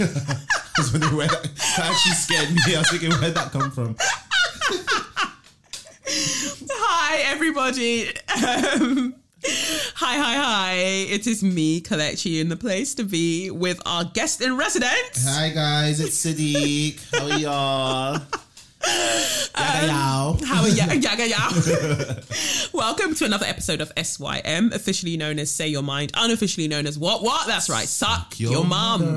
I 0.00 0.38
was 0.78 0.92
wondering 0.92 1.16
where 1.16 1.28
that, 1.28 1.42
that 1.42 1.90
actually 1.90 2.12
scared 2.12 2.50
me. 2.52 2.74
I 2.74 2.78
was 2.78 2.90
thinking, 2.90 3.12
where'd 3.12 3.34
that 3.34 3.52
come 3.52 3.70
from? 3.70 3.96
Hi, 6.06 7.18
everybody. 7.30 8.08
Um, 8.08 9.14
hi, 9.94 10.16
hi, 10.16 10.34
hi. 10.34 10.72
It 10.74 11.26
is 11.26 11.42
me, 11.42 11.80
Kelechi, 11.80 12.40
in 12.40 12.48
the 12.48 12.56
place 12.56 12.94
to 12.96 13.04
be 13.04 13.50
with 13.50 13.80
our 13.86 14.04
guest 14.04 14.40
in 14.40 14.56
residence. 14.56 15.24
Hi 15.26 15.50
guys, 15.50 16.00
it's 16.00 16.24
Sadiq. 16.24 16.98
How 17.12 17.30
are 17.30 17.38
y'all? 17.38 18.20
Yaga 19.56 19.86
yow. 19.86 20.36
How 20.44 20.62
are 20.62 20.68
ya- 20.68 20.92
yaga 20.92 21.28
yaga? 21.28 22.22
Welcome 22.74 23.14
to 23.14 23.24
another 23.24 23.46
episode 23.46 23.80
of 23.80 23.90
SYM, 23.96 24.72
officially 24.72 25.16
known 25.16 25.38
as 25.38 25.50
Say 25.50 25.68
Your 25.68 25.82
Mind, 25.82 26.12
unofficially 26.14 26.68
known 26.68 26.86
as 26.86 26.98
what? 26.98 27.22
What? 27.22 27.46
That's 27.46 27.70
right. 27.70 27.86
Suck 27.88 28.38
your, 28.38 28.52
your 28.52 28.64
mum. 28.64 29.16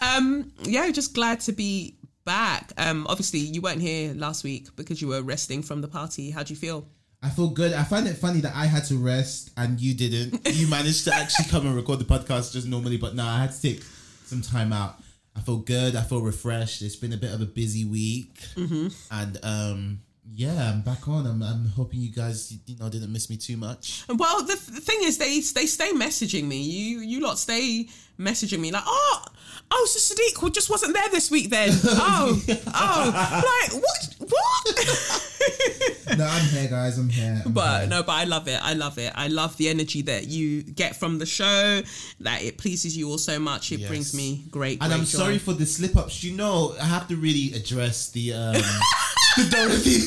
um, 0.00 0.52
yeah, 0.62 0.90
just 0.90 1.14
glad 1.14 1.40
to 1.40 1.52
be 1.52 1.96
back. 2.24 2.72
Um, 2.76 3.06
obviously, 3.08 3.40
you 3.40 3.60
weren't 3.60 3.80
here 3.82 4.14
last 4.14 4.42
week 4.42 4.68
because 4.76 5.00
you 5.00 5.08
were 5.08 5.22
resting 5.22 5.62
from 5.62 5.80
the 5.80 5.88
party. 5.88 6.30
How 6.30 6.42
do 6.42 6.52
you 6.52 6.58
feel? 6.58 6.88
I 7.22 7.30
feel 7.30 7.48
good. 7.48 7.72
I 7.72 7.84
find 7.84 8.06
it 8.08 8.14
funny 8.16 8.40
that 8.40 8.54
I 8.54 8.66
had 8.66 8.84
to 8.86 8.96
rest 8.96 9.50
and 9.56 9.80
you 9.80 9.94
didn't. 9.94 10.40
You 10.54 10.68
managed 10.68 11.04
to 11.04 11.14
actually 11.14 11.46
come 11.50 11.66
and 11.66 11.74
record 11.76 11.98
the 11.98 12.04
podcast 12.04 12.52
just 12.52 12.66
normally, 12.66 12.96
but 12.96 13.14
no, 13.14 13.24
I 13.24 13.40
had 13.40 13.52
to 13.52 13.60
take 13.60 13.82
some 14.24 14.40
time 14.40 14.72
out. 14.72 15.00
I 15.38 15.40
feel 15.42 15.58
good. 15.58 15.94
I 15.96 16.02
feel 16.02 16.20
refreshed. 16.20 16.82
It's 16.82 16.96
been 16.96 17.12
a 17.12 17.16
bit 17.16 17.32
of 17.32 17.40
a 17.40 17.46
busy 17.46 17.84
week, 17.84 18.40
Mm-hmm. 18.56 18.88
and 19.10 19.38
um, 19.44 20.00
yeah, 20.30 20.70
I'm 20.72 20.82
back 20.82 21.06
on. 21.08 21.26
I'm, 21.26 21.42
I'm 21.42 21.66
hoping 21.66 22.00
you 22.00 22.10
guys, 22.12 22.52
you 22.66 22.76
know, 22.76 22.88
didn't 22.90 23.12
miss 23.12 23.30
me 23.30 23.36
too 23.36 23.56
much. 23.56 24.02
Well, 24.08 24.42
the, 24.42 24.54
the 24.70 24.80
thing 24.80 24.98
is, 25.02 25.16
they 25.18 25.40
they 25.40 25.66
stay 25.66 25.92
messaging 25.92 26.44
me. 26.44 26.60
You 26.60 26.98
you 27.00 27.20
lot 27.20 27.38
stay 27.38 27.88
messaging 28.18 28.58
me 28.58 28.70
like, 28.72 28.82
oh, 28.86 29.24
oh, 29.70 29.86
so 29.90 30.14
Sadiq 30.14 30.52
just 30.52 30.70
wasn't 30.70 30.94
there 30.94 31.08
this 31.10 31.30
week 31.30 31.50
then. 31.50 31.70
Oh, 31.84 32.40
oh, 32.74 33.10
like 33.12 33.72
what 33.82 34.14
what? 34.18 36.16
no, 36.18 36.24
I'm 36.26 36.44
here, 36.46 36.68
guys. 36.68 36.98
I'm 36.98 37.08
here. 37.08 37.42
I'm 37.44 37.52
but 37.52 37.80
here. 37.80 37.88
no, 37.88 38.02
but 38.02 38.12
I 38.12 38.24
love 38.24 38.48
it. 38.48 38.60
I 38.62 38.74
love 38.74 38.98
it. 38.98 39.12
I 39.14 39.28
love 39.28 39.56
the 39.56 39.68
energy 39.68 40.02
that 40.02 40.26
you 40.26 40.62
get 40.62 40.96
from 40.96 41.18
the 41.18 41.26
show. 41.26 41.82
That 42.20 42.42
it 42.42 42.58
pleases 42.58 42.96
you 42.96 43.08
all 43.10 43.18
so 43.18 43.38
much. 43.38 43.72
It 43.72 43.80
Yes. 43.80 43.88
brings 43.88 44.14
me 44.14 44.44
great. 44.50 44.80
And 44.80 44.90
great 44.90 44.98
I'm 45.00 45.06
joy. 45.06 45.18
sorry 45.18 45.38
for 45.38 45.52
the 45.54 45.66
slip 45.66 45.96
ups. 45.96 46.22
You 46.24 46.36
know, 46.36 46.74
I 46.80 46.84
have 46.84 47.08
to 47.08 47.16
really 47.16 47.52
address 47.54 48.10
the 48.10 48.32
um, 48.34 48.52
the 49.36 49.48
Dorothy 49.50 49.98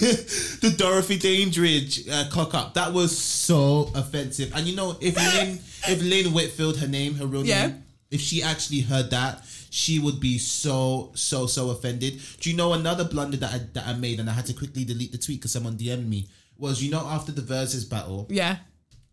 the 0.68 0.76
Dorothy 0.76 1.18
Dandridge 1.18 2.08
uh, 2.10 2.26
cock 2.32 2.54
up. 2.54 2.74
That 2.76 2.94
was 2.94 3.18
so 3.18 3.92
offensive. 3.96 4.52
And 4.56 4.68
you 4.68 4.76
know, 4.76 4.98
if 5.02 5.16
Lynn 5.16 5.60
if 5.88 6.02
Lynn 6.02 6.34
Whitfield, 6.34 6.78
her 6.78 6.88
name, 6.88 7.16
her 7.16 7.26
real 7.26 7.46
Yeah. 7.46 7.68
name, 7.68 7.84
if 8.12 8.22
she 8.22 8.44
actually 8.44 8.82
heard 8.82 9.10
that, 9.12 9.44
she 9.74 10.00
would 10.00 10.20
be 10.20 10.38
so 10.38 11.12
so 11.16 11.48
so 11.48 11.70
offended. 11.72 12.20
Do 12.42 12.50
you 12.52 12.56
know 12.58 12.74
another 12.74 13.06
blunder 13.06 13.38
that 13.38 13.54
I, 13.54 13.60
that 13.74 13.88
I 13.88 13.94
made 13.94 14.20
and 14.20 14.30
I 14.30 14.34
had 14.34 14.46
to 14.48 14.54
quickly 14.54 14.84
delete 14.84 15.14
the 15.14 15.18
tweet 15.18 15.40
because 15.40 15.52
someone 15.54 15.78
DM'd 15.78 16.08
me 16.08 16.28
was 16.58 16.84
you 16.84 16.92
know 16.92 17.00
after 17.08 17.32
the 17.32 17.42
verses 17.42 17.86
battle. 17.86 18.28
Yeah. 18.30 18.58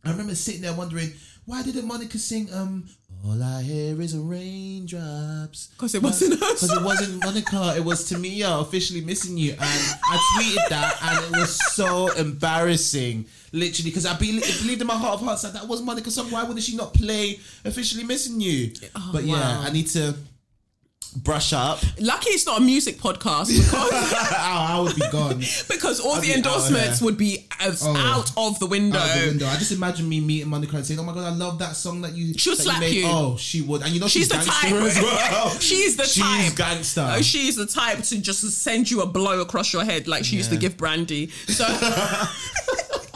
I 0.05 0.11
remember 0.11 0.35
sitting 0.35 0.61
there 0.63 0.75
wondering 0.75 1.13
why 1.45 1.63
didn't 1.63 1.87
Monica 1.87 2.19
sing 2.19 2.49
um 2.53 2.89
all 3.25 3.43
I 3.43 3.63
hear 3.63 4.01
is 4.01 4.17
raindrops 4.17 5.69
'Cause 5.77 5.95
it 5.95 6.03
wasn't 6.03 6.35
her 6.35 6.39
because 6.55 6.73
it 6.73 6.83
wasn't 6.83 7.25
Monica 7.25 7.75
it 7.77 7.85
was 7.85 8.09
Tamia 8.11 8.61
officially 8.61 9.01
missing 9.01 9.37
you 9.37 9.53
and 9.53 9.61
I 9.61 10.17
tweeted 10.37 10.69
that 10.69 10.99
and 11.03 11.35
it 11.35 11.39
was 11.41 11.59
so 11.75 12.13
embarrassing 12.15 13.27
literally 13.53 13.91
because 13.91 14.07
I 14.07 14.17
be- 14.17 14.41
believed 14.41 14.81
in 14.81 14.87
my 14.87 14.97
heart 14.97 15.15
of 15.15 15.21
hearts 15.27 15.43
that 15.43 15.53
that 15.55 15.67
was 15.67 15.83
Monica's 15.83 16.15
song 16.15 16.31
why 16.31 16.43
wouldn't 16.45 16.63
she 16.65 16.77
not 16.77 16.95
play 16.95 17.41
officially 17.65 18.05
missing 18.05 18.41
you 18.41 18.73
but 19.13 19.25
yeah 19.25 19.35
wow. 19.35 19.63
I 19.67 19.71
need 19.71 19.89
to 19.89 20.15
brush 21.23 21.53
up 21.53 21.81
Lucky 22.01 22.31
it's 22.31 22.47
not 22.47 22.59
a 22.59 22.61
music 22.63 22.99
podcast 22.99 23.49
because 23.49 24.13
I 24.39 24.81
would 24.83 24.95
be 24.97 25.03
gone 25.11 25.39
because 25.69 26.01
all 26.01 26.15
I'd 26.15 26.23
the 26.23 26.33
endorsements 26.35 27.01
would 27.01 27.17
be 27.17 27.47
as 27.61 27.83
Oh. 27.85 27.97
out 27.97 28.31
of 28.37 28.59
the 28.59 28.67
window. 28.67 28.99
out 28.99 29.19
the 29.21 29.27
window. 29.29 29.47
I 29.47 29.57
just 29.57 29.73
imagine 29.73 30.09
me 30.09 30.21
meeting 30.21 30.49
Monica 30.49 30.77
and 30.77 30.85
saying, 30.87 30.99
"Oh 31.01 31.03
my 31.03 31.13
god, 31.15 31.25
I 31.33 31.35
love 31.35 31.59
that 31.61 31.75
song 31.77 32.03
that 32.03 32.15
you." 32.15 32.35
She 32.35 32.51
that 32.51 32.57
slap 32.63 32.81
made." 32.81 32.95
you. 32.95 33.05
Oh, 33.07 33.37
she 33.39 33.63
would, 33.63 33.83
and 33.83 33.91
you 33.93 34.01
know 34.01 34.07
She's 34.09 34.23
she's, 34.23 34.29
the 34.29 34.37
type. 34.51 34.73
as 34.73 34.97
well. 35.01 35.51
She's 35.61 35.97
the 35.97 36.05
she's 36.05 36.23
type. 36.23 36.57
gangster. 36.57 37.13
Oh, 37.17 37.21
she's 37.23 37.57
the 37.57 37.67
type 37.67 38.03
to 38.05 38.19
just 38.21 38.43
send 38.63 38.91
you 38.91 39.01
a 39.03 39.07
blow 39.07 39.41
across 39.41 39.73
your 39.73 39.85
head 39.85 40.07
like 40.09 40.25
she 40.25 40.37
used 40.37 40.51
to 40.51 40.57
give 40.57 40.77
Brandy. 40.77 41.29
So 41.49 41.65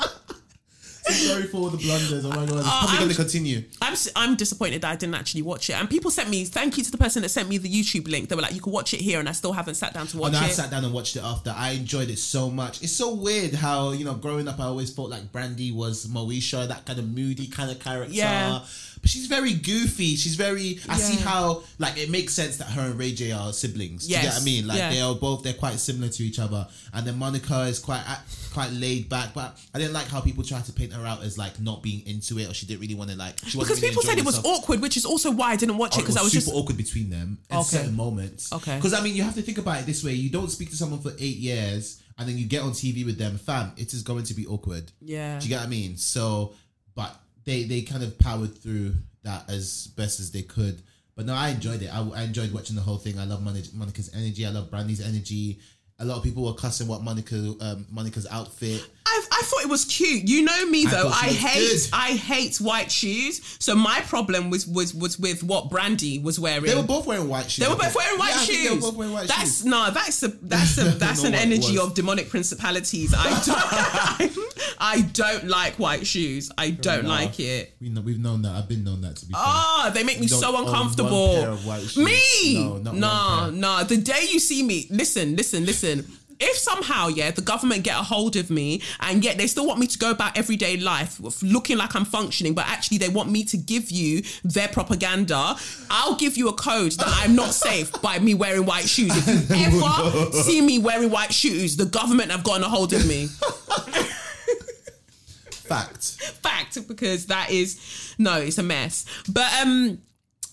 Sorry 1.10 1.42
for 1.44 1.56
all 1.58 1.68
the 1.68 1.78
blunders. 1.78 2.24
Oh 2.24 2.28
my 2.28 2.46
god, 2.46 2.58
it's 2.58 2.66
Uh, 2.66 2.70
probably 2.70 2.88
I'm- 2.90 2.98
going 2.98 3.08
to 3.10 3.14
continue. 3.16 3.64
I'm 3.80 3.96
I'm 4.14 4.36
disappointed 4.36 4.82
that 4.82 4.90
I 4.92 4.96
didn't 4.96 5.16
actually 5.16 5.42
watch 5.42 5.68
it. 5.68 5.72
And 5.74 5.90
people 5.90 6.10
sent 6.12 6.30
me 6.30 6.44
thank 6.44 6.78
you 6.78 6.84
to 6.84 6.90
the 6.92 6.96
person 6.98 7.22
that 7.22 7.30
sent 7.30 7.48
me 7.48 7.58
the 7.58 7.68
YouTube 7.68 8.06
link. 8.08 8.28
They 8.28 8.36
were 8.36 8.42
like, 8.42 8.54
you 8.54 8.60
can 8.60 8.72
watch 8.72 8.94
it 8.94 9.00
here, 9.00 9.18
and 9.18 9.28
I 9.28 9.32
still 9.32 9.52
haven't 9.52 9.74
sat 9.74 9.94
down 9.94 10.06
to 10.08 10.18
watch 10.18 10.32
it. 10.32 10.36
And 10.36 10.44
I 10.46 10.48
sat 10.50 10.70
down 10.70 10.84
and 10.84 10.94
watched 10.94 11.16
it 11.16 11.24
after. 11.24 11.50
I 11.56 11.70
enjoyed 11.70 12.08
it 12.08 12.18
so 12.18 12.50
much. 12.50 12.82
It's 12.82 12.92
so 12.92 13.14
weird 13.14 13.54
how 13.54 13.90
you 13.90 14.04
know, 14.04 14.14
growing 14.14 14.46
up, 14.46 14.60
I 14.60 14.64
always 14.64 14.92
thought 14.94 15.10
like 15.10 15.32
Brandy 15.32 15.72
was 15.72 16.06
Moesha, 16.06 16.68
that 16.68 16.84
kind 16.86 16.98
of 16.98 17.08
moody 17.08 17.48
kind 17.48 17.70
of 17.70 17.80
character. 17.80 18.14
Yeah. 18.14 18.60
But 19.00 19.10
she's 19.10 19.26
very 19.26 19.54
goofy. 19.54 20.14
She's 20.14 20.36
very. 20.36 20.78
I 20.88 20.96
see 20.96 21.16
how 21.20 21.64
like 21.80 21.98
it 21.98 22.08
makes 22.10 22.32
sense 22.34 22.58
that 22.58 22.66
her 22.68 22.82
and 22.82 22.96
Ray 22.96 23.12
J 23.12 23.32
are 23.32 23.52
siblings. 23.52 24.06
Do 24.06 24.14
you 24.14 24.20
get 24.22 24.34
what 24.34 24.42
I 24.42 24.44
mean? 24.44 24.66
Like 24.68 24.78
Yeah. 24.78 24.90
they 24.90 25.00
are 25.00 25.16
both. 25.16 25.42
They're 25.42 25.52
quite 25.54 25.80
similar 25.80 26.08
to 26.10 26.22
each 26.22 26.38
other. 26.38 26.68
And 26.94 27.04
then 27.04 27.18
Monica 27.18 27.62
is 27.62 27.80
quite 27.80 28.04
quite 28.52 28.70
laid 28.72 29.08
back. 29.08 29.34
But 29.34 29.58
I 29.74 29.78
didn't 29.78 29.92
like 29.94 30.06
how 30.08 30.20
people 30.20 30.44
tried 30.44 30.64
to 30.66 30.72
paint 30.72 30.92
her 30.92 31.04
out 31.06 31.22
as 31.22 31.38
like 31.38 31.58
not 31.60 31.82
being 31.82 32.06
into 32.06 32.38
it 32.38 32.48
or 32.50 32.54
she 32.54 32.66
didn't 32.66 32.80
really 32.80 32.94
want 32.94 33.10
to 33.10 33.16
like. 33.16 33.38
She 33.46 33.56
wasn't 33.58 33.76
because 33.78 33.82
really 33.82 33.90
people 33.90 34.02
said 34.02 34.18
it 34.18 34.24
was 34.24 34.36
herself. 34.36 34.60
awkward, 34.64 34.80
which 34.82 34.96
is 34.96 35.04
also 35.04 35.30
why 35.30 35.50
I 35.52 35.56
didn't 35.56 35.78
watch 35.78 35.96
it 35.96 36.00
Oh, 36.00 36.02
because 36.02 36.16
I 36.16 36.22
was 36.22 36.32
super 36.32 36.44
just 36.44 36.54
awkward 36.54 36.76
between 36.76 37.10
them 37.10 37.38
at 37.50 37.58
Okay. 37.60 37.76
certain 37.78 37.96
moments. 37.96 38.52
Okay. 38.52 38.76
Because 38.76 38.94
I 38.94 39.00
mean, 39.02 39.14
you 39.16 39.22
have 39.22 39.34
to 39.34 39.42
think 39.42 39.58
about 39.58 39.80
it 39.80 39.86
this 39.86 40.04
way: 40.04 40.12
you 40.12 40.30
don't 40.30 40.50
speak 40.50 40.70
to 40.70 40.76
someone 40.76 41.00
for 41.00 41.12
eight 41.18 41.36
years, 41.38 42.02
and 42.18 42.28
then 42.28 42.36
you 42.38 42.46
get 42.46 42.62
on 42.62 42.70
TV 42.72 43.04
with 43.04 43.18
them, 43.18 43.38
fam. 43.38 43.72
It 43.76 43.92
is 43.94 44.02
going 44.02 44.24
to 44.24 44.34
be 44.34 44.46
awkward. 44.46 44.90
yeah. 45.00 45.38
Do 45.38 45.44
you 45.44 45.48
get 45.50 45.58
what 45.60 45.66
I 45.66 45.70
mean? 45.70 45.96
So, 45.96 46.54
but 46.94 47.14
they 47.44 47.64
they 47.64 47.82
kind 47.82 48.02
of 48.02 48.18
powered 48.18 48.56
through 48.56 48.94
that 49.24 49.48
as 49.50 49.86
best 49.96 50.20
as 50.20 50.30
they 50.32 50.42
could. 50.42 50.82
But 51.14 51.26
no, 51.26 51.34
I 51.34 51.50
enjoyed 51.50 51.82
it. 51.82 51.94
I, 51.94 52.00
I 52.16 52.22
enjoyed 52.22 52.52
watching 52.52 52.74
the 52.74 52.80
whole 52.82 52.96
thing. 52.96 53.18
I 53.18 53.24
love 53.26 53.42
Monica, 53.42 53.68
Monica's 53.74 54.10
energy. 54.14 54.46
I 54.46 54.50
love 54.50 54.70
Brandy's 54.70 55.00
energy. 55.06 55.60
A 56.02 56.04
lot 56.04 56.18
of 56.18 56.24
people 56.24 56.44
were 56.44 56.54
cussing 56.54 56.88
what 56.88 57.02
Monica 57.02 57.36
um, 57.60 57.86
Monica's 57.90 58.26
outfit. 58.28 58.84
I, 59.04 59.24
I 59.32 59.42
thought 59.44 59.62
it 59.62 59.68
was 59.68 59.84
cute. 59.84 60.28
You 60.28 60.42
know 60.42 60.66
me 60.66 60.84
though. 60.86 61.10
she 61.10 61.28
I, 61.28 61.32
hate 61.32 61.68
good. 61.68 61.88
I 61.92 62.08
hate 62.12 62.56
white 62.58 62.90
shoes. 62.90 63.56
So 63.58 63.74
my 63.74 64.00
problem 64.02 64.48
was 64.50 64.66
was 64.66 64.94
was 64.94 65.18
with 65.18 65.42
what 65.42 65.70
Brandy 65.70 66.18
was 66.18 66.38
wearing. 66.38 66.64
They 66.64 66.74
were 66.76 66.82
both 66.82 67.06
wearing 67.06 67.28
white 67.28 67.50
shoes. 67.50 67.64
They 67.66 67.70
were 67.72 67.78
both 67.78 67.94
wearing 67.94 68.18
white 68.18 68.30
Yeah, 68.34 68.40
I 68.40 68.44
shoes. 68.44 68.68
They 68.68 68.74
were 68.74 68.80
both 68.80 68.96
wearing 68.96 69.12
white 69.14 69.28
that's 69.28 69.58
shoes. 69.58 69.64
no, 69.66 69.90
that's 69.90 70.22
a 70.22 70.28
that's 70.28 70.78
a 70.78 70.84
that's 70.98 71.24
an 71.24 71.34
energy 71.34 71.78
of 71.78 71.94
demonic 71.94 72.28
principalities. 72.30 73.12
I 73.16 73.28
don't 74.20 74.38
I 74.78 75.00
don't 75.12 75.48
like 75.48 75.74
white 75.78 76.06
shoes. 76.06 76.50
I 76.56 76.70
don't 76.70 77.04
like 77.06 77.38
it. 77.40 77.74
We 77.80 77.88
know, 77.88 78.00
we've 78.00 78.18
known 78.20 78.42
that. 78.42 78.52
I've 78.54 78.68
been 78.68 78.84
known 78.84 79.00
that 79.02 79.16
to 79.16 79.26
be 79.26 79.32
fair. 79.32 79.42
Ah, 79.44 79.90
they 79.94 80.04
make 80.04 80.20
me 80.20 80.28
so 80.28 80.56
uncomfortable. 80.64 81.34
pair 81.40 81.50
of 81.50 81.66
white 81.66 81.82
shoes. 81.82 81.96
Me, 82.04 82.64
No, 82.64 82.78
nah, 82.92 83.42
pair. 83.44 83.52
nah. 83.52 83.82
The 83.84 83.96
day 83.96 84.26
you 84.30 84.38
see 84.40 84.62
me, 84.62 84.86
listen, 84.90 85.36
listen, 85.36 85.64
listen. 85.66 86.06
If 86.44 86.56
somehow, 86.56 87.06
yeah, 87.08 87.30
the 87.30 87.40
government 87.40 87.84
get 87.84 87.94
a 87.98 88.02
hold 88.02 88.34
of 88.36 88.50
me 88.50 88.82
and 89.00 89.22
yet 89.24 89.38
they 89.38 89.46
still 89.46 89.66
want 89.66 89.78
me 89.78 89.86
to 89.86 89.98
go 89.98 90.10
about 90.10 90.36
everyday 90.36 90.76
life 90.76 91.20
looking 91.42 91.76
like 91.78 91.94
I'm 91.94 92.04
functioning, 92.04 92.52
but 92.52 92.66
actually 92.66 92.98
they 92.98 93.08
want 93.08 93.30
me 93.30 93.44
to 93.44 93.56
give 93.56 93.90
you 93.92 94.22
their 94.42 94.66
propaganda, 94.68 95.54
I'll 95.88 96.16
give 96.16 96.36
you 96.36 96.48
a 96.48 96.52
code 96.52 96.92
that 96.92 97.06
I'm 97.20 97.36
not 97.36 97.54
safe 97.54 97.90
by 98.02 98.18
me 98.18 98.34
wearing 98.34 98.66
white 98.66 98.88
shoes. 98.88 99.12
If 99.16 99.50
you 99.50 99.84
ever 99.84 100.32
see 100.42 100.60
me 100.60 100.78
wearing 100.80 101.10
white 101.10 101.32
shoes, 101.32 101.76
the 101.76 101.86
government 101.86 102.32
have 102.32 102.42
gotten 102.42 102.64
a 102.64 102.68
hold 102.68 102.92
of 102.92 103.06
me. 103.06 103.28
Fact. 105.50 106.04
fact 106.42 106.86
because 106.88 107.26
that 107.26 107.50
is 107.50 108.14
no 108.18 108.36
it's 108.38 108.58
a 108.58 108.62
mess 108.62 109.06
but 109.28 109.50
um 109.62 109.98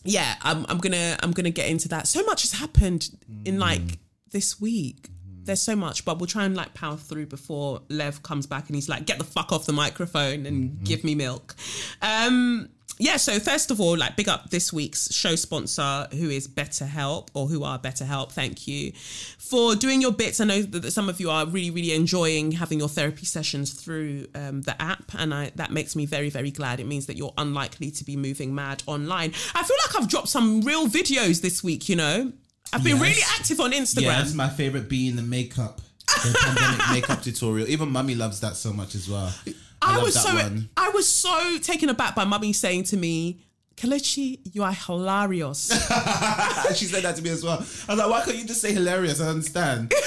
yeah, 0.05 0.35
I'm 0.43 0.65
I'm 0.69 0.77
gonna 0.77 1.17
I'm 1.21 1.31
gonna 1.31 1.49
get 1.49 1.67
into 1.67 1.89
that. 1.89 2.07
So 2.07 2.23
much 2.23 2.43
has 2.43 2.53
happened 2.53 3.09
in 3.43 3.55
Mm. 3.57 3.59
like 3.59 3.99
this 4.31 4.61
week. 4.61 5.09
There's 5.49 5.61
so 5.61 5.75
much, 5.75 6.05
but 6.05 6.19
we'll 6.19 6.27
try 6.27 6.45
and 6.45 6.55
like 6.55 6.75
power 6.75 6.95
through 6.95 7.25
before 7.25 7.81
Lev 7.89 8.21
comes 8.21 8.45
back 8.45 8.67
and 8.67 8.75
he's 8.75 8.87
like, 8.87 9.05
get 9.07 9.17
the 9.17 9.23
fuck 9.23 9.51
off 9.51 9.65
the 9.65 9.73
microphone 9.73 10.45
and 10.45 10.69
Mm-hmm. 10.69 10.83
give 10.83 11.03
me 11.03 11.15
milk. 11.15 11.55
Um 12.03 12.69
yeah, 13.01 13.15
so 13.15 13.39
first 13.39 13.71
of 13.71 13.79
all, 13.79 13.95
like 13.97 14.17
big 14.17 14.27
up 14.27 14.49
this 14.49 14.73
week's 14.73 15.13
show 15.13 15.35
sponsor, 15.35 16.07
who 16.11 16.29
is 16.29 16.49
BetterHelp 16.49 17.29
or 17.33 17.47
who 17.47 17.63
are 17.63 17.79
BetterHelp. 17.79 18.33
Thank 18.33 18.67
you 18.67 18.91
for 19.37 19.73
doing 19.73 20.01
your 20.01 20.11
bits. 20.11 20.41
I 20.41 20.45
know 20.45 20.61
that 20.63 20.91
some 20.91 21.07
of 21.07 21.17
you 21.21 21.29
are 21.29 21.45
really, 21.45 21.71
really 21.71 21.93
enjoying 21.93 22.51
having 22.51 22.77
your 22.79 22.89
therapy 22.89 23.25
sessions 23.25 23.71
through 23.71 24.27
um, 24.35 24.63
the 24.63 24.79
app, 24.81 25.13
and 25.17 25.33
I, 25.33 25.51
that 25.55 25.71
makes 25.71 25.95
me 25.95 26.05
very, 26.05 26.29
very 26.29 26.51
glad. 26.51 26.81
It 26.81 26.87
means 26.87 27.05
that 27.05 27.15
you're 27.15 27.33
unlikely 27.37 27.89
to 27.91 28.03
be 28.03 28.17
moving 28.17 28.53
mad 28.53 28.83
online. 28.85 29.29
I 29.55 29.63
feel 29.63 29.77
like 29.87 29.95
I've 29.97 30.09
dropped 30.09 30.27
some 30.27 30.59
real 30.61 30.87
videos 30.87 31.41
this 31.41 31.63
week. 31.63 31.87
You 31.87 31.95
know, 31.95 32.33
I've 32.73 32.83
been 32.83 32.97
Yes. 32.97 33.01
really 33.01 33.21
active 33.39 33.59
on 33.59 33.71
Instagram. 33.71 34.01
Yeah, 34.03 34.19
that's 34.21 34.33
my 34.33 34.49
favorite 34.49 34.87
being 34.89 35.15
the 35.15 35.21
makeup, 35.23 35.81
the 36.07 36.37
pandemic 36.43 36.81
makeup 36.91 37.21
tutorial. 37.23 37.67
Even 37.67 37.91
mummy 37.91 38.15
loves 38.15 38.39
that 38.41 38.55
so 38.55 38.71
much 38.73 38.95
as 38.95 39.09
well. 39.09 39.33
I, 39.47 39.53
I 39.81 39.95
love 39.95 40.03
was 40.03 40.13
that 40.15 40.23
so 40.23 40.33
one. 40.35 40.69
I 40.77 40.89
was 40.89 41.07
so 41.07 41.57
taken 41.59 41.89
aback 41.89 42.15
by 42.15 42.25
mummy 42.25 42.53
saying 42.53 42.83
to 42.85 42.97
me, 42.97 43.41
Kelechi, 43.79 44.39
you 44.53 44.61
are 44.61 44.73
hilarious. 44.73 45.69
she 46.75 46.83
said 46.85 47.03
that 47.03 47.15
to 47.15 47.21
me 47.21 47.29
as 47.29 47.45
well. 47.45 47.59
I 47.87 47.93
was 47.93 47.97
like, 47.99 48.09
why 48.09 48.21
can't 48.25 48.37
you 48.37 48.45
just 48.45 48.59
say 48.59 48.73
hilarious? 48.73 49.21
I 49.21 49.29
understand. 49.29 49.93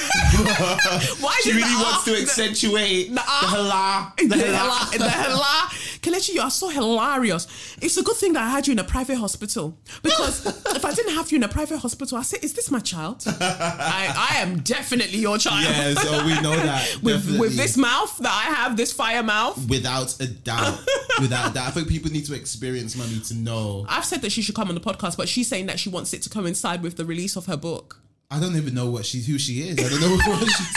Why 1.20 1.34
she 1.42 1.52
really 1.52 1.62
the 1.62 1.80
wants 1.82 2.04
to 2.04 2.10
ah- 2.12 2.14
the- 2.14 2.22
accentuate 2.22 3.08
the, 3.08 3.14
the 3.14 3.22
ah- 3.26 4.12
hila, 4.14 4.16
the 4.16 4.26
the 4.28 4.34
hila. 4.44 4.90
the 4.92 5.04
hila. 5.04 6.00
Kelechi, 6.02 6.34
you 6.34 6.40
are 6.42 6.50
so 6.50 6.68
hilarious. 6.68 7.46
It's 7.80 7.96
a 7.96 8.02
good 8.02 8.16
thing 8.16 8.32
that 8.34 8.42
I 8.42 8.50
had 8.50 8.66
you 8.66 8.72
in 8.72 8.78
a 8.78 8.84
private 8.84 9.16
hospital 9.16 9.78
because 10.02 10.44
if 10.76 10.84
I 10.84 10.92
didn't 10.92 11.14
have 11.14 11.30
you 11.32 11.36
in 11.36 11.42
a 11.42 11.48
private 11.48 11.78
hospital, 11.78 12.18
I 12.18 12.22
say, 12.22 12.38
is 12.42 12.52
this 12.54 12.70
my 12.70 12.80
child? 12.80 13.24
I, 13.26 14.30
I 14.34 14.40
am 14.42 14.60
definitely 14.60 15.18
your 15.18 15.38
child. 15.38 15.64
Yeah, 15.64 15.94
so 15.94 16.24
we 16.26 16.34
know 16.40 16.56
that 16.56 16.98
with, 17.02 17.14
definitely. 17.16 17.38
with 17.40 17.56
this 17.56 17.76
mouth 17.78 18.18
that 18.18 18.32
I 18.32 18.54
have, 18.54 18.76
this 18.76 18.92
fire 18.92 19.22
mouth. 19.22 19.66
without 19.68 20.18
a 20.20 20.26
doubt, 20.26 20.78
without 21.20 21.50
a 21.50 21.54
doubt. 21.54 21.68
I 21.68 21.70
think 21.70 21.88
people 21.88 22.10
need 22.10 22.26
to 22.26 22.34
experience 22.34 22.96
money 22.96 23.18
to 23.20 23.34
know. 23.34 23.61
Oh. 23.62 23.86
I've 23.88 24.04
said 24.04 24.22
that 24.22 24.32
she 24.32 24.42
should 24.42 24.54
come 24.54 24.68
on 24.68 24.74
the 24.74 24.80
podcast, 24.80 25.16
but 25.16 25.28
she's 25.28 25.48
saying 25.48 25.66
that 25.66 25.78
she 25.78 25.88
wants 25.88 26.12
it 26.12 26.22
to 26.22 26.30
coincide 26.30 26.82
with 26.82 26.96
the 26.96 27.04
release 27.04 27.36
of 27.36 27.46
her 27.46 27.56
book. 27.56 28.00
I 28.30 28.40
don't 28.40 28.56
even 28.56 28.74
know 28.74 28.90
what 28.90 29.04
she's 29.06 29.26
who 29.26 29.38
she 29.38 29.60
is. 29.68 29.78
I 29.78 29.88
don't 29.88 30.00
know 30.00 30.16
what 30.32 30.40
she's. 30.40 30.76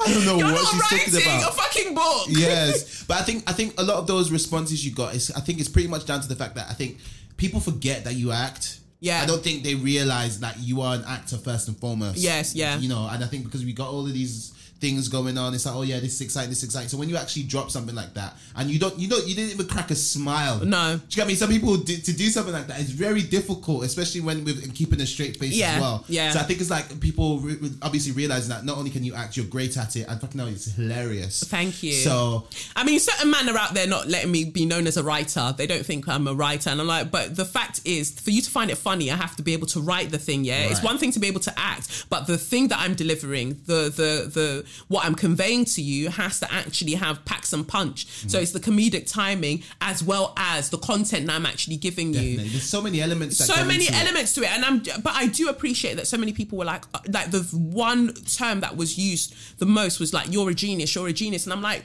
I 0.00 0.12
don't 0.12 0.26
know 0.26 0.36
You're 0.38 0.52
what 0.52 0.66
she's 0.66 1.08
talking 1.10 1.22
about. 1.22 1.48
a 1.50 1.52
fucking 1.52 1.94
book. 1.94 2.26
yes, 2.28 3.04
but 3.08 3.18
I 3.18 3.22
think 3.22 3.48
I 3.48 3.52
think 3.52 3.80
a 3.80 3.84
lot 3.84 3.96
of 3.96 4.06
those 4.06 4.30
responses 4.30 4.84
you 4.84 4.92
got 4.92 5.14
is 5.14 5.30
I 5.30 5.40
think 5.40 5.60
it's 5.60 5.68
pretty 5.68 5.88
much 5.88 6.04
down 6.04 6.20
to 6.20 6.28
the 6.28 6.34
fact 6.36 6.56
that 6.56 6.68
I 6.68 6.74
think 6.74 6.98
people 7.36 7.60
forget 7.60 8.04
that 8.04 8.14
you 8.14 8.32
act. 8.32 8.78
Yeah. 9.00 9.20
I 9.22 9.26
don't 9.26 9.42
think 9.42 9.62
they 9.62 9.74
realize 9.74 10.40
that 10.40 10.58
you 10.58 10.80
are 10.80 10.94
an 10.94 11.04
actor 11.06 11.36
first 11.36 11.68
and 11.68 11.76
foremost. 11.78 12.16
Yes, 12.18 12.54
yeah. 12.54 12.78
You 12.78 12.88
know, 12.88 13.06
and 13.10 13.22
I 13.22 13.26
think 13.26 13.44
because 13.44 13.64
we 13.64 13.72
got 13.72 13.88
all 13.90 14.06
of 14.06 14.12
these 14.14 14.52
things 14.80 15.08
going 15.08 15.38
on, 15.38 15.54
it's 15.54 15.64
like, 15.66 15.74
oh 15.74 15.82
yeah, 15.82 15.98
this 16.00 16.14
is 16.14 16.20
exciting, 16.20 16.50
this 16.50 16.58
is 16.58 16.64
exciting. 16.64 16.88
So 16.88 16.98
when 16.98 17.08
you 17.08 17.16
actually 17.16 17.44
drop 17.44 17.70
something 17.70 17.94
like 17.94 18.12
that, 18.14 18.34
and 18.56 18.70
you 18.70 18.78
don't, 18.78 18.98
you 18.98 19.08
don't, 19.08 19.26
you 19.26 19.34
didn't 19.34 19.52
even 19.52 19.66
crack 19.66 19.90
a 19.90 19.94
smile. 19.94 20.64
No. 20.64 20.96
Do 20.96 21.02
you 21.08 21.16
get 21.16 21.26
me? 21.26 21.34
Some 21.34 21.48
people 21.50 21.76
do, 21.78 21.96
to 21.96 22.12
do 22.12 22.28
something 22.28 22.52
like 22.52 22.66
that 22.66 22.80
is 22.80 22.90
very 22.90 23.22
difficult, 23.22 23.84
especially 23.84 24.20
when 24.20 24.44
with 24.44 24.74
keeping 24.74 25.00
a 25.00 25.06
straight 25.06 25.36
face 25.38 25.54
Yeah, 25.54 25.74
as 25.76 25.80
well. 25.80 26.04
yeah. 26.08 26.30
So 26.32 26.40
I 26.40 26.42
think 26.42 26.60
it's 26.60 26.70
like 26.70 27.00
people 27.00 27.40
re- 27.40 27.56
obviously 27.82 28.12
realizing 28.12 28.50
that 28.50 28.64
not 28.64 28.76
only 28.76 28.90
can 28.90 29.04
you 29.04 29.14
act, 29.14 29.36
you're 29.36 29.46
great 29.46 29.76
at 29.76 29.96
it, 29.96 30.06
and 30.08 30.20
fucking 30.20 30.38
hell, 30.38 30.48
it's 30.48 30.70
hilarious. 30.72 31.44
Thank 31.44 31.82
you. 31.82 31.92
So 31.92 32.46
I 32.76 32.84
mean, 32.84 33.00
certain 33.00 33.30
men 33.30 33.48
are 33.48 33.56
out 33.56 33.74
there 33.74 33.86
not 33.86 34.08
letting 34.08 34.30
me 34.30 34.44
be 34.44 34.66
known 34.66 34.86
as 34.86 34.96
a 34.96 35.02
writer. 35.02 35.54
They 35.56 35.66
don't 35.66 35.86
think 35.86 36.08
I'm 36.08 36.26
a 36.28 36.34
writer. 36.34 36.70
And 36.70 36.80
I'm 36.80 36.86
like, 36.86 37.10
but 37.10 37.36
the 37.36 37.44
fact 37.44 37.80
is, 37.84 38.10
for 38.20 38.30
you 38.30 38.42
to 38.42 38.50
find 38.50 38.70
it 38.70 38.76
funny, 38.76 39.10
I 39.10 39.16
have 39.16 39.36
to 39.36 39.42
be 39.42 39.52
able 39.54 39.66
to 39.68 39.80
write 39.80 40.10
the 40.10 40.18
thing, 40.18 40.44
yeah? 40.44 40.64
It's 40.64 40.82
one 40.82 40.98
thing 40.98 41.12
to 41.12 41.20
be 41.20 41.26
able 41.28 41.40
to 41.40 41.58
act, 41.58 42.06
but 42.10 42.26
the 42.26 42.36
thing 42.38 42.68
that 42.68 42.78
I'm 42.80 42.94
delivering, 42.94 43.60
the 43.66 43.84
the 43.94 44.30
the 44.32 44.63
what 44.88 45.04
I'm 45.04 45.14
conveying 45.14 45.64
to 45.66 45.82
you 45.82 46.10
has 46.10 46.40
to 46.40 46.52
actually 46.52 46.94
have 46.94 47.24
packs 47.24 47.52
and 47.52 47.66
punch. 47.66 48.06
Mm-hmm. 48.06 48.28
So 48.28 48.38
it's 48.38 48.52
the 48.52 48.60
comedic 48.60 49.10
timing 49.10 49.62
as 49.80 50.02
well 50.02 50.32
as 50.36 50.70
the 50.70 50.78
content 50.78 51.26
that 51.26 51.34
I'm 51.34 51.46
actually 51.46 51.76
giving 51.76 52.14
you 52.14 52.36
There's 52.38 52.62
so 52.62 52.82
many 52.82 53.00
elements. 53.00 53.38
That 53.38 53.44
so 53.44 53.64
many 53.64 53.86
into 53.86 53.96
it. 53.96 54.02
elements 54.02 54.32
to 54.34 54.42
it 54.42 54.50
and 54.50 54.64
i'm 54.64 54.78
but 55.02 55.12
i 55.14 55.26
do 55.26 55.48
appreciate 55.48 55.96
that 55.96 56.06
so 56.06 56.16
many 56.16 56.32
people 56.32 56.58
were 56.58 56.64
like 56.64 56.84
uh, 56.94 57.00
like 57.10 57.30
the 57.30 57.40
one 57.52 58.12
term 58.14 58.60
that 58.60 58.76
was 58.76 58.98
used 58.98 59.34
the 59.58 59.66
most 59.66 60.00
was 60.00 60.12
like 60.12 60.30
you're 60.32 60.50
a 60.50 60.54
genius 60.54 60.94
you're 60.94 61.08
a 61.08 61.12
genius 61.12 61.44
and 61.44 61.52
i'm 61.52 61.62
like 61.62 61.84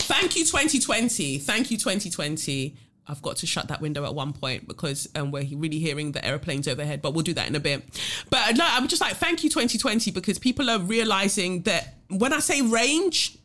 thank 0.00 0.36
you 0.36 0.44
2020 0.44 1.38
thank 1.38 1.70
you 1.70 1.76
2020 1.78 2.76
I've 3.08 3.20
got 3.22 3.36
to 3.38 3.46
shut 3.46 3.68
that 3.68 3.80
window 3.80 4.04
at 4.04 4.14
one 4.14 4.32
point 4.32 4.68
because 4.68 5.08
um, 5.14 5.32
we're 5.32 5.46
really 5.56 5.80
hearing 5.80 6.12
the 6.12 6.24
airplanes 6.24 6.68
overhead, 6.68 7.02
but 7.02 7.14
we'll 7.14 7.24
do 7.24 7.34
that 7.34 7.48
in 7.48 7.56
a 7.56 7.60
bit. 7.60 7.82
But 8.30 8.56
no, 8.56 8.64
I'm 8.66 8.86
just 8.86 9.00
like, 9.00 9.16
thank 9.16 9.42
you 9.42 9.50
2020 9.50 10.10
because 10.12 10.38
people 10.38 10.70
are 10.70 10.78
realizing 10.78 11.62
that 11.62 11.94
when 12.08 12.32
I 12.32 12.38
say 12.38 12.62
range, 12.62 13.38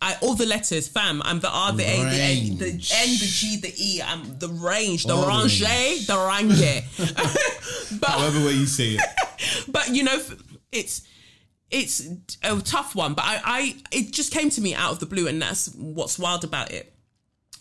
I, 0.00 0.16
all 0.22 0.34
the 0.34 0.46
letters, 0.46 0.88
fam. 0.88 1.22
I'm 1.24 1.40
the 1.40 1.50
R, 1.50 1.72
the 1.72 1.82
A, 1.82 1.96
the 1.96 2.02
N, 2.02 2.58
the 2.58 2.66
N, 2.66 3.10
the 3.18 3.26
G, 3.26 3.56
the 3.60 3.72
E. 3.76 4.02
I'm 4.02 4.38
the 4.38 4.48
range, 4.48 5.04
the 5.04 5.16
range, 5.16 5.62
range. 5.62 6.06
the 6.06 6.16
range. 6.16 8.00
but 8.00 8.10
However 8.10 8.46
way 8.46 8.52
you 8.52 8.66
say 8.66 8.90
it. 8.90 9.00
but 9.68 9.88
you 9.88 10.04
know, 10.04 10.20
it's 10.70 11.02
it's 11.70 12.06
a 12.42 12.60
tough 12.60 12.94
one. 12.94 13.14
But 13.14 13.24
I, 13.24 13.40
I 13.44 13.76
it 13.90 14.12
just 14.12 14.32
came 14.32 14.50
to 14.50 14.60
me 14.60 14.74
out 14.74 14.92
of 14.92 15.00
the 15.00 15.06
blue, 15.06 15.28
and 15.28 15.40
that's 15.40 15.74
what's 15.74 16.18
wild 16.18 16.44
about 16.44 16.70
it. 16.72 16.95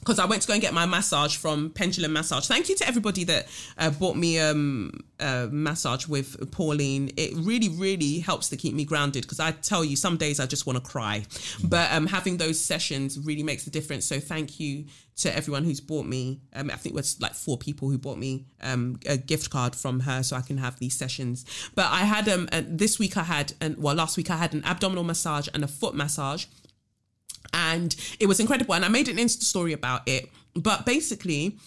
Because 0.05 0.19
I 0.19 0.25
went 0.25 0.43
to 0.43 0.47
go 0.47 0.53
and 0.53 0.61
get 0.61 0.71
my 0.71 0.85
massage 0.85 1.35
from 1.35 1.71
Pendulum 1.71 2.13
Massage. 2.13 2.45
Thank 2.45 2.69
you 2.69 2.75
to 2.75 2.87
everybody 2.87 3.23
that 3.23 3.47
uh, 3.79 3.89
bought 3.89 4.15
me 4.15 4.37
um, 4.37 4.91
a 5.19 5.47
massage 5.51 6.07
with 6.07 6.51
Pauline. 6.51 7.09
It 7.17 7.31
really, 7.35 7.69
really 7.69 8.19
helps 8.19 8.49
to 8.49 8.57
keep 8.57 8.75
me 8.75 8.85
grounded. 8.85 9.23
Because 9.23 9.39
I 9.39 9.49
tell 9.49 9.83
you, 9.83 9.95
some 9.95 10.17
days 10.17 10.39
I 10.39 10.45
just 10.45 10.67
want 10.67 10.77
to 10.77 10.87
cry. 10.87 11.25
But 11.63 11.91
um, 11.91 12.05
having 12.05 12.37
those 12.37 12.63
sessions 12.63 13.17
really 13.17 13.41
makes 13.41 13.65
a 13.65 13.71
difference. 13.71 14.05
So 14.05 14.19
thank 14.19 14.59
you 14.59 14.85
to 15.17 15.35
everyone 15.35 15.63
who's 15.63 15.81
bought 15.81 16.05
me. 16.05 16.41
Um, 16.53 16.69
I 16.69 16.75
think 16.75 16.93
it 16.93 16.95
was 16.95 17.19
like 17.19 17.33
four 17.33 17.57
people 17.57 17.89
who 17.89 17.97
bought 17.97 18.19
me 18.19 18.45
um, 18.61 18.99
a 19.07 19.17
gift 19.17 19.49
card 19.49 19.75
from 19.75 20.01
her 20.01 20.21
so 20.21 20.35
I 20.35 20.41
can 20.41 20.59
have 20.59 20.77
these 20.77 20.95
sessions. 20.95 21.45
But 21.73 21.87
I 21.89 22.01
had 22.01 22.29
um, 22.29 22.47
uh, 22.51 22.61
this 22.67 22.99
week 22.99 23.17
I 23.17 23.23
had, 23.23 23.53
and 23.59 23.81
well, 23.81 23.95
last 23.95 24.17
week 24.17 24.29
I 24.29 24.37
had 24.37 24.53
an 24.53 24.63
abdominal 24.65 25.03
massage 25.03 25.47
and 25.51 25.63
a 25.63 25.67
foot 25.67 25.95
massage 25.95 26.45
and 27.55 27.95
it 28.19 28.27
was 28.27 28.39
incredible. 28.39 28.75
And 28.75 28.85
I 28.85 28.89
made 28.89 29.07
an 29.07 29.17
Insta 29.17 29.43
story 29.43 29.73
about 29.73 30.07
it. 30.07 30.29
But 30.53 30.85
basically, 30.85 31.57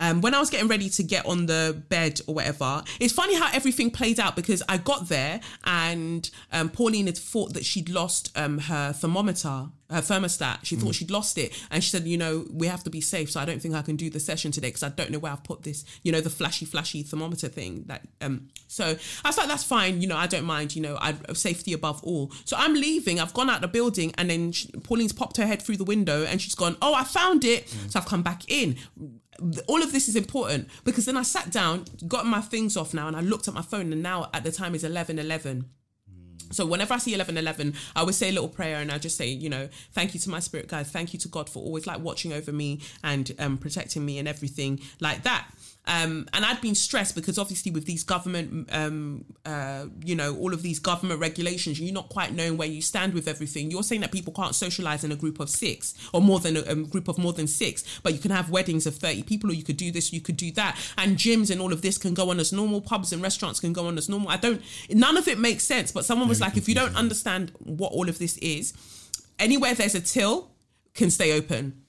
um, 0.00 0.20
when 0.20 0.34
I 0.34 0.40
was 0.40 0.48
getting 0.48 0.68
ready 0.68 0.88
to 0.90 1.02
get 1.02 1.26
on 1.26 1.46
the 1.46 1.82
bed 1.88 2.20
or 2.26 2.36
whatever, 2.36 2.82
it's 3.00 3.12
funny 3.12 3.34
how 3.34 3.50
everything 3.52 3.90
played 3.90 4.18
out 4.18 4.36
because 4.36 4.62
I 4.68 4.78
got 4.78 5.08
there 5.08 5.40
and 5.64 6.28
um, 6.52 6.68
Pauline 6.68 7.06
had 7.06 7.18
thought 7.18 7.52
that 7.54 7.64
she'd 7.64 7.88
lost 7.88 8.36
um, 8.36 8.58
her 8.58 8.92
thermometer, 8.92 9.66
her 9.90 10.00
thermostat. 10.00 10.64
She 10.64 10.76
thought 10.76 10.94
she'd 10.94 11.10
lost 11.10 11.38
it. 11.38 11.52
And 11.70 11.82
she 11.84 11.90
said, 11.90 12.06
you 12.06 12.16
know, 12.16 12.46
we 12.50 12.66
have 12.66 12.82
to 12.84 12.90
be 12.90 13.00
safe. 13.00 13.30
So 13.30 13.40
I 13.40 13.44
don't 13.44 13.60
think 13.60 13.74
I 13.74 13.82
can 13.82 13.96
do 13.96 14.10
the 14.10 14.20
session 14.20 14.50
today 14.50 14.68
because 14.68 14.82
I 14.82 14.88
don't 14.88 15.10
know 15.10 15.18
where 15.18 15.32
I've 15.32 15.44
put 15.44 15.62
this, 15.62 15.84
you 16.02 16.12
know, 16.12 16.20
the 16.20 16.30
flashy, 16.30 16.64
flashy 16.64 17.02
thermometer 17.02 17.48
thing. 17.48 17.84
That 17.86 18.06
um, 18.20 18.48
So 18.66 18.96
I 19.24 19.28
was 19.28 19.36
like, 19.36 19.48
that's 19.48 19.64
fine. 19.64 20.00
You 20.00 20.08
know, 20.08 20.16
I 20.16 20.26
don't 20.26 20.44
mind. 20.44 20.74
You 20.74 20.82
know, 20.82 20.98
I, 21.00 21.14
safety 21.34 21.72
above 21.72 22.02
all. 22.02 22.32
So 22.44 22.56
I'm 22.58 22.74
leaving. 22.74 23.20
I've 23.20 23.34
gone 23.34 23.50
out 23.50 23.60
the 23.60 23.68
building 23.68 24.12
and 24.16 24.30
then 24.30 24.52
she, 24.52 24.68
Pauline's 24.82 25.12
popped 25.12 25.36
her 25.36 25.46
head 25.46 25.60
through 25.60 25.76
the 25.76 25.84
window 25.84 26.24
and 26.24 26.40
she's 26.40 26.54
gone, 26.54 26.76
oh, 26.80 26.94
I 26.94 27.04
found 27.04 27.44
it. 27.44 27.68
So 27.88 27.98
I've 27.98 28.06
come 28.06 28.22
back 28.22 28.42
in 28.48 28.78
all 29.66 29.82
of 29.82 29.92
this 29.92 30.08
is 30.08 30.16
important 30.16 30.68
because 30.84 31.06
then 31.06 31.16
I 31.16 31.22
sat 31.22 31.50
down, 31.50 31.86
got 32.06 32.26
my 32.26 32.40
things 32.40 32.76
off 32.76 32.94
now, 32.94 33.08
and 33.08 33.16
I 33.16 33.20
looked 33.20 33.48
at 33.48 33.54
my 33.54 33.62
phone, 33.62 33.92
and 33.92 34.02
now 34.02 34.30
at 34.32 34.44
the 34.44 34.52
time 34.52 34.74
is 34.74 34.84
eleven 34.84 35.18
eleven. 35.18 35.70
So 36.50 36.66
whenever 36.66 36.94
I 36.94 36.98
see 36.98 37.14
eleven 37.14 37.36
eleven, 37.36 37.74
I 37.96 38.00
always 38.00 38.16
say 38.16 38.28
a 38.28 38.32
little 38.32 38.48
prayer, 38.48 38.76
and 38.76 38.92
I 38.92 38.98
just 38.98 39.16
say, 39.16 39.28
you 39.28 39.48
know, 39.48 39.68
thank 39.92 40.14
you 40.14 40.20
to 40.20 40.30
my 40.30 40.40
spirit 40.40 40.68
guides, 40.68 40.90
thank 40.90 41.12
you 41.12 41.18
to 41.20 41.28
God 41.28 41.48
for 41.48 41.62
always 41.62 41.86
like 41.86 42.00
watching 42.00 42.32
over 42.32 42.52
me 42.52 42.80
and 43.02 43.34
um, 43.38 43.58
protecting 43.58 44.04
me 44.04 44.18
and 44.18 44.28
everything 44.28 44.80
like 45.00 45.22
that. 45.24 45.46
Um, 45.86 46.26
and 46.32 46.44
I'd 46.44 46.60
been 46.62 46.74
stressed 46.74 47.14
because 47.14 47.38
obviously 47.38 47.70
with 47.70 47.84
these 47.84 48.04
government, 48.04 48.70
um, 48.72 49.26
uh, 49.44 49.86
you 50.02 50.14
know, 50.14 50.34
all 50.36 50.54
of 50.54 50.62
these 50.62 50.78
government 50.78 51.20
regulations, 51.20 51.78
you're 51.78 51.92
not 51.92 52.08
quite 52.08 52.32
knowing 52.32 52.56
where 52.56 52.68
you 52.68 52.80
stand 52.80 53.12
with 53.12 53.28
everything. 53.28 53.70
You're 53.70 53.82
saying 53.82 54.00
that 54.00 54.10
people 54.10 54.32
can't 54.32 54.54
socialize 54.54 55.04
in 55.04 55.12
a 55.12 55.16
group 55.16 55.40
of 55.40 55.50
six 55.50 55.94
or 56.14 56.22
more 56.22 56.40
than 56.40 56.56
a, 56.56 56.60
a 56.60 56.74
group 56.74 57.08
of 57.08 57.18
more 57.18 57.34
than 57.34 57.46
six, 57.46 57.84
but 58.02 58.14
you 58.14 58.18
can 58.18 58.30
have 58.30 58.48
weddings 58.48 58.86
of 58.86 58.96
30 58.96 59.24
people 59.24 59.50
or 59.50 59.52
you 59.52 59.62
could 59.62 59.76
do 59.76 59.90
this, 59.90 60.12
you 60.12 60.22
could 60.22 60.38
do 60.38 60.50
that. 60.52 60.78
And 60.96 61.18
gyms 61.18 61.50
and 61.50 61.60
all 61.60 61.72
of 61.72 61.82
this 61.82 61.98
can 61.98 62.14
go 62.14 62.30
on 62.30 62.40
as 62.40 62.52
normal. 62.52 62.80
Pubs 62.80 63.12
and 63.12 63.22
restaurants 63.22 63.60
can 63.60 63.74
go 63.74 63.86
on 63.86 63.98
as 63.98 64.08
normal. 64.08 64.30
I 64.30 64.38
don't, 64.38 64.62
none 64.90 65.18
of 65.18 65.28
it 65.28 65.38
makes 65.38 65.64
sense. 65.64 65.92
But 65.92 66.06
someone 66.06 66.28
was 66.28 66.38
Very 66.38 66.50
like, 66.50 66.56
if 66.56 66.68
you 66.68 66.74
don't 66.74 66.96
understand 66.96 67.52
what 67.58 67.92
all 67.92 68.08
of 68.08 68.18
this 68.18 68.38
is, 68.38 68.72
anywhere 69.38 69.74
there's 69.74 69.94
a 69.94 70.00
till 70.00 70.50
can 70.94 71.10
stay 71.10 71.36
open. 71.36 71.83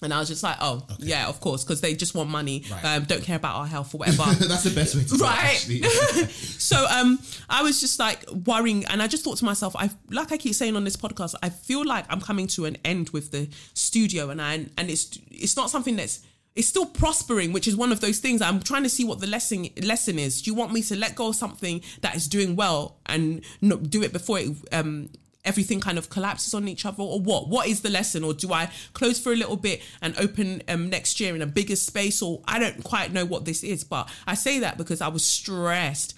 And 0.00 0.14
I 0.14 0.20
was 0.20 0.28
just 0.28 0.44
like, 0.44 0.56
oh, 0.60 0.86
yeah, 0.98 1.26
of 1.28 1.40
course, 1.40 1.64
because 1.64 1.80
they 1.80 1.94
just 1.94 2.14
want 2.14 2.30
money, 2.30 2.64
Right. 2.70 2.84
um, 2.84 3.04
don't 3.04 3.22
care 3.22 3.34
about 3.36 3.56
our 3.56 3.66
health 3.66 3.94
or 3.94 3.98
whatever. 3.98 4.22
That's 4.46 4.62
the 4.62 4.70
best 4.70 4.94
way 4.94 5.02
to 5.04 5.14
it, 5.14 5.20
Right. 5.20 5.38
actually. 5.42 5.82
so 6.68 6.86
um 6.90 7.18
I 7.50 7.62
was 7.62 7.80
just 7.80 7.98
like 7.98 8.24
worrying 8.46 8.84
and 8.86 9.02
I 9.02 9.08
just 9.08 9.24
thought 9.24 9.38
to 9.38 9.44
myself 9.44 9.74
I 9.76 9.90
like 10.10 10.30
I 10.30 10.36
keep 10.36 10.54
saying 10.54 10.76
on 10.76 10.84
this 10.84 10.96
podcast 10.96 11.34
I 11.42 11.48
feel 11.48 11.84
like 11.84 12.04
I'm 12.10 12.20
coming 12.20 12.46
to 12.48 12.64
an 12.66 12.76
end 12.84 13.10
with 13.10 13.30
the 13.32 13.48
studio 13.74 14.30
and 14.30 14.40
I 14.40 14.52
and 14.76 14.88
it's 14.90 15.18
it's 15.30 15.56
not 15.56 15.70
something 15.70 15.96
that's 15.96 16.20
it's 16.54 16.66
still 16.68 16.86
prospering, 16.86 17.52
which 17.52 17.68
is 17.68 17.76
one 17.76 17.92
of 17.92 18.00
those 18.00 18.18
things. 18.18 18.42
I'm 18.42 18.60
trying 18.60 18.82
to 18.82 18.88
see 18.88 19.04
what 19.04 19.20
the 19.20 19.26
lesson 19.28 19.68
lesson 19.82 20.18
is. 20.18 20.42
Do 20.42 20.50
you 20.50 20.56
want 20.56 20.72
me 20.72 20.82
to 20.82 20.96
let 20.96 21.14
go 21.14 21.28
of 21.28 21.36
something 21.36 21.82
that 22.02 22.16
is 22.16 22.26
doing 22.28 22.56
well 22.56 22.98
and 23.06 23.42
do 23.90 24.02
it 24.02 24.12
before 24.12 24.38
it 24.40 24.48
um 24.72 25.08
everything 25.44 25.80
kind 25.80 25.98
of 25.98 26.10
collapses 26.10 26.54
on 26.54 26.68
each 26.68 26.84
other 26.84 27.02
or 27.02 27.20
what? 27.20 27.48
What 27.48 27.68
is 27.68 27.80
the 27.80 27.90
lesson? 27.90 28.24
Or 28.24 28.34
do 28.34 28.52
i 28.52 28.70
close 28.92 29.18
for 29.18 29.32
a 29.32 29.36
little 29.36 29.56
bit 29.56 29.82
and 30.02 30.18
open 30.18 30.62
um, 30.68 30.90
next 30.90 31.20
year 31.20 31.34
in 31.34 31.42
a 31.42 31.46
bigger 31.46 31.76
space? 31.76 32.22
Or 32.22 32.42
i 32.46 32.58
don't 32.58 32.82
quite 32.84 33.12
know 33.12 33.24
what 33.24 33.44
this 33.44 33.62
is 33.62 33.84
but 33.84 34.08
i 34.26 34.34
say 34.34 34.58
that 34.60 34.78
because 34.78 35.00
i 35.00 35.08
was 35.08 35.24
stressed 35.24 36.14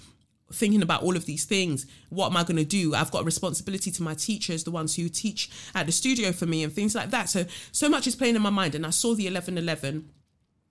thinking 0.53 0.83
about 0.83 1.03
all 1.03 1.17
of 1.17 1.27
these 1.27 1.45
things. 1.45 1.87
What 2.09 2.27
am 2.27 2.37
i 2.37 2.43
going 2.43 2.57
to 2.57 2.65
do? 2.65 2.95
I've 2.95 3.11
got 3.11 3.23
a 3.23 3.25
responsibility 3.25 3.91
to 3.93 4.03
my 4.03 4.15
teachers 4.15 4.65
the 4.65 4.71
ones 4.71 4.97
who 4.97 5.09
teach 5.09 5.51
at 5.75 5.87
the 5.87 5.93
studio 5.93 6.33
for 6.33 6.47
me 6.47 6.65
and 6.65 6.73
things 6.73 6.95
like 6.95 7.11
that. 7.11 7.29
So 7.29 7.47
so 7.73 7.89
much 7.89 8.07
is 8.07 8.17
playing 8.17 8.37
in 8.37 8.43
my 8.43 8.51
mind 8.51 8.75
and 8.75 8.87
i 8.87 8.91
saw 8.91 9.15
the 9.15 9.25
1111 9.25 10.11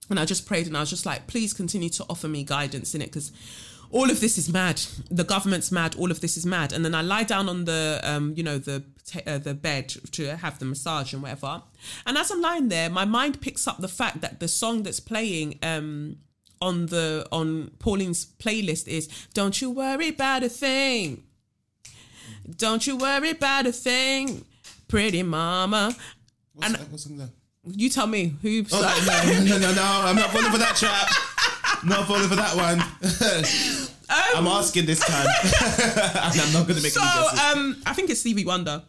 and 0.10 0.20
i 0.20 0.26
just 0.26 0.48
prayed 0.48 0.68
and 0.68 0.76
i 0.76 0.80
was 0.80 0.90
just 0.90 1.06
like 1.06 1.28
please 1.28 1.54
continue 1.54 1.90
to 1.90 2.06
offer 2.10 2.28
me 2.28 2.44
guidance 2.44 2.96
in 2.96 3.02
it 3.02 3.06
because 3.06 3.32
all 3.92 4.10
of 4.12 4.20
this 4.20 4.38
is 4.38 4.52
mad. 4.52 4.82
The 5.10 5.24
government's 5.24 5.72
mad. 5.72 5.96
All 5.96 6.12
of 6.12 6.22
this 6.22 6.38
is 6.38 6.46
mad. 6.46 6.74
And 6.74 6.84
then 6.86 6.94
I 6.96 7.02
lie 7.02 7.24
down 7.24 7.50
on 7.50 7.66
the, 7.66 8.00
um, 8.04 8.34
you 8.36 8.44
know, 8.44 8.58
the 8.58 8.84
uh, 9.26 9.38
the 9.40 9.54
bed 9.56 9.90
to 10.12 10.38
have 10.38 10.60
the 10.60 10.66
massage 10.66 11.14
and 11.14 11.22
whatever. 11.24 11.64
And 12.06 12.18
as 12.18 12.30
I'm 12.32 12.42
lying 12.42 12.70
there, 12.70 12.90
my 12.90 13.06
mind 13.06 13.42
picks 13.42 13.68
up 13.68 13.80
the 13.80 13.88
fact 13.88 14.22
that 14.22 14.40
the 14.40 14.48
song 14.48 14.84
that's 14.84 15.00
playing 15.00 15.58
um, 15.64 16.18
on 16.62 16.86
the 16.88 17.28
on 17.32 17.72
Pauline's 17.80 18.26
playlist 18.26 18.88
is 18.88 19.08
"Don't 19.34 19.60
You 19.62 19.72
Worry 19.72 20.10
About 20.10 20.44
a 20.44 20.50
Thing." 20.50 21.24
Don't 22.58 22.86
you 22.88 22.98
worry 22.98 23.32
about 23.32 23.68
a 23.68 23.72
thing, 23.72 24.44
pretty 24.88 25.22
mama. 25.24 25.96
What's 26.54 26.66
And- 26.68 26.76
that? 26.82 26.90
What's 26.92 27.04
that? 27.06 27.30
You 27.66 27.90
tell 27.90 28.08
me 28.08 28.34
who. 28.42 28.64
Oh, 28.72 28.82
no, 28.82 29.34
no, 29.34 29.44
no, 29.44 29.58
no, 29.60 29.76
no, 29.76 29.84
I'm 30.06 30.16
not 30.16 30.32
falling 30.32 30.52
for 30.52 30.58
that 30.58 30.76
trap. 30.76 31.08
Not 31.84 32.08
falling 32.08 32.28
for 32.28 32.36
that 32.36 32.56
one. 32.56 32.80
I'm 34.10 34.48
asking 34.48 34.86
this 34.86 35.00
time. 35.00 35.28
and 36.34 36.42
I'm 36.42 36.54
not 36.54 36.66
going 36.68 36.78
to 36.78 36.82
make 36.84 36.92
So 36.92 37.02
any 37.02 37.12
guesses. 37.22 37.40
um, 37.56 37.82
I 37.86 37.94
think 37.94 38.10
it's 38.10 38.20
Stevie 38.22 38.46
Wonder. 38.46 38.84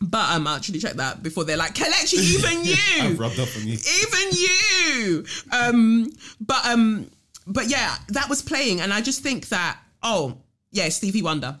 But 0.00 0.30
um, 0.32 0.46
I 0.46 0.56
actually 0.56 0.80
checked 0.80 0.96
that 0.96 1.22
before 1.22 1.44
they're 1.44 1.56
like, 1.56 1.74
Kelechi, 1.74 2.14
even 2.14 2.58
I've 2.58 3.12
you, 3.12 3.16
rubbed 3.16 3.38
off 3.38 3.56
on 3.56 3.66
you. 3.66 3.78
even 4.02 4.28
you. 4.32 5.24
Um, 5.52 6.10
but 6.40 6.66
um, 6.66 7.08
but 7.46 7.68
yeah, 7.68 7.94
that 8.08 8.28
was 8.28 8.42
playing, 8.42 8.80
and 8.80 8.92
I 8.92 9.00
just 9.00 9.22
think 9.22 9.48
that 9.50 9.78
oh 10.02 10.38
yeah, 10.72 10.88
Stevie 10.88 11.22
Wonder. 11.22 11.56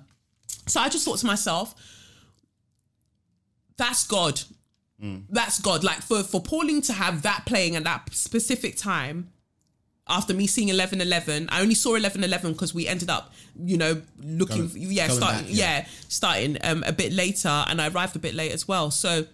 So 0.66 0.80
I 0.80 0.88
just 0.88 1.04
thought 1.04 1.18
to 1.18 1.26
myself, 1.26 1.74
that's 3.76 4.04
God. 4.06 4.40
That's 5.28 5.60
God. 5.60 5.82
Like 5.84 6.00
for 6.02 6.22
for 6.24 6.40
Pauline 6.40 6.80
to 6.82 6.92
have 6.92 7.22
that 7.22 7.44
playing 7.46 7.76
at 7.76 7.84
that 7.84 8.12
specific 8.12 8.76
time, 8.76 9.30
after 10.12 10.34
me 10.34 10.46
seeing 10.46 10.68
eleven 10.68 11.00
eleven, 11.00 11.48
I 11.50 11.60
only 11.62 11.74
saw 11.74 11.94
eleven 11.96 12.22
eleven 12.22 12.52
because 12.52 12.72
we 12.74 12.86
ended 12.86 13.10
up, 13.10 13.32
you 13.58 13.76
know, 13.76 14.02
looking, 14.22 14.68
Going- 14.68 14.92
yeah, 14.92 15.08
starting, 15.08 15.46
back, 15.46 15.54
yeah. 15.54 15.78
yeah. 15.78 15.86
starting 16.08 16.58
um, 16.62 16.84
a 16.86 16.92
bit 16.92 17.12
later, 17.12 17.48
and 17.68 17.80
I 17.80 17.88
arrived 17.88 18.14
a 18.16 18.18
bit 18.20 18.34
late 18.34 18.52
as 18.52 18.68
well. 18.68 18.90
So 18.90 19.24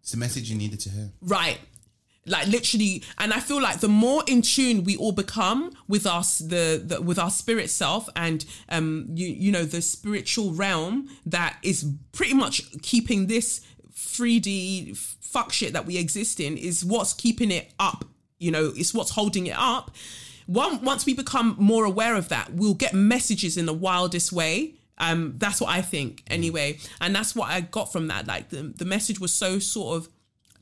It's 0.00 0.12
the 0.12 0.16
message 0.18 0.48
you 0.50 0.56
needed 0.56 0.80
to 0.80 0.90
hear. 0.90 1.10
right, 1.20 1.58
like 2.26 2.46
literally, 2.46 3.02
and 3.18 3.32
I 3.32 3.40
feel 3.40 3.60
like 3.60 3.80
the 3.80 3.88
more 3.88 4.22
in 4.26 4.42
tune 4.42 4.84
we 4.84 4.96
all 4.96 5.12
become 5.12 5.72
with 5.88 6.06
us, 6.06 6.38
the, 6.38 6.82
the 6.84 7.00
with 7.02 7.18
our 7.18 7.30
spirit 7.30 7.68
self, 7.70 8.08
and 8.14 8.44
um, 8.68 9.06
you 9.14 9.26
you 9.28 9.50
know, 9.52 9.64
the 9.64 9.82
spiritual 9.82 10.52
realm 10.52 11.08
that 11.26 11.56
is 11.62 11.84
pretty 12.12 12.34
much 12.34 12.62
keeping 12.82 13.26
this 13.26 13.60
3D 13.94 14.96
fuck 14.96 15.52
shit 15.52 15.72
that 15.72 15.86
we 15.86 15.96
exist 15.96 16.40
in 16.40 16.56
is 16.56 16.84
what's 16.84 17.12
keeping 17.12 17.50
it 17.50 17.72
up. 17.78 18.04
You 18.40 18.50
know, 18.50 18.72
it's 18.74 18.92
what's 18.92 19.12
holding 19.12 19.46
it 19.46 19.56
up. 19.56 19.92
One, 20.46 20.82
once 20.82 21.06
we 21.06 21.14
become 21.14 21.54
more 21.58 21.84
aware 21.84 22.16
of 22.16 22.28
that, 22.30 22.52
we'll 22.52 22.74
get 22.74 22.92
messages 22.92 23.56
in 23.56 23.66
the 23.66 23.72
wildest 23.72 24.32
way. 24.32 24.74
Um, 24.98 25.34
that's 25.38 25.60
what 25.60 25.70
I 25.70 25.80
think, 25.80 26.24
anyway, 26.26 26.78
and 27.00 27.14
that's 27.14 27.36
what 27.36 27.48
I 27.50 27.60
got 27.60 27.92
from 27.92 28.08
that. 28.08 28.26
Like 28.26 28.50
the 28.50 28.62
the 28.64 28.84
message 28.84 29.20
was 29.20 29.32
so 29.32 29.58
sort 29.58 29.96
of, 29.96 30.08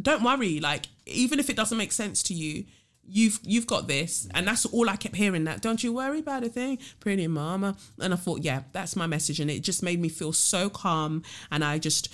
don't 0.01 0.23
worry. 0.23 0.61
Like 0.61 0.87
even 1.07 1.41
if 1.41 1.49
it 1.51 1.57
doesn't 1.57 1.79
make 1.79 1.93
sense 1.93 2.23
to 2.25 2.35
you, 2.35 2.65
you've 3.03 3.41
you've 3.43 3.67
got 3.67 3.89
this, 3.89 4.29
and 4.35 4.47
that's 4.47 4.65
all 4.67 4.89
I 4.89 4.97
kept 4.97 5.17
hearing. 5.17 5.45
That 5.45 5.61
don't 5.61 5.83
you 5.83 5.93
worry 5.93 6.21
about 6.21 6.45
a 6.45 6.49
thing, 6.49 6.79
pretty 7.01 7.27
mama. 7.27 7.77
And 7.99 8.13
I 8.13 8.17
thought, 8.17 8.43
yeah, 8.43 8.63
that's 8.73 8.95
my 8.95 9.07
message, 9.07 9.41
and 9.41 9.51
it 9.51 9.61
just 9.61 9.83
made 9.83 10.01
me 10.01 10.09
feel 10.09 10.33
so 10.33 10.69
calm, 10.69 11.23
and 11.51 11.65
I 11.65 11.79
just 11.79 12.09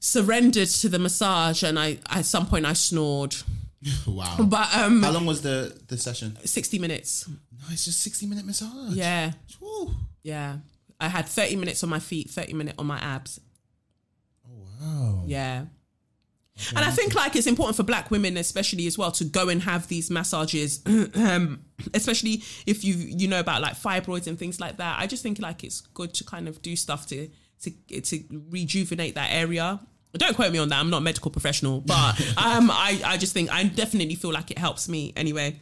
surrendered 0.00 0.68
to 0.68 0.88
the 0.88 0.98
massage, 0.98 1.62
and 1.62 1.78
I 1.78 1.98
at 2.08 2.24
some 2.24 2.46
point 2.46 2.64
I 2.64 2.72
snored, 2.72 3.36
Wow. 4.06 4.36
but 4.48 4.74
um, 4.76 5.02
How 5.02 5.10
long 5.10 5.26
was 5.26 5.42
the, 5.42 5.76
the 5.88 5.96
session? 5.98 6.36
sixty 6.44 6.78
minutes, 6.78 7.26
No, 7.28 7.64
it's 7.70 7.84
just 7.84 8.00
60 8.00 8.26
minute 8.26 8.44
massage. 8.44 8.94
yeah, 8.94 9.32
Woo. 9.60 9.90
yeah. 10.22 10.58
I 11.00 11.08
had 11.08 11.26
thirty 11.26 11.56
minutes 11.56 11.82
on 11.82 11.90
my 11.90 11.98
feet, 11.98 12.30
thirty 12.30 12.52
minute 12.52 12.76
on 12.78 12.86
my 12.86 12.98
abs. 12.98 13.40
Oh 14.48 14.54
wow. 14.80 15.24
Yeah. 15.26 15.64
And 16.76 16.84
I 16.84 16.90
think 16.90 17.14
like 17.14 17.34
it's 17.34 17.46
important 17.46 17.76
for 17.76 17.82
black 17.82 18.10
women 18.10 18.36
especially 18.36 18.86
as 18.86 18.96
well 18.98 19.10
to 19.12 19.24
go 19.24 19.48
and 19.48 19.62
have 19.62 19.88
these 19.88 20.10
massages 20.10 20.80
um, 21.14 21.64
especially 21.94 22.42
if 22.66 22.84
you 22.84 22.94
you 22.94 23.26
know 23.26 23.40
about 23.40 23.62
like 23.62 23.74
fibroids 23.74 24.26
and 24.28 24.38
things 24.38 24.60
like 24.60 24.76
that. 24.76 24.98
I 25.00 25.06
just 25.08 25.22
think 25.22 25.40
like 25.40 25.64
it's 25.64 25.80
good 25.80 26.14
to 26.14 26.24
kind 26.24 26.46
of 26.48 26.60
do 26.62 26.76
stuff 26.76 27.06
to 27.08 27.28
to 27.62 27.70
to 28.02 28.22
rejuvenate 28.50 29.14
that 29.16 29.30
area. 29.32 29.80
Don't 30.14 30.34
quote 30.34 30.52
me 30.52 30.58
on 30.58 30.68
that. 30.68 30.78
I'm 30.78 30.90
not 30.90 30.98
a 30.98 31.00
medical 31.00 31.30
professional, 31.30 31.80
but 31.80 32.20
um 32.36 32.70
I 32.70 33.00
I 33.04 33.16
just 33.16 33.32
think 33.32 33.52
I 33.52 33.64
definitely 33.64 34.14
feel 34.14 34.32
like 34.32 34.50
it 34.50 34.58
helps 34.58 34.88
me 34.88 35.12
anyway. 35.16 35.60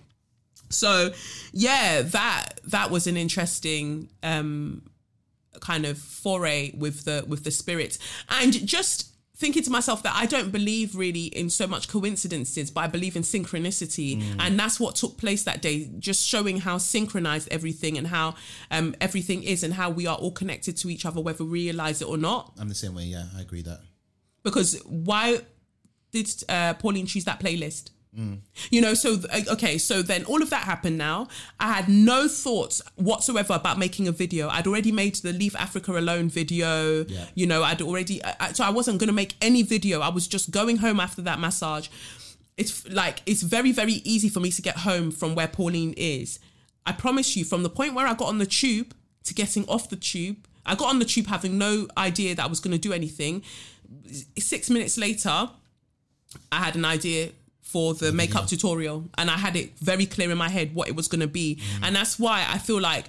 So, 0.70 1.10
yeah, 1.52 2.02
that 2.02 2.60
that 2.64 2.90
was 2.90 3.06
an 3.06 3.16
interesting 3.16 4.08
um 4.22 4.82
kind 5.60 5.84
of 5.84 5.98
foray 5.98 6.72
with 6.76 7.04
the 7.04 7.24
with 7.26 7.44
the 7.44 7.50
spirits, 7.50 7.98
and 8.28 8.52
just 8.66 9.08
thinking 9.36 9.62
to 9.62 9.70
myself 9.70 10.02
that 10.02 10.14
I 10.14 10.26
don't 10.26 10.52
believe 10.52 10.94
really 10.94 11.24
in 11.24 11.48
so 11.48 11.66
much 11.66 11.88
coincidences 11.88 12.70
but 12.70 12.82
I 12.82 12.88
believe 12.88 13.16
in 13.16 13.22
synchronicity 13.22 14.22
and 14.38 14.60
that's 14.60 14.78
what 14.78 14.96
took 14.96 15.16
place 15.16 15.44
that 15.44 15.62
day 15.62 15.88
just 15.98 16.28
showing 16.28 16.58
how 16.58 16.76
synchronized 16.76 17.48
everything 17.50 17.96
and 17.96 18.06
how 18.06 18.34
um, 18.70 18.94
everything 19.00 19.42
is 19.42 19.62
and 19.62 19.72
how 19.72 19.88
we 19.88 20.06
are 20.06 20.16
all 20.16 20.30
connected 20.30 20.76
to 20.76 20.90
each 20.90 21.06
other 21.06 21.22
whether 21.22 21.42
we 21.42 21.50
realize 21.50 22.02
it 22.02 22.08
or 22.08 22.18
not 22.18 22.52
I'm 22.58 22.68
the 22.68 22.74
same 22.74 22.94
way. 22.94 23.04
Yeah, 23.04 23.24
I 23.34 23.40
agree 23.40 23.62
that. 23.62 23.80
Because 24.42 24.80
why 24.84 25.40
did 26.12 26.28
uh, 26.48 26.74
Pauline 26.74 27.06
choose 27.06 27.24
that 27.24 27.40
playlist? 27.40 27.90
You 28.72 28.80
know, 28.80 28.92
so 28.94 29.18
okay, 29.52 29.78
so 29.78 30.02
then 30.02 30.24
all 30.24 30.42
of 30.42 30.50
that 30.50 30.64
happened 30.64 30.98
now. 30.98 31.28
I 31.60 31.72
had 31.72 31.88
no 31.88 32.26
thoughts 32.26 32.82
whatsoever 32.96 33.54
about 33.54 33.78
making 33.78 34.08
a 34.08 34.12
video. 34.12 34.48
I'd 34.48 34.66
already 34.66 34.90
made 34.90 35.14
the 35.16 35.32
Leave 35.32 35.54
Africa 35.54 35.96
Alone 35.96 36.28
video. 36.28 37.04
Yeah. 37.04 37.26
You 37.36 37.46
know, 37.46 37.62
I'd 37.62 37.80
already, 37.80 38.20
I- 38.24 38.52
so 38.52 38.64
I 38.64 38.70
wasn't 38.70 38.98
going 38.98 39.06
to 39.06 39.14
make 39.14 39.36
any 39.40 39.62
video. 39.62 40.00
I 40.00 40.08
was 40.08 40.26
just 40.26 40.50
going 40.50 40.78
home 40.78 40.98
after 40.98 41.22
that 41.22 41.38
massage. 41.38 41.86
It's 42.56 42.86
like, 42.88 43.22
it's 43.26 43.42
very, 43.42 43.70
very 43.70 43.94
easy 44.04 44.28
for 44.28 44.40
me 44.40 44.50
to 44.50 44.60
get 44.60 44.78
home 44.78 45.12
from 45.12 45.36
where 45.36 45.48
Pauline 45.48 45.94
is. 45.96 46.40
I 46.84 46.92
promise 46.92 47.36
you, 47.36 47.44
from 47.44 47.62
the 47.62 47.70
point 47.70 47.94
where 47.94 48.08
I 48.08 48.14
got 48.14 48.26
on 48.28 48.38
the 48.38 48.44
tube 48.46 48.92
to 49.24 49.34
getting 49.34 49.64
off 49.68 49.88
the 49.88 49.96
tube, 49.96 50.48
I 50.66 50.74
got 50.74 50.88
on 50.90 50.98
the 50.98 51.04
tube 51.04 51.26
having 51.28 51.58
no 51.58 51.86
idea 51.96 52.34
that 52.34 52.44
I 52.44 52.48
was 52.48 52.58
going 52.58 52.72
to 52.72 52.78
do 52.78 52.92
anything. 52.92 53.44
Six 54.38 54.70
minutes 54.70 54.98
later, 54.98 55.50
I 56.50 56.56
had 56.56 56.76
an 56.76 56.84
idea 56.84 57.30
for 57.62 57.94
the 57.94 58.10
makeup 58.10 58.48
tutorial 58.48 59.08
and 59.16 59.30
I 59.30 59.36
had 59.36 59.54
it 59.54 59.78
very 59.78 60.04
clear 60.04 60.30
in 60.32 60.38
my 60.38 60.48
head 60.48 60.74
what 60.74 60.88
it 60.88 60.96
was 60.96 61.06
going 61.06 61.20
to 61.20 61.28
be. 61.28 61.56
Mm. 61.56 61.86
And 61.86 61.96
that's 61.96 62.18
why 62.18 62.44
I 62.48 62.58
feel 62.58 62.80
like 62.80 63.06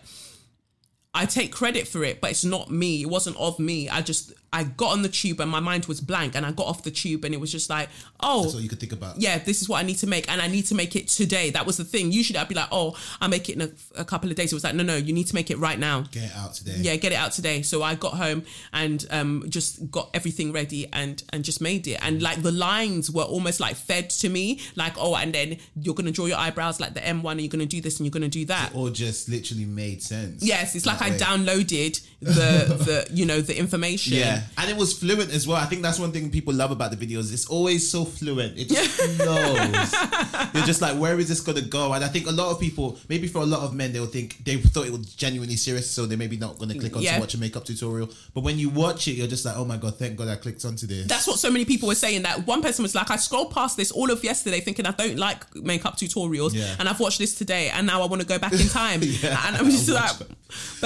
I 1.13 1.25
take 1.25 1.51
credit 1.51 1.87
for 1.87 2.03
it, 2.03 2.21
but 2.21 2.31
it's 2.31 2.45
not 2.45 2.71
me. 2.71 3.01
It 3.01 3.09
wasn't 3.09 3.35
of 3.37 3.59
me. 3.59 3.89
I 3.89 4.01
just 4.01 4.31
I 4.53 4.65
got 4.65 4.91
on 4.91 5.01
the 5.01 5.07
tube 5.09 5.39
and 5.39 5.49
my 5.49 5.61
mind 5.61 5.85
was 5.85 6.01
blank 6.01 6.35
and 6.35 6.45
I 6.45 6.51
got 6.51 6.67
off 6.67 6.83
the 6.83 6.91
tube 6.91 7.23
and 7.23 7.33
it 7.33 7.39
was 7.39 7.49
just 7.51 7.69
like, 7.69 7.87
oh, 8.19 8.43
That's 8.43 8.55
all 8.55 8.59
you 8.61 8.67
could 8.67 8.81
think 8.81 8.91
about. 8.91 9.19
yeah, 9.19 9.37
this 9.37 9.61
is 9.61 9.69
what 9.69 9.79
I 9.79 9.83
need 9.83 9.97
to 9.99 10.07
make, 10.07 10.29
and 10.29 10.41
I 10.41 10.47
need 10.47 10.65
to 10.67 10.75
make 10.75 10.95
it 10.95 11.07
today. 11.07 11.49
That 11.51 11.65
was 11.65 11.77
the 11.77 11.85
thing. 11.85 12.11
Usually, 12.11 12.37
I'd 12.37 12.49
be 12.49 12.55
like, 12.55 12.67
oh, 12.71 12.97
I'll 13.21 13.29
make 13.29 13.47
it 13.49 13.53
in 13.55 13.61
a, 13.61 13.69
a 14.01 14.05
couple 14.05 14.29
of 14.29 14.35
days. 14.35 14.51
It 14.51 14.55
was 14.55 14.63
like, 14.65 14.75
no, 14.75 14.83
no, 14.83 14.95
you 14.97 15.13
need 15.13 15.27
to 15.27 15.35
make 15.35 15.49
it 15.51 15.57
right 15.57 15.79
now. 15.79 16.01
Get 16.11 16.23
it 16.23 16.35
out 16.35 16.53
today. 16.53 16.75
Yeah, 16.77 16.95
get 16.97 17.11
it 17.13 17.15
out 17.15 17.31
today. 17.31 17.61
So 17.61 17.81
I 17.81 17.95
got 17.95 18.13
home 18.15 18.43
and 18.73 19.05
um, 19.09 19.45
just 19.49 19.89
got 19.89 20.09
everything 20.13 20.51
ready 20.51 20.87
and 20.93 21.23
and 21.31 21.43
just 21.45 21.61
made 21.61 21.87
it. 21.87 21.99
And 22.05 22.21
like 22.21 22.41
the 22.41 22.51
lines 22.51 23.09
were 23.09 23.23
almost 23.23 23.59
like 23.61 23.75
fed 23.77 24.09
to 24.11 24.29
me, 24.29 24.59
like 24.75 24.93
oh, 24.97 25.15
and 25.15 25.33
then 25.33 25.57
you're 25.75 25.95
gonna 25.95 26.11
draw 26.11 26.25
your 26.25 26.37
eyebrows 26.37 26.79
like 26.79 26.93
the 26.93 27.01
M1, 27.01 27.31
and 27.31 27.41
you're 27.41 27.49
gonna 27.49 27.65
do 27.65 27.79
this 27.81 27.99
and 27.99 28.05
you're 28.05 28.11
gonna 28.11 28.27
do 28.27 28.45
that. 28.45 28.71
Or 28.75 28.89
just 28.89 29.29
literally 29.29 29.65
made 29.65 30.01
sense. 30.03 30.43
Yes, 30.43 30.75
it's 30.75 30.85
like 30.85 31.00
like 31.01 31.13
I 31.13 31.17
downloaded 31.17 32.01
the 32.21 32.29
the 32.85 33.07
you 33.11 33.25
know 33.25 33.41
the 33.41 33.57
information. 33.57 34.13
Yeah, 34.13 34.43
and 34.57 34.69
it 34.69 34.77
was 34.77 34.97
fluent 34.97 35.31
as 35.31 35.47
well. 35.47 35.57
I 35.57 35.65
think 35.65 35.81
that's 35.81 35.99
one 35.99 36.11
thing 36.11 36.29
people 36.29 36.53
love 36.53 36.71
about 36.71 36.91
the 36.91 36.97
videos. 36.97 37.33
It's 37.33 37.47
always 37.47 37.89
so 37.89 38.05
fluent. 38.05 38.57
It 38.57 38.69
just 38.69 38.89
flows. 39.17 40.53
You're 40.53 40.65
just 40.65 40.81
like, 40.81 40.97
where 40.99 41.19
is 41.19 41.27
this 41.29 41.41
gonna 41.41 41.61
go? 41.61 41.93
And 41.93 42.03
I 42.03 42.07
think 42.07 42.27
a 42.27 42.31
lot 42.31 42.51
of 42.51 42.59
people, 42.59 42.97
maybe 43.09 43.27
for 43.27 43.39
a 43.39 43.45
lot 43.45 43.61
of 43.61 43.73
men, 43.73 43.91
they'll 43.93 44.05
think 44.05 44.43
they 44.43 44.57
thought 44.57 44.85
it 44.85 44.91
was 44.91 45.13
genuinely 45.15 45.55
serious, 45.55 45.89
so 45.89 46.05
they're 46.05 46.17
maybe 46.17 46.37
not 46.37 46.57
gonna 46.59 46.75
click 46.77 46.95
on 46.95 47.01
Yeah. 47.01 47.15
to 47.15 47.19
watch 47.21 47.33
a 47.33 47.39
makeup 47.39 47.65
tutorial. 47.65 48.09
But 48.33 48.41
when 48.43 48.59
you 48.59 48.69
watch 48.69 49.07
it, 49.07 49.13
you're 49.13 49.27
just 49.27 49.45
like, 49.45 49.57
oh 49.57 49.65
my 49.65 49.77
god, 49.77 49.97
thank 49.97 50.15
God 50.17 50.27
I 50.27 50.35
clicked 50.35 50.63
onto 50.65 50.85
this. 50.87 51.07
That's 51.07 51.27
what 51.27 51.39
so 51.39 51.49
many 51.49 51.65
people 51.65 51.87
were 51.87 51.95
saying. 51.95 52.21
That 52.23 52.45
one 52.45 52.61
person 52.61 52.83
was 52.83 52.93
like, 52.95 53.09
I 53.09 53.15
scrolled 53.15 53.51
past 53.51 53.77
this 53.77 53.91
all 53.91 54.11
of 54.11 54.23
yesterday 54.23 54.59
thinking 54.59 54.85
I 54.85 54.91
don't 54.91 55.17
like 55.17 55.55
makeup 55.55 55.97
tutorials, 55.97 56.53
Yeah. 56.53 56.75
and 56.79 56.87
I've 56.87 56.99
watched 56.99 57.17
this 57.19 57.33
today, 57.35 57.69
and 57.69 57.87
now 57.87 58.01
I 58.01 58.05
want 58.05 58.21
to 58.21 58.27
go 58.27 58.37
back 58.37 58.53
in 58.53 58.67
time. 58.81 59.01
Yeah, 59.03 59.41
and 59.47 59.57
I'm 59.57 59.69
just 59.71 59.89
like, 59.89 60.11
watch 60.19 60.27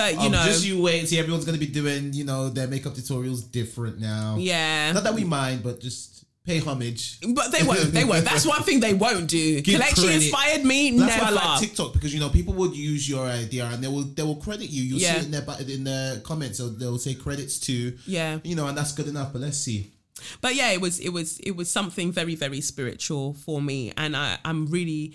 but 0.06 0.14
you 0.22 0.28
Um, 0.28 0.32
know, 0.32 0.46
just 0.46 0.66
you 0.66 0.82
wait 0.82 1.08
see. 1.10 1.20
Everyone's 1.20 1.46
gonna 1.46 1.58
be 1.58 1.68
doing, 1.68 2.14
you 2.14 2.24
know, 2.24 2.50
their 2.50 2.68
makeup 2.68 2.94
tutorials 2.96 3.50
different 3.52 4.00
now. 4.00 4.38
yeah. 4.40 4.92
Not 4.92 5.04
that 5.04 5.14
we 5.14 5.24
mind, 5.24 5.64
but 5.64 5.80
just 5.82 6.24
pay 6.46 6.60
homage. 6.60 7.18
But 7.34 7.52
they 7.52 7.64
won't. 7.64 7.92
They 7.92 8.04
won't. 8.04 8.24
That's 8.24 8.46
one 8.46 8.62
thing 8.64 8.80
they 8.80 8.94
won't 8.94 9.28
do. 9.28 9.62
Give 9.68 9.80
Kelechi 9.82 9.96
credit. 9.96 10.16
inspired 10.24 10.64
me. 10.64 10.98
That's 10.98 11.18
never. 11.18 11.24
why 11.36 11.42
I 11.42 11.46
like 11.54 11.60
TikTok 11.62 11.94
because 11.94 12.14
you 12.14 12.20
know 12.20 12.30
people 12.30 12.54
would 12.54 12.76
use 12.76 13.10
your 13.10 13.26
idea 13.26 13.66
and 13.66 13.84
they 13.84 13.88
will 13.88 14.04
they 14.04 14.24
will 14.24 14.36
credit 14.48 14.70
you. 14.70 14.84
You'll 14.84 15.00
Yeah. 15.00 15.14
see 15.14 15.20
it 15.22 15.26
in 15.26 15.32
their 15.32 15.46
in 15.76 15.84
the 15.86 16.22
comments. 16.24 16.58
So 16.60 16.70
they'll 16.70 17.00
say 17.00 17.16
credits 17.16 17.58
to 17.68 17.98
Yeah. 18.06 18.40
you 18.44 18.56
know, 18.56 18.68
and 18.68 18.78
that's 18.78 18.92
good 18.92 19.08
enough. 19.08 19.34
But 19.34 19.42
let's 19.42 19.58
see. 19.58 19.92
but 20.42 20.56
yeah, 20.56 20.72
it 20.72 20.80
was 20.82 21.00
it 21.00 21.10
was 21.10 21.40
it 21.40 21.56
was 21.58 21.70
something 21.70 22.12
very 22.12 22.36
very 22.36 22.62
spiritual 22.62 23.34
for 23.34 23.62
me, 23.62 23.92
and 23.98 24.16
I 24.16 24.38
I'm 24.46 24.68
really 24.68 25.14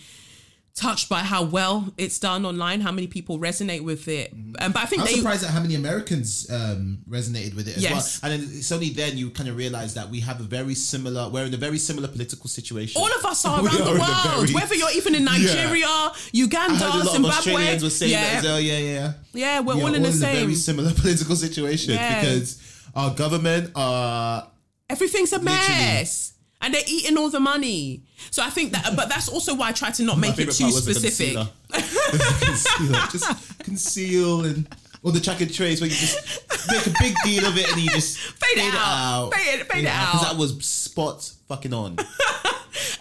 touched 0.74 1.08
by 1.08 1.20
how 1.20 1.42
well 1.42 1.92
it's 1.98 2.18
done 2.18 2.46
online. 2.46 2.80
How 2.80 2.92
many 2.92 3.06
people 3.06 3.38
resonate 3.38 3.82
with 3.82 4.08
it, 4.08 4.32
and 4.32 4.54
but 4.72 4.76
I 4.76 4.86
think 4.86 5.02
I'm 5.02 5.06
they 5.08 5.14
surprised 5.16 5.44
at 5.44 5.50
how 5.50 5.60
many 5.60 5.74
Americans 5.74 6.48
um, 6.50 6.98
resonated 7.08 7.54
with 7.54 7.68
it 7.68 7.76
as 7.76 7.82
Yes. 7.82 8.22
well. 8.22 8.32
And 8.32 8.42
then 8.42 8.50
it's 8.58 8.70
only 8.72 8.90
then 8.90 9.18
you 9.18 9.30
kind 9.30 9.48
of 9.48 9.56
realize 9.56 9.94
that 9.94 10.08
we 10.10 10.20
have 10.20 10.40
a 10.40 10.44
very 10.44 10.74
similar. 10.74 11.28
We're 11.28 11.44
in 11.46 11.54
a 11.54 11.56
very 11.56 11.78
similar 11.78 12.08
political 12.08 12.48
situation. 12.48 13.00
all 13.02 13.12
of 13.18 13.24
us 13.24 13.44
are 13.44 13.56
around 13.64 13.80
are 13.80 13.84
the 13.94 14.00
world, 14.00 14.48
very- 14.48 14.54
whether 14.54 14.74
you're 14.74 14.92
even 14.92 15.14
in 15.14 15.24
Nigeria, 15.24 15.86
I 15.86 16.14
Uganda, 16.32 16.74
heard 16.76 16.94
a 16.94 16.98
lot 16.98 17.06
of 17.06 17.12
Zimbabwe. 17.12 17.36
Australians 17.36 17.82
were 17.82 17.90
saying 17.90 18.12
that 18.12 18.42
yeah, 18.44 18.50
well. 18.50 18.60
Yeah, 18.60 18.78
yeah. 18.78 19.12
yeah, 19.34 19.60
we're 19.60 19.76
Yeah, 19.76 19.82
all 19.82 19.94
in 19.94 20.02
the 20.02 20.08
a 20.08 20.12
same. 20.12 20.36
very 20.36 20.54
similar 20.54 20.92
political 21.02 21.36
situation 21.36 21.94
Yeah. 21.94 22.20
because 22.20 22.58
our 22.94 23.14
government 23.14 23.72
are 23.74 24.46
Everything's 24.88 25.32
a 25.32 25.40
mess. 25.40 26.32
And 26.62 26.74
they're 26.74 26.82
eating 26.86 27.16
all 27.16 27.30
the 27.30 27.40
money. 27.40 28.02
So 28.30 28.42
I 28.42 28.50
think 28.50 28.72
that, 28.72 28.94
but 28.94 29.08
that's 29.08 29.28
also 29.28 29.54
why 29.54 29.68
I 29.68 29.72
try 29.72 29.90
to 29.92 30.02
not 30.04 30.18
My 30.18 30.28
make 30.28 30.38
it 30.38 30.50
too 30.52 30.64
part 30.64 30.74
was 30.74 30.84
the 30.84 30.94
specific. 30.94 31.36
concealer. 31.70 33.06
Just 33.10 33.58
conceal 33.60 34.44
and 34.44 34.68
or 35.02 35.12
the 35.12 35.20
track 35.20 35.40
and 35.40 35.52
trace 35.52 35.80
where 35.80 35.88
you 35.88 35.96
just 35.96 36.42
make 36.70 36.86
a 36.86 36.92
big 37.00 37.14
deal 37.24 37.46
of 37.46 37.56
it 37.56 37.72
and 37.72 37.80
you 37.80 37.88
just 37.90 38.18
Fade 38.42 38.58
it 38.64 38.74
out. 38.74 39.30
Fade 39.32 39.60
it- 39.60 39.66
fade 39.72 39.78
it 39.84 39.84
Because 39.84 40.24
out. 40.26 40.32
that 40.32 40.36
was 40.38 40.62
spot 40.64 41.32
fucking 41.48 41.72
on. 41.72 41.96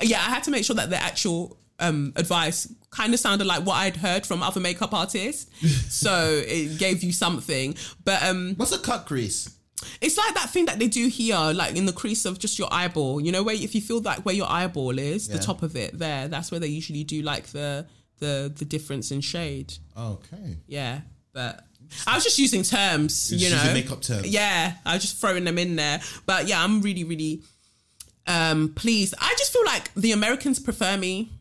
Yeah, 0.02 0.20
I 0.20 0.30
had 0.30 0.44
to 0.44 0.52
make 0.52 0.64
sure 0.64 0.78
that 0.78 0.90
the 0.90 0.96
actual 1.02 1.58
um, 1.80 2.14
advice 2.16 2.74
kind 2.90 3.14
of 3.14 3.20
sounded 3.20 3.46
like 3.46 3.66
what 3.66 3.76
I'd 3.76 3.98
heard 3.98 4.26
from 4.26 4.42
other 4.42 4.62
makeup 4.62 4.94
artists. 4.94 5.46
so 5.94 6.42
it 6.46 6.80
gave 6.80 7.04
you 7.04 7.12
something. 7.12 7.76
But 8.06 8.24
um, 8.24 8.56
What's 8.56 8.72
a 8.72 8.80
cut 8.80 9.06
crease? 9.06 9.50
It's 10.02 10.18
like 10.18 10.34
that 10.36 10.50
thing 10.50 10.66
that 10.66 10.80
they 10.80 10.88
do 10.88 11.08
here, 11.08 11.38
like 11.38 11.76
in 11.76 11.86
the 11.86 11.94
crease 11.94 12.26
of 12.26 12.40
just 12.40 12.60
your 12.60 12.68
eyeball. 12.72 13.22
You 13.22 13.32
know, 13.32 13.44
where 13.44 13.56
if 13.56 13.76
you 13.76 13.82
feel 13.82 14.02
like 14.02 14.20
where 14.26 14.36
your 14.36 14.50
eyeball 14.50 14.98
is, 15.00 15.28
the 15.28 15.40
top 15.40 15.64
of 15.64 15.76
it 15.76 15.98
there, 15.98 16.28
that's 16.28 16.52
where 16.52 16.60
they 16.60 16.68
usually 16.68 17.04
do 17.04 17.22
like 17.22 17.48
the 17.48 17.86
the 18.20 18.52
the 18.56 18.66
difference 18.66 19.12
in 19.12 19.22
shade. 19.22 19.74
Okay. 19.98 20.58
Yeah, 20.68 21.02
but 21.34 21.66
I 22.06 22.16
was 22.16 22.24
just 22.24 22.40
using 22.40 22.64
terms, 22.64 23.32
you 23.32 23.50
know, 23.50 23.74
makeup 23.74 24.02
terms. 24.02 24.28
Yeah, 24.28 24.74
I 24.86 24.94
was 24.94 25.02
just 25.02 25.20
throwing 25.20 25.44
them 25.44 25.58
in 25.58 25.76
there. 25.76 26.02
But 26.26 26.48
yeah, 26.48 26.64
I'm 26.64 26.82
really, 26.82 27.04
really 27.04 27.42
um 28.28 28.74
pleased. 28.76 29.14
I 29.20 29.34
just 29.38 29.52
feel 29.54 29.66
like 29.66 29.94
the 29.96 30.12
Americans 30.12 30.60
prefer 30.60 30.98
me. 30.98 31.32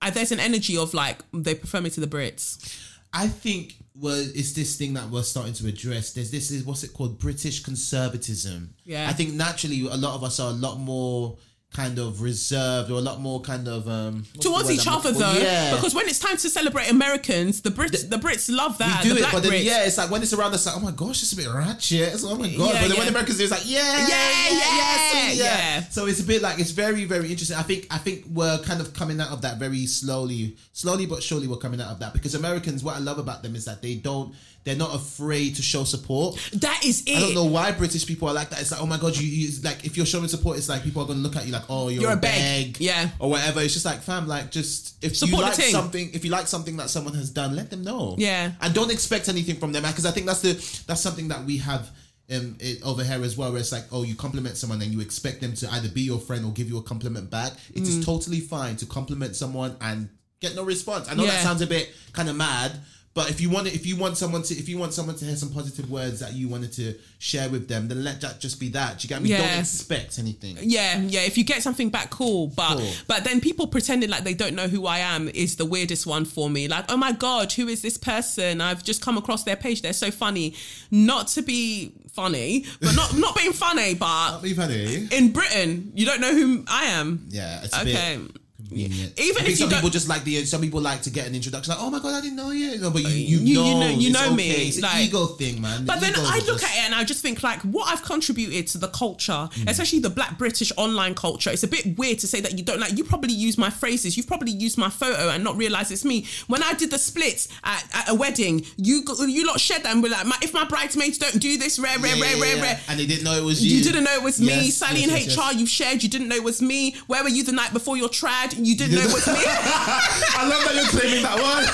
I, 0.00 0.10
there's 0.10 0.32
an 0.32 0.40
energy 0.40 0.76
of 0.76 0.94
like 0.94 1.18
they 1.32 1.54
prefer 1.54 1.80
me 1.80 1.90
to 1.90 2.00
the 2.00 2.06
Brits. 2.06 2.82
I 3.12 3.28
think 3.28 3.76
well, 3.98 4.14
it's 4.34 4.52
this 4.52 4.76
thing 4.76 4.94
that 4.94 5.08
we're 5.08 5.22
starting 5.22 5.54
to 5.54 5.66
address. 5.66 6.12
There's 6.12 6.30
this 6.30 6.50
is 6.50 6.64
what's 6.64 6.84
it 6.84 6.92
called 6.92 7.18
British 7.18 7.62
conservatism. 7.62 8.74
Yeah. 8.84 9.08
I 9.08 9.12
think 9.12 9.34
naturally 9.34 9.80
a 9.86 9.96
lot 9.96 10.14
of 10.14 10.24
us 10.24 10.38
are 10.38 10.50
a 10.50 10.54
lot 10.54 10.78
more 10.78 11.38
kind 11.76 11.98
of 11.98 12.22
reserved 12.22 12.90
or 12.90 12.94
a 12.94 13.00
lot 13.10 13.20
more 13.20 13.38
kind 13.42 13.68
of 13.68 13.86
um 13.86 14.24
Towards 14.40 14.70
each 14.70 14.86
other 14.88 15.12
though, 15.12 15.32
Yeah. 15.34 15.74
because 15.74 15.94
when 15.94 16.06
it's 16.08 16.18
time 16.18 16.38
to 16.38 16.48
celebrate 16.48 16.88
Americans, 16.90 17.60
the 17.60 17.70
Brits, 17.70 18.08
the 18.08 18.16
Brits 18.16 18.46
love 18.50 18.78
that. 18.78 19.02
we 19.04 19.10
do 19.10 19.14
the 19.14 19.20
it, 19.20 19.22
Black 19.24 19.32
but 19.34 19.42
then 19.42 19.52
Brits. 19.52 19.64
yeah, 19.64 19.84
it's 19.84 19.98
like 19.98 20.10
when 20.10 20.22
it's 20.22 20.32
around 20.32 20.54
us, 20.54 20.64
like 20.66 20.76
oh 20.76 20.80
my 20.80 20.90
gosh, 20.92 21.22
it's 21.22 21.32
a 21.34 21.36
bit 21.36 21.48
ratchet. 21.52 22.14
It's 22.14 22.22
like, 22.24 22.34
oh 22.34 22.38
my 22.38 22.48
god, 22.48 22.58
Yeah, 22.58 22.66
but 22.66 22.80
then 22.80 22.90
yeah. 22.92 22.98
when 22.98 23.08
Americans 23.08 23.36
do, 23.38 23.44
it's 23.44 23.52
like 23.52 23.62
yeah, 23.66 24.08
Yeah, 24.08 24.48
yeah, 24.50 25.10
sweet, 25.28 25.38
yeah. 25.38 25.82
So 25.90 26.06
it's 26.06 26.20
a 26.20 26.24
bit 26.24 26.40
like 26.42 26.58
it's 26.58 26.70
very, 26.70 27.04
very 27.04 27.30
interesting. 27.30 27.56
I 27.58 27.62
think 27.62 27.86
I 27.90 27.98
think 27.98 28.24
we're 28.32 28.58
kind 28.62 28.80
of 28.80 28.94
coming 28.94 29.20
out 29.20 29.30
of 29.30 29.42
that 29.42 29.58
very 29.58 29.84
slowly, 29.86 30.56
slowly 30.72 31.04
but 31.06 31.22
surely. 31.22 31.46
We're 31.46 31.56
coming 31.66 31.80
out 31.80 31.90
of 31.90 31.98
that 32.00 32.12
because 32.14 32.34
Americans, 32.34 32.82
what 32.82 32.96
I 32.96 33.00
love 33.00 33.18
about 33.18 33.42
them 33.42 33.54
is 33.54 33.66
that 33.66 33.82
they 33.82 33.94
don't, 33.96 34.34
they're 34.64 34.74
not 34.76 34.94
afraid 34.94 35.54
to 35.56 35.62
show 35.62 35.84
support. 35.84 36.36
that 36.54 36.80
is 36.84 37.02
it. 37.06 37.16
I 37.16 37.20
don't 37.20 37.34
know 37.34 37.44
why 37.44 37.70
British 37.72 38.04
people 38.06 38.26
are 38.28 38.34
like 38.34 38.50
that. 38.50 38.60
It's 38.60 38.72
like, 38.72 38.82
oh 38.82 38.86
my 38.86 38.98
god, 38.98 39.16
you, 39.16 39.26
you 39.28 39.48
like 39.62 39.84
if 39.84 39.96
you're 39.96 40.06
showing 40.06 40.26
support, 40.28 40.56
it's 40.58 40.68
like 40.68 40.82
people 40.82 41.02
are 41.02 41.06
gonna 41.06 41.20
look 41.20 41.36
at 41.36 41.46
you 41.46 41.52
like, 41.52 41.65
oh, 41.68 41.88
you're, 41.88 42.02
You're 42.02 42.12
a 42.12 42.16
beg. 42.16 42.80
Yeah. 42.80 43.08
or 43.18 43.30
whatever. 43.30 43.60
It's 43.60 43.72
just 43.74 43.84
like, 43.84 44.00
fam, 44.00 44.26
like 44.26 44.50
just 44.50 45.02
if 45.04 45.16
Support 45.16 45.40
you 45.40 45.42
like 45.46 45.54
something, 45.54 46.10
if 46.14 46.24
you 46.24 46.30
like 46.30 46.46
something 46.46 46.76
that 46.78 46.90
someone 46.90 47.14
has 47.14 47.30
done, 47.30 47.54
let 47.56 47.70
them 47.70 47.82
know. 47.82 48.14
Yeah. 48.18 48.52
and 48.60 48.74
don't 48.74 48.90
expect 48.92 49.28
anything 49.28 49.56
from 49.56 49.72
them 49.72 49.82
because 49.82 50.06
I 50.06 50.10
think 50.10 50.26
that's 50.26 50.40
the 50.42 50.52
that's 50.86 51.00
something 51.00 51.28
that 51.28 51.44
we 51.44 51.58
have. 51.58 51.90
Um, 52.28 52.56
it, 52.58 52.82
over 52.82 53.04
here 53.04 53.22
as 53.22 53.36
well, 53.36 53.52
where 53.52 53.60
it's 53.60 53.70
like, 53.70 53.84
oh, 53.92 54.02
you 54.02 54.16
compliment 54.16 54.56
someone 54.56 54.82
and 54.82 54.90
you 54.92 55.00
expect 55.00 55.40
them 55.40 55.54
to 55.54 55.72
either 55.74 55.88
be 55.88 56.00
your 56.00 56.18
friend 56.18 56.44
or 56.44 56.50
give 56.50 56.68
you 56.68 56.76
a 56.78 56.82
compliment 56.82 57.30
back. 57.30 57.52
It 57.72 57.84
Mm. 57.84 57.86
is 57.86 58.04
totally 58.04 58.40
fine 58.40 58.74
to 58.78 58.86
compliment 58.86 59.36
someone 59.36 59.76
and 59.80 60.08
get 60.40 60.56
no 60.56 60.64
response. 60.64 61.08
I 61.08 61.14
know 61.14 61.22
Yeah. 61.22 61.30
that 61.30 61.44
sounds 61.44 61.60
a 61.60 61.68
bit 61.68 61.88
kind 62.12 62.28
of 62.28 62.34
mad, 62.34 62.80
but 63.16 63.30
if 63.30 63.40
you 63.40 63.48
want 63.50 63.66
it, 63.66 63.74
if 63.74 63.84
you 63.86 63.96
want 63.96 64.16
someone 64.16 64.42
to, 64.42 64.54
if 64.54 64.68
you 64.68 64.78
want 64.78 64.92
someone 64.94 65.16
to 65.16 65.24
hear 65.24 65.34
some 65.34 65.50
positive 65.50 65.90
words 65.90 66.20
that 66.20 66.34
you 66.34 66.48
wanted 66.48 66.72
to 66.74 66.94
share 67.18 67.48
with 67.48 67.66
them, 67.66 67.88
then 67.88 68.04
let 68.04 68.20
that 68.20 68.38
just 68.40 68.60
be 68.60 68.68
that. 68.68 68.98
Do 68.98 69.04
you 69.04 69.08
get 69.08 69.22
me? 69.22 69.30
Don't 69.30 69.58
expect 69.58 70.18
anything. 70.18 70.58
Yeah, 70.60 71.00
yeah. 71.00 71.22
If 71.22 71.36
you 71.38 71.42
get 71.44 71.62
something 71.62 71.88
back, 71.88 72.10
cool. 72.10 72.48
But 72.48 72.76
Cool. 72.76 72.92
but 73.08 73.24
then 73.24 73.40
people 73.40 73.66
pretending 73.66 74.10
like 74.10 74.22
they 74.24 74.34
don't 74.34 74.54
know 74.54 74.68
who 74.68 74.86
I 74.86 74.98
am 74.98 75.28
is 75.30 75.56
the 75.56 75.64
weirdest 75.64 76.06
one 76.06 76.24
for 76.26 76.48
me. 76.50 76.68
Like, 76.68 76.84
oh 76.92 76.96
my 76.98 77.12
god, 77.12 77.50
who 77.52 77.66
is 77.68 77.80
this 77.82 77.96
person? 77.96 78.60
I've 78.60 78.84
just 78.84 79.00
come 79.02 79.16
across 79.16 79.44
their 79.44 79.56
page. 79.56 79.80
They're 79.82 79.92
so 79.94 80.10
funny. 80.10 80.54
Not 80.90 81.28
to 81.28 81.42
be 81.42 81.92
funny, 82.12 82.66
but 82.82 82.94
not 82.94 83.16
not 83.16 83.34
being 83.34 83.52
funny. 83.54 83.94
But 83.94 84.42
We've 84.42 84.56
had 84.56 84.70
it. 84.70 85.10
in 85.12 85.32
Britain, 85.32 85.90
you 85.94 86.04
don't 86.04 86.20
know 86.20 86.32
who 86.34 86.64
I 86.68 86.84
am. 87.00 87.24
Yeah, 87.30 87.62
it's 87.64 87.74
a 87.74 87.80
Okay. 87.80 88.18
bit 88.20 88.36
convenient. 88.68 89.18
Even 89.20 89.46
if 89.46 89.56
some 89.58 89.68
people 89.70 89.90
just 89.90 90.08
like 90.08 90.24
the 90.24 90.44
some 90.44 90.60
people 90.60 90.80
like 90.80 91.02
to 91.02 91.10
get 91.10 91.26
an 91.26 91.34
introduction, 91.34 91.72
like, 91.74 91.82
oh 91.82 91.90
my 91.90 91.98
god, 91.98 92.14
I 92.14 92.20
didn't 92.20 92.36
know 92.36 92.50
you. 92.50 92.78
No, 92.78 92.90
but 92.90 93.02
you 93.02 93.08
you, 93.08 93.38
You- 93.38 93.46
you 93.46 93.54
know, 93.54 93.80
know- 93.80 93.88
you 93.88 94.10
know 94.12 94.34
me. 94.34 94.50
It's 94.50 94.76
an 94.76 94.82
like- 94.82 95.06
ego 95.06 95.26
thing, 95.26 95.60
man. 95.60 95.80
The 95.80 95.86
But 95.86 96.00
then 96.00 96.14
I 96.16 96.36
look 96.46 96.60
just- 96.60 96.64
at 96.64 96.70
it 96.76 96.84
and 96.86 96.94
I 96.94 97.04
just 97.04 97.20
think 97.22 97.42
like 97.42 97.60
what 97.62 97.88
I've 97.92 98.02
contributed 98.02 98.66
to 98.68 98.78
the 98.78 98.88
culture, 98.88 99.32
Mm. 99.56 99.68
especially 99.70 99.98
the 100.00 100.10
Black 100.10 100.38
British 100.38 100.72
online 100.76 101.14
culture. 101.14 101.50
It's 101.50 101.62
a 101.62 101.68
bit 101.68 101.96
weird 101.98 102.18
to 102.20 102.26
say 102.26 102.40
that 102.40 102.56
you 102.58 102.64
don't 102.64 102.80
like. 102.80 102.96
You 102.96 103.04
probably 103.04 103.32
use 103.34 103.56
my 103.58 103.70
phrases. 103.70 104.16
You've 104.16 104.26
probably 104.26 104.52
used 104.52 104.78
my 104.78 104.90
photo 104.90 105.30
and 105.30 105.42
not 105.44 105.56
realize 105.56 105.90
it's 105.90 106.04
me. 106.04 106.26
When 106.46 106.62
I 106.62 106.74
did 106.74 106.90
the 106.90 106.98
splits 106.98 107.48
at, 107.64 107.84
at 107.92 108.08
a 108.08 108.14
wedding, 108.14 108.64
you 108.76 109.04
you 109.28 109.46
lot 109.46 109.60
shared 109.60 109.82
that 109.84 109.92
and 109.92 110.02
were 110.02 110.08
like, 110.08 110.26
my, 110.26 110.36
if 110.42 110.52
my 110.54 110.64
bridesmaids 110.64 111.18
don't 111.18 111.38
do 111.40 111.56
this, 111.58 111.78
rare, 111.78 111.98
rare, 111.98 112.16
Yeah, 112.16 112.22
rare, 112.22 112.36
yeah, 112.36 112.42
rare, 112.42 112.56
yeah. 112.56 112.62
rare. 112.62 112.80
and 112.88 112.98
they 113.00 113.06
didn't 113.06 113.24
know 113.24 113.34
it 113.36 113.44
was 113.44 113.64
you. 113.64 113.76
You 113.78 113.84
didn't 113.84 114.04
know 114.04 114.14
it 114.14 114.22
was 114.22 114.40
me. 114.40 114.70
Sally 114.70 115.00
yes, 115.00 115.08
in 115.10 115.16
yes, 115.16 115.36
HR, 115.36 115.40
yes. 115.52 115.56
you 115.60 115.66
shared. 115.66 116.02
You 116.02 116.08
didn't 116.08 116.28
know 116.28 116.36
it 116.36 116.44
was 116.44 116.60
me. 116.62 116.94
Where 117.06 117.22
were 117.22 117.28
you 117.28 117.42
the 117.44 117.52
night 117.52 117.72
before 117.72 117.96
your 117.96 118.08
trad? 118.08 118.55
You 118.58 118.76
didn't 118.76 118.94
know 118.96 119.02
it 119.02 119.12
was 119.12 119.26
me. 119.26 119.34
I 119.36 120.46
love 120.48 120.64
that 120.64 120.74
you're 120.74 121.00
claiming 121.00 121.22
that 121.22 121.40
one. 121.40 121.64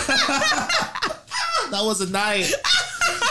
that 1.71 1.85
was 1.85 2.01
a 2.01 2.11
night. 2.11 2.53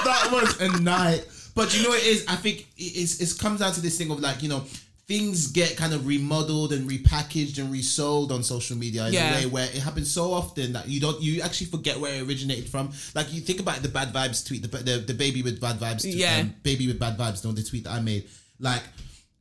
That 0.04 0.30
was 0.32 0.60
a 0.62 0.80
night. 0.82 1.26
But 1.56 1.78
you 1.78 1.84
know 1.84 1.94
it 1.94 2.04
is? 2.06 2.26
I 2.28 2.36
think 2.36 2.62
it, 2.78 2.84
it's, 2.84 3.20
it 3.22 3.40
comes 3.40 3.60
down 3.60 3.74
to 3.74 3.82
this 3.82 3.98
thing 3.98 4.10
of 4.12 4.20
like, 4.20 4.42
you 4.42 4.50
know, 4.50 4.64
things 5.08 5.48
get 5.48 5.76
kind 5.76 5.94
of 5.94 6.08
remodeled 6.08 6.72
and 6.72 6.90
repackaged 6.90 7.58
and 7.60 7.72
resold 7.72 8.32
on 8.32 8.44
social 8.44 8.78
media 8.78 9.08
in 9.08 9.14
Yeah. 9.14 9.34
a 9.34 9.36
way 9.42 9.46
where 9.48 9.66
it 9.66 9.76
happens 9.82 10.10
so 10.10 10.32
often 10.32 10.74
that 10.74 10.88
you 10.88 11.02
don't 11.02 11.22
you 11.22 11.42
actually 11.42 11.68
forget 11.68 12.00
where 12.00 12.16
it 12.16 12.22
originated 12.28 12.70
from. 12.70 12.92
Like 13.14 13.34
you 13.34 13.42
think 13.42 13.60
about 13.60 13.82
the 13.82 13.90
bad 13.90 14.14
vibes 14.14 14.46
tweet, 14.48 14.62
the 14.62 14.70
the, 14.70 14.98
the 15.00 15.14
baby 15.14 15.42
with 15.44 15.60
bad 15.60 15.80
vibes, 15.80 16.02
tweet, 16.04 16.16
Yeah. 16.16 16.38
um, 16.40 16.54
baby 16.64 16.88
with 16.88 17.00
bad 17.00 17.18
vibes. 17.18 17.44
don't 17.44 17.56
the 17.56 17.64
tweet 17.64 17.84
that 17.84 17.92
I 17.92 18.00
made. 18.00 18.30
Like 18.60 18.84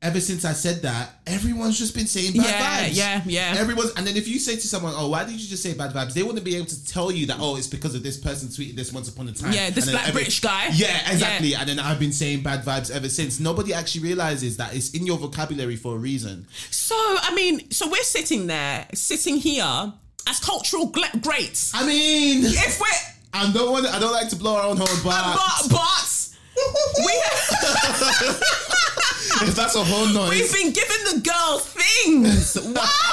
ever 0.02 0.18
since 0.20 0.44
I 0.46 0.52
said 0.54 0.82
that, 0.82 1.10
everyone's 1.26 1.78
just 1.78 1.94
been 1.94 2.06
saying 2.06 2.32
bad 2.32 2.46
Yeah, 2.46 2.60
vibes. 2.88 2.96
yeah, 2.96 3.22
yeah. 3.26 3.54
Yeah. 3.54 3.60
Everyone's 3.60 3.92
and 3.94 4.06
then 4.06 4.16
if 4.16 4.26
you 4.26 4.38
say 4.38 4.54
to 4.56 4.66
someone, 4.68 4.94
"Oh, 4.96 5.08
why 5.08 5.24
did 5.24 5.34
you 5.40 5.46
just 5.48 5.62
say 5.62 5.74
bad 5.74 5.92
vibes?" 5.92 6.14
They 6.14 6.22
wouldn't 6.22 6.44
be 6.44 6.56
able 6.56 6.66
to 6.66 6.86
tell 6.86 7.10
you 7.12 7.26
that. 7.26 7.36
Oh, 7.40 7.56
it's 7.56 7.66
because 7.66 7.94
of 7.94 8.02
this 8.02 8.16
person 8.16 8.48
tweeted 8.48 8.76
this 8.76 8.92
once 8.92 9.08
upon 9.08 9.28
a 9.28 9.32
time. 9.32 9.52
Yeah, 9.52 9.70
this 9.70 9.90
black 9.90 10.12
British 10.12 10.40
guy. 10.40 10.68
Yeah, 10.72 11.12
exactly. 11.12 11.54
And 11.54 11.68
then 11.68 11.78
I've 11.78 11.98
been 11.98 12.12
saying 12.12 12.42
bad 12.42 12.64
vibes 12.64 12.90
ever 12.90 13.08
since. 13.08 13.40
Nobody 13.40 13.74
actually 13.74 14.02
realizes 14.04 14.56
that 14.56 14.74
it's 14.74 14.90
in 14.90 15.06
your 15.06 15.18
vocabulary 15.18 15.76
for 15.76 15.94
a 15.96 15.98
reason. 15.98 16.46
so 16.70 16.94
I 16.96 17.34
mean, 17.34 17.70
so 17.70 17.88
we're 17.88 18.02
sitting 18.02 18.46
there, 18.46 18.86
sitting 18.94 19.36
here 19.36 19.92
as 20.26 20.38
cultural 20.40 20.86
greats. 21.22 21.72
I 21.74 21.86
mean, 21.86 22.44
if 22.44 22.80
we're 22.80 22.86
I 23.32 23.50
don't 23.52 23.70
want. 23.70 23.86
I 23.86 23.98
don't 24.00 24.12
like 24.12 24.28
to 24.30 24.36
blow 24.36 24.56
our 24.56 24.64
own 24.66 24.76
horn, 24.76 24.90
but, 25.04 25.36
But 25.36 25.70
but 25.70 26.19
we 27.04 27.12
if 29.48 29.54
that's 29.54 29.74
a 29.74 29.84
whole 29.84 30.06
noise. 30.06 30.30
we've 30.30 30.52
been 30.52 30.72
giving 30.72 31.04
the 31.12 31.20
girls 31.28 31.66
things. 31.66 32.56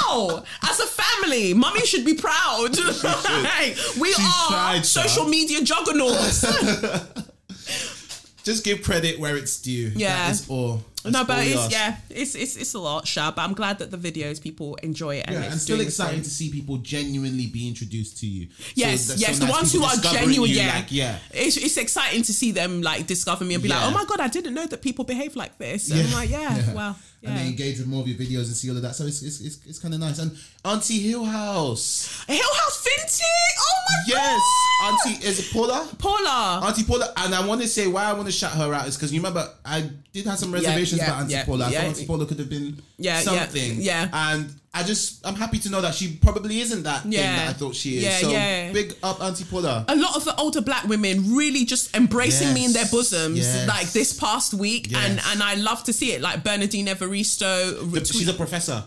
Wow! 0.08 0.42
As 0.62 0.80
a 0.80 0.86
family, 0.86 1.52
mummy 1.54 1.84
should 1.84 2.04
be 2.04 2.14
proud. 2.14 2.74
Hey, 2.76 3.74
we 4.00 4.12
She 4.12 4.22
are 4.22 4.48
tried, 4.48 4.86
social 4.86 5.24
Sha. 5.24 5.28
media 5.28 5.62
juggernauts. 5.62 6.42
Just 8.44 8.64
give 8.64 8.82
credit 8.82 9.18
where 9.18 9.36
it's 9.36 9.60
due. 9.60 9.92
Yeah. 9.94 10.16
that 10.16 10.30
is 10.32 10.48
all. 10.48 10.82
No, 11.12 11.24
but 11.24 11.46
it's 11.46 11.56
ask. 11.56 11.72
yeah, 11.72 11.96
it's 12.10 12.34
it's 12.34 12.56
it's 12.56 12.74
a 12.74 12.78
lot, 12.78 13.06
Sha. 13.06 13.30
But 13.30 13.42
I'm 13.42 13.54
glad 13.54 13.78
that 13.78 13.90
the 13.90 13.96
videos 13.96 14.40
people 14.40 14.76
enjoy 14.76 15.16
it 15.16 15.26
and 15.26 15.34
Yeah, 15.34 15.42
it's 15.42 15.52
and 15.52 15.60
still 15.60 15.80
exciting 15.80 16.22
to 16.22 16.30
see 16.30 16.50
people 16.50 16.78
genuinely 16.78 17.46
be 17.46 17.68
introduced 17.68 18.18
to 18.18 18.26
you. 18.26 18.48
Yes, 18.74 19.08
that's 19.08 19.20
yes, 19.20 19.38
so 19.38 19.46
the 19.46 19.50
ones 19.50 19.72
who 19.72 19.82
are 19.82 19.96
genuine, 19.96 20.50
you, 20.50 20.56
yeah. 20.56 20.74
like, 20.74 20.92
yeah. 20.92 21.18
It's, 21.30 21.56
it's 21.56 21.76
exciting 21.76 22.22
to 22.22 22.32
see 22.32 22.52
them 22.52 22.82
like 22.82 23.06
discover 23.06 23.44
me 23.44 23.54
and 23.54 23.62
be 23.62 23.68
like, 23.68 23.82
oh 23.82 23.90
my 23.90 24.04
god, 24.04 24.20
I 24.20 24.28
didn't 24.28 24.54
know 24.54 24.66
that 24.66 24.82
people 24.82 25.04
behave 25.04 25.36
like 25.36 25.58
this. 25.58 25.90
And 25.90 26.00
I'm 26.00 26.12
like, 26.12 26.30
yeah, 26.30 26.72
well, 26.74 26.96
And 27.22 27.36
they 27.36 27.46
engage 27.48 27.78
with 27.78 27.88
more 27.88 28.02
of 28.02 28.08
your 28.08 28.16
videos 28.16 28.46
and 28.46 28.54
see 28.54 28.70
all 28.70 28.76
of 28.76 28.82
that. 28.82 28.94
So 28.94 29.04
it's 29.04 29.22
it's, 29.22 29.40
it's, 29.40 29.58
it's 29.66 29.78
kind 29.80 29.92
of 29.92 29.98
nice. 30.00 30.18
And 30.20 30.36
Auntie 30.64 31.00
Hill 31.00 31.24
House. 31.24 32.24
Hill 32.28 32.38
House 32.38 32.84
Vintage. 32.84 33.20
Oh 33.58 33.74
my 33.90 33.94
Yes, 34.06 34.40
god, 34.80 34.92
Auntie 35.06 35.26
is 35.26 35.38
it 35.40 35.52
Paula? 35.52 35.88
Paula. 35.98 36.60
Auntie 36.64 36.84
Paula, 36.84 37.12
and 37.16 37.34
I 37.34 37.44
want 37.46 37.60
to 37.62 37.66
say 37.68 37.86
why 37.88 38.04
I 38.04 38.12
want 38.12 38.26
to 38.26 38.32
shout 38.32 38.52
her 38.52 38.72
out 38.72 38.86
is 38.86 38.96
because 38.96 39.12
you 39.12 39.18
remember 39.20 39.48
I 39.64 39.90
did 40.12 40.26
have 40.26 40.38
some 40.38 40.52
reservations 40.52 41.00
yeah, 41.00 41.06
about 41.08 41.20
Auntie 41.22 41.32
yeah, 41.34 41.44
Paula. 41.44 41.66
I 41.66 41.70
thought 41.70 41.84
Auntie 41.84 42.06
Paula 42.06 42.26
could 42.26 42.38
have 42.38 42.48
been 42.50 42.80
Yeah, 42.98 43.14
yeah, 43.14 43.20
something. 43.20 43.80
yeah. 43.80 44.08
and 44.12 44.54
I 44.78 44.82
just 44.84 45.26
I'm 45.26 45.34
happy 45.34 45.58
to 45.58 45.70
know 45.70 45.80
that 45.80 45.94
she 45.94 46.16
probably 46.16 46.60
isn't 46.60 46.84
that 46.84 47.02
thing 47.02 47.12
that 47.12 47.48
I 47.48 47.52
thought 47.52 47.74
she 47.74 47.96
is. 47.98 48.04
Yeah, 48.04 48.18
so 48.18 48.30
yeah. 48.30 48.72
big 48.72 48.94
up 49.02 49.20
Auntie 49.20 49.44
Paula. 49.44 49.84
a 49.88 49.96
lot 49.96 50.16
of 50.16 50.24
the 50.24 50.34
older 50.36 50.60
black 50.60 50.84
women 50.84 51.34
really 51.36 51.64
just 51.64 51.94
embracing 51.96 52.52
me 52.54 52.64
in 52.64 52.72
their 52.72 52.86
bosoms 52.86 53.38
yes. 53.38 53.66
like 53.68 53.88
this 53.92 54.12
past 54.12 54.54
week 54.54 54.86
and 54.94 55.16
Yes. 55.16 55.28
and 55.32 55.42
I 55.42 55.54
love 55.54 55.84
to 55.84 55.92
see 55.92 56.12
it 56.12 56.20
like 56.20 56.44
Bernardine 56.44 56.86
Evaristo 56.86 57.90
The- 57.92 58.04
she's 58.04 58.28
a 58.28 58.34
professor. 58.34 58.84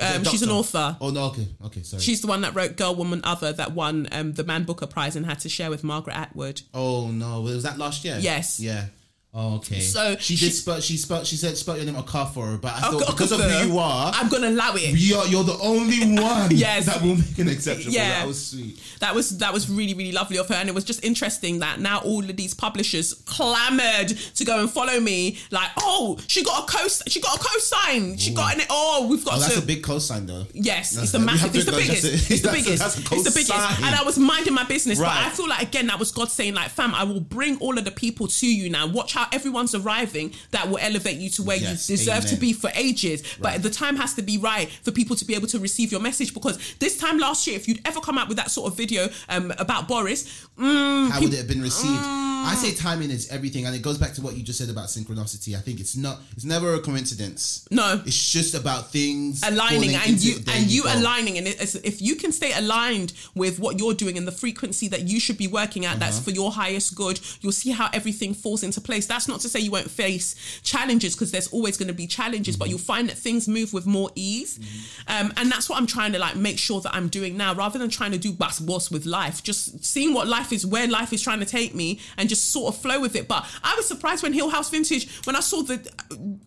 um, 0.00 0.24
she's 0.24 0.42
an 0.42 0.50
author 0.50 0.96
Oh 1.00 1.10
no, 1.10 1.24
okay, 1.26 1.48
okay, 1.66 1.82
sorry. 1.82 2.02
she's 2.02 2.20
the 2.20 2.26
one 2.28 2.42
that 2.42 2.54
wrote 2.54 2.76
Girl 2.76 2.94
Woman 2.94 3.20
Other 3.24 3.52
that 3.52 3.72
won 3.72 4.08
um, 4.12 4.32
the 4.34 4.44
Man 4.44 4.64
Booker 4.64 4.86
Prize 4.86 5.16
and 5.16 5.26
had 5.26 5.40
to 5.40 5.48
share 5.48 5.70
with 5.70 5.82
Margaret 5.82 6.16
Atwood 6.16 6.62
oh 6.74 7.08
no, 7.10 7.40
was 7.40 7.62
that 7.64 7.78
last 7.78 8.04
year? 8.04 8.18
Yes. 8.20 8.60
Yeah. 8.60 8.86
Oh, 9.34 9.56
okay. 9.56 9.80
So 9.80 10.16
she, 10.18 10.36
did 10.36 10.52
spell. 10.52 10.80
She 10.80 10.96
spelled. 10.96 11.26
She 11.26 11.36
said 11.36 11.56
spell 11.58 11.76
your 11.76 11.84
name 11.84 11.94
Okafor, 11.96 12.58
but 12.60 12.72
I 12.72 12.80
thought 12.80 13.06
because 13.08 13.30
of 13.30 13.40
who 13.40 13.68
you 13.68 13.78
are, 13.78 14.10
I'm 14.14 14.28
gonna 14.30 14.48
allow 14.48 14.74
it 14.74 14.98
you're, 14.98 15.24
you're 15.26 15.44
the 15.44 15.58
only 15.60 15.98
one 16.20 16.50
Yes. 16.50 16.86
that 16.86 17.02
will 17.02 17.16
make 17.16 17.38
an 17.38 17.48
exception. 17.48 17.92
Yeah. 17.92 18.20
That 18.20 18.26
was 18.26 18.42
sweet. 18.46 18.80
that 19.00 19.14
was 19.14 19.36
that 19.38 19.52
was 19.52 19.68
really 19.68 19.92
really 19.92 20.12
lovely 20.12 20.38
of 20.38 20.48
her 20.48 20.54
and 20.54 20.68
it 20.68 20.74
was 20.74 20.82
just 20.82 21.04
interesting 21.04 21.58
that 21.58 21.78
now 21.78 21.98
all 22.00 22.24
of 22.24 22.36
these 22.36 22.54
publishers 22.54 23.14
clamored 23.26 24.08
to 24.34 24.44
go 24.46 24.60
and 24.60 24.70
follow 24.70 24.98
me 24.98 25.38
like 25.50 25.68
oh 25.78 26.18
she 26.26 26.42
got 26.42 26.64
a 26.68 26.72
co 26.72 26.88
she 27.06 27.20
got 27.20 27.36
a 27.36 27.38
co-sign 27.38 28.16
she 28.16 28.32
got 28.32 28.54
an 28.56 28.62
oh 28.70 29.06
we've 29.10 29.24
got 29.24 29.34
Oh, 29.36 29.40
that's 29.40 29.54
to 29.56 29.62
a 29.62 29.66
big 29.66 29.82
cosign 29.82 30.26
though. 30.26 30.46
Yes, 30.54 30.92
That's- 30.92 31.02
it's 31.04 31.12
the 31.12 31.18
massive. 31.18 31.54
It's 31.54 31.66
the 31.66 31.72
biggest. 31.72 32.04
a- 32.04 32.12
It's 32.14 32.26
the 32.28 32.34
that's 32.34 32.44
a- 32.44 32.50
biggest. 32.64 32.78
that's 32.82 32.96
a 32.98 33.14
It's 33.14 33.24
the 33.24 33.30
biggest. 33.30 33.52
And 33.82 33.94
I 33.94 34.02
was 34.04 34.18
minding 34.18 34.54
my 34.54 34.64
business, 34.64 34.98
but 34.98 35.08
I 35.08 35.28
feel 35.28 35.48
like 35.48 35.62
again 35.62 35.86
that 35.88 35.98
was 35.98 36.10
God 36.12 36.30
saying 36.30 36.54
like, 36.54 36.70
"Fam, 36.70 36.94
I 36.94 37.04
will 37.04 37.20
bring 37.20 37.58
all 37.58 37.76
of 37.78 37.84
the 37.84 37.90
people 37.90 38.26
to 38.26 38.46
you 38.46 38.70
now. 38.70 38.86
Watch 38.86 39.12
how 39.18 39.26
everyone's 39.32 39.74
arriving. 39.74 40.32
That 40.52 40.68
will 40.68 40.78
elevate 40.78 41.18
you 41.24 41.30
to 41.30 41.42
where 41.42 41.56
Yes, 41.56 41.88
you 41.90 41.96
deserve 41.96 42.24
to 42.26 42.36
be 42.36 42.52
for 42.52 42.70
ages. 42.74 43.18
But 43.40 43.62
the 43.62 43.70
time 43.70 43.96
has 43.96 44.14
to 44.14 44.22
be 44.22 44.38
right 44.38 44.68
for 44.84 44.92
people 45.00 45.16
to 45.16 45.24
be 45.24 45.34
able 45.34 45.48
to 45.48 45.58
receive 45.58 45.90
your 45.94 46.00
message. 46.00 46.32
Because 46.34 46.56
this 46.78 46.96
time 46.98 47.18
last 47.18 47.46
year, 47.46 47.56
if 47.56 47.66
you'd 47.68 47.82
ever 47.90 48.00
come 48.00 48.16
out 48.18 48.28
with 48.28 48.36
that 48.36 48.50
sort 48.50 48.70
of 48.70 48.76
video 48.76 49.08
um, 49.28 49.52
about 49.58 49.88
Boris, 49.88 50.20
mm, 50.58 51.10
How 51.10 51.20
would 51.20 51.32
it 51.32 51.38
have 51.38 51.48
been 51.48 51.62
received? 51.62 52.02
I 52.50 52.54
say 52.54 52.72
timing 52.74 53.10
is 53.10 53.28
everything, 53.30 53.66
and 53.66 53.74
it 53.74 53.82
goes 53.82 53.98
back 53.98 54.12
to 54.14 54.22
what 54.22 54.36
you 54.36 54.42
just 54.44 54.58
said 54.60 54.70
about 54.70 54.86
synchronicity. 54.86 55.56
I 55.56 55.60
think 55.60 55.80
it's 55.80 55.96
not. 55.96 56.18
It's 56.36 56.44
never 56.44 56.74
a 56.74 56.80
coincidence. 56.80 57.66
No. 57.70 58.00
it's 58.06 58.32
just 58.32 58.54
about 58.54 58.92
things 58.92 59.42
aligning 59.42 59.94
and 59.94 60.22
you 60.22 60.36
and 60.54 60.70
you 60.70 60.82
go. 60.84 60.94
aligning 60.94 61.38
and 61.38 61.46
if 61.46 61.96
you 62.00 62.14
can 62.16 62.32
stay 62.32 62.52
aligned 62.52 63.12
with 63.34 63.58
what 63.58 63.78
you're 63.78 63.94
doing 63.94 64.16
and 64.18 64.26
the 64.26 64.32
frequency 64.44 64.86
that 64.88 65.02
you 65.10 65.18
should 65.20 65.36
be 65.38 65.46
working 65.46 65.84
at 65.84 65.88
Uh-huh. 65.92 65.98
that's 66.00 66.18
for 66.20 66.30
your 66.30 66.50
highest 66.52 66.94
good 66.94 67.18
you'll 67.40 67.52
see 67.64 67.70
how 67.70 67.88
everything 67.92 68.34
falls 68.34 68.62
into 68.62 68.80
place 68.80 69.06
that's 69.08 69.26
not 69.28 69.40
to 69.40 69.48
say 69.48 69.58
you 69.58 69.70
won't 69.70 69.90
face 69.90 70.60
challenges 70.62 71.14
because 71.14 71.30
there's 71.32 71.48
always 71.48 71.76
going 71.76 71.88
to 71.88 71.94
be 71.94 72.06
challenges 72.06 72.38
Mm-hmm. 72.54 72.58
but 72.60 72.68
you'll 72.68 72.78
find 72.78 73.08
that 73.08 73.16
things 73.18 73.48
move 73.48 73.72
with 73.72 73.86
more 73.86 74.10
ease. 74.14 74.58
Um, 75.06 75.32
and 75.36 75.50
that's 75.50 75.68
what 75.68 75.78
i'm 75.78 75.86
trying 75.86 76.12
to 76.12 76.18
like 76.18 76.36
make 76.36 76.58
sure 76.58 76.80
that 76.80 76.94
i'm 76.94 77.08
doing 77.08 77.36
now 77.36 77.54
rather 77.54 77.78
than 77.78 77.90
trying 77.90 78.12
to 78.12 78.18
do 78.18 78.32
bus 78.32 78.60
boss 78.60 78.90
with 78.90 79.06
life 79.06 79.42
just 79.42 79.84
seeing 79.84 80.14
what 80.14 80.26
life 80.28 80.52
is 80.52 80.64
where 80.66 80.86
life 80.86 81.12
is 81.12 81.22
trying 81.22 81.40
to 81.40 81.46
take 81.46 81.74
me 81.74 81.98
and 82.16 82.28
just 82.28 82.50
sort 82.50 82.74
of 82.74 82.80
flow 82.80 83.00
with 83.00 83.16
it. 83.16 83.26
But 83.28 83.44
i 83.64 83.74
was 83.76 83.86
surprised 83.86 84.22
when 84.22 84.32
hill 84.32 84.50
house 84.50 84.70
vintage 84.70 85.08
when 85.24 85.36
i 85.36 85.40
saw 85.40 85.62
the 85.62 85.76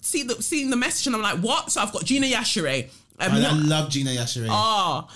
see 0.01 0.23
the 0.23 0.41
seeing 0.41 0.69
the 0.69 0.77
message 0.77 1.07
and 1.07 1.15
i'm 1.15 1.21
like 1.21 1.39
what? 1.39 1.71
So 1.71 1.81
i've 1.81 1.91
got 1.91 2.05
gina 2.05 2.27
yashere 2.27 2.89
um, 3.19 3.31
I, 3.33 3.49
I 3.49 3.53
love 3.53 3.89
Gina 3.89 4.09
Yashere. 4.11 4.47
Oh, 4.49 5.07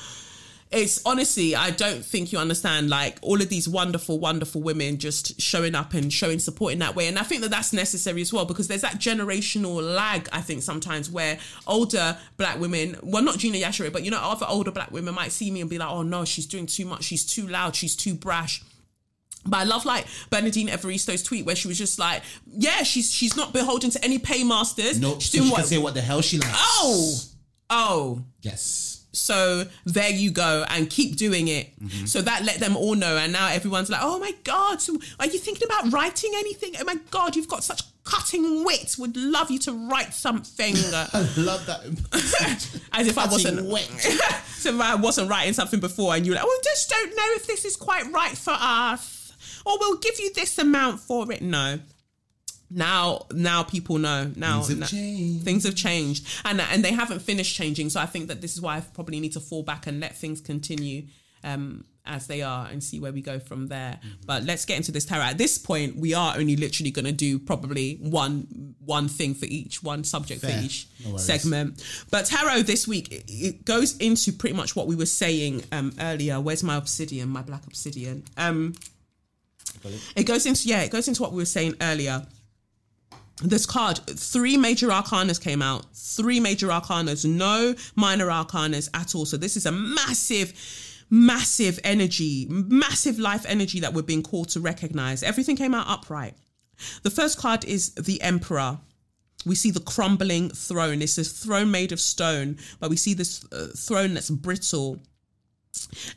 it's 0.71 1.01
honestly, 1.06 1.56
I 1.56 1.69
don't 1.69 2.04
think 2.04 2.32
you 2.32 2.39
understand. 2.39 2.89
Like 2.89 3.17
all 3.21 3.41
of 3.41 3.49
these 3.49 3.69
wonderful, 3.69 4.19
wonderful 4.19 4.62
women 4.62 4.97
just 4.97 5.39
showing 5.39 5.75
up 5.75 5.93
and 5.93 6.12
showing 6.12 6.39
support 6.39 6.73
in 6.73 6.80
that 6.80 6.95
way. 6.95 7.08
And 7.08 7.19
I 7.19 7.23
think 7.23 7.41
that 7.41 7.51
that's 7.51 7.71
necessary 7.71 8.21
as 8.21 8.34
well 8.34 8.45
because 8.45 8.67
there's 8.67 8.82
that 8.82 8.95
generational 8.95 9.82
lag, 9.82 10.28
I 10.32 10.41
think, 10.41 10.63
sometimes 10.63 11.10
where 11.10 11.38
older 11.67 12.17
black 12.38 12.60
women, 12.60 12.97
well, 13.04 13.23
not 13.23 13.38
Gina 13.38 13.58
Yashere, 13.58 13.93
but 13.93 14.04
you 14.04 14.12
know, 14.12 14.19
other 14.19 14.45
older 14.49 14.71
black 14.71 14.91
women 14.91 15.13
might 15.13 15.32
see 15.32 15.51
me 15.51 15.62
and 15.62 15.69
be 15.69 15.78
like, 15.78 15.89
oh 15.89 16.04
no, 16.04 16.25
she's 16.25 16.47
doing 16.47 16.65
too 16.65 16.86
much. 16.86 17.04
She's 17.04 17.25
too 17.25 17.47
loud. 17.47 17.75
She's 17.75 17.95
too 17.95 18.15
brash. 18.15 18.63
But 19.47 19.58
I 19.58 19.63
love 19.63 19.86
like 19.86 20.08
Bernardine 20.32 20.69
Evaristo's 20.69 21.21
tweet 21.21 21.45
where 21.45 21.56
she 21.56 21.67
was 21.67 21.78
just 21.78 21.99
like, 21.99 22.23
yeah, 22.47 22.82
she's 22.82 23.12
she's 23.12 23.38
not 23.38 23.54
beholden 23.54 23.91
to 23.91 24.04
any 24.04 24.17
paymasters. 24.17 24.99
no, 24.99 25.19
she's 25.19 25.32
so 25.32 25.38
doing 25.38 25.47
she 25.47 25.51
what? 25.51 25.58
can 25.60 25.67
say 25.67 25.78
what 25.78 25.93
the 25.93 26.01
hell 26.01 26.21
she 26.21 26.39
likes. 26.39 26.51
oh, 26.56 27.19
oh. 27.69 28.23
yes. 28.41 28.94
So 29.15 29.65
there 29.86 30.10
you 30.10 30.32
go, 30.32 30.65
and 30.69 30.89
keep 30.89 31.15
doing 31.15 31.47
it. 31.47 31.80
Mm-hmm. 31.80 32.06
So 32.06 32.21
that 32.21 32.43
let 32.43 32.60
them 32.60 32.75
all 32.75 32.95
know, 32.95 33.17
and 33.17 33.32
now 33.34 33.47
everyone's 33.49 33.89
like, 33.89 34.01
"Oh 34.04 34.19
my 34.19 34.34
god, 34.43 34.82
so 34.82 34.97
are 35.19 35.28
you 35.28 35.39
thinking 35.39 35.67
about 35.67 35.91
writing 35.91 36.32
anything? 36.36 36.73
Oh 36.80 36.84
my 36.84 36.97
god, 37.12 37.36
you've 37.36 37.47
got 37.47 37.63
such 37.63 37.82
cutting 38.04 38.63
wit. 38.63 38.95
Would 38.99 39.17
love 39.17 39.49
you 39.51 39.60
to 39.60 39.71
write 39.89 40.13
something." 40.13 40.75
I 40.93 41.28
love 41.38 41.65
that. 41.65 42.80
As 42.93 43.08
if 43.08 43.17
I 43.17 43.25
wasn't, 43.25 43.67
wit. 43.67 43.89
so 44.47 44.75
if 44.75 44.82
I 44.82 44.95
wasn't 44.95 45.30
writing 45.30 45.54
something 45.54 45.80
before, 45.80 46.15
and 46.15 46.25
you're 46.25 46.36
like, 46.36 46.45
"Well, 46.45 46.60
just 46.63 46.89
don't 46.89 47.15
know 47.15 47.28
if 47.36 47.47
this 47.47 47.65
is 47.65 47.75
quite 47.75 48.12
right 48.12 48.38
for 48.38 48.56
us, 48.58 49.34
or 49.65 49.78
we'll 49.80 49.97
give 49.97 50.19
you 50.19 50.34
this 50.34 50.58
amount 50.58 50.99
for 50.99 51.32
it." 51.32 51.41
No. 51.41 51.80
Now, 52.69 53.25
now 53.32 53.63
people 53.63 53.97
know. 53.97 54.32
Now, 54.36 54.62
Things 54.62 54.69
have 54.69 54.93
now- 54.93 55.43
things 55.43 55.63
have 55.65 55.75
changed, 55.75 56.25
and 56.43 56.60
and 56.60 56.84
they 56.84 56.91
haven't 56.91 57.19
finished 57.21 57.56
changing. 57.56 57.89
So 57.89 57.99
I 57.99 58.06
think 58.06 58.28
that 58.28 58.41
this 58.41 58.56
is 58.56 58.62
why 58.62 58.78
I 58.78 58.82
probably 58.82 59.19
need 59.19 59.34
to 59.34 59.39
fall 59.39 59.63
back 59.63 59.88
and 59.88 59.99
let 59.99 60.17
things 60.17 60.41
continue 60.41 61.04
um, 61.43 61.86
as 62.08 62.25
they 62.28 62.41
are 62.41 62.67
and 62.67 62.84
see 62.84 62.99
where 62.99 63.12
we 63.13 63.21
go 63.21 63.39
from 63.39 63.67
there. 63.67 63.99
Mm-hmm. 63.99 64.21
But 64.25 64.43
let's 64.43 64.65
get 64.65 64.78
into 64.78 64.91
this 64.91 65.06
tarot. 65.06 65.21
At 65.23 65.38
this 65.38 65.58
point, 65.60 65.95
we 65.95 66.13
are 66.15 66.36
only 66.38 66.56
literally 66.56 66.91
going 66.91 67.06
to 67.06 67.12
do 67.12 67.38
probably 67.38 67.97
one 68.01 68.75
one 68.84 69.08
thing 69.08 69.36
for 69.36 69.45
each, 69.45 69.84
one 69.84 70.04
subject 70.04 70.41
Fair. 70.41 70.58
for 70.58 70.63
each 70.65 70.88
No 71.06 71.17
segment. 71.17 71.84
But 72.10 72.25
tarot 72.25 72.63
this 72.63 72.88
week 72.88 73.12
it, 73.12 73.23
it 73.28 73.65
goes 73.65 73.95
into 73.97 74.32
pretty 74.34 74.56
much 74.56 74.75
what 74.75 74.88
we 74.88 74.95
were 74.95 75.06
saying 75.06 75.63
um, 75.71 75.93
earlier. 75.99 76.41
Where's 76.41 76.63
my 76.63 76.75
obsidian? 76.78 77.30
My 77.30 77.43
black 77.43 77.65
obsidian. 77.67 78.23
Um, 78.38 78.73
it 80.15 80.23
goes 80.23 80.45
into 80.47 80.67
yeah, 80.67 80.82
it 80.82 80.89
goes 80.91 81.08
into 81.08 81.21
what 81.21 81.32
we 81.32 81.38
were 81.38 81.45
saying 81.45 81.75
earlier 81.80 82.25
this 83.43 83.65
card, 83.65 83.98
three 84.08 84.56
major 84.56 84.88
arcanas 84.88 85.41
came 85.41 85.62
out, 85.62 85.86
three 85.93 86.39
major 86.39 86.67
arcanas, 86.67 87.26
no 87.26 87.76
minor 87.95 88.28
arcanas 88.28 88.89
at 88.93 89.13
all. 89.13 89.26
So 89.26 89.36
this 89.36 89.58
is 89.58 89.65
a 89.65 89.71
massive, 89.71 90.54
massive 91.10 91.80
energy, 91.84 92.48
massive 92.50 93.19
life 93.19 93.45
energy 93.48 93.82
that 93.82 93.93
we're 93.93 94.04
being 94.04 94.24
called 94.24 94.50
to 94.50 94.62
recognize. 94.62 95.21
Everything 95.21 95.58
came 95.58 95.74
out 95.74 95.88
upright. 95.89 96.36
The 97.04 97.10
first 97.10 97.38
card 97.38 97.65
is 97.65 97.93
the 97.95 98.21
Emperor. 98.21 98.80
We 99.45 99.56
see 99.56 99.71
the 99.71 99.82
crumbling 99.82 100.50
throne. 100.50 101.02
It's 101.02 101.17
a 101.17 101.24
throne 101.24 101.71
made 101.71 101.91
of 101.91 102.00
stone, 102.00 102.58
but 102.80 102.89
we 102.89 102.95
see 102.95 103.13
this 103.13 103.45
uh, 103.52 103.67
throne 103.76 104.13
that's 104.13 104.30
brittle. 104.30 105.00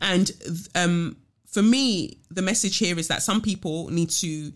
And 0.01 0.31
um, 0.75 1.17
for 1.47 1.63
me, 1.63 2.19
the 2.31 2.43
message 2.43 2.79
here 2.79 2.99
is 2.99 3.09
that 3.09 3.23
some 3.23 3.41
people 3.43 3.89
need 3.91 4.11
to 4.11 4.53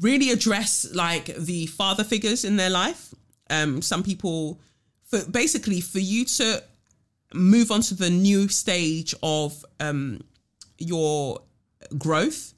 really 0.00 0.30
address 0.30 0.86
like 0.94 1.26
the 1.36 1.66
father 1.66 2.04
figures 2.04 2.44
in 2.44 2.56
their 2.56 2.70
life. 2.70 3.14
Um, 3.50 3.82
some 3.82 4.02
people, 4.02 4.60
for 5.04 5.24
basically, 5.30 5.80
for 5.80 6.00
you 6.00 6.24
to 6.24 6.62
move 7.34 7.70
on 7.70 7.80
to 7.82 7.94
the 7.94 8.10
new 8.10 8.48
stage 8.48 9.14
of 9.22 9.64
um, 9.80 10.22
your 10.78 11.40
growth, 11.98 12.54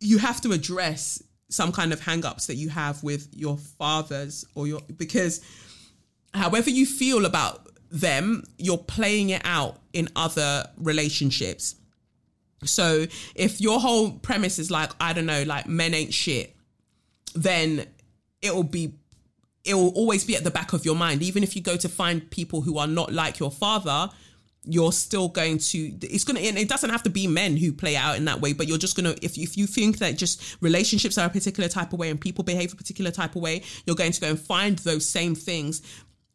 you 0.00 0.18
have 0.18 0.40
to 0.42 0.52
address 0.52 1.22
some 1.48 1.72
kind 1.72 1.92
of 1.92 2.00
hang-ups 2.00 2.46
that 2.46 2.56
you 2.56 2.68
have 2.68 3.02
with 3.02 3.28
your 3.32 3.56
fathers 3.56 4.44
or 4.54 4.66
your 4.66 4.80
because 4.96 5.40
however 6.32 6.68
you 6.68 6.84
feel 6.84 7.26
about 7.26 7.68
them, 7.90 8.42
you're 8.58 8.76
playing 8.76 9.30
it 9.30 9.42
out 9.44 9.78
in 9.92 10.08
other 10.16 10.66
relationships. 10.76 11.76
So 12.66 13.06
if 13.34 13.60
your 13.60 13.80
whole 13.80 14.12
premise 14.12 14.58
is 14.58 14.70
like, 14.70 14.90
I 15.00 15.12
don't 15.12 15.26
know, 15.26 15.42
like 15.44 15.66
men 15.66 15.94
ain't 15.94 16.14
shit, 16.14 16.54
then 17.34 17.86
it 18.42 18.54
will 18.54 18.62
be 18.62 18.94
it 19.64 19.74
will 19.74 19.94
always 19.94 20.24
be 20.24 20.36
at 20.36 20.44
the 20.44 20.50
back 20.50 20.74
of 20.74 20.84
your 20.84 20.94
mind. 20.94 21.22
Even 21.22 21.42
if 21.42 21.56
you 21.56 21.62
go 21.62 21.76
to 21.76 21.88
find 21.88 22.30
people 22.30 22.60
who 22.60 22.76
are 22.78 22.86
not 22.86 23.12
like 23.12 23.38
your 23.38 23.50
father, 23.50 24.10
you're 24.66 24.92
still 24.92 25.28
going 25.28 25.58
to 25.58 25.78
it's 26.00 26.24
gonna 26.24 26.40
and 26.40 26.56
it 26.56 26.68
doesn't 26.68 26.90
have 26.90 27.02
to 27.02 27.10
be 27.10 27.26
men 27.26 27.56
who 27.56 27.72
play 27.72 27.96
out 27.96 28.16
in 28.16 28.24
that 28.24 28.40
way 28.40 28.54
but 28.54 28.66
you're 28.66 28.78
just 28.78 28.96
gonna 28.96 29.14
if, 29.20 29.36
if 29.36 29.58
you 29.58 29.66
think 29.66 29.98
that 29.98 30.16
just 30.16 30.56
relationships 30.62 31.18
are 31.18 31.26
a 31.26 31.30
particular 31.30 31.68
type 31.68 31.92
of 31.92 31.98
way 31.98 32.08
and 32.08 32.20
people 32.20 32.42
behave 32.42 32.72
a 32.72 32.76
particular 32.76 33.10
type 33.10 33.36
of 33.36 33.42
way 33.42 33.62
you're 33.84 33.96
going 33.96 34.12
to 34.12 34.20
go 34.20 34.28
and 34.28 34.40
find 34.40 34.78
those 34.78 35.06
same 35.06 35.34
things 35.34 35.82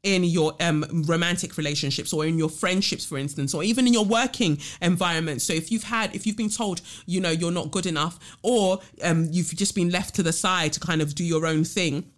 in 0.04 0.24
your 0.24 0.54
um, 0.62 0.86
romantic 1.08 1.58
relationships 1.58 2.14
or 2.14 2.26
in 2.26 2.38
your 2.38 2.50
friendships 2.50 3.04
for 3.06 3.18
instance 3.18 3.54
or 3.54 3.64
even 3.64 3.86
in 3.86 3.94
your 3.94 4.06
working 4.06 4.58
environment. 4.82 5.42
So 5.42 5.54
if 5.54 5.72
you've 5.72 5.84
had 5.84 6.16
if 6.16 6.26
you've 6.26 6.38
been 6.38 6.50
told 6.50 6.82
you 7.06 7.20
know 7.20 7.32
you're 7.32 7.52
not 7.52 7.72
good 7.72 7.86
enough 7.86 8.18
or 8.42 8.80
um, 9.04 9.28
you've 9.32 9.54
just 9.56 9.76
been 9.76 9.90
left 9.90 10.16
to 10.16 10.24
the 10.24 10.34
side 10.34 10.74
to 10.74 10.80
kind 10.80 11.02
of 11.02 11.16
do 11.16 11.24
your 11.24 11.46
own 11.46 11.64
thing 11.64 12.12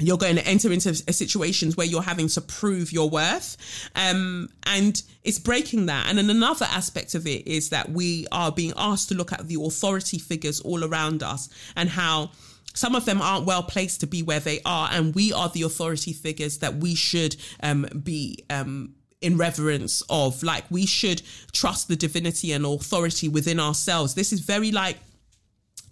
you're 0.00 0.18
going 0.18 0.36
to 0.36 0.46
enter 0.46 0.72
into 0.72 0.94
situations 1.12 1.76
where 1.76 1.86
you're 1.86 2.02
having 2.02 2.28
to 2.28 2.40
prove 2.40 2.92
your 2.92 3.08
worth. 3.08 3.56
Um, 3.94 4.48
and 4.64 5.00
it's 5.22 5.38
breaking 5.38 5.86
that. 5.86 6.06
And 6.08 6.18
then 6.18 6.30
another 6.30 6.66
aspect 6.70 7.14
of 7.14 7.26
it 7.26 7.46
is 7.46 7.70
that 7.70 7.90
we 7.90 8.26
are 8.32 8.50
being 8.50 8.72
asked 8.76 9.08
to 9.10 9.14
look 9.14 9.32
at 9.32 9.46
the 9.48 9.62
authority 9.62 10.18
figures 10.18 10.60
all 10.60 10.84
around 10.84 11.22
us 11.22 11.48
and 11.76 11.88
how 11.88 12.30
some 12.74 12.94
of 12.94 13.04
them 13.04 13.20
aren't 13.20 13.46
well 13.46 13.62
placed 13.62 14.00
to 14.00 14.06
be 14.06 14.22
where 14.22 14.40
they 14.40 14.60
are 14.64 14.88
and 14.92 15.14
we 15.14 15.32
are 15.32 15.48
the 15.48 15.62
authority 15.62 16.12
figures 16.12 16.58
that 16.58 16.76
we 16.76 16.94
should 16.94 17.36
um, 17.62 17.86
be 18.02 18.44
um, 18.48 18.94
in 19.20 19.36
reverence 19.36 20.02
of. 20.08 20.42
Like 20.42 20.64
we 20.70 20.86
should 20.86 21.22
trust 21.52 21.88
the 21.88 21.96
divinity 21.96 22.52
and 22.52 22.64
authority 22.64 23.28
within 23.28 23.60
ourselves. 23.60 24.14
This 24.14 24.32
is 24.32 24.40
very 24.40 24.72
like 24.72 24.98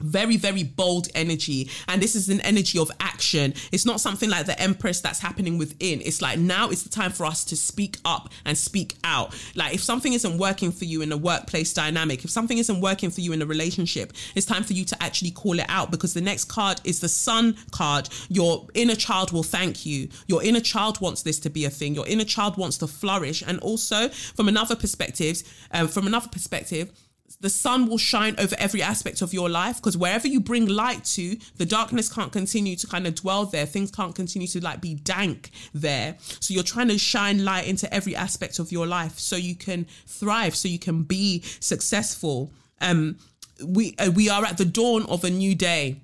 very 0.00 0.36
very 0.36 0.62
bold 0.62 1.08
energy. 1.14 1.70
And 1.88 2.02
this 2.02 2.14
is 2.14 2.28
an 2.28 2.40
energy 2.40 2.78
of 2.78 2.90
action. 3.00 3.54
It's 3.72 3.86
not 3.86 4.00
something 4.00 4.30
like 4.30 4.46
the 4.46 4.60
empress 4.60 5.00
that's 5.00 5.20
happening 5.20 5.58
within. 5.58 6.00
It's 6.00 6.22
like 6.22 6.38
now 6.38 6.70
it's 6.70 6.82
the 6.82 6.88
time 6.88 7.12
for 7.12 7.24
us 7.24 7.44
to 7.46 7.56
speak 7.56 7.96
up 8.04 8.30
and 8.44 8.56
speak 8.56 8.96
out. 9.04 9.34
Like 9.54 9.74
if 9.74 9.82
something 9.82 10.12
isn't 10.12 10.38
working 10.38 10.72
for 10.72 10.84
you 10.84 11.02
in 11.02 11.12
a 11.12 11.16
workplace 11.16 11.72
dynamic 11.72 12.24
if 12.24 12.30
something 12.30 12.58
isn't 12.58 12.80
working 12.80 13.10
for 13.10 13.20
you 13.20 13.32
in 13.32 13.42
a 13.42 13.46
relationship 13.46 14.12
it's 14.34 14.46
time 14.46 14.64
for 14.64 14.72
you 14.72 14.84
to 14.84 15.02
actually 15.02 15.30
call 15.30 15.58
it 15.58 15.66
out 15.68 15.90
because 15.90 16.14
the 16.14 16.20
next 16.20 16.46
card 16.46 16.80
is 16.84 17.00
the 17.00 17.08
sun 17.08 17.56
card. 17.70 18.08
Your 18.28 18.66
inner 18.74 18.94
child 18.94 19.32
will 19.32 19.42
thank 19.42 19.84
you. 19.86 20.08
Your 20.26 20.42
inner 20.42 20.60
child 20.60 21.00
wants 21.00 21.22
this 21.22 21.38
to 21.40 21.50
be 21.50 21.64
a 21.64 21.70
thing. 21.70 21.94
Your 21.94 22.06
inner 22.06 22.24
child 22.24 22.56
wants 22.56 22.78
to 22.78 22.86
flourish. 22.86 23.42
And 23.46 23.58
also 23.60 24.08
from 24.08 24.48
another 24.48 24.76
perspective 24.76 25.42
um, 25.72 25.88
from 25.88 26.06
another 26.06 26.28
perspective 26.28 26.92
the 27.40 27.50
sun 27.50 27.86
will 27.88 27.98
shine 27.98 28.34
over 28.38 28.56
every 28.58 28.82
aspect 28.82 29.22
of 29.22 29.32
your 29.32 29.48
life 29.48 29.76
because 29.76 29.96
wherever 29.96 30.26
you 30.26 30.40
bring 30.40 30.66
light 30.66 31.04
to 31.04 31.36
the 31.56 31.66
darkness 31.66 32.12
can't 32.12 32.32
continue 32.32 32.76
to 32.76 32.86
kind 32.86 33.06
of 33.06 33.14
dwell 33.14 33.44
there. 33.46 33.66
Things 33.66 33.90
can't 33.90 34.14
continue 34.14 34.48
to 34.48 34.62
like 34.62 34.80
be 34.80 34.94
dank 34.94 35.50
there. 35.72 36.16
So 36.40 36.54
you're 36.54 36.62
trying 36.62 36.88
to 36.88 36.98
shine 36.98 37.44
light 37.44 37.66
into 37.66 37.92
every 37.92 38.16
aspect 38.16 38.58
of 38.58 38.72
your 38.72 38.86
life 38.86 39.18
so 39.18 39.36
you 39.36 39.54
can 39.54 39.86
thrive 40.06 40.56
so 40.56 40.68
you 40.68 40.78
can 40.78 41.02
be 41.02 41.42
successful. 41.60 42.50
Um 42.80 43.18
we 43.64 43.94
uh, 43.98 44.10
we 44.14 44.28
are 44.28 44.44
at 44.44 44.58
the 44.58 44.64
dawn 44.64 45.04
of 45.06 45.24
a 45.24 45.30
new 45.30 45.54
day 45.54 46.00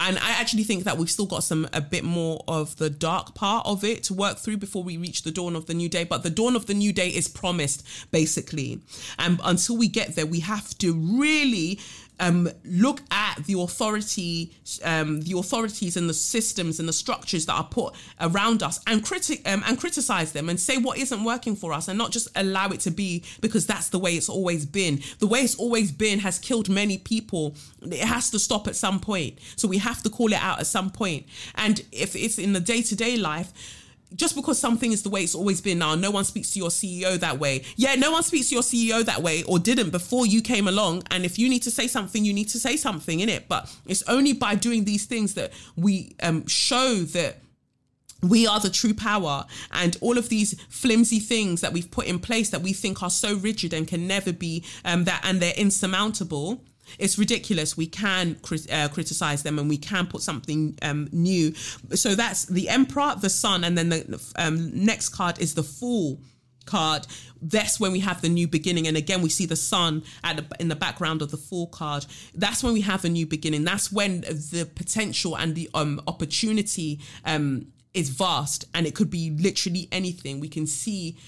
and 0.00 0.18
I 0.18 0.30
actually 0.30 0.64
think 0.64 0.84
that 0.84 0.98
we've 0.98 1.10
still 1.10 1.26
got 1.26 1.44
some 1.44 1.68
a 1.72 1.80
bit 1.80 2.02
more 2.02 2.42
of 2.48 2.76
the 2.76 2.90
dark 2.90 3.34
part 3.34 3.64
of 3.64 3.84
it 3.84 4.02
to 4.04 4.14
work 4.14 4.38
through 4.38 4.56
before 4.56 4.82
we 4.82 4.96
reach 4.96 5.22
the 5.22 5.30
dawn 5.30 5.54
of 5.54 5.66
the 5.66 5.74
new 5.74 5.88
day. 5.88 6.02
But 6.02 6.24
the 6.24 6.30
dawn 6.30 6.56
of 6.56 6.66
the 6.66 6.74
new 6.74 6.92
day 6.92 7.08
is 7.08 7.28
promised, 7.28 7.86
basically. 8.10 8.80
And 9.18 9.40
until 9.44 9.76
we 9.76 9.86
get 9.88 10.16
there, 10.16 10.26
we 10.26 10.40
have 10.40 10.76
to 10.78 10.92
really 10.92 11.78
um, 12.20 12.48
look 12.64 13.00
at 13.10 13.44
the 13.46 13.58
authority, 13.60 14.52
um, 14.82 15.20
the 15.22 15.36
authorities 15.38 15.96
and 15.96 16.08
the 16.08 16.14
systems 16.14 16.78
and 16.78 16.88
the 16.88 16.92
structures 16.92 17.46
that 17.46 17.54
are 17.54 17.64
put 17.64 17.94
around 18.20 18.62
us, 18.62 18.80
and 18.86 19.04
critic 19.04 19.46
um, 19.48 19.62
and 19.66 19.78
criticize 19.78 20.32
them 20.32 20.48
and 20.48 20.58
say 20.60 20.78
what 20.78 20.98
isn't 20.98 21.24
working 21.24 21.56
for 21.56 21.72
us, 21.72 21.88
and 21.88 21.98
not 21.98 22.10
just 22.10 22.28
allow 22.36 22.68
it 22.68 22.80
to 22.80 22.90
be 22.90 23.22
because 23.40 23.66
that's 23.66 23.88
the 23.88 23.98
way 23.98 24.14
it's 24.14 24.28
always 24.28 24.64
been. 24.66 25.00
The 25.18 25.26
way 25.26 25.40
it's 25.40 25.56
always 25.56 25.90
been 25.90 26.20
has 26.20 26.38
killed 26.38 26.68
many 26.68 26.98
people. 26.98 27.56
It 27.82 28.00
has 28.00 28.30
to 28.30 28.38
stop 28.38 28.68
at 28.68 28.76
some 28.76 29.00
point. 29.00 29.38
So 29.56 29.68
we 29.68 29.78
have 29.78 30.02
to 30.02 30.10
call 30.10 30.32
it 30.32 30.40
out 30.40 30.60
at 30.60 30.66
some 30.66 30.90
point. 30.90 31.26
And 31.56 31.82
if 31.92 32.14
it's 32.14 32.38
in 32.38 32.52
the 32.52 32.60
day 32.60 32.82
to 32.82 32.96
day 32.96 33.16
life 33.16 33.52
just 34.14 34.36
because 34.36 34.58
something 34.58 34.92
is 34.92 35.02
the 35.02 35.08
way 35.08 35.22
it's 35.22 35.34
always 35.34 35.60
been 35.60 35.78
now, 35.78 35.94
no 35.94 36.10
one 36.10 36.24
speaks 36.24 36.52
to 36.52 36.58
your 36.58 36.68
CEO 36.68 37.18
that 37.18 37.38
way. 37.38 37.64
Yeah, 37.76 37.94
no 37.94 38.12
one 38.12 38.22
speaks 38.22 38.48
to 38.48 38.54
your 38.54 38.62
CEO 38.62 39.04
that 39.04 39.22
way 39.22 39.42
or 39.44 39.58
didn't 39.58 39.90
before 39.90 40.26
you 40.26 40.40
came 40.42 40.68
along. 40.68 41.02
And 41.10 41.24
if 41.24 41.38
you 41.38 41.48
need 41.48 41.62
to 41.62 41.70
say 41.70 41.86
something, 41.86 42.24
you 42.24 42.32
need 42.32 42.48
to 42.50 42.58
say 42.58 42.76
something 42.76 43.20
in 43.20 43.28
it. 43.28 43.48
But 43.48 43.74
it's 43.86 44.02
only 44.08 44.32
by 44.32 44.54
doing 44.54 44.84
these 44.84 45.06
things 45.06 45.34
that 45.34 45.52
we 45.76 46.14
um, 46.22 46.46
show 46.46 46.94
that 46.94 47.38
we 48.22 48.46
are 48.46 48.60
the 48.60 48.70
true 48.70 48.94
power 48.94 49.44
and 49.72 49.96
all 50.00 50.16
of 50.16 50.28
these 50.28 50.58
flimsy 50.68 51.18
things 51.18 51.60
that 51.60 51.72
we've 51.72 51.90
put 51.90 52.06
in 52.06 52.18
place 52.18 52.50
that 52.50 52.62
we 52.62 52.72
think 52.72 53.02
are 53.02 53.10
so 53.10 53.36
rigid 53.36 53.74
and 53.74 53.86
can 53.86 54.06
never 54.06 54.32
be 54.32 54.64
um, 54.84 55.04
that 55.04 55.20
and 55.24 55.40
they're 55.40 55.52
insurmountable 55.56 56.64
it's 56.98 57.18
ridiculous. 57.18 57.76
We 57.76 57.86
can 57.86 58.36
uh, 58.72 58.88
criticize 58.88 59.42
them 59.42 59.58
and 59.58 59.68
we 59.68 59.78
can 59.78 60.06
put 60.06 60.22
something 60.22 60.78
um, 60.82 61.08
new. 61.12 61.54
So 61.94 62.14
that's 62.14 62.46
the 62.46 62.68
Emperor, 62.68 63.14
the 63.20 63.30
Sun, 63.30 63.64
and 63.64 63.76
then 63.76 63.88
the 63.88 64.32
um, 64.36 64.84
next 64.84 65.10
card 65.10 65.38
is 65.38 65.54
the 65.54 65.62
Fool 65.62 66.20
card. 66.64 67.06
That's 67.42 67.78
when 67.78 67.92
we 67.92 68.00
have 68.00 68.22
the 68.22 68.28
new 68.28 68.48
beginning, 68.48 68.86
and 68.86 68.96
again 68.96 69.22
we 69.22 69.28
see 69.28 69.46
the 69.46 69.56
sun 69.56 70.02
at 70.22 70.36
the, 70.36 70.46
in 70.58 70.68
the 70.68 70.76
background 70.76 71.22
of 71.22 71.30
the 71.30 71.36
Fool 71.36 71.66
card. 71.66 72.06
That's 72.34 72.62
when 72.62 72.72
we 72.72 72.80
have 72.82 73.04
a 73.04 73.08
new 73.08 73.26
beginning. 73.26 73.64
That's 73.64 73.92
when 73.92 74.22
the 74.22 74.68
potential 74.74 75.36
and 75.36 75.54
the 75.54 75.68
um, 75.74 76.00
opportunity 76.06 77.00
um, 77.24 77.66
is 77.92 78.08
vast, 78.10 78.64
and 78.74 78.86
it 78.86 78.94
could 78.94 79.10
be 79.10 79.30
literally 79.30 79.88
anything. 79.92 80.40
We 80.40 80.48
can 80.48 80.66
see 80.66 81.18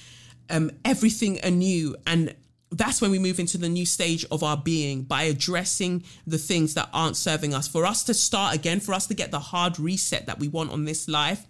um, 0.50 0.70
everything 0.84 1.38
anew, 1.42 1.96
and 2.06 2.34
that's 2.70 3.00
when 3.00 3.10
we 3.10 3.18
move 3.18 3.38
into 3.38 3.58
the 3.58 3.68
new 3.68 3.86
stage 3.86 4.24
of 4.30 4.42
our 4.42 4.56
being 4.56 5.02
by 5.02 5.22
addressing 5.24 6.04
the 6.26 6.38
things 6.38 6.74
that 6.74 6.88
aren't 6.92 7.16
serving 7.16 7.54
us. 7.54 7.68
For 7.68 7.86
us 7.86 8.02
to 8.04 8.14
start 8.14 8.54
again, 8.54 8.80
for 8.80 8.92
us 8.92 9.06
to 9.06 9.14
get 9.14 9.30
the 9.30 9.38
hard 9.38 9.78
reset 9.78 10.26
that 10.26 10.38
we 10.38 10.48
want 10.48 10.72
on 10.72 10.84
this 10.84 11.08
life, 11.08 11.44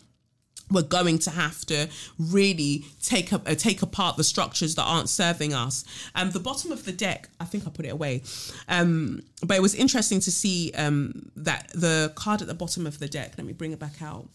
we're 0.70 0.82
going 0.82 1.18
to 1.20 1.30
have 1.30 1.64
to 1.66 1.88
really 2.18 2.84
take 3.00 3.32
up 3.32 3.48
uh, 3.48 3.54
take 3.54 3.82
apart 3.82 4.16
the 4.16 4.24
structures 4.24 4.74
that 4.74 4.82
aren't 4.82 5.08
serving 5.08 5.54
us. 5.54 5.84
And 6.14 6.28
um, 6.28 6.32
the 6.32 6.40
bottom 6.40 6.72
of 6.72 6.84
the 6.84 6.92
deck, 6.92 7.28
I 7.40 7.44
think 7.44 7.66
I 7.66 7.70
put 7.70 7.86
it 7.86 7.90
away, 7.90 8.22
um, 8.68 9.22
but 9.42 9.56
it 9.56 9.62
was 9.62 9.74
interesting 9.74 10.20
to 10.20 10.32
see 10.32 10.72
um, 10.76 11.30
that 11.36 11.70
the 11.72 12.12
card 12.16 12.42
at 12.42 12.48
the 12.48 12.54
bottom 12.54 12.86
of 12.86 12.98
the 12.98 13.08
deck. 13.08 13.34
Let 13.38 13.46
me 13.46 13.52
bring 13.52 13.72
it 13.72 13.78
back 13.78 14.02
out 14.02 14.28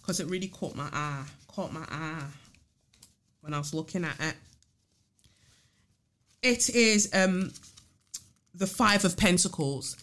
because 0.00 0.18
it 0.18 0.26
really 0.28 0.48
caught 0.48 0.76
my 0.76 0.88
eye. 0.92 1.24
Caught 1.48 1.72
my 1.72 1.84
eye 1.90 2.24
when 3.40 3.54
I 3.54 3.58
was 3.58 3.74
looking 3.74 4.04
at 4.04 4.18
it. 4.20 4.34
It 6.46 6.70
is 6.70 7.10
um, 7.12 7.50
the 8.54 8.68
Five 8.68 9.04
of 9.04 9.16
Pentacles. 9.16 9.96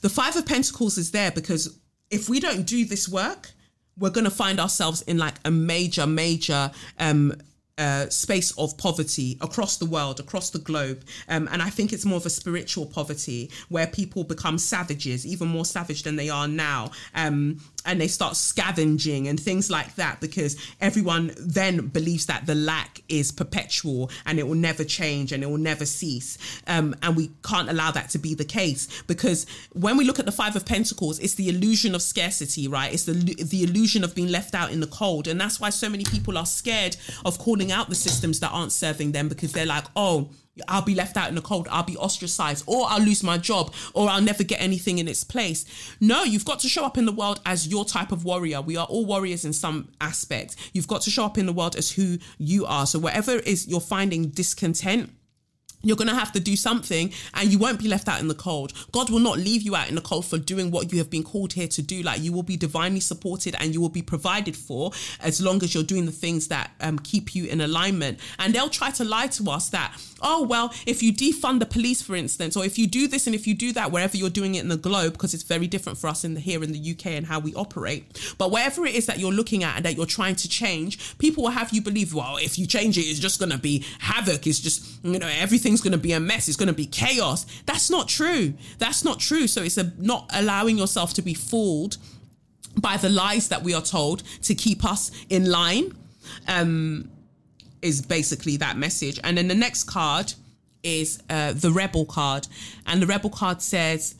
The 0.00 0.08
Five 0.08 0.36
of 0.36 0.46
Pentacles 0.46 0.96
is 0.96 1.10
there 1.10 1.30
because 1.30 1.78
if 2.10 2.30
we 2.30 2.40
don't 2.40 2.66
do 2.66 2.86
this 2.86 3.10
work, 3.10 3.50
we're 3.98 4.08
going 4.08 4.24
to 4.24 4.30
find 4.30 4.58
ourselves 4.58 5.02
in 5.02 5.18
like 5.18 5.34
a 5.44 5.50
major, 5.50 6.06
major 6.06 6.70
um, 6.98 7.34
uh, 7.76 8.08
space 8.08 8.56
of 8.58 8.78
poverty 8.78 9.36
across 9.42 9.76
the 9.76 9.84
world, 9.84 10.18
across 10.18 10.48
the 10.48 10.60
globe. 10.60 11.04
Um, 11.28 11.46
and 11.52 11.60
I 11.60 11.68
think 11.68 11.92
it's 11.92 12.06
more 12.06 12.16
of 12.16 12.24
a 12.24 12.30
spiritual 12.30 12.86
poverty 12.86 13.50
where 13.68 13.86
people 13.86 14.24
become 14.24 14.56
savages, 14.56 15.26
even 15.26 15.48
more 15.48 15.66
savage 15.66 16.04
than 16.04 16.16
they 16.16 16.30
are 16.30 16.48
now. 16.48 16.90
Um, 17.14 17.60
and 17.84 18.00
they 18.00 18.08
start 18.08 18.36
scavenging 18.36 19.28
and 19.28 19.38
things 19.38 19.70
like 19.70 19.94
that 19.96 20.20
because 20.20 20.56
everyone 20.80 21.32
then 21.38 21.88
believes 21.88 22.26
that 22.26 22.46
the 22.46 22.54
lack 22.54 23.02
is 23.08 23.32
perpetual 23.32 24.10
and 24.26 24.38
it 24.38 24.46
will 24.46 24.54
never 24.54 24.84
change 24.84 25.32
and 25.32 25.42
it 25.42 25.46
will 25.46 25.58
never 25.58 25.84
cease. 25.84 26.38
Um, 26.66 26.94
and 27.02 27.16
we 27.16 27.30
can't 27.44 27.68
allow 27.68 27.90
that 27.90 28.10
to 28.10 28.18
be 28.18 28.34
the 28.34 28.44
case 28.44 29.02
because 29.06 29.46
when 29.72 29.96
we 29.96 30.04
look 30.04 30.18
at 30.18 30.26
the 30.26 30.32
Five 30.32 30.56
of 30.56 30.64
Pentacles, 30.64 31.18
it's 31.18 31.34
the 31.34 31.48
illusion 31.48 31.94
of 31.94 32.02
scarcity, 32.02 32.68
right? 32.68 32.92
It's 32.92 33.04
the 33.04 33.12
the 33.12 33.64
illusion 33.64 34.04
of 34.04 34.14
being 34.14 34.28
left 34.28 34.54
out 34.54 34.72
in 34.72 34.80
the 34.80 34.86
cold, 34.86 35.28
and 35.28 35.40
that's 35.40 35.60
why 35.60 35.70
so 35.70 35.88
many 35.88 36.04
people 36.04 36.38
are 36.38 36.46
scared 36.46 36.96
of 37.24 37.38
calling 37.38 37.72
out 37.72 37.88
the 37.88 37.94
systems 37.94 38.40
that 38.40 38.50
aren't 38.50 38.72
serving 38.72 39.12
them 39.12 39.28
because 39.28 39.52
they're 39.52 39.66
like, 39.66 39.84
oh 39.96 40.30
I'll 40.68 40.82
be 40.82 40.94
left 40.94 41.16
out 41.16 41.28
in 41.28 41.34
the 41.34 41.40
cold, 41.40 41.66
I'll 41.70 41.82
be 41.82 41.96
ostracized, 41.96 42.64
or 42.66 42.86
I'll 42.88 43.00
lose 43.00 43.22
my 43.22 43.38
job, 43.38 43.72
or 43.94 44.08
I'll 44.08 44.20
never 44.20 44.44
get 44.44 44.60
anything 44.60 44.98
in 44.98 45.08
its 45.08 45.24
place. 45.24 45.64
No, 46.00 46.24
you've 46.24 46.44
got 46.44 46.60
to 46.60 46.68
show 46.68 46.84
up 46.84 46.98
in 46.98 47.06
the 47.06 47.12
world 47.12 47.40
as 47.46 47.68
your 47.68 47.84
type 47.84 48.12
of 48.12 48.24
warrior. 48.24 48.60
We 48.60 48.76
are 48.76 48.86
all 48.86 49.06
warriors 49.06 49.44
in 49.44 49.52
some 49.52 49.88
aspect. 50.00 50.56
You've 50.74 50.88
got 50.88 51.02
to 51.02 51.10
show 51.10 51.24
up 51.24 51.38
in 51.38 51.46
the 51.46 51.52
world 51.52 51.76
as 51.76 51.92
who 51.92 52.18
you 52.38 52.66
are. 52.66 52.86
So, 52.86 52.98
whatever 52.98 53.38
is 53.38 53.66
you're 53.66 53.80
finding 53.80 54.28
discontent, 54.28 55.10
you're 55.82 55.96
going 55.96 56.08
to 56.08 56.14
have 56.14 56.32
to 56.32 56.40
do 56.40 56.56
something 56.56 57.12
and 57.34 57.50
you 57.52 57.58
won't 57.58 57.78
be 57.78 57.88
left 57.88 58.08
out 58.08 58.20
in 58.20 58.28
the 58.28 58.34
cold. 58.34 58.72
God 58.92 59.10
will 59.10 59.18
not 59.18 59.38
leave 59.38 59.62
you 59.62 59.76
out 59.76 59.88
in 59.88 59.94
the 59.94 60.00
cold 60.00 60.26
for 60.26 60.38
doing 60.38 60.70
what 60.70 60.92
you 60.92 60.98
have 60.98 61.10
been 61.10 61.24
called 61.24 61.52
here 61.52 61.68
to 61.68 61.82
do. 61.82 62.02
Like 62.02 62.20
you 62.20 62.32
will 62.32 62.42
be 62.42 62.56
divinely 62.56 63.00
supported 63.00 63.54
and 63.58 63.74
you 63.74 63.80
will 63.80 63.88
be 63.88 64.02
provided 64.02 64.56
for 64.56 64.92
as 65.20 65.40
long 65.40 65.62
as 65.62 65.74
you're 65.74 65.84
doing 65.84 66.06
the 66.06 66.12
things 66.12 66.48
that 66.48 66.70
um, 66.80 66.98
keep 66.98 67.34
you 67.34 67.46
in 67.46 67.60
alignment. 67.60 68.18
And 68.38 68.54
they'll 68.54 68.68
try 68.68 68.90
to 68.92 69.04
lie 69.04 69.26
to 69.28 69.50
us 69.50 69.70
that, 69.70 69.96
oh, 70.20 70.44
well, 70.44 70.72
if 70.86 71.02
you 71.02 71.12
defund 71.12 71.58
the 71.58 71.66
police, 71.66 72.02
for 72.02 72.14
instance, 72.14 72.56
or 72.56 72.64
if 72.64 72.78
you 72.78 72.86
do 72.86 73.08
this 73.08 73.26
and 73.26 73.34
if 73.34 73.46
you 73.46 73.54
do 73.54 73.72
that, 73.72 73.90
wherever 73.90 74.16
you're 74.16 74.30
doing 74.30 74.54
it 74.54 74.60
in 74.60 74.68
the 74.68 74.76
globe, 74.76 75.12
because 75.12 75.34
it's 75.34 75.42
very 75.42 75.66
different 75.66 75.98
for 75.98 76.08
us 76.08 76.24
in 76.24 76.34
the 76.34 76.40
here 76.40 76.62
in 76.62 76.72
the 76.72 76.90
UK 76.92 77.06
and 77.06 77.26
how 77.26 77.38
we 77.38 77.54
operate. 77.54 78.34
But 78.38 78.50
wherever 78.50 78.86
it 78.86 78.94
is 78.94 79.06
that 79.06 79.18
you're 79.18 79.32
looking 79.32 79.64
at 79.64 79.76
and 79.76 79.84
that 79.84 79.96
you're 79.96 80.06
trying 80.06 80.36
to 80.36 80.48
change, 80.48 81.18
people 81.18 81.44
will 81.44 81.50
have 81.50 81.72
you 81.72 81.82
believe, 81.82 82.14
well, 82.14 82.36
if 82.36 82.58
you 82.58 82.66
change 82.66 82.98
it, 82.98 83.02
it's 83.02 83.18
just 83.18 83.38
going 83.38 83.52
to 83.52 83.58
be 83.58 83.84
havoc. 83.98 84.46
It's 84.46 84.60
just, 84.60 84.84
you 85.02 85.18
know, 85.18 85.28
everything 85.28 85.71
everything's 85.72 85.80
going 85.80 85.98
to 85.98 86.08
be 86.08 86.12
a 86.12 86.20
mess. 86.20 86.48
It's 86.48 86.56
going 86.56 86.68
to 86.68 86.74
be 86.74 86.86
chaos. 86.86 87.46
That's 87.64 87.90
not 87.90 88.08
true. 88.08 88.54
That's 88.78 89.04
not 89.04 89.18
true. 89.18 89.46
So 89.46 89.62
it's 89.62 89.78
a, 89.78 89.92
not 89.98 90.30
allowing 90.34 90.76
yourself 90.76 91.14
to 91.14 91.22
be 91.22 91.34
fooled 91.34 91.96
by 92.80 92.96
the 92.96 93.08
lies 93.08 93.48
that 93.48 93.62
we 93.62 93.74
are 93.74 93.82
told 93.82 94.22
to 94.42 94.54
keep 94.54 94.84
us 94.84 95.10
in 95.28 95.50
line. 95.50 95.96
Um, 96.48 97.10
is 97.80 98.00
basically 98.00 98.56
that 98.58 98.76
message. 98.76 99.18
And 99.24 99.36
then 99.36 99.48
the 99.48 99.56
next 99.56 99.84
card 99.84 100.34
is 100.84 101.20
uh, 101.28 101.52
the 101.52 101.72
rebel 101.72 102.04
card, 102.04 102.46
and 102.86 103.02
the 103.02 103.08
rebel 103.08 103.28
card 103.28 103.60
says 103.60 104.14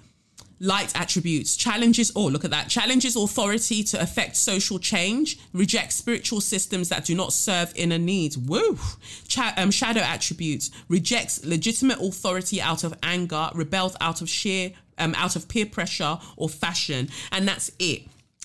light 0.62 0.92
attributes. 0.94 1.56
Challenges 1.56 2.12
oh 2.16 2.26
look 2.26 2.44
at 2.44 2.52
that. 2.52 2.68
Challenges 2.68 3.16
authority 3.16 3.82
to 3.82 4.00
affect 4.00 4.36
social 4.36 4.78
change 4.78 5.38
reject 5.52 5.92
spiritual 5.92 6.40
systems 6.40 6.88
that 6.88 7.04
do 7.04 7.14
not 7.14 7.32
serve 7.32 7.72
inner 7.74 7.98
needs. 7.98 8.38
Woo! 8.38 8.78
Ch- 9.26 9.38
um, 9.56 9.70
shadow 9.70 10.00
attributes. 10.00 10.70
Rejects 10.88 11.44
legitimate 11.44 12.00
authority 12.00 12.62
out 12.62 12.84
of 12.84 12.94
anger 13.02 13.50
rebels 13.54 13.96
out 14.00 14.22
of 14.22 14.28
sheer 14.28 14.72
um, 14.98 15.14
out 15.16 15.36
of 15.36 15.48
peer 15.48 15.66
pressure 15.66 16.18
or 16.36 16.48
fashion. 16.48 17.08
And 17.32 17.46
that's 17.46 17.72
it 17.78 18.02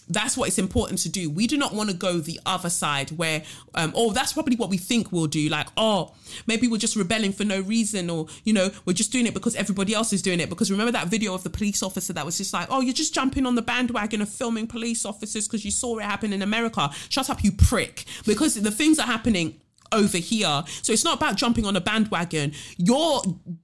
that's 0.10 0.38
what 0.38 0.48
it's 0.48 0.58
important 0.58 1.00
to 1.00 1.10
do. 1.10 1.30
We 1.30 1.48
do 1.48 1.58
not 1.58 1.74
want 1.74 1.90
to 1.90 1.96
go 1.96 2.20
the 2.20 2.40
other 2.46 2.70
side 2.70 3.12
where, 3.12 3.44
um, 3.76 3.92
oh, 3.96 4.12
that's 4.12 4.34
probably 4.34 4.56
what 4.56 4.70
we 4.70 4.78
think 4.78 5.12
we'll 5.12 5.28
do. 5.28 5.50
Like, 5.50 5.68
oh, 5.76 6.14
maybe 6.46 6.68
we're 6.68 6.78
just 6.78 6.96
rebelling 6.96 7.34
for 7.34 7.44
no 7.44 7.62
reason, 7.62 8.10
or, 8.10 8.28
you 8.44 8.54
know, 8.54 8.70
we're 8.86 8.94
just 8.94 9.12
doing 9.12 9.28
it 9.28 9.34
because 9.34 9.56
everybody 9.56 9.94
else 9.94 10.14
is 10.14 10.22
doing 10.22 10.40
it. 10.40 10.50
Because 10.50 10.72
remember 10.72 10.92
that 10.92 11.08
video 11.08 11.34
of 11.34 11.44
the 11.44 11.50
police 11.50 11.84
officer 11.84 12.14
that 12.14 12.26
was 12.26 12.38
just 12.38 12.54
like, 12.54 12.68
oh, 12.70 12.82
you're 12.82 12.94
just 12.94 13.14
jumping 13.14 13.46
on 13.46 13.56
the 13.56 13.62
bandwagon 13.62 14.22
of 14.22 14.30
filming 14.30 14.68
police 14.68 15.06
officers 15.06 15.48
because 15.48 15.66
you 15.66 15.72
saw 15.72 15.98
it 15.98 16.04
happen 16.04 16.32
in 16.34 16.42
America. 16.42 16.90
Shut 17.10 17.30
up, 17.30 17.44
you 17.44 17.52
prick. 17.52 18.06
Because 18.26 18.56
the 18.56 18.72
things 18.72 19.00
are 19.00 19.06
happening 19.08 19.60
over 19.92 20.18
here. 20.18 20.64
So 20.82 20.94
it's 20.94 21.04
not 21.04 21.18
about 21.18 21.36
jumping 21.38 21.66
on 21.66 21.76
a 21.76 21.82
bandwagon. 21.82 22.54
Your 22.78 23.22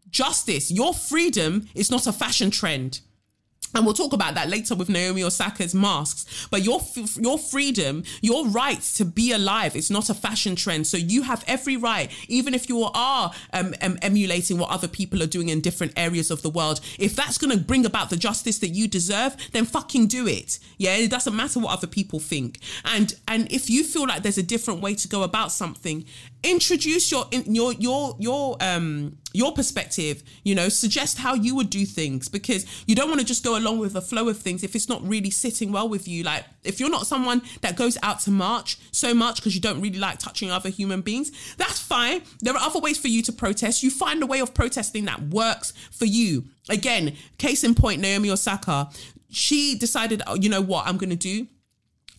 justice, 0.09 0.71
your 0.71 0.93
freedom 0.93 1.67
is 1.75 1.91
not 1.91 2.07
a 2.07 2.13
fashion 2.13 2.51
trend 2.51 3.01
and 3.73 3.85
we'll 3.85 3.93
talk 3.93 4.13
about 4.13 4.35
that 4.35 4.49
later 4.49 4.75
with 4.75 4.89
Naomi 4.89 5.23
Osaka's 5.23 5.73
masks. 5.73 6.47
But 6.49 6.63
your 6.63 6.81
your 7.19 7.37
freedom, 7.37 8.03
your 8.21 8.47
right 8.47 8.81
to 8.95 9.05
be 9.05 9.31
alive, 9.31 9.75
it's 9.75 9.89
not 9.89 10.09
a 10.09 10.13
fashion 10.13 10.55
trend. 10.55 10.87
So 10.87 10.97
you 10.97 11.23
have 11.23 11.43
every 11.47 11.77
right, 11.77 12.11
even 12.27 12.53
if 12.53 12.69
you 12.69 12.83
are 12.83 13.31
um, 13.53 13.73
um, 13.81 13.97
emulating 14.01 14.57
what 14.57 14.69
other 14.69 14.87
people 14.87 15.21
are 15.23 15.27
doing 15.27 15.49
in 15.49 15.61
different 15.61 15.93
areas 15.97 16.31
of 16.31 16.41
the 16.41 16.49
world. 16.49 16.79
If 16.99 17.15
that's 17.15 17.37
going 17.37 17.57
to 17.57 17.63
bring 17.63 17.85
about 17.85 18.09
the 18.09 18.17
justice 18.17 18.59
that 18.59 18.69
you 18.69 18.87
deserve, 18.87 19.35
then 19.51 19.65
fucking 19.65 20.07
do 20.07 20.27
it. 20.27 20.59
Yeah, 20.77 20.95
it 20.95 21.09
doesn't 21.09 21.35
matter 21.35 21.59
what 21.59 21.73
other 21.73 21.87
people 21.87 22.19
think. 22.19 22.59
And 22.85 23.15
and 23.27 23.51
if 23.51 23.69
you 23.69 23.83
feel 23.83 24.07
like 24.07 24.23
there's 24.23 24.37
a 24.37 24.43
different 24.43 24.81
way 24.81 24.95
to 24.95 25.07
go 25.07 25.23
about 25.23 25.51
something, 25.51 26.05
introduce 26.43 27.09
your 27.11 27.25
your 27.31 27.73
your 27.73 28.15
your 28.19 28.57
um 28.59 29.17
your 29.33 29.53
perspective 29.53 30.21
you 30.43 30.53
know 30.53 30.69
suggest 30.69 31.17
how 31.17 31.33
you 31.33 31.55
would 31.55 31.69
do 31.69 31.85
things 31.85 32.27
because 32.29 32.65
you 32.85 32.95
don't 32.95 33.07
want 33.07 33.19
to 33.19 33.25
just 33.25 33.43
go 33.43 33.57
along 33.57 33.79
with 33.79 33.93
the 33.93 34.01
flow 34.01 34.27
of 34.27 34.37
things 34.37 34.63
if 34.63 34.75
it's 34.75 34.89
not 34.89 35.05
really 35.07 35.29
sitting 35.29 35.71
well 35.71 35.87
with 35.87 36.07
you. 36.07 36.23
Like 36.23 36.43
if 36.63 36.79
you're 36.79 36.89
not 36.89 37.07
someone 37.07 37.41
that 37.61 37.75
goes 37.75 37.97
out 38.03 38.19
to 38.21 38.31
march 38.31 38.77
so 38.91 39.13
much 39.13 39.37
because 39.37 39.55
you 39.55 39.61
don't 39.61 39.81
really 39.81 39.99
like 39.99 40.19
touching 40.19 40.51
other 40.51 40.69
human 40.69 41.01
beings 41.01 41.31
that's 41.55 41.79
fine. 41.79 42.21
There 42.41 42.53
are 42.53 42.61
other 42.61 42.79
ways 42.79 42.97
for 42.97 43.07
you 43.07 43.23
to 43.23 43.31
protest. 43.31 43.81
You 43.81 43.89
find 43.89 44.21
a 44.21 44.25
way 44.25 44.39
of 44.39 44.53
protesting 44.53 45.05
that 45.05 45.21
works 45.21 45.71
for 45.91 46.05
you. 46.05 46.45
Again 46.69 47.15
case 47.37 47.63
in 47.63 47.73
point 47.75 48.01
naomi 48.01 48.29
osaka 48.29 48.89
she 49.29 49.75
decided 49.75 50.21
oh, 50.27 50.35
you 50.35 50.49
know 50.49 50.61
what? 50.61 50.87
I'm 50.87 50.97
going 50.97 51.09
to 51.09 51.15
do 51.15 51.47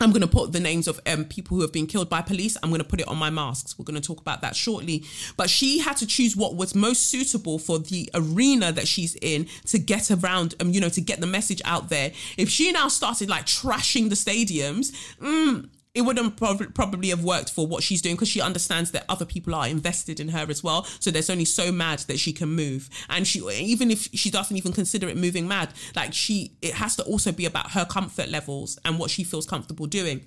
I'm 0.05 0.11
going 0.11 0.21
to 0.21 0.29
put 0.29 0.53
the 0.53 0.61
names 0.61 0.87
of 0.87 1.01
um, 1.07 1.25
people 1.25 1.57
who 1.57 1.63
have 1.63 1.73
been 1.73 1.87
killed 1.87 2.11
by 2.11 2.21
police. 2.21 2.59
I'm 2.63 2.69
going 2.69 2.83
to 2.83 2.87
put 2.87 3.01
it 3.01 3.09
on 3.09 3.17
my 3.17 3.31
masks. 3.31 3.79
We're 3.79 3.87
going 3.87 4.01
to 4.01 4.07
talk 4.07 4.21
about 4.21 4.43
that 4.43 4.55
shortly. 4.55 5.03
But 5.39 5.49
she 5.49 5.79
had 5.79 5.97
to 5.97 6.07
choose 6.07 6.37
what 6.37 6.57
was 6.57 6.75
most 6.75 7.07
suitable 7.07 7.59
for 7.59 7.79
the 7.79 8.11
arena 8.13 8.71
that 8.71 8.87
she's 8.87 9.17
in 9.23 9.49
to 9.67 9.79
get 9.79 10.11
around, 10.11 10.57
um, 10.61 10.73
you 10.73 10.81
know, 10.81 10.91
to 10.91 11.01
get 11.01 11.21
the 11.21 11.27
message 11.27 11.63
out 11.65 11.89
there. 11.89 12.13
If 12.37 12.51
she 12.51 12.71
now 12.71 12.89
started 12.89 13.31
like 13.31 13.47
trashing 13.47 14.11
the 14.11 14.15
stadiums, 14.15 14.93
mm, 15.23 15.69
it 15.95 16.03
wouldn't 16.03 16.37
prob- 16.37 16.75
probably 16.75 17.11
have 17.11 17.23
worked 17.23 17.51
for 17.51 17.67
what 17.67 17.83
she's 17.83 18.03
doing 18.03 18.17
because 18.17 18.29
she 18.29 18.41
understands 18.41 18.91
that 18.91 19.05
other 19.09 19.25
people 19.25 19.55
are 19.55 19.69
invested 19.69 20.19
in 20.19 20.29
her 20.29 20.47
as 20.49 20.63
well. 20.63 20.85
So 20.99 21.11
there's 21.11 21.31
only 21.31 21.45
so 21.45 21.71
mad 21.71 22.01
that 22.01 22.19
she 22.19 22.33
can 22.33 22.51
move, 22.51 22.91
and 23.09 23.27
she 23.27 23.41
even 23.41 23.91
if 23.91 24.09
she 24.13 24.31
doesn't 24.31 24.57
even 24.57 24.73
consider 24.73 25.09
it 25.09 25.17
moving 25.17 25.47
mad, 25.47 25.73
like 25.95 26.13
she 26.13 26.57
it 26.61 26.75
has 26.75 26.97
to 26.97 27.05
also 27.05 27.31
be 27.31 27.47
about 27.47 27.71
her 27.73 27.85
comfort 27.85 28.29
levels 28.29 28.79
and 28.85 28.99
what 28.99 29.11
she 29.11 29.23
feels 29.23 29.47
comfortable 29.47 29.87
doing. 29.87 30.27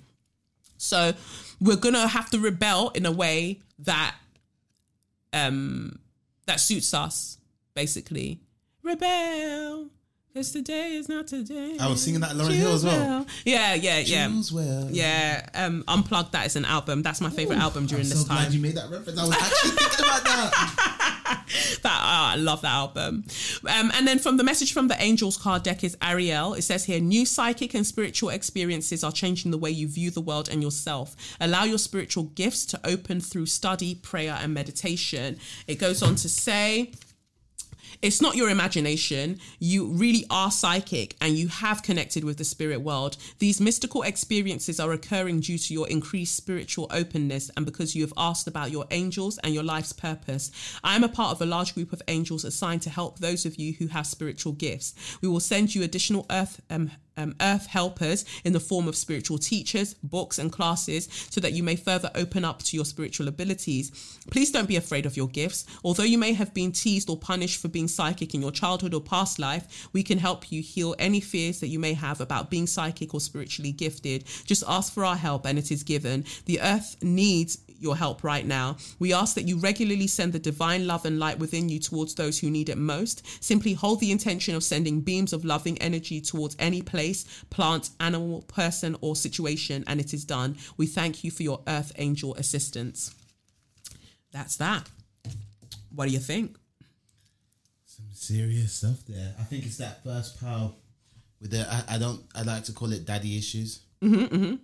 So 0.78 1.12
we're 1.60 1.76
gonna 1.76 2.08
have 2.08 2.30
to 2.30 2.38
rebel 2.38 2.90
in 2.90 3.04
a 3.04 3.12
way 3.12 3.60
that 3.80 4.14
um 5.34 5.98
that 6.46 6.60
suits 6.60 6.94
us, 6.94 7.38
basically. 7.74 8.40
Rebel. 8.82 9.90
Cause 10.38 10.52
today 10.52 10.94
is 10.94 11.08
not 11.08 11.26
today. 11.26 11.76
I 11.80 11.88
was 11.88 12.00
singing 12.00 12.20
that 12.20 12.30
Lauryn 12.30 12.52
Hill 12.52 12.72
as 12.72 12.84
well. 12.84 13.26
Yeah, 13.44 13.74
yeah, 13.74 13.98
yeah. 13.98 14.28
Choose 14.28 14.52
well. 14.52 14.88
Yeah, 14.88 15.44
um, 15.52 15.82
Unplugged, 15.88 16.30
that 16.30 16.46
is 16.46 16.54
an 16.54 16.64
album. 16.64 17.02
That's 17.02 17.20
my 17.20 17.28
favorite 17.28 17.58
album 17.58 17.86
during 17.86 18.04
I'm 18.04 18.08
this 18.08 18.22
so 18.22 18.28
time. 18.28 18.44
glad 18.44 18.54
you 18.54 18.60
made 18.60 18.76
that 18.76 18.88
reference. 18.88 19.18
I 19.18 19.24
was 19.24 19.34
actually 19.34 19.70
thinking 19.70 20.04
about 20.04 20.22
that. 20.22 21.44
that 21.82 22.00
oh, 22.00 22.34
I 22.34 22.36
love 22.36 22.62
that 22.62 22.70
album. 22.70 23.24
Um, 23.68 23.90
and 23.94 24.06
then 24.06 24.20
from 24.20 24.36
the 24.36 24.44
message 24.44 24.72
from 24.72 24.86
the 24.86 25.02
Angels 25.02 25.36
card 25.36 25.64
deck 25.64 25.82
is 25.82 25.96
Ariel. 26.00 26.54
It 26.54 26.62
says 26.62 26.84
here, 26.84 27.00
new 27.00 27.26
psychic 27.26 27.74
and 27.74 27.84
spiritual 27.84 28.28
experiences 28.28 29.02
are 29.02 29.10
changing 29.10 29.50
the 29.50 29.58
way 29.58 29.72
you 29.72 29.88
view 29.88 30.12
the 30.12 30.20
world 30.20 30.48
and 30.48 30.62
yourself. 30.62 31.16
Allow 31.40 31.64
your 31.64 31.78
spiritual 31.78 32.24
gifts 32.36 32.64
to 32.66 32.80
open 32.84 33.20
through 33.20 33.46
study, 33.46 33.96
prayer, 33.96 34.38
and 34.40 34.54
meditation. 34.54 35.40
It 35.66 35.80
goes 35.80 36.00
on 36.00 36.14
to 36.14 36.28
say, 36.28 36.92
it's 38.00 38.22
not 38.22 38.36
your 38.36 38.48
imagination. 38.48 39.40
You 39.58 39.88
really 39.88 40.24
are 40.30 40.50
psychic 40.50 41.16
and 41.20 41.36
you 41.36 41.48
have 41.48 41.82
connected 41.82 42.22
with 42.24 42.38
the 42.38 42.44
spirit 42.44 42.80
world. 42.80 43.16
These 43.38 43.60
mystical 43.60 44.02
experiences 44.02 44.78
are 44.78 44.92
occurring 44.92 45.40
due 45.40 45.58
to 45.58 45.74
your 45.74 45.88
increased 45.88 46.36
spiritual 46.36 46.86
openness 46.90 47.50
and 47.56 47.66
because 47.66 47.96
you 47.96 48.02
have 48.02 48.12
asked 48.16 48.46
about 48.46 48.70
your 48.70 48.86
angels 48.90 49.38
and 49.38 49.52
your 49.52 49.64
life's 49.64 49.92
purpose. 49.92 50.50
I 50.84 50.94
am 50.94 51.04
a 51.04 51.08
part 51.08 51.32
of 51.32 51.42
a 51.42 51.46
large 51.46 51.74
group 51.74 51.92
of 51.92 52.02
angels 52.08 52.44
assigned 52.44 52.82
to 52.82 52.90
help 52.90 53.18
those 53.18 53.44
of 53.44 53.56
you 53.56 53.72
who 53.74 53.88
have 53.88 54.06
spiritual 54.06 54.52
gifts. 54.52 54.94
We 55.20 55.28
will 55.28 55.40
send 55.40 55.74
you 55.74 55.82
additional 55.82 56.26
earth 56.30 56.60
um, 56.70 56.92
um, 57.18 57.34
earth 57.40 57.66
helpers 57.66 58.24
in 58.44 58.52
the 58.52 58.60
form 58.60 58.88
of 58.88 58.96
spiritual 58.96 59.38
teachers, 59.38 59.94
books, 59.94 60.38
and 60.38 60.52
classes 60.52 61.08
so 61.30 61.40
that 61.40 61.52
you 61.52 61.62
may 61.62 61.76
further 61.76 62.10
open 62.14 62.44
up 62.44 62.62
to 62.62 62.76
your 62.76 62.84
spiritual 62.84 63.28
abilities. 63.28 63.90
Please 64.30 64.50
don't 64.50 64.68
be 64.68 64.76
afraid 64.76 65.04
of 65.04 65.16
your 65.16 65.28
gifts. 65.28 65.66
Although 65.84 66.04
you 66.04 66.18
may 66.18 66.32
have 66.32 66.54
been 66.54 66.72
teased 66.72 67.10
or 67.10 67.16
punished 67.16 67.60
for 67.60 67.68
being 67.68 67.88
psychic 67.88 68.34
in 68.34 68.40
your 68.40 68.52
childhood 68.52 68.94
or 68.94 69.00
past 69.00 69.38
life, 69.38 69.88
we 69.92 70.02
can 70.02 70.18
help 70.18 70.50
you 70.52 70.62
heal 70.62 70.94
any 70.98 71.20
fears 71.20 71.60
that 71.60 71.68
you 71.68 71.78
may 71.78 71.92
have 71.92 72.20
about 72.20 72.50
being 72.50 72.66
psychic 72.66 73.12
or 73.12 73.20
spiritually 73.20 73.72
gifted. 73.72 74.24
Just 74.44 74.64
ask 74.68 74.92
for 74.92 75.04
our 75.04 75.16
help 75.16 75.44
and 75.44 75.58
it 75.58 75.70
is 75.70 75.82
given. 75.82 76.24
The 76.46 76.60
earth 76.60 76.96
needs 77.02 77.58
your 77.78 77.96
help 77.96 78.24
right 78.24 78.44
now. 78.46 78.76
We 78.98 79.12
ask 79.12 79.34
that 79.36 79.46
you 79.46 79.58
regularly 79.58 80.06
send 80.06 80.32
the 80.32 80.38
divine 80.38 80.86
love 80.86 81.04
and 81.04 81.18
light 81.18 81.38
within 81.38 81.68
you 81.68 81.78
towards 81.78 82.14
those 82.14 82.38
who 82.38 82.50
need 82.50 82.68
it 82.68 82.78
most. 82.78 83.24
Simply 83.42 83.72
hold 83.72 84.00
the 84.00 84.10
intention 84.10 84.54
of 84.54 84.64
sending 84.64 85.00
beams 85.00 85.32
of 85.32 85.44
loving 85.44 85.78
energy 85.78 86.20
towards 86.20 86.56
any 86.58 86.82
place, 86.82 87.24
plant, 87.50 87.90
animal, 88.00 88.42
person, 88.42 88.96
or 89.00 89.14
situation, 89.16 89.84
and 89.86 90.00
it 90.00 90.12
is 90.12 90.24
done. 90.24 90.56
We 90.76 90.86
thank 90.86 91.22
you 91.24 91.30
for 91.30 91.42
your 91.42 91.60
earth 91.68 91.92
angel 91.96 92.34
assistance. 92.34 93.14
That's 94.32 94.56
that. 94.56 94.88
What 95.94 96.06
do 96.06 96.12
you 96.12 96.18
think? 96.18 96.56
Some 97.86 98.06
serious 98.12 98.72
stuff 98.74 99.04
there. 99.08 99.34
I 99.38 99.44
think 99.44 99.64
it's 99.66 99.78
that 99.78 100.04
first 100.04 100.40
pile 100.40 100.76
with 101.40 101.50
the. 101.50 101.66
I, 101.70 101.94
I 101.94 101.98
don't. 101.98 102.22
I 102.34 102.42
like 102.42 102.64
to 102.64 102.72
call 102.72 102.92
it 102.92 103.06
daddy 103.06 103.38
issues. 103.38 103.80
Mm-hmm, 104.02 104.56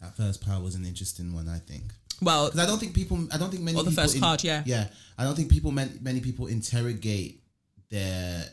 That 0.00 0.16
first 0.16 0.44
pile 0.44 0.62
was 0.62 0.74
an 0.74 0.84
interesting 0.86 1.34
one. 1.34 1.48
I 1.48 1.58
think. 1.58 1.92
Well, 2.20 2.46
Because 2.46 2.60
I 2.60 2.66
don't 2.66 2.78
think 2.78 2.94
people. 2.94 3.26
I 3.32 3.38
don't 3.38 3.50
think 3.50 3.62
many. 3.62 3.76
Or 3.76 3.84
the 3.84 3.90
people 3.90 4.04
first 4.04 4.20
card, 4.20 4.44
yeah. 4.44 4.62
Yeah, 4.66 4.88
I 5.16 5.24
don't 5.24 5.36
think 5.36 5.50
people. 5.50 5.70
Many, 5.70 5.92
many 6.00 6.20
people 6.20 6.46
interrogate 6.46 7.42
their 7.90 8.44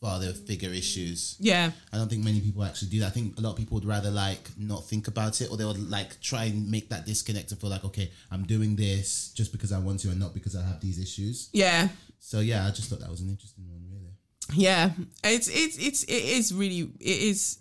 father 0.00 0.32
figure 0.32 0.70
issues. 0.70 1.36
Yeah. 1.38 1.70
I 1.92 1.96
don't 1.96 2.08
think 2.08 2.24
many 2.24 2.40
people 2.40 2.64
actually 2.64 2.88
do 2.88 3.00
that. 3.00 3.08
I 3.08 3.10
think 3.10 3.38
a 3.38 3.42
lot 3.42 3.50
of 3.50 3.56
people 3.56 3.74
would 3.74 3.84
rather 3.84 4.10
like 4.10 4.48
not 4.56 4.86
think 4.86 5.08
about 5.08 5.40
it, 5.40 5.50
or 5.50 5.56
they 5.56 5.64
would 5.64 5.90
like 5.90 6.20
try 6.20 6.44
and 6.44 6.70
make 6.70 6.88
that 6.88 7.06
disconnect 7.06 7.50
and 7.52 7.60
feel 7.60 7.70
like, 7.70 7.84
okay, 7.84 8.10
I'm 8.30 8.44
doing 8.44 8.76
this 8.76 9.32
just 9.34 9.52
because 9.52 9.72
I 9.72 9.78
want 9.78 10.00
to, 10.00 10.08
and 10.08 10.18
not 10.18 10.32
because 10.32 10.56
I 10.56 10.62
have 10.62 10.80
these 10.80 10.98
issues. 10.98 11.50
Yeah. 11.52 11.88
So 12.18 12.40
yeah, 12.40 12.66
I 12.66 12.70
just 12.70 12.88
thought 12.88 13.00
that 13.00 13.10
was 13.10 13.20
an 13.20 13.28
interesting 13.28 13.68
one, 13.68 13.84
really. 13.90 14.14
Yeah, 14.54 14.90
it's 15.22 15.48
it's 15.48 15.78
it's 15.78 16.02
it 16.04 16.24
is 16.24 16.52
really 16.52 16.90
it 16.98 17.22
is 17.22 17.58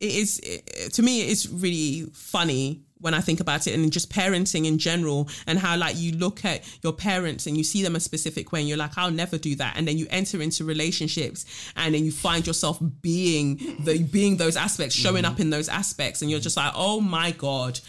it 0.00 0.14
is 0.14 0.38
it, 0.40 0.92
to 0.94 1.02
me 1.02 1.22
it's 1.22 1.46
really 1.46 2.08
funny 2.12 2.85
when 3.00 3.14
I 3.14 3.20
think 3.20 3.40
about 3.40 3.66
it 3.66 3.74
and 3.74 3.92
just 3.92 4.10
parenting 4.10 4.66
in 4.66 4.78
general 4.78 5.28
and 5.46 5.58
how 5.58 5.76
like 5.76 5.96
you 5.96 6.12
look 6.12 6.44
at 6.44 6.64
your 6.82 6.92
parents 6.92 7.46
and 7.46 7.56
you 7.56 7.64
see 7.64 7.82
them 7.82 7.96
a 7.96 8.00
specific 8.00 8.52
way 8.52 8.60
and 8.60 8.68
you're 8.68 8.78
like 8.78 8.96
I'll 8.96 9.10
never 9.10 9.38
do 9.38 9.54
that. 9.56 9.74
And 9.76 9.86
then 9.86 9.98
you 9.98 10.06
enter 10.10 10.40
into 10.40 10.64
relationships 10.64 11.44
and 11.76 11.94
then 11.94 12.04
you 12.04 12.12
find 12.12 12.46
yourself 12.46 12.78
being 13.02 13.56
the 13.80 14.02
being 14.02 14.36
those 14.36 14.56
aspects 14.56 14.94
showing 14.94 15.24
mm-hmm. 15.24 15.32
up 15.32 15.40
in 15.40 15.50
those 15.50 15.68
aspects 15.68 16.22
and 16.22 16.30
you're 16.30 16.40
just 16.40 16.56
like 16.56 16.72
oh 16.74 17.00
my 17.00 17.32
god. 17.32 17.80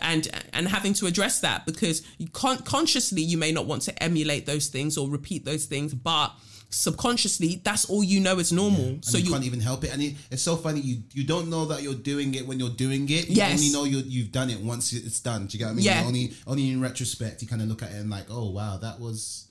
And 0.00 0.28
and 0.52 0.68
having 0.68 0.94
to 0.94 1.06
address 1.06 1.40
that 1.40 1.66
because 1.66 2.02
you 2.18 2.28
can't 2.28 2.64
consciously 2.64 3.22
you 3.22 3.38
may 3.38 3.52
not 3.52 3.66
want 3.66 3.82
to 3.82 4.02
emulate 4.02 4.46
those 4.46 4.68
things 4.68 4.96
or 4.96 5.08
repeat 5.08 5.44
those 5.44 5.66
things 5.66 5.92
but 5.94 6.32
subconsciously 6.72 7.60
that's 7.64 7.84
all 7.86 8.02
you 8.02 8.18
know 8.20 8.38
is 8.38 8.52
normal 8.52 8.84
And 8.84 9.04
so 9.04 9.18
you, 9.18 9.24
you, 9.24 9.30
can't 9.30 9.44
even 9.44 9.60
help 9.60 9.84
it, 9.84 9.92
and 9.92 10.02
it, 10.02 10.14
it's 10.30 10.42
so 10.42 10.56
funny. 10.56 10.80
You 10.80 11.02
you 11.12 11.24
don't 11.24 11.48
know 11.50 11.64
that 11.66 11.82
you're 11.82 11.94
doing 11.94 12.34
it 12.34 12.46
when 12.46 12.58
you're 12.58 12.70
doing 12.70 13.04
it. 13.04 13.28
You 13.28 13.36
Yes. 13.36 13.52
only 13.60 13.72
know 13.72 13.84
you 13.84 14.02
you've 14.06 14.32
done 14.32 14.50
it 14.50 14.60
once 14.60 14.92
it's 14.92 15.20
done. 15.20 15.46
Do 15.46 15.52
you 15.56 15.58
get 15.58 15.66
what 15.66 15.72
I 15.72 15.74
mean? 15.76 15.84
Yeah. 15.84 16.04
Only 16.06 16.32
only 16.46 16.70
in 16.70 16.80
retrospect 16.80 17.42
you 17.42 17.48
kind 17.48 17.62
of 17.62 17.68
look 17.68 17.82
at 17.82 17.90
it 17.92 17.96
and 17.96 18.10
like, 18.10 18.26
oh 18.30 18.50
wow, 18.50 18.78
that 18.78 18.98
was, 19.00 19.48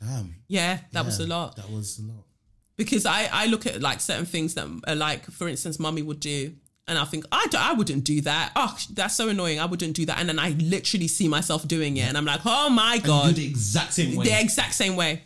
damn, 0.00 0.34
yeah 0.48 0.78
that 0.92 1.04
was 1.04 1.20
a 1.20 1.26
lot 1.26 1.56
That 1.56 1.70
was 1.70 1.98
a 1.98 2.02
lot. 2.02 2.24
because 2.76 3.04
I, 3.06 3.28
I 3.32 3.46
look 3.46 3.66
at 3.66 3.80
like 3.80 4.00
certain 4.00 4.26
things 4.26 4.54
that 4.54 4.66
are 4.86 4.94
like 4.94 5.26
for 5.30 5.48
instance 5.48 5.78
mummy 5.78 6.02
would 6.02 6.20
do 6.20 6.54
and 6.88 6.98
I 6.98 7.04
think 7.04 7.24
I, 7.30 7.46
do, 7.50 7.58
I 7.60 7.72
wouldn't 7.74 8.04
do 8.04 8.20
that 8.22 8.52
oh 8.56 8.76
that's 8.94 9.14
so 9.16 9.28
annoying 9.28 9.60
I 9.60 9.66
wouldn't 9.66 9.94
do 9.94 10.06
that 10.06 10.18
and 10.18 10.28
then 10.28 10.38
I 10.38 10.50
literally 10.50 11.06
see 11.08 11.28
myself 11.28 11.68
doing 11.68 11.98
it 11.98 12.08
and 12.08 12.16
I'm 12.16 12.24
like 12.24 12.40
oh 12.46 12.70
my 12.70 12.98
god 12.98 13.28
you 13.28 13.34
do 13.34 13.40
the 13.42 13.46
exact 13.48 13.92
same 13.92 14.16
way. 14.16 14.24
the 14.24 14.40
exact 14.40 14.74
same 14.74 14.96
way 14.96 15.22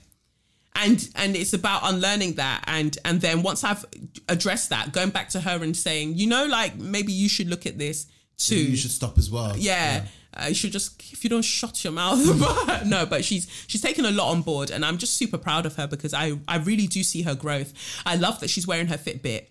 and 0.76 1.08
and 1.14 1.36
it's 1.36 1.52
about 1.52 1.80
unlearning 1.84 2.34
that 2.34 2.64
and 2.66 2.98
and 3.04 3.20
then 3.20 3.42
once 3.42 3.62
i've 3.64 3.84
addressed 4.28 4.70
that 4.70 4.92
going 4.92 5.10
back 5.10 5.28
to 5.28 5.40
her 5.40 5.62
and 5.62 5.76
saying 5.76 6.14
you 6.14 6.26
know 6.26 6.46
like 6.46 6.76
maybe 6.76 7.12
you 7.12 7.28
should 7.28 7.48
look 7.48 7.64
at 7.66 7.78
this 7.78 8.06
too 8.36 8.56
You 8.56 8.76
should 8.76 8.90
stop 8.90 9.16
as 9.16 9.30
well. 9.30 9.56
yeah, 9.56 10.06
Uh, 10.36 10.46
you 10.48 10.54
should 10.56 10.72
just 10.72 11.00
if 11.12 11.22
you 11.22 11.30
don't 11.30 11.42
shut 11.44 11.84
your 11.84 11.92
mouth 11.92 12.18
but 12.66 12.86
no 12.86 13.06
but 13.06 13.24
she's 13.24 13.46
she's 13.68 13.80
taken 13.80 14.04
a 14.04 14.10
lot 14.10 14.32
on 14.32 14.42
board 14.42 14.72
and 14.72 14.84
i'm 14.84 14.98
just 14.98 15.14
super 15.16 15.38
proud 15.38 15.64
of 15.66 15.76
her 15.76 15.86
because 15.86 16.12
i 16.12 16.32
i 16.48 16.56
really 16.56 16.88
do 16.88 17.04
see 17.04 17.22
her 17.22 17.36
growth 17.36 17.72
i 18.04 18.16
love 18.16 18.40
that 18.40 18.50
she's 18.50 18.66
wearing 18.66 18.88
her 18.88 18.98
fitbit 18.98 19.46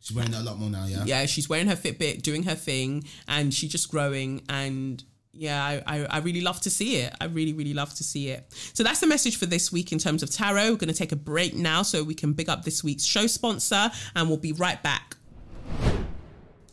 She's 0.00 0.16
wearing 0.16 0.32
it 0.32 0.38
a 0.38 0.42
lot 0.42 0.58
more 0.58 0.70
now. 0.70 0.86
Yeah. 0.86 1.04
yeah 1.06 1.26
she's 1.26 1.48
wearing 1.48 1.66
her 1.66 1.74
fitbit 1.76 2.22
doing 2.22 2.44
her 2.44 2.54
thing 2.54 3.04
and 3.26 3.52
she's 3.52 3.70
just 3.70 3.90
growing 3.90 4.42
and 4.48 5.02
yeah 5.38 5.64
I, 5.64 5.82
I, 5.86 6.06
I 6.10 6.18
really 6.18 6.40
love 6.40 6.60
to 6.62 6.70
see 6.70 6.96
it. 6.96 7.14
I 7.20 7.26
really 7.26 7.52
really 7.52 7.74
love 7.74 7.94
to 7.94 8.04
see 8.04 8.28
it. 8.28 8.46
So 8.74 8.82
that's 8.82 9.00
the 9.00 9.06
message 9.06 9.36
for 9.36 9.46
this 9.46 9.72
week 9.72 9.92
in 9.92 9.98
terms 9.98 10.22
of 10.22 10.30
tarot. 10.30 10.70
We're 10.70 10.76
going 10.76 10.88
to 10.88 10.94
take 10.94 11.12
a 11.12 11.16
break 11.16 11.54
now 11.54 11.82
so 11.82 12.02
we 12.02 12.14
can 12.14 12.32
big 12.32 12.48
up 12.48 12.64
this 12.64 12.82
week's 12.82 13.04
show 13.04 13.26
sponsor 13.26 13.90
and 14.14 14.28
we'll 14.28 14.38
be 14.38 14.52
right 14.52 14.82
back 14.82 15.16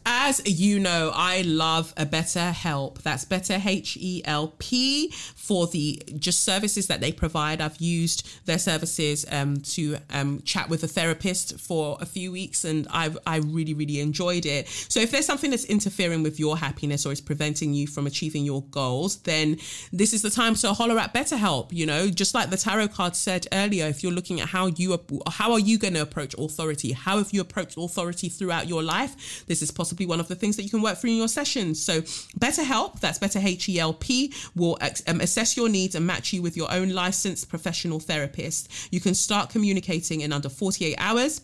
as 0.06 0.42
you 0.46 0.80
know, 0.80 1.12
I 1.14 1.42
love 1.42 1.94
a 1.98 2.06
better 2.06 2.52
help. 2.52 3.02
That's 3.02 3.26
better 3.26 3.62
H 3.64 3.98
E 4.00 4.22
L 4.26 4.54
P 4.60 5.12
for 5.12 5.68
the 5.68 6.02
just 6.18 6.44
services 6.44 6.88
that 6.88 7.02
they 7.02 7.12
provide. 7.12 7.62
I've 7.62 7.78
used 7.78 8.46
their 8.46 8.60
services 8.60 9.26
um, 9.32 9.58
to 9.62 9.98
um, 10.12 10.42
chat 10.44 10.70
with 10.70 10.84
a 10.84 10.88
therapist 10.88 11.60
for 11.60 11.98
a 12.00 12.06
few 12.06 12.32
weeks, 12.32 12.66
and 12.66 12.88
I've 12.92 13.18
I 13.26 13.38
really 13.38 13.74
really 13.74 14.00
enjoyed 14.00 14.46
it. 14.46 14.68
So 14.68 15.00
if 15.00 15.12
there's 15.12 15.26
something 15.26 15.52
that's 15.52 15.66
interfering 15.66 16.24
with 16.24 16.40
your 16.40 16.58
happiness 16.58 17.06
or 17.06 17.12
is 17.12 17.22
preventing 17.22 17.74
you 17.74 17.88
from 17.88 18.06
achieving 18.06 18.46
your 18.46 18.64
goals, 18.64 19.18
then 19.18 19.58
this 19.92 20.14
is 20.14 20.22
the 20.22 20.30
time 20.30 20.56
to 20.56 20.74
holler 20.74 21.00
at 21.00 21.14
BetterHelp. 21.14 21.74
You 21.74 21.86
know, 21.86 22.10
just 22.10 22.34
like 22.34 22.50
the 22.50 22.58
tarot 22.58 22.90
card 22.90 23.16
said 23.16 23.48
earlier, 23.52 23.88
if 23.88 24.04
you're 24.04 24.12
looking 24.12 24.40
at 24.40 24.50
how 24.50 24.68
you 24.68 25.00
how 25.32 25.52
are 25.52 25.60
you 25.60 25.78
going 25.78 25.96
to 25.96 26.02
approach 26.02 26.36
authority, 26.38 26.92
how 26.92 27.18
have 27.18 27.32
you 27.32 27.42
approached 27.42 27.78
authority 27.78 28.30
throughout 28.30 28.68
your 28.68 28.84
life, 28.84 29.46
this 29.48 29.62
is 29.62 29.72
possibly 29.96 30.06
one 30.06 30.20
of 30.20 30.28
the 30.28 30.36
things 30.36 30.58
that 30.58 30.64
you 30.64 30.70
can 30.70 30.82
work 30.82 30.98
through 30.98 31.12
in 31.12 31.16
your 31.16 31.30
sessions. 31.30 31.82
So, 31.82 32.02
BetterHelp, 32.40 33.00
that's 33.00 33.18
Better 33.18 33.40
H 33.40 33.70
E 33.70 33.80
L 33.80 33.94
P, 33.94 34.34
will 34.56 34.78
um, 35.08 35.22
assess 35.22 35.56
your 35.56 35.70
needs 35.70 35.96
and 35.96 36.06
match 36.06 36.34
you 36.34 36.42
with 36.42 36.58
your 36.58 36.70
own 36.72 36.90
licensed 36.90 37.48
professional 37.48 38.02
therapist. 38.02 38.70
You 38.92 39.00
can 39.00 39.16
start 39.16 39.50
communicating 39.50 40.22
in 40.22 40.34
under 40.34 40.50
48 40.50 40.96
hours. 40.98 41.42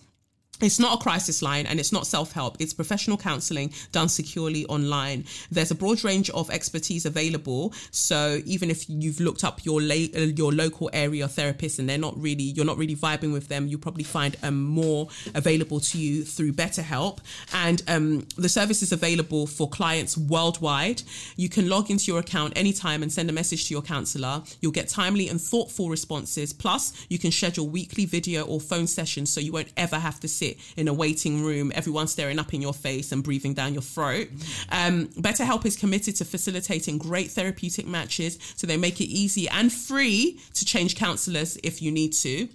It's 0.62 0.80
not 0.80 1.00
a 1.00 1.04
crisis 1.04 1.42
line 1.42 1.66
and 1.66 1.80
it's 1.80 1.92
not 1.92 2.06
self 2.06 2.32
help. 2.32 2.58
It's 2.60 2.74
professional 2.74 3.18
counseling 3.18 3.74
done 3.92 4.10
securely 4.10 4.66
online. 4.68 5.26
There's 5.50 5.72
a 5.72 5.76
broad 5.76 6.04
range 6.04 6.30
of 6.30 6.50
expertise 6.52 7.06
available. 7.06 7.74
So 7.90 8.42
even 8.46 8.70
if 8.70 8.90
you've 8.90 9.20
looked 9.20 9.44
up 9.44 9.66
your 9.66 9.82
your 9.82 10.52
local 10.52 10.90
area 10.94 11.28
therapist 11.28 11.80
and 11.80 11.90
they're 11.90 11.98
not 11.98 12.18
really 12.18 12.44
you're 12.44 12.66
not 12.66 12.78
really 12.78 12.96
vibing 12.96 13.34
with 13.34 13.48
them, 13.48 13.68
you 13.68 13.78
probably 13.78 14.04
find 14.04 14.36
um, 14.44 14.64
more 14.64 15.08
available 15.34 15.80
to 15.80 15.98
you 15.98 16.24
through 16.24 16.54
BetterHelp. 16.54 17.20
And 17.54 17.82
um, 17.88 18.28
the 18.38 18.50
service 18.50 18.84
is 18.84 18.92
available 18.92 19.48
for 19.48 19.68
clients 19.68 20.18
worldwide. 20.18 21.02
You 21.36 21.50
can 21.50 21.70
log 21.70 21.90
into 21.90 22.12
your 22.12 22.20
account 22.20 22.54
anytime 22.56 23.02
and 23.02 23.12
send 23.12 23.30
a 23.30 23.34
message 23.34 23.68
to 23.68 23.74
your 23.74 23.82
counselor. 23.82 24.44
You'll 24.62 24.72
get 24.72 24.88
timely 24.88 25.28
and 25.30 25.42
thoughtful 25.42 25.90
responses. 25.90 26.54
Plus, 26.54 26.94
you 27.10 27.18
can 27.18 27.32
schedule 27.32 27.68
weekly 27.68 28.06
video 28.06 28.44
or 28.46 28.60
phone 28.60 28.88
sessions 28.88 29.32
so 29.32 29.40
you 29.40 29.52
won't 29.52 29.72
ever 29.78 29.98
have 29.98 30.20
to 30.20 30.28
sit 30.28 30.51
in 30.78 30.88
a 30.88 30.94
waiting 30.94 31.44
room, 31.44 31.72
everyone 31.76 32.08
staring 32.08 32.40
up 32.40 32.54
in 32.54 32.62
your 32.62 32.74
face 32.74 33.12
and 33.12 33.24
breathing 33.24 33.54
down 33.54 33.74
your 33.74 33.82
throat. 33.82 34.28
Um, 34.72 35.08
BetterHelp 35.08 35.66
is 35.66 35.76
committed 35.76 36.16
to 36.18 36.26
facilitating 36.26 36.98
great 36.98 37.32
therapeutic 37.32 37.88
matches, 37.88 38.38
so 38.56 38.68
they 38.68 38.78
make 38.78 39.02
it 39.02 39.06
easy 39.06 39.48
and 39.50 39.72
free 39.72 40.40
to 40.54 40.66
change 40.66 40.96
counselors 40.96 41.58
if 41.64 41.82
you 41.82 41.92
need 41.92 42.14
to. 42.14 42.48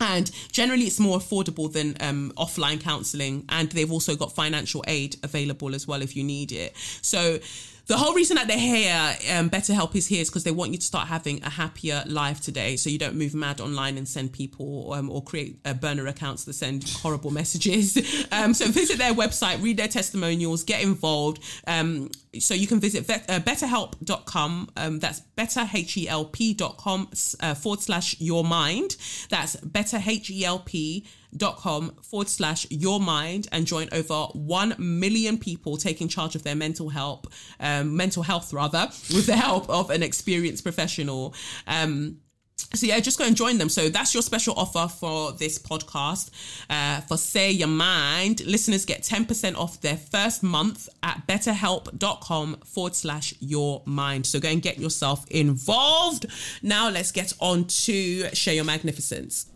And 0.00 0.30
generally, 0.50 0.84
it's 0.84 0.98
more 0.98 1.18
affordable 1.18 1.72
than 1.72 1.96
um, 2.00 2.32
offline 2.36 2.80
counseling. 2.80 3.44
And 3.48 3.70
they've 3.70 3.90
also 3.90 4.16
got 4.16 4.32
financial 4.32 4.84
aid 4.86 5.16
available 5.22 5.74
as 5.74 5.86
well 5.86 6.02
if 6.02 6.16
you 6.16 6.24
need 6.24 6.52
it. 6.52 6.76
So, 7.00 7.38
the 7.86 7.96
whole 7.98 8.14
reason 8.14 8.36
that 8.36 8.48
they're 8.48 8.58
here, 8.58 9.16
um, 9.36 9.50
BetterHelp 9.50 9.94
is 9.94 10.06
here, 10.06 10.22
is 10.22 10.30
because 10.30 10.44
they 10.44 10.50
want 10.50 10.72
you 10.72 10.78
to 10.78 10.84
start 10.84 11.08
having 11.08 11.42
a 11.42 11.50
happier 11.50 12.02
life 12.06 12.40
today. 12.40 12.76
So 12.76 12.88
you 12.88 12.98
don't 12.98 13.16
move 13.16 13.34
mad 13.34 13.60
online 13.60 13.98
and 13.98 14.08
send 14.08 14.32
people 14.32 14.92
um, 14.94 15.10
or 15.10 15.22
create 15.22 15.58
uh, 15.64 15.74
burner 15.74 16.06
accounts 16.06 16.44
that 16.44 16.54
send 16.54 16.88
horrible 17.02 17.30
messages. 17.30 17.98
Um, 18.32 18.54
so 18.54 18.66
visit 18.68 18.98
their 18.98 19.12
website, 19.12 19.62
read 19.62 19.76
their 19.76 19.88
testimonials, 19.88 20.64
get 20.64 20.82
involved. 20.82 21.42
Um, 21.66 22.10
so 22.38 22.54
you 22.54 22.66
can 22.66 22.80
visit 22.80 23.06
vet, 23.06 23.28
uh, 23.28 23.40
betterhelp.com. 23.40 24.70
Um, 24.76 24.98
that's 24.98 25.20
betterhelp.com 25.36 27.10
uh, 27.40 27.54
forward 27.54 27.80
slash 27.80 28.20
your 28.20 28.44
mind. 28.44 28.96
That's 29.28 29.56
betterhelp 29.56 31.04
dot 31.36 31.56
com 31.56 31.90
forward 32.02 32.28
slash 32.28 32.66
your 32.70 33.00
mind 33.00 33.48
and 33.52 33.66
join 33.66 33.88
over 33.92 34.26
1 34.32 34.76
million 34.78 35.38
people 35.38 35.76
taking 35.76 36.08
charge 36.08 36.34
of 36.34 36.42
their 36.42 36.54
mental 36.54 36.88
health 36.88 37.26
um, 37.60 37.96
mental 37.96 38.22
health 38.22 38.52
rather 38.52 38.86
with 39.14 39.26
the 39.26 39.36
help 39.36 39.68
of 39.68 39.90
an 39.90 40.02
experienced 40.02 40.62
professional 40.62 41.34
um, 41.66 42.18
so 42.56 42.86
yeah, 42.86 42.98
just 43.00 43.18
go 43.18 43.24
and 43.24 43.36
join 43.36 43.58
them. 43.58 43.68
So 43.68 43.88
that's 43.88 44.14
your 44.14 44.22
special 44.22 44.54
offer 44.56 44.88
for 44.88 45.32
this 45.32 45.58
podcast. 45.58 46.30
Uh, 46.68 47.00
for 47.02 47.16
Say 47.16 47.50
Your 47.50 47.68
Mind, 47.68 48.44
listeners 48.46 48.84
get 48.84 49.02
10% 49.02 49.56
off 49.56 49.80
their 49.80 49.96
first 49.96 50.42
month 50.42 50.88
at 51.02 51.26
betterhelp.com 51.26 52.56
forward 52.64 52.94
slash 52.94 53.34
your 53.40 53.82
mind. 53.86 54.26
So 54.26 54.40
go 54.40 54.48
and 54.48 54.62
get 54.62 54.78
yourself 54.78 55.24
involved. 55.30 56.26
Now 56.62 56.88
let's 56.90 57.12
get 57.12 57.32
on 57.40 57.64
to 57.66 58.34
Share 58.34 58.54
Your 58.54 58.64
Magnificence 58.64 59.46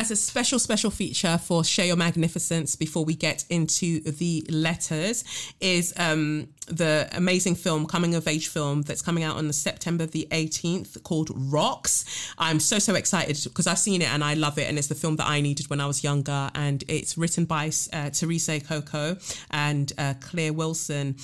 as 0.00 0.10
a 0.10 0.16
special, 0.16 0.58
special 0.58 0.90
feature 0.90 1.36
for 1.36 1.62
Share 1.62 1.84
Your 1.84 1.96
Magnificence 1.96 2.74
before 2.74 3.04
we 3.04 3.14
get 3.14 3.44
into 3.50 4.00
the 4.00 4.42
letters 4.48 5.24
is 5.60 5.92
um, 5.98 6.48
the 6.68 7.06
amazing 7.12 7.54
film, 7.54 7.86
coming 7.86 8.14
of 8.14 8.26
age 8.26 8.48
film 8.48 8.80
that's 8.80 9.02
coming 9.02 9.24
out 9.24 9.36
on 9.36 9.46
the 9.46 9.52
September 9.52 10.06
the 10.06 10.26
18th 10.30 11.02
called 11.02 11.28
Rocks. 11.34 12.06
I'm 12.38 12.60
so, 12.60 12.78
so 12.78 12.94
excited 12.94 13.38
because 13.44 13.66
I've 13.66 13.78
seen 13.78 14.00
it 14.00 14.08
and 14.08 14.24
I 14.24 14.32
love 14.32 14.56
it. 14.56 14.70
And 14.70 14.78
it's 14.78 14.88
the 14.88 14.94
film 14.94 15.16
that 15.16 15.26
I 15.26 15.42
needed 15.42 15.68
when 15.68 15.82
I 15.82 15.86
was 15.86 16.02
younger. 16.02 16.50
And 16.54 16.82
it's 16.88 17.18
written 17.18 17.44
by 17.44 17.70
uh, 17.92 18.08
Theresa 18.08 18.58
Ikoko 18.58 19.44
and 19.50 19.92
uh, 19.98 20.14
Claire 20.18 20.54
Wilson. 20.54 21.16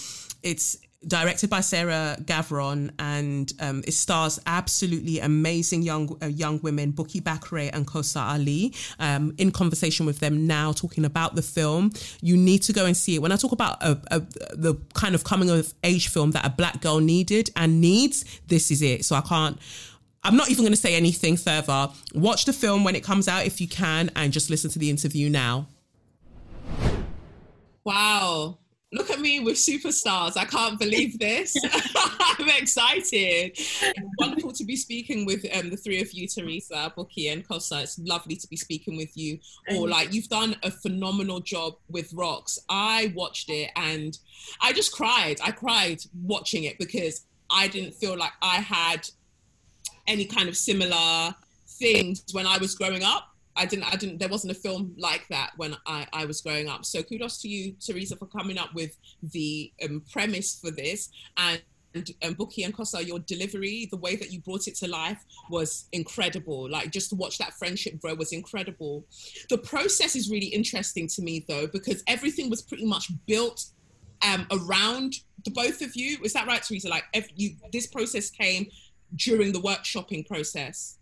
It's 0.43 0.77
directed 1.07 1.51
by 1.51 1.61
Sarah 1.61 2.17
Gavron, 2.23 2.91
and 2.99 3.53
um, 3.61 3.83
it 3.87 3.93
stars 3.93 4.41
absolutely 4.47 5.21
amazing 5.21 5.83
young 5.83 6.17
uh, 6.23 6.27
young 6.27 6.61
women, 6.63 6.93
Bukky 6.93 7.23
Bakray 7.23 7.71
and 7.73 7.87
Kosar 7.87 8.35
Ali. 8.35 8.75
Um, 8.99 9.35
in 9.39 9.51
conversation 9.51 10.07
with 10.07 10.21
them 10.21 10.47
now, 10.47 10.73
talking 10.73 11.05
about 11.05 11.35
the 11.35 11.43
film, 11.43 11.93
you 12.21 12.37
need 12.37 12.63
to 12.63 12.73
go 12.73 12.87
and 12.87 12.97
see 12.97 13.17
it. 13.17 13.23
When 13.23 13.33
I 13.33 13.37
talk 13.37 13.53
about 13.53 13.83
a, 13.83 14.01
a, 14.11 14.21
the 14.55 14.75
kind 14.95 15.15
of 15.15 15.25
coming 15.25 15.51
of 15.51 15.75
age 15.85 16.09
film 16.09 16.33
that 16.33 16.45
a 16.45 16.51
black 16.51 16.81
girl 16.81 17.01
needed 17.01 17.51
and 17.57 17.81
needs, 17.81 18.25
this 18.47 18.71
is 18.71 18.83
it. 18.83 19.05
So 19.05 19.17
I 19.17 19.21
can't. 19.21 19.59
I'm 20.23 20.37
not 20.37 20.51
even 20.51 20.65
going 20.65 20.73
to 20.73 20.81
say 20.81 20.97
anything 20.97 21.37
further. 21.37 21.89
Watch 22.13 22.47
the 22.47 22.53
film 22.53 22.83
when 22.83 22.97
it 22.97 23.05
comes 23.05 23.29
out 23.29 23.47
if 23.47 23.61
you 23.61 23.69
can, 23.69 24.11
and 24.17 24.33
just 24.33 24.51
listen 24.51 24.71
to 24.71 24.79
the 24.79 24.91
interview 24.91 25.31
now. 25.31 25.69
Wow. 27.85 28.59
Look 28.93 29.11
at 29.11 29.21
me 29.21 29.41
with 29.41 29.57
superstars. 29.57 30.37
I 30.37 30.45
can't 30.45 30.79
believe 30.79 31.19
this. 31.19 31.57
I'm 32.39 32.49
excited. 32.51 33.53
It's 33.57 34.05
wonderful 34.19 34.53
to 34.53 34.65
be 34.65 34.77
speaking 34.77 35.27
with 35.27 35.45
um, 35.57 35.71
the 35.71 35.77
three 35.77 36.01
of 36.01 36.13
you, 36.13 36.29
Theresa, 36.29 36.93
Bukky, 36.97 37.33
and 37.33 37.47
Kosar. 37.47 37.83
It's 37.83 37.99
lovely 37.99 38.37
to 38.37 38.49
be 38.49 38.57
speaking 38.57 38.97
with 38.97 39.17
you. 39.17 39.39
Or 39.75 39.89
like 39.89 40.13
you've 40.13 40.29
done 40.29 40.57
a 40.63 40.71
phenomenal 40.71 41.41
job 41.41 41.75
with 41.89 42.13
Rocks. 42.13 42.59
I 42.69 43.13
watched 43.17 43.51
it 43.51 43.71
and 43.75 44.17
I 44.61 44.73
just 44.73 44.93
cried. 44.93 45.41
I 45.43 45.51
cried 45.51 46.03
watching 46.23 46.65
it 46.65 46.79
because 46.79 47.27
I 47.51 47.69
didn't 47.69 47.95
feel 47.95 48.17
like 48.17 48.33
I 48.41 48.57
had 48.57 49.09
any 50.07 50.27
kind 50.27 50.49
of 50.49 50.57
similar 50.57 51.35
things 51.67 52.25
when 52.33 52.47
I 52.47 52.59
was 52.59 52.75
growing 52.75 53.03
up. 53.03 53.36
I 53.57 53.67
didn't, 53.67 53.85
I 53.93 53.97
didn't, 53.97 54.19
there 54.19 54.29
wasn't 54.29 54.57
a 54.57 54.61
film 54.61 54.95
like 54.99 55.27
that 55.29 55.53
when 55.57 55.77
I, 55.87 56.07
I 56.13 56.27
was 56.27 56.41
growing 56.41 56.69
up. 56.69 56.85
So 56.85 57.03
kudos 57.03 57.41
to 57.43 57.49
you, 57.49 57.75
Theresa, 57.81 58.17
for 58.17 58.27
coming 58.27 58.59
up 58.59 58.75
with 58.75 58.97
the 59.23 59.73
um, 59.83 60.03
premise 60.13 60.59
for 60.61 60.71
this. 60.71 61.11
And, 61.37 61.63
and, 61.95 62.11
and 62.21 62.37
Bukky 62.37 62.65
and 62.65 62.77
Kosar, 62.77 63.07
your 63.07 63.21
delivery, 63.21 63.89
the 63.91 63.97
way 63.97 64.17
that 64.17 64.31
you 64.31 64.41
brought 64.41 64.69
it 64.69 64.75
to 64.77 64.89
life 64.89 65.25
was 65.51 65.89
incredible. 65.93 66.69
Like 66.71 66.91
just 66.91 67.09
to 67.11 67.17
watch 67.17 67.39
that 67.39 67.55
friendship 67.55 67.99
grow 68.01 68.15
was 68.15 68.33
incredible. 68.33 69.05
The 69.49 69.59
process 69.59 70.15
is 70.15 70.31
really 70.31 70.49
interesting 70.49 71.09
to 71.09 71.23
me 71.23 71.45
though, 71.49 71.67
because 71.67 72.03
everything 72.07 72.51
was 72.51 72.61
pretty 72.63 72.85
much 72.85 73.11
built 73.27 73.65
um, 74.23 74.47
around 74.51 75.15
the 75.45 75.51
both 75.51 75.81
of 75.81 75.97
you. 75.97 76.19
Is 76.23 76.35
that 76.35 76.47
right, 76.47 76.63
Theresa? 76.63 76.89
Like 76.89 77.05
if 77.15 77.31
you, 77.35 77.57
this 77.73 77.87
process 77.87 78.31
came 78.31 78.67
during 79.15 79.53
the 79.53 79.61
workshopping 79.61 80.27
process. 80.27 80.99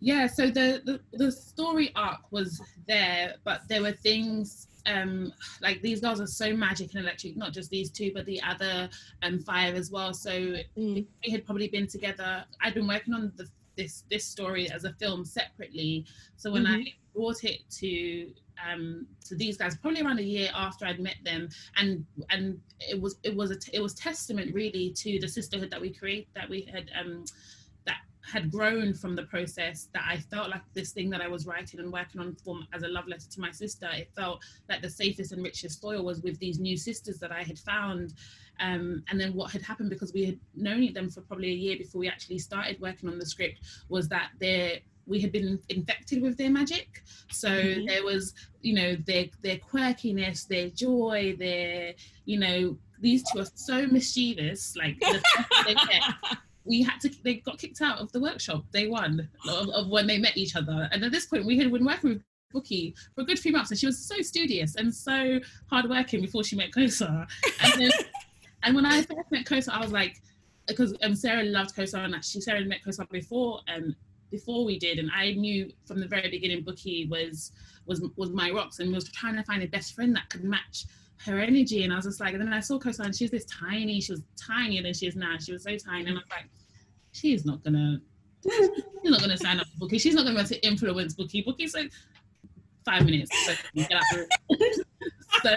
Yeah, 0.00 0.26
so 0.26 0.46
the, 0.48 0.82
the, 0.84 1.00
the 1.12 1.32
story 1.32 1.90
arc 1.96 2.20
was 2.30 2.60
there, 2.86 3.34
but 3.44 3.62
there 3.68 3.82
were 3.82 3.92
things 3.92 4.68
um 4.86 5.32
like 5.62 5.82
these 5.82 6.00
girls 6.00 6.20
are 6.20 6.26
so 6.28 6.54
magic 6.54 6.94
and 6.94 7.02
electric, 7.02 7.36
not 7.36 7.52
just 7.52 7.70
these 7.70 7.90
two, 7.90 8.12
but 8.14 8.24
the 8.26 8.40
other 8.42 8.88
um 9.22 9.40
five 9.40 9.74
as 9.74 9.90
well. 9.90 10.14
So 10.14 10.30
Mm. 10.78 11.06
we 11.24 11.30
had 11.30 11.44
probably 11.44 11.68
been 11.68 11.86
together. 11.88 12.44
I'd 12.62 12.74
been 12.74 12.86
working 12.86 13.14
on 13.14 13.32
the, 13.36 13.48
this 13.76 14.04
this 14.10 14.24
story 14.24 14.70
as 14.70 14.84
a 14.84 14.92
film 14.94 15.24
separately. 15.24 16.06
So 16.36 16.52
when 16.52 16.66
I 16.66 16.84
brought 17.14 17.42
it 17.44 17.60
to 17.80 18.30
um 18.70 19.06
to 19.26 19.34
these 19.34 19.56
guys, 19.56 19.76
probably 19.76 20.02
around 20.02 20.18
a 20.20 20.22
year 20.22 20.50
after 20.54 20.86
I'd 20.86 21.00
met 21.00 21.16
them, 21.24 21.48
and 21.76 22.04
and 22.30 22.60
it 22.78 23.00
was 23.00 23.16
it 23.24 23.34
was 23.34 23.50
a 23.50 23.56
t- 23.58 23.72
it 23.74 23.80
was 23.80 23.94
testament 23.94 24.54
really 24.54 24.92
to 24.98 25.18
the 25.18 25.28
sisterhood 25.28 25.70
that 25.70 25.80
we 25.80 25.92
create 25.92 26.28
that 26.34 26.48
we 26.48 26.68
had 26.72 26.90
um 26.98 27.24
had 28.26 28.50
grown 28.50 28.92
from 28.92 29.14
the 29.14 29.22
process 29.24 29.88
that 29.94 30.02
I 30.06 30.18
felt 30.18 30.50
like 30.50 30.62
this 30.74 30.90
thing 30.92 31.10
that 31.10 31.20
I 31.20 31.28
was 31.28 31.46
writing 31.46 31.78
and 31.80 31.92
working 31.92 32.20
on 32.20 32.34
for, 32.44 32.58
as 32.72 32.82
a 32.82 32.88
love 32.88 33.06
letter 33.06 33.28
to 33.30 33.40
my 33.40 33.50
sister, 33.52 33.88
it 33.92 34.10
felt 34.16 34.42
like 34.68 34.82
the 34.82 34.90
safest 34.90 35.32
and 35.32 35.42
richest 35.44 35.80
soil 35.80 36.04
was 36.04 36.22
with 36.22 36.38
these 36.38 36.58
new 36.58 36.76
sisters 36.76 37.18
that 37.20 37.30
I 37.30 37.42
had 37.44 37.58
found. 37.58 38.14
Um, 38.58 39.04
and 39.10 39.20
then 39.20 39.34
what 39.34 39.52
had 39.52 39.62
happened 39.62 39.90
because 39.90 40.12
we 40.12 40.24
had 40.24 40.38
known 40.54 40.92
them 40.92 41.08
for 41.10 41.20
probably 41.20 41.50
a 41.52 41.54
year 41.54 41.76
before 41.76 42.00
we 42.00 42.08
actually 42.08 42.38
started 42.38 42.80
working 42.80 43.08
on 43.08 43.18
the 43.18 43.26
script 43.26 43.60
was 43.88 44.08
that 44.08 44.30
they 44.40 44.82
we 45.06 45.20
had 45.20 45.30
been 45.30 45.60
infected 45.68 46.20
with 46.20 46.36
their 46.36 46.50
magic. 46.50 47.04
So 47.30 47.48
Mhm. 47.48 47.86
there 47.86 48.02
was, 48.04 48.34
you 48.62 48.74
know, 48.74 48.96
their 48.96 49.26
their 49.40 49.58
quirkiness, 49.58 50.48
their 50.48 50.68
joy, 50.70 51.36
their, 51.38 51.94
you 52.24 52.38
know, 52.40 52.76
these 53.00 53.22
two 53.30 53.38
are 53.38 53.46
so 53.54 53.86
mischievous. 53.86 54.74
Like 54.74 54.98
the 54.98 55.22
fact 56.66 57.02
that 57.02 57.12
they 57.12 57.12
get 57.12 57.12
we 57.12 57.12
had 57.12 57.16
to 57.16 57.22
they 57.22 57.34
got 57.34 57.58
kicked 57.58 57.80
out 57.80 57.98
of 57.98 58.12
the 58.12 58.20
workshop 58.20 58.64
day 58.72 58.88
one 58.88 59.28
of, 59.48 59.68
of 59.70 59.88
when 59.88 60.06
they 60.06 60.18
met 60.18 60.36
each 60.36 60.56
other. 60.56 60.88
And 60.92 61.04
at 61.04 61.12
this 61.12 61.26
point 61.26 61.46
we 61.46 61.58
had 61.58 61.70
been 61.72 61.84
working 61.84 62.10
with 62.10 62.22
Bukky 62.54 62.94
for 63.14 63.22
a 63.22 63.24
good 63.24 63.38
few 63.38 63.52
months 63.52 63.70
and 63.70 63.78
she 63.78 63.86
was 63.86 63.98
so 63.98 64.20
studious 64.22 64.76
and 64.76 64.94
so 64.94 65.40
hardworking 65.70 66.20
before 66.20 66.44
she 66.44 66.56
met 66.56 66.70
Kosar. 66.70 67.26
And 67.62 67.82
then 67.82 67.90
and 68.62 68.74
when 68.74 68.86
I 68.86 69.02
first 69.02 69.30
met 69.30 69.44
Kosar 69.46 69.72
I 69.72 69.80
was 69.80 69.92
like 69.92 70.16
because 70.66 70.94
um, 71.02 71.14
Sarah 71.14 71.44
loved 71.44 71.76
Kosar 71.76 72.04
and 72.04 72.24
she 72.24 72.40
Sarah 72.40 72.58
had 72.58 72.68
met 72.68 72.80
Kosar 72.84 73.08
before 73.10 73.60
and 73.68 73.94
before 74.30 74.64
we 74.64 74.78
did 74.78 74.98
and 74.98 75.10
I 75.14 75.32
knew 75.32 75.72
from 75.86 76.00
the 76.00 76.08
very 76.08 76.28
beginning 76.30 76.64
Bukky 76.64 77.08
was 77.08 77.52
was 77.86 78.02
was 78.16 78.30
my 78.30 78.50
rocks 78.50 78.80
and 78.80 78.92
was 78.92 79.08
trying 79.10 79.36
to 79.36 79.44
find 79.44 79.62
a 79.62 79.68
best 79.68 79.94
friend 79.94 80.14
that 80.16 80.28
could 80.28 80.44
match 80.44 80.84
her 81.24 81.38
energy 81.38 81.84
and 81.84 81.92
I 81.92 81.96
was 81.96 82.04
just 82.04 82.20
like 82.20 82.34
and 82.34 82.42
then 82.42 82.52
I 82.52 82.60
saw 82.60 82.78
Kosar 82.78 83.04
and 83.04 83.14
she's 83.14 83.30
this 83.30 83.46
tiny 83.46 84.00
she 84.00 84.12
was 84.12 84.22
tinier 84.36 84.82
than 84.82 84.94
she 84.94 85.06
is 85.06 85.16
now. 85.16 85.36
She 85.38 85.52
was 85.52 85.62
so 85.62 85.76
tiny 85.76 86.06
and 86.06 86.10
I 86.10 86.12
was 86.14 86.24
like 86.30 86.48
she's 87.12 87.44
not 87.44 87.62
gonna 87.64 88.00
she's 88.42 88.70
not 89.04 89.20
gonna 89.20 89.36
sign 89.36 89.60
up 89.60 89.66
for 89.66 89.86
Bukky. 89.86 90.00
She's 90.00 90.14
not 90.14 90.24
gonna 90.24 90.34
be 90.34 90.40
able 90.40 90.48
to 90.48 90.66
influence 90.66 91.14
Bukky. 91.14 91.44
Bukky's 91.44 91.74
like 91.74 91.90
five 92.84 93.04
minutes 93.04 93.30
so, 93.44 93.54
so, 95.42 95.56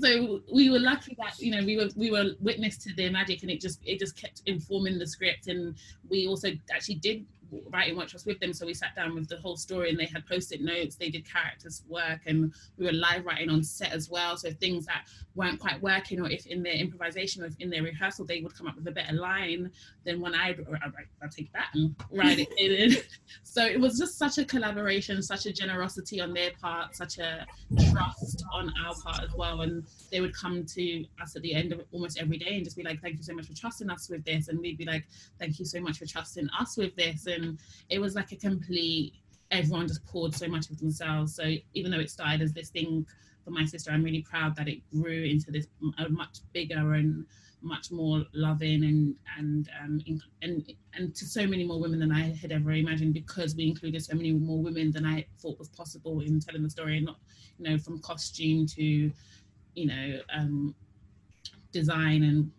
so 0.00 0.40
we 0.52 0.68
were 0.68 0.80
lucky 0.80 1.16
that 1.16 1.38
you 1.38 1.52
know 1.52 1.64
we 1.64 1.76
were 1.76 1.88
we 1.96 2.10
were 2.10 2.32
witness 2.40 2.76
to 2.76 2.92
their 2.94 3.10
magic 3.10 3.42
and 3.42 3.50
it 3.50 3.60
just 3.60 3.80
it 3.84 4.00
just 4.00 4.20
kept 4.20 4.42
informing 4.46 4.98
the 4.98 5.06
script 5.06 5.46
and 5.46 5.76
we 6.10 6.26
also 6.26 6.50
actually 6.74 6.96
did 6.96 7.24
writing 7.70 7.96
workshops 7.96 8.24
with 8.24 8.38
them. 8.40 8.52
So 8.52 8.66
we 8.66 8.74
sat 8.74 8.94
down 8.94 9.14
with 9.14 9.28
the 9.28 9.38
whole 9.38 9.56
story 9.56 9.90
and 9.90 9.98
they 9.98 10.06
had 10.06 10.26
post-it 10.26 10.62
notes. 10.62 10.96
They 10.96 11.10
did 11.10 11.30
characters 11.30 11.82
work 11.88 12.20
and 12.26 12.52
we 12.78 12.86
were 12.86 12.92
live 12.92 13.24
writing 13.24 13.50
on 13.50 13.62
set 13.62 13.92
as 13.92 14.10
well. 14.10 14.36
So 14.36 14.50
things 14.52 14.86
that 14.86 15.06
weren't 15.34 15.58
quite 15.58 15.80
working 15.82 16.20
or 16.20 16.30
if 16.30 16.46
in 16.46 16.62
their 16.62 16.74
improvisation 16.74 17.42
or 17.42 17.46
if 17.46 17.54
in 17.58 17.70
their 17.70 17.82
rehearsal 17.82 18.24
they 18.24 18.40
would 18.40 18.56
come 18.56 18.66
up 18.66 18.76
with 18.76 18.86
a 18.86 18.90
better 18.90 19.14
line 19.14 19.70
than 20.04 20.20
when 20.20 20.34
I'd, 20.34 20.64
I'd 21.22 21.30
take 21.30 21.52
that 21.52 21.68
and 21.74 21.94
write 22.10 22.38
it 22.38 22.48
in. 22.58 22.96
So 23.42 23.64
it 23.64 23.78
was 23.80 23.98
just 23.98 24.18
such 24.18 24.38
a 24.38 24.44
collaboration 24.44 25.22
such 25.22 25.46
a 25.46 25.52
generosity 25.52 26.20
on 26.20 26.32
their 26.32 26.50
part 26.60 26.94
such 26.96 27.18
a 27.18 27.46
trust 27.90 28.44
on 28.52 28.72
our 28.84 28.94
part 29.02 29.22
as 29.22 29.34
well. 29.34 29.60
And 29.62 29.84
they 30.10 30.20
would 30.20 30.34
come 30.34 30.64
to 30.64 31.04
us 31.22 31.36
at 31.36 31.42
the 31.42 31.54
end 31.54 31.72
of 31.72 31.80
almost 31.92 32.18
every 32.20 32.38
day 32.38 32.56
and 32.56 32.64
just 32.64 32.76
be 32.76 32.82
like 32.82 33.00
thank 33.00 33.16
you 33.16 33.22
so 33.22 33.34
much 33.34 33.46
for 33.46 33.54
trusting 33.54 33.90
us 33.90 34.08
with 34.08 34.24
this. 34.24 34.48
And 34.48 34.58
we'd 34.58 34.78
be 34.78 34.84
like 34.84 35.06
thank 35.38 35.58
you 35.58 35.64
so 35.64 35.80
much 35.80 35.98
for 35.98 36.06
trusting 36.06 36.48
us 36.58 36.76
with 36.76 36.94
this. 36.96 37.26
And 37.26 37.58
it 37.88 37.98
was 37.98 38.14
like 38.14 38.32
a 38.32 38.36
complete 38.36 39.14
everyone 39.50 39.86
just 39.86 40.04
poured 40.06 40.34
so 40.34 40.48
much 40.48 40.70
of 40.70 40.78
themselves. 40.78 41.34
So 41.34 41.54
even 41.74 41.90
though 41.90 42.00
it 42.00 42.10
started 42.10 42.42
as 42.42 42.52
this 42.52 42.70
thing 42.70 43.06
for 43.44 43.50
my 43.50 43.64
sister 43.64 43.90
i'm 43.90 44.02
really 44.02 44.22
proud 44.22 44.54
that 44.56 44.68
it 44.68 44.78
grew 44.90 45.24
into 45.24 45.50
this 45.50 45.66
a 45.98 46.08
much 46.08 46.38
bigger 46.52 46.94
and 46.94 47.24
much 47.64 47.90
more 47.90 48.24
loving 48.34 48.84
and 48.84 49.16
and 49.38 49.70
um 49.82 50.00
in, 50.06 50.20
and 50.42 50.72
and 50.94 51.14
to 51.14 51.24
so 51.24 51.46
many 51.46 51.64
more 51.64 51.80
women 51.80 51.98
than 51.98 52.12
I 52.12 52.34
had 52.34 52.52
ever 52.52 52.72
imagined 52.72 53.14
because 53.14 53.56
we 53.56 53.66
included 53.66 54.04
so 54.04 54.14
many 54.14 54.32
more 54.32 54.62
women 54.62 54.92
than 54.92 55.06
I 55.06 55.24
thought 55.40 55.58
was 55.58 55.70
possible 55.70 56.20
in 56.20 56.40
telling 56.40 56.62
the 56.62 56.68
story 56.68 56.98
and 56.98 57.06
not 57.06 57.18
you 57.58 57.68
know 57.68 57.78
from 57.78 58.00
costume 58.00 58.66
to 58.66 59.10
you 59.74 59.86
know 59.86 60.20
um 60.32 60.74
design 61.72 62.22
and 62.22 62.50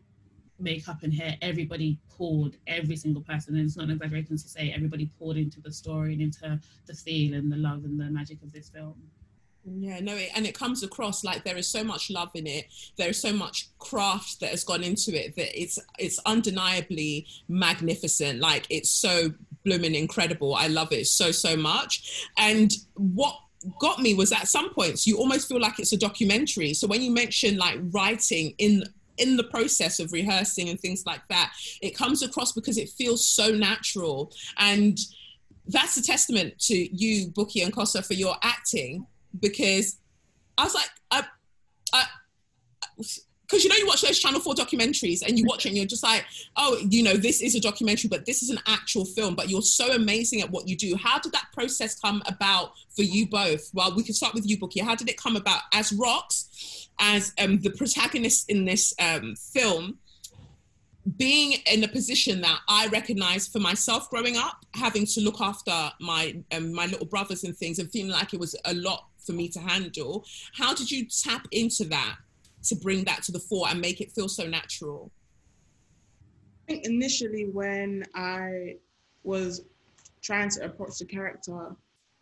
makeup 0.59 1.03
and 1.03 1.13
hair. 1.13 1.37
Everybody 1.41 1.99
poured 2.09 2.57
every 2.67 2.95
single 2.95 3.21
person. 3.21 3.55
And 3.55 3.65
it's 3.65 3.77
not 3.77 3.85
an 3.85 3.91
exaggeration 3.91 4.37
to 4.37 4.47
say 4.47 4.71
everybody 4.75 5.09
poured 5.19 5.37
into 5.37 5.61
the 5.61 5.71
story 5.71 6.13
and 6.13 6.21
into 6.21 6.59
the 6.85 6.93
feel 6.93 7.33
and 7.33 7.51
the 7.51 7.57
love 7.57 7.83
and 7.83 7.99
the 7.99 8.05
magic 8.05 8.41
of 8.41 8.51
this 8.51 8.69
film 8.69 8.95
Yeah, 9.67 9.99
no, 9.99 10.15
it, 10.15 10.29
and 10.35 10.45
it 10.45 10.53
comes 10.53 10.83
across 10.83 11.23
like 11.23 11.43
there 11.43 11.57
is 11.57 11.67
so 11.67 11.83
much 11.83 12.11
love 12.11 12.29
in 12.35 12.45
it. 12.45 12.65
There 12.97 13.09
is 13.09 13.19
so 13.19 13.33
much 13.33 13.69
craft 13.79 14.39
that 14.41 14.51
has 14.51 14.63
gone 14.63 14.83
into 14.83 15.11
it 15.13 15.35
that 15.37 15.59
it's 15.59 15.79
it's 15.97 16.19
undeniably 16.25 17.25
magnificent. 17.47 18.39
Like 18.39 18.67
it's 18.69 18.91
so 18.91 19.33
blooming 19.63 19.95
incredible. 19.95 20.53
I 20.53 20.67
love 20.67 20.91
it 20.91 21.07
so 21.07 21.31
so 21.31 21.57
much. 21.57 22.27
And 22.37 22.71
what 22.93 23.35
got 23.79 23.99
me 23.99 24.13
was 24.13 24.31
at 24.31 24.47
some 24.47 24.71
points 24.75 25.07
you 25.07 25.17
almost 25.17 25.47
feel 25.47 25.59
like 25.59 25.79
it's 25.79 25.93
a 25.93 25.97
documentary. 25.97 26.75
So 26.75 26.85
when 26.85 27.01
you 27.01 27.11
mention 27.11 27.57
like 27.57 27.79
writing 27.91 28.53
in 28.59 28.83
in 29.17 29.37
the 29.37 29.45
process 29.45 29.99
of 29.99 30.11
rehearsing 30.11 30.69
and 30.69 30.79
things 30.79 31.05
like 31.07 31.21
that, 31.29 31.53
it 31.81 31.97
comes 31.97 32.21
across 32.21 32.51
because 32.51 32.77
it 32.77 32.89
feels 32.89 33.25
so 33.25 33.49
natural 33.49 34.31
and 34.57 34.99
that's 35.67 35.97
a 35.97 36.03
testament 36.03 36.59
to 36.59 36.75
you, 36.75 37.29
Bukky 37.29 37.63
and 37.63 37.73
Kosar, 37.73 38.05
for 38.05 38.13
your 38.13 38.35
acting 38.43 39.07
because 39.39 39.97
I 40.57 40.63
was 40.63 40.73
like, 40.73 40.89
I, 41.11 41.23
I, 41.93 42.03
because 43.45 43.63
you 43.63 43.69
know 43.69 43.75
you 43.75 43.85
watch 43.85 44.01
those 44.01 44.19
Channel 44.19 44.39
Four 44.39 44.55
documentaries 44.55 45.21
and 45.25 45.37
you 45.37 45.45
watch 45.45 45.65
it 45.65 45.69
and 45.69 45.77
you're 45.77 45.85
just 45.85 46.03
like, 46.03 46.25
oh, 46.57 46.77
you 46.89 47.03
know, 47.03 47.13
this 47.13 47.41
is 47.41 47.55
a 47.55 47.59
documentary, 47.59 48.07
but 48.07 48.25
this 48.25 48.41
is 48.41 48.49
an 48.49 48.59
actual 48.67 49.05
film. 49.05 49.35
But 49.35 49.49
you're 49.49 49.61
so 49.61 49.93
amazing 49.93 50.41
at 50.41 50.49
what 50.49 50.67
you 50.67 50.75
do. 50.75 50.95
How 50.95 51.19
did 51.19 51.31
that 51.33 51.47
process 51.53 51.99
come 51.99 52.23
about 52.25 52.71
for 52.95 53.03
you 53.03 53.27
both? 53.27 53.69
Well, 53.73 53.95
we 53.95 54.03
can 54.03 54.13
start 54.13 54.33
with 54.33 54.47
you, 54.47 54.57
Bukky. 54.57 54.81
How 54.81 54.95
did 54.95 55.09
it 55.09 55.17
come 55.17 55.35
about 55.35 55.61
as 55.73 55.93
Rocks, 55.93 56.89
as 56.99 57.33
um, 57.39 57.59
the 57.59 57.69
protagonist 57.71 58.49
in 58.49 58.65
this 58.65 58.93
um, 58.99 59.35
film? 59.35 59.99
being 61.17 61.59
in 61.71 61.83
a 61.83 61.87
position 61.87 62.41
that 62.41 62.59
I 62.67 62.87
recognized 62.87 63.51
for 63.51 63.59
myself 63.59 64.09
growing 64.09 64.37
up, 64.37 64.65
having 64.73 65.05
to 65.05 65.21
look 65.21 65.39
after 65.39 65.91
my 65.99 66.35
um, 66.51 66.73
my 66.73 66.87
little 66.87 67.05
brothers 67.05 67.43
and 67.43 67.55
things, 67.55 67.77
and 67.77 67.91
feeling 67.91 68.11
like 68.11 68.33
it 68.33 68.39
was 68.39 68.55
a 68.65 68.73
lot 68.73 69.05
for 69.25 69.33
me 69.33 69.47
to 69.49 69.59
handle. 69.59 70.25
How 70.53 70.73
did 70.73 70.91
you 70.91 71.05
tap 71.05 71.47
into 71.51 71.85
that 71.85 72.17
to 72.63 72.75
bring 72.75 73.03
that 73.05 73.23
to 73.23 73.31
the 73.31 73.39
fore 73.39 73.67
and 73.69 73.79
make 73.79 74.01
it 74.01 74.11
feel 74.11 74.27
so 74.29 74.47
natural? 74.47 75.11
I 76.67 76.73
think 76.73 76.85
initially 76.85 77.45
when 77.45 78.03
I 78.15 78.77
was 79.23 79.65
trying 80.21 80.49
to 80.51 80.65
approach 80.65 80.97
the 80.99 81.05
character, 81.05 81.75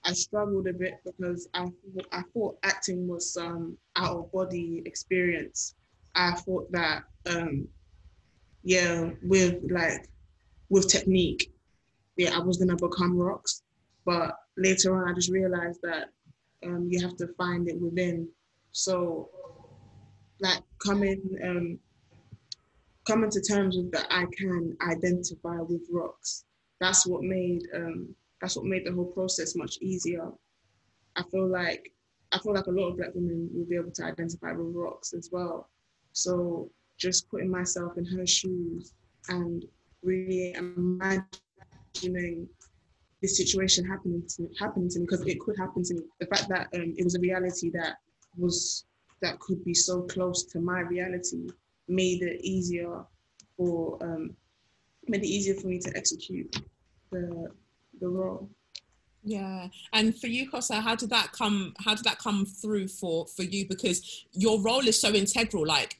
I 0.05 0.13
struggled 0.13 0.67
a 0.67 0.73
bit 0.73 0.99
because 1.05 1.47
I 1.53 1.67
I 2.11 2.23
thought 2.33 2.57
acting 2.63 3.07
was 3.07 3.31
some 3.33 3.77
out 3.95 4.17
of 4.17 4.31
body 4.33 4.83
experience. 4.85 5.75
I 6.15 6.33
thought 6.33 6.69
that 6.73 7.03
um, 7.25 7.67
yeah, 8.63 9.11
with 9.23 9.59
like 9.69 10.09
with 10.69 10.89
technique, 10.89 11.53
yeah, 12.17 12.35
I 12.35 12.39
was 12.39 12.57
gonna 12.57 12.75
become 12.75 13.17
rocks. 13.17 13.63
But 14.05 14.35
later 14.57 14.95
on, 14.95 15.09
I 15.09 15.13
just 15.13 15.31
realized 15.31 15.79
that 15.83 16.09
um, 16.65 16.87
you 16.89 17.01
have 17.01 17.15
to 17.17 17.27
find 17.37 17.67
it 17.67 17.79
within. 17.79 18.27
So, 18.71 19.29
like 20.39 20.61
coming 20.85 21.21
um, 21.43 21.79
coming 23.05 23.29
to 23.29 23.41
terms 23.41 23.77
with 23.77 23.91
that, 23.91 24.07
I 24.09 24.25
can 24.37 24.77
identify 24.87 25.59
with 25.61 25.87
rocks. 25.91 26.45
That's 26.79 27.05
what 27.05 27.21
made 27.21 27.63
um, 27.75 28.15
that's 28.41 28.55
what 28.55 28.65
made 28.65 28.85
the 28.85 28.91
whole 28.91 29.05
process 29.05 29.55
much 29.55 29.77
easier. 29.81 30.29
I 31.15 31.23
feel 31.31 31.47
like 31.47 31.91
I 32.31 32.39
feel 32.39 32.53
like 32.53 32.67
a 32.67 32.71
lot 32.71 32.89
of 32.89 32.97
black 32.97 33.13
women 33.13 33.49
will 33.53 33.65
be 33.65 33.75
able 33.75 33.91
to 33.91 34.05
identify 34.05 34.51
with 34.53 34.75
rocks 34.75 35.13
as 35.13 35.29
well. 35.31 35.69
So 36.13 36.69
just 36.97 37.29
putting 37.29 37.49
myself 37.49 37.97
in 37.97 38.05
her 38.05 38.25
shoes 38.25 38.93
and 39.29 39.65
really 40.01 40.53
imagining 40.53 41.27
this 43.23 43.37
situation 43.37 43.85
happening 43.85 44.21
to 44.27 44.49
happening 44.59 44.89
to 44.89 44.99
me 44.99 45.05
because 45.05 45.25
it 45.25 45.39
could 45.39 45.57
happen 45.57 45.81
to 45.81 45.93
me. 45.95 46.01
The 46.19 46.27
fact 46.27 46.49
that 46.49 46.67
um, 46.75 46.93
it 46.97 47.03
was 47.03 47.15
a 47.15 47.19
reality 47.19 47.71
that 47.71 47.95
was 48.37 48.85
that 49.21 49.39
could 49.39 49.63
be 49.63 49.73
so 49.73 50.01
close 50.01 50.43
to 50.51 50.59
my 50.59 50.81
reality 50.81 51.47
made 51.87 52.21
it 52.21 52.41
easier 52.43 53.01
for 53.55 53.97
um, 54.03 54.35
made 55.07 55.23
it 55.23 55.27
easier 55.27 55.55
for 55.55 55.67
me 55.67 55.79
to 55.79 55.91
execute 55.95 56.61
the 57.11 57.47
the 58.01 58.09
role. 58.09 58.49
Yeah, 59.23 59.69
and 59.93 60.19
for 60.19 60.27
you, 60.27 60.51
Kosar, 60.51 60.81
how 60.81 60.95
did 60.95 61.09
that 61.11 61.31
come? 61.31 61.73
How 61.79 61.95
did 61.95 62.03
that 62.03 62.19
come 62.19 62.45
through 62.45 62.89
for 62.89 63.25
for 63.27 63.43
you? 63.43 63.65
Because 63.65 64.25
your 64.33 64.61
role 64.61 64.85
is 64.85 64.99
so 64.99 65.13
integral. 65.13 65.65
Like 65.65 65.97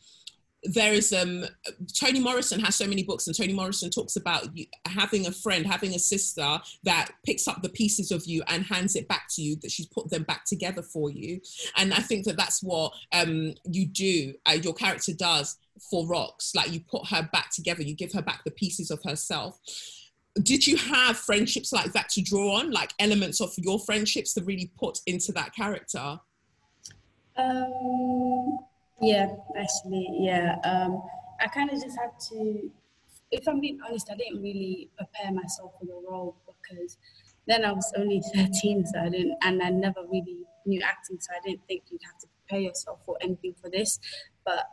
there 0.63 0.93
is 0.93 1.11
um 1.11 1.45
Toni 1.93 2.19
Morrison 2.19 2.59
has 2.59 2.75
so 2.75 2.87
many 2.87 3.03
books 3.03 3.27
and 3.27 3.35
Toni 3.35 3.53
Morrison 3.53 3.89
talks 3.89 4.15
about 4.15 4.55
you, 4.55 4.65
having 4.85 5.27
a 5.27 5.31
friend 5.31 5.65
having 5.65 5.93
a 5.93 5.99
sister 5.99 6.59
that 6.83 7.11
picks 7.25 7.47
up 7.47 7.61
the 7.61 7.69
pieces 7.69 8.11
of 8.11 8.25
you 8.25 8.43
and 8.47 8.63
hands 8.63 8.95
it 8.95 9.07
back 9.07 9.25
to 9.31 9.41
you 9.41 9.57
that 9.57 9.71
she's 9.71 9.87
put 9.87 10.09
them 10.09 10.23
back 10.23 10.45
together 10.45 10.81
for 10.81 11.09
you. 11.09 11.41
And 11.77 11.93
I 11.93 11.99
think 11.99 12.25
that 12.25 12.37
that's 12.37 12.63
what 12.63 12.93
um 13.11 13.53
you 13.65 13.85
do 13.85 14.33
uh, 14.45 14.53
your 14.53 14.73
character 14.73 15.13
does 15.13 15.57
for 15.89 16.07
rocks 16.07 16.53
like 16.55 16.71
you 16.71 16.79
put 16.79 17.07
her 17.07 17.27
back 17.33 17.49
together 17.51 17.81
you 17.81 17.95
give 17.95 18.13
her 18.13 18.21
back 18.21 18.43
the 18.43 18.51
pieces 18.51 18.89
of 18.91 19.01
herself. 19.03 19.59
Did 20.41 20.65
you 20.65 20.77
have 20.77 21.17
friendships 21.17 21.71
like 21.71 21.93
that 21.93 22.09
to 22.09 22.21
draw 22.21 22.55
on? 22.55 22.71
Like 22.71 22.91
elements 22.97 23.39
of 23.39 23.53
your 23.57 23.79
friendships 23.79 24.33
to 24.33 24.43
really 24.43 24.71
put 24.79 24.99
into 25.05 25.31
that 25.33 25.53
character? 25.53 26.19
Um 27.35 28.59
yeah, 29.03 29.27
actually, 29.57 30.07
yeah. 30.19 30.55
Um, 30.63 31.01
I 31.41 31.47
kind 31.47 31.69
of 31.69 31.81
just 31.81 31.97
had 31.99 32.11
to, 32.29 32.71
if 33.31 33.47
I'm 33.47 33.59
being 33.59 33.79
honest, 33.87 34.09
I 34.11 34.15
didn't 34.15 34.41
really 34.41 34.89
prepare 34.97 35.31
myself 35.31 35.73
for 35.79 35.85
the 35.85 36.01
role 36.09 36.37
because 36.47 36.97
then 37.47 37.65
I 37.65 37.71
was 37.71 37.91
only 37.97 38.21
13, 38.35 38.85
so 38.85 38.99
I 38.99 39.09
didn't, 39.09 39.37
and 39.41 39.61
I 39.61 39.69
never 39.69 40.01
really 40.11 40.39
knew 40.65 40.81
acting, 40.81 41.17
so 41.19 41.33
I 41.33 41.39
didn't 41.45 41.61
think 41.67 41.83
you'd 41.91 42.01
have 42.05 42.17
to 42.19 42.27
prepare 42.39 42.61
yourself 42.61 42.99
for 43.05 43.17
anything 43.21 43.53
for 43.61 43.69
this. 43.69 43.99
But 44.45 44.63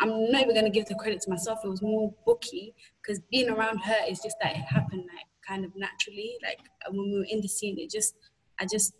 I'm 0.00 0.30
not 0.30 0.42
even 0.42 0.54
going 0.54 0.64
to 0.64 0.70
give 0.70 0.86
the 0.86 0.94
credit 0.94 1.20
to 1.22 1.30
myself. 1.30 1.60
It 1.64 1.68
was 1.68 1.82
more 1.82 2.14
Bukky 2.26 2.72
because 3.02 3.20
being 3.30 3.50
around 3.50 3.78
her 3.78 3.96
is 4.08 4.20
just 4.20 4.36
that 4.42 4.56
it 4.56 4.62
happened 4.62 5.04
like 5.14 5.26
kind 5.46 5.64
of 5.64 5.72
naturally. 5.76 6.36
Like 6.42 6.58
when 6.90 7.10
we 7.10 7.18
were 7.18 7.26
in 7.28 7.40
the 7.42 7.48
scene, 7.48 7.78
it 7.78 7.90
just, 7.90 8.14
I 8.58 8.66
just 8.70 8.94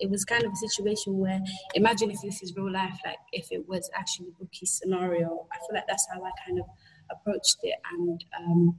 it 0.00 0.10
was 0.10 0.24
kind 0.24 0.44
of 0.44 0.52
a 0.52 0.56
situation 0.56 1.18
where 1.18 1.40
imagine 1.74 2.10
if 2.10 2.20
this 2.22 2.42
is 2.42 2.56
real 2.56 2.72
life, 2.72 2.98
like 3.04 3.18
if 3.32 3.48
it 3.50 3.68
was 3.68 3.90
actually 3.94 4.32
Bukky's 4.40 4.70
scenario. 4.70 5.46
I 5.52 5.58
feel 5.58 5.74
like 5.74 5.86
that's 5.86 6.06
how 6.12 6.22
I 6.22 6.30
kind 6.46 6.58
of 6.58 6.66
approached 7.10 7.58
it 7.62 7.76
and 7.98 8.24
um, 8.38 8.76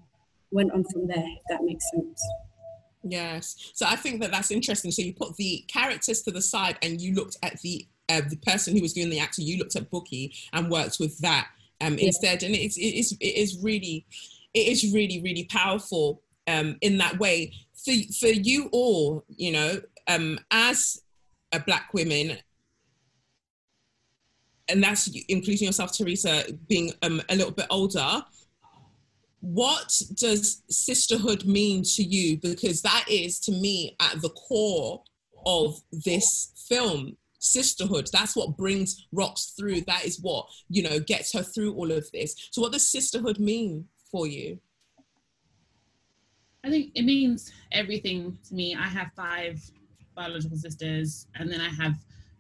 went 0.52 0.72
on 0.72 0.84
from 0.92 1.08
there, 1.08 1.18
if 1.18 1.44
that 1.50 1.64
makes 1.64 1.86
sense. 1.92 2.22
Yes. 3.04 3.72
So 3.74 3.86
I 3.88 3.96
think 3.96 4.22
that 4.22 4.32
that's 4.32 4.52
interesting. 4.52 4.92
So 4.92 5.02
you 5.02 5.14
put 5.14 5.36
the 5.36 5.64
characters 5.68 6.22
to 6.24 6.32
the 6.32 6.42
side 6.42 6.78
and 6.82 7.02
you 7.02 7.14
looked 7.14 7.38
at 7.44 7.60
the 7.62 7.88
uh, 8.10 8.22
the 8.30 8.38
person 8.38 8.76
who 8.76 8.82
was 8.82 8.94
doing 8.94 9.10
the 9.10 9.20
acting. 9.20 9.46
You 9.46 9.58
looked 9.58 9.76
at 9.76 9.90
Bukky 9.90 10.36
and 10.54 10.70
worked 10.70 10.98
with 11.00 11.18
that 11.20 11.48
um, 11.80 11.98
yeah. 11.98 12.08
instead, 12.08 12.44
and 12.44 12.56
it's 12.56 12.78
it 12.78 12.82
is 12.82 13.14
it 13.20 13.36
is 13.36 13.58
really 13.62 14.06
it 14.54 14.68
is 14.68 14.94
really 14.94 15.22
really 15.22 15.46
powerful 15.46 16.22
um, 16.48 16.78
in 16.82 16.98
that 16.98 17.20
way. 17.20 17.54
For 17.74 17.94
for 18.20 18.28
you 18.28 18.70
all, 18.72 19.24
you 19.30 19.52
know, 19.52 19.82
um, 20.08 20.40
as 20.52 21.02
black 21.60 21.94
women, 21.94 22.38
and 24.68 24.84
that's 24.84 25.08
including 25.28 25.68
yourself, 25.68 25.96
Theresa, 25.96 26.46
being 26.68 26.92
um, 27.02 27.22
a 27.30 27.36
little 27.36 27.52
bit 27.52 27.68
older. 27.70 28.24
What 29.42 30.00
does 30.14 30.62
sisterhood 30.70 31.46
mean 31.46 31.84
to 31.96 32.04
you? 32.04 32.38
Because 32.38 32.82
that 32.84 33.06
is, 33.10 33.40
to 33.42 33.52
me, 33.52 33.96
at 34.00 34.22
the 34.22 34.30
core 34.30 35.04
of 35.46 35.82
this 35.92 36.52
film 36.70 37.18
sisterhood. 37.40 38.08
That's 38.14 38.36
what 38.36 38.56
brings 38.56 39.08
rocks 39.12 39.54
through. 39.58 39.82
That 39.82 40.06
is 40.06 40.20
what 40.22 40.48
you 40.70 40.84
know 40.84 41.00
gets 41.00 41.34
her 41.34 41.44
through 41.44 41.74
all 41.74 41.92
of 41.92 42.10
this. 42.12 42.36
So 42.52 42.62
what 42.62 42.72
does 42.72 42.90
sisterhood 42.90 43.40
mean 43.40 43.88
for 44.10 44.28
you? 44.28 44.60
I 46.64 46.70
think 46.70 46.92
it 46.94 47.04
means 47.04 47.52
everything 47.72 48.38
to 48.48 48.54
me. 48.54 48.76
I 48.76 48.88
have 48.88 49.12
five 49.16 49.60
biological 50.16 50.58
sisters, 50.58 51.28
and 51.36 51.52
then 51.52 51.62
I 51.62 51.70
have, 51.70 51.96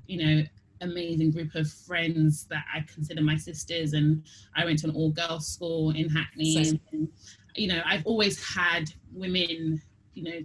you 0.08 0.26
know, 0.26 0.44
amazing 0.82 1.32
group 1.32 1.54
of 1.56 1.72
friends 1.72 2.46
that 2.50 2.66
I 2.74 2.82
consider 2.92 3.22
my 3.22 3.38
sisters. 3.38 3.94
And 3.94 4.24
I 4.56 4.66
went 4.66 4.80
to 4.80 4.88
an 4.88 4.96
all 4.96 5.12
girls 5.12 5.48
school 5.48 5.92
in 5.92 6.10
Hackney. 6.10 6.80
And, 6.92 7.08
you 7.56 7.68
know, 7.68 7.82
I've 7.86 8.06
always 8.06 8.44
had 8.44 8.92
women, 9.14 9.82
you 10.14 10.24
know, 10.24 10.40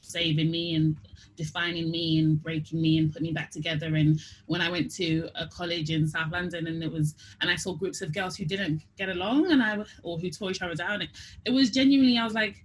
saving 0.00 0.50
me 0.50 0.74
and 0.74 0.96
defining 1.36 1.90
me 1.90 2.18
and 2.18 2.42
breaking 2.42 2.82
me 2.82 2.98
and 2.98 3.10
putting 3.10 3.28
me 3.28 3.32
back 3.32 3.50
together. 3.50 3.94
And 3.94 4.20
when 4.46 4.60
I 4.60 4.68
went 4.68 4.92
to 4.96 5.28
a 5.34 5.46
college 5.46 5.90
in 5.90 6.06
South 6.06 6.30
London 6.30 6.66
and 6.66 6.82
it 6.82 6.92
was, 6.92 7.14
and 7.40 7.50
I 7.50 7.56
saw 7.56 7.72
groups 7.74 8.02
of 8.02 8.12
girls 8.12 8.36
who 8.36 8.44
didn't 8.44 8.82
get 8.98 9.08
along 9.08 9.52
and 9.52 9.62
I, 9.62 9.78
or 10.02 10.18
who 10.18 10.28
tore 10.30 10.50
each 10.50 10.60
other 10.60 10.74
down, 10.74 11.02
it, 11.02 11.10
it 11.46 11.50
was 11.50 11.70
genuinely, 11.70 12.18
I 12.18 12.24
was 12.24 12.34
like, 12.34 12.62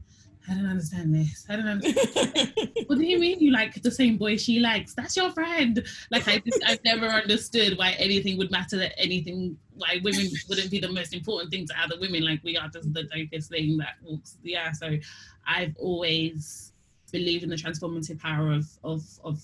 I 0.49 0.53
don't 0.53 0.65
understand 0.65 1.13
this. 1.13 1.45
I 1.49 1.55
don't 1.57 1.67
understand. 1.67 2.53
what 2.87 2.97
do 2.97 3.05
you 3.05 3.19
mean 3.19 3.39
you 3.39 3.51
like 3.51 3.81
the 3.81 3.91
same 3.91 4.17
boy 4.17 4.37
she 4.37 4.59
likes? 4.59 4.93
That's 4.93 5.15
your 5.17 5.31
friend. 5.31 5.83
Like 6.09 6.27
I 6.27 6.39
just 6.39 6.63
I've 6.65 6.83
never 6.83 7.07
understood 7.07 7.77
why 7.77 7.91
anything 7.91 8.37
would 8.37 8.51
matter 8.51 8.77
that 8.77 8.99
anything 8.99 9.57
why 9.75 9.99
women 10.03 10.27
wouldn't 10.47 10.71
be 10.71 10.79
the 10.79 10.91
most 10.91 11.13
important 11.13 11.51
thing 11.51 11.67
to 11.67 11.73
other 11.81 11.99
women. 11.99 12.23
Like 12.23 12.41
we 12.43 12.57
are 12.57 12.69
just 12.69 12.93
the 12.93 13.03
dopest 13.03 13.49
thing 13.49 13.77
that 13.77 13.95
walks. 14.01 14.37
Yeah. 14.41 14.71
So 14.71 14.97
I've 15.45 15.75
always 15.77 16.71
believed 17.11 17.43
in 17.43 17.49
the 17.49 17.55
transformative 17.55 18.19
power 18.19 18.51
of 18.51 18.67
of 18.83 19.03
of 19.23 19.41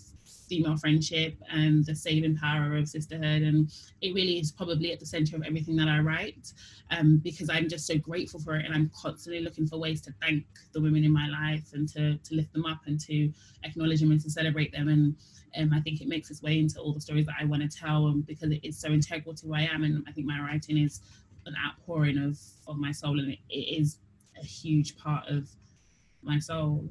female 0.54 0.78
friendship 0.78 1.36
and 1.52 1.84
the 1.86 1.96
saving 1.96 2.38
power 2.38 2.78
of 2.78 2.88
sisterhood. 2.88 3.42
And 3.42 3.72
it 4.02 4.14
really 4.14 4.38
is 4.38 4.52
probably 4.52 4.92
at 4.92 5.00
the 5.00 5.06
center 5.06 5.36
of 5.36 5.44
everything 5.44 5.76
that 5.78 5.88
I 5.88 6.00
write 6.00 6.54
um, 6.92 7.18
because 7.18 7.50
I'm 7.50 7.68
just 7.68 7.88
so 7.88 7.98
grateful 7.98 8.40
for 8.40 8.56
it. 8.56 8.66
And 8.66 8.76
I'm 8.76 8.92
constantly 8.96 9.42
looking 9.42 9.66
for 9.66 9.80
ways 9.80 10.00
to 10.02 10.14
thank 10.22 10.46
the 10.74 10.82
women 10.82 11.04
in 11.04 11.12
my 11.12 11.28
life 11.28 11.74
and 11.74 11.90
to, 11.90 12.18
to 12.18 12.36
lift 12.36 12.54
them 12.54 12.68
up 12.68 12.82
and 12.86 13.00
to 13.02 13.32
acknowledge 13.64 14.02
them 14.02 14.12
and 14.12 14.22
to 14.22 14.30
celebrate 14.30 14.72
them. 14.72 14.90
And 14.90 15.16
um, 15.58 15.74
I 15.74 15.82
think 15.82 16.02
it 16.02 16.08
makes 16.08 16.30
its 16.30 16.44
way 16.44 16.60
into 16.60 16.80
all 16.80 16.94
the 16.94 17.02
stories 17.02 17.26
that 17.26 17.36
I 17.40 17.46
want 17.46 17.64
to 17.64 17.78
tell 17.78 18.08
and 18.08 18.24
because 18.28 18.52
it 18.52 18.64
is 18.64 18.78
so 18.78 18.90
integral 18.90 19.34
to 19.34 19.48
who 19.48 19.56
I 19.56 19.62
am. 19.62 19.84
And 19.84 20.04
I 20.08 20.12
think 20.12 20.28
my 20.28 20.40
writing 20.40 20.78
is 20.78 21.02
an 21.48 21.56
outpouring 21.66 22.20
of, 22.20 22.40
of 22.68 22.78
my 22.78 22.92
soul 22.92 23.20
and 23.20 23.32
it, 23.32 23.40
it 23.50 23.82
is 23.82 23.98
a 24.40 24.46
huge 24.46 24.98
part 24.98 25.28
of 25.30 25.50
my 26.22 26.38
soul. 26.38 26.88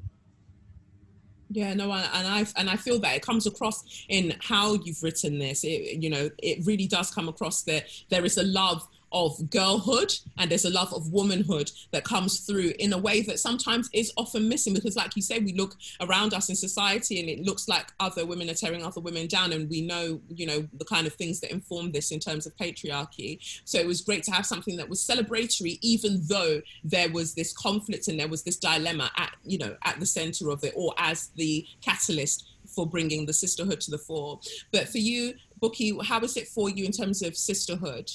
Yeah, 1.53 1.75
no, 1.75 1.91
and 1.91 2.27
I 2.27 2.45
and 2.57 2.67
I 2.67 2.75
feel 2.75 2.97
that 2.99 3.15
it 3.15 3.21
comes 3.21 3.45
across 3.45 4.05
in 4.09 4.33
how 4.41 4.73
you've 4.73 5.03
written 5.03 5.37
this. 5.37 5.63
It, 5.63 6.01
you 6.01 6.09
know, 6.09 6.31
it 6.39 6.65
really 6.65 6.87
does 6.87 7.11
come 7.11 7.29
across 7.29 7.61
that 7.63 7.85
there 8.09 8.25
is 8.25 8.37
a 8.39 8.43
love 8.43 8.87
of 9.13 9.49
girlhood 9.49 10.13
and 10.37 10.49
there's 10.49 10.65
a 10.65 10.69
love 10.69 10.91
of 10.93 11.11
womanhood 11.11 11.71
that 11.91 12.03
comes 12.03 12.39
through 12.39 12.73
in 12.79 12.91
a 12.93 12.97
way 12.97 13.21
that 13.21 13.39
sometimes 13.39 13.89
is 13.93 14.11
often 14.17 14.49
missing 14.49 14.73
because 14.73 14.95
like 14.95 15.15
you 15.15 15.21
say 15.21 15.39
we 15.39 15.53
look 15.53 15.75
around 16.01 16.33
us 16.33 16.49
in 16.49 16.55
society 16.55 17.19
and 17.19 17.29
it 17.29 17.39
looks 17.43 17.67
like 17.67 17.91
other 17.99 18.25
women 18.25 18.49
are 18.49 18.55
tearing 18.55 18.83
other 18.83 18.99
women 18.99 19.27
down 19.27 19.53
and 19.53 19.69
we 19.69 19.81
know 19.81 20.19
you 20.29 20.45
know 20.45 20.67
the 20.73 20.85
kind 20.85 21.05
of 21.05 21.13
things 21.13 21.39
that 21.39 21.51
inform 21.51 21.91
this 21.91 22.11
in 22.11 22.19
terms 22.19 22.45
of 22.45 22.55
patriarchy 22.57 23.37
so 23.65 23.77
it 23.77 23.85
was 23.85 24.01
great 24.01 24.23
to 24.23 24.31
have 24.31 24.45
something 24.45 24.75
that 24.77 24.89
was 24.89 25.05
celebratory 25.05 25.77
even 25.81 26.21
though 26.27 26.61
there 26.83 27.09
was 27.09 27.35
this 27.35 27.53
conflict 27.53 28.07
and 28.07 28.19
there 28.19 28.27
was 28.27 28.43
this 28.43 28.57
dilemma 28.57 29.11
at 29.17 29.31
you 29.43 29.57
know 29.57 29.75
at 29.83 29.99
the 29.99 30.05
center 30.05 30.49
of 30.49 30.63
it 30.63 30.73
or 30.75 30.93
as 30.97 31.29
the 31.35 31.65
catalyst 31.81 32.49
for 32.65 32.87
bringing 32.87 33.25
the 33.25 33.33
sisterhood 33.33 33.79
to 33.79 33.91
the 33.91 33.97
fore 33.97 34.39
but 34.71 34.89
for 34.89 34.97
you 34.97 35.33
Bukky, 35.63 35.95
how 36.05 36.19
is 36.19 36.35
it 36.35 36.49
for 36.49 36.69
you 36.69 36.83
in 36.83 36.91
terms 36.91 37.21
of 37.21 37.37
sisterhood? 37.37 38.11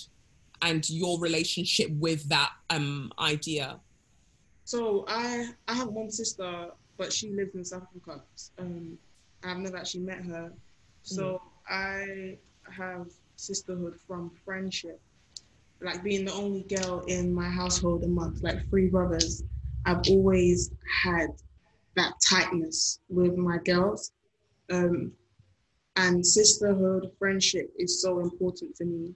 And 0.62 0.88
your 0.88 1.18
relationship 1.20 1.90
with 1.90 2.28
that 2.28 2.50
um, 2.70 3.12
idea? 3.18 3.80
So 4.64 5.04
I 5.08 5.50
I 5.66 5.74
have 5.74 5.88
one 5.88 6.10
sister, 6.10 6.68
but 6.96 7.12
she 7.12 7.30
lives 7.30 7.54
in 7.54 7.64
South 7.64 7.84
Africa. 7.88 8.22
Um, 8.58 8.98
I've 9.44 9.58
never 9.58 9.76
actually 9.76 10.04
met 10.04 10.24
her. 10.24 10.52
So 11.02 11.40
I 11.68 12.36
have 12.70 13.06
sisterhood 13.36 13.98
from 14.06 14.30
friendship. 14.44 15.00
Like 15.80 16.02
being 16.02 16.24
the 16.24 16.32
only 16.32 16.62
girl 16.62 17.00
in 17.06 17.32
my 17.32 17.48
household 17.48 18.04
amongst 18.04 18.42
like 18.42 18.68
three 18.68 18.88
brothers, 18.88 19.44
I've 19.86 20.02
always 20.08 20.72
had 21.02 21.28
that 21.94 22.14
tightness 22.28 23.00
with 23.08 23.36
my 23.36 23.58
girls. 23.58 24.12
Um, 24.70 25.12
and 25.96 26.24
sisterhood, 26.24 27.10
friendship 27.18 27.72
is 27.78 28.02
so 28.02 28.20
important 28.20 28.76
to 28.76 28.84
me. 28.84 29.14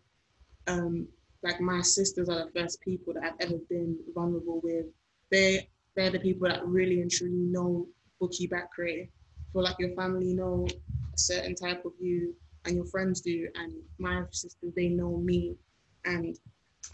Um, 0.67 1.09
like 1.43 1.61
my 1.61 1.81
sisters 1.81 2.29
are 2.29 2.45
the 2.45 2.61
first 2.61 2.81
people 2.81 3.15
that 3.15 3.25
I've 3.25 3.41
ever 3.49 3.59
been 3.69 3.99
vulnerable 4.15 4.61
with. 4.63 4.87
They 5.31 5.69
they're 5.95 6.11
the 6.11 6.21
people 6.21 6.49
that 6.49 6.67
really 6.67 7.01
and 7.01 7.11
truly 7.11 7.35
know 7.35 7.87
Bukky 8.21 8.49
Bakray. 8.49 9.09
For 9.53 9.63
like 9.63 9.77
your 9.79 9.95
family 9.95 10.33
know 10.33 10.67
a 11.15 11.19
certain 11.19 11.55
type 11.55 11.85
of 11.85 11.93
you 12.01 12.35
and 12.65 12.77
your 12.77 12.87
friends 12.87 13.21
do 13.21 13.49
and 13.57 13.73
my 13.99 14.23
sisters 14.31 14.73
they 14.75 14.89
know 14.89 15.19
me 15.19 15.57
and 16.05 16.39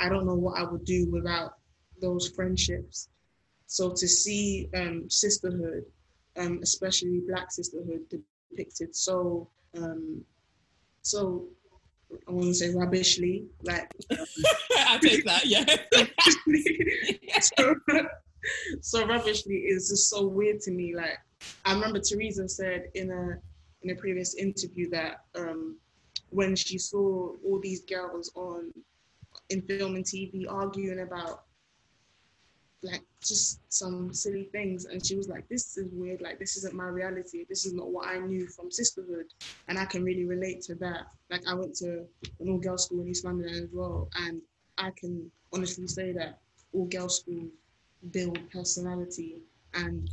I 0.01 0.09
don't 0.09 0.27
know 0.27 0.35
what 0.35 0.59
I 0.59 0.65
would 0.65 0.85
do 0.85 1.09
without 1.11 1.55
those 2.01 2.29
friendships. 2.29 3.09
So 3.67 3.91
to 3.91 4.09
see 4.09 4.69
um, 4.75 5.09
sisterhood, 5.09 5.85
um, 6.37 6.61
especially 6.63 7.23
black 7.29 7.51
sisterhood 7.51 8.01
depicted 8.51 8.95
so 8.95 9.49
um, 9.77 10.25
so 11.03 11.47
I 12.27 12.31
want 12.31 12.47
to 12.47 12.55
say 12.55 12.75
rubbishly, 12.75 13.47
like 13.63 13.91
um, 14.11 14.19
I 14.79 14.99
take 14.99 15.25
that, 15.25 15.47
yeah. 15.47 15.65
so, 17.41 17.75
so 18.81 19.07
rubbishly 19.07 19.57
is 19.57 19.89
just 19.89 20.11
so 20.11 20.27
weird 20.27 20.61
to 20.63 20.71
me. 20.71 20.95
Like 20.95 21.19
I 21.65 21.75
remember 21.75 22.01
Theresa 22.01 22.49
said 22.49 22.89
in 22.95 23.11
a 23.11 23.39
in 23.83 23.91
a 23.91 23.95
previous 23.95 24.35
interview 24.35 24.91
that 24.91 25.25
um, 25.35 25.77
when 26.31 26.57
she 26.57 26.79
saw 26.79 27.33
all 27.45 27.61
these 27.63 27.85
girls 27.85 28.31
on 28.35 28.73
in 29.51 29.63
film 29.63 29.95
and 29.97 30.05
TV 30.05 30.45
arguing 30.49 31.01
about 31.01 31.45
like 32.83 33.03
just 33.23 33.61
some 33.73 34.13
silly 34.13 34.49
things. 34.53 34.85
And 34.87 35.05
she 35.05 35.17
was 35.17 35.29
like 35.29 35.49
this 35.49 35.77
is 35.77 35.89
weird. 35.93 36.21
Like 36.21 36.39
this 36.39 36.57
isn't 36.57 36.75
my 36.75 36.87
reality. 36.87 37.45
This 37.49 37.67
is 37.67 37.75
not 37.75 37.91
what 37.91 38.07
i 38.09 38.19
knew 38.19 38.47
from 38.49 38.71
sisterhood. 38.71 39.27
And 39.69 39.79
i 39.79 39.85
can 39.85 40.05
really 40.05 40.25
relate 40.25 40.63
to 40.63 40.75
that. 40.77 41.07
Like 41.31 41.43
i 41.49 41.55
went 41.55 41.75
to 41.77 42.05
an 42.41 42.49
all 42.49 42.59
girls 42.59 42.85
school 42.85 43.01
in 43.03 43.09
east 43.09 43.25
london 43.25 43.49
as 43.49 43.69
well. 43.73 44.09
And 44.17 44.41
i 44.79 44.91
can 44.97 45.31
honestly 45.53 45.87
say 45.87 46.13
that 46.13 46.39
all 46.73 46.87
girls 46.87 47.21
schools 47.21 47.51
build 48.13 48.39
personality. 48.51 49.39
And 49.75 50.09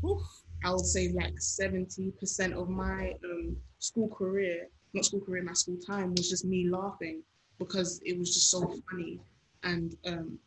i 0.63 0.72
would 0.72 0.86
say 0.86 1.11
like 1.13 1.36
70% 1.39 2.53
of 2.53 2.70
my 2.70 3.13
um, 3.24 3.55
school 3.80 4.09
career 4.09 4.68
not 4.93 5.05
school 5.05 5.20
career 5.20 5.43
my 5.43 5.53
school 5.53 5.78
time 5.86 6.16
was 6.16 6.30
just 6.30 6.45
me 6.45 6.70
laughing 6.70 7.22
because 7.59 8.01
it 8.05 8.18
was 8.18 8.34
just 8.34 8.49
so 8.49 8.61
funny. 8.89 9.20
And 9.63 9.95
um, 10.07 10.39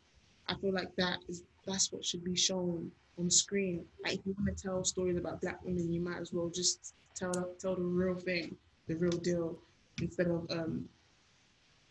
i 0.47 0.55
feel 0.55 0.73
like 0.73 0.93
that 0.97 1.19
is 1.29 1.43
that's 1.69 1.91
what 1.91 2.03
should 2.03 2.23
be 2.23 2.35
shown 2.35 2.91
on 3.17 3.29
screen. 3.29 3.85
Like 4.03 4.15
if 4.15 4.25
you 4.25 4.35
want 4.37 4.57
to 4.57 4.63
tell 4.63 4.83
stories 4.83 5.17
about 5.17 5.41
black 5.41 5.63
women, 5.63 5.91
you 5.91 6.01
might 6.01 6.19
as 6.19 6.33
well 6.33 6.49
just 6.49 6.93
tell 7.15 7.31
tell 7.59 7.75
the 7.75 7.81
real 7.81 8.15
thing, 8.15 8.55
the 8.87 8.95
real 8.95 9.11
deal, 9.11 9.57
instead 10.01 10.27
of 10.27 10.47
um. 10.49 10.87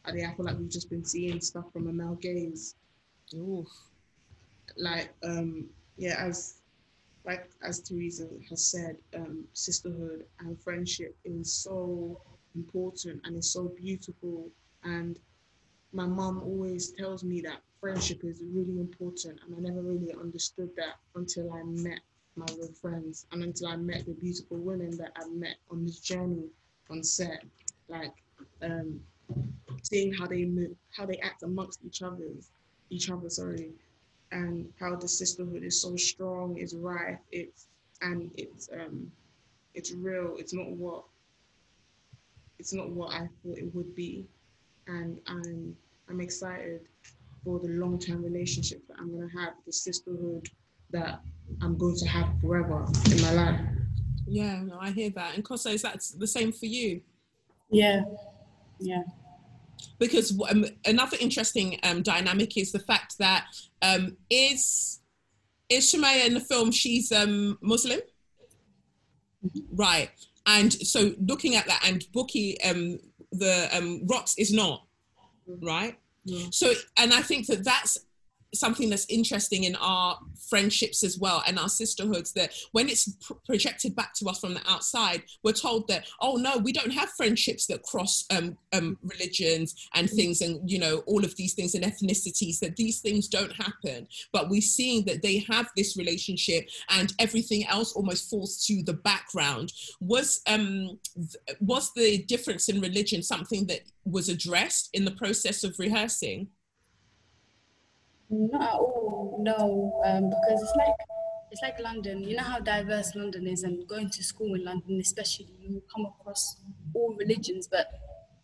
I 0.04 0.12
think 0.12 0.26
I 0.26 0.34
feel 0.34 0.46
like 0.46 0.58
we've 0.58 0.70
just 0.70 0.88
been 0.88 1.04
seeing 1.04 1.40
stuff 1.40 1.66
from 1.72 1.88
a 1.88 1.92
male 1.92 2.14
gaze. 2.14 2.76
Oof. 3.34 3.68
Like 4.76 5.10
um 5.22 5.66
yeah, 5.96 6.14
as 6.18 6.60
like 7.26 7.50
as 7.62 7.80
Theresa 7.80 8.26
has 8.48 8.64
said, 8.64 8.96
um, 9.14 9.44
sisterhood 9.52 10.24
and 10.40 10.58
friendship 10.62 11.14
is 11.24 11.52
so 11.52 12.20
important 12.54 13.20
and 13.24 13.36
it's 13.36 13.52
so 13.52 13.70
beautiful. 13.76 14.48
And 14.84 15.18
my 15.92 16.06
mom 16.06 16.40
always 16.42 16.92
tells 16.92 17.22
me 17.24 17.42
that 17.42 17.60
friendship 17.80 18.24
is 18.24 18.42
really 18.52 18.80
important 18.80 19.38
and 19.46 19.56
I 19.56 19.60
never 19.60 19.82
really 19.82 20.12
understood 20.12 20.70
that 20.76 20.96
until 21.14 21.52
I 21.52 21.62
met 21.64 22.00
my 22.36 22.46
real 22.56 22.72
friends 22.80 23.26
and 23.32 23.42
until 23.42 23.68
I 23.68 23.76
met 23.76 24.06
the 24.06 24.12
beautiful 24.12 24.58
women 24.58 24.96
that 24.98 25.12
I 25.16 25.26
met 25.28 25.56
on 25.70 25.84
this 25.84 25.98
journey 26.00 26.48
on 26.90 27.02
set. 27.02 27.44
Like 27.88 28.12
um, 28.62 29.00
seeing 29.82 30.12
how 30.12 30.26
they 30.26 30.44
move, 30.44 30.76
how 30.96 31.06
they 31.06 31.18
act 31.18 31.42
amongst 31.42 31.80
each 31.84 32.02
other's 32.02 32.50
each 32.90 33.10
other, 33.10 33.28
sorry, 33.28 33.70
and 34.32 34.72
how 34.80 34.96
the 34.96 35.08
sisterhood 35.08 35.62
is 35.62 35.82
so 35.82 35.94
strong, 35.96 36.56
is 36.56 36.74
rife, 36.74 37.18
it's 37.32 37.66
and 38.00 38.30
it's 38.36 38.68
um 38.72 39.10
it's 39.74 39.92
real, 39.92 40.36
it's 40.38 40.54
not 40.54 40.70
what 40.70 41.04
it's 42.58 42.72
not 42.72 42.90
what 42.90 43.12
I 43.14 43.28
thought 43.42 43.58
it 43.58 43.74
would 43.74 43.94
be. 43.94 44.26
And 44.86 45.18
I'm 45.26 45.76
I'm 46.08 46.20
excited 46.20 46.80
for 47.44 47.58
the 47.60 47.68
long 47.68 47.98
term 47.98 48.22
relationship 48.22 48.86
that 48.88 48.96
I'm 48.98 49.10
going 49.10 49.28
to 49.28 49.38
have, 49.38 49.54
the 49.66 49.72
sisterhood 49.72 50.48
that 50.90 51.20
I'm 51.62 51.76
going 51.76 51.96
to 51.96 52.06
have 52.06 52.28
forever 52.40 52.86
in 53.10 53.22
my 53.22 53.32
life. 53.32 53.60
Yeah, 54.26 54.62
no, 54.62 54.78
I 54.80 54.90
hear 54.90 55.10
that. 55.10 55.34
And 55.34 55.44
Kosar, 55.44 55.72
is 55.72 55.82
that 55.82 56.02
the 56.16 56.26
same 56.26 56.52
for 56.52 56.66
you? 56.66 57.00
Yeah, 57.70 58.02
yeah. 58.80 59.02
Because 59.98 60.38
um, 60.50 60.66
another 60.84 61.16
interesting 61.20 61.78
um, 61.82 62.02
dynamic 62.02 62.56
is 62.56 62.72
the 62.72 62.78
fact 62.78 63.18
that 63.18 63.46
um, 63.82 64.16
is 64.30 65.00
is 65.68 65.92
Sumaya 65.92 66.26
in 66.26 66.34
the 66.34 66.40
film? 66.40 66.70
She's 66.70 67.12
um, 67.12 67.58
Muslim, 67.60 68.00
right? 69.72 70.10
And 70.46 70.72
so 70.72 71.14
looking 71.20 71.56
at 71.56 71.66
that, 71.66 71.82
and 71.86 72.00
Bukky, 72.14 72.56
um, 72.64 72.98
the 73.32 73.68
um, 73.76 74.06
Rocks 74.06 74.34
is 74.38 74.52
not, 74.52 74.86
right? 75.46 75.98
So, 76.50 76.72
and 76.98 77.12
I 77.12 77.22
think 77.22 77.46
that 77.46 77.64
that's 77.64 77.98
something 78.54 78.90
that's 78.90 79.06
interesting 79.08 79.64
in 79.64 79.76
our 79.76 80.18
friendships 80.48 81.04
as 81.04 81.18
well 81.18 81.42
and 81.46 81.58
our 81.58 81.68
sisterhoods 81.68 82.32
that 82.32 82.52
when 82.72 82.88
it's 82.88 83.08
pr- 83.26 83.34
projected 83.44 83.94
back 83.94 84.14
to 84.14 84.26
us 84.26 84.40
from 84.40 84.54
the 84.54 84.60
outside 84.68 85.22
we're 85.44 85.52
told 85.52 85.86
that 85.88 86.06
oh 86.20 86.36
no 86.36 86.56
we 86.58 86.72
don't 86.72 86.92
have 86.92 87.10
friendships 87.10 87.66
that 87.66 87.82
cross 87.82 88.24
um, 88.30 88.56
um, 88.72 88.96
religions 89.02 89.88
and 89.94 90.08
things 90.10 90.40
and 90.40 90.68
you 90.70 90.78
know 90.78 91.02
all 91.06 91.24
of 91.24 91.36
these 91.36 91.54
things 91.54 91.74
and 91.74 91.84
ethnicities 91.84 92.58
that 92.60 92.76
these 92.76 93.00
things 93.00 93.28
don't 93.28 93.52
happen. 93.52 94.06
But 94.32 94.48
we're 94.48 94.60
seeing 94.60 95.04
that 95.06 95.22
they 95.22 95.38
have 95.50 95.68
this 95.76 95.96
relationship 95.96 96.68
and 96.90 97.12
everything 97.18 97.66
else 97.66 97.92
almost 97.92 98.30
falls 98.30 98.64
to 98.66 98.82
the 98.82 98.94
background. 98.94 99.72
Was 100.00 100.40
um 100.46 100.98
was 101.60 101.92
the 101.94 102.18
difference 102.24 102.68
in 102.68 102.80
religion 102.80 103.22
something 103.22 103.66
that 103.66 103.80
was 104.04 104.28
addressed 104.28 104.90
in 104.92 105.04
the 105.04 105.10
process 105.10 105.64
of 105.64 105.78
rehearsing 105.78 106.48
Not 108.30 108.62
at 108.62 108.74
all, 108.74 109.38
no, 109.40 110.02
um, 110.04 110.28
because 110.28 110.62
it's 110.62 110.76
like 110.76 110.94
it's 111.50 111.62
like 111.62 111.78
London. 111.80 112.22
You 112.22 112.36
know 112.36 112.42
how 112.42 112.58
diverse 112.60 113.14
London 113.14 113.46
is, 113.46 113.62
and 113.62 113.86
going 113.88 114.10
to 114.10 114.22
school 114.22 114.54
in 114.54 114.64
London, 114.64 115.00
especially, 115.00 115.48
you 115.60 115.82
come 115.94 116.04
across 116.06 116.56
all 116.94 117.14
religions, 117.18 117.66
but 117.70 117.86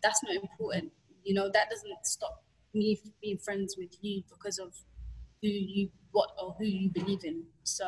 that's 0.01 0.23
not 0.23 0.35
important. 0.35 0.91
You 1.23 1.35
know, 1.35 1.49
that 1.53 1.69
doesn't 1.69 2.03
stop 2.05 2.43
me 2.73 2.99
being 3.21 3.37
friends 3.37 3.75
with 3.77 3.91
you 4.01 4.23
because 4.27 4.57
of 4.57 4.73
who 5.41 5.47
you 5.49 5.89
what 6.11 6.31
or 6.41 6.55
who 6.57 6.65
you 6.65 6.89
believe 6.89 7.23
in. 7.23 7.43
So 7.63 7.85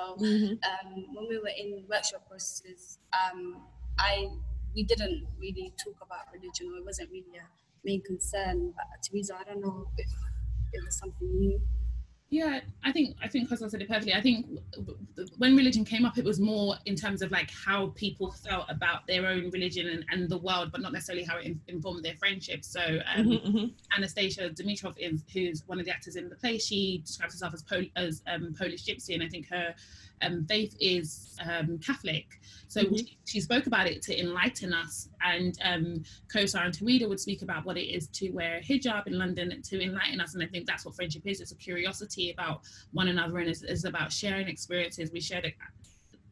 um, 0.70 1.06
when 1.16 1.28
we 1.28 1.40
were 1.40 1.54
in 1.58 1.84
workshop 1.90 2.28
processes, 2.30 3.00
um, 3.12 3.64
I 3.98 4.28
we 4.76 4.84
didn't 4.84 5.26
really 5.40 5.74
talk 5.84 5.96
about 6.02 6.32
religion, 6.32 6.72
or 6.72 6.78
it 6.78 6.86
wasn't 6.86 7.10
really 7.10 7.38
a 7.38 7.48
main 7.84 8.04
concern. 8.04 8.74
But 8.76 8.86
Theresa, 9.02 9.36
I 9.40 9.44
don't 9.46 9.62
know 9.62 9.88
if 9.98 10.08
it 10.74 10.86
was 10.86 10.96
something 10.96 11.40
new. 11.40 11.60
Yeah, 12.30 12.60
I 12.84 12.92
think 12.92 13.16
I 13.24 13.30
think 13.30 13.50
Kosar 13.50 13.70
said 13.70 13.82
it 13.82 13.88
perfectly. 13.88 14.14
I 14.14 14.22
think 14.22 14.48
when 15.38 15.56
religion 15.56 15.86
came 15.86 16.04
up, 16.04 16.18
it 16.18 16.26
was 16.26 16.42
more 16.42 16.76
in 16.86 16.96
terms 16.96 17.22
of 17.22 17.32
like 17.32 17.50
how 17.50 17.88
people 17.96 18.32
felt 18.32 18.66
about 18.68 19.08
their 19.08 19.28
own 19.28 19.50
religion 19.50 19.88
and, 19.88 20.06
and 20.12 20.30
the 20.30 20.38
world, 20.38 20.74
but 20.74 20.82
not 20.82 20.92
necessarily 20.92 21.24
how 21.24 21.38
it 21.38 21.46
in, 21.46 21.62
informed 21.70 22.04
their 22.04 22.16
friendships. 22.16 22.68
So 22.68 22.82
um, 23.16 23.28
Mm-hmm, 23.28 23.66
Anastasia 23.96 24.50
Dymitrow 24.50 24.94
is 24.98 25.24
who's 25.32 25.64
one 25.68 25.80
of 25.80 25.86
the 25.86 25.92
actors 25.92 26.18
in 26.18 26.28
the 26.28 26.36
play. 26.36 26.58
She 26.58 27.02
describes 27.06 27.34
herself 27.34 27.54
as, 27.54 27.64
Pol- 27.64 27.94
as 27.96 28.22
um, 28.28 28.54
Polish 28.58 28.84
gypsy, 28.84 29.14
and 29.14 29.24
I 29.24 29.30
think 29.30 29.48
her 29.50 29.74
um, 30.22 30.46
faith 30.46 30.76
is 30.80 31.38
um, 31.48 31.80
Catholic. 31.80 32.40
So 32.68 32.82
she, 32.82 33.18
she 33.26 33.42
spoke 33.42 33.68
about 33.68 33.88
it 33.88 34.02
to 34.04 34.20
enlighten 34.20 34.74
us, 34.74 35.10
and 35.24 35.58
um, 35.64 36.04
Kosar 36.34 36.66
and 36.66 36.74
Tawheda 36.74 37.08
would 37.08 37.20
speak 37.20 37.42
about 37.42 37.66
what 37.66 37.78
it 37.78 37.86
is 37.86 38.08
to 38.08 38.30
wear 38.32 38.58
a 38.58 38.62
hijab 38.62 39.08
in 39.08 39.18
London 39.18 39.62
to 39.62 39.82
enlighten 39.82 40.20
us. 40.20 40.34
And 40.34 40.44
I 40.44 40.48
think 40.48 40.66
that's 40.66 40.86
what 40.86 40.96
friendship 40.96 41.24
is. 41.26 41.40
It's 41.40 41.52
a 41.52 41.56
curiosity 41.56 42.32
about 42.32 42.62
one 42.92 43.08
another, 43.08 43.38
and 43.40 43.50
it's, 43.50 43.64
it's 43.64 43.86
about 43.86 44.12
sharing 44.12 44.48
experiences. 44.48 45.12
We 45.12 45.22
shared 45.22 45.54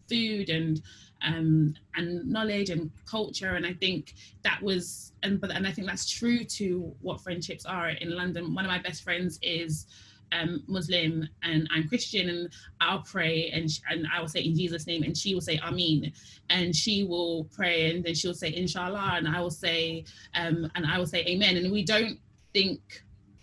food 0.10 0.50
and 0.50 0.82
um, 1.22 1.74
and 1.96 2.28
knowledge 2.30 2.70
and 2.70 2.92
culture, 3.10 3.56
and 3.56 3.66
I 3.66 3.74
think 3.74 4.14
that 4.44 4.62
was 4.62 5.14
and 5.24 5.40
but 5.40 5.52
and 5.52 5.66
I 5.66 5.72
think 5.72 5.88
that's 5.88 6.10
true 6.10 6.44
to 6.44 6.94
what 7.02 7.22
friendships 7.22 7.66
are 7.66 7.90
in 7.90 8.16
London. 8.16 8.54
One 8.54 8.66
of 8.66 8.70
my 8.70 8.80
best 8.80 9.04
friends 9.04 9.40
is 9.42 9.88
um, 10.32 10.64
Muslim 10.68 11.28
and 11.44 11.68
I'm 11.74 11.88
Christian 11.88 12.30
and 12.30 12.50
I'll 12.82 13.02
pray 13.02 13.50
and 13.52 13.70
sh- 13.70 13.80
and 13.90 14.08
I 14.14 14.20
will 14.22 14.28
say 14.28 14.42
in 14.42 14.56
Jesus' 14.56 14.88
name 14.88 15.04
and 15.04 15.18
she 15.18 15.34
will 15.34 15.42
say 15.42 15.60
Amin 15.60 16.12
and 16.50 16.76
she 16.76 17.04
will 17.04 17.46
pray 17.54 17.92
and 17.92 18.04
then 18.04 18.16
she'll 18.16 18.34
say 18.34 18.54
Inshallah 18.56 19.14
and 19.18 19.28
I 19.28 19.40
will 19.40 19.52
say 19.52 20.04
um, 20.34 20.70
and 20.76 20.86
I 20.86 20.98
will 20.98 21.08
say 21.08 21.24
Amen 21.26 21.58
and 21.58 21.72
we 21.72 21.84
don't 21.84 22.20
think 22.54 22.80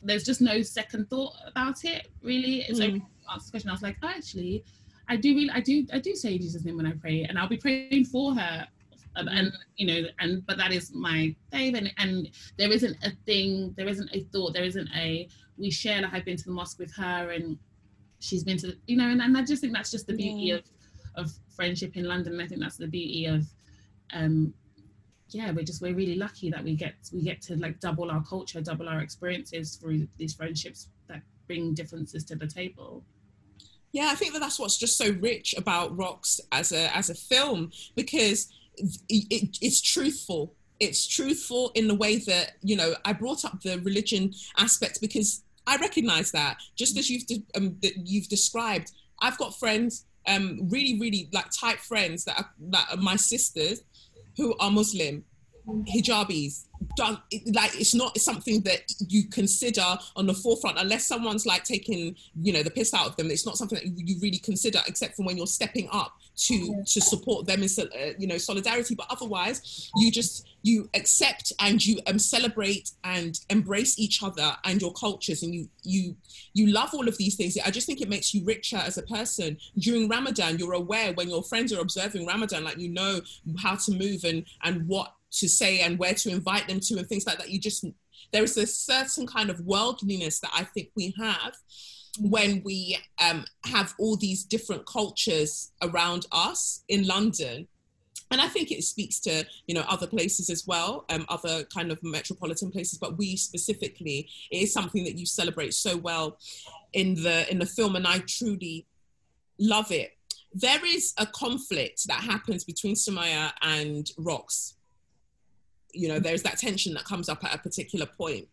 there's 0.03 0.25
just 0.25 0.41
no 0.41 0.63
second 0.63 1.09
thought 1.09 1.35
about 1.47 1.85
it 1.85 2.09
really. 2.23 2.65
So 2.75 2.85
Mm. 2.89 3.03
asked 3.31 3.47
the 3.47 3.51
question, 3.53 3.71
I 3.71 3.73
was 3.73 3.83
like, 3.83 3.97
oh, 4.03 4.09
actually, 4.09 4.65
I 5.09 5.17
do 5.17 5.35
really, 5.35 5.51
I 5.51 5.61
do, 5.61 5.87
I 5.93 5.99
do 5.99 6.15
say 6.15 6.37
Jesus' 6.39 6.65
name 6.65 6.77
when 6.77 6.87
I 6.87 6.93
pray, 6.93 7.23
and 7.25 7.39
I'll 7.39 7.49
be 7.49 7.57
praying 7.57 8.07
for 8.07 8.35
her, 8.35 8.67
um, 9.17 9.29
and 9.29 9.53
you 9.77 9.87
know, 9.87 10.09
and 10.21 10.45
but 10.47 10.57
that 10.59 10.73
is 10.73 10.93
my 10.95 11.35
faith, 11.53 11.75
and 11.77 11.93
and 11.99 12.29
there 12.57 12.71
isn't 12.73 12.97
a 13.05 13.11
thing, 13.27 13.75
there 13.77 13.89
isn't 13.89 14.11
a 14.13 14.21
thought, 14.33 14.55
there 14.55 14.65
isn't 14.65 14.89
a. 14.97 15.29
We 15.59 15.71
share 15.71 16.01
like 16.03 16.13
I've 16.15 16.25
been 16.25 16.37
to 16.37 16.45
the 16.45 16.51
mosque 16.53 16.79
with 16.79 16.95
her, 16.97 17.31
and 17.31 17.59
she's 18.21 18.45
been 18.45 18.59
to, 18.59 18.77
you 18.87 18.97
know, 18.97 19.09
and, 19.09 19.21
and 19.21 19.37
I 19.37 19.43
just 19.45 19.61
think 19.61 19.73
that's 19.75 19.91
just 19.91 20.07
the 20.07 20.15
beauty 20.15 20.45
Yeah. 20.47 20.55
of 20.57 20.63
of 21.15 21.31
friendship 21.55 21.97
in 21.97 22.05
London. 22.05 22.33
And 22.35 22.43
I 22.43 22.47
think 22.47 22.63
that's 22.63 22.79
the 22.79 22.87
beauty 22.87 23.27
of, 23.27 23.45
um, 24.15 24.55
yeah, 25.29 25.51
we're 25.51 25.65
just 25.65 25.83
we're 25.83 25.95
really 25.95 26.15
lucky 26.17 26.51
that 26.51 26.65
we 26.65 26.75
get 26.75 26.95
we 27.13 27.23
get 27.23 27.43
to 27.43 27.57
like 27.57 27.81
double 27.81 28.11
our 28.11 28.25
culture, 28.25 28.61
double 28.61 28.89
our 28.89 29.01
experiences 29.01 29.77
through 29.77 30.09
these 30.19 30.35
friendships 30.35 30.89
that 31.09 31.23
bring 31.47 31.75
differences 31.75 32.25
to 32.25 32.35
the 32.37 32.47
table. 32.47 33.05
Yeah, 33.93 34.09
I 34.11 34.15
think 34.15 34.33
that 34.33 34.41
that's 34.41 34.59
what's 34.59 34.79
just 34.79 34.97
so 34.97 35.11
rich 35.21 35.55
about 35.59 35.95
Rocks 35.97 36.41
as 36.51 36.73
a 36.73 36.97
as 36.97 37.11
a 37.11 37.15
film 37.15 37.71
because 37.95 38.49
it, 38.79 39.59
it's 39.61 39.83
truthful. 39.83 40.55
It's 40.83 41.07
truthful 41.07 41.71
in 41.77 41.87
the 41.87 41.95
way 41.95 42.17
that 42.31 42.57
you 42.61 42.75
know 42.75 42.95
I 43.05 43.13
brought 43.13 43.45
up 43.45 43.63
the 43.63 43.79
religion 43.81 44.33
aspect 44.59 45.01
because 45.01 45.45
I 45.65 45.77
recognize 45.77 46.33
that 46.33 46.57
just 46.75 46.99
as 46.99 47.09
you've 47.09 47.27
de- 47.27 47.47
um, 47.55 47.77
that 47.83 47.95
you've 48.05 48.29
described. 48.29 48.91
I've 49.21 49.39
got 49.39 49.57
friends, 49.57 50.07
um, 50.27 50.69
really, 50.69 50.99
really 50.99 51.29
like 51.33 51.47
tight 51.57 51.79
friends 51.79 52.25
that 52.25 52.37
are, 52.41 52.51
that 52.73 52.87
are 52.91 52.97
my 52.97 53.15
sisters 53.15 53.83
who 54.37 54.57
are 54.59 54.71
Muslim, 54.71 55.25
hijabis. 55.67 56.67
Don't, 56.97 57.21
like 57.55 57.79
it's 57.79 57.95
not 57.95 58.19
something 58.19 58.61
that 58.63 58.81
you 59.09 59.29
consider 59.29 59.85
on 60.17 60.27
the 60.27 60.35
forefront 60.35 60.79
unless 60.79 61.07
someone's 61.07 61.47
like 61.47 61.63
taking 61.63 62.17
you 62.41 62.53
know 62.53 62.63
the 62.63 62.71
piss 62.71 62.93
out 62.93 63.07
of 63.07 63.17
them. 63.17 63.31
It's 63.31 63.47
not 63.47 63.57
something 63.57 63.79
that 63.79 63.87
you, 63.87 64.19
really 64.21 64.39
consider 64.39 64.81
except 64.87 65.17
for 65.17 65.25
when 65.25 65.37
you're 65.37 65.47
stepping 65.47 65.89
up 65.93 66.13
to 66.37 66.83
to 66.85 67.01
support 67.01 67.47
them 67.47 67.63
in 67.63 67.69
uh, 67.79 68.13
you 68.19 68.27
know 68.27 68.37
solidarity. 68.37 68.97
But 68.97 69.07
otherwise, 69.11 69.91
you 69.97 70.11
just 70.11 70.49
you 70.63 70.89
accept 70.95 71.53
and 71.61 71.85
you 71.85 72.01
um, 72.09 72.19
celebrate 72.19 72.91
and 73.05 73.39
embrace 73.49 73.99
each 73.99 74.23
other 74.23 74.57
and 74.65 74.83
your 74.83 74.93
cultures, 74.93 75.45
and 75.45 75.55
you 75.55 75.69
you 75.85 76.17
you 76.53 76.67
love 76.67 76.91
all 76.95 77.07
of 77.07 77.17
these 77.17 77.37
things. 77.37 77.57
I 77.65 77.71
just 77.71 77.87
think 77.87 78.01
it 78.01 78.09
makes 78.09 78.35
you 78.35 78.45
richer 78.45 78.77
as 78.77 78.99
a 78.99 79.03
person. 79.03 79.57
During 79.79 80.09
Ramadan, 80.09 80.59
you're 80.59 80.73
aware 80.73 81.13
when 81.13 81.31
your 81.31 81.45
friends 81.45 81.73
are 81.73 81.81
observing 81.81 82.27
Ramadan, 82.27 82.65
like 82.65 82.79
you 82.79 82.89
know 82.89 83.21
how 83.59 83.77
to 83.77 83.93
move 83.93 84.25
and 84.25 84.45
and 84.65 84.89
what 84.89 85.15
to 85.33 85.49
say 85.49 85.81
and 85.81 85.99
where 85.99 86.15
to 86.15 86.31
invite 86.31 86.69
them 86.69 86.81
to 86.81 86.99
and 86.99 87.09
things 87.09 87.27
like 87.27 87.39
that. 87.39 87.51
You 87.51 87.59
just 87.59 87.85
there 88.33 88.43
is 88.43 88.57
a 88.57 88.67
certain 88.67 89.27
kind 89.27 89.51
of 89.51 89.61
worldliness 89.61 90.41
that 90.41 90.51
I 90.55 90.65
think 90.65 90.91
we 90.97 91.15
have 91.19 91.55
when 92.19 92.63
we 92.65 92.99
um, 93.23 93.45
have 93.65 93.95
all 93.99 94.17
these 94.17 94.45
different 94.45 94.87
cultures 94.87 95.73
around 95.83 96.27
us 96.33 96.85
in 96.89 97.07
London. 97.07 97.69
And 98.31 98.41
I 98.41 98.49
think 98.49 98.71
it 98.71 98.83
speaks 98.85 99.21
to 99.21 99.45
you 99.67 99.75
know 99.75 99.85
other 99.89 100.07
places 100.07 100.49
as 100.49 100.67
well, 100.67 101.05
um, 101.11 101.27
other 101.29 101.65
kind 101.65 101.93
of 101.93 102.03
metropolitan 102.03 102.71
places. 102.71 102.99
But 102.99 103.19
we 103.19 103.37
specifically, 103.37 104.29
it 104.51 104.63
is 104.63 104.73
something 104.73 105.05
that 105.05 105.19
you 105.19 105.27
celebrate 105.27 105.75
so 105.75 105.97
well 105.99 106.39
in 106.95 107.15
the 107.23 107.51
in 107.51 107.59
the 107.59 107.67
film, 107.67 107.95
and 107.97 108.07
I 108.07 108.21
truly 108.21 108.87
love 109.59 109.93
it. 109.93 110.13
There 110.55 110.85
is 110.85 111.13
a 111.19 111.27
conflict 111.27 112.07
that 112.09 112.21
happens 112.21 112.65
between 112.65 112.95
Sumaya 112.95 113.53
and 113.61 114.11
Rocks. 114.17 114.75
You 115.93 116.09
know, 116.09 116.19
there's 116.19 116.43
that 116.43 116.59
tension 116.59 116.95
that 116.95 117.05
comes 117.05 117.29
up 117.29 117.45
at 117.45 117.55
a 117.55 117.59
particular 117.59 118.07
point. 118.07 118.49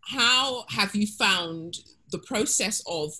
How 0.00 0.64
have 0.68 0.94
you 0.94 1.06
found 1.06 1.78
the 2.10 2.18
process 2.18 2.82
of 2.86 3.12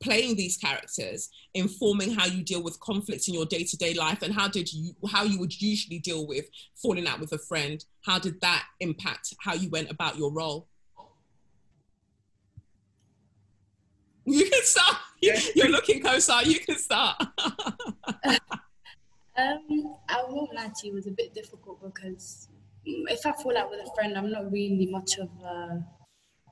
playing 0.00 0.36
these 0.36 0.56
characters 0.56 1.30
informing 1.54 2.10
how 2.10 2.26
you 2.26 2.42
deal 2.42 2.62
with 2.62 2.78
conflict 2.80 3.28
in 3.28 3.34
your 3.34 3.46
day-to-day 3.46 3.94
life 3.94 4.22
and 4.22 4.32
how 4.34 4.48
did 4.48 4.72
you 4.72 4.94
how 5.10 5.24
you 5.24 5.38
would 5.38 5.60
usually 5.60 5.98
deal 5.98 6.26
with 6.26 6.46
falling 6.74 7.06
out 7.06 7.20
with 7.20 7.32
a 7.32 7.38
friend? 7.38 7.84
How 8.04 8.18
did 8.18 8.40
that 8.40 8.64
impact 8.80 9.34
how 9.40 9.54
you 9.54 9.68
went 9.70 9.90
about 9.90 10.18
your 10.18 10.32
role? 10.32 10.68
You 14.26 14.48
can 14.48 14.62
start. 14.62 14.96
You're 15.20 15.68
looking 15.68 16.02
Kosar. 16.02 16.46
You 16.46 16.58
can 16.60 16.76
start 16.76 17.22
Um, 19.36 19.96
I 20.08 20.22
won't 20.28 20.54
lie 20.54 20.70
to 20.76 20.86
you, 20.86 20.92
it 20.92 20.94
was 20.94 21.06
a 21.08 21.10
bit 21.10 21.34
difficult 21.34 21.82
because 21.82 22.48
mm, 22.86 23.02
if 23.08 23.26
I 23.26 23.32
fall 23.32 23.56
out 23.56 23.70
with 23.70 23.80
a 23.80 23.90
friend, 23.94 24.16
I'm 24.16 24.30
not 24.30 24.50
really 24.50 24.88
much 24.90 25.18
of 25.18 25.28
a 25.44 25.84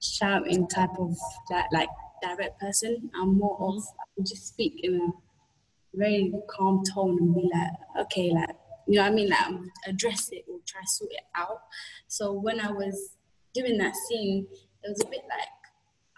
shouting 0.02 0.66
type 0.66 0.98
of 0.98 1.16
that 1.50 1.68
like 1.72 1.88
direct 2.22 2.60
person. 2.60 3.10
I'm 3.14 3.38
more 3.38 3.56
of 3.60 3.82
I 4.18 4.22
just 4.22 4.48
speak 4.48 4.80
in 4.82 4.96
a 4.96 5.96
very 5.96 6.32
calm 6.50 6.82
tone 6.92 7.18
and 7.18 7.34
be 7.34 7.48
like, 7.54 8.06
okay, 8.06 8.32
like 8.32 8.56
you 8.88 8.96
know 8.96 9.02
what 9.02 9.12
I 9.12 9.14
mean, 9.14 9.28
like 9.28 9.46
address 9.86 10.30
it 10.32 10.44
or 10.50 10.58
try 10.66 10.80
to 10.80 10.88
sort 10.88 11.12
it 11.12 11.24
out. 11.36 11.62
So 12.08 12.32
when 12.32 12.58
I 12.58 12.72
was 12.72 13.16
doing 13.54 13.78
that 13.78 13.94
scene, 13.94 14.46
it 14.82 14.88
was 14.88 15.00
a 15.02 15.06
bit 15.06 15.22
like 15.28 15.48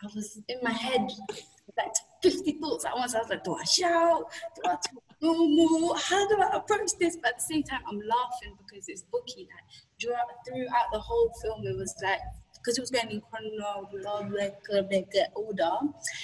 I 0.02 0.14
was 0.14 0.40
in 0.48 0.58
my 0.62 0.72
head 0.72 1.10
like 1.76 1.92
50 2.22 2.52
thoughts 2.52 2.84
at 2.84 2.96
once. 2.96 3.14
I 3.14 3.18
was 3.18 3.28
like, 3.28 3.44
do 3.44 3.54
I 3.54 3.64
shout? 3.64 4.24
Do 4.56 4.62
I 4.64 4.74
talk 4.74 5.02
normal? 5.20 5.94
How 5.96 6.28
do 6.28 6.40
I 6.40 6.56
approach 6.56 6.90
this? 6.98 7.16
But 7.16 7.32
at 7.32 7.38
the 7.38 7.44
same 7.44 7.62
time, 7.62 7.80
I'm 7.88 7.98
laughing 7.98 8.56
because 8.58 8.88
it's 8.88 9.04
Bukky. 9.04 9.46
Like 9.48 9.66
throughout, 10.00 10.26
throughout 10.46 10.88
the 10.92 10.98
whole 10.98 11.32
film, 11.42 11.66
it 11.66 11.76
was 11.76 11.94
like 12.02 12.20
because 12.64 12.78
it 12.78 12.80
was 12.80 12.90
going 12.90 13.10
in 13.10 13.20
chronological 13.20 14.88
order. 15.34 15.70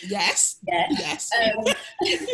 yes 0.08 0.56
Yeah. 0.66 0.86
yes 0.90 1.30
Um, 1.38 1.64
Yes. 2.02 2.26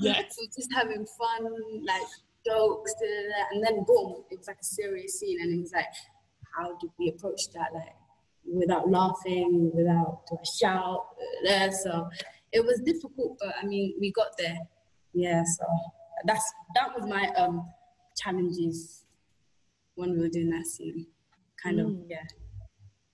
yes. 0.00 0.38
just 0.56 0.72
having 0.72 1.04
fun, 1.18 1.84
like 1.84 2.02
jokes, 2.46 2.94
da, 2.94 3.06
da, 3.06 3.22
da, 3.28 3.44
and 3.52 3.64
then 3.64 3.84
boom, 3.84 4.24
it 4.30 4.38
was 4.38 4.46
like 4.46 4.58
a 4.60 4.64
serious 4.64 5.18
scene, 5.18 5.40
and 5.40 5.52
it 5.52 5.60
was 5.60 5.72
like, 5.72 5.86
how 6.56 6.76
did 6.78 6.90
we 6.98 7.08
approach 7.08 7.50
that, 7.54 7.72
like 7.74 7.94
without 8.46 8.88
laughing, 8.88 9.70
without 9.74 10.20
do 10.28 10.36
I 10.40 10.44
shout, 10.44 11.06
so 11.74 12.08
it 12.52 12.64
was 12.64 12.80
difficult, 12.84 13.36
but 13.40 13.54
I 13.60 13.66
mean, 13.66 13.94
we 13.98 14.12
got 14.12 14.36
there. 14.38 14.58
Yeah, 15.14 15.42
so 15.44 15.64
that's 16.24 16.44
that 16.74 16.88
was 16.94 17.06
my 17.08 17.28
um 17.36 17.68
challenges 18.16 19.04
when 19.94 20.12
we 20.12 20.18
were 20.18 20.28
doing 20.28 20.50
that 20.50 20.66
scene. 20.66 21.06
Kind 21.62 21.80
of, 21.80 21.86
Mm. 21.86 22.04
yeah. 22.08 22.24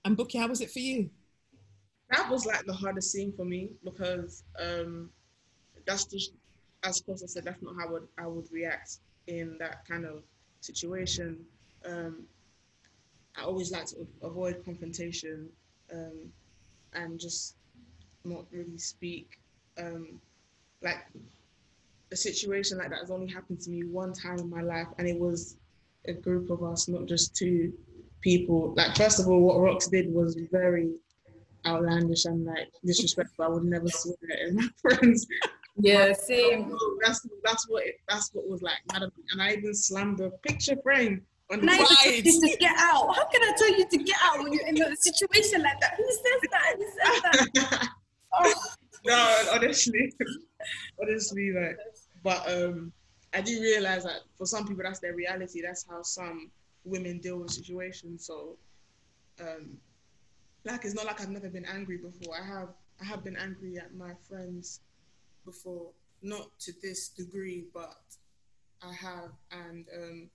and 0.03 0.17
Bukky 0.17 0.39
how 0.39 0.47
was 0.47 0.61
it 0.61 0.71
for 0.71 0.79
you 0.79 1.09
that 2.09 2.29
was 2.29 2.45
like 2.45 2.65
the 2.65 2.73
hardest 2.73 3.11
scene 3.13 3.31
for 3.37 3.45
me 3.45 3.69
because 3.85 4.43
um 4.59 5.09
that's 5.87 6.03
just 6.05 6.33
as 6.83 7.01
Kosar 7.01 7.29
said 7.29 7.45
that's 7.45 7.61
not 7.61 7.75
how 7.79 7.87
I 7.87 7.91
would 7.91 8.07
I 8.17 8.27
would 8.27 8.51
react 8.51 8.97
in 9.27 9.55
that 9.59 9.85
kind 9.87 10.05
of 10.05 10.23
situation. 10.59 11.39
Um 11.85 12.25
I 13.37 13.43
always 13.43 13.71
like 13.71 13.85
to 13.87 14.05
avoid 14.23 14.65
confrontation 14.65 15.47
um 15.93 16.31
and 16.93 17.17
just 17.19 17.55
not 18.25 18.45
really 18.51 18.77
speak. 18.77 19.39
Um 19.77 20.19
like 20.81 21.05
a 22.11 22.15
situation 22.15 22.77
like 22.77 22.89
that 22.89 22.99
has 22.99 23.11
only 23.11 23.31
happened 23.31 23.59
to 23.61 23.69
me 23.69 23.83
one 23.83 24.13
time 24.13 24.37
in 24.39 24.49
my 24.49 24.61
life 24.61 24.87
and 24.97 25.07
it 25.07 25.17
was 25.19 25.57
a 26.07 26.13
group 26.13 26.49
of 26.49 26.63
us, 26.63 26.87
not 26.87 27.05
just 27.05 27.35
two 27.35 27.71
people. 28.21 28.73
Like 28.75 28.95
first 28.95 29.19
of 29.19 29.27
all 29.27 29.41
what 29.41 29.59
Rocks 29.59 29.87
did 29.87 30.11
was 30.13 30.37
very 30.51 30.91
outlandish 31.65 32.25
and 32.25 32.45
like 32.45 32.69
disrespectful. 32.85 33.45
I 33.45 33.47
would 33.49 33.63
never 33.63 33.87
swear 33.87 34.15
at 34.47 34.53
my 34.53 34.67
friends. 34.81 35.25
Yeah, 35.77 36.11
same. 36.13 36.75
That's 37.03 37.25
that's 37.43 37.67
what 37.69 37.85
it, 37.85 37.95
that's 38.09 38.29
what 38.33 38.47
was 38.49 38.61
like. 38.61 38.79
Madam, 38.91 39.11
and 39.31 39.41
I 39.41 39.53
even 39.53 39.73
slammed 39.73 40.17
the 40.17 40.31
picture 40.45 40.75
frame 40.83 41.21
on 41.51 41.59
the 41.61 41.71
And 41.71 41.71
I 41.71 41.77
side. 41.77 42.23
to 42.25 42.57
get 42.59 42.75
out. 42.77 43.15
How 43.15 43.25
can 43.27 43.41
I 43.43 43.53
tell 43.57 43.77
you 43.77 43.87
to 43.87 43.97
get 43.97 44.17
out 44.21 44.39
when 44.43 44.51
you're 44.51 44.67
in 44.67 44.81
a 44.81 44.95
situation 44.97 45.61
like 45.61 45.79
that? 45.79 45.95
Who 45.95 46.05
says 46.11 46.49
that? 46.51 46.75
Who 46.77 46.85
says 46.85 47.51
that? 47.69 47.87
Oh, 48.33 48.53
no, 49.05 49.43
honestly, 49.51 50.13
honestly, 51.01 51.51
like, 51.51 51.77
but 52.23 52.47
um, 52.51 52.91
I 53.33 53.41
do 53.41 53.61
realize 53.61 54.03
that 54.03 54.21
for 54.37 54.45
some 54.45 54.67
people 54.67 54.83
that's 54.83 54.99
their 54.99 55.15
reality. 55.15 55.61
That's 55.61 55.85
how 55.89 56.01
some 56.03 56.51
women 56.83 57.19
deal 57.19 57.39
with 57.39 57.51
situations. 57.51 58.25
So, 58.25 58.57
um, 59.39 59.77
like, 60.65 60.85
it's 60.85 60.93
not 60.93 61.05
like 61.05 61.21
I've 61.21 61.29
never 61.29 61.49
been 61.49 61.65
angry 61.65 61.97
before. 61.97 62.35
I 62.35 62.45
have, 62.45 62.69
I 63.01 63.05
have 63.05 63.23
been 63.23 63.37
angry 63.37 63.77
at 63.77 63.95
my 63.95 64.11
friends 64.27 64.81
before, 65.45 65.89
not 66.21 66.47
to 66.59 66.73
this 66.81 67.09
degree, 67.09 67.65
but 67.73 67.95
I 68.81 68.93
have, 68.93 69.31
and 69.51 69.85
um, 69.95 70.29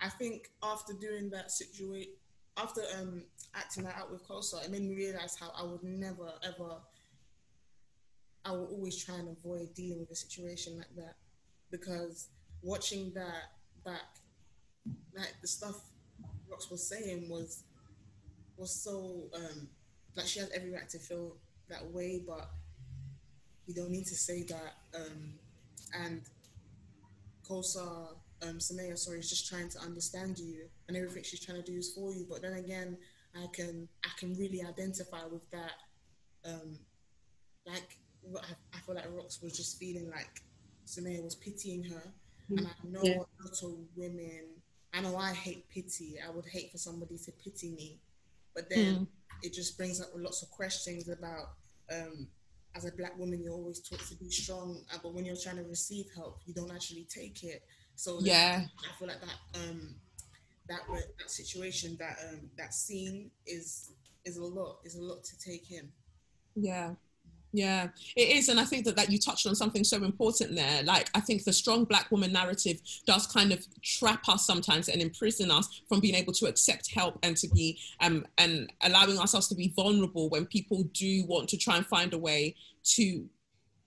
I 0.00 0.08
think 0.08 0.48
after 0.62 0.92
doing 0.92 1.30
that 1.30 1.50
situation, 1.50 2.12
after 2.58 2.80
um 2.98 3.22
acting 3.54 3.84
that 3.84 3.96
out 3.96 4.10
with 4.10 4.26
Kosar, 4.26 4.64
it 4.64 4.70
made 4.70 4.82
me 4.82 4.94
realize 4.94 5.36
how 5.38 5.52
I 5.58 5.62
would 5.62 5.82
never 5.82 6.32
ever 6.42 6.76
I 8.46 8.52
will 8.52 8.66
always 8.66 9.02
try 9.04 9.16
and 9.16 9.28
avoid 9.28 9.74
dealing 9.74 9.98
with 9.98 10.10
a 10.10 10.14
situation 10.14 10.78
like 10.78 10.94
that 10.96 11.16
because 11.70 12.28
watching 12.62 13.12
that 13.14 13.50
back, 13.84 14.02
like 15.16 15.34
the 15.42 15.48
stuff 15.48 15.80
Rocks 16.50 16.70
was 16.70 16.88
saying 16.88 17.28
was 17.28 17.64
was 18.56 18.70
so 18.82 19.24
um 19.34 19.68
like 20.16 20.26
she 20.26 20.40
has 20.40 20.50
every 20.50 20.70
right 20.70 20.88
to 20.88 20.98
feel 20.98 21.36
that 21.68 21.84
way, 21.92 22.22
but 22.26 22.48
you 23.66 23.74
don't 23.74 23.90
need 23.90 24.06
to 24.06 24.14
say 24.14 24.44
that. 24.44 24.74
Um, 24.94 25.34
and 25.92 26.22
Kosar, 27.48 28.08
um, 28.42 28.60
sorry, 28.60 29.18
is 29.18 29.28
just 29.28 29.48
trying 29.48 29.68
to 29.70 29.78
understand 29.80 30.38
you, 30.38 30.66
and 30.88 30.96
everything 30.96 31.22
she's 31.24 31.44
trying 31.44 31.62
to 31.62 31.70
do 31.70 31.76
is 31.78 31.92
for 31.92 32.12
you. 32.12 32.26
But 32.28 32.42
then 32.42 32.54
again, 32.54 32.96
I 33.34 33.46
can 33.52 33.88
I 34.04 34.08
can 34.18 34.34
really 34.36 34.62
identify 34.62 35.26
with 35.30 35.48
that. 35.50 35.72
Um, 36.44 36.78
like 37.66 37.98
I, 38.36 38.52
I 38.74 38.78
feel 38.80 38.94
like 38.94 39.04
Rocks 39.12 39.42
was 39.42 39.56
just 39.56 39.78
feeling 39.78 40.10
like 40.10 40.42
Sumaya 40.86 41.22
was 41.22 41.34
pitying 41.34 41.84
her, 41.84 42.12
mm-hmm. 42.50 42.58
and 42.58 42.66
I 42.66 42.88
know 42.88 43.02
yeah. 43.02 43.16
a 43.16 43.42
lot 43.42 43.62
of 43.62 43.74
women. 43.96 44.44
I 44.94 45.00
know 45.02 45.16
I 45.16 45.32
hate 45.32 45.68
pity. 45.68 46.16
I 46.26 46.30
would 46.30 46.46
hate 46.46 46.72
for 46.72 46.78
somebody 46.78 47.18
to 47.18 47.32
pity 47.32 47.70
me, 47.70 47.98
but 48.54 48.70
then 48.70 48.94
mm. 48.94 49.06
it 49.42 49.52
just 49.52 49.76
brings 49.76 50.00
up 50.00 50.08
lots 50.14 50.42
of 50.42 50.50
questions 50.50 51.08
about 51.08 51.50
um, 51.92 52.28
as 52.76 52.84
a 52.84 52.92
black 52.92 53.18
woman, 53.18 53.42
you're 53.42 53.54
always 53.54 53.80
taught 53.80 54.00
to 54.00 54.14
be 54.16 54.30
strong, 54.30 54.82
uh, 54.92 54.98
but 55.02 55.14
when 55.14 55.24
you're 55.24 55.36
trying 55.36 55.56
to 55.56 55.64
receive 55.64 56.06
help, 56.14 56.40
you 56.46 56.52
don't 56.52 56.70
actually 56.70 57.06
take 57.08 57.42
it. 57.42 57.62
So 57.96 58.18
yeah, 58.20 58.62
I 58.78 58.98
feel 58.98 59.08
like 59.08 59.20
that 59.20 59.60
um, 59.60 59.94
that 60.68 60.80
that 61.18 61.30
situation, 61.30 61.96
that 61.98 62.18
um, 62.28 62.50
that 62.58 62.74
scene 62.74 63.30
is 63.46 63.92
is 64.24 64.36
a 64.36 64.44
lot, 64.44 64.78
is 64.84 64.96
a 64.96 65.02
lot 65.02 65.24
to 65.24 65.38
take 65.38 65.70
in. 65.70 65.88
Yeah, 66.54 66.90
yeah, 67.56 67.88
it 68.14 68.36
is. 68.36 68.50
And 68.50 68.60
I 68.60 68.64
think 68.64 68.84
that, 68.84 68.96
that 68.96 69.10
you 69.10 69.18
touched 69.18 69.46
on 69.46 69.54
something 69.54 69.82
so 69.82 70.04
important 70.04 70.54
there. 70.54 70.82
Like, 70.82 71.08
I 71.14 71.20
think 71.20 71.42
the 71.42 71.54
strong 71.54 71.84
black 71.84 72.10
woman 72.10 72.30
narrative 72.30 72.82
does 73.06 73.26
kind 73.26 73.50
of 73.50 73.66
trap 73.80 74.28
us 74.28 74.46
sometimes 74.46 74.90
and 74.90 75.00
imprison 75.00 75.50
us 75.50 75.80
from 75.88 76.00
being 76.00 76.14
able 76.14 76.34
to 76.34 76.46
accept 76.46 76.92
help 76.92 77.18
and 77.22 77.34
to 77.38 77.48
be, 77.48 77.78
um, 78.00 78.26
and 78.36 78.70
allowing 78.82 79.18
ourselves 79.18 79.48
to 79.48 79.54
be 79.54 79.72
vulnerable 79.74 80.28
when 80.28 80.44
people 80.44 80.82
do 80.92 81.24
want 81.24 81.48
to 81.48 81.56
try 81.56 81.78
and 81.78 81.86
find 81.86 82.12
a 82.12 82.18
way 82.18 82.54
to, 82.84 83.26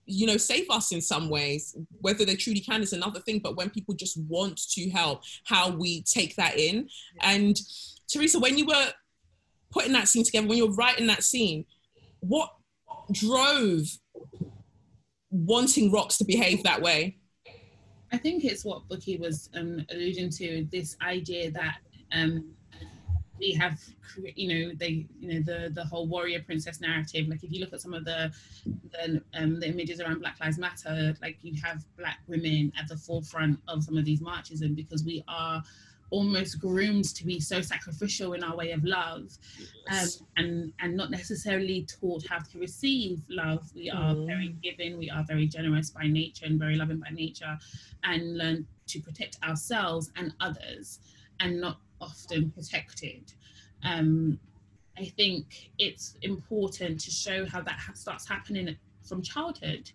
you 0.06 0.26
know, 0.26 0.36
save 0.36 0.68
us 0.68 0.90
in 0.90 1.00
some 1.00 1.28
ways. 1.30 1.76
Whether 2.00 2.24
they 2.24 2.34
truly 2.34 2.60
can 2.60 2.82
is 2.82 2.92
another 2.92 3.20
thing, 3.20 3.38
but 3.38 3.56
when 3.56 3.70
people 3.70 3.94
just 3.94 4.18
want 4.22 4.60
to 4.72 4.90
help, 4.90 5.22
how 5.44 5.70
we 5.70 6.02
take 6.02 6.34
that 6.34 6.58
in. 6.58 6.88
And 7.20 7.56
Theresa, 8.08 8.40
when 8.40 8.58
you 8.58 8.66
were 8.66 8.88
putting 9.70 9.92
that 9.92 10.08
scene 10.08 10.24
together, 10.24 10.48
when 10.48 10.58
you're 10.58 10.74
writing 10.74 11.06
that 11.06 11.22
scene, 11.22 11.66
what 12.18 12.50
drove 13.12 13.86
wanting 15.30 15.92
rocks 15.92 16.18
to 16.18 16.24
behave 16.24 16.62
that 16.64 16.82
way? 16.82 17.16
I 18.12 18.18
think 18.18 18.44
it's 18.44 18.64
what 18.64 18.88
Bukky 18.88 19.18
was 19.20 19.48
um, 19.54 19.84
alluding 19.90 20.30
to 20.30 20.66
this 20.72 20.96
idea 21.00 21.50
that 21.52 21.76
um, 22.12 22.52
we 23.38 23.52
have, 23.52 23.80
you 24.34 24.48
know, 24.48 24.74
they, 24.74 25.06
you 25.18 25.34
know, 25.34 25.40
the 25.40 25.70
the 25.72 25.84
whole 25.84 26.06
warrior 26.06 26.42
princess 26.42 26.80
narrative. 26.80 27.28
Like 27.28 27.42
if 27.44 27.52
you 27.52 27.60
look 27.60 27.72
at 27.72 27.80
some 27.80 27.94
of 27.94 28.04
the 28.04 28.32
the, 28.92 29.22
um, 29.34 29.60
the 29.60 29.68
images 29.68 30.00
around 30.00 30.20
Black 30.20 30.38
Lives 30.40 30.58
Matter, 30.58 31.14
like 31.22 31.38
you 31.42 31.54
have 31.62 31.84
black 31.96 32.18
women 32.26 32.72
at 32.78 32.88
the 32.88 32.96
forefront 32.96 33.58
of 33.68 33.84
some 33.84 33.96
of 33.96 34.04
these 34.04 34.20
marches, 34.20 34.62
and 34.62 34.74
because 34.74 35.04
we 35.04 35.24
are 35.28 35.62
almost 36.10 36.58
groomed 36.60 37.04
to 37.14 37.24
be 37.24 37.40
so 37.40 37.60
sacrificial 37.60 38.32
in 38.32 38.42
our 38.42 38.56
way 38.56 38.72
of 38.72 38.84
love 38.84 39.30
um, 39.90 40.08
and 40.36 40.72
and 40.80 40.96
not 40.96 41.10
necessarily 41.10 41.86
taught 42.00 42.26
how 42.28 42.38
to 42.38 42.58
receive 42.58 43.20
love. 43.28 43.70
We 43.74 43.90
are 43.90 44.14
mm. 44.14 44.26
very 44.26 44.56
giving 44.62 44.98
we 44.98 45.10
are 45.10 45.24
very 45.24 45.46
generous 45.46 45.90
by 45.90 46.06
nature 46.06 46.46
and 46.46 46.58
very 46.58 46.76
loving 46.76 46.98
by 46.98 47.10
nature 47.10 47.58
and 48.04 48.36
learn 48.36 48.66
to 48.88 49.00
protect 49.00 49.38
ourselves 49.44 50.10
and 50.16 50.34
others 50.40 50.98
and 51.38 51.60
not 51.60 51.78
often 52.00 52.50
protected. 52.50 53.32
Um, 53.84 54.38
i 54.98 55.04
think 55.04 55.70
it's 55.78 56.16
important 56.22 57.00
to 57.00 57.10
show 57.10 57.46
how 57.46 57.60
that 57.62 57.78
ha- 57.78 57.94
starts 57.94 58.28
happening 58.28 58.76
from 59.02 59.22
childhood 59.22 59.90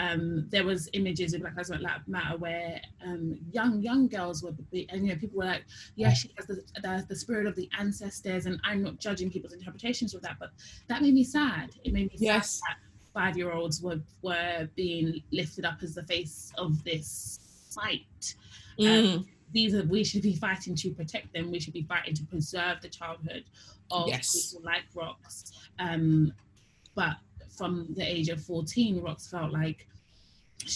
um, 0.00 0.46
there 0.48 0.64
was 0.64 0.88
images 0.94 1.34
of 1.34 1.42
Black 1.42 1.56
Lives 1.56 1.70
Matter 2.06 2.38
where 2.38 2.80
um, 3.04 3.38
young 3.52 3.82
young 3.82 4.08
girls 4.08 4.42
were, 4.42 4.52
and 4.72 5.06
you 5.06 5.12
know, 5.12 5.16
people 5.16 5.38
were 5.38 5.44
like, 5.44 5.64
"Yeah, 5.94 6.12
she 6.14 6.32
has 6.36 6.46
the, 6.46 6.62
the, 6.80 7.04
the 7.08 7.16
spirit 7.16 7.46
of 7.46 7.54
the 7.54 7.68
ancestors," 7.78 8.46
and 8.46 8.58
I'm 8.64 8.82
not 8.82 8.98
judging 8.98 9.30
people's 9.30 9.52
interpretations 9.52 10.14
of 10.14 10.22
that, 10.22 10.36
but 10.40 10.50
that 10.88 11.02
made 11.02 11.12
me 11.12 11.24
sad. 11.24 11.72
It 11.84 11.92
made 11.92 12.10
me 12.10 12.16
yes. 12.18 12.60
sad 12.66 12.76
that 12.76 13.12
five 13.12 13.36
year 13.36 13.52
olds 13.52 13.82
were 13.82 14.00
were 14.22 14.68
being 14.74 15.22
lifted 15.32 15.66
up 15.66 15.82
as 15.82 15.94
the 15.94 16.04
face 16.04 16.50
of 16.56 16.82
this 16.82 17.38
fight. 17.70 18.34
Mm. 18.78 19.16
Um, 19.16 19.26
these 19.52 19.74
are 19.74 19.84
we 19.84 20.02
should 20.02 20.22
be 20.22 20.34
fighting 20.34 20.74
to 20.76 20.90
protect 20.92 21.32
them. 21.34 21.50
We 21.50 21.60
should 21.60 21.74
be 21.74 21.82
fighting 21.82 22.14
to 22.14 22.24
preserve 22.24 22.80
the 22.80 22.88
childhood 22.88 23.44
of 23.90 24.08
yes. 24.08 24.52
people 24.52 24.64
like 24.64 24.84
Rocks. 24.94 25.52
Um, 25.78 26.32
but 26.94 27.16
from 27.56 27.88
the 27.96 28.02
age 28.02 28.30
of 28.30 28.42
14, 28.42 29.02
Rocks 29.02 29.28
felt 29.28 29.52
like 29.52 29.86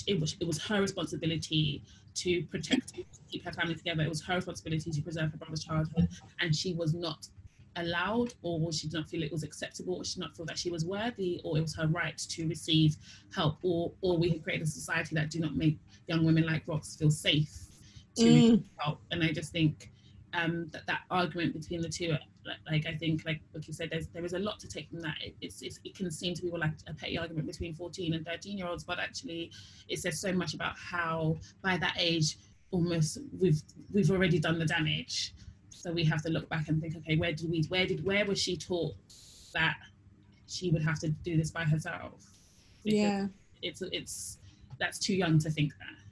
it 0.07 0.21
was 0.21 0.37
it 0.41 0.47
was 0.47 0.63
her 0.65 0.81
responsibility 0.81 1.83
to 2.15 2.43
protect, 2.45 2.93
keep 3.31 3.45
her 3.45 3.53
family 3.53 3.75
together. 3.75 4.03
It 4.03 4.09
was 4.09 4.23
her 4.23 4.37
responsibility 4.37 4.91
to 4.91 5.03
preserve 5.03 5.33
her 5.33 5.37
brother's 5.37 5.65
childhood, 5.65 6.09
and 6.41 6.55
she 6.55 6.75
was 6.75 6.95
not 6.95 7.29
allowed, 7.77 8.35
or 8.43 8.73
she 8.73 8.87
did 8.87 8.95
not 8.95 9.09
feel 9.09 9.23
it 9.23 9.33
was 9.33 9.43
acceptable, 9.43 9.97
or 9.97 10.05
she 10.05 10.15
did 10.15 10.21
not 10.21 10.37
feel 10.37 10.47
that 10.47 10.59
she 10.59 10.71
was 10.71 10.85
worthy, 10.85 11.41
or 11.45 11.59
it 11.59 11.63
was 11.63 11.75
her 11.75 11.89
right 11.89 12.17
to 12.17 12.49
receive 12.49 12.97
help, 13.35 13.59
or 13.63 13.93
or 14.01 14.17
we 14.17 14.31
have 14.31 14.43
created 14.43 14.67
a 14.67 14.71
society 14.71 15.15
that 15.15 15.31
do 15.31 15.41
not 15.41 15.57
make 15.57 15.79
young 16.07 16.25
women 16.25 16.47
like 16.47 16.63
Rocks 16.67 16.97
feel 16.97 17.11
safe 17.11 17.53
to 18.17 18.25
mm. 18.25 18.63
help. 18.77 19.01
And 19.11 19.23
I 19.23 19.33
just 19.33 19.53
think 19.53 19.91
um, 20.33 20.69
that 20.73 20.87
that 20.87 21.01
argument 21.11 21.55
between 21.55 21.81
the 21.81 21.89
two 21.89 22.15
like 22.71 22.87
I 22.87 22.95
think, 22.95 23.25
like 23.25 23.41
like 23.55 23.67
you 23.67 23.75
said, 23.75 23.91
there's 23.91 24.09
there 24.09 24.25
is 24.25 24.33
a 24.33 24.39
lot 24.39 24.59
to 24.61 24.69
take 24.69 24.89
from 24.89 25.01
that. 25.01 25.17
It, 25.21 25.35
it's, 25.41 25.63
it's, 25.63 25.81
it 25.85 25.95
can 25.95 26.11
seem 26.11 26.35
to 26.35 26.43
people 26.43 26.59
like 26.59 26.73
a 26.87 26.95
petty 26.95 27.19
argument 27.19 27.47
between 27.47 27.75
14 27.75 28.15
and 28.15 28.27
13 28.27 28.59
year 28.59 28.67
olds, 28.67 28.85
but 28.85 28.99
actually, 28.99 29.51
it 29.89 29.99
says 29.99 30.21
so 30.21 30.33
much 30.33 30.55
about 30.55 30.77
how 30.77 31.37
by 31.63 31.77
that 31.79 31.95
age, 31.99 32.39
almost 32.71 33.19
we've 33.39 33.63
we've 33.93 34.11
already 34.11 34.39
done 34.39 34.59
the 34.59 34.67
damage. 34.67 35.35
So 35.71 35.93
we 35.93 36.05
have 36.05 36.23
to 36.23 36.31
look 36.31 36.49
back 36.49 36.69
and 36.69 36.81
think, 36.81 36.97
okay, 36.97 37.17
where 37.17 37.33
did 37.33 37.51
we, 37.51 37.63
where 37.69 37.87
did, 37.87 38.07
where 38.07 38.25
was 38.25 38.41
she 38.41 38.57
taught 38.57 38.95
that 39.53 39.77
she 40.47 40.71
would 40.71 40.83
have 40.83 40.99
to 41.01 41.09
do 41.09 41.37
this 41.37 41.51
by 41.51 41.65
herself? 41.65 42.25
Because 42.83 42.99
yeah, 42.99 43.27
it's 43.63 43.83
it's 43.93 44.39
that's 44.79 44.99
too 44.99 45.15
young 45.15 45.39
to 45.41 45.51
think 45.51 45.73
that. 45.79 46.04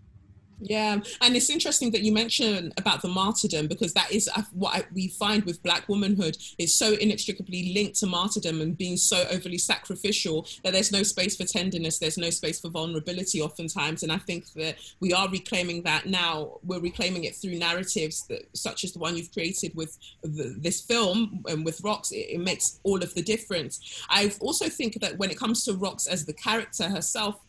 Yeah, 0.65 1.01
and 1.21 1.37
it's 1.37 1.51
interesting 1.51 1.91
that 1.91 2.03
you 2.03 2.13
mention 2.13 2.73
about 2.77 3.03
the 3.03 3.09
martyrdom 3.09 3.67
because 3.67 3.93
that 3.95 4.13
is 4.13 4.31
uh, 4.35 4.43
what 4.53 4.87
we 4.93 5.09
find 5.09 5.45
with 5.45 5.63
Black 5.63 5.89
womanhood. 5.89 6.37
It's 6.57 6.75
so 6.75 6.95
inextricably 6.95 7.73
linked 7.75 7.99
to 8.01 8.07
martyrdom 8.07 8.61
and 8.61 8.79
being 8.79 8.97
so 8.97 9.25
overly 9.31 9.59
sacrificial 9.59 10.47
that 10.63 10.73
there's 10.73 10.93
no 10.93 11.03
space 11.03 11.37
for 11.37 11.45
tenderness, 11.45 11.99
there's 11.99 12.17
no 12.17 12.31
space 12.31 12.61
for 12.61 12.69
vulnerability, 12.69 13.43
oftentimes. 13.43 14.05
And 14.05 14.13
I 14.13 14.19
think 14.19 14.53
that 14.53 14.77
we 15.01 15.13
are 15.13 15.29
reclaiming 15.29 15.83
that 15.83 16.07
now. 16.07 16.59
We're 16.63 16.81
reclaiming 16.81 17.25
it 17.25 17.35
through 17.35 17.59
narratives 17.59 18.27
that, 18.29 18.43
such 18.57 18.85
as 18.85 18.93
the 18.93 19.01
one 19.01 19.17
you've 19.17 19.33
created 19.33 19.75
with 19.75 19.99
the, 20.23 20.55
this 20.59 20.81
film 20.81 21.43
and 21.49 21.65
with 21.65 21.81
Rocks. 21.83 22.13
It, 22.13 22.29
it 22.31 22.41
makes 22.41 22.79
all 22.85 23.03
of 23.03 23.13
the 23.15 23.23
difference. 23.23 24.05
I 24.09 24.33
also 24.41 24.69
think 24.69 25.01
that 25.01 25.19
when 25.19 25.31
it 25.31 25.39
comes 25.39 25.65
to 25.65 25.75
Rocks 25.75 26.07
as 26.07 26.25
the 26.25 26.33
character 26.33 26.89
herself, 26.89 27.41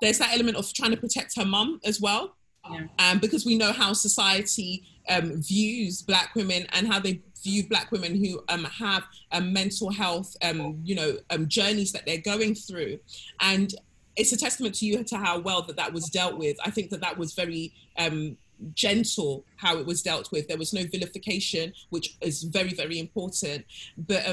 there's 0.00 0.18
that 0.18 0.32
element 0.34 0.56
of 0.56 0.72
trying 0.72 0.92
to 0.92 0.96
protect 0.96 1.36
her 1.36 1.44
mum 1.44 1.80
as 1.84 2.00
well 2.00 2.36
yeah. 2.68 2.86
um, 2.98 3.18
because 3.18 3.44
we 3.44 3.56
know 3.56 3.72
how 3.72 3.92
society 3.92 4.84
um, 5.08 5.42
views 5.42 6.02
black 6.02 6.34
women 6.34 6.66
and 6.72 6.86
how 6.86 7.00
they 7.00 7.20
view 7.42 7.66
black 7.68 7.90
women 7.90 8.22
who 8.22 8.42
um, 8.48 8.64
have 8.64 9.04
um, 9.32 9.52
mental 9.52 9.90
health, 9.90 10.36
um, 10.42 10.80
you 10.84 10.94
know, 10.94 11.16
um, 11.30 11.48
journeys 11.48 11.92
that 11.92 12.04
they're 12.06 12.18
going 12.18 12.54
through, 12.54 12.98
and 13.40 13.74
it's 14.16 14.32
a 14.32 14.36
testament 14.36 14.74
to 14.74 14.86
you 14.86 15.02
to 15.04 15.16
how 15.16 15.38
well 15.38 15.62
that 15.62 15.76
that 15.76 15.92
was 15.92 16.06
dealt 16.10 16.36
with. 16.36 16.56
I 16.64 16.70
think 16.70 16.90
that 16.90 17.00
that 17.00 17.16
was 17.16 17.32
very 17.32 17.72
gentle 18.74 19.42
how 19.56 19.78
it 19.78 19.86
was 19.86 20.02
dealt 20.02 20.30
with. 20.32 20.46
There 20.46 20.58
was 20.58 20.74
no 20.74 20.84
vilification, 20.84 21.72
which 21.88 22.16
is 22.20 22.42
very 22.42 22.74
very 22.74 22.98
important. 22.98 23.64
But 23.96 24.24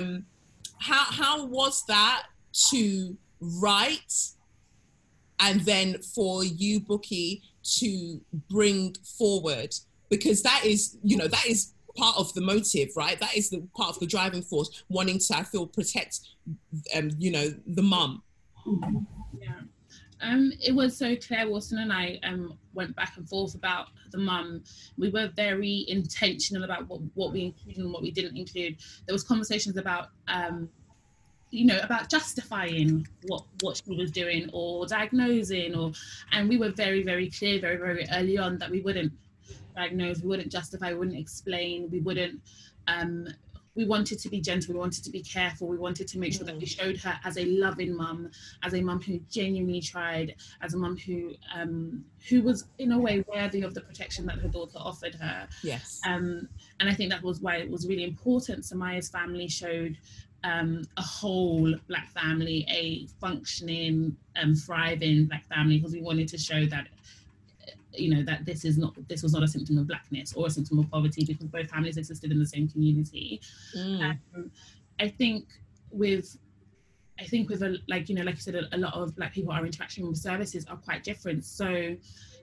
how 0.80 1.05
how 1.05 1.45
was 1.45 1.86
that 1.86 2.23
to 2.69 3.15
write, 3.39 4.32
and 5.39 5.61
then 5.61 6.01
for 6.01 6.43
you, 6.43 6.82
Bukky, 6.82 7.41
to 7.80 8.22
bring 8.49 8.95
forward 9.18 9.74
because 10.09 10.41
that 10.43 10.61
is 10.63 10.97
you 11.03 11.18
know 11.18 11.28
that 11.28 11.45
is 11.45 11.74
part 11.95 12.15
of 12.18 12.34
the 12.34 12.41
motive 12.41 12.89
right? 12.95 13.20
That 13.20 13.36
is 13.36 13.49
the 13.49 13.68
part 13.76 13.89
of 13.89 13.99
the 13.99 14.05
driving 14.05 14.41
force 14.41 14.84
wanting 14.89 15.20
to 15.20 15.38
i 15.38 15.43
feel 15.43 15.68
protect 15.68 16.20
um 16.95 17.11
you 17.18 17.32
know 17.32 17.49
the 17.65 17.82
mum. 17.82 18.24
Yeah. 19.39 19.61
Um 20.22 20.51
it 20.61 20.74
was 20.74 20.97
so 20.97 21.15
claire 21.15 21.49
wilson 21.49 21.80
and 21.80 21.91
i 21.91 22.20
um 22.24 22.57
went 22.74 22.95
back 22.95 23.18
and 23.18 23.28
forth 23.28 23.55
about 23.55 23.88
the 24.11 24.20
mum. 24.20 24.63
We 24.97 25.09
were 25.09 25.30
very 25.36 25.86
intentional 25.88 26.63
about 26.63 26.88
what, 26.88 27.01
what 27.15 27.34
we 27.34 27.41
included 27.41 27.84
and 27.84 27.91
what 27.91 28.01
we 28.01 28.11
didn't 28.11 28.38
include. 28.38 28.78
There 29.05 29.13
was 29.13 29.24
conversations 29.24 29.78
about 29.78 30.09
um 30.28 30.70
you 31.50 31.66
know 31.66 31.80
about 31.82 32.10
justifying 32.10 33.08
what 33.28 33.43
what 33.62 33.82
she 33.86 33.95
was 33.95 34.12
doing 34.12 34.50
or 34.54 34.86
diagnosing 34.86 35.76
or 35.76 35.91
and 36.34 36.50
we 36.50 36.58
were 36.58 36.72
very 36.72 37.04
very 37.04 37.30
clear 37.30 37.60
very 37.60 37.78
very 37.78 38.06
early 38.14 38.38
on 38.38 38.58
that 38.58 38.70
we 38.70 38.82
wouldn't 38.82 39.12
diagnose 39.76 40.22
we 40.22 40.28
wouldn't 40.28 40.52
justify 40.52 40.91
we 40.91 41.00
wouldn't 41.00 41.18
explain 41.18 41.89
we 41.89 42.00
wouldn't 42.00 42.39
um 42.88 43.28
we 43.76 43.86
wanted 43.86 44.18
to 44.18 44.28
be 44.28 44.41
gentle 44.41 44.74
we 44.74 44.80
wanted 44.80 45.04
to 45.04 45.12
be 45.12 45.22
careful 45.22 45.68
we 45.68 45.78
wanted 45.78 46.08
to 46.08 46.18
make 46.18 46.34
sure 46.34 46.45
that 46.45 46.58
we 46.58 46.66
showed 46.66 46.98
her 46.98 47.14
as 47.24 47.38
a 47.38 47.45
loving 47.45 47.95
mum 47.95 48.30
as 48.64 48.74
a 48.74 48.82
mum 48.82 49.00
who 49.02 49.20
genuinely 49.32 49.80
tried 49.80 50.36
as 50.62 50.74
a 50.74 50.78
mum 50.78 50.98
who 50.98 51.32
um 51.56 52.04
who 52.28 52.41
was 52.41 52.66
in 52.80 52.91
a 52.91 53.00
way 53.00 53.24
worthy 53.34 53.62
of 53.62 53.74
the 53.76 53.82
protection 53.82 54.26
that 54.26 54.39
her 54.39 54.48
daughter 54.48 54.80
offered 54.80 55.14
her 55.16 55.48
Yes. 55.64 56.02
um, 56.06 56.50
and 56.80 56.89
I 56.89 56.93
think 56.93 57.12
that 57.12 57.24
was 57.24 57.39
why 57.39 57.56
it 57.58 57.70
was 57.72 57.88
really 57.88 58.04
important. 58.04 58.64
Sumaya's 58.64 59.10
family 59.10 59.48
showed 59.48 59.98
um, 60.44 60.84
a 60.98 61.02
whole 61.02 61.74
black 61.88 62.10
family, 62.12 62.66
a 62.70 63.08
functioning, 63.20 64.16
um, 64.36 64.56
thriving 64.56 65.26
black 65.26 65.46
family, 65.48 65.78
because 65.78 65.94
we 65.94 66.02
wanted 66.02 66.28
to 66.30 66.38
show 66.38 66.66
that 66.68 66.88
you 67.94 68.14
know 68.14 68.24
that 68.24 68.46
this 68.46 68.64
is 68.64 68.78
not 68.78 68.94
this 69.08 69.24
was 69.24 69.34
not 69.34 69.44
a 69.44 69.48
symptom 69.48 69.78
of 69.78 69.88
blackness 69.88 70.34
or 70.34 70.48
a 70.48 70.50
symptom 70.50 70.80
of 70.80 70.90
poverty 70.90 71.26
because 71.26 71.48
both 71.48 71.70
families 71.70 71.98
existed 71.98 72.32
in 72.32 72.40
the 72.40 72.46
same 72.46 72.68
community. 72.68 73.42
Mm. 73.76 74.18
Um, 74.36 74.52
I 75.00 75.08
think 75.08 75.46
with 75.92 76.38
I 77.20 77.24
think 77.24 77.50
with 77.50 77.64
a 77.64 77.78
like 77.88 78.10
you 78.10 78.16
know 78.16 78.24
like 78.24 78.36
you 78.36 78.42
said 78.42 78.56
a, 78.56 78.76
a 78.76 78.78
lot 78.78 78.94
of 78.94 79.16
black 79.16 79.34
people 79.34 79.52
our 79.52 79.66
interaction 79.66 80.08
with 80.08 80.18
services 80.18 80.66
are 80.70 80.78
quite 80.78 81.04
different. 81.04 81.46
So 81.46 81.96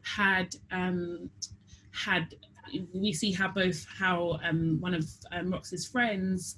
had 0.02 0.56
um 0.72 1.30
had 1.92 2.34
we 2.92 3.12
see 3.12 3.30
how 3.30 3.48
both 3.48 3.86
how 3.86 4.38
um 4.42 4.80
one 4.80 4.94
of 4.94 5.06
um, 5.32 5.50
Rocks's 5.50 5.86
friends 5.86 6.56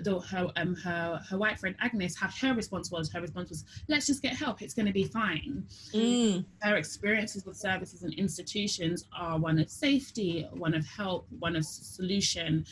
the, 0.00 0.18
her 0.20 0.50
um 0.56 0.74
her 0.76 1.20
her 1.30 1.38
white 1.38 1.58
friend 1.58 1.74
Agnes 1.80 2.16
how 2.16 2.28
her 2.40 2.54
response 2.54 2.90
was 2.90 3.10
her 3.12 3.20
response 3.20 3.50
was 3.50 3.64
let's 3.88 4.06
just 4.06 4.20
get 4.22 4.34
help 4.34 4.60
it's 4.62 4.74
going 4.74 4.86
to 4.86 4.92
be 4.92 5.04
fine 5.04 5.64
Mm. 5.94 6.44
her 6.60 6.76
experiences 6.76 7.44
with 7.46 7.56
services 7.56 8.02
and 8.02 8.12
institutions 8.14 9.04
are 9.16 9.38
one 9.38 9.58
of 9.58 9.70
safety, 9.70 10.46
one 10.52 10.74
of 10.74 10.84
help, 10.86 11.26
one 11.38 11.56
of 11.56 11.64
solution, 11.64 12.64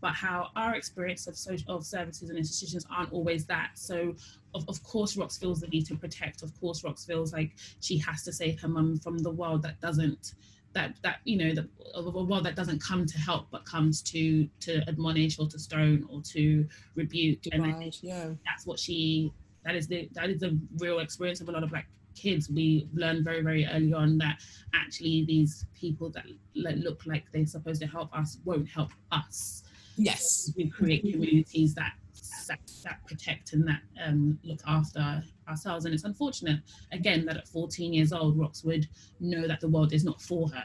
but 0.00 0.12
how 0.12 0.48
our 0.56 0.74
experience 0.74 1.26
of 1.26 1.36
social 1.36 1.74
of 1.74 1.84
services 1.84 2.28
and 2.30 2.38
institutions 2.38 2.86
aren't 2.90 3.12
always 3.12 3.46
that. 3.46 3.70
So, 3.74 4.14
of, 4.54 4.68
of 4.68 4.82
course, 4.82 5.16
Rocks 5.16 5.38
feels 5.38 5.60
the 5.60 5.68
need 5.68 5.86
to 5.86 5.96
protect. 5.96 6.42
Of 6.42 6.58
course, 6.60 6.84
Rocks 6.84 7.04
feels 7.04 7.32
like 7.32 7.52
she 7.80 7.98
has 7.98 8.22
to 8.24 8.32
save 8.32 8.60
her 8.60 8.68
mum 8.68 8.98
from 8.98 9.18
the 9.18 9.30
world 9.30 9.62
that 9.62 9.80
doesn't. 9.80 10.34
That, 10.76 10.94
that 11.02 11.16
you 11.24 11.38
know 11.38 11.54
the, 11.54 11.66
a 11.94 12.02
world 12.02 12.44
that 12.44 12.54
doesn't 12.54 12.82
come 12.82 13.06
to 13.06 13.18
help 13.18 13.46
but 13.50 13.64
comes 13.64 14.02
to 14.12 14.46
to 14.60 14.72
admonish 14.88 15.38
or 15.38 15.46
to 15.48 15.58
stone 15.58 16.06
or 16.10 16.20
to 16.34 16.68
rebuke 16.94 17.42
and 17.52 17.62
I 17.64 17.72
think 17.72 17.94
Divide, 17.94 18.08
yeah. 18.12 18.28
that's 18.44 18.66
what 18.66 18.78
she 18.78 19.32
that 19.64 19.74
is 19.74 19.86
the 19.86 20.08
that 20.12 20.28
is 20.28 20.40
the 20.40 20.58
real 20.76 20.98
experience 20.98 21.40
of 21.40 21.48
a 21.48 21.52
lot 21.52 21.62
of 21.62 21.70
black 21.70 21.88
kids 22.14 22.50
we 22.50 22.88
learned 22.92 23.24
very 23.24 23.42
very 23.42 23.64
early 23.66 23.94
on 23.94 24.18
that 24.18 24.36
actually 24.74 25.24
these 25.24 25.64
people 25.74 26.10
that 26.10 26.26
look 26.54 27.00
like 27.06 27.24
they're 27.32 27.46
supposed 27.46 27.80
to 27.80 27.86
help 27.86 28.14
us 28.14 28.38
won't 28.44 28.68
help 28.68 28.90
us 29.12 29.62
Yes. 29.96 30.52
we 30.56 30.68
create 30.68 31.02
communities 31.10 31.74
that 31.74 31.94
that, 32.46 32.60
that 32.84 33.04
protect 33.06 33.52
and 33.52 33.66
that 33.66 33.80
um, 34.04 34.38
look 34.42 34.60
after 34.66 35.22
ourselves 35.48 35.84
and 35.84 35.94
it's 35.94 36.04
unfortunate 36.04 36.60
again 36.92 37.24
that 37.24 37.36
at 37.36 37.46
14 37.48 37.92
years 37.92 38.12
old 38.12 38.38
Rocks 38.38 38.64
would 38.64 38.88
know 39.20 39.46
that 39.46 39.60
the 39.60 39.68
world 39.68 39.92
is 39.92 40.04
not 40.04 40.20
for 40.20 40.48
her 40.48 40.64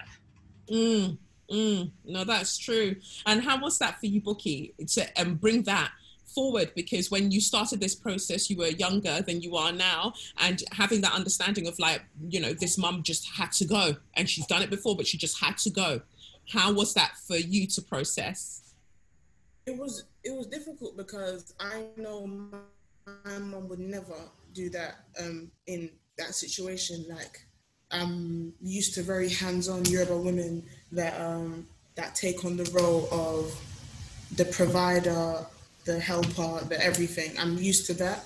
Mm, 0.71 1.17
mm. 1.51 1.91
No, 2.05 2.23
that's 2.23 2.57
true. 2.57 2.95
And 3.25 3.43
how 3.43 3.59
was 3.59 3.77
that 3.79 3.99
for 3.99 4.05
you, 4.05 4.21
Bukky, 4.21 4.73
to 4.93 5.21
um, 5.21 5.35
bring 5.35 5.63
that 5.63 5.91
forward? 6.25 6.71
Because 6.75 7.11
when 7.11 7.31
you 7.31 7.41
started 7.41 7.81
this 7.81 7.93
process, 7.93 8.49
you 8.49 8.57
were 8.57 8.67
younger 8.67 9.21
than 9.21 9.41
you 9.41 9.57
are 9.57 9.73
now, 9.73 10.13
and 10.39 10.63
having 10.71 11.01
that 11.01 11.13
understanding 11.13 11.67
of 11.67 11.77
like, 11.77 12.03
you 12.29 12.39
know, 12.39 12.53
this 12.53 12.77
mum 12.77 13.03
just 13.03 13.27
had 13.31 13.51
to 13.53 13.65
go, 13.65 13.97
and 14.15 14.29
she's 14.29 14.47
done 14.47 14.61
it 14.61 14.69
before, 14.69 14.95
but 14.95 15.07
she 15.07 15.17
just 15.17 15.39
had 15.43 15.57
to 15.59 15.69
go. 15.69 16.01
How 16.49 16.71
was 16.71 16.93
that 16.93 17.13
for 17.27 17.35
you 17.35 17.67
to 17.67 17.81
process? 17.81 18.61
it 19.65 19.77
was 19.77 20.05
it 20.23 20.35
was 20.35 20.47
difficult 20.47 20.97
because 20.97 21.53
I 21.59 21.85
know 21.97 22.27
my, 22.27 22.59
mom 23.39 23.67
would 23.67 23.79
never 23.79 24.15
do 24.53 24.69
that 24.69 25.05
um, 25.19 25.51
in 25.67 25.89
that 26.17 26.35
situation. 26.35 27.03
Like 27.09 27.45
I'm 27.91 28.53
used 28.61 28.93
to 28.95 29.03
very 29.03 29.29
hands-on 29.29 29.85
Yoruba 29.85 30.17
women 30.17 30.63
that 30.91 31.19
um, 31.19 31.67
that 31.95 32.15
take 32.15 32.45
on 32.45 32.57
the 32.57 32.69
role 32.71 33.07
of 33.11 33.53
the 34.37 34.45
provider, 34.45 35.45
the 35.85 35.99
helper, 35.99 36.63
the 36.65 36.79
everything. 36.83 37.37
I'm 37.39 37.57
used 37.57 37.85
to 37.87 37.93
that. 37.95 38.25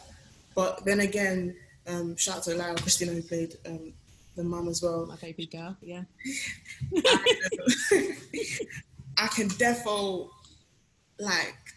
But 0.53 0.85
then 0.85 0.99
again, 0.99 1.55
um, 1.87 2.15
shout 2.15 2.37
out 2.37 2.43
to 2.43 2.51
Layo-Christina 2.51 3.11
who 3.13 3.21
played 3.21 3.55
um, 3.65 3.93
the 4.35 4.43
mum 4.43 4.67
as 4.67 4.81
well. 4.83 5.05
My 5.05 5.15
baby 5.15 5.45
girl, 5.45 5.75
yeah. 5.81 6.03
I 9.17 9.27
can 9.27 9.47
defo 9.49 10.29
like 11.19 11.55
I 11.55 11.74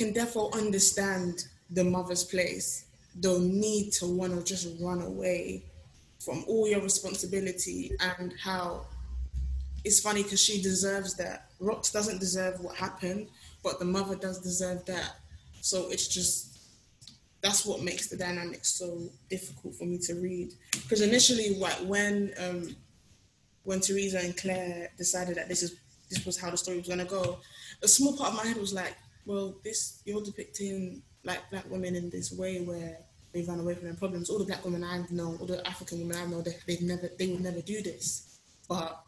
can 0.00 0.14
defo 0.14 0.50
understand 0.54 1.44
the 1.70 1.84
mother's 1.84 2.24
place, 2.24 2.86
the 3.20 3.38
need 3.38 3.92
to 3.92 4.06
want 4.06 4.32
to 4.34 4.42
just 4.42 4.80
run 4.80 5.02
away 5.02 5.62
from 6.24 6.42
all 6.48 6.66
your 6.66 6.80
responsibility 6.80 7.92
and 8.18 8.32
how 8.42 8.86
it's 9.84 10.00
funny 10.00 10.22
because 10.22 10.40
she 10.40 10.62
deserves 10.62 11.14
that. 11.16 11.50
Rocks 11.58 11.90
doesn't 11.90 12.18
deserve 12.18 12.60
what 12.60 12.76
happened, 12.76 13.28
but 13.62 13.78
the 13.78 13.84
mother 13.84 14.16
does 14.16 14.40
deserve 14.40 14.84
that. 14.86 15.16
So 15.60 15.90
it's 15.90 16.08
just 16.08 16.46
that's 17.42 17.66
what 17.66 17.82
makes 17.82 18.08
the 18.08 18.16
dynamic 18.16 18.64
so 18.64 19.10
difficult 19.28 19.74
for 19.74 19.84
me 19.84 19.98
to 19.98 20.14
read. 20.14 20.52
Because 20.72 21.02
initially, 21.02 21.54
what 21.58 21.84
when 21.84 22.32
um, 22.38 22.74
when 23.64 23.80
Theresa 23.80 24.20
and 24.20 24.34
Claire 24.36 24.90
decided 24.96 25.36
that 25.36 25.48
this 25.48 25.62
is 25.62 25.76
this 26.08 26.24
was 26.24 26.38
how 26.38 26.50
the 26.50 26.56
story 26.56 26.78
was 26.78 26.88
gonna 26.88 27.04
go, 27.04 27.38
a 27.82 27.88
small 27.88 28.16
part 28.16 28.30
of 28.30 28.36
my 28.36 28.46
head 28.46 28.56
was 28.56 28.72
like, 28.72 28.96
well, 29.26 29.54
this 29.64 30.02
you're 30.04 30.22
depicting 30.22 31.02
like 31.24 31.50
black 31.50 31.68
women 31.70 31.94
in 31.94 32.10
this 32.10 32.32
way 32.32 32.60
where 32.62 32.98
they 33.32 33.42
run 33.42 33.60
away 33.60 33.74
from 33.74 33.84
their 33.84 33.94
problems. 33.94 34.30
All 34.30 34.38
the 34.38 34.44
black 34.44 34.64
women 34.64 34.82
I 34.82 35.04
know, 35.10 35.36
all 35.38 35.46
the 35.46 35.66
African 35.66 36.00
women 36.00 36.16
I 36.16 36.26
know, 36.26 36.42
they 36.42 36.56
they've 36.66 36.82
never 36.82 37.10
they 37.18 37.28
would 37.28 37.40
never 37.40 37.60
do 37.60 37.82
this. 37.82 38.38
But 38.68 39.00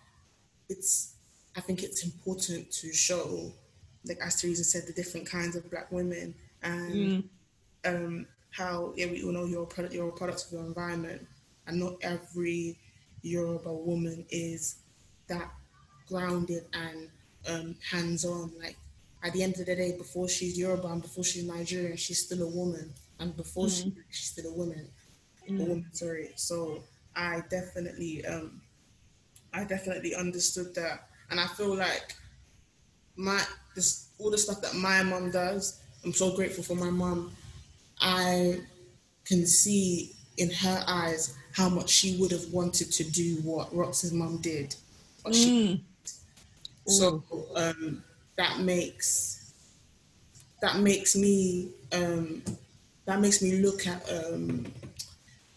it's 0.69 1.15
I 1.57 1.61
think 1.61 1.83
it's 1.83 2.05
important 2.05 2.71
to 2.73 2.93
show, 2.93 3.53
like 4.05 4.19
as 4.23 4.41
Theresa 4.41 4.65
said, 4.65 4.87
the 4.87 4.93
different 4.93 5.29
kinds 5.29 5.57
of 5.57 5.71
black 5.71 5.91
women 5.93 6.35
and 6.63 7.29
um, 7.85 8.27
how 8.51 8.93
yeah, 8.97 9.07
we 9.07 9.23
all 9.25 9.33
know 9.33 9.45
you're 9.45 9.65
a 9.65 9.67
product, 9.67 9.95
you're 9.95 10.09
a 10.09 10.13
product 10.13 10.47
of 10.47 10.53
your 10.53 10.65
environment, 10.65 11.27
and 11.67 11.81
not 11.81 11.95
every 12.03 12.79
Yoruba 13.23 13.73
woman 13.73 14.25
is 14.31 14.77
that 15.29 15.51
grounded 16.09 16.65
and 16.73 17.09
um, 17.49 17.77
hands-on. 17.91 18.53
Like 18.59 18.77
at 19.23 19.33
the 19.33 19.43
end 19.43 19.59
of 19.59 19.67
the 19.67 19.77
day, 19.77 19.97
before 19.97 20.29
she's 20.29 20.59
Yoruba 20.59 20.89
and 20.89 21.03
before 21.03 21.25
she's 21.25 21.45
Nigerian, 21.45 21.97
she's 21.97 22.25
still 22.25 22.43
a 22.43 22.49
woman, 22.49 22.93
and 23.21 23.37
before 23.37 23.69
she, 23.69 23.93
she's 24.11 24.31
still 24.31 24.51
a 24.53 24.55
woman. 24.55 24.89
A 25.49 25.53
woman, 25.53 25.87
sorry. 25.93 26.31
So 26.37 26.83
I 27.17 27.43
definitely, 27.51 28.25
um, 28.27 28.61
I 29.53 29.65
definitely 29.65 30.15
understood 30.15 30.75
that, 30.75 31.09
and 31.31 31.39
I 31.41 31.47
feel 31.47 31.75
like 31.75 32.15
my 33.17 33.41
this 33.75 34.09
all 34.19 34.31
the 34.31 34.39
stuff 34.39 34.61
that 34.63 34.75
my 34.75 35.03
mom 35.03 35.31
does. 35.31 35.81
I'm 36.05 36.13
so 36.13 36.35
grateful 36.35 36.65
for 36.65 36.75
my 36.75 36.91
mom. 36.91 37.33
I 38.01 38.61
can 39.25 39.47
see 39.47 40.13
in 40.37 40.51
her 40.51 40.85
eyes 40.87 41.37
how 41.53 41.69
much 41.69 41.91
she 41.91 42.17
would 42.19 42.31
have 42.33 42.47
wanted 42.53 42.91
to 42.93 43.05
do 43.05 43.37
what 43.43 43.75
Rocks's 43.75 44.13
mom 44.13 44.39
did. 44.39 44.75
But 45.23 45.35
she, 45.35 45.85
so 46.87 47.23
um, 47.55 48.03
that 48.37 48.61
makes 48.61 49.53
that 50.61 50.79
makes 50.79 51.17
me 51.17 51.71
um, 51.93 52.43
that 53.05 53.21
makes 53.21 53.43
me 53.43 53.59
look 53.59 53.87
at 53.87 54.03
um, 54.11 54.65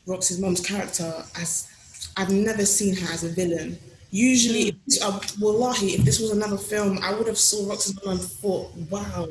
mom's 0.08 0.60
character 0.60 1.24
as 1.40 1.70
I've 2.18 2.32
never 2.32 2.66
seen 2.66 2.96
her 2.96 3.14
as 3.14 3.24
a 3.24 3.30
villain. 3.30 3.78
Usually, 4.12 4.78
uh, 5.04 5.20
wallahi, 5.40 5.96
if 5.96 6.06
this 6.06 6.20
was 6.20 6.32
another 6.32 6.58
film, 6.58 7.00
I 7.04 7.14
would 7.14 7.28
have 7.28 7.38
saw 7.38 7.68
Rocks's 7.70 7.96
mom 8.04 8.14
and 8.14 8.22
thought, 8.22 8.74
wow, 8.90 9.28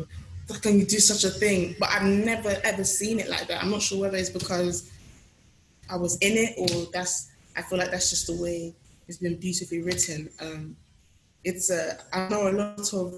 how 0.49 0.59
can 0.59 0.79
you 0.79 0.85
do 0.85 0.99
such 0.99 1.25
a 1.25 1.31
thing? 1.31 1.75
But 1.79 1.91
I've 1.91 2.03
never 2.03 2.55
ever 2.65 2.85
seen 2.85 3.19
it 3.19 3.29
like 3.29 3.49
that. 3.49 3.63
I'm 3.63 3.71
not 3.71 3.83
sure 3.83 4.01
whether 4.01 4.17
it's 4.17 4.31
because 4.31 4.91
I 5.91 5.97
was 5.97 6.17
in 6.19 6.37
it 6.37 6.55
or 6.59 6.91
that's 6.93 7.31
I 7.57 7.63
feel 7.63 7.79
like 7.79 7.91
that's 7.91 8.11
just 8.11 8.27
the 8.27 8.37
way 8.41 8.75
it's 9.09 9.19
been 9.19 9.37
beautifully 9.37 9.83
written. 9.83 10.29
Um, 10.41 10.77
it's 11.45 11.71
a 11.71 11.99
I 12.13 12.29
know 12.29 12.49
a 12.49 12.53
lot 12.53 12.93
of 12.93 13.15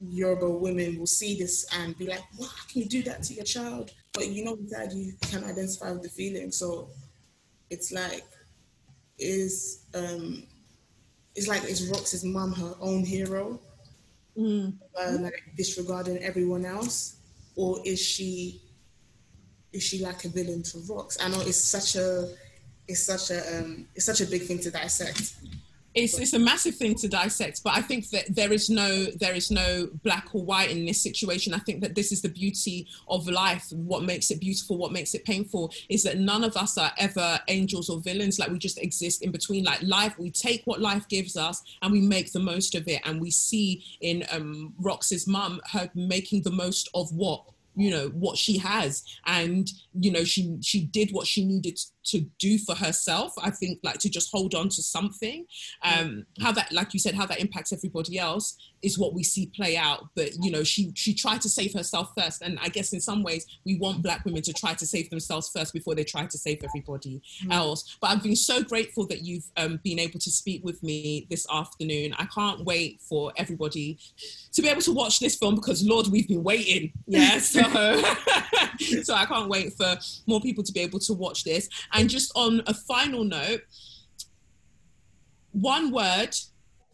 Yoruba 0.00 0.50
women 0.50 0.98
will 0.98 1.06
see 1.06 1.38
this 1.38 1.66
and 1.72 1.96
be 1.96 2.06
like, 2.06 2.22
"Wow, 2.38 2.48
can 2.70 2.82
you 2.82 2.88
do 2.88 3.02
that 3.04 3.22
to 3.24 3.34
your 3.34 3.44
child?" 3.44 3.92
But 4.12 4.28
you 4.28 4.44
know, 4.44 4.54
inside 4.54 4.92
you 4.92 5.14
can 5.22 5.44
identify 5.44 5.90
with 5.92 6.02
the 6.02 6.08
feeling. 6.10 6.50
So 6.52 6.88
it's 7.70 7.92
like, 7.92 8.24
is 9.18 9.84
um, 9.94 10.44
it's 11.34 11.48
like 11.48 11.64
is 11.64 11.88
Rocks's 11.88 12.24
mom 12.24 12.52
her 12.52 12.74
own 12.80 13.04
hero, 13.04 13.60
uh, 14.98 15.16
like 15.20 15.42
disregarding 15.56 16.18
everyone 16.18 16.64
else, 16.66 17.16
or 17.54 17.80
is 17.84 18.00
she 18.00 18.60
is 19.72 19.82
she 19.82 19.98
like 20.04 20.24
a 20.24 20.28
villain 20.28 20.62
to 20.62 20.78
Rocks? 20.88 21.18
I 21.20 21.28
know 21.28 21.40
it's 21.40 21.56
such 21.56 21.96
a 21.96 22.34
it's 22.88 23.02
such 23.02 23.30
a 23.30 23.58
um, 23.58 23.86
it's 23.94 24.04
such 24.06 24.20
a 24.20 24.26
big 24.26 24.42
thing 24.42 24.58
to 24.60 24.70
dissect. 24.70 25.36
It's 25.96 26.18
it's 26.18 26.34
a 26.34 26.38
massive 26.38 26.76
thing 26.76 26.94
to 26.96 27.08
dissect 27.08 27.62
but 27.64 27.74
i 27.74 27.80
think 27.80 28.10
that 28.10 28.24
there 28.28 28.52
is 28.52 28.68
no 28.68 29.06
there 29.18 29.34
is 29.34 29.50
no 29.50 29.88
black 30.02 30.28
or 30.34 30.44
white 30.44 30.70
in 30.70 30.84
this 30.84 31.02
situation. 31.02 31.54
I 31.54 31.58
think 31.58 31.80
that 31.80 31.94
this 31.94 32.12
is 32.12 32.22
the 32.22 32.28
beauty 32.28 32.86
of 33.08 33.28
life. 33.28 33.66
What 33.72 34.04
makes 34.04 34.30
it 34.30 34.40
beautiful 34.40 34.78
what 34.78 34.92
makes 34.92 35.14
it 35.14 35.24
painful 35.24 35.72
is 35.88 36.02
that 36.04 36.18
none 36.18 36.44
of 36.44 36.56
us 36.56 36.78
are 36.78 36.92
ever 36.98 37.40
angels 37.48 37.88
or 37.88 38.00
villains. 38.00 38.38
Like 38.38 38.50
we 38.50 38.58
just 38.58 38.78
exist 38.78 39.22
in 39.22 39.32
between. 39.32 39.64
Like 39.64 39.82
life 39.82 40.18
we 40.18 40.30
take 40.30 40.62
what 40.64 40.80
life 40.80 41.08
gives 41.08 41.36
us 41.36 41.62
and 41.82 41.92
we 41.92 42.00
make 42.00 42.32
the 42.32 42.40
most 42.40 42.74
of 42.74 42.86
it. 42.88 43.00
And 43.04 43.20
we 43.20 43.30
see 43.30 43.84
in 44.00 44.24
um 44.30 44.74
Rocks's 44.78 45.26
mum 45.26 45.60
her 45.72 45.90
making 45.94 46.42
the 46.42 46.50
most 46.50 46.88
of 46.94 47.12
what 47.12 47.44
you 47.74 47.90
know 47.90 48.08
what 48.08 48.38
she 48.38 48.58
has. 48.58 49.04
And 49.26 49.70
you 49.98 50.10
know 50.10 50.24
she 50.24 50.56
she 50.62 50.84
did 50.84 51.10
what 51.10 51.26
she 51.26 51.44
needed 51.44 51.78
to 52.06 52.20
do 52.38 52.58
for 52.58 52.74
herself 52.74 53.32
i 53.42 53.50
think 53.50 53.78
like 53.82 53.98
to 53.98 54.08
just 54.08 54.30
hold 54.30 54.54
on 54.54 54.68
to 54.68 54.82
something. 54.82 55.46
Um 55.82 56.26
how 56.40 56.52
that 56.52 56.72
like 56.72 56.94
you 56.94 57.00
said 57.00 57.14
how 57.14 57.26
that 57.26 57.40
impacts 57.40 57.72
everybody 57.72 58.18
else 58.18 58.56
is 58.82 58.98
what 58.98 59.14
we 59.14 59.22
see 59.22 59.46
play 59.46 59.76
out. 59.76 60.04
But 60.14 60.30
you 60.40 60.50
know 60.50 60.62
she 60.62 60.92
she 60.94 61.14
tried 61.14 61.40
to 61.42 61.48
save 61.48 61.72
herself 61.72 62.12
first. 62.18 62.42
And 62.42 62.58
i 62.62 62.68
guess 62.68 62.92
in 62.92 63.00
some 63.00 63.22
ways 63.22 63.46
we 63.64 63.76
want 63.78 64.02
black 64.02 64.24
women 64.24 64.42
to 64.42 64.52
try 64.52 64.74
to 64.74 64.86
save 64.86 65.10
themselves 65.10 65.50
first 65.54 65.72
before 65.72 65.94
they 65.94 66.04
try 66.04 66.26
to 66.26 66.38
save 66.38 66.62
everybody 66.62 67.20
else. 67.50 67.96
But 68.00 68.10
i've 68.10 68.22
been 68.22 68.36
so 68.36 68.62
grateful 68.62 69.06
that 69.08 69.22
you've 69.22 69.48
um, 69.56 69.80
been 69.82 69.98
able 69.98 70.20
to 70.20 70.30
speak 70.30 70.64
with 70.64 70.82
me 70.82 71.26
this 71.30 71.46
afternoon. 71.50 72.14
I 72.18 72.26
can't 72.26 72.64
wait 72.64 73.00
for 73.00 73.32
everybody 73.36 73.98
to 74.52 74.62
be 74.62 74.68
able 74.68 74.82
to 74.82 74.92
watch 74.92 75.20
this 75.20 75.36
film 75.36 75.54
because 75.54 75.86
lord 75.86 76.06
we've 76.08 76.28
been 76.28 76.42
waiting. 76.42 76.92
Yeah 77.06 77.38
so 77.38 77.62
so 79.02 79.14
i 79.14 79.24
can't 79.26 79.48
wait 79.48 79.72
for 79.74 79.96
more 80.26 80.40
people 80.40 80.62
to 80.62 80.72
be 80.72 80.80
able 80.80 80.98
to 80.98 81.12
watch 81.12 81.44
this 81.44 81.68
and 81.96 82.10
just 82.10 82.30
on 82.36 82.62
a 82.66 82.74
final 82.74 83.24
note 83.24 83.62
one 85.52 85.90
word 85.90 86.34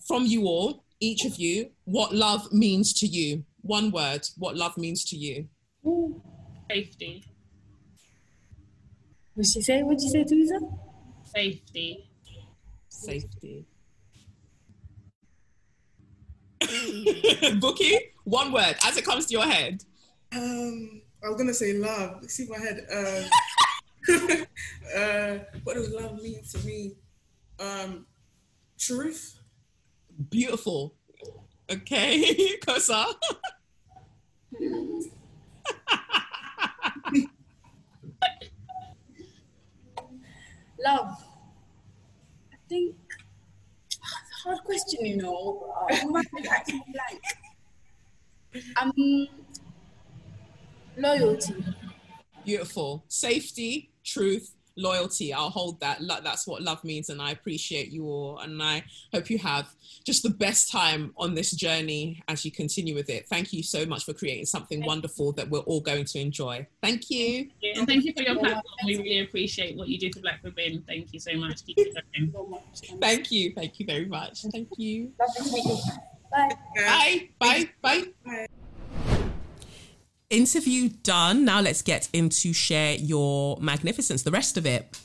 from 0.06 0.24
you 0.24 0.44
all 0.44 0.84
each 1.00 1.24
of 1.24 1.36
you 1.36 1.70
what 1.84 2.14
love 2.14 2.52
means 2.52 2.92
to 2.92 3.06
you 3.06 3.44
one 3.62 3.90
word 3.90 4.26
what 4.38 4.56
love 4.56 4.76
means 4.76 5.04
to 5.04 5.16
you 5.16 5.48
Safety. 6.70 7.22
What 9.34 9.46
she 9.46 9.60
say? 9.60 9.82
What 9.82 10.00
you 10.00 10.08
say, 10.08 10.24
Theresa? 10.24 10.58
Safety. 11.34 12.08
safety 12.88 13.66
Bukky, 16.62 17.96
one 18.24 18.52
word 18.52 18.76
as 18.86 18.96
it 18.96 19.04
comes 19.04 19.26
to 19.26 19.32
your 19.32 19.44
head 19.44 19.82
Um, 20.34 21.02
I 21.24 21.28
was 21.28 21.36
gonna 21.36 21.54
say 21.54 21.74
love. 21.74 22.24
See 22.30 22.46
my 22.48 22.58
head. 22.58 22.86
Um, 22.90 23.24
uh, 24.96 25.38
what 25.64 25.74
does 25.74 25.90
love 25.90 26.20
mean 26.22 26.42
to 26.52 26.58
me? 26.66 26.96
Um, 27.60 28.06
truth. 28.78 29.38
beautiful 30.30 30.94
okay 31.70 32.56
Kosar 32.66 33.06
Love. 40.84 41.24
I 42.52 42.56
think 42.68 42.96
it's 43.86 43.98
a 44.00 44.48
hard 44.48 44.64
question, 44.64 45.06
you 45.06 45.16
know. 45.18 45.72
Uh, 45.88 46.06
my 46.06 46.22
mind 46.32 46.48
actually 46.50 46.82
blank. 46.92 47.22
Um, 48.76 49.28
loyalty. 50.96 51.54
beautiful 52.44 53.04
safety 53.06 53.91
truth 54.04 54.54
loyalty 54.76 55.32
i'll 55.32 55.50
hold 55.50 55.78
that 55.80 55.98
that's 56.24 56.46
what 56.46 56.62
love 56.62 56.82
means 56.82 57.10
and 57.10 57.20
i 57.20 57.30
appreciate 57.30 57.90
you 57.90 58.06
all 58.06 58.38
and 58.38 58.62
i 58.62 58.82
hope 59.12 59.28
you 59.28 59.38
have 59.38 59.68
just 60.04 60.22
the 60.22 60.30
best 60.30 60.70
time 60.70 61.12
on 61.16 61.34
this 61.34 61.50
journey 61.50 62.22
as 62.28 62.44
you 62.44 62.50
continue 62.50 62.94
with 62.94 63.10
it 63.10 63.26
thank 63.28 63.52
you 63.52 63.62
so 63.62 63.84
much 63.84 64.04
for 64.04 64.14
creating 64.14 64.46
something 64.46 64.82
wonderful 64.84 65.32
that 65.32 65.48
we're 65.50 65.60
all 65.60 65.80
going 65.80 66.04
to 66.04 66.18
enjoy 66.18 66.66
thank 66.82 67.10
you 67.10 67.48
And 67.76 67.86
thank 67.86 68.04
you 68.04 68.12
for 68.16 68.22
your 68.22 68.38
platform. 68.38 68.64
We 68.86 68.96
really 68.98 69.20
appreciate 69.20 69.76
what 69.76 69.88
you 69.88 69.98
do 69.98 70.10
for 70.12 70.20
Black 70.20 70.42
women. 70.42 70.82
Thank 70.86 71.12
you 71.12 71.20
so 71.20 71.34
much. 71.36 71.64
Keep 71.64 71.78
it 71.78 72.32
going. 72.32 72.58
Thank 73.00 73.30
you 73.30 73.52
thank 73.54 73.78
you 73.78 73.86
very 73.86 74.06
much 74.06 74.42
thank 74.52 74.68
you 74.76 75.12
Lovely 75.20 75.44
to 75.44 75.52
meet 75.52 75.64
you. 75.64 75.80
Bye. 76.30 77.30
bye 77.38 77.68
bye 77.82 78.04
bye 78.24 78.46
interview 80.32 80.88
done 81.02 81.44
now 81.44 81.60
let's 81.60 81.82
get 81.82 82.08
into 82.12 82.52
share 82.52 82.94
your 82.96 83.56
magnificence 83.60 84.22
the 84.22 84.30
rest 84.30 84.56
of 84.56 84.66
it 84.66 84.98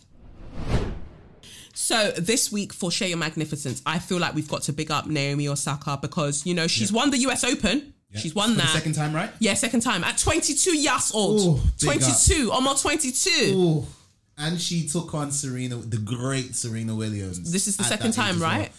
So 1.73 2.11
this 2.17 2.51
week 2.51 2.73
for 2.73 2.89
Share 2.91 3.07
Your 3.07 3.19
Magnificence, 3.19 3.83
I 3.85 3.99
feel 3.99 4.17
like 4.17 4.33
we've 4.33 4.47
got 4.49 4.63
to 4.63 4.73
big 4.73 4.89
up 4.89 5.05
Naomi 5.05 5.47
Osaka 5.47 5.97
because 6.01 6.43
you 6.45 6.55
know 6.55 6.65
she's 6.67 6.91
won 6.91 7.11
the 7.11 7.19
US 7.19 7.43
Open. 7.43 7.93
Yeah. 8.09 8.19
She's 8.19 8.33
won 8.33 8.51
For 8.51 8.55
that 8.57 8.61
the 8.63 8.73
second 8.73 8.93
time, 8.93 9.13
right? 9.13 9.29
Yeah, 9.39 9.53
second 9.53 9.81
time 9.81 10.03
at 10.03 10.17
22 10.17 10.75
years 10.75 11.11
old. 11.13 11.59
Ooh, 11.59 11.61
22, 11.79 12.51
almost 12.51 12.81
22. 12.81 13.29
Ooh. 13.53 13.85
And 14.39 14.59
she 14.59 14.87
took 14.87 15.13
on 15.13 15.31
Serena, 15.31 15.75
the 15.75 15.97
great 15.97 16.55
Serena 16.55 16.95
Williams. 16.95 17.51
This 17.51 17.67
is 17.67 17.75
the 17.77 17.83
second 17.83 18.13
time, 18.13 18.35
as 18.35 18.41
well. 18.41 18.49
right? 18.49 18.71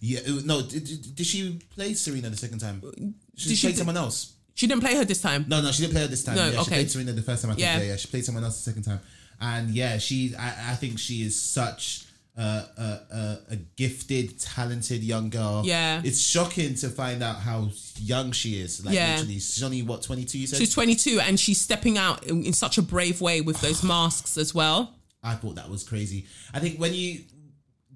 Yeah. 0.00 0.20
Uh, 0.20 0.40
no. 0.44 0.62
Did, 0.62 1.14
did, 1.14 1.26
she 1.26 1.58
play 1.74 1.94
Serena 1.94 2.30
the 2.30 2.36
second 2.36 2.60
time? 2.60 2.82
Uh, 2.86 2.90
she 3.36 3.48
Did 3.50 3.58
she 3.58 3.66
played 3.66 3.74
play- 3.74 3.78
someone 3.78 3.96
else. 3.96 4.35
She 4.56 4.66
didn't 4.66 4.80
play 4.80 4.96
her 4.96 5.04
this 5.04 5.22
time. 5.22 5.44
No, 5.46 5.62
no, 5.62 5.70
she 5.70 5.82
didn't 5.82 5.92
play 5.92 6.02
her 6.02 6.08
this 6.08 6.24
time. 6.24 6.34
No, 6.34 6.46
yeah, 6.46 6.50
She 6.52 6.58
okay. 6.58 6.70
played 6.70 6.90
Serena 6.90 7.12
the 7.12 7.22
first 7.22 7.42
time. 7.42 7.52
I 7.52 7.54
think. 7.54 7.64
Yeah. 7.64 7.78
Yeah, 7.78 7.84
yeah. 7.84 7.96
She 7.96 8.08
played 8.08 8.24
someone 8.24 8.42
else 8.42 8.56
the 8.56 8.70
second 8.70 8.82
time, 8.82 9.00
and 9.40 9.70
yeah, 9.70 9.98
she. 9.98 10.34
I, 10.36 10.72
I 10.72 10.74
think 10.74 10.98
she 10.98 11.22
is 11.22 11.40
such 11.40 12.06
a, 12.36 13.40
a, 13.50 13.56
gifted, 13.76 14.38
talented 14.40 15.02
young 15.02 15.30
girl. 15.30 15.62
Yeah. 15.64 16.02
it's 16.04 16.20
shocking 16.20 16.74
to 16.76 16.88
find 16.88 17.22
out 17.22 17.36
how 17.36 17.68
young 17.98 18.32
she 18.32 18.60
is. 18.60 18.84
Like 18.84 18.94
Yeah. 18.94 19.12
literally, 19.12 19.34
she's 19.34 19.62
only 19.62 19.82
what 19.82 20.02
twenty 20.02 20.24
two. 20.24 20.38
You 20.38 20.46
said. 20.46 20.58
She's 20.58 20.74
22 20.74 21.20
and 21.20 21.38
she's 21.38 21.60
stepping 21.60 21.96
out 21.98 22.24
in, 22.24 22.44
in 22.44 22.52
such 22.52 22.78
a 22.78 22.82
brave 22.82 23.20
way 23.20 23.40
with 23.40 23.60
those 23.60 23.82
masks 23.94 24.36
as 24.36 24.54
well. 24.54 24.94
I 25.22 25.34
thought 25.34 25.56
that 25.56 25.68
was 25.68 25.82
crazy. 25.82 26.26
I 26.54 26.60
think 26.60 26.78
when 26.78 26.94
you 26.94 27.20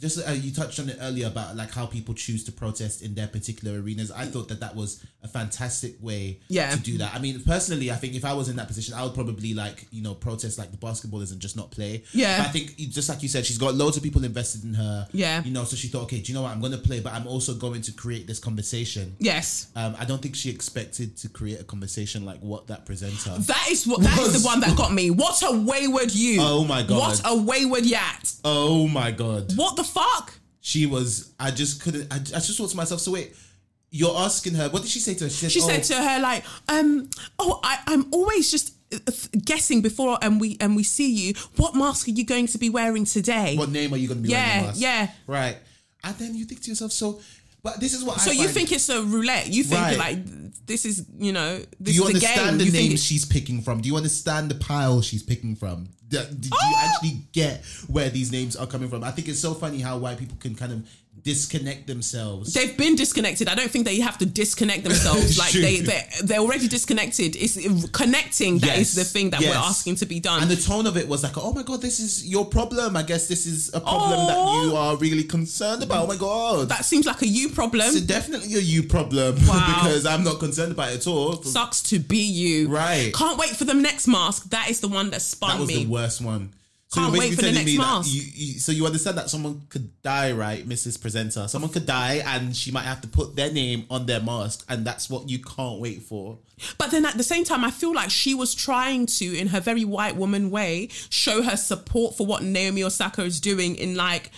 just 0.01 0.27
uh, 0.27 0.33
you 0.33 0.51
touched 0.53 0.81
on 0.81 0.89
it 0.89 0.97
earlier 1.01 1.27
about 1.27 1.57
like 1.57 1.71
how 1.73 1.87
people 1.87 2.15
choose 2.15 2.43
to 2.45 2.53
protest 2.53 3.03
in 3.03 3.15
their 3.15 3.27
particular 3.29 3.81
arenas. 3.81 4.11
I 4.11 4.25
thought 4.27 4.49
that 4.49 4.61
that 4.61 4.75
was 4.75 5.05
a 5.23 5.29
fantastic 5.29 5.97
way 6.03 6.41
Yeah. 6.49 6.71
to 6.71 6.79
do 6.81 6.99
that. 6.99 7.15
I 7.15 7.19
mean, 7.19 7.43
personally, 7.45 7.91
I 7.91 7.95
think 7.97 8.15
if 8.15 8.25
I 8.25 8.33
was 8.33 8.49
in 8.49 8.57
that 8.57 8.67
position, 8.67 8.95
I 8.95 9.03
would 9.05 9.15
probably 9.15 9.55
like 9.55 9.87
you 9.91 10.03
know 10.03 10.15
protest 10.15 10.59
like 10.59 10.71
the 10.71 10.77
basketballers 10.79 11.33
and 11.33 11.41
just 11.41 11.57
not 11.57 11.71
play. 11.71 12.03
Yeah. 12.13 12.39
But 12.39 12.47
I 12.47 12.51
think 12.51 12.77
just 12.77 13.09
like 13.09 13.23
you 13.23 13.29
said, 13.29 13.45
she's 13.47 13.59
got 13.59 13.75
loads 13.75 13.97
of 13.97 14.03
people 14.03 14.25
invested 14.25 14.65
in 14.65 14.75
her. 14.75 15.07
Yeah. 15.13 15.43
You 15.45 15.53
know, 15.53 15.65
so 15.65 15.77
she 15.77 15.89
thought, 15.89 16.05
okay, 16.05 16.21
do 16.21 16.33
you 16.33 16.35
know 16.37 16.43
what? 16.43 16.53
I'm 16.53 16.61
going 16.61 16.73
to 16.73 16.79
play, 16.79 17.01
but 17.01 17.13
I'm 17.13 17.27
also 17.27 17.55
going 17.55 17.83
to 17.83 17.93
create 17.93 18.27
this 18.27 18.39
conversation. 18.39 19.15
Yes. 19.19 19.69
Um, 19.77 19.95
I 19.99 20.05
don't 20.05 20.23
think 20.23 20.35
she 20.35 20.51
expected 20.51 21.17
to 21.19 21.29
create 21.29 21.61
a 21.61 21.65
conversation 21.65 22.25
like 22.25 22.41
what 22.41 22.67
that 22.69 22.87
presenter. 22.87 23.37
That 23.39 23.67
is 23.71 23.87
what 23.87 24.01
that 24.03 24.13
is 24.19 24.33
Was- 24.33 24.43
the 24.43 24.47
one 24.47 24.61
that 24.61 24.77
got 24.77 24.93
me. 24.93 25.11
What 25.11 25.43
a 25.43 25.53
wayward 25.61 26.15
you. 26.15 26.39
Oh 26.41 26.65
my 26.65 26.83
God. 26.83 26.99
What 26.99 27.21
a 27.25 27.37
wayward 27.37 27.85
yat. 27.85 28.33
oh 28.45 28.89
my 28.89 29.11
god. 29.11 29.53
What 29.57 29.77
the 29.77 29.85
fuck? 29.91 30.35
she 30.61 30.85
was 30.87 31.33
i 31.41 31.51
just 31.51 31.83
couldn't 31.83 32.13
i, 32.13 32.17
I 32.17 32.19
just 32.19 32.57
thought 32.59 32.71
to 32.71 32.77
myself 32.77 33.01
so 33.01 33.13
wait 33.13 33.35
you're 33.91 34.17
asking 34.17 34.55
her 34.55 34.69
what 34.69 34.83
did 34.83 34.91
she 34.91 35.01
say 35.01 35.15
to 35.15 35.25
her 35.25 35.31
she 35.31 35.49
said, 35.49 35.53
She 35.53 35.61
oh, 35.63 35.67
said 35.67 35.83
to 35.85 35.95
her 35.95 36.21
like, 36.21 36.45
um, 36.69 37.11
oh, 37.39 37.61
I, 37.65 37.79
I'm 37.89 38.07
always 38.13 38.51
just 38.51 38.75
uh, 38.93 38.99
guessing 39.45 39.81
before 39.83 40.17
and 40.23 40.41
we 40.41 40.57
and 40.61 40.77
we 40.77 40.85
see 40.85 41.11
you. 41.11 41.35
What 41.57 41.75
mask 41.75 42.07
are 42.09 42.13
you 42.13 42.25
going 42.25 42.47
to 42.49 42.59
be 42.59 42.71
wearing 42.71 43.05
today? 43.05 43.57
what 43.57 43.71
name 43.71 43.93
are 43.93 43.97
you 43.97 44.07
going 44.07 44.23
to 44.23 44.29
be 44.29 44.33
wearing 44.33 44.65
Yeah, 44.65 44.73
yeah. 44.77 45.11
right 45.27 45.57
and 46.05 46.15
then 46.17 46.35
you 46.35 46.45
think 46.45 46.63
to 46.63 46.71
yourself 46.71 46.93
so 46.93 47.21
but 47.63 47.81
this 47.81 47.93
is 47.95 48.03
what 48.05 48.21
So 48.21 48.31
I 48.31 48.35
you 48.35 48.45
find- 48.45 48.55
think 48.55 48.73
it's 48.73 48.89
a 48.89 49.03
roulette? 49.03 49.49
You 49.53 49.65
think 49.65 49.81
Right. 49.81 49.99
like 49.99 50.67
this 50.67 50.85
is 50.85 51.05
you 51.19 51.33
know 51.33 51.59
do 51.59 51.67
this 51.81 51.95
you 51.97 52.03
is 52.05 52.09
a 52.11 52.13
game? 52.21 52.29
understand 52.31 52.61
the 52.61 52.65
You 52.67 52.93
it- 52.95 52.99
she's 53.01 53.25
picking 53.25 53.61
from 53.63 53.81
do 53.81 53.89
you 53.89 53.97
understand 53.97 54.51
the 54.51 54.55
pile 54.57 55.03
she's 55.03 55.23
picking 55.23 55.57
from 55.57 55.89
do, 56.09 56.19
did 56.19 56.45
you 56.47 56.51
Ah! 56.53 56.93
actually 56.95 57.23
get 57.33 57.65
where 57.89 58.09
these 58.11 58.31
names 58.33 58.55
are 58.57 58.67
coming 58.67 58.89
from 58.89 59.03
i 59.05 59.11
think 59.11 59.29
it's 59.29 59.41
so 59.41 59.55
funny 59.55 59.81
how 59.81 59.97
white 59.99 60.19
people 60.19 60.37
can 60.39 60.55
kind 60.55 60.73
of 60.73 60.83
disconnect 61.23 61.87
themselves 61.87 62.53
They've 62.55 62.77
been 62.77 62.97
disconnected. 62.97 63.49
I 63.49 63.55
don't 63.55 63.71
think 63.71 63.85
they 63.85 64.01
have 64.01 64.19
to 64.19 64.27
disconnect 64.27 64.85
themselves. 64.89 65.39
like 65.39 65.51
True. 65.51 65.61
they 65.63 65.81
they 65.81 66.03
they're 66.25 66.39
already 66.41 66.69
disconnected. 66.69 67.37
It's 67.37 67.57
connecting 67.91 68.59
that 68.59 68.79
is 68.79 68.95
Yes, 68.95 68.95
the 68.95 69.05
thing 69.05 69.31
that 69.31 69.41
we're 69.41 69.55
asking 69.55 69.97
to 69.97 70.07
be 70.07 70.21
done. 70.21 70.43
and 70.43 70.51
the 70.51 70.57
tone 70.57 70.87
of 70.87 70.97
it 70.97 71.07
was 71.09 71.23
like, 71.23 71.37
oh 71.37 71.53
my 71.53 71.63
god, 71.63 71.81
this 71.83 72.01
is 72.01 72.27
your 72.27 72.45
problem. 72.45 72.97
I 72.97 73.03
guess 73.03 73.29
this 73.29 73.47
is 73.47 73.69
a 73.75 73.81
problem 73.81 74.19
Oh. 74.21 74.27
that 74.27 74.65
you 74.67 74.73
oh. 74.73 74.77
are 74.77 74.97
really 74.97 75.25
concerned 75.25 75.83
about. 75.83 76.05
Oh 76.05 76.07
my 76.07 76.17
god, 76.17 76.69
that 76.69 76.85
seems 76.85 77.07
like 77.07 77.23
a 77.23 77.27
you 77.29 77.49
problem. 77.51 77.87
It's 77.89 78.01
definitely 78.03 78.55
a 78.55 78.61
you 78.61 78.83
problem 78.83 79.37
Wow. 79.47 79.81
because 79.83 80.07
I'm 80.07 80.25
not 80.25 80.39
concerned 80.39 80.73
about 80.73 80.93
it 80.93 80.97
at 81.01 81.07
all. 81.07 81.43
Sucks 81.43 81.83
to 81.91 81.99
be 81.99 82.19
you. 82.19 82.69
Right. 82.69 83.13
Can't 83.15 83.39
wait 83.39 83.51
for 83.51 83.65
the 83.65 83.75
next 83.75 84.07
mask. 84.09 84.51
That 84.51 84.71
is 84.71 84.81
the 84.81 84.89
one 84.89 85.11
that 85.11 85.23
spun 85.23 85.51
that 85.51 85.61
was 85.61 85.69
me. 85.69 85.85
the 85.85 85.91
worst 85.91 86.21
one. 86.21 86.53
So 86.93 87.03
Can't 87.03 87.13
wait 87.13 87.35
for 87.35 87.43
the 87.43 87.53
next 87.53 87.77
mask. 87.77 88.13
you, 88.13 88.21
you, 88.35 88.59
so 88.59 88.73
you 88.73 88.85
understand 88.85 89.17
that 89.17 89.31
someone 89.31 89.63
could 89.69 90.03
die, 90.03 90.33
right, 90.33 90.69
Mrs. 90.69 91.01
Presenter? 91.01 91.47
Someone 91.47 91.71
could 91.71 91.87
die, 91.87 92.21
and 92.27 92.57
she 92.57 92.73
might 92.73 92.83
have 92.83 93.01
to 93.03 93.09
put 93.09 93.37
their 93.37 93.53
name 93.53 93.87
on 93.91 94.07
their 94.07 94.21
mask, 94.21 94.65
and 94.69 94.85
that's 94.85 95.09
what 95.09 95.31
you 95.31 95.39
can't 95.39 95.79
wait 95.79 96.03
for. 96.03 96.39
But 96.79 96.91
then 96.91 97.07
at 97.07 97.17
the 97.17 97.23
same 97.23 97.45
time, 97.45 97.65
I 97.65 97.71
feel 97.71 97.95
like 97.95 98.11
she 98.11 98.35
was 98.35 98.57
trying 98.57 99.07
to, 99.07 99.39
in 99.39 99.47
her 99.49 99.61
very 99.61 99.85
white 99.85 100.17
woman 100.17 100.51
way, 100.51 100.89
show 101.11 101.43
her 101.43 101.57
support 101.57 102.17
for 102.17 102.27
what 102.27 102.43
Naomi 102.43 102.83
Osaka 102.83 103.23
is 103.23 103.39
doing. 103.39 103.77
In 103.77 103.95
like, 103.95 104.33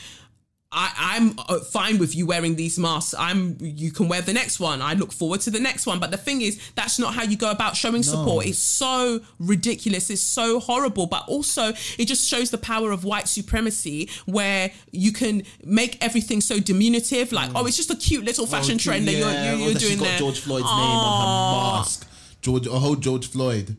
I, 0.74 0.92
I'm 0.96 1.38
uh, 1.38 1.58
fine 1.60 1.98
with 1.98 2.16
you 2.16 2.24
wearing 2.24 2.56
these 2.56 2.78
masks. 2.78 3.14
I'm. 3.18 3.58
You 3.60 3.92
can 3.92 4.08
wear 4.08 4.22
the 4.22 4.32
next 4.32 4.58
one. 4.58 4.80
I 4.80 4.94
look 4.94 5.12
forward 5.12 5.40
to 5.42 5.50
the 5.50 5.60
next 5.60 5.86
one. 5.86 6.00
But 6.00 6.10
the 6.10 6.16
thing 6.16 6.40
is, 6.40 6.58
that's 6.74 6.98
not 6.98 7.12
how 7.14 7.24
you 7.24 7.36
go 7.36 7.50
about 7.50 7.76
showing 7.76 8.02
support. 8.02 8.46
It's 8.46 8.58
so 8.58 9.20
ridiculous. 9.38 10.08
It's 10.08 10.22
so 10.22 10.60
horrible. 10.60 11.06
But 11.06 11.28
also, 11.28 11.74
it 11.98 12.06
just 12.06 12.26
shows 12.26 12.50
the 12.50 12.58
power 12.58 12.90
of 12.90 13.04
white 13.04 13.28
supremacy, 13.28 14.08
where 14.24 14.72
you 14.90 15.12
can 15.12 15.42
make 15.62 16.02
everything 16.02 16.40
so 16.40 16.58
diminutive. 16.58 17.32
Like, 17.32 17.50
oh, 17.54 17.66
it's 17.66 17.76
just 17.76 17.90
a 17.90 17.96
cute 17.96 18.24
little 18.24 18.46
fashion 18.46 18.76
Oh, 18.76 18.78
trend 18.78 19.06
that 19.08 19.12
you're, 19.12 19.30
yeah, 19.30 19.50
you're, 19.52 19.60
you're 19.60 19.74
that 19.74 19.80
doing 19.80 19.98
got 19.98 20.04
there. 20.04 20.18
George 20.18 20.40
Floyd's 20.40 20.64
name 20.64 20.72
on 20.72 21.72
her 21.72 21.78
mask. 21.78 22.08
George, 22.40 22.66
a 22.66 22.70
whole 22.78 22.96
George 22.96 23.28
Floyd. 23.28 23.76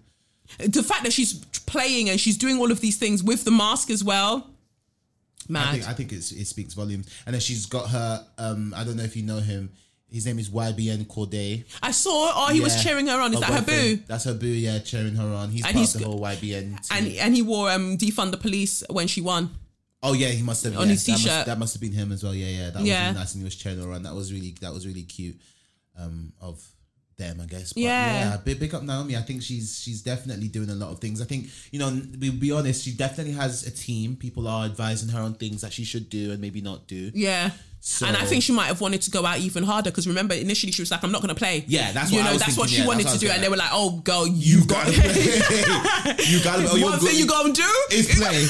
the 0.59 0.83
fact 0.83 1.03
that 1.03 1.13
she's 1.13 1.33
playing 1.65 2.09
and 2.09 2.19
she's 2.19 2.37
doing 2.37 2.59
all 2.59 2.71
of 2.71 2.81
these 2.81 2.97
things 2.97 3.23
with 3.23 3.45
the 3.45 3.51
mask 3.51 3.89
as 3.89 4.03
well. 4.03 4.47
Mad. 5.49 5.67
I 5.67 5.71
think 5.73 5.87
I 5.89 5.93
think 5.93 6.11
it's, 6.13 6.31
it 6.31 6.45
speaks 6.45 6.73
volumes. 6.73 7.07
And 7.25 7.33
then 7.33 7.41
she's 7.41 7.65
got 7.65 7.89
her. 7.89 8.25
Um, 8.37 8.73
I 8.75 8.83
don't 8.83 8.97
know 8.97 9.03
if 9.03 9.15
you 9.15 9.23
know 9.23 9.37
him. 9.39 9.71
His 10.11 10.27
name 10.27 10.37
is 10.37 10.49
YBN 10.49 11.07
Cordae. 11.07 11.63
I 11.81 11.89
saw. 11.91 12.31
Oh, 12.35 12.49
he 12.53 12.59
was 12.61 12.83
cheering 12.83 13.07
her 13.07 13.19
on. 13.19 13.33
Is 13.33 13.39
that 13.39 13.49
her 13.49 13.61
boo? 13.63 13.97
That's 14.07 14.25
her 14.25 14.35
boo. 14.35 14.45
Yeah, 14.47 14.77
cheering 14.79 15.15
her 15.15 15.27
on. 15.33 15.49
He's 15.49 15.65
And 15.65 15.73
part 15.73 15.79
he's 15.81 15.95
of 15.95 16.01
the 16.01 16.07
whole 16.07 16.19
YBN. 16.21 16.77
And 16.91 17.05
team. 17.07 17.17
and 17.19 17.33
he 17.35 17.41
wore 17.41 17.71
um 17.71 17.97
defund 17.97 18.29
the 18.31 18.37
police 18.37 18.83
when 18.91 19.07
she 19.07 19.21
won. 19.21 19.49
oh 20.03 20.13
yeah, 20.13 20.27
he 20.27 20.43
must 20.43 20.63
have 20.65 20.77
on 20.77 20.85
yeah, 20.87 20.91
his 20.93 21.05
that 21.05 21.11
must- 21.13 21.23
t-shirt. 21.23 21.45
That 21.47 21.57
must, 21.57 21.73
have 21.73 21.81
been 21.81 21.93
him 21.93 22.11
as 22.11 22.23
well. 22.23 22.35
Yeah, 22.35 22.45
yeah. 22.47 22.69
That 22.69 22.83
Yeah. 22.83 22.99
was 22.99 23.07
really 23.07 23.19
nice, 23.19 23.33
and 23.33 23.41
he 23.41 23.45
was 23.45 23.55
cheering 23.55 23.79
her 23.81 23.91
on. 23.91 24.03
That 24.03 24.13
was 24.13 24.31
really 24.31 24.53
that 24.61 24.71
was 24.73 24.85
really 24.85 25.03
cute. 25.03 25.37
Um, 25.97 26.33
of 26.39 26.63
them, 27.17 27.39
I 27.41 27.45
guess. 27.45 27.73
But 27.73 27.83
Yeah. 27.83 28.31
yeah, 28.31 28.37
big, 28.37 28.59
big 28.59 28.73
up 28.75 28.83
Naomi. 28.83 29.15
I 29.17 29.21
think 29.21 29.41
she's 29.41 29.79
she's 29.81 30.01
definitely 30.01 30.47
doing 30.47 30.69
a 30.69 30.75
lot 30.75 30.91
of 30.91 30.99
things. 30.99 31.21
I 31.21 31.25
think 31.25 31.47
you 31.71 31.79
know, 31.79 32.01
we'll 32.19 32.33
be 32.33 32.51
honest, 32.51 32.83
she 32.83 32.91
definitely 32.91 33.33
has 33.33 33.65
a 33.65 33.71
team. 33.71 34.15
People 34.15 34.47
are 34.47 34.65
advising 34.65 35.09
her 35.09 35.21
on 35.21 35.33
things 35.35 35.61
that 35.61 35.73
she 35.73 35.83
should 35.83 36.09
do 36.09 36.31
and 36.31 36.39
maybe 36.41 36.61
not 36.61 36.87
do. 36.87 37.11
Yeah. 37.13 37.51
So- 37.85 38.05
and 38.05 38.15
I 38.15 38.23
think 38.23 38.43
she 38.43 38.53
might 38.53 38.67
have 38.67 38.79
wanted 38.79 39.01
to 39.01 39.11
go 39.11 39.25
out 39.25 39.39
even 39.39 39.63
harder 39.65 39.91
because 39.91 40.07
remember 40.07 40.33
initially 40.33 40.71
she 40.71 40.81
was 40.81 40.89
like, 40.89 41.03
"I'm 41.03 41.11
not 41.11 41.21
going 41.21 41.35
to 41.35 41.35
play." 41.35 41.65
Yeah, 41.67 41.91
that's 41.91 42.11
you 42.13 42.19
what 42.19 42.27
I 42.27 42.31
know 42.31 42.37
that's 42.37 42.57
what 42.57 42.69
she 42.69 42.77
yeah, 42.79 42.87
wanted 42.87 43.07
that's 43.07 43.19
to 43.19 43.25
do, 43.25 43.29
and 43.29 43.43
they 43.43 43.49
were 43.49 43.57
like, 43.57 43.71
"Oh, 43.73 43.99
girl, 43.99 44.25
you, 44.25 44.59
You 44.59 44.65
got 44.65 44.85
gotta 44.85 45.01
play. 45.01 46.15
you 46.29 46.43
gotta. 46.43 46.67
Oh, 46.71 46.75
you're 46.77 46.89
one 46.89 46.99
thing 46.99 47.17
you 47.17 47.27
gonna 47.27 47.51
do 47.53 47.73
is 47.91 48.07
play. 48.15 48.47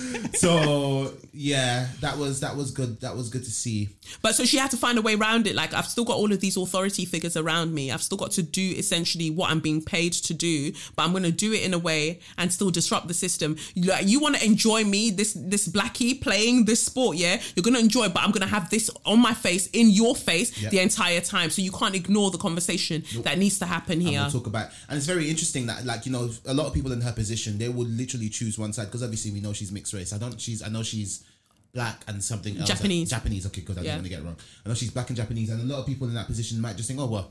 so 0.34 1.12
yeah, 1.32 1.88
that 2.00 2.18
was 2.18 2.40
that 2.40 2.56
was 2.56 2.70
good. 2.70 3.00
That 3.00 3.16
was 3.16 3.28
good 3.28 3.44
to 3.44 3.50
see. 3.50 3.88
But 4.22 4.34
so 4.34 4.44
she 4.44 4.56
had 4.56 4.70
to 4.72 4.76
find 4.76 4.98
a 4.98 5.02
way 5.02 5.14
around 5.14 5.46
it. 5.46 5.54
Like 5.54 5.74
I've 5.74 5.86
still 5.86 6.04
got 6.04 6.16
all 6.16 6.32
of 6.32 6.40
these 6.40 6.56
authority 6.56 7.04
figures 7.04 7.36
around 7.36 7.74
me. 7.74 7.90
I've 7.90 8.02
still 8.02 8.18
got 8.18 8.30
to 8.32 8.42
do 8.42 8.74
essentially 8.76 9.30
what 9.30 9.50
I'm 9.50 9.60
being 9.60 9.82
paid 9.82 10.12
to 10.14 10.34
do, 10.34 10.72
but 10.94 11.04
I'm 11.04 11.10
going 11.12 11.22
to 11.24 11.30
do 11.32 11.52
it 11.52 11.62
in 11.62 11.74
a 11.74 11.78
way 11.78 12.20
and 12.38 12.52
still 12.52 12.70
disrupt 12.70 13.08
the 13.08 13.14
system. 13.14 13.56
You, 13.74 13.90
like, 13.90 14.06
you 14.06 14.20
want 14.20 14.36
to 14.36 14.44
enjoy 14.44 14.84
me, 14.84 15.10
this 15.10 15.34
this 15.38 15.68
blackie 15.68 16.20
playing 16.20 16.64
this 16.64 16.82
sport, 16.82 17.16
yeah? 17.16 17.40
You're 17.54 17.62
going 17.64 17.74
to 17.74 17.80
enjoy, 17.80 18.04
it, 18.06 18.14
but 18.14 18.22
I'm 18.22 18.30
going 18.30 18.42
to 18.46 18.48
have 18.54 18.70
this 18.70 18.90
on 19.04 19.20
my 19.20 19.34
face, 19.34 19.68
in 19.68 19.90
your 19.90 20.14
face, 20.16 20.46
Yep. 20.56 20.70
the 20.70 20.78
entire 20.80 21.20
time. 21.20 21.50
So 21.50 21.60
you 21.60 21.72
can't 21.72 21.94
ignore 21.94 22.30
the 22.30 22.38
conversation 22.38 23.04
that 23.22 23.38
needs 23.38 23.58
to 23.58 23.66
happen 23.66 24.00
here. 24.00 24.20
we'll 24.22 24.30
talk 24.30 24.46
about, 24.46 24.70
and 24.88 24.96
it's 24.96 25.06
very 25.06 25.28
interesting 25.28 25.66
that, 25.66 25.84
like 25.84 26.06
you 26.06 26.12
know, 26.12 26.30
a 26.46 26.54
lot 26.54 26.66
of 26.66 26.74
people 26.74 26.92
in 26.92 27.00
her 27.00 27.12
position, 27.12 27.58
they 27.58 27.68
would 27.68 27.88
literally 27.88 28.28
choose 28.28 28.58
one 28.58 28.72
side 28.72 28.86
because 28.86 29.02
obviously 29.02 29.30
we 29.32 29.40
know 29.40 29.52
she's 29.52 29.72
mixed 29.72 29.92
race. 29.92 30.12
I 30.16 30.18
don't. 30.18 30.40
She's. 30.40 30.62
I 30.62 30.68
know 30.68 30.82
she's 30.82 31.24
black 31.72 32.02
and 32.08 32.24
something 32.24 32.56
else. 32.56 32.68
Japanese. 32.68 33.10
Japanese. 33.10 33.46
Okay, 33.46 33.60
good. 33.60 33.78
I 33.78 33.82
Yeah. 33.82 33.86
don't 33.92 33.96
want 33.98 34.04
to 34.06 34.10
get 34.10 34.18
it 34.20 34.24
wrong. 34.24 34.36
I 34.64 34.68
know 34.70 34.74
she's 34.74 34.90
black 34.90 35.08
and 35.10 35.16
Japanese, 35.16 35.50
and 35.50 35.60
a 35.60 35.64
lot 35.64 35.80
of 35.80 35.86
people 35.86 36.08
in 36.08 36.14
that 36.14 36.26
position 36.26 36.60
might 36.60 36.76
just 36.76 36.88
think, 36.88 36.98
oh 37.00 37.06
well. 37.06 37.30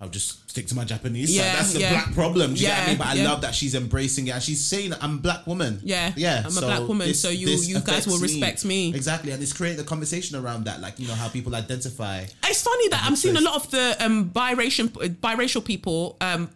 I'll 0.00 0.08
just 0.08 0.50
stick 0.50 0.66
to 0.66 0.74
my 0.74 0.84
Japanese 0.84 1.28
side. 1.30 1.44
Yeah, 1.44 1.54
That's 1.54 1.72
the 1.72 1.78
yeah. 1.80 1.90
black 1.92 2.12
problem. 2.14 2.54
Do 2.54 2.60
you 2.60 2.66
get 2.66 2.72
what 2.72 2.78
I 2.78 2.82
Yeah, 2.82 2.88
mean? 2.88 2.98
But 2.98 3.06
I 3.06 3.14
yeah. 3.14 3.30
love 3.30 3.40
that 3.42 3.54
she's 3.54 3.76
embracing 3.76 4.26
it 4.26 4.32
and 4.32 4.42
she's 4.42 4.62
saying 4.62 4.92
I'm 5.00 5.14
a 5.18 5.20
black 5.20 5.46
woman. 5.46 5.80
Yeah, 5.84 6.12
Yeah. 6.16 6.42
I'm 6.44 6.58
a 6.58 6.60
black 6.60 6.88
woman, 6.88 7.14
so 7.14 7.30
you- 7.30 7.46
you 7.48 7.78
guys 7.80 8.04
will 8.04 8.18
respect 8.18 8.64
me. 8.64 8.92
Exactly. 8.92 9.30
And 9.30 9.40
it's 9.40 9.52
creating 9.52 9.78
a 9.80 9.84
conversation 9.84 10.36
around 10.36 10.64
that, 10.64 10.80
like, 10.80 10.98
you 10.98 11.06
know, 11.06 11.14
how 11.14 11.28
people 11.28 11.54
identify. 11.54 12.24
It's 12.44 12.60
funny 12.62 12.88
that 12.88 13.04
I'm 13.04 13.14
seeing 13.14 13.36
a 13.36 13.40
lot 13.40 13.54
of 13.54 13.70
the 13.70 13.96
um, 14.04 14.30
biracial 14.30 14.88
biracial 15.20 15.64
people 15.64 16.16
um, 16.20 16.50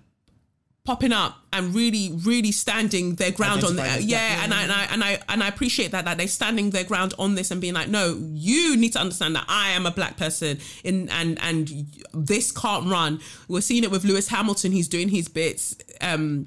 popping 0.89 1.13
up 1.13 1.37
and 1.53 1.75
really, 1.75 2.13
really 2.25 2.51
standing 2.51 3.15
their 3.17 3.31
ground 3.31 3.63
on 3.63 3.77
that. 3.77 4.03
Yeah, 4.03 4.43
and 4.43 4.55
I, 4.55 4.63
and 4.63 4.73
I 4.73 4.85
and 4.93 5.05
I 5.05 5.19
and 5.29 5.43
I 5.43 5.49
appreciate 5.49 5.91
that 5.91 6.07
that 6.07 6.17
they're 6.17 6.27
standing 6.29 6.71
their 6.71 6.85
ground 6.85 7.13
on 7.19 7.35
this 7.35 7.51
and 7.51 7.61
being 7.61 7.75
like, 7.75 7.89
no, 7.89 8.19
you 8.33 8.75
need 8.77 8.95
to 8.95 8.99
understand 8.99 9.37
that 9.37 9.45
I 9.49 9.71
am 9.73 9.85
a 9.85 9.91
black 9.91 10.17
person, 10.17 10.59
in 10.85 11.11
and 11.11 11.39
and 11.43 11.69
this 12.15 12.51
can't 12.53 12.87
run. 12.91 13.21
We're 13.49 13.61
seeing 13.61 13.85
it 13.85 13.91
with 13.91 14.05
Lewis 14.05 14.29
Hamilton. 14.29 14.73
He's 14.73 14.89
doing 14.89 15.11
his 15.11 15.29
bits. 15.29 15.77
Um, 16.01 16.47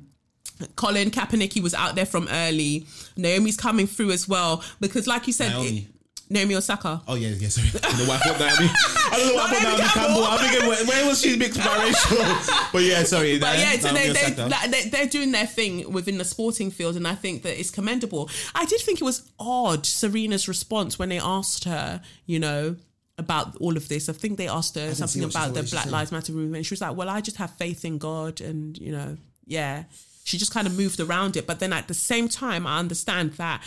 Colin 0.76 1.12
Kaepernick, 1.12 1.54
he 1.54 1.62
was 1.62 1.74
out 1.76 1.94
there 1.96 2.06
from 2.08 2.28
early. 2.32 2.86
Naomi's 3.16 3.58
coming 3.58 3.86
through 3.88 4.12
as 4.12 4.28
well 4.28 4.64
because, 4.80 5.06
like 5.08 5.28
you 5.28 5.34
said, 5.34 5.52
it- 5.66 5.86
Naomi 6.32 6.56
Osaka. 6.56 7.02
Oh 7.10 7.16
yeah, 7.16 7.28
yeah. 7.30 7.50
Sorry, 7.50 7.68
I 7.68 7.90
don't 7.90 8.00
know 8.00 8.06
why 8.06 8.16
I 8.16 8.20
thought 8.20 8.40
Naomi. 8.40 8.72
I 8.72 9.18
don't 9.18 9.28
know 9.28 9.36
why 9.36 9.44
I 9.44 9.54
thought 9.54 9.64
Naomi 9.64 9.90
Campbell. 9.90 10.24
I'm 10.30 10.40
thinking, 10.40 10.70
where, 10.70 10.86
where 10.86 11.08
was 11.10 11.22
she 11.22 11.36
mixed 11.36 11.60
biracial? 11.60 12.72
but 12.72 12.84
yeah, 12.84 13.04
sorry. 13.04 13.38
But 13.38 13.60
yeah, 13.60 13.78
so 13.78 13.90
they, 13.90 14.12
they, 14.12 14.68
they, 14.70 14.90
they're 14.90 15.08
doing 15.08 15.34
their 15.34 15.46
thing 15.46 15.92
within 15.92 16.18
the 16.18 16.24
sporting 16.24 16.72
field, 16.72 16.96
and 16.96 17.06
I 17.06 17.16
think 17.16 17.44
that 17.44 17.60
it's 17.60 17.70
commendable. 17.70 18.30
I 18.56 18.66
did 18.66 18.80
think 18.80 19.02
it 19.02 19.04
was 19.04 19.30
odd, 19.40 19.86
Serena's 19.86 20.48
response 20.48 20.98
when 20.98 21.10
they 21.10 21.20
asked 21.20 21.66
her, 21.66 22.02
you 22.26 22.40
know, 22.40 22.78
about 23.18 23.58
all 23.58 23.76
of 23.76 23.90
this. 23.90 24.08
I 24.08 24.14
think 24.14 24.38
they 24.38 24.48
asked 24.48 24.76
her 24.76 24.96
something 24.96 25.26
about 25.26 25.54
the 25.54 25.64
Black? 25.64 25.88
Lives 25.88 26.14
Matter 26.14 26.32
movement. 26.32 26.66
She 26.66 26.74
was 26.74 26.82
like, 26.82 26.96
well, 26.96 27.10
I 27.10 27.20
just 27.20 27.38
have 27.38 27.52
faith 27.52 27.84
in 27.84 27.98
God, 27.98 28.40
and, 28.40 28.78
you 28.78 28.94
know, 28.94 29.18
yeah. 29.46 29.84
She 30.24 30.38
just 30.38 30.54
kind 30.54 30.66
of 30.66 30.78
moved 30.78 31.02
around 31.02 31.36
it. 31.36 31.46
But 31.46 31.60
then 31.60 31.74
at 31.74 31.90
the 31.90 31.94
same 31.94 32.30
time, 32.30 32.66
I 32.66 32.80
understand 32.80 33.34
that 33.34 33.62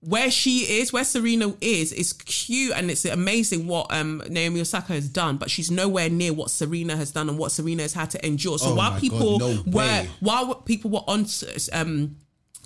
where 0.00 0.30
she 0.30 0.60
is, 0.78 0.92
where 0.92 1.04
Serena 1.04 1.54
is, 1.60 1.92
is 1.92 2.12
cute 2.12 2.72
and 2.76 2.90
it's 2.90 3.04
amazing 3.04 3.66
what 3.66 3.92
um, 3.92 4.22
Naomi 4.28 4.60
Osaka 4.60 4.92
has 4.92 5.08
done, 5.08 5.36
but 5.36 5.50
she's 5.50 5.70
nowhere 5.70 6.08
near 6.08 6.32
what 6.32 6.50
Serena 6.50 6.96
has 6.96 7.10
done 7.10 7.28
and 7.28 7.38
what 7.38 7.50
Serena 7.50 7.82
has 7.82 7.94
had 7.94 8.10
to 8.10 8.24
endure. 8.26 8.58
So 8.58 8.70
Oh 8.70 8.74
while 8.76 9.00
people 9.00 9.38
God, 9.38 9.40
no 9.40 9.62
were 9.66 9.78
way. 9.78 10.10
while 10.20 10.54
people 10.56 10.90
were 10.90 11.02
on 11.08 11.26
um, 11.72 12.16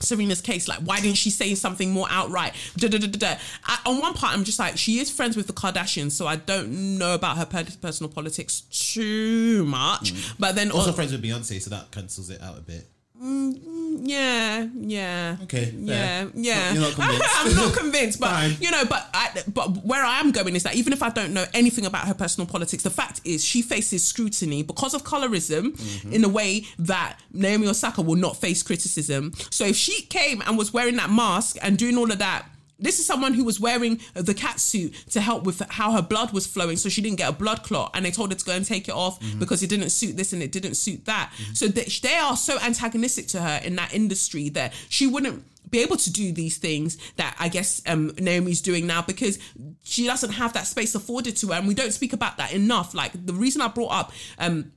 Serena's 0.01 0.41
case, 0.41 0.67
like 0.67 0.81
why 0.81 1.01
didn't 1.01 1.17
she 1.19 1.31
say 1.31 1.55
something 1.55 1.91
more 1.93 2.07
outright? 2.11 2.53
Da, 2.77 2.89
da, 2.89 2.99
da. 2.99 3.37
I, 3.65 3.79
on 3.87 4.01
one 4.01 4.15
part, 4.15 4.35
I'm 4.37 4.45
just 4.45 4.59
like 4.59 4.77
she 4.77 4.99
is 4.99 5.11
friends 5.11 5.37
with 5.37 5.47
the 5.47 5.53
Kardashians, 5.53 6.13
so 6.13 6.27
I 6.27 6.37
don't 6.37 6.99
know 6.99 7.15
about 7.15 7.37
her 7.39 7.47
personal 7.47 8.11
politics 8.11 8.63
too 8.71 9.65
much. 9.67 10.15
But 10.39 10.57
then 10.57 10.71
also 10.73 10.89
on- 10.91 10.95
friends 10.95 11.13
with 11.13 11.23
Beyonce, 11.23 11.61
so 11.63 11.71
that 11.71 11.91
cancels 11.91 12.29
it 12.31 12.43
out 12.43 12.59
a 12.59 12.63
bit. 12.63 12.87
Yeah, 13.23 14.67
yeah. 14.75 15.37
Okay, 15.43 15.67
fair. 15.67 15.75
Yeah, 15.77 16.27
yeah. 16.35 16.73
You're 16.73 16.83
not 16.83 16.95
convinced. 16.95 17.25
I'm 17.37 17.55
not 17.57 17.75
convinced, 17.77 18.21
but 18.21 18.31
Fine. 18.31 18.57
you 18.61 18.71
know, 18.71 18.85
but 18.87 19.09
I, 19.13 19.43
but 19.53 19.85
where 19.85 20.03
I 20.05 20.21
am 20.21 20.33
going 20.33 20.57
is 20.57 20.63
that 20.63 20.75
even 20.75 20.93
if 20.93 21.03
I 21.03 21.11
don't 21.11 21.33
know 21.35 21.45
anything 21.55 21.85
about 21.87 22.07
her 22.07 22.15
personal 22.15 22.47
politics, 22.47 22.83
the 22.83 22.91
fact 22.91 23.21
is 23.25 23.45
she 23.45 23.63
faces 23.63 24.05
scrutiny 24.05 24.63
because 24.63 24.95
of 24.95 25.05
colorism 25.05 25.71
Mm-hmm. 25.71 26.13
in 26.13 26.25
a 26.25 26.29
way 26.29 26.65
that 26.79 27.19
Naomi 27.33 27.67
Osaka 27.69 28.03
will 28.03 28.17
not 28.17 28.37
face 28.37 28.63
criticism. 28.63 29.33
So 29.51 29.65
if 29.67 29.77
she 29.77 30.03
came 30.03 30.43
and 30.47 30.57
was 30.59 30.73
wearing 30.73 30.97
that 30.97 31.11
mask 31.11 31.57
and 31.63 31.77
doing 31.79 31.97
all 31.97 32.11
of 32.11 32.19
that. 32.19 32.47
This 32.81 32.99
is 32.99 33.07
someone 33.07 33.35
who 33.35 33.45
was 33.45 33.61
wearing 33.61 34.01
the 34.15 34.35
cat 34.35 34.59
suit 34.61 34.95
to 35.11 35.21
help 35.21 35.45
with 35.45 35.61
how 35.71 35.93
her 35.93 36.03
blood 36.03 36.33
was 36.33 36.47
flowing, 36.47 36.77
so 36.77 36.89
she 36.89 37.01
didn't 37.03 37.19
get 37.19 37.29
a 37.29 37.33
blood 37.33 37.63
clot. 37.63 37.91
And 37.95 38.05
they 38.05 38.11
told 38.11 38.31
her 38.33 38.39
to 38.39 38.45
go 38.45 38.53
and 38.53 38.65
take 38.65 38.89
it 38.89 38.95
off 38.95 39.19
Mm-hmm. 39.21 39.39
because 39.39 39.63
it 39.63 39.69
didn't 39.69 39.91
suit 39.91 40.17
this 40.17 40.33
and 40.33 40.43
it 40.43 40.51
didn't 40.53 40.75
suit 40.75 41.05
that. 41.05 41.33
So 41.53 41.67
they, 41.69 41.85
they 42.03 42.15
are 42.15 42.37
so 42.37 42.59
antagonistic 42.61 43.27
to 43.29 43.41
her 43.41 43.61
in 43.63 43.77
that 43.77 43.93
industry 43.93 44.49
that 44.51 44.73
she 44.89 45.07
wouldn't 45.07 45.45
be 45.71 45.81
able 45.81 45.97
to 45.99 46.11
do 46.13 46.33
these 46.33 46.57
things 46.59 46.97
that 47.17 47.37
I 47.39 47.49
guess 47.49 47.83
um, 47.87 48.13
Naomi's 48.19 48.61
doing 48.63 48.87
now 48.87 49.03
because 49.03 49.39
she 49.83 50.07
doesn't 50.07 50.31
have 50.33 50.53
that 50.55 50.67
space 50.67 50.95
afforded 50.95 51.37
to 51.39 51.49
her, 51.49 51.55
and 51.55 51.69
we 51.69 51.75
don't 51.75 51.93
speak 51.93 52.13
about 52.13 52.39
that 52.39 52.53
enough. 52.53 52.95
Like 52.95 53.13
the 53.27 53.35
reason 53.35 53.61
I 53.61 53.69
brought 53.69 53.93
up. 53.93 54.13
Um, 54.39 54.73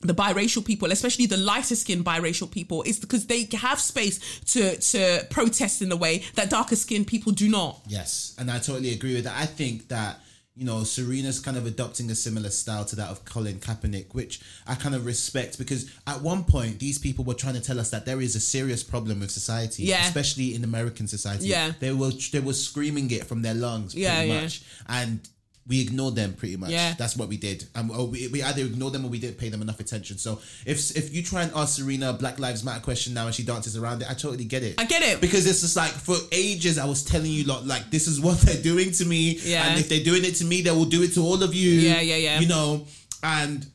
the 0.00 0.14
biracial 0.14 0.64
people, 0.64 0.92
especially 0.92 1.26
the 1.26 1.36
lighter 1.36 1.74
skinned 1.74 2.04
biracial 2.04 2.50
people, 2.50 2.82
is 2.82 2.98
because 3.00 3.26
they 3.26 3.48
have 3.52 3.80
space 3.80 4.18
to 4.52 4.76
to 4.76 5.26
protest 5.30 5.82
in 5.82 5.90
a 5.92 5.96
way 5.96 6.22
that 6.34 6.50
darker 6.50 6.76
skinned 6.76 7.06
people 7.06 7.32
do 7.32 7.48
not. 7.48 7.80
Yes, 7.86 8.34
and 8.38 8.50
I 8.50 8.58
totally 8.58 8.92
agree 8.92 9.14
with 9.14 9.24
that. 9.24 9.36
I 9.36 9.46
think 9.46 9.88
that 9.88 10.20
you 10.54 10.64
know 10.64 10.82
Serena's 10.84 11.40
kind 11.40 11.56
of 11.56 11.66
adopting 11.66 12.10
a 12.10 12.14
similar 12.14 12.50
style 12.50 12.84
to 12.86 12.96
that 12.96 13.08
of 13.10 13.24
Colin 13.24 13.58
Kaepernick, 13.58 14.14
which 14.14 14.40
I 14.66 14.74
kind 14.76 14.94
of 14.94 15.04
respect 15.06 15.58
because 15.58 15.90
at 16.06 16.20
one 16.20 16.44
point 16.44 16.78
these 16.78 16.98
people 16.98 17.24
were 17.24 17.34
trying 17.34 17.54
to 17.54 17.60
tell 17.60 17.78
us 17.80 17.90
that 17.90 18.06
there 18.06 18.20
is 18.20 18.36
a 18.36 18.40
serious 18.40 18.82
problem 18.84 19.20
with 19.20 19.30
society, 19.30 19.84
Yeah. 19.84 20.04
especially 20.06 20.54
in 20.54 20.62
American 20.64 21.08
society. 21.08 21.46
Yeah. 21.48 21.72
they 21.80 21.92
were 21.92 22.12
they 22.32 22.40
were 22.40 22.54
screaming 22.54 23.10
it 23.10 23.24
from 23.26 23.42
their 23.42 23.54
lungs, 23.54 23.94
Yeah, 23.94 24.16
pretty 24.16 24.32
yeah. 24.32 24.40
much, 24.42 24.62
and 24.88 25.28
we 25.68 25.82
ignored 25.82 26.16
them 26.16 26.32
pretty 26.32 26.56
much. 26.56 26.70
Yeah. 26.70 26.94
That's 26.96 27.16
what 27.16 27.28
we 27.28 27.36
did. 27.36 27.64
And 27.74 27.90
or 27.90 28.06
we, 28.06 28.28
we 28.28 28.42
either 28.42 28.62
ignored 28.62 28.94
them 28.94 29.04
or 29.04 29.08
we 29.08 29.18
didn't 29.18 29.36
pay 29.36 29.50
them 29.50 29.60
enough 29.60 29.80
attention. 29.80 30.16
So 30.16 30.40
if 30.64 30.96
if 30.96 31.14
you 31.14 31.22
try 31.22 31.42
and 31.42 31.52
ask 31.54 31.76
Serena 31.76 32.10
a 32.10 32.12
Black 32.14 32.38
Lives 32.38 32.64
Matter 32.64 32.80
question 32.80 33.12
now 33.12 33.26
and 33.26 33.34
she 33.34 33.44
dances 33.44 33.76
around 33.76 34.00
it, 34.00 34.10
I 34.10 34.14
totally 34.14 34.46
get 34.46 34.62
it. 34.62 34.80
I 34.80 34.86
get 34.86 35.02
it. 35.02 35.20
Because 35.20 35.46
it's 35.46 35.60
just 35.60 35.76
like 35.76 35.90
for 35.90 36.16
ages 36.32 36.78
I 36.78 36.86
was 36.86 37.04
telling 37.04 37.30
you 37.30 37.44
lot 37.44 37.66
like 37.66 37.90
this 37.90 38.08
is 38.08 38.20
what 38.26 38.38
they're 38.38 38.62
doing 38.62 38.90
to 38.92 39.04
me. 39.04 39.38
Yeah. 39.42 39.68
And 39.68 39.78
if 39.78 39.88
they're 39.88 40.04
doing 40.04 40.24
it 40.24 40.36
to 40.36 40.44
me, 40.46 40.62
they 40.62 40.70
will 40.70 40.86
do 40.86 41.02
it 41.02 41.12
to 41.14 41.20
all 41.20 41.42
of 41.42 41.54
you. 41.54 41.70
Yeah, 41.70 42.00
yeah, 42.00 42.16
yeah. 42.16 42.40
You 42.40 42.48
know, 42.48 42.86
and 43.22 43.66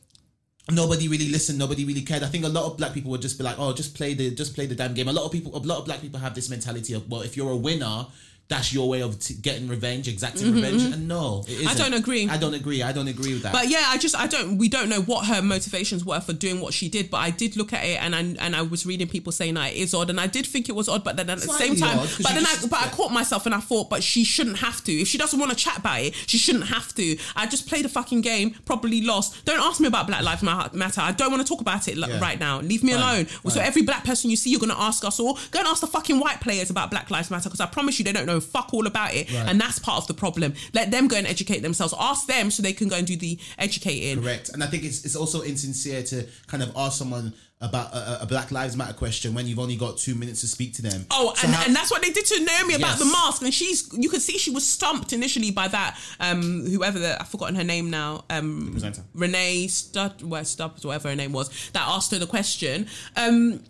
nobody 0.72 1.08
really 1.08 1.28
listened 1.28 1.58
nobody 1.58 1.84
really 1.84 2.00
cared 2.00 2.22
i 2.22 2.26
think 2.26 2.42
a 2.42 2.48
lot 2.48 2.64
of 2.64 2.78
black 2.78 2.94
people 2.94 3.10
would 3.10 3.20
just 3.20 3.36
be 3.36 3.44
like 3.44 3.56
oh 3.58 3.74
just 3.74 3.94
play 3.94 4.14
the 4.14 4.30
just 4.34 4.54
play 4.54 4.64
the 4.64 4.74
damn 4.74 4.94
game 4.94 5.08
a 5.08 5.12
lot 5.12 5.26
of 5.26 5.30
people 5.30 5.54
a 5.54 5.58
lot 5.58 5.78
of 5.78 5.84
black 5.84 6.00
people 6.00 6.18
have 6.18 6.34
this 6.34 6.48
mentality 6.48 6.94
of 6.94 7.06
well 7.10 7.20
if 7.20 7.36
you're 7.36 7.50
a 7.50 7.56
winner 7.56 8.06
that's 8.48 8.74
your 8.74 8.88
way 8.88 9.00
of 9.02 9.18
t- 9.18 9.34
getting 9.40 9.68
revenge 9.68 10.06
exacting 10.06 10.52
revenge 10.54 10.82
and 10.82 11.08
no 11.08 11.44
it 11.48 11.54
Mm-hmm, 11.64 11.68
I 11.68 11.74
don't 11.74 11.94
agree. 11.94 12.28
i 12.28 12.36
don't 12.36 12.52
agree 12.54 12.82
i 12.82 12.92
don't 12.92 13.08
agree 13.08 13.32
with 13.32 13.42
that 13.42 13.52
But 13.52 13.68
yeah, 13.68 13.84
I 13.86 13.96
just 13.98 14.14
I 14.16 14.26
don't 14.26 14.58
we 14.58 14.68
don't 14.68 14.88
know 14.88 15.00
what 15.02 15.26
her 15.26 15.40
motivations 15.40 16.04
were 16.04 16.20
for 16.20 16.32
doing 16.34 16.60
what 16.60 16.74
she 16.74 16.88
did. 16.88 17.10
But 17.10 17.18
I 17.18 17.30
did 17.30 17.56
look 17.56 17.72
at 17.72 17.84
it 17.84 18.02
and 18.02 18.14
I 18.14 18.20
and 18.44 18.54
I 18.54 18.62
was 18.62 18.84
reading 18.84 19.08
people 19.08 19.32
saying 19.32 19.54
that 19.54 19.72
it 19.72 19.76
is 19.76 19.94
odd, 19.94 20.10
and 20.10 20.20
I 20.20 20.26
did 20.26 20.46
think 20.46 20.68
it 20.68 20.74
was 20.74 20.88
odd. 20.88 21.04
But 21.04 21.16
then 21.16 21.30
at 21.30 21.38
the 21.38 21.44
Slightly 21.44 21.68
same 21.68 21.76
time, 21.76 21.98
odd, 21.98 22.10
but 22.22 22.32
then 22.34 22.44
I 22.46 22.54
just- 22.54 22.70
but 22.70 22.80
I 22.82 22.88
caught 22.88 23.12
myself 23.12 23.46
and 23.46 23.54
I 23.54 23.60
thought, 23.60 23.88
but 23.90 24.02
she 24.02 24.24
shouldn't 24.24 24.58
have 24.58 24.82
to. 24.84 24.92
If 24.92 25.08
she 25.08 25.16
doesn't 25.18 25.38
want 25.38 25.50
to 25.52 25.56
chat 25.56 25.78
about 25.78 26.00
it, 26.02 26.14
she 26.26 26.38
shouldn't 26.38 26.66
have 26.68 26.94
to. 26.96 27.16
I 27.36 27.46
just 27.46 27.66
played 27.68 27.84
a 27.86 27.88
fucking 27.88 28.20
game, 28.20 28.54
probably 28.66 29.00
lost. 29.02 29.44
Don't 29.44 29.60
ask 29.60 29.80
me 29.80 29.86
about 29.88 30.06
Black 30.06 30.22
Lives 30.22 30.42
Matter. 30.42 31.00
I 31.00 31.12
don't 31.12 31.30
want 31.32 31.42
to 31.44 31.48
talk 31.48 31.60
about 31.60 31.88
it 31.88 31.96
Yeah. 31.96 32.20
right 32.20 32.38
now. 32.38 32.60
Leave 32.60 32.82
me 32.84 32.92
Fine, 32.92 33.02
alone. 33.02 33.26
So 33.50 33.60
every 33.60 33.82
black 33.82 34.04
person 34.04 34.30
you 34.30 34.36
see, 34.36 34.50
you're 34.50 34.60
gonna 34.60 34.78
ask 34.78 35.04
us 35.04 35.18
all. 35.20 35.38
Go 35.50 35.58
and 35.60 35.68
ask 35.68 35.80
the 35.80 35.86
fucking 35.86 36.18
white 36.20 36.40
players 36.40 36.70
about 36.70 36.90
Black 36.90 37.10
Lives 37.10 37.30
Matter 37.30 37.48
because 37.48 37.60
I 37.60 37.66
promise 37.66 37.98
you 37.98 38.04
they 38.04 38.12
don't 38.12 38.26
know 38.26 38.33
fuck 38.40 38.72
all 38.72 38.86
about 38.86 39.14
it, 39.14 39.30
Right. 39.32 39.48
and 39.48 39.60
that's 39.60 39.78
part 39.78 39.98
of 39.98 40.06
the 40.06 40.14
problem. 40.14 40.54
Let 40.72 40.90
them 40.90 41.08
go 41.08 41.16
and 41.16 41.26
educate 41.26 41.60
themselves. 41.60 41.94
Ask 41.98 42.26
them 42.26 42.50
so 42.50 42.62
they 42.62 42.72
can 42.72 42.88
go 42.88 42.96
and 42.96 43.06
do 43.06 43.16
the 43.16 43.38
educating. 43.58 44.22
correct 44.22 44.50
and 44.50 44.62
i 44.62 44.66
think 44.66 44.84
it's 44.84 45.04
it's 45.04 45.16
also 45.16 45.42
insincere 45.42 46.02
to 46.02 46.26
kind 46.46 46.62
of 46.62 46.70
ask 46.76 46.98
someone 46.98 47.32
about 47.60 47.94
a, 47.94 48.22
a 48.22 48.26
black 48.26 48.50
lives 48.50 48.76
matter 48.76 48.92
question 48.92 49.32
when 49.32 49.46
you've 49.46 49.58
only 49.58 49.76
got 49.76 49.96
two 49.96 50.14
minutes 50.14 50.40
to 50.42 50.46
speak 50.46 50.74
to 50.74 50.82
them 50.82 51.06
Oh, 51.10 51.32
So 51.34 51.46
and, 51.46 51.54
how- 51.54 51.64
and 51.66 51.74
that's 51.74 51.90
what 51.90 52.02
they 52.02 52.10
did 52.10 52.26
to 52.26 52.44
Naomi 52.44 52.74
about 52.74 52.98
the 52.98 53.06
mask. 53.06 53.40
And 53.42 53.54
she's, 53.54 53.88
you 53.96 54.10
could 54.10 54.20
see 54.20 54.36
she 54.36 54.50
was 54.50 54.66
stumped 54.66 55.12
initially 55.14 55.50
by 55.50 55.68
that, 55.68 55.98
um, 56.20 56.66
whoever 56.66 56.98
the, 56.98 57.18
I've 57.18 57.28
forgotten 57.28 57.54
her 57.54 57.64
name 57.64 57.88
now, 57.90 58.24
um, 58.28 58.68
presenter. 58.72 59.02
Renee 59.14 59.68
Stud, 59.68 60.22
well, 60.22 60.44
Stubbs, 60.44 60.84
whatever 60.84 61.08
her 61.08 61.16
name 61.16 61.32
was, 61.32 61.48
that 61.72 61.86
asked 61.88 62.10
her 62.10 62.18
the 62.18 62.26
question. 62.26 62.86
Um, 63.16 63.62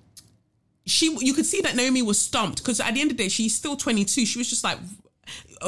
she, 0.87 1.17
you 1.21 1.33
could 1.35 1.47
see 1.47 1.61
that 1.63 1.75
Naomi 1.77 2.03
was 2.03 2.21
stumped 2.21 2.59
because 2.59 2.81
at 2.81 2.95
the 2.95 3.01
end 3.01 3.11
of 3.11 3.17
the 3.17 3.23
day, 3.25 3.29
she's 3.29 3.55
still 3.55 3.77
22. 3.77 4.27
She 4.27 4.39
was 4.39 4.49
just 4.49 4.65
like, 4.65 4.79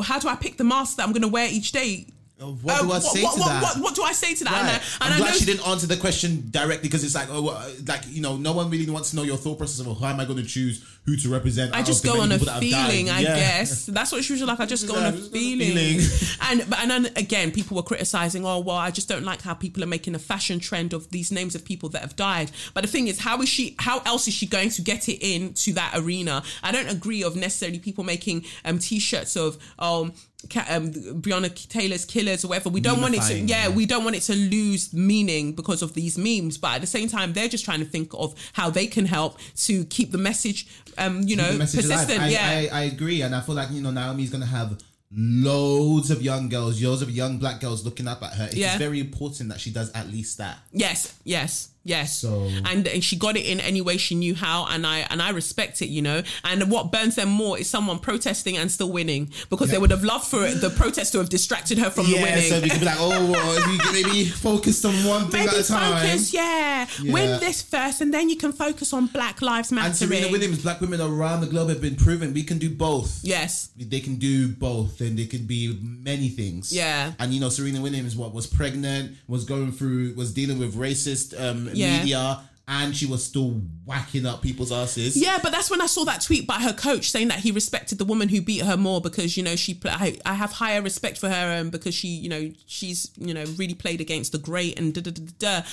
how 0.02 0.18
do 0.18 0.28
I 0.28 0.34
pick 0.36 0.56
the 0.58 0.64
mask 0.64 0.96
that 0.96 1.04
I'm 1.04 1.12
going 1.12 1.22
to 1.22 1.28
wear 1.28 1.48
each 1.50 1.72
day? 1.72 2.06
what 2.38 2.82
do 2.82 2.92
Uh, 2.92 2.96
I 2.96 2.98
say 2.98 3.22
to 3.22 3.38
that? 3.38 3.76
What, 3.78 3.94
do 3.94 4.02
I 4.02 4.12
say 4.12 4.34
to 4.34 4.44
that? 4.44 4.52
And 4.52 4.68
I, 4.68 4.74
I'm 5.00 5.12
and 5.12 5.14
I 5.14 5.26
glad 5.26 5.34
she 5.36 5.46
didn't 5.46 5.66
answer 5.66 5.86
the 5.86 5.96
question 5.96 6.48
directly 6.50 6.86
because 6.88 7.02
it's 7.02 7.14
like, 7.14 7.28
oh, 7.30 7.44
like 7.86 8.02
you 8.08 8.20
know, 8.20 8.36
no 8.36 8.52
one 8.52 8.68
really 8.68 8.90
wants 8.90 9.10
to 9.10 9.16
know 9.16 9.22
your 9.22 9.38
thought 9.38 9.56
process 9.56 9.84
of 9.86 9.98
how 9.98 10.08
am 10.08 10.20
I 10.20 10.26
going 10.26 10.36
to 10.36 10.44
choose 10.44 10.84
who 11.06 11.16
to 11.16 11.28
represent. 11.28 11.74
I 11.74 11.82
just 11.82 12.04
go 12.04 12.20
on 12.20 12.30
a 12.32 12.34
people 12.34 12.46
that 12.46 12.62
have 12.62 12.70
died. 12.70 12.90
feeling, 12.90 13.10
I 13.10 13.20
Yeah. 13.20 13.36
guess. 13.36 13.86
That's 13.86 14.10
what 14.12 14.24
she 14.24 14.32
was 14.32 14.42
like. 14.42 14.58
I 14.60 14.66
just 14.66 14.86
go 14.88 14.96
on 14.96 15.02
Yeah, 15.02 15.08
a 15.08 15.12
on 15.12 15.18
a 15.18 15.22
feeling. 15.22 15.72
feeling. 16.00 16.00
and 16.42 16.68
but 16.68 16.78
and 16.80 16.90
then 16.90 17.06
again, 17.16 17.52
people 17.52 17.76
were 17.76 17.82
criticizing. 17.84 18.44
Oh 18.44 18.58
well, 18.58 18.76
I 18.76 18.90
just 18.90 19.08
don't 19.08 19.24
like 19.24 19.40
how 19.42 19.54
people 19.54 19.82
are 19.84 19.86
making 19.86 20.14
a 20.14 20.18
fashion 20.18 20.58
trend 20.60 20.92
of 20.92 21.08
these 21.10 21.30
names 21.30 21.54
of 21.54 21.64
people 21.64 21.88
that 21.90 22.02
have 22.02 22.16
died. 22.16 22.50
But 22.74 22.82
the 22.82 22.88
thing 22.88 23.06
is, 23.08 23.20
how 23.20 23.40
is 23.40 23.48
she? 23.48 23.76
How 23.78 24.00
else 24.04 24.26
is 24.28 24.34
she 24.34 24.46
going 24.46 24.70
to 24.70 24.82
get 24.82 25.08
it 25.08 25.22
into 25.24 25.72
that 25.74 25.92
arena? 25.94 26.42
I 26.62 26.72
don't 26.72 26.88
agree 26.88 27.22
of 27.22 27.36
necessarily 27.36 27.78
people 27.78 28.02
making 28.04 28.44
um 28.64 28.78
t-shirts 28.78 29.36
of 29.36 29.58
um. 29.78 30.12
Ca- 30.50 30.66
Um, 30.68 30.92
Breonna 30.92 31.48
Taylor's 31.68 32.04
killers 32.04 32.44
or 32.44 32.48
whatever. 32.48 32.68
We 32.68 32.80
don't 32.80 33.00
want 33.00 33.14
it 33.14 33.22
to, 33.22 33.34
yeah, 33.38 33.62
yeah. 33.64 33.68
we 33.68 33.84
don't 33.86 34.04
want 34.04 34.14
it 34.16 34.20
to 34.24 34.34
lose 34.36 34.92
meaning 34.92 35.54
because 35.54 35.82
of 35.82 35.94
these 35.94 36.16
memes. 36.18 36.56
But 36.58 36.74
at 36.76 36.80
the 36.82 36.86
same 36.86 37.08
time, 37.08 37.32
they're 37.32 37.48
just 37.48 37.64
trying 37.64 37.80
to 37.80 37.84
think 37.86 38.10
of 38.14 38.34
how 38.52 38.70
they 38.70 38.86
can 38.86 39.06
help 39.06 39.38
to 39.64 39.84
keep 39.86 40.12
the 40.12 40.18
message, 40.18 40.68
um, 40.98 41.22
you 41.22 41.36
know, 41.36 41.52
the 41.52 41.58
message 41.58 41.84
alive. 41.84 42.00
persistent. 42.06 42.22
I, 42.24 42.28
yeah, 42.28 42.68
I, 42.72 42.80
I 42.80 42.82
agree, 42.84 43.22
and 43.22 43.34
I 43.34 43.40
feel 43.40 43.54
like 43.54 43.70
you 43.70 43.80
know 43.82 43.90
Naomi's 43.90 44.30
gonna 44.30 44.46
have 44.46 44.78
loads 45.12 46.10
of 46.10 46.20
young 46.22 46.48
girls, 46.48 46.82
loads 46.82 47.02
of 47.02 47.10
young 47.10 47.38
black 47.38 47.60
girls 47.60 47.84
looking 47.84 48.08
up 48.08 48.22
at 48.22 48.32
her. 48.34 48.46
It's 48.46 48.56
Yeah. 48.56 48.76
very 48.78 49.00
important 49.00 49.48
that 49.50 49.60
she 49.60 49.70
does 49.70 49.90
at 49.92 50.08
least 50.10 50.38
that. 50.38 50.58
Yes, 50.72 51.14
yes, 51.24 51.68
yes. 51.86 52.18
So- 52.18 52.50
and 52.64 52.86
and 52.86 53.02
she 53.02 53.16
got 53.16 53.36
it 53.36 53.46
in 53.46 53.60
any 53.60 53.80
way 53.80 53.96
she 53.96 54.14
knew 54.14 54.34
how, 54.34 54.66
and 54.66 54.86
I 54.86 54.98
and 55.10 55.22
I 55.22 55.30
respect 55.30 55.80
it, 55.82 55.88
you 55.88 56.02
know. 56.02 56.22
And 56.44 56.70
what 56.70 56.92
burns 56.92 57.14
them 57.14 57.28
more 57.28 57.58
is 57.58 57.68
someone 57.68 57.98
protesting 57.98 58.56
and 58.56 58.70
still 58.70 58.90
winning 58.92 59.30
because 59.50 59.70
they 59.70 59.78
would 59.78 59.90
have 59.90 60.04
loved 60.04 60.26
for 60.26 60.44
it, 60.44 60.60
the 60.60 60.70
protest 60.70 61.12
to 61.12 61.18
have 61.18 61.28
distracted 61.28 61.78
her 61.78 61.90
from 61.90 62.06
the 62.06 62.12
yeah, 62.16 62.22
winning. 62.22 62.50
so 62.50 62.60
we 62.60 62.68
could 62.68 62.80
be 62.80 62.86
like, 62.86 62.96
oh, 62.98 63.30
well, 63.30 63.58
if 63.58 63.66
you 63.72 63.78
could 63.78 63.92
maybe 64.06 64.24
focus 64.48 64.84
on 64.84 64.94
one 65.04 65.28
thing 65.30 65.46
Maybe 65.46 65.56
at 65.56 65.64
a 65.64 65.68
time. 65.68 66.02
focus, 66.02 66.32
yeah. 66.34 66.86
Yeah. 67.02 67.12
Win 67.12 67.40
this 67.40 67.62
first, 67.62 68.00
and 68.00 68.12
then 68.12 68.28
you 68.28 68.36
can 68.36 68.52
focus 68.52 68.92
on 68.92 69.06
Black 69.06 69.40
Lives 69.42 69.70
Matter. 69.72 69.86
And 69.88 69.96
Serena 69.96 70.28
Williams, 70.30 70.62
black 70.62 70.80
women 70.80 71.00
around 71.00 71.40
the 71.40 71.46
globe 71.46 71.68
have 71.68 71.80
been 71.80 71.96
proven 71.96 72.32
we 72.34 72.42
can 72.42 72.58
do 72.58 72.70
both. 72.70 73.20
Yes. 73.22 73.70
They 73.76 74.00
can 74.00 74.16
do 74.16 74.48
both, 74.48 75.00
and 75.00 75.18
they 75.18 75.26
can 75.26 75.46
be 75.46 75.78
many 75.82 76.28
things. 76.28 76.72
Yeah. 76.72 77.12
And 77.18 77.32
you 77.32 77.40
know, 77.40 77.48
Serena 77.48 77.80
Williams, 77.80 78.16
what 78.16 78.32
was 78.34 78.46
pregnant, 78.46 79.16
was 79.28 79.44
going 79.44 79.72
through, 79.72 80.14
was 80.14 80.32
dealing 80.32 80.58
with 80.58 80.74
racist 80.74 81.38
um, 81.40 81.68
Yeah. 81.76 81.98
media, 81.98 82.40
and 82.68 82.96
she 82.96 83.06
was 83.06 83.24
still 83.24 83.60
whacking 83.84 84.26
up 84.26 84.42
people's 84.42 84.72
asses. 84.72 85.16
Yeah, 85.16 85.38
but 85.42 85.52
that's 85.52 85.70
when 85.70 85.80
I 85.80 85.86
saw 85.86 86.04
that 86.04 86.20
tweet 86.20 86.46
by 86.48 86.54
her 86.56 86.72
coach 86.72 87.10
saying 87.10 87.28
that 87.28 87.38
he 87.40 87.52
respected 87.52 87.98
the 87.98 88.04
woman 88.04 88.28
who 88.28 88.40
beat 88.40 88.62
her 88.62 88.76
more 88.76 89.00
because 89.00 89.36
you 89.36 89.42
know 89.44 89.54
she 89.54 89.78
I, 89.84 90.18
I 90.26 90.34
have 90.34 90.50
higher 90.52 90.82
respect 90.82 91.18
for 91.18 91.28
her 91.28 91.60
um, 91.60 91.70
because 91.70 91.94
she 91.94 92.08
you 92.08 92.28
know 92.28 92.50
she's 92.66 93.10
you 93.18 93.32
know 93.34 93.44
really 93.56 93.74
played 93.74 94.00
against 94.00 94.32
the 94.32 94.38
great 94.38 94.78
and 94.78 94.92
da 94.92 95.00
da 95.00 95.10
da 95.12 95.22
da. 95.38 95.60
da. 95.60 95.66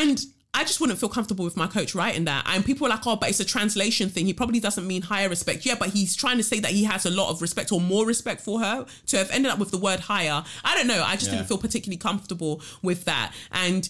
And 0.00 0.24
I 0.56 0.62
just 0.62 0.80
wouldn't 0.80 1.00
feel 1.00 1.08
comfortable 1.08 1.44
with 1.44 1.56
my 1.56 1.66
coach 1.66 1.96
writing 1.96 2.26
that. 2.26 2.44
And 2.46 2.64
people 2.64 2.86
are 2.86 2.90
like, 2.90 3.04
oh, 3.08 3.16
but 3.16 3.28
it's 3.28 3.40
a 3.40 3.44
translation 3.44 4.08
thing. 4.08 4.24
He 4.26 4.32
probably 4.32 4.60
doesn't 4.60 4.86
mean 4.86 5.02
higher 5.02 5.28
respect. 5.28 5.66
Yeah, 5.66 5.74
but 5.76 5.88
he's 5.88 6.14
trying 6.14 6.36
to 6.36 6.44
say 6.44 6.60
that 6.60 6.70
he 6.70 6.84
has 6.84 7.04
a 7.06 7.10
lot 7.10 7.30
of 7.30 7.42
respect 7.42 7.72
or 7.72 7.80
more 7.80 8.06
respect 8.06 8.40
for 8.40 8.60
her. 8.60 8.86
To 9.06 9.16
have 9.18 9.32
ended 9.32 9.50
up 9.50 9.58
with 9.58 9.72
the 9.72 9.78
word 9.78 9.98
higher, 9.98 10.44
I 10.64 10.76
don't 10.76 10.86
know. 10.86 11.02
I 11.02 11.14
just 11.16 11.26
Yeah. 11.26 11.38
didn't 11.38 11.48
feel 11.48 11.58
particularly 11.58 11.96
comfortable 11.96 12.62
with 12.82 13.04
that. 13.06 13.32
And 13.50 13.88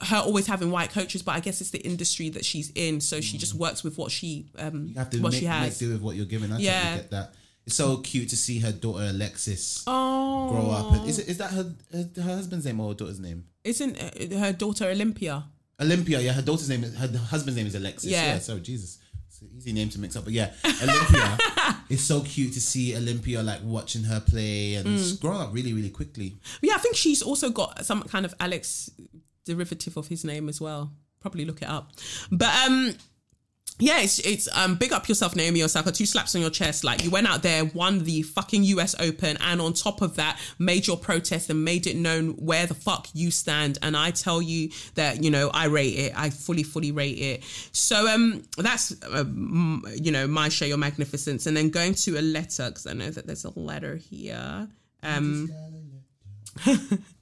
her 0.00 0.16
always 0.18 0.46
having 0.46 0.70
white 0.70 0.90
coaches, 0.90 1.22
but 1.22 1.32
I 1.34 1.40
guess 1.40 1.60
it's 1.60 1.70
the 1.70 1.78
industry 1.78 2.28
that 2.30 2.44
she's 2.44 2.70
in, 2.74 3.00
so 3.00 3.20
she 3.20 3.38
just 3.38 3.54
works 3.54 3.82
with 3.82 3.96
what 3.98 4.10
she 4.12 4.46
um 4.58 4.88
You 4.88 4.94
have 4.96 5.10
to 5.10 5.18
what 5.20 5.32
make, 5.32 5.40
she 5.40 5.48
make 5.48 5.78
do 5.78 5.92
with 5.92 6.02
what 6.02 6.16
you're 6.16 6.26
given. 6.26 6.52
I 6.52 6.58
Yeah. 6.58 6.80
totally 6.82 6.96
get 7.02 7.10
that. 7.10 7.34
It's 7.66 7.74
so 7.76 7.96
cute 7.98 8.28
to 8.28 8.36
see 8.36 8.60
her 8.60 8.70
daughter 8.72 9.04
Alexis 9.04 9.82
Oh, 9.86 10.48
grow 10.50 10.70
up. 10.70 10.92
And 10.94 11.08
is 11.08 11.18
it 11.18 11.28
is 11.28 11.38
that 11.38 11.50
her, 11.50 11.74
her 11.92 12.08
her 12.16 12.34
husband's 12.36 12.64
name 12.66 12.78
or 12.80 12.88
her 12.90 12.94
daughter's 12.94 13.18
name? 13.20 13.44
Isn't 13.64 13.96
uh, 14.00 14.38
her 14.38 14.52
daughter 14.52 14.84
Olympia? 14.86 15.44
Olympia, 15.80 16.20
yeah, 16.20 16.32
her 16.32 16.42
daughter's 16.42 16.68
name, 16.68 16.84
is, 16.84 16.94
her 16.96 17.08
husband's 17.18 17.56
name 17.56 17.66
is 17.66 17.74
Alexis. 17.74 18.10
Yeah. 18.10 18.24
Yeah, 18.34 18.38
so 18.38 18.58
Jesus, 18.58 18.98
it's 19.28 19.42
an 19.42 19.50
easy 19.56 19.72
name 19.72 19.88
to 19.90 19.98
mix 19.98 20.14
up, 20.16 20.24
but 20.24 20.32
yeah, 20.32 20.52
Olympia. 20.64 21.38
it's 21.90 22.02
so 22.02 22.20
cute 22.20 22.52
to 22.54 22.60
see 22.60 22.96
Olympia 22.96 23.42
like 23.42 23.60
watching 23.64 24.04
her 24.04 24.20
play 24.20 24.74
and 24.76 24.86
Mm. 24.86 25.20
growing 25.20 25.40
up 25.40 25.52
really, 25.52 25.72
really 25.72 25.90
quickly. 25.90 26.36
Yeah, 26.62 26.74
I 26.76 26.78
think 26.78 26.96
she's 26.96 27.20
also 27.22 27.50
got 27.50 27.84
some 27.84 28.02
kind 28.04 28.24
of 28.24 28.34
Alex 28.40 28.90
derivative 29.46 29.96
of 29.96 30.08
his 30.08 30.24
name 30.24 30.50
as 30.50 30.60
well. 30.60 30.92
Probably 31.20 31.46
look 31.46 31.62
it 31.62 31.68
up, 31.68 31.92
but 32.30 32.52
um. 32.66 32.94
Yeah, 33.78 34.00
it's, 34.00 34.18
it's 34.20 34.48
um 34.56 34.76
big 34.76 34.90
up 34.94 35.06
yourself, 35.06 35.36
Naomi 35.36 35.62
Osaka. 35.62 35.92
Two 35.92 36.06
slaps 36.06 36.34
on 36.34 36.40
your 36.40 36.48
chest. 36.48 36.82
Like 36.82 37.04
you 37.04 37.10
went 37.10 37.26
out 37.26 37.42
there, 37.42 37.66
won 37.66 38.04
the 38.04 38.22
fucking 38.22 38.64
US 38.64 38.94
Open, 38.98 39.36
and 39.38 39.60
on 39.60 39.74
top 39.74 40.00
of 40.00 40.16
that, 40.16 40.40
made 40.58 40.86
your 40.86 40.96
protest 40.96 41.50
and 41.50 41.62
made 41.62 41.86
it 41.86 41.94
known 41.94 42.30
where 42.36 42.66
the 42.66 42.72
fuck 42.72 43.06
you 43.12 43.30
stand. 43.30 43.76
And 43.82 43.94
I 43.94 44.12
tell 44.12 44.40
you 44.40 44.70
that 44.94 45.22
you 45.22 45.30
know 45.30 45.50
I 45.52 45.66
rate 45.66 45.98
it. 45.98 46.12
I 46.16 46.30
fully, 46.30 46.62
fully 46.62 46.90
rate 46.90 47.18
it. 47.18 47.44
So 47.72 48.08
um, 48.08 48.44
that's 48.56 48.92
uh, 49.02 49.18
m- 49.18 49.84
you 49.94 50.10
know 50.10 50.26
my 50.26 50.48
share 50.48 50.68
your 50.68 50.78
magnificence, 50.78 51.44
and 51.46 51.54
then 51.54 51.68
going 51.68 51.92
to 51.96 52.18
a 52.18 52.22
letter 52.22 52.68
because 52.68 52.86
I 52.86 52.94
know 52.94 53.10
that 53.10 53.26
there's 53.26 53.44
a 53.44 53.58
letter 53.58 53.96
here. 53.96 54.68
Um. 55.02 55.50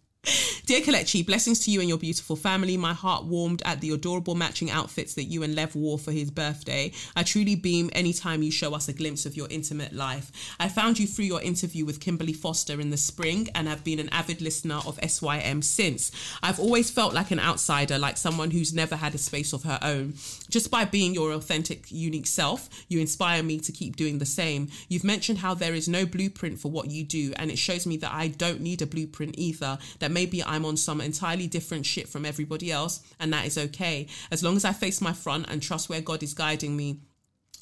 Dear 0.66 0.80
Kelechi, 0.80 1.26
blessings 1.26 1.60
to 1.60 1.70
you 1.70 1.80
and 1.80 1.88
your 1.90 1.98
beautiful 1.98 2.36
family. 2.36 2.78
My 2.78 2.94
heart 2.94 3.24
warmed 3.24 3.60
at 3.66 3.82
the 3.82 3.90
adorable 3.90 4.34
matching 4.34 4.70
outfits 4.70 5.12
that 5.14 5.24
you 5.24 5.42
and 5.42 5.54
Lev 5.54 5.76
wore 5.76 5.98
for 5.98 6.10
his 6.10 6.30
birthday. 6.30 6.90
I 7.14 7.22
truly 7.22 7.54
beam 7.54 7.90
anytime 7.92 8.42
you 8.42 8.50
show 8.50 8.74
us 8.74 8.88
a 8.88 8.94
glimpse 8.94 9.26
of 9.26 9.36
your 9.36 9.46
intimate 9.50 9.92
life. 9.92 10.32
I 10.58 10.70
found 10.70 10.98
you 10.98 11.06
through 11.06 11.26
your 11.26 11.42
interview 11.42 11.84
with 11.84 12.00
Kimberly 12.00 12.32
Foster 12.32 12.80
in 12.80 12.88
the 12.88 12.96
spring 12.96 13.48
and 13.54 13.68
have 13.68 13.84
been 13.84 13.98
an 13.98 14.08
avid 14.08 14.40
listener 14.40 14.80
of 14.86 14.98
SYM 15.06 15.60
since. 15.60 16.10
I've 16.42 16.58
always 16.58 16.90
felt 16.90 17.12
like 17.12 17.30
an 17.30 17.40
outsider, 17.40 17.98
like 17.98 18.16
someone 18.16 18.50
who's 18.50 18.72
never 18.72 18.96
had 18.96 19.14
a 19.14 19.18
space 19.18 19.52
of 19.52 19.64
her 19.64 19.78
own. 19.82 20.14
Just 20.48 20.70
by 20.70 20.86
being 20.86 21.12
your 21.12 21.32
authentic, 21.32 21.92
unique 21.92 22.26
self, 22.26 22.70
you 22.88 23.00
inspire 23.00 23.42
me 23.42 23.60
to 23.60 23.72
keep 23.72 23.96
doing 23.96 24.18
the 24.18 24.24
same. 24.24 24.68
You've 24.88 25.04
mentioned 25.04 25.38
how 25.38 25.52
there 25.52 25.74
is 25.74 25.88
no 25.88 26.06
blueprint 26.06 26.58
for 26.58 26.70
what 26.70 26.90
you 26.90 27.04
do, 27.04 27.34
and 27.36 27.50
it 27.50 27.58
shows 27.58 27.86
me 27.86 27.98
that 27.98 28.14
I 28.14 28.28
don't 28.28 28.62
need 28.62 28.80
a 28.80 28.86
blueprint 28.86 29.34
either. 29.36 29.76
That 29.98 30.13
maybe 30.14 30.42
I'm 30.42 30.64
on 30.64 30.78
some 30.78 31.02
entirely 31.02 31.46
different 31.46 31.84
shit 31.84 32.08
from 32.08 32.24
everybody 32.24 32.72
else, 32.72 33.02
and 33.20 33.32
that 33.32 33.46
is 33.46 33.58
okay. 33.58 34.06
As 34.30 34.42
long 34.42 34.56
as 34.56 34.64
I 34.64 34.72
face 34.72 35.02
my 35.02 35.12
front 35.12 35.46
and 35.50 35.60
trust 35.60 35.90
where 35.90 36.00
God 36.00 36.22
is 36.22 36.32
guiding 36.32 36.74
me, 36.76 37.00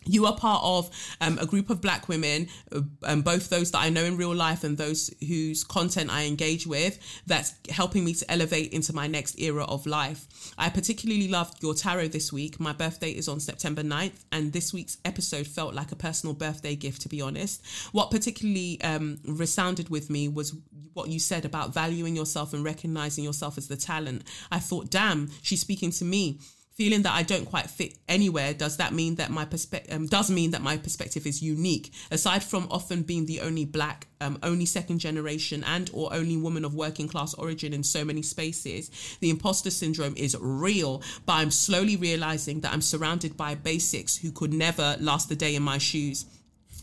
you 0.04 0.26
are 0.26 0.36
part 0.36 0.62
of 0.64 0.90
um, 1.20 1.38
a 1.38 1.46
group 1.46 1.70
of 1.70 1.80
black 1.80 2.08
women, 2.08 2.48
uh, 2.74 2.80
um, 3.04 3.22
both 3.22 3.48
those 3.48 3.70
that 3.72 3.78
I 3.78 3.88
know 3.88 4.04
in 4.04 4.16
real 4.16 4.34
life 4.34 4.64
and 4.64 4.76
those 4.76 5.10
whose 5.20 5.64
content 5.64 6.10
I 6.10 6.24
engage 6.24 6.66
with, 6.66 6.98
that's 7.26 7.54
helping 7.68 8.04
me 8.04 8.14
to 8.14 8.30
elevate 8.30 8.72
into 8.72 8.92
my 8.92 9.06
next 9.06 9.38
era 9.40 9.64
of 9.64 9.86
life. 9.86 10.26
I 10.58 10.68
particularly 10.70 11.28
loved 11.28 11.62
your 11.62 11.74
tarot 11.74 12.08
this 12.08 12.32
week. 12.32 12.60
My 12.60 12.72
birthday 12.72 13.10
is 13.10 13.28
on 13.28 13.40
September 13.40 13.82
9th, 13.82 14.24
and 14.32 14.52
this 14.52 14.72
week's 14.72 14.98
episode 15.04 15.46
felt 15.46 15.74
like 15.74 15.92
a 15.92 15.96
personal 15.96 16.34
birthday 16.34 16.74
gift, 16.74 17.02
to 17.02 17.08
be 17.08 17.20
honest. 17.20 17.64
What 17.92 18.10
particularly 18.10 18.80
um, 18.82 19.18
resounded 19.24 19.88
with 19.88 20.10
me 20.10 20.28
was 20.28 20.54
what 20.94 21.08
you 21.08 21.18
said 21.18 21.44
about 21.44 21.72
valuing 21.72 22.14
yourself 22.16 22.52
and 22.52 22.64
recognizing 22.64 23.24
yourself 23.24 23.56
as 23.56 23.68
the 23.68 23.76
talent. 23.76 24.24
I 24.50 24.58
thought, 24.58 24.90
damn, 24.90 25.30
she's 25.42 25.60
speaking 25.60 25.90
to 25.92 26.04
me 26.04 26.38
feeling 26.74 27.02
that 27.02 27.12
I 27.12 27.22
don't 27.22 27.46
quite 27.46 27.68
fit 27.70 27.98
anywhere, 28.08 28.54
does 28.54 28.78
that 28.78 28.92
mean 28.92 29.16
that 29.16 29.30
my 29.30 29.44
perspective 29.44 29.94
um, 29.94 30.06
does 30.06 30.30
mean 30.30 30.52
that 30.52 30.62
my 30.62 30.76
perspective 30.76 31.26
is 31.26 31.42
unique? 31.42 31.92
Aside 32.10 32.42
from 32.42 32.66
often 32.70 33.02
being 33.02 33.26
the 33.26 33.40
only 33.40 33.64
black, 33.64 34.06
um, 34.20 34.38
only 34.42 34.66
second 34.66 34.98
generation, 34.98 35.64
and 35.64 35.90
or 35.92 36.12
only 36.12 36.36
woman 36.36 36.64
of 36.64 36.74
working 36.74 37.08
class 37.08 37.34
origin 37.34 37.72
in 37.72 37.82
so 37.82 38.04
many 38.04 38.22
spaces, 38.22 38.90
the 39.20 39.30
imposter 39.30 39.70
syndrome 39.70 40.14
is 40.16 40.36
real. 40.40 41.02
But 41.26 41.34
I'm 41.34 41.50
slowly 41.50 41.96
realizing 41.96 42.60
that 42.60 42.72
I'm 42.72 42.82
surrounded 42.82 43.36
by 43.36 43.54
basics 43.54 44.16
who 44.16 44.32
could 44.32 44.52
never 44.52 44.96
last 45.00 45.28
the 45.28 45.36
day 45.36 45.54
in 45.54 45.62
my 45.62 45.78
shoes 45.78 46.26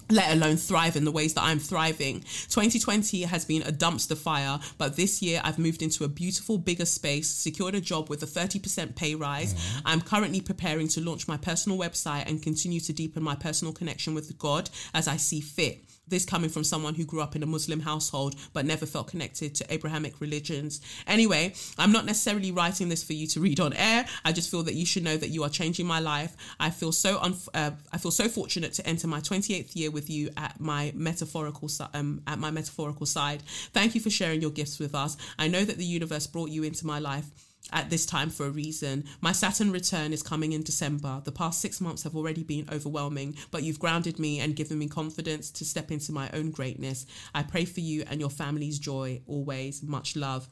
let 0.10 0.31
alone 0.31 0.57
thrive 0.57 0.95
in 0.95 1.06
the 1.06 1.11
ways 1.11 1.34
that 1.36 1.44
I'm 1.44 1.60
thriving. 1.60 2.22
2020 2.49 3.23
has 3.23 3.45
been 3.45 3.61
a 3.64 3.72
dumpster 3.72 4.18
fire, 4.18 4.60
but 4.77 4.95
this 4.95 5.22
year 5.22 5.41
I've 5.44 5.60
moved 5.60 5.81
into 5.81 6.03
a 6.03 6.07
beautiful, 6.07 6.57
bigger 6.57 6.86
space, 6.86 7.30
secured 7.30 7.76
a 7.76 7.81
job 7.81 8.10
with 8.10 8.23
a 8.23 8.26
30% 8.26 8.95
pay 8.95 9.15
rise. 9.15 9.53
Mm-hmm. 9.53 9.88
I'm 9.88 10.02
currently 10.02 10.41
preparing 10.41 10.88
to 10.90 11.02
launch 11.02 11.27
my 11.27 11.38
personal 11.38 11.77
website 11.77 12.27
and 12.27 12.41
continue 12.41 12.80
to 12.81 12.94
deepen 12.94 13.23
my 13.23 13.36
personal 13.36 13.73
connection 13.73 14.14
with 14.14 14.38
God 14.38 14.69
as 14.94 15.07
I 15.07 15.18
see 15.18 15.41
fit 15.41 15.88
this 16.10 16.26
coming 16.26 16.49
from 16.49 16.64
someone 16.64 16.95
who 16.95 17.06
grew 17.06 17.22
up 17.22 17.36
in 17.36 17.44
a 17.44 17.45
Muslim 17.45 17.80
household 17.80 18.36
but 18.53 18.65
never 18.65 18.86
felt 18.86 19.07
connected 19.07 19.56
to 19.56 19.73
Abrahamic 19.73 20.19
religions. 20.19 20.81
Anyway, 21.07 21.53
I'm 21.77 21.91
not 21.91 22.06
necessarily 22.06 22.52
writing 22.52 22.90
this 22.90 23.03
for 23.03 23.14
you 23.14 23.27
to 23.27 23.40
read 23.40 23.60
on 23.60 23.73
air. 23.73 24.06
I 24.26 24.31
just 24.31 24.49
feel 24.52 24.64
that 24.64 24.73
you 24.73 24.86
should 24.86 25.03
know 25.03 25.18
that 25.18 25.30
you 25.30 25.44
are 25.44 25.49
changing 25.49 25.86
my 25.86 25.99
life. 25.99 26.36
I 26.60 26.69
feel 26.69 26.91
so 26.91 27.19
un- 27.19 27.36
uh, 27.53 27.72
I 27.91 27.98
feel 27.98 28.11
so 28.11 28.27
fortunate 28.27 28.73
to 28.73 28.88
enter 28.88 29.07
my 29.07 29.19
28th 29.19 29.76
year 29.76 29.91
with 29.91 30.10
you 30.10 30.30
at 30.38 30.60
my 30.60 30.91
metaphorical 30.95 31.69
um, 31.94 32.22
at 32.27 32.40
my 32.40 32.52
metaphorical 32.52 33.06
side. 33.06 33.44
Thank 33.73 33.95
you 33.95 34.02
for 34.02 34.10
sharing 34.10 34.41
your 34.41 34.52
gifts 34.52 34.80
with 34.80 34.95
us. 34.95 35.18
I 35.38 35.48
know 35.48 35.64
that 35.64 35.77
the 35.77 35.86
universe 35.86 36.27
brought 36.27 36.49
you 36.49 36.64
into 36.64 36.86
my 36.86 36.99
life 36.99 37.26
at 37.72 37.90
this 37.90 38.06
time 38.06 38.30
for 38.30 38.45
a 38.45 38.49
reason. 38.49 39.06
My 39.22 39.31
Saturn 39.31 39.72
return 39.72 40.14
is 40.14 40.23
coming 40.23 40.53
in 40.53 40.64
December. 40.64 41.22
The 41.23 41.31
past 41.31 41.61
six 41.61 41.80
months 41.80 42.03
have 42.03 42.15
already 42.15 42.44
been 42.44 42.68
overwhelming, 42.72 43.36
but 43.52 43.64
you've 43.64 43.80
grounded 43.80 44.19
me 44.19 44.40
and 44.40 44.56
given 44.56 44.80
me 44.80 44.88
confidence 44.88 45.52
to 45.52 45.65
step 45.65 45.91
into 45.91 46.11
my 46.11 46.30
own 46.34 46.52
greatness. 46.52 47.06
I 47.34 47.44
pray 47.44 47.65
for 47.65 47.80
you 47.80 48.03
and 48.10 48.19
your 48.19 48.30
family's 48.30 48.80
joy 48.80 49.22
always. 49.27 49.84
Much 49.84 50.15
love. 50.15 50.48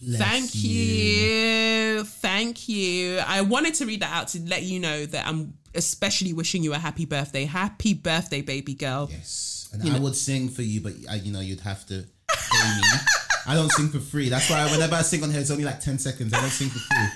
Bless 0.00 0.20
Thank 0.20 0.54
you. 0.54 0.70
you. 0.70 2.04
Thank 2.04 2.68
you. 2.68 3.18
I 3.26 3.40
wanted 3.40 3.74
to 3.74 3.86
read 3.86 4.00
that 4.00 4.14
out 4.14 4.28
to 4.28 4.40
let 4.42 4.62
you 4.62 4.78
know 4.78 5.06
that 5.06 5.26
I'm 5.26 5.54
especially 5.74 6.32
wishing 6.32 6.62
you 6.62 6.72
a 6.72 6.78
happy 6.78 7.04
birthday. 7.04 7.44
Happy 7.44 7.94
birthday, 7.94 8.40
baby 8.40 8.74
girl. 8.74 9.08
Yes, 9.10 9.68
and 9.72 9.82
I 9.90 9.98
would 9.98 10.14
sing 10.14 10.48
for 10.48 10.62
you, 10.62 10.80
but 10.80 10.92
I, 11.10 11.16
you 11.16 11.32
know 11.32 11.40
you'd 11.40 11.60
have 11.60 11.84
to 11.86 12.04
pay 12.28 12.76
me. 12.76 12.82
I 13.48 13.54
don't 13.54 13.72
sing 13.72 13.88
for 13.88 13.98
free. 13.98 14.28
That's 14.28 14.50
why 14.50 14.70
whenever 14.70 14.94
I 14.94 15.00
sing 15.00 15.22
on 15.22 15.30
here, 15.30 15.40
it's 15.40 15.50
only 15.50 15.64
like 15.64 15.80
ten 15.80 15.98
seconds. 15.98 16.34
I 16.34 16.40
don't 16.40 16.50
sing 16.50 16.68
for 16.68 16.78
free. 16.78 17.06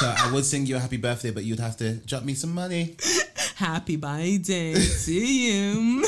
So 0.00 0.14
I 0.16 0.32
would 0.32 0.46
sing 0.46 0.64
you 0.64 0.76
a 0.76 0.78
happy 0.78 0.96
birthday, 0.96 1.30
but 1.30 1.44
you'd 1.44 1.60
have 1.60 1.76
to 1.78 1.94
drop 1.94 2.22
me 2.22 2.34
some 2.34 2.54
money. 2.54 2.96
Happy 3.56 3.96
birthday 3.96 4.74
to 4.74 5.12
you. 5.12 6.00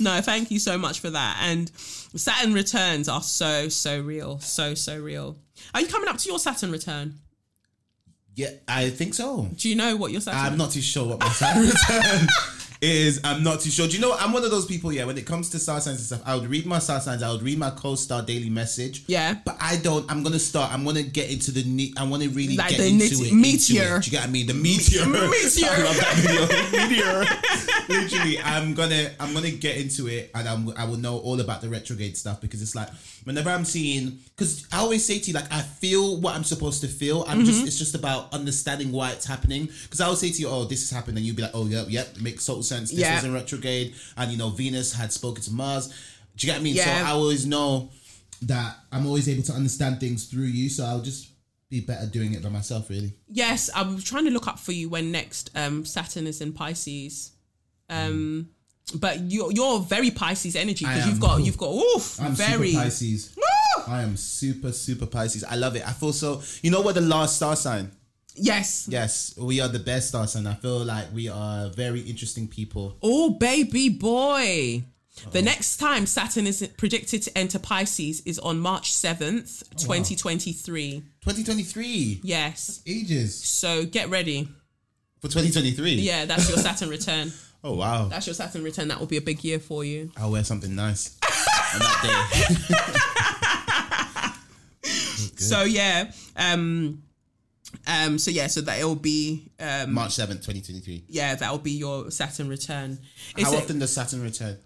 no, 0.00 0.20
thank 0.22 0.50
you 0.50 0.58
so 0.58 0.78
much 0.78 1.00
for 1.00 1.10
that. 1.10 1.38
And 1.42 1.70
Saturn 1.74 2.54
returns 2.54 3.08
are 3.08 3.22
so, 3.22 3.68
so 3.68 4.00
real. 4.00 4.38
So, 4.40 4.74
so 4.74 4.98
real. 4.98 5.36
Are 5.74 5.82
you 5.82 5.86
coming 5.86 6.08
up 6.08 6.16
to 6.18 6.28
your 6.28 6.38
Saturn 6.38 6.72
return? 6.72 7.14
Yeah, 8.36 8.50
I 8.68 8.88
think 8.90 9.14
so. 9.14 9.48
Do 9.54 9.68
you 9.68 9.76
know 9.76 9.96
what 9.96 10.12
your 10.12 10.22
Saturn 10.22 10.52
I'm 10.52 10.58
not 10.58 10.70
too 10.70 10.80
sure 10.80 11.06
what 11.06 11.20
my 11.20 11.28
Saturn 11.30 11.62
return 11.62 12.28
is. 12.80 13.20
I'm 13.24 13.42
not 13.42 13.60
too 13.60 13.70
sure. 13.70 13.86
Do 13.86 13.94
you 13.94 14.00
know? 14.00 14.14
I'm 14.18 14.32
one 14.32 14.44
of 14.44 14.50
those 14.50 14.66
people. 14.66 14.92
Yeah, 14.92 15.04
when 15.04 15.18
it 15.18 15.26
comes 15.26 15.50
to 15.50 15.58
star 15.58 15.80
signs 15.80 15.98
and 15.98 16.06
stuff, 16.06 16.22
I 16.24 16.34
would 16.36 16.46
read 16.48 16.66
my 16.66 16.78
star 16.78 17.00
signs. 17.00 17.22
I 17.22 17.30
would 17.32 17.42
read 17.42 17.58
my 17.58 17.70
co-star 17.70 18.22
daily 18.22 18.50
message. 18.50 19.04
Yeah. 19.06 19.34
but 19.44 19.56
I 19.60 19.76
don't. 19.76 20.10
I'm 20.10 20.22
gonna 20.22 20.38
start. 20.38 20.72
I'm 20.72 20.84
gonna 20.84 21.02
get 21.02 21.30
into 21.30 21.50
the. 21.50 21.62
Ne- 21.64 21.94
I 21.96 22.04
want 22.04 22.22
to 22.22 22.28
really 22.30 22.56
Like 22.56 22.70
get 22.70 22.80
into 22.80 23.04
nit- 23.04 23.12
it. 23.12 23.20
into 23.20 23.34
meteor. 23.34 23.96
it. 23.96 24.02
Do 24.02 24.06
you 24.06 24.12
get 24.12 24.20
what 24.22 24.28
I 24.28 24.32
mean? 24.32 24.46
The 24.46 24.54
meteor. 24.54 25.06
Meteor. 25.06 25.68
I 25.70 25.82
love 25.82 25.96
that 25.96 26.14
video. 26.16 27.18
meteor. 27.90 28.00
Literally, 28.02 28.38
I'm 28.40 28.74
gonna. 28.74 29.10
I'm 29.18 29.34
gonna 29.34 29.50
get 29.50 29.76
into 29.76 30.06
it, 30.08 30.30
and 30.34 30.48
I'm. 30.48 30.72
I 30.76 30.84
will 30.84 30.96
know 30.96 31.18
all 31.18 31.40
about 31.40 31.60
the 31.60 31.68
retrograde 31.68 32.16
stuff 32.16 32.40
because 32.40 32.62
it's 32.62 32.74
like 32.74 32.88
whenever 33.24 33.50
I'm 33.50 33.64
seeing. 33.64 34.18
Because 34.36 34.66
I 34.72 34.78
always 34.78 35.04
say 35.04 35.18
to 35.18 35.26
you, 35.28 35.34
like 35.34 35.52
I 35.52 35.60
feel 35.60 36.16
what 36.20 36.34
I'm 36.34 36.44
supposed 36.44 36.80
to 36.82 36.88
feel. 36.88 37.24
I'm 37.28 37.38
Mm-hmm. 37.40 37.46
just. 37.46 37.66
It's 37.66 37.78
just 37.78 37.94
about 37.94 38.32
understanding 38.32 38.92
why 38.92 39.10
it's 39.12 39.26
happening. 39.26 39.68
Because 39.82 40.00
I 40.00 40.08
will 40.08 40.16
say 40.16 40.30
to 40.30 40.40
you, 40.40 40.48
oh, 40.48 40.64
this 40.64 40.80
has 40.88 40.96
happened, 40.96 41.16
and 41.18 41.26
you'll 41.26 41.36
be 41.36 41.42
like, 41.42 41.50
oh, 41.54 41.66
yep, 41.66 41.86
yep, 41.88 42.16
makes 42.20 42.44
total 42.46 42.62
sense. 42.70 42.90
This 42.90 43.00
Yeah. 43.00 43.16
was 43.16 43.24
in 43.24 43.32
retrograde, 43.34 43.88
and 44.16 44.26
you 44.32 44.38
know 44.38 44.50
Venus 44.50 44.92
had 45.00 45.12
spoken 45.12 45.42
to 45.44 45.52
Mars. 45.52 45.84
Do 46.36 46.46
you 46.46 46.52
get 46.52 46.62
mean? 46.62 46.74
Yeah. 46.76 46.84
So 46.84 47.06
I 47.08 47.10
always 47.10 47.44
know 47.46 47.90
that 48.42 48.70
I'm 48.92 49.04
always 49.06 49.28
able 49.28 49.42
to 49.50 49.52
understand 49.52 50.00
things 50.00 50.24
through 50.30 50.50
you. 50.58 50.68
So 50.70 50.84
I'll 50.84 51.02
just 51.02 51.28
be 51.68 51.80
better 51.80 52.06
doing 52.06 52.32
it 52.34 52.42
by 52.42 52.48
myself, 52.48 52.88
really. 52.90 53.12
Yes, 53.28 53.70
I'm 53.74 54.00
trying 54.00 54.24
to 54.24 54.30
look 54.30 54.48
up 54.48 54.58
for 54.58 54.72
you 54.72 54.88
when 54.88 55.12
next 55.12 55.50
um, 55.54 55.84
Saturn 55.84 56.26
is 56.26 56.40
in 56.40 56.52
Pisces. 56.52 57.32
Um, 57.88 58.48
But 58.94 59.20
you're 59.30 59.52
you're 59.52 59.78
very 59.80 60.10
Pisces 60.10 60.56
energy 60.56 60.84
because 60.84 61.06
you've 61.06 61.20
got 61.20 61.44
you've 61.44 61.58
got 61.64 61.72
oof 61.74 62.20
I'm 62.20 62.34
very 62.34 62.72
Pisces. 62.72 63.36
I 63.86 64.02
am 64.02 64.16
super 64.16 64.72
super 64.72 65.06
Pisces. 65.06 65.44
I 65.44 65.56
love 65.56 65.76
it. 65.76 65.86
I 65.86 65.92
feel 65.92 66.12
so. 66.12 66.42
You 66.62 66.70
know 66.72 66.80
what 66.80 66.94
the 66.94 67.00
last 67.16 67.36
star 67.36 67.54
sign? 67.56 67.92
Yes. 68.40 68.86
Yes, 68.88 69.34
we 69.38 69.60
are 69.60 69.68
the 69.68 69.78
best 69.78 70.14
us, 70.14 70.34
and 70.34 70.48
I 70.48 70.54
feel 70.54 70.84
like 70.84 71.06
we 71.14 71.28
are 71.28 71.68
very 71.68 72.00
interesting 72.00 72.48
people. 72.48 72.96
Oh 73.02 73.30
baby 73.30 73.88
boy. 73.88 74.84
The 75.32 75.42
next 75.42 75.76
time 75.76 76.06
Saturn 76.06 76.46
is 76.46 76.66
predicted 76.78 77.22
to 77.24 77.36
enter 77.36 77.58
Pisces 77.58 78.20
is 78.24 78.38
on 78.38 78.58
March 78.58 78.90
7th, 78.92 79.68
2023. 79.76 81.02
2023 81.20 82.20
Yes. 82.22 82.80
ages 82.86 83.34
So 83.34 83.84
get 83.84 84.08
ready. 84.08 84.48
for 85.20 85.28
2023. 85.28 85.94
Yeah, 85.96 86.24
that's 86.24 86.48
your 86.48 86.58
Saturn 86.58 86.88
return. 86.88 87.32
Oh 87.62 87.74
wow. 87.74 88.08
That's 88.08 88.26
your 88.26 88.32
Saturn 88.32 88.62
return. 88.64 88.88
That 88.88 88.98
will 88.98 89.06
be 89.06 89.18
a 89.18 89.20
big 89.20 89.44
year 89.44 89.58
for 89.58 89.84
you. 89.84 90.10
I'll 90.16 90.30
wear 90.30 90.42
something 90.44 90.74
nice 90.74 91.18
on 91.74 91.80
that 91.80 92.00
day. 92.40 94.30
So 95.36 95.64
yeah, 95.64 96.10
um 96.36 97.02
um 97.86 98.18
so 98.18 98.30
yeah, 98.30 98.46
so 98.46 98.60
that 98.62 98.80
it 98.80 98.84
will 98.84 98.94
be 98.94 99.50
um 99.58 99.92
March 99.92 100.10
7th, 100.16 100.42
2023. 100.44 101.04
yeah, 101.08 101.34
that 101.34 101.50
will 101.50 101.58
be 101.58 101.72
your 101.72 102.10
Saturn 102.10 102.48
return. 102.48 102.98
It's 103.36 103.48
How 103.50 103.56
a- 103.56 103.58
often 103.58 103.78
does 103.78 103.92
Saturn 103.92 104.22
return? 104.22 104.58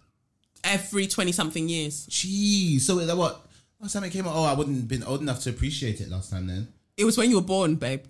every 0.65 1.07
20 1.07 1.31
something 1.33 1.69
years. 1.69 2.07
Jeez. 2.09 2.81
So 2.81 2.97
that 2.97 3.17
what? 3.17 3.47
Last 3.81 3.93
time 3.93 4.05
it 4.05 4.11
came 4.11 4.27
out, 4.27 4.35
oh, 4.35 4.45
I 4.45 4.55
wouldn't 4.55 4.77
have 4.77 4.89
been 4.89 5.03
old 5.05 5.21
enough 5.21 5.41
to 5.41 5.51
appreciate 5.51 6.01
it 6.01 6.09
last 6.09 6.31
time 6.31 6.47
then. 6.47 6.69
It 6.97 7.05
was 7.05 7.19
when 7.19 7.29
you 7.29 7.37
were 7.37 7.43
born, 7.43 7.75
babe. 7.75 8.05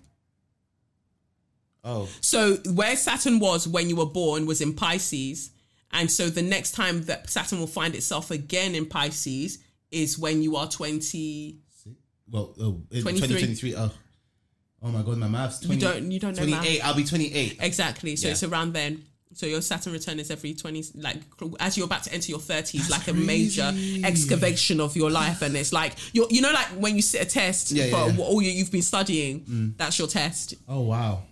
Oh. 1.83 2.07
So 2.21 2.55
where 2.73 2.95
Saturn 2.95 3.39
was 3.39 3.67
when 3.67 3.89
you 3.89 3.95
were 3.95 4.05
born 4.05 4.45
was 4.45 4.61
in 4.61 4.73
Pisces. 4.73 5.51
And 5.91 6.09
so 6.09 6.29
the 6.29 6.41
next 6.41 6.71
time 6.71 7.03
that 7.03 7.29
Saturn 7.29 7.59
will 7.59 7.67
find 7.67 7.93
itself 7.93 8.31
again 8.31 8.73
in 8.73 8.85
Pisces 8.85 9.59
is 9.91 10.17
when 10.17 10.41
you 10.41 10.55
are 10.55 10.67
20. 10.67 11.59
Well, 12.29 12.55
oh, 12.59 12.81
23. 12.91 13.01
2023. 13.01 13.75
Oh. 13.75 13.91
Oh 14.85 14.89
my 14.91 15.01
god, 15.01 15.17
my 15.17 15.27
maths. 15.27 15.59
20, 15.61 15.73
You 15.75 15.81
don't- 15.81 16.11
you 16.11 16.19
don't 16.19 16.35
know 16.37 16.43
28. 16.45 16.81
I'll 16.85 16.93
be 16.93 17.03
28. 17.03 17.57
Exactly. 17.59 18.15
So 18.15 18.27
Yeah. 18.27 18.33
it's 18.33 18.43
around 18.43 18.73
then. 18.73 19.03
So 19.33 19.45
your 19.47 19.61
Saturn 19.61 19.91
return 19.91 20.19
is 20.19 20.29
every 20.31 20.53
20, 20.53 20.85
like 20.95 21.17
as 21.59 21.75
you're 21.75 21.87
about 21.87 22.03
to 22.03 22.13
enter 22.13 22.29
your 22.29 22.39
30s, 22.39 22.89
like 22.89 23.07
a 23.07 23.11
crazy. 23.11 23.25
major 23.25 23.73
excavation 24.07 24.79
of 24.79 24.95
your 24.95 25.09
life. 25.11 25.41
And 25.41 25.57
it's 25.57 25.73
like, 25.73 25.93
you're, 26.13 26.27
you 26.29 26.41
know, 26.41 26.51
like 26.53 26.67
when 26.79 26.95
you 26.95 27.01
sit 27.01 27.21
a 27.21 27.25
test 27.25 27.71
Yeah, 27.71 27.85
for 27.89 27.97
yeah, 28.11 28.15
yeah. 28.15 28.23
all 28.23 28.41
you, 28.41 28.51
you've 28.51 28.71
been 28.71 28.81
studying, 28.83 29.73
that's 29.77 29.97
your 29.99 30.07
test. 30.07 30.53
Oh 30.69 30.81
wow. 30.81 31.23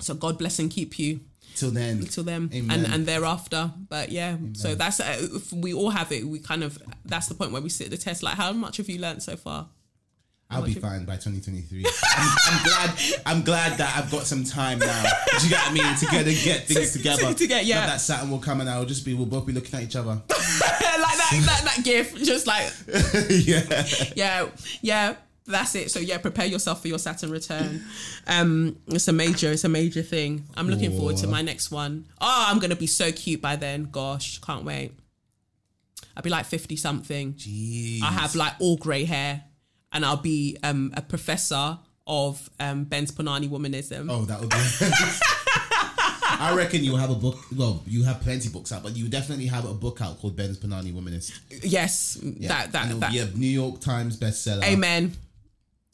So 0.00 0.14
God 0.14 0.38
bless 0.38 0.58
and 0.58 0.70
keep 0.70 0.98
you. 0.98 1.20
Till 1.54 1.70
then. 1.72 2.02
till 2.06 2.22
then 2.22 2.48
Amen. 2.54 2.84
and 2.84 2.94
and 2.94 3.04
thereafter 3.04 3.72
but 3.88 4.12
yeah 4.12 4.36
so 4.52 4.76
that's 4.76 5.00
uh, 5.00 5.16
if 5.34 5.52
we 5.52 5.74
all 5.74 5.90
have 5.90 6.12
it 6.12 6.24
we 6.24 6.38
kind 6.38 6.62
of 6.62 6.78
that's 7.04 7.26
the 7.26 7.34
point 7.34 7.50
where 7.50 7.60
we 7.60 7.68
sit 7.68 7.90
the 7.90 7.96
test 7.96 8.22
like 8.22 8.36
how 8.36 8.52
much 8.52 8.76
have 8.76 8.88
you 8.88 9.00
learned 9.00 9.24
so 9.24 9.34
far 9.36 9.66
I'll 10.50 10.62
be 10.62 10.72
fine 10.72 11.04
by 11.04 11.16
2023. 11.16 11.84
I'm, 12.16 12.36
I'm 12.46 12.62
glad. 12.64 12.90
I'm 13.26 13.42
glad 13.42 13.78
that 13.78 13.94
I've 13.96 14.10
got 14.10 14.22
some 14.26 14.44
time 14.44 14.78
now. 14.78 15.02
Do 15.38 15.44
you 15.44 15.50
get 15.50 15.58
what 15.60 15.70
I 15.70 15.72
mean? 15.74 15.96
To 15.96 16.06
get 16.06 16.24
to 16.24 16.34
get 16.34 16.64
things 16.66 16.92
To- 16.92 16.98
together. 16.98 17.22
to- 17.28 17.34
to 17.34 17.46
get- 17.46 17.66
yeah. 17.66 17.80
Not 17.80 17.86
that 17.88 18.00
Saturn 18.00 18.30
will 18.30 18.38
come 18.38 18.60
and 18.62 18.70
I'll 18.70 18.86
just 18.86 19.04
be. 19.04 19.12
We'll 19.12 19.26
both 19.26 19.44
be 19.46 19.52
looking 19.52 19.74
at 19.78 19.82
each 19.84 19.94
other. 19.96 20.08
like 20.28 20.28
that, 20.30 21.40
that 21.44 21.62
that 21.76 21.84
gif 21.84 22.16
just 22.16 22.46
like 22.46 22.72
yeah. 23.30 23.86
yeah 24.16 24.48
yeah 24.80 25.14
That's 25.46 25.74
it. 25.74 25.90
So 25.90 26.00
yeah, 26.00 26.16
prepare 26.16 26.46
yourself 26.46 26.80
for 26.80 26.88
your 26.88 26.98
Saturn 26.98 27.30
return. 27.30 27.84
Um, 28.26 28.78
it's 28.86 29.06
a 29.08 29.12
major, 29.12 29.52
it's 29.52 29.64
a 29.64 29.68
major 29.68 30.02
thing. 30.02 30.44
I'm 30.56 30.68
looking 30.68 30.96
forward 30.96 31.18
to 31.18 31.26
my 31.26 31.42
next 31.42 31.70
one. 31.70 32.06
Oh, 32.22 32.46
I'm 32.48 32.58
gonna 32.58 32.74
be 32.76 32.86
so 32.86 33.12
cute 33.12 33.42
by 33.42 33.56
then. 33.56 33.88
Gosh, 33.92 34.38
can't 34.40 34.64
wait. 34.64 34.92
I'll 36.16 36.22
be 36.22 36.30
like 36.30 36.46
fifty 36.46 36.76
something. 36.76 37.34
Jeez. 37.34 38.02
I 38.02 38.06
have 38.12 38.34
like 38.34 38.54
all 38.60 38.76
grey 38.78 39.04
hair, 39.04 39.44
and 39.92 40.04
I'll 40.04 40.16
be 40.16 40.56
um 40.62 40.92
a 40.96 41.02
professor 41.02 41.78
of 42.06 42.48
um 42.60 42.84
Ben's 42.84 43.10
Panani 43.12 43.48
womanism. 43.48 44.08
Oh, 44.10 44.24
that 44.24 44.40
would 44.40 44.50
be. 44.50 44.56
I 46.40 46.54
reckon 46.54 46.84
you'll 46.84 46.98
have 46.98 47.10
a 47.10 47.14
book. 47.14 47.36
Well, 47.56 47.82
you 47.86 48.04
have 48.04 48.20
plenty 48.20 48.48
books 48.48 48.70
out, 48.70 48.82
but 48.82 48.96
you 48.96 49.08
definitely 49.08 49.46
have 49.46 49.64
a 49.64 49.74
book 49.74 50.00
out 50.00 50.20
called 50.20 50.36
Ben's 50.36 50.58
Panani 50.58 50.92
Womanist. 50.92 51.32
Yes, 51.62 52.18
Yeah. 52.22 52.48
that 52.48 52.72
that 52.72 53.00
that. 53.00 53.10
be 53.12 53.18
a 53.18 53.26
New 53.26 53.46
York 53.48 53.80
Times 53.80 54.16
bestseller. 54.16 54.62
Amen. 54.64 55.12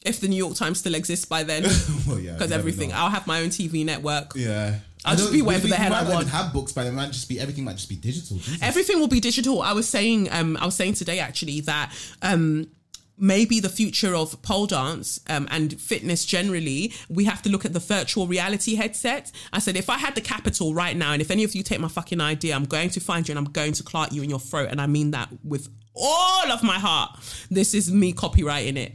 If 0.05 0.21
the 0.21 0.29
New 0.29 0.37
York 0.37 0.55
Times 0.55 0.81
still 0.81 0.95
exists 0.97 1.25
by 1.25 1.45
then, 1.45 1.63
well, 2.07 2.19
yeah, 2.19 2.33
because 2.35 2.53
everything. 2.53 2.93
I'll 2.93 3.09
have 3.09 3.27
my 3.27 3.41
own 3.41 3.49
TV 3.49 3.85
network. 3.87 4.33
Yeah. 4.37 4.81
I'll 5.07 5.17
just 5.17 5.33
be 5.33 5.43
whatever 5.43 5.69
the 5.69 5.77
hell 5.77 5.93
I 5.93 6.03
want. 6.11 6.29
have 6.29 6.53
books 6.53 6.73
by 6.73 6.85
then. 6.85 6.95
It 6.95 6.97
might 6.97 7.13
just 7.13 7.29
be 7.29 7.39
everything. 7.39 7.65
Might 7.65 7.77
just 7.77 7.89
be 7.91 7.97
digital. 7.97 8.37
Jesus. 8.39 8.63
Everything 8.63 9.01
will 9.01 9.09
be 9.09 9.21
digital. 9.21 9.61
I 9.63 9.73
was 9.73 9.87
saying, 9.89 10.31
um, 10.33 10.57
I 10.59 10.65
was 10.65 10.75
saying 10.75 10.95
today 10.95 11.19
actually 11.21 11.61
that 11.63 11.93
um, 12.23 12.69
maybe 13.17 13.61
the 13.61 13.69
future 13.69 14.15
of 14.15 14.41
pole 14.43 14.67
dance 14.67 15.21
um, 15.29 15.47
and 15.51 15.81
fitness 15.81 16.25
generally, 16.25 16.93
we 17.09 17.25
have 17.25 17.43
to 17.43 17.49
look 17.49 17.65
at 17.65 17.73
the 17.73 17.81
virtual 17.81 18.27
reality 18.27 18.75
headset. 18.75 19.31
I 19.53 19.59
said, 19.59 19.77
if 19.77 19.89
I 19.89 19.99
had 19.99 20.15
the 20.15 20.21
capital 20.21 20.75
right 20.75 20.97
now, 20.97 21.13
and 21.13 21.23
if 21.23 21.31
any 21.31 21.45
of 21.45 21.55
you 21.55 21.63
take 21.63 21.81
my 21.81 21.89
fucking 21.89 22.21
idea, 22.21 22.55
I'm 22.55 22.65
going 22.65 22.91
to 22.91 23.01
find 23.01 23.29
you 23.29 23.33
and 23.33 23.39
I'm 23.39 23.53
going 23.53 23.73
to 23.73 23.83
clot 23.83 24.13
you 24.13 24.23
in 24.23 24.31
your 24.31 24.41
throat, 24.41 24.69
and 24.71 24.81
I 24.81 24.87
mean 24.87 25.13
that 25.13 25.29
with 25.45 25.69
all 25.95 26.51
of 26.51 26.63
my 26.63 26.79
heart. 26.79 27.19
This 27.51 27.73
is 27.73 27.93
me 27.93 28.13
copywriting 28.13 28.77
it. 28.77 28.95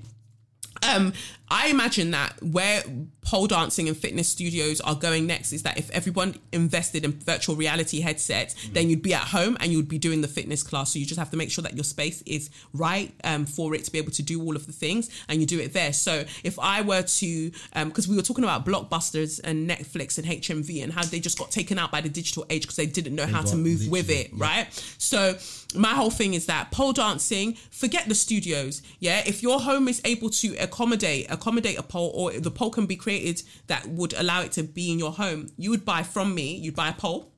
Um, 0.88 1.14
I 1.52 1.70
imagine 1.70 2.12
that 2.12 2.42
where 2.44 2.84
pole 3.22 3.48
dancing 3.48 3.88
and 3.88 3.98
fitness 3.98 4.28
studios 4.28 4.82
are 4.82 4.94
going 4.94 5.26
next 5.26 5.52
is 5.52 5.64
that 5.64 5.78
if 5.78 5.90
everyone 5.92 6.36
invested 6.52 7.04
in 7.04 7.14
virtual 7.14 7.56
reality 7.56 8.02
headsets, 8.02 8.56
then 8.70 8.90
you'd 8.90 9.02
be 9.02 9.14
at 9.16 9.24
home 9.24 9.58
and 9.60 9.72
you'd 9.72 9.88
be 9.88 9.98
doing 9.98 10.22
the 10.22 10.28
fitness 10.28 10.62
class. 10.62 10.94
So 10.94 11.00
you 11.00 11.06
just 11.06 11.18
have 11.18 11.32
to 11.32 11.38
make 11.38 11.50
sure 11.50 11.64
that 11.64 11.76
your 11.76 11.84
space 11.84 12.22
is 12.24 12.52
right 12.74 13.14
um, 13.24 13.46
for 13.46 13.74
it 13.74 13.84
to 13.86 13.92
be 13.92 13.98
able 13.98 14.12
to 14.12 14.22
do 14.24 14.42
all 14.44 14.56
of 14.56 14.68
the 14.68 14.72
things, 14.72 15.10
and 15.28 15.42
you 15.42 15.48
do 15.48 15.60
it 15.60 15.74
there. 15.74 15.92
So 15.92 16.24
if 16.44 16.60
I 16.60 16.82
were 16.82 17.02
to, 17.02 17.52
because 17.74 18.08
we 18.08 18.16
were 18.16 18.22
talking 18.22 18.44
about 18.44 18.66
blockbusters 18.66 19.40
and 19.44 19.68
Netflix 19.70 20.18
and 20.20 20.28
HMV 20.28 20.84
and 20.84 20.94
how 20.94 21.04
they 21.04 21.20
just 21.20 21.38
got 21.40 21.50
taken 21.50 21.80
out 21.80 21.92
by 21.92 22.02
the 22.02 22.10
digital 22.10 22.46
age 22.50 22.62
because 22.64 22.76
they 22.76 22.86
didn't 22.86 23.16
know 23.16 23.26
how 23.26 23.42
to 23.42 23.56
move 23.56 23.88
with 23.90 24.10
it, 24.12 24.30
right? 24.34 24.68
So 25.00 25.36
my 25.76 25.90
whole 25.90 26.10
thing 26.10 26.34
is 26.34 26.48
that 26.48 26.72
pole 26.72 26.94
dancing, 26.94 27.54
forget 27.70 28.08
the 28.08 28.16
studios. 28.16 28.82
Yeah, 29.00 29.22
if 29.26 29.44
your 29.44 29.60
home 29.62 29.88
is 29.88 30.02
able 30.04 30.30
to 30.32 30.56
accommodate 30.58 31.28
accommodate 31.30 31.78
a 31.78 31.84
pole, 31.84 32.12
or 32.16 32.32
the 32.32 32.52
pole 32.52 32.72
can 32.72 32.88
be 32.88 32.96
created 32.96 33.44
that 33.68 33.88
would 33.88 34.14
allow 34.14 34.42
it 34.42 34.52
to 34.54 34.64
be 34.64 34.92
in 34.92 34.98
your 34.98 35.12
home, 35.12 35.50
you 35.58 35.70
would 35.70 35.86
buy 35.86 36.04
from 36.04 36.34
me. 36.34 36.56
You'd 36.56 36.76
buy 36.76 36.90
a 36.90 36.94
pole. 36.94 37.34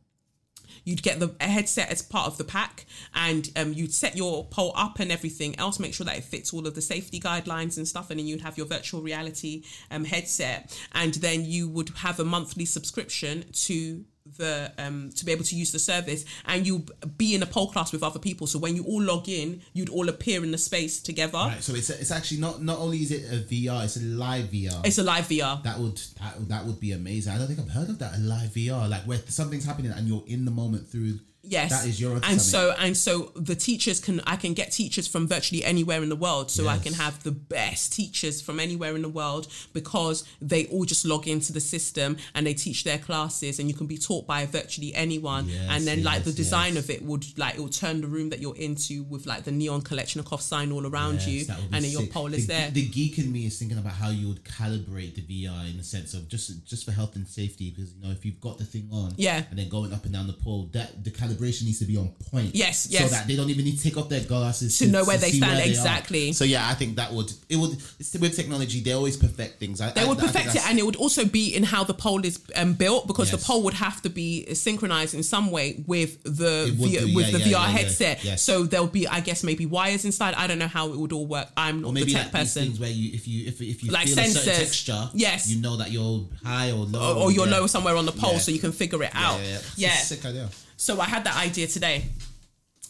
You'd 0.84 1.04
get 1.04 1.20
the 1.20 1.36
headset 1.40 1.92
as 1.92 2.02
part 2.02 2.28
of 2.28 2.38
the 2.38 2.44
pack, 2.44 2.86
and 3.14 3.50
um, 3.56 3.74
you'd 3.74 3.94
set 3.94 4.18
your 4.18 4.46
pole 4.46 4.72
up 4.76 5.00
and 5.00 5.12
everything 5.12 5.60
else. 5.60 5.80
Make 5.80 5.94
sure 5.94 6.06
that 6.06 6.18
it 6.18 6.24
fits 6.24 6.54
all 6.54 6.66
of 6.66 6.74
the 6.74 6.82
safety 6.82 7.20
guidelines 7.20 7.78
and 7.78 7.88
stuff, 7.88 8.10
and 8.10 8.20
then 8.20 8.28
you'd 8.28 8.42
have 8.42 8.58
your 8.58 8.66
virtual 8.66 9.02
reality 9.02 9.64
um, 9.92 10.06
headset, 10.06 10.76
and 10.94 11.16
then 11.16 11.46
you 11.46 11.70
would 11.70 11.90
have 11.98 12.20
a 12.20 12.26
monthly 12.26 12.66
subscription 12.66 13.46
to 13.52 14.06
the 14.46 14.56
um 14.86 14.98
to 15.18 15.22
be 15.26 15.32
able 15.36 15.46
to 15.52 15.56
use 15.62 15.72
the 15.72 15.80
service 15.92 16.22
and 16.52 16.60
you 16.68 16.74
be 17.18 17.30
in 17.36 17.42
a 17.44 17.50
pole 17.56 17.70
class 17.74 17.90
with 17.94 18.04
other 18.10 18.20
people 18.28 18.46
so 18.48 18.58
when 18.66 18.74
you 18.78 18.84
all 18.92 19.02
log 19.12 19.26
in 19.30 19.62
you'd 19.74 19.90
all 19.98 20.08
appear 20.16 20.44
in 20.44 20.52
the 20.52 20.58
space 20.70 20.96
together 21.10 21.38
Right, 21.52 21.64
so 21.68 21.74
it's 21.80 21.90
it's 22.04 22.12
actually 22.12 22.42
not 22.48 22.56
not 22.72 22.78
only 22.86 22.98
is 23.06 23.12
it 23.18 23.24
a 23.38 23.40
VR, 23.52 23.80
it's 23.88 23.98
a 23.98 24.02
live 24.26 24.46
VR. 24.56 24.80
it's 24.88 24.98
a 24.98 25.04
live 25.14 25.28
vr 25.34 25.54
that 25.68 25.78
would 25.80 25.98
that, 26.22 26.34
that 26.54 26.62
would 26.66 26.80
be 26.88 26.92
amazing. 27.02 27.30
I 27.34 27.38
don't 27.38 27.48
think 27.48 27.60
I've 27.64 27.76
heard 27.80 27.90
of 27.94 27.98
that 28.00 28.12
a 28.18 28.22
live 28.34 28.50
VR, 28.58 28.90
like 28.90 29.04
where 29.10 29.20
something's 29.40 29.66
happening 29.66 29.92
and 29.98 30.08
you're 30.08 30.24
in 30.28 30.42
the 30.46 30.52
moment 30.62 30.84
through. 30.92 31.20
Yes, 31.44 31.72
that 31.72 31.88
is 31.88 32.00
your 32.00 32.20
and 32.24 32.40
so 32.40 32.74
and 32.78 32.96
so 32.96 33.32
the 33.36 33.56
teachers 33.56 34.00
can 34.00 34.22
I 34.28 34.36
can 34.36 34.54
get 34.54 34.72
teachers 34.72 35.08
from 35.08 35.28
virtually 35.28 35.64
anywhere 35.64 36.04
in 36.04 36.10
the 36.10 36.16
world, 36.16 36.52
so 36.52 36.68
I 36.68 36.78
can 36.78 36.94
have 36.94 37.24
the 37.24 37.32
best 37.32 37.94
teachers 37.94 38.42
from 38.42 38.60
anywhere 38.60 38.96
in 38.96 39.02
the 39.02 39.10
world 39.10 39.48
because 39.74 40.24
they 40.40 40.68
all 40.68 40.86
just 40.86 41.04
log 41.04 41.28
into 41.28 41.52
the 41.52 41.60
system 41.60 42.18
and 42.36 42.46
they 42.46 42.54
teach 42.54 42.84
their 42.84 43.00
classes, 43.00 43.58
and 43.60 43.68
you 43.68 43.74
can 43.74 43.88
be 43.88 43.98
taught 43.98 44.28
by 44.28 44.46
virtually 44.46 44.94
anyone. 44.94 45.48
Yes, 45.48 45.68
and 45.72 45.88
then 45.88 46.04
like 46.04 46.24
the 46.24 46.32
design 46.32 46.76
yes. 46.76 46.84
of 46.84 46.90
it 46.92 47.02
would 47.02 47.26
like 47.40 47.56
it 47.56 47.60
will 47.60 47.70
turn 47.70 48.02
the 48.02 48.08
room 48.08 48.30
that 48.30 48.40
you're 48.40 48.58
into 48.58 49.04
with 49.04 49.26
like 49.26 49.44
the 49.44 49.52
neon 49.52 49.82
Kelechnekoff 49.82 50.42
sign 50.42 50.72
all 50.72 50.86
around 50.86 51.16
Yes, 51.16 51.28
you, 51.28 51.46
that 51.46 51.58
would 51.58 51.72
be 51.72 51.76
and 51.76 51.86
then 51.86 51.92
your 51.92 52.06
pole 52.08 52.30
the, 52.30 52.38
is 52.38 52.48
there. 52.48 52.70
The 52.70 52.88
geek 52.88 53.18
in 53.18 53.32
me 53.32 53.48
is 53.48 53.58
thinking 53.58 53.80
about 53.80 53.94
how 53.94 54.10
you 54.10 54.28
would 54.28 54.44
calibrate 54.44 55.16
the 55.16 55.22
VR 55.22 55.70
in 55.70 55.78
the 55.78 55.84
sense 55.84 56.14
of 56.14 56.28
just 56.30 56.66
just 56.66 56.86
for 56.86 56.92
health 56.92 57.16
and 57.16 57.28
safety, 57.28 57.72
because 57.72 57.94
you 57.94 58.02
know 58.04 58.12
if 58.12 58.26
you've 58.26 58.40
got 58.42 58.60
the 58.60 58.64
thing 58.64 58.88
on, 58.92 59.14
Yeah. 59.18 59.44
and 59.50 59.58
then 59.58 59.70
going 59.70 59.92
up 59.92 60.04
and 60.04 60.14
down 60.14 60.28
the 60.28 60.34
pole, 60.34 60.70
that 60.74 61.04
the 61.04 61.10
calibration 61.36 61.66
needs 61.66 61.80
to 61.80 61.86
be 61.86 61.98
on 61.98 62.10
point. 62.32 62.54
Yes, 62.56 62.88
yes. 62.90 63.04
so 63.04 63.16
that 63.16 63.28
they 63.28 63.36
don't 63.36 63.50
even 63.50 63.66
need 63.66 63.78
to 63.78 63.84
take 63.84 63.98
off 63.98 64.10
their 64.10 64.22
glasses 64.22 64.78
To 64.80 64.88
know 64.88 65.04
where 65.06 65.18
they 65.18 65.32
see 65.32 65.38
stand, 65.38 65.60
are. 65.60 65.64
exactly. 65.68 66.34
So 66.34 66.44
yeah, 66.46 66.68
I 66.68 66.74
think 66.74 66.96
that 66.98 67.12
would 67.14 67.32
it 67.50 67.56
would 67.56 67.72
with 68.20 68.36
technology 68.36 68.82
they 68.82 68.92
always 68.94 69.18
perfect 69.18 69.60
things. 69.60 69.82
I, 69.82 69.92
They 69.92 70.02
I- 70.02 70.06
would 70.08 70.18
perfect 70.18 70.56
it, 70.56 70.68
and 70.70 70.78
it 70.80 70.86
would 70.86 70.96
also 70.96 71.26
be 71.26 71.56
in 71.56 71.64
how 71.64 71.84
the 71.84 71.94
pole 71.94 72.26
is 72.26 72.40
um, 72.56 72.74
built 72.74 73.08
because 73.08 73.32
the 73.32 73.38
Yes. 73.38 73.48
pole 73.48 73.64
would 73.64 73.74
have 73.76 74.02
to 74.02 74.10
be 74.10 74.54
synchronized 74.54 75.14
in 75.14 75.24
some 75.24 75.52
way 75.52 75.84
with 75.88 76.22
the 76.24 76.72
V- 76.76 76.98
do, 76.98 77.16
with 77.16 77.28
yeah, 77.30 77.38
the 77.38 77.40
yeah, 77.40 77.46
VR 77.46 77.52
yeah, 77.52 77.68
headset. 77.68 78.24
Yes. 78.24 78.44
So 78.44 78.64
there'll 78.64 78.88
be, 78.88 79.08
I 79.08 79.20
guess, 79.22 79.44
maybe 79.44 79.66
wires 79.66 80.06
inside. 80.06 80.34
I 80.36 80.48
don't 80.48 80.60
know 80.60 80.68
how 80.68 80.90
it 80.94 80.98
would 80.98 81.12
all 81.14 81.26
work. 81.26 81.48
I'm 81.58 81.80
Or 81.80 81.82
not 81.88 81.94
maybe 81.94 82.14
the 82.14 82.20
like 82.20 82.32
tech 82.32 82.32
these 82.34 82.42
person. 82.54 82.64
things 82.66 82.80
where 82.80 82.90
you 82.90 83.12
if 83.14 83.28
you 83.28 83.48
if, 83.48 83.62
if 83.62 83.84
you 83.84 83.92
Like 83.92 84.08
feel 84.08 84.20
a 84.20 84.28
certain 84.28 84.56
texture, 84.60 85.10
Yes. 85.14 85.50
you 85.50 85.62
know 85.62 85.78
that 85.78 85.92
you're 85.92 86.26
high 86.44 86.72
or 86.72 86.86
low, 86.86 87.18
or, 87.18 87.24
or 87.24 87.32
you're 87.32 87.48
lower 87.48 87.68
somewhere 87.68 87.96
on 87.96 88.06
the 88.06 88.12
pole, 88.12 88.40
so 88.40 88.52
you 88.52 88.60
can 88.60 88.72
figure 88.72 89.02
it 89.04 89.12
out. 89.14 89.40
yeah, 89.42 89.58
Yeah. 89.76 89.96
sick 89.96 90.26
idea. 90.26 90.50
So 90.82 91.00
I 91.00 91.06
had 91.06 91.24
that 91.26 91.36
idea 91.38 91.68
today. 91.68 92.06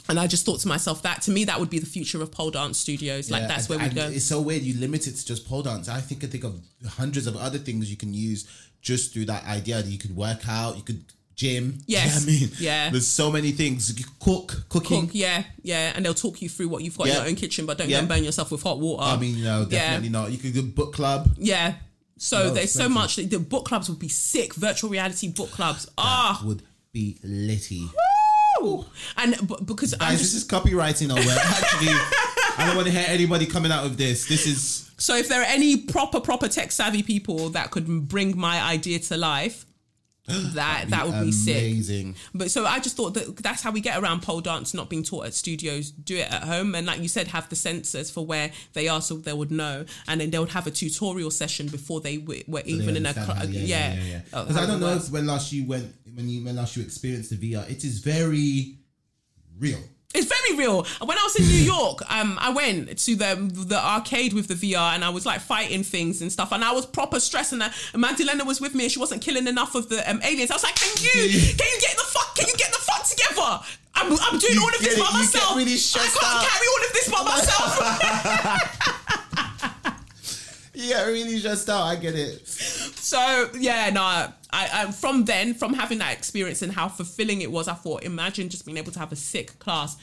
And 0.07 0.17
I 0.19 0.25
just 0.27 0.45
thought 0.45 0.61
to 0.61 0.67
myself 0.67 1.01
that 1.03 1.21
to 1.23 1.31
me 1.31 1.43
that 1.45 1.59
would 1.59 1.69
be 1.69 1.77
the 1.79 1.85
future 1.85 2.21
of 2.21 2.31
pole 2.31 2.49
dance 2.51 2.77
studios. 2.79 3.29
Like 3.29 3.41
Yeah, 3.41 3.47
that's 3.47 3.69
and- 3.69 3.79
where 3.81 3.89
we 3.89 3.93
go. 3.93 4.07
It's 4.07 4.25
so 4.25 4.39
weird. 4.41 4.61
You 4.63 4.79
limit 4.79 5.07
it 5.07 5.15
to 5.17 5.25
just 5.25 5.47
pole 5.47 5.61
dance. 5.61 5.89
I 5.89 5.99
think 5.99 6.23
I 6.23 6.27
think 6.27 6.43
of 6.45 6.59
hundreds 6.87 7.27
of 7.27 7.35
other 7.35 7.57
things 7.57 7.89
you 7.91 7.97
can 7.97 8.13
use 8.13 8.45
just 8.81 9.13
through 9.13 9.25
that 9.25 9.43
idea. 9.45 9.81
That 9.81 9.89
you 9.89 9.97
could 9.97 10.15
work 10.15 10.47
out, 10.47 10.77
you 10.77 10.83
could 10.83 11.03
gym. 11.35 11.71
Do 11.71 11.83
you 11.93 11.97
know 11.99 12.03
I 12.15 12.19
mean, 12.25 12.49
Yeah. 12.59 12.89
There's 12.91 13.07
so 13.07 13.29
many 13.29 13.51
things. 13.51 13.97
You 13.99 14.05
cook, 14.21 14.63
cooking. 14.69 15.07
Cook, 15.07 15.09
yeah, 15.15 15.43
yeah, 15.61 15.91
and 15.95 16.05
they'll 16.05 16.13
talk 16.13 16.41
you 16.41 16.47
through 16.49 16.69
what 16.69 16.83
you've 16.83 16.97
got 16.97 17.07
in 17.07 17.13
your 17.13 17.25
own 17.25 17.35
kitchen, 17.35 17.65
but 17.65 17.77
don't 17.77 17.89
Yeah. 17.89 17.97
go 17.97 17.99
and 17.99 18.07
burn 18.09 18.23
yourself 18.23 18.51
with 18.51 18.63
hot 18.63 18.79
water. 18.79 19.03
I 19.03 19.17
mean, 19.17 19.43
no, 19.43 19.61
Yeah. 19.61 19.65
definitely 19.79 20.09
not. 20.09 20.31
You 20.31 20.37
could 20.37 20.53
do 20.53 20.61
book 20.63 20.93
club. 20.93 21.29
Yeah. 21.37 21.75
So 22.17 22.47
No, 22.47 22.53
there's 22.53 22.71
so 22.71 22.87
much. 22.87 23.17
The 23.17 23.39
book 23.39 23.65
clubs 23.65 23.89
would 23.89 23.99
be 23.99 24.07
sick. 24.09 24.53
Virtual 24.55 24.89
reality 24.89 25.27
book 25.27 25.51
clubs. 25.51 25.87
Ah. 25.97 26.41
Would 26.45 26.61
be 26.93 27.17
litty. 27.23 27.87
Woo! 28.61 28.85
And 29.17 29.35
b- 29.47 29.55
because 29.65 29.93
Guys, 29.93 30.19
just, 30.19 30.33
this 30.33 30.43
is 30.43 30.47
copywriting 30.47 31.11
over. 31.11 31.29
Actually, 31.29 31.93
I 32.57 32.65
don't 32.67 32.75
want 32.75 32.87
to 32.87 32.93
hear 32.93 33.05
anybody 33.07 33.45
coming 33.45 33.71
out 33.71 33.85
of 33.85 33.97
this. 33.97 34.27
This 34.27 34.45
is 34.45 34.91
so 34.97 35.15
if 35.15 35.29
there 35.29 35.41
are 35.41 35.45
any 35.45 35.77
proper 35.77 36.19
proper 36.19 36.47
tech 36.47 36.71
savvy 36.71 37.03
people 37.03 37.49
that 37.49 37.71
could 37.71 38.07
bring 38.07 38.37
my 38.37 38.61
idea 38.61 38.99
to 38.99 39.17
life, 39.17 39.65
that 40.27 40.85
that 40.89 41.07
would 41.07 41.25
be 41.25 41.31
sick. 41.31 41.57
amazing. 41.57 42.15
But 42.33 42.51
so 42.51 42.65
I 42.65 42.79
just 42.79 42.95
thought 42.95 43.15
that 43.15 43.37
that's 43.37 43.61
how 43.63 43.71
we 43.71 43.81
get 43.81 44.01
around 44.01 44.21
pole 44.21 44.39
dance 44.41 44.73
not 44.73 44.89
being 44.89 45.03
taught 45.03 45.25
at 45.25 45.33
studios. 45.33 45.91
Do 45.91 46.15
it 46.17 46.31
at 46.31 46.43
home, 46.43 46.75
and 46.75 46.85
like 46.87 46.99
you 47.01 47.07
said, 47.07 47.27
have 47.29 47.49
the 47.49 47.55
sensors 47.55 48.11
for 48.11 48.25
where 48.25 48.51
they 48.73 48.87
are, 48.87 49.01
so 49.01 49.15
they 49.17 49.33
would 49.33 49.51
know, 49.51 49.85
and 50.07 50.21
then 50.21 50.29
they 50.29 50.39
would 50.39 50.49
have 50.49 50.67
a 50.67 50.71
tutorial 50.71 51.31
session 51.31 51.67
before 51.67 52.01
they 52.01 52.17
w- 52.17 52.43
were 52.47 52.61
They 52.61 52.69
even 52.71 52.95
in 52.95 53.05
a 53.05 53.13
cl- 53.13 53.25
how- 53.25 53.43
yeah 53.43 53.93
yeah, 53.95 54.03
yeah. 54.03 54.21
Oh, 54.33 54.43
Because 54.43 54.55
how 54.57 54.63
I 54.63 54.65
don't 54.67 54.79
know 54.79 54.97
when 55.09 55.25
last 55.27 55.51
you 55.51 55.65
went 55.65 55.93
when 56.13 56.29
you 56.29 56.45
when 56.45 56.55
last 56.55 56.75
you 56.77 56.83
experienced 56.83 57.31
the 57.31 57.37
VR, 57.53 57.69
it 57.69 57.83
is 57.83 57.99
very 57.99 58.77
real. 59.57 59.79
It's 60.13 60.27
very 60.27 60.57
real. 60.57 60.83
When 61.03 61.17
I 61.17 61.23
was 61.23 61.35
in 61.37 61.45
New 61.45 61.63
York, 61.63 62.01
um, 62.11 62.37
I 62.41 62.51
went 62.51 62.97
to 62.99 63.15
the 63.15 63.35
the 63.67 63.77
arcade 63.79 64.33
with 64.33 64.47
the 64.47 64.55
VR 64.55 64.93
and 64.93 65.03
I 65.05 65.09
was 65.09 65.25
like 65.25 65.39
fighting 65.41 65.83
things 65.83 66.21
and 66.21 66.31
stuff, 66.31 66.51
and 66.51 66.63
I 66.63 66.71
was 66.73 66.85
proper 66.85 67.19
stressed. 67.19 67.53
And, 67.53 67.63
uh, 67.63 67.69
and 67.93 68.01
Magdalena 68.01 68.43
was 68.43 68.59
with 68.59 68.75
me, 68.75 68.83
and 68.85 68.91
she 68.91 68.99
wasn't 68.99 69.21
killing 69.21 69.47
enough 69.47 69.73
of 69.75 69.87
the 69.89 69.99
um, 70.09 70.19
aliens. 70.23 70.51
I 70.51 70.55
was 70.55 70.63
like, 70.63 70.75
"Can 70.75 70.91
you? 71.01 71.11
Can 71.11 71.67
you 71.73 71.79
get 71.81 71.95
the 71.95 72.03
fuck? 72.07 72.35
Can 72.35 72.47
you 72.47 72.55
get 72.57 72.71
the 72.71 72.79
fuck 72.79 73.05
together? 73.07 73.59
I'm, 73.93 74.11
I'm 74.21 74.39
doing 74.39 74.53
You 74.53 74.61
all 74.61 74.69
of 74.69 74.79
this 74.79 74.97
by 74.99 75.05
it, 75.09 75.13
myself. 75.13 75.55
really 75.57 75.73
I 75.75 76.07
can't 76.07 76.23
out. 76.23 76.43
carry 76.47 76.67
all 76.67 76.83
of 76.87 76.93
this 76.93 77.07
by 77.09 77.23
myself." 77.23 78.97
Yeah, 80.73 81.05
really 81.05 81.37
stressed 81.39 81.69
out. 81.69 81.83
I 81.83 81.95
get 81.95 82.15
it. 82.15 82.47
So 82.47 83.49
yeah, 83.57 83.89
no, 83.89 84.01
I, 84.01 84.33
I 84.51 84.91
from 84.91 85.25
then, 85.25 85.53
from 85.53 85.73
having 85.73 85.97
that 85.99 86.13
experience 86.13 86.61
and 86.61 86.71
how 86.71 86.87
fulfilling 86.87 87.41
it 87.41 87.51
was, 87.51 87.67
I 87.67 87.73
thought, 87.73 88.03
imagine 88.03 88.49
just 88.49 88.65
being 88.65 88.77
able 88.77 88.91
to 88.93 88.99
have 88.99 89.11
a 89.11 89.15
sick 89.15 89.59
class 89.59 89.97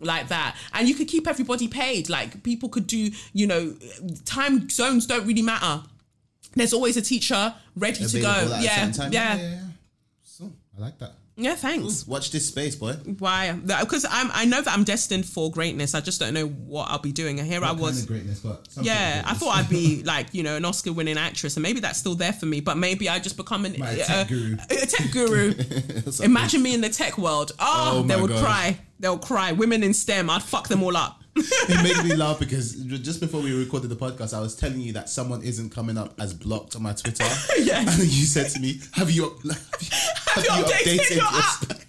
like 0.00 0.28
that, 0.28 0.56
and 0.72 0.88
you 0.88 0.94
could 0.94 1.08
keep 1.08 1.26
everybody 1.26 1.68
paid. 1.68 2.08
Like 2.08 2.42
people 2.42 2.68
could 2.68 2.86
do, 2.86 3.10
you 3.32 3.46
know, 3.46 3.76
time 4.24 4.68
zones 4.70 5.06
don't 5.06 5.26
really 5.26 5.42
matter. 5.42 5.84
There's 6.54 6.72
always 6.72 6.96
a 6.96 7.02
teacher 7.02 7.54
ready 7.76 8.04
to 8.06 8.20
go. 8.20 8.58
Yeah, 8.60 8.90
yeah, 8.96 9.08
yeah, 9.10 9.36
yeah. 9.36 9.60
So 10.24 10.50
I 10.76 10.80
like 10.80 10.98
that. 10.98 11.12
Yeah, 11.40 11.54
thanks. 11.54 12.04
Watch 12.06 12.32
this 12.32 12.48
space, 12.48 12.74
boy. 12.74 12.94
Why? 13.18 13.52
Because 13.52 14.04
I'm. 14.10 14.28
I 14.34 14.44
know 14.44 14.60
that 14.60 14.72
I'm 14.76 14.82
destined 14.82 15.24
for 15.24 15.52
greatness. 15.52 15.94
I 15.94 16.00
just 16.00 16.18
don't 16.18 16.34
know 16.34 16.46
what 16.48 16.90
I'll 16.90 16.98
be 16.98 17.12
doing. 17.12 17.38
And 17.38 17.46
here 17.48 17.62
I 17.62 17.70
was. 17.70 17.90
kind 17.92 18.00
of 18.00 18.06
greatness, 18.08 18.40
but 18.40 18.66
Yeah, 18.80 19.20
of 19.20 19.26
I 19.26 19.34
thought 19.34 19.56
I'd 19.56 19.68
be 19.68 20.02
like 20.04 20.34
you 20.34 20.42
know 20.42 20.56
an 20.56 20.64
Oscar-winning 20.64 21.16
actress, 21.16 21.56
and 21.56 21.62
maybe 21.62 21.78
that's 21.78 21.98
still 21.98 22.16
there 22.16 22.32
for 22.32 22.46
me. 22.46 22.60
But 22.60 22.76
maybe 22.76 23.08
I 23.08 23.20
just 23.20 23.36
become 23.36 23.64
an, 23.64 23.76
My 23.78 23.86
uh, 23.86 23.92
a, 23.94 24.04
tech 24.04 24.28
guru. 24.28 24.56
a 24.68 24.86
tech 24.86 25.10
guru. 25.12 25.54
Imagine 26.24 26.60
me 26.62 26.74
in 26.74 26.80
the 26.80 26.88
tech 26.88 27.16
world. 27.18 27.52
Oh, 27.60 28.00
Oh 28.00 28.02
they 28.02 28.20
would 28.20 28.30
God. 28.30 28.44
cry. 28.44 28.78
They'll 28.98 29.16
cry. 29.18 29.52
Women 29.52 29.84
in 29.84 29.94
STEM, 29.94 30.28
I'd 30.28 30.42
fuck 30.42 30.66
them 30.66 30.82
all 30.82 30.96
up. 30.96 31.22
it 31.68 31.82
made 31.82 32.08
me 32.08 32.14
laugh 32.16 32.38
because 32.38 32.74
just 32.74 33.20
before 33.20 33.40
we 33.40 33.52
recorded 33.56 33.88
the 33.88 33.96
podcast, 33.96 34.36
I 34.36 34.40
was 34.40 34.54
telling 34.56 34.80
you 34.80 34.92
that 34.94 35.08
someone 35.08 35.42
isn't 35.42 35.70
coming 35.70 35.96
up 35.98 36.14
as 36.20 36.34
blocked 36.34 36.76
on 36.76 36.82
my 36.82 36.92
Twitter. 36.92 37.24
Yes. 37.58 37.98
And 38.00 38.08
you 38.08 38.24
said 38.24 38.50
to 38.52 38.60
me, 38.60 38.80
"Have 38.92 39.10
you 39.10 39.22
have 39.34 40.44
you, 40.44 40.54
you 40.56 40.64
updated 40.64 41.16
your 41.16 41.24
app?" 41.24 41.82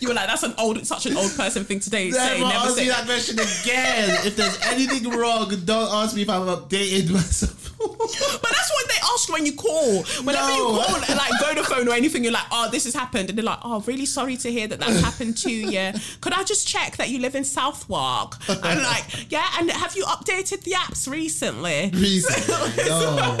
You 0.00 0.08
were 0.08 0.14
like, 0.14 0.26
that's 0.28 0.42
an 0.42 0.54
old, 0.58 0.86
such 0.86 1.06
an 1.06 1.16
old 1.16 1.34
person 1.34 1.64
thing 1.64 1.80
today. 1.80 2.10
Say, 2.10 2.38
Never 2.38 2.52
never 2.52 2.68
ask 2.68 2.76
me 2.76 2.88
that 2.88 3.06
question 3.06 3.38
again. 3.38 4.26
if 4.26 4.36
there's 4.36 4.60
anything 4.62 5.08
wrong, 5.10 5.48
don't 5.64 5.92
ask 5.92 6.14
me 6.14 6.22
if 6.22 6.28
I've 6.30 6.42
updated 6.42 7.10
myself. 7.10 7.63
But 8.42 8.50
that's 8.50 8.70
what 8.72 8.88
they 8.88 8.94
ask 9.12 9.32
when 9.32 9.46
you 9.46 9.54
call. 9.54 10.02
Whenever 10.24 10.46
No. 10.48 10.56
you 10.56 10.82
call, 10.84 11.00
like 11.16 11.32
Vodafone 11.42 11.86
or 11.88 11.94
anything, 11.94 12.24
you're 12.24 12.32
like, 12.32 12.46
oh, 12.50 12.68
this 12.70 12.84
has 12.84 12.94
happened. 12.94 13.28
And 13.30 13.38
they're 13.38 13.44
like, 13.44 13.58
oh, 13.62 13.80
really 13.82 14.06
sorry 14.06 14.36
to 14.38 14.50
hear 14.50 14.66
that 14.68 14.80
that's 14.80 15.00
happened 15.00 15.36
to 15.38 15.50
you. 15.50 15.92
Could 16.20 16.32
I 16.32 16.42
just 16.44 16.66
check 16.66 16.96
that 16.96 17.10
you 17.10 17.18
live 17.20 17.34
in 17.34 17.44
Southwark? 17.44 18.36
And 18.48 18.82
like, 18.82 19.30
yeah, 19.30 19.46
and 19.58 19.70
have 19.70 19.96
you 19.96 20.04
updated 20.04 20.62
the 20.62 20.72
apps 20.72 21.08
recently? 21.10 21.90
Recently, 21.94 22.84
no. 22.88 23.38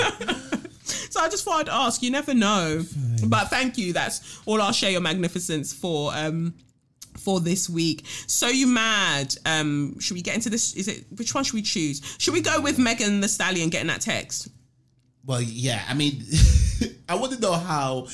So 1.10 1.20
I 1.20 1.28
just 1.28 1.44
thought 1.44 1.60
I'd 1.60 1.68
ask. 1.68 2.02
You 2.02 2.10
never 2.10 2.34
know. 2.34 2.82
But 3.26 3.48
thank 3.48 3.78
you. 3.78 3.92
That's 3.92 4.40
all 4.46 4.60
I'll 4.60 4.72
share 4.72 4.90
your 4.90 5.00
magnificence 5.00 5.72
for. 5.72 6.12
Um, 6.14 6.54
for 7.24 7.40
this 7.40 7.68
week, 7.68 8.06
so 8.26 8.48
you 8.48 8.66
mad? 8.66 9.34
Um, 9.46 9.98
should 10.00 10.14
we 10.14 10.22
get 10.22 10.34
into 10.34 10.50
this? 10.50 10.74
Is 10.74 10.88
it 10.88 11.04
which 11.16 11.34
one 11.34 11.42
should 11.44 11.54
we 11.54 11.62
choose? 11.62 12.02
Should 12.18 12.34
we 12.34 12.40
go 12.42 12.60
with 12.60 12.78
Megan 12.78 13.20
Thee 13.20 13.28
Stallion 13.28 13.70
getting 13.70 13.88
that 13.88 14.00
text? 14.02 14.48
Well, 15.26 15.40
yeah. 15.40 15.82
I 15.88 15.94
mean, 15.94 16.22
I 17.08 17.14
want 17.16 17.32
to 17.32 17.40
know 17.40 17.54
how. 17.54 18.08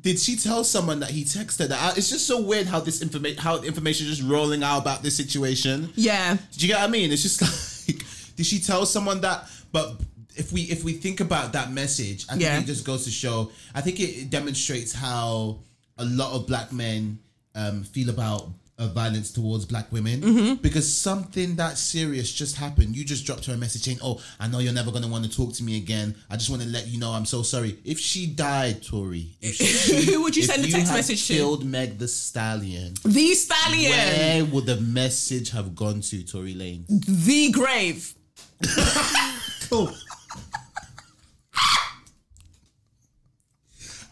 Did 0.00 0.20
she 0.20 0.36
tell 0.36 0.62
someone 0.62 1.00
that 1.00 1.10
he 1.10 1.24
texted 1.24 1.70
her? 1.74 1.92
It's 1.96 2.08
just 2.10 2.26
so 2.28 2.40
weird 2.40 2.68
how 2.68 2.78
this 2.78 3.02
information, 3.02 3.38
how 3.38 3.60
information 3.62 4.06
is 4.06 4.18
just 4.18 4.30
rolling 4.30 4.62
out 4.62 4.78
about 4.78 5.02
this 5.02 5.16
situation. 5.16 5.90
Yeah, 5.96 6.34
Do 6.52 6.66
you 6.66 6.68
get 6.72 6.78
what 6.80 6.88
I 6.88 6.92
mean? 6.92 7.10
It's 7.10 7.22
just 7.22 7.42
like, 7.88 8.04
did 8.36 8.46
she 8.46 8.60
tell 8.60 8.86
someone 8.86 9.20
that? 9.22 9.48
But 9.72 10.00
if 10.36 10.52
we 10.52 10.62
if 10.62 10.84
we 10.84 10.92
think 10.92 11.20
about 11.20 11.54
that 11.54 11.72
message, 11.72 12.24
I 12.28 12.32
think 12.32 12.42
Yeah. 12.42 12.60
it 12.60 12.66
just 12.66 12.84
goes 12.86 13.04
to 13.06 13.10
show. 13.10 13.50
I 13.74 13.80
think 13.80 13.98
it 13.98 14.30
demonstrates 14.30 14.92
how 14.92 15.58
a 15.98 16.04
lot 16.04 16.32
of 16.34 16.46
black 16.46 16.72
men 16.72 17.18
um, 17.56 17.82
feel 17.84 18.10
about 18.10 18.48
uh, 18.78 18.88
violence 18.88 19.32
towards 19.32 19.64
black 19.64 19.90
women 19.90 20.20
Mm-hmm. 20.20 20.54
because 20.56 20.86
something 20.94 21.56
that 21.56 21.78
serious 21.78 22.30
just 22.30 22.56
happened. 22.56 22.94
You 22.94 23.06
just 23.06 23.24
dropped 23.24 23.46
her 23.46 23.54
a 23.54 23.56
message 23.56 23.84
saying, 23.84 23.98
"Oh, 24.02 24.20
I 24.38 24.48
know 24.48 24.58
you're 24.58 24.74
never 24.74 24.90
gonna 24.92 25.08
want 25.08 25.24
to 25.24 25.30
talk 25.34 25.54
to 25.54 25.64
me 25.64 25.78
again. 25.78 26.14
I 26.28 26.36
just 26.36 26.50
want 26.50 26.60
to 26.62 26.68
let 26.68 26.86
you 26.86 26.98
know 27.00 27.12
I'm 27.12 27.24
so 27.24 27.42
sorry." 27.42 27.78
If 27.86 27.98
she 27.98 28.26
died, 28.26 28.82
Tory, 28.82 29.28
if 29.40 29.54
she, 29.56 30.12
Who 30.12 30.22
would 30.24 30.36
you 30.36 30.42
send 30.42 30.62
the 30.62 30.70
text 30.70 30.92
message 30.92 31.26
to? 31.28 31.32
Killed 31.34 31.64
Meg 31.64 31.96
Thee 31.98 32.06
Stallion. 32.06 32.92
the 33.02 33.34
Stallion, 33.34 33.90
Where 33.92 34.44
would 34.44 34.66
the 34.66 34.76
message 34.80 35.50
have 35.52 35.74
gone 35.74 36.02
to, 36.02 36.22
Tory 36.22 36.54
Lanez? 36.54 36.86
the 37.26 37.50
grave. 37.52 38.14
Cool. 39.68 39.90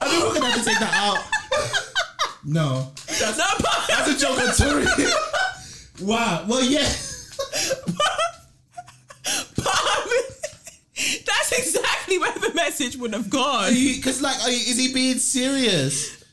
I 0.00 0.08
think 0.08 0.24
we're 0.24 0.34
gonna 0.34 0.46
have 0.50 0.58
to 0.58 0.64
take 0.68 0.78
that 0.80 0.94
out. 0.94 1.93
No, 2.44 2.92
that's, 3.06 3.38
No, 3.38 3.44
but 3.58 3.84
that's 3.88 4.10
a 4.10 4.18
joke 4.18 4.38
on 4.38 4.54
Tory. 4.54 4.86
wow. 6.02 6.44
Well, 6.48 6.62
yeah. 6.62 6.88
That's 11.26 11.52
exactly 11.58 12.18
where 12.18 12.32
the 12.32 12.52
message 12.54 12.96
would 12.96 13.12
have 13.12 13.28
gone. 13.28 13.72
Because 13.72 14.22
like, 14.22 14.40
are 14.42 14.50
you, 14.50 14.56
is 14.56 14.78
he 14.78 14.92
being 14.92 15.18
serious? 15.18 16.23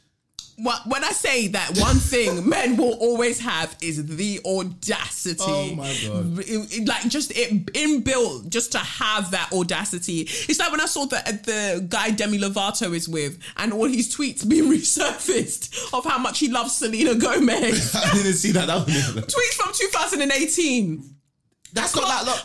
When 0.86 1.04
I 1.04 1.12
say 1.12 1.48
that 1.50 1.78
one 1.80 1.96
thing 1.98 2.48
men 2.56 2.78
will 2.78 2.94
always 3.00 3.40
have 3.40 3.76
is 3.82 4.06
the 4.06 4.40
audacity. 4.46 5.42
Oh 5.46 5.76
my 5.76 5.96
God. 6.06 6.40
It- 6.40 6.74
it- 6.78 6.88
like 6.88 7.08
just 7.08 7.32
it 7.36 7.66
inbuilt 7.74 8.50
just 8.50 8.72
to 8.74 8.78
have 8.80 9.32
that 9.32 9.52
audacity. 9.54 10.22
It's 10.22 10.60
like 10.60 10.72
when 10.72 10.82
I 10.82 10.86
saw 10.86 11.06
that 11.08 11.44
the 11.46 11.86
guy 11.90 12.12
Demi 12.12 12.38
Lovato 12.38 12.94
is 12.96 13.08
with 13.10 13.40
and 13.58 13.74
all 13.74 13.86
his 13.88 14.14
tweets 14.16 14.48
being 14.48 14.66
resurfaced 14.72 15.94
of 15.94 16.06
how 16.06 16.18
much 16.18 16.40
he 16.40 16.50
loves 16.50 16.76
Selena 16.76 17.16
Gomez. 17.16 17.96
I 17.96 18.14
didn't 18.14 18.34
see 18.34 18.52
that. 18.52 18.68
That 18.68 18.86
tweets 18.88 19.56
from 19.56 19.72
2018. 19.74 21.16
That's 21.74 21.96
not 21.96 22.06
that 22.08 22.26
long. 22.26 22.38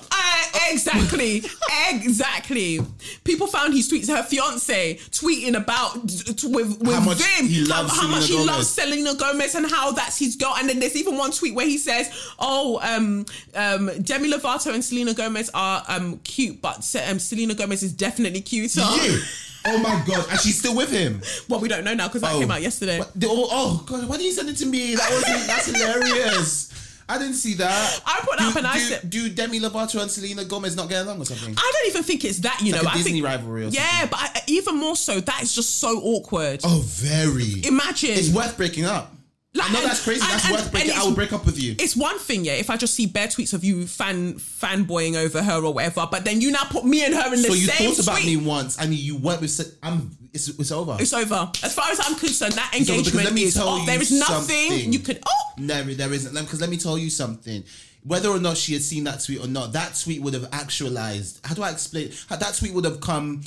Exactly, 0.71 1.43
exactly. 1.91 2.81
People 3.25 3.47
found 3.47 3.73
his 3.75 3.91
tweets. 3.91 4.09
Her 4.09 4.23
fiance 4.23 4.95
tweeting 5.11 5.57
about 5.57 6.09
t- 6.09 6.49
with 6.49 6.79
with 6.81 6.95
How 6.95 7.01
much 7.01 7.19
Vim 7.19 7.47
he 7.47 7.61
how, 7.69 7.83
loves 7.83 7.97
how 8.01 8.09
much 8.09 8.27
he 8.29 8.37
loves 8.45 8.69
Selena 8.69 9.15
Gomez 9.15 9.55
and 9.55 9.71
how 9.71 9.93
that's 9.93 10.19
his 10.19 10.37
girl. 10.37 10.55
And 10.59 10.69
then 10.69 10.79
there's 10.81 10.97
even 10.97 11.17
one 11.17 11.31
tweet 11.31 11.55
where 11.55 11.67
he 11.67 11.79
says, 11.79 12.11
"Oh, 12.39 12.79
um, 12.83 13.27
um, 13.55 13.91
Demi 14.03 14.31
Lovato 14.31 14.73
and 14.75 14.85
Selena 14.85 15.15
Gomez 15.15 15.51
are 15.55 15.85
um 15.89 16.19
cute, 16.25 16.61
but 16.61 16.77
um, 17.09 17.19
Selena 17.19 17.55
Gomez 17.55 17.83
is 17.83 17.93
definitely 17.93 18.41
cuter." 18.41 18.81
You. 18.81 19.21
Oh 19.69 19.79
my 19.79 20.01
god! 20.07 20.27
And 20.31 20.39
she's 20.41 20.59
still 20.59 20.77
with 20.77 20.91
him. 20.93 21.21
Well, 21.49 21.59
we 21.61 21.69
don't 21.69 21.83
know 21.85 21.95
now 21.95 22.07
because 22.09 22.23
that 22.23 22.35
Oh. 22.35 22.39
came 22.41 22.51
out 22.51 22.63
yesterday. 22.63 22.99
What- 22.99 23.19
the- 23.19 23.27
oh, 23.29 23.49
oh 23.51 23.85
god! 23.87 24.09
Why 24.09 24.17
did 24.17 24.27
you 24.27 24.33
send 24.33 24.49
it 24.49 24.57
to 24.59 24.67
me? 24.67 24.95
That 24.95 25.11
was 25.11 25.23
that's 25.47 25.67
hilarious. 25.67 26.73
I 27.09 27.19
didn't 27.19 27.35
see 27.35 27.55
that. 27.55 28.01
I 28.05 28.21
put 28.29 28.39
do, 28.39 28.45
up 28.47 28.57
and 28.57 28.67
I 28.67 28.75
do, 28.75 28.81
said- 28.81 29.11
do 29.11 29.29
Demi 29.29 29.61
Lovato 29.61 30.03
and 30.03 30.11
Selena 30.11 30.45
Gomez 30.45 30.75
not 30.75 30.89
get 30.89 31.05
along 31.07 31.21
or 31.21 31.25
something? 31.25 31.55
I 31.57 31.73
don't 31.75 31.89
even 31.89 32.03
think 32.03 32.25
it's 32.25 32.39
that. 32.41 32.61
You 32.61 32.73
Like 32.73 32.83
know, 32.83 32.89
a 32.89 32.93
I 32.93 32.97
Disney 32.97 33.13
think 33.13 33.25
rivalry 33.25 33.65
or 33.67 33.69
yeah, 33.69 34.01
something. 34.01 34.09
but 34.11 34.19
I, 34.21 34.43
even 34.49 34.77
more 34.77 34.97
so, 34.97 35.21
that 35.21 35.43
is 35.43 35.55
just 35.55 35.77
so 35.79 36.01
awkward. 36.01 36.61
Oh, 36.65 36.83
very. 36.85 37.65
Imagine 37.65 38.11
It's 38.11 38.31
worth 38.31 38.57
breaking 38.57 38.87
up. 38.87 39.13
Like, 39.57 39.71
I 39.71 39.73
know 39.75 39.81
that's 39.83 40.03
crazy. 40.05 40.21
and- 40.21 40.31
that's 40.31 40.45
and- 40.45 40.55
worth 40.55 40.71
breaking. 40.71 40.93
I 40.93 41.03
will 41.05 41.15
break 41.15 41.33
up 41.33 41.45
with 41.47 41.61
you. 41.61 41.75
It's 41.79 41.97
one 41.97 42.19
thing, 42.19 42.45
yeah, 42.45 42.53
if 42.53 42.71
I 42.71 42.77
just 42.77 42.95
see 42.95 43.07
bare 43.07 43.29
tweets 43.29 43.53
of 43.55 43.65
you 43.65 43.87
fan 43.87 44.35
fanboying 44.35 45.17
over 45.17 45.43
her 45.43 45.65
or 45.65 45.73
whatever, 45.75 46.07
but 46.11 46.25
then 46.25 46.41
you 46.41 46.51
now 46.51 46.65
put 46.65 46.85
me 46.85 47.05
and 47.05 47.15
her 47.15 47.25
in 47.27 47.31
the 47.43 47.49
same. 47.49 47.53
So 47.53 47.55
you 47.55 47.67
thought 47.95 48.03
about 48.05 48.21
tweet. 48.21 48.39
me 48.41 48.47
once, 48.47 48.79
and 48.79 48.93
you 48.95 49.17
went 49.17 49.41
with. 49.41 49.79
I'm. 49.83 50.17
It's, 50.33 50.49
it's 50.49 50.71
over. 50.73 50.97
It's 51.01 51.15
over. 51.15 51.51
As 51.63 51.75
far 51.75 51.91
as 51.91 51.99
I'm 52.05 52.15
concerned, 52.17 52.53
that 52.55 52.75
engagement 52.77 53.39
is 53.39 53.57
off. 53.59 53.87
There 53.87 54.01
is 54.01 54.13
nothing 54.13 54.71
something. 54.71 54.93
you 54.93 54.99
could. 54.99 55.21
Oh, 55.27 55.53
No, 55.57 55.83
there 55.83 56.13
isn't. 56.13 56.35
Because 56.35 56.61
let 56.61 56.69
me 56.69 56.77
tell 56.77 56.99
you 56.99 57.09
something. 57.09 57.65
Whether 58.05 58.29
or 58.29 58.39
not 58.39 58.57
she 58.59 58.75
had 58.75 58.83
seen 58.83 59.05
that 59.05 59.21
tweet 59.25 59.41
or 59.43 59.49
not, 59.49 59.73
that 59.73 59.99
tweet 60.01 60.21
would 60.23 60.35
have 60.35 60.49
actualized. 60.53 61.41
How 61.45 61.55
do 61.55 61.63
I 61.63 61.71
explain? 61.71 62.13
That 62.29 62.55
tweet 62.59 62.75
would 62.75 62.85
have 62.85 63.01
come. 63.01 63.43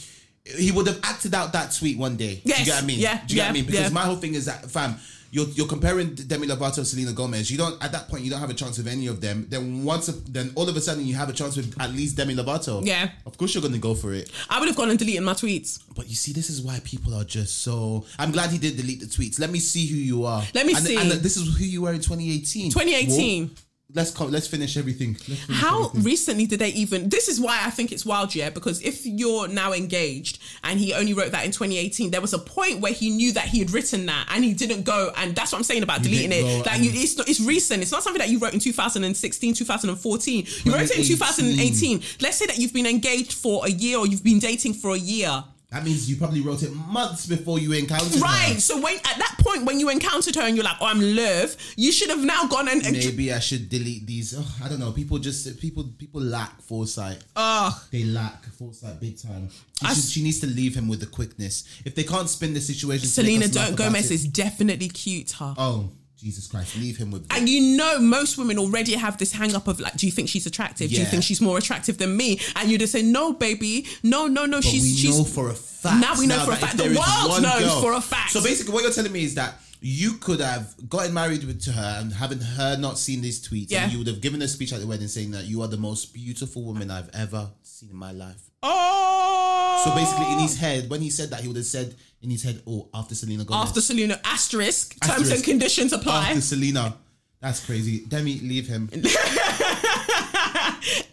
He 0.45 0.71
would 0.71 0.87
have 0.87 0.99
acted 1.03 1.35
out 1.35 1.53
that 1.53 1.71
tweet 1.73 1.97
one 1.99 2.17
day. 2.17 2.41
Do 2.43 2.49
you 2.57 2.65
get 2.65 2.67
what 2.75 2.83
I 2.83 2.85
mean? 2.87 2.99
Yeah, 2.99 3.21
Do 3.25 3.35
you 3.35 3.39
get 3.41 3.43
what 3.43 3.49
I 3.49 3.53
mean? 3.53 3.65
Because 3.65 3.81
yeah. 3.81 3.89
my 3.89 4.01
whole 4.01 4.15
thing 4.15 4.33
is 4.33 4.45
that, 4.45 4.69
fam, 4.71 4.95
you're, 5.31 5.47
you're 5.49 5.67
comparing 5.67 6.15
Demi 6.15 6.47
Lovato 6.47 6.79
and 6.79 6.87
Selena 6.87 7.13
Gomez. 7.13 7.51
You 7.51 7.57
don't 7.57 7.81
at 7.83 7.91
that 7.91 8.07
point 8.07 8.23
you 8.23 8.31
don't 8.31 8.39
have 8.39 8.49
a 8.49 8.53
chance 8.53 8.77
with 8.77 8.87
any 8.87 9.07
of 9.07 9.21
them. 9.21 9.45
Then 9.49 9.83
once, 9.83 10.07
then 10.07 10.51
all 10.55 10.67
of 10.67 10.75
a 10.75 10.81
sudden 10.81 11.05
you 11.05 11.15
have 11.15 11.29
a 11.29 11.33
chance 11.33 11.55
with 11.55 11.79
at 11.79 11.91
least 11.91 12.17
Demi 12.17 12.35
Lovato. 12.35 12.85
Yeah. 12.85 13.09
Of 13.25 13.37
course 13.37 13.53
you're 13.53 13.63
gonna 13.63 13.77
go 13.77 13.93
for 13.93 14.13
it. 14.13 14.31
I 14.49 14.59
would 14.59 14.67
have 14.67 14.77
gone 14.77 14.89
and 14.89 14.97
deleted 14.97 15.23
my 15.23 15.33
tweets. 15.33 15.79
But 15.95 16.09
you 16.09 16.15
see, 16.15 16.33
this 16.33 16.49
is 16.49 16.61
why 16.61 16.79
people 16.83 17.13
are 17.13 17.23
just 17.23 17.59
so. 17.59 18.05
I'm 18.17 18.31
glad 18.31 18.49
he 18.49 18.57
did 18.57 18.77
delete 18.77 19.01
the 19.01 19.05
tweets. 19.05 19.39
Let 19.39 19.49
me 19.49 19.59
see 19.59 19.85
who 19.87 19.97
you 19.97 20.25
are. 20.25 20.43
Let 20.53 20.65
me 20.65 20.73
and, 20.73 20.83
see. 20.83 20.97
And 20.97 21.11
this 21.11 21.37
is 21.37 21.57
who 21.57 21.65
you 21.65 21.83
were 21.83 21.93
in 21.93 22.01
2018. 22.01 22.71
2018. 22.71 23.45
Well, 23.45 23.55
let's 23.93 24.11
co- 24.11 24.25
let's 24.25 24.47
finish 24.47 24.77
everything. 24.77 25.13
Let's 25.27 25.43
finish 25.43 25.61
How 25.61 25.85
everything. 25.87 26.03
recently 26.03 26.45
did 26.45 26.59
they 26.59 26.69
even? 26.69 27.09
This 27.09 27.27
is 27.27 27.39
why 27.39 27.61
I 27.65 27.69
think 27.69 27.91
it's 27.91 28.05
wild, 28.05 28.35
yeah. 28.35 28.49
Because 28.49 28.81
if 28.81 29.05
you're 29.05 29.47
now 29.47 29.73
engaged 29.73 30.39
and 30.63 30.79
he 30.79 30.93
only 30.93 31.13
wrote 31.13 31.31
that 31.31 31.45
in 31.45 31.51
2018, 31.51 32.11
there 32.11 32.21
was 32.21 32.33
a 32.33 32.39
point 32.39 32.81
where 32.81 32.93
he 32.93 33.09
knew 33.09 33.31
that 33.33 33.45
he 33.45 33.59
had 33.59 33.71
written 33.71 34.05
that 34.07 34.27
and 34.31 34.43
he 34.43 34.53
didn't 34.53 34.83
go. 34.83 35.11
And 35.17 35.35
that's 35.35 35.51
what 35.51 35.57
I'm 35.59 35.63
saying 35.63 35.83
about 35.83 36.03
deleting 36.03 36.31
it. 36.31 36.65
Like 36.65 36.81
you, 36.81 36.91
it's 36.93 37.17
not, 37.17 37.27
it's 37.27 37.39
recent. 37.41 37.81
It's 37.81 37.91
not 37.91 38.03
something 38.03 38.19
that 38.19 38.29
you 38.29 38.39
wrote 38.39 38.53
in 38.53 38.59
2016, 38.59 39.53
2014. 39.55 40.45
You 40.63 40.71
wrote 40.73 40.81
it 40.83 40.97
in 40.97 41.03
2018. 41.03 41.99
2018. 41.99 42.01
Let's 42.21 42.37
say 42.37 42.45
that 42.45 42.57
you've 42.57 42.73
been 42.73 42.85
engaged 42.85 43.33
for 43.33 43.65
a 43.65 43.69
year 43.69 43.97
or 43.97 44.07
you've 44.07 44.23
been 44.23 44.39
dating 44.39 44.73
for 44.73 44.91
a 44.91 44.97
year. 44.99 45.43
That 45.71 45.83
means 45.85 46.09
you 46.09 46.15
probably 46.15 46.41
wrote 46.41 46.63
it 46.63 46.73
months 46.73 47.27
before 47.27 47.59
you 47.59 47.73
encountered 47.73 48.15
her. 48.15 48.21
Right. 48.21 48.53
her. 48.55 48.59
So 48.59 48.81
when 48.81 48.95
at 48.97 49.17
that 49.19 49.35
point 49.39 49.65
when 49.65 49.79
you 49.79 49.89
encountered 49.89 50.33
her 50.35 50.41
and 50.41 50.55
you're 50.55 50.65
like, 50.65 50.77
oh, 50.81 50.87
I'm 50.87 50.99
love, 50.99 51.55
you 51.77 51.91
should 51.91 52.09
have 52.09 52.23
now 52.23 52.47
gone 52.47 52.67
and. 52.67 52.83
and 52.83 52.97
Maybe 52.97 53.31
I 53.31 53.37
should 53.37 53.69
delete 53.69 54.07
these. 54.07 54.33
Oh, 54.35 54.55
I 54.63 54.67
don't 54.67 54.79
know. 54.79 54.91
People 54.91 55.19
just 55.19 55.59
people 55.59 55.83
people 55.99 56.21
lack 56.21 56.59
foresight. 56.63 57.23
Oh, 57.35 57.79
They 57.91 58.03
lack 58.03 58.43
foresight 58.45 58.99
big 58.99 59.21
time. 59.21 59.49
She, 59.79 59.85
should- 59.85 59.97
s- 59.97 60.09
she 60.09 60.23
needs 60.23 60.39
to 60.39 60.47
leave 60.47 60.73
him 60.75 60.87
with 60.87 61.01
the 61.01 61.05
quickness. 61.05 61.65
If 61.85 61.93
they 61.93 62.03
can't 62.03 62.29
spin 62.29 62.55
the 62.55 62.61
situation, 62.61 63.07
Selena 63.07 63.47
Don't 63.47 63.73
about 63.73 63.77
Gomez 63.77 64.09
it- 64.09 64.15
is 64.15 64.27
definitely 64.27 64.89
cute. 64.89 65.31
Huh? 65.33 65.53
Oh, 65.55 65.89
Jesus 66.19 66.47
Christ, 66.47 66.75
leave 66.77 66.97
him 66.97 67.11
with. 67.11 67.25
And 67.31 67.47
you 67.47 67.77
know, 67.77 67.99
most 67.99 68.37
women 68.37 68.57
already 68.59 68.93
have 68.95 69.17
this 69.17 69.31
hang 69.31 69.55
up 69.55 69.67
of 69.67 69.79
like, 69.79 69.95
do 69.95 70.05
you 70.05 70.11
think 70.11 70.27
she's 70.29 70.45
attractive? 70.45 70.89
Do 70.89 70.95
you 70.97 71.05
think 71.05 71.23
she's 71.23 71.39
more 71.41 71.57
attractive 71.57 71.97
than 71.97 72.15
me? 72.17 72.39
And 72.55 72.69
you 72.69 72.77
just 72.77 72.91
say, 72.91 73.01
no, 73.01 73.33
baby, 73.33 73.87
no, 74.03 74.27
no, 74.27 74.45
no. 74.45 74.57
But 74.57 74.65
she's 74.65 74.83
we 74.83 74.89
she's 74.89 75.17
know 75.17 75.23
for 75.23 75.49
a 75.49 75.53
fact. 75.55 76.01
Now 76.01 76.19
we 76.19 76.27
know 76.27 76.39
for 76.45 76.51
a 76.51 76.55
fact. 76.57 76.77
The 76.77 76.83
world 76.85 77.41
knows 77.41 77.61
girl- 77.61 77.81
for 77.81 77.93
a 77.93 78.01
fact. 78.01 78.31
So 78.31 78.43
basically, 78.43 78.73
what 78.73 78.83
you're 78.83 78.91
telling 78.91 79.11
me 79.13 79.23
is 79.23 79.35
that 79.35 79.55
you 79.81 80.15
could 80.15 80.41
have 80.41 80.75
gotten 80.89 81.13
married 81.13 81.45
with, 81.45 81.61
to 81.63 81.71
her 81.71 81.97
and 82.01 82.11
having 82.11 82.39
her 82.39 82.75
not 82.77 82.97
seen 82.97 83.21
these 83.21 83.39
tweets, 83.47 83.67
Yeah. 83.71 83.83
and 83.83 83.91
you 83.93 83.97
would 83.99 84.07
have 84.07 84.19
given 84.19 84.41
a 84.41 84.47
speech 84.49 84.73
at 84.73 84.81
the 84.81 84.87
wedding 84.87 85.07
saying 85.07 85.31
that 85.31 85.45
you 85.45 85.61
are 85.61 85.69
the 85.69 85.77
most 85.77 86.13
beautiful 86.13 86.63
woman 86.65 86.91
I've 86.91 87.09
ever 87.13 87.49
seen 87.63 87.89
in 87.89 87.95
my 87.95 88.11
life. 88.11 88.41
oh. 88.61 89.81
So 89.85 89.95
basically, 89.95 90.33
in 90.33 90.39
his 90.39 90.57
head, 90.59 90.89
when 90.89 90.99
he 90.99 91.09
said 91.09 91.29
that, 91.29 91.39
he 91.39 91.47
would 91.47 91.55
have 91.55 91.65
said 91.65 91.95
in 92.21 92.29
his 92.29 92.43
head, 92.43 92.61
"Oh, 92.67 92.89
after 92.93 93.15
Selena 93.15 93.45
Gomez, 93.45 93.69
after 93.69 93.81
Selena 93.81 94.19
asterisk, 94.23 94.95
terms 95.05 95.31
and 95.31 95.43
conditions 95.43 95.93
apply. 95.93 96.29
after 96.29 96.41
Selena." 96.41 96.95
That's 97.41 97.65
crazy. 97.65 97.99
Demi, 98.05 98.39
leave 98.39 98.67
him 98.67 98.89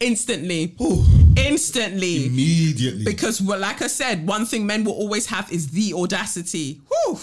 Instantly, 0.01 0.75
instantly. 1.37 2.27
immediately. 2.27 3.05
Because, 3.05 3.41
well, 3.41 3.59
like 3.59 3.83
I 3.83 3.87
said, 3.87 4.27
one 4.27 4.45
thing 4.47 4.67
men 4.67 4.85
will 4.85 4.93
always 4.95 5.27
have 5.27 5.51
is 5.53 5.69
the 5.71 5.95
audacity. 5.95 6.81
Whew, 6.89 7.19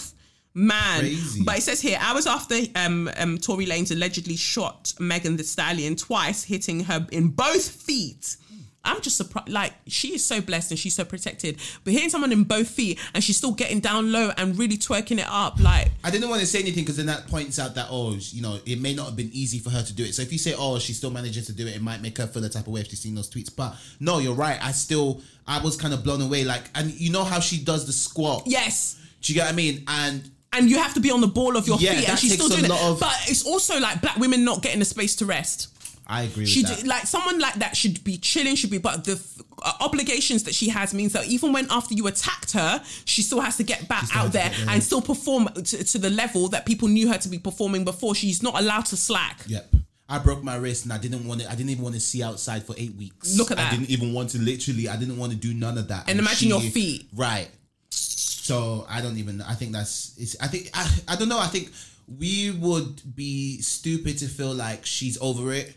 man. 0.54 1.00
Crazy. 1.02 1.44
But 1.44 1.58
it 1.58 1.62
says 1.64 1.82
here, 1.82 1.98
hours 2.00 2.28
after 2.28 2.56
um, 2.76 3.10
um, 3.18 3.38
Tory 3.38 3.66
Lanez 3.66 3.92
allegedly 3.92 4.36
shot 4.36 4.94
Megan 5.00 5.38
Thee 5.38 5.44
Stallion 5.44 5.96
twice, 5.96 6.44
hitting 6.44 6.82
her 6.86 7.06
in 7.12 7.30
both 7.30 7.68
feet. 7.70 8.38
I'm 8.86 9.00
just 9.02 9.16
surprised. 9.16 9.48
Like, 9.50 9.74
she 9.88 10.14
is 10.14 10.26
so 10.26 10.42
blessed 10.42 10.72
and 10.72 10.80
she's 10.80 10.94
so 10.94 11.06
protected. 11.06 11.58
But 11.86 11.94
hitting 11.94 12.10
someone 12.10 12.32
in 12.34 12.44
both 12.44 12.68
feet 12.68 13.00
and 13.14 13.24
she's 13.24 13.38
still 13.38 13.54
getting 13.54 13.80
down 13.80 14.12
low 14.12 14.32
and 14.38 14.58
really 14.58 14.78
twerking 14.78 15.20
it 15.20 15.26
up, 15.30 15.60
like, 15.62 15.90
I 16.04 16.12
didn't 16.12 16.30
want 16.30 16.42
to 16.42 16.48
say 16.48 16.60
anything 16.60 16.84
because 16.84 16.98
then 16.98 17.06
that 17.06 17.28
points 17.28 17.60
out 17.60 17.76
that 17.76 17.88
oh, 17.90 18.16
you 18.20 18.42
know, 18.42 18.60
it 18.66 18.82
may 18.82 18.94
not 18.94 19.06
have 19.06 19.16
been 19.16 19.30
easy 19.32 19.60
for 19.60 19.70
her 19.70 19.82
to 19.84 19.94
do 19.94 20.04
it. 20.04 20.14
So 20.16 20.22
if 20.22 20.32
you 20.34 20.38
say 20.38 20.54
oh, 20.58 20.80
she 20.80 20.92
still 20.94 21.12
manages 21.12 21.46
to 21.48 21.54
do 21.54 21.66
it, 21.66 21.76
it 21.76 21.82
might 21.82 22.02
make 22.02 22.18
her 22.18 22.28
feel 22.28 22.42
the 22.42 22.50
type 22.50 22.68
of 22.68 22.74
way 22.74 22.82
if 22.82 22.90
she's 22.90 23.00
seen 23.00 23.16
those 23.16 23.30
tweets. 23.30 23.56
But 23.56 23.76
no, 24.02 24.20
you're 24.20 24.34
right. 24.36 24.60
I 24.62 24.72
still, 24.72 25.22
I 25.48 25.62
was 25.64 25.78
kind 25.78 25.94
of 25.94 26.04
blown 26.04 26.22
away. 26.22 26.44
Like, 26.44 26.64
and 26.76 26.92
you 26.92 27.10
know 27.12 27.24
how 27.24 27.40
she 27.40 27.64
does 27.64 27.86
the 27.86 27.94
squat. 27.94 28.44
yes. 28.46 29.00
Do 29.22 29.32
you 29.32 29.40
get 29.40 29.46
what 29.46 29.54
I 29.54 29.56
mean? 29.56 29.84
And 29.88 30.30
And 30.52 30.70
you 30.70 30.78
have 30.80 30.94
to 30.96 31.00
be 31.00 31.10
on 31.10 31.22
the 31.22 31.28
ball 31.28 31.56
of 31.56 31.66
your 31.68 31.78
Yeah, 31.80 31.94
feet, 31.96 32.10
and 32.10 32.20
she's 32.20 32.34
still 32.34 32.50
doing 32.50 32.66
it. 32.66 32.72
of- 32.72 33.00
But 33.00 33.16
it's 33.28 33.46
also 33.46 33.80
like 33.80 34.02
black 34.02 34.18
women 34.18 34.44
not 34.44 34.62
getting 34.62 34.80
the 34.80 34.86
space 34.86 35.16
to 35.18 35.26
rest. 35.26 35.70
I 36.14 36.24
agree 36.24 36.44
with 36.44 36.50
She 36.50 36.62
that. 36.64 36.82
d- 36.82 36.88
like 36.88 37.08
someone 37.08 37.40
like 37.40 37.56
that 37.56 37.76
should 37.76 38.04
be 38.04 38.18
chilling, 38.18 38.56
should 38.56 38.70
be, 38.70 38.78
but 38.78 39.04
the 39.04 39.14
f- 39.14 39.42
uh, 39.64 39.74
obligations 39.82 40.44
that 40.44 40.54
she 40.54 40.70
has 40.70 40.94
means 40.94 41.14
that 41.14 41.26
even 41.26 41.52
when 41.54 41.66
after 41.72 41.96
you 41.96 42.06
attacked 42.08 42.52
her, 42.52 42.82
she 43.06 43.24
still 43.24 43.40
has 43.42 43.58
to 43.58 43.64
get 43.64 43.88
back 43.88 44.16
out 44.16 44.32
there 44.32 44.52
and 44.70 44.84
still 44.84 45.02
perform 45.02 45.48
to, 45.56 45.84
to 45.84 45.98
the 45.98 46.10
level 46.12 46.48
that 46.50 46.66
people 46.66 46.88
knew 46.88 47.12
her 47.12 47.18
to 47.18 47.30
be 47.30 47.40
performing 47.40 47.84
before. 47.84 48.14
She's 48.14 48.44
not 48.44 48.60
allowed 48.62 48.86
to 48.88 48.98
slack. 48.98 49.42
Yep. 49.48 49.74
I 50.08 50.20
broke 50.20 50.44
my 50.44 50.56
wrist 50.58 50.84
and 50.84 50.94
I 50.94 51.00
didn't 51.00 51.26
want 51.26 51.42
to. 51.42 51.48
I 51.50 51.56
didn't 51.56 51.72
even 51.72 51.84
want 51.84 51.96
to 51.96 52.02
see 52.02 52.22
outside 52.22 52.64
for 52.64 52.76
eight 52.78 52.94
weeks. 52.96 53.36
Look 53.38 53.50
at 53.52 53.58
that. 53.58 53.72
I 53.72 53.76
didn't 53.76 53.90
even 53.90 54.14
want 54.14 54.30
to. 54.32 54.38
Literally, 54.40 54.88
I 54.88 54.96
didn't 54.98 55.18
want 55.18 55.32
to 55.32 55.38
do 55.38 55.54
none 55.54 55.78
of 55.78 55.88
that. 55.88 56.08
And 56.10 56.20
imagine 56.20 56.50
your 56.50 56.62
feet. 56.62 57.08
Right. 57.16 57.50
So 57.90 58.86
I 58.90 59.02
don't 59.02 59.18
even. 59.18 59.42
I 59.42 59.56
think 59.56 59.72
that's. 59.72 60.16
It's, 60.20 60.36
I 60.40 60.48
think. 60.48 60.70
I, 60.74 60.88
I 61.08 61.16
don't 61.16 61.30
know. 61.30 61.40
I 61.40 61.48
think 61.48 61.72
we 62.20 62.52
would 62.52 63.16
be 63.16 63.62
stupid 63.62 64.18
to 64.20 64.28
feel 64.28 64.54
like 64.54 64.86
she's 64.86 65.18
over 65.22 65.54
it. 65.54 65.74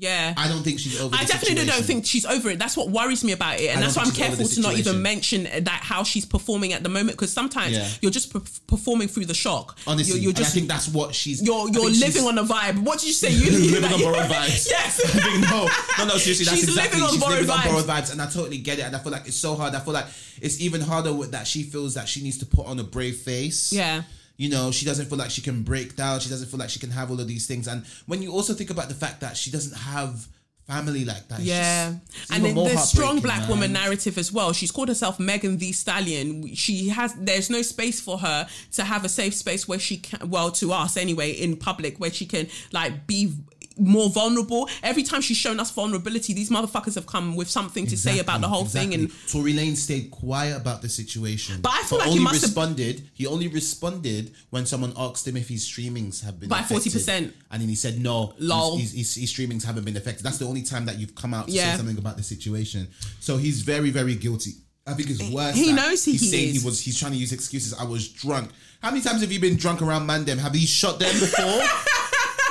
Yeah. 0.00 0.34
I 0.36 0.48
don't 0.48 0.62
think 0.62 0.78
she's 0.80 0.98
over. 1.00 1.14
I 1.14 1.24
definitely 1.24 1.66
don't 1.66 1.84
think 1.84 2.06
she's 2.06 2.24
over 2.26 2.50
it. 2.50 2.58
That's 2.58 2.76
what 2.76 2.88
worries 2.88 3.22
me 3.22 3.32
about 3.32 3.60
it, 3.60 3.68
and 3.70 3.82
that's 3.82 3.96
why 3.96 4.02
I'm 4.02 4.10
think 4.10 4.16
she's 4.16 4.24
over 4.26 4.36
careful 4.36 4.54
to 4.54 4.60
not 4.62 4.78
even 4.78 5.02
mention 5.02 5.42
that 5.44 5.80
how 5.82 6.02
she's 6.02 6.24
performing 6.24 6.72
at 6.72 6.82
the 6.82 6.88
moment 6.88 7.16
because 7.18 7.32
sometimes 7.32 7.72
Yeah. 7.76 7.86
you're 8.00 8.10
just 8.10 8.32
per- 8.32 8.40
performing 8.66 9.08
through 9.08 9.26
the 9.26 9.34
shock. 9.34 9.78
Honestly, 9.86 10.14
you're, 10.14 10.22
you're 10.24 10.32
just 10.32 10.52
I 10.52 10.54
think 10.54 10.68
that's 10.68 10.88
what 10.88 11.14
she's. 11.14 11.42
you're 11.42 11.68
you're 11.70 11.90
living 11.90 12.24
on 12.24 12.38
a 12.38 12.44
vibe. 12.44 12.82
What 12.82 12.98
did 13.00 13.08
you 13.08 13.12
say? 13.14 13.30
You 13.30 13.50
living 13.70 13.92
on 13.92 14.00
borrowed 14.00 14.30
vibes. 14.30 14.66
Yes. 14.70 15.00
I 15.16 15.20
think 15.20 15.40
no, 15.50 15.68
no, 15.98 16.12
no. 16.12 16.16
Seriously, 16.18 16.46
that's 16.46 16.56
She's 16.60 16.68
exactly. 16.68 16.98
living 17.00 17.02
on 17.02 17.10
she's 17.12 17.20
borrowed 17.20 17.34
living 17.40 17.50
on 17.50 17.64
borrowed 17.66 17.84
vibes, 17.84 18.12
and 18.12 18.22
I 18.22 18.26
totally 18.26 18.58
get 18.58 18.78
it. 18.78 18.82
And 18.82 18.96
I 18.96 18.98
feel 19.00 19.12
like 19.12 19.26
it's 19.26 19.36
so 19.36 19.54
hard. 19.54 19.74
I 19.74 19.80
feel 19.80 19.92
like 19.94 20.06
it's 20.40 20.60
even 20.60 20.80
harder 20.80 21.12
with 21.12 21.32
that. 21.32 21.46
She 21.46 21.62
feels 21.64 21.94
that 21.94 22.08
she 22.08 22.22
needs 22.22 22.38
to 22.38 22.46
put 22.46 22.66
on 22.66 22.78
a 22.78 22.84
brave 22.84 23.16
face. 23.16 23.72
Yeah. 23.72 24.02
You 24.40 24.48
know, 24.48 24.70
she 24.70 24.86
doesn't 24.86 25.04
feel 25.10 25.18
like 25.18 25.30
she 25.30 25.42
can 25.42 25.62
break 25.62 25.96
down. 25.96 26.18
She 26.20 26.30
doesn't 26.30 26.48
feel 26.48 26.58
like 26.58 26.70
she 26.70 26.80
can 26.80 26.90
have 26.90 27.10
all 27.10 27.20
of 27.20 27.28
these 27.28 27.46
things. 27.46 27.68
And 27.68 27.84
when 28.06 28.22
you 28.22 28.32
also 28.32 28.54
think 28.54 28.70
about 28.70 28.88
the 28.88 28.94
fact 28.94 29.20
that 29.20 29.36
she 29.36 29.50
doesn't 29.50 29.76
have 29.76 30.26
family 30.66 31.04
like 31.04 31.28
that, 31.28 31.40
Yeah, 31.40 31.94
just- 32.16 32.30
and 32.32 32.44
then 32.44 32.54
the 32.54 32.76
strong 32.78 33.20
black 33.20 33.40
man. 33.40 33.48
woman 33.50 33.72
narrative 33.74 34.16
as 34.16 34.32
well. 34.32 34.54
She's 34.54 34.70
called 34.70 34.88
herself 34.88 35.20
Megan 35.20 35.58
Thee 35.58 35.72
Stallion. 35.72 36.54
She 36.54 36.88
has 36.88 37.12
there's 37.18 37.50
no 37.50 37.60
space 37.60 38.00
for 38.00 38.16
her 38.18 38.48
to 38.76 38.84
have 38.84 39.04
a 39.04 39.10
safe 39.10 39.34
space 39.34 39.68
where 39.68 39.78
she 39.78 39.98
can, 39.98 40.30
well, 40.30 40.50
to 40.52 40.72
us 40.72 40.96
anyway, 40.96 41.32
in 41.32 41.56
public 41.58 41.98
where 42.00 42.12
she 42.12 42.24
can 42.24 42.48
like 42.72 43.06
be 43.06 43.34
more 43.78 44.10
vulnerable. 44.10 44.68
Every 44.82 45.02
time 45.02 45.20
she's 45.20 45.36
shown 45.36 45.58
us 45.60 45.70
vulnerability, 45.70 46.32
these 46.34 46.50
motherfuckers 46.50 46.94
have 46.96 47.06
come 47.06 47.36
with 47.36 47.48
something 47.50 47.86
to 47.86 47.96
say 47.96 48.18
about 48.18 48.40
the 48.40 48.48
whole 48.48 48.64
thing. 48.64 48.92
And 48.94 49.10
Tory 49.28 49.52
Lanez 49.54 49.76
stayed 49.78 50.10
quiet 50.10 50.56
about 50.56 50.82
the 50.82 50.88
situation. 50.88 51.60
But 51.60 51.72
I 51.72 51.82
feel 51.84 51.98
like 51.98 52.08
he 52.08 52.12
only 52.12 52.24
must 52.24 52.34
have- 52.42 52.50
responded. 52.50 53.08
He 53.14 53.26
only 53.26 53.48
responded 53.48 54.32
when 54.50 54.66
someone 54.66 54.92
asked 54.96 55.26
him 55.26 55.36
if 55.36 55.48
his 55.48 55.64
streamings 55.66 56.22
have 56.24 56.38
been 56.40 56.48
By 56.48 56.60
40%. 56.62 57.32
and 57.50 57.62
then 57.62 57.68
he 57.68 57.74
said 57.74 57.98
no. 58.00 58.34
Lol. 58.38 58.76
His, 58.78 58.92
his, 58.92 59.14
his 59.14 59.32
streamings 59.32 59.64
haven't 59.64 59.84
been 59.84 59.96
affected. 59.96 60.24
That's 60.24 60.38
the 60.38 60.46
only 60.46 60.62
time 60.62 60.84
that 60.86 60.98
you've 60.98 61.14
come 61.14 61.32
out 61.34 61.46
to 61.46 61.52
Yeah. 61.52 61.72
say 61.72 61.78
something 61.78 61.98
about 61.98 62.16
the 62.16 62.22
situation. 62.22 62.88
So 63.20 63.36
he's 63.36 63.62
very, 63.62 63.90
very 63.90 64.14
guilty. 64.14 64.52
I 64.86 64.94
think 64.94 65.10
it's 65.10 65.22
worse. 65.30 65.54
He 65.54 65.72
knows 65.72 66.04
he- 66.04 66.12
he's 66.12 66.20
he 66.22 66.26
saying 66.28 66.48
is. 66.56 66.62
he 66.62 66.66
was. 66.66 66.80
He's 66.80 66.98
trying 66.98 67.12
to 67.12 67.18
use 67.18 67.32
excuses. 67.32 67.74
I 67.74 67.84
was 67.84 68.08
drunk. 68.08 68.50
How 68.82 68.90
many 68.90 69.02
times 69.02 69.20
have 69.20 69.30
you 69.30 69.38
been 69.38 69.56
drunk 69.56 69.82
around 69.82 70.06
Mandem? 70.08 70.38
Have 70.38 70.56
you 70.56 70.66
shot 70.66 70.98
them 70.98 71.12
before? 71.20 71.44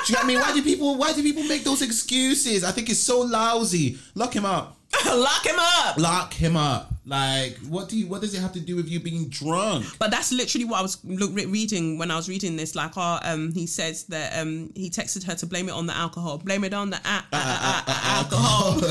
You 0.10 0.16
know 0.16 0.20
what 0.22 0.24
I 0.24 0.28
mean? 0.28 0.40
Why 0.40 0.54
do 0.54 0.64
people? 0.64 0.98
Why 0.98 1.14
do 1.14 1.22
people 1.24 1.44
make 1.44 1.64
those 1.64 1.82
excuses? 1.82 2.64
I 2.64 2.72
think 2.72 2.90
it's 2.90 3.00
so 3.00 3.20
lousy. 3.22 3.98
Lock 4.16 4.36
him 4.36 4.46
up. 4.46 4.76
lock 5.06 5.46
him 5.46 5.56
up. 5.60 5.98
Lock 5.98 6.34
him 6.34 6.58
up. 6.58 6.92
Like, 7.06 7.58
what 7.68 7.90
do 7.90 7.98
you? 7.98 8.08
What 8.08 8.22
does 8.22 8.34
it 8.34 8.40
have 8.40 8.54
to 8.54 8.60
do 8.60 8.76
with 8.76 8.88
you 8.88 9.00
being 9.00 9.30
drunk? 9.30 9.86
But 10.00 10.10
that's 10.12 10.32
literally 10.32 10.66
what 10.66 10.80
I 10.80 10.82
was 10.82 10.98
reading 11.04 11.98
when 12.00 12.10
I 12.12 12.16
was 12.16 12.28
reading 12.30 12.56
this. 12.56 12.76
Like, 12.76 12.92
oh, 12.98 13.20
um, 13.24 13.52
he 13.52 13.68
says 13.68 14.06
that 14.06 14.40
um, 14.40 14.72
he 14.76 14.90
texted 14.90 15.24
her 15.26 15.36
to 15.36 15.46
blame 15.46 15.70
it 15.70 15.74
on 15.74 15.86
the 15.86 15.96
alcohol. 15.96 16.38
Blame 16.40 16.64
it 16.64 16.74
on 16.74 16.90
the 16.90 16.98
a- 16.98 17.24
a- 17.36 17.84
a- 17.88 18.00
alcohol. 18.18 18.82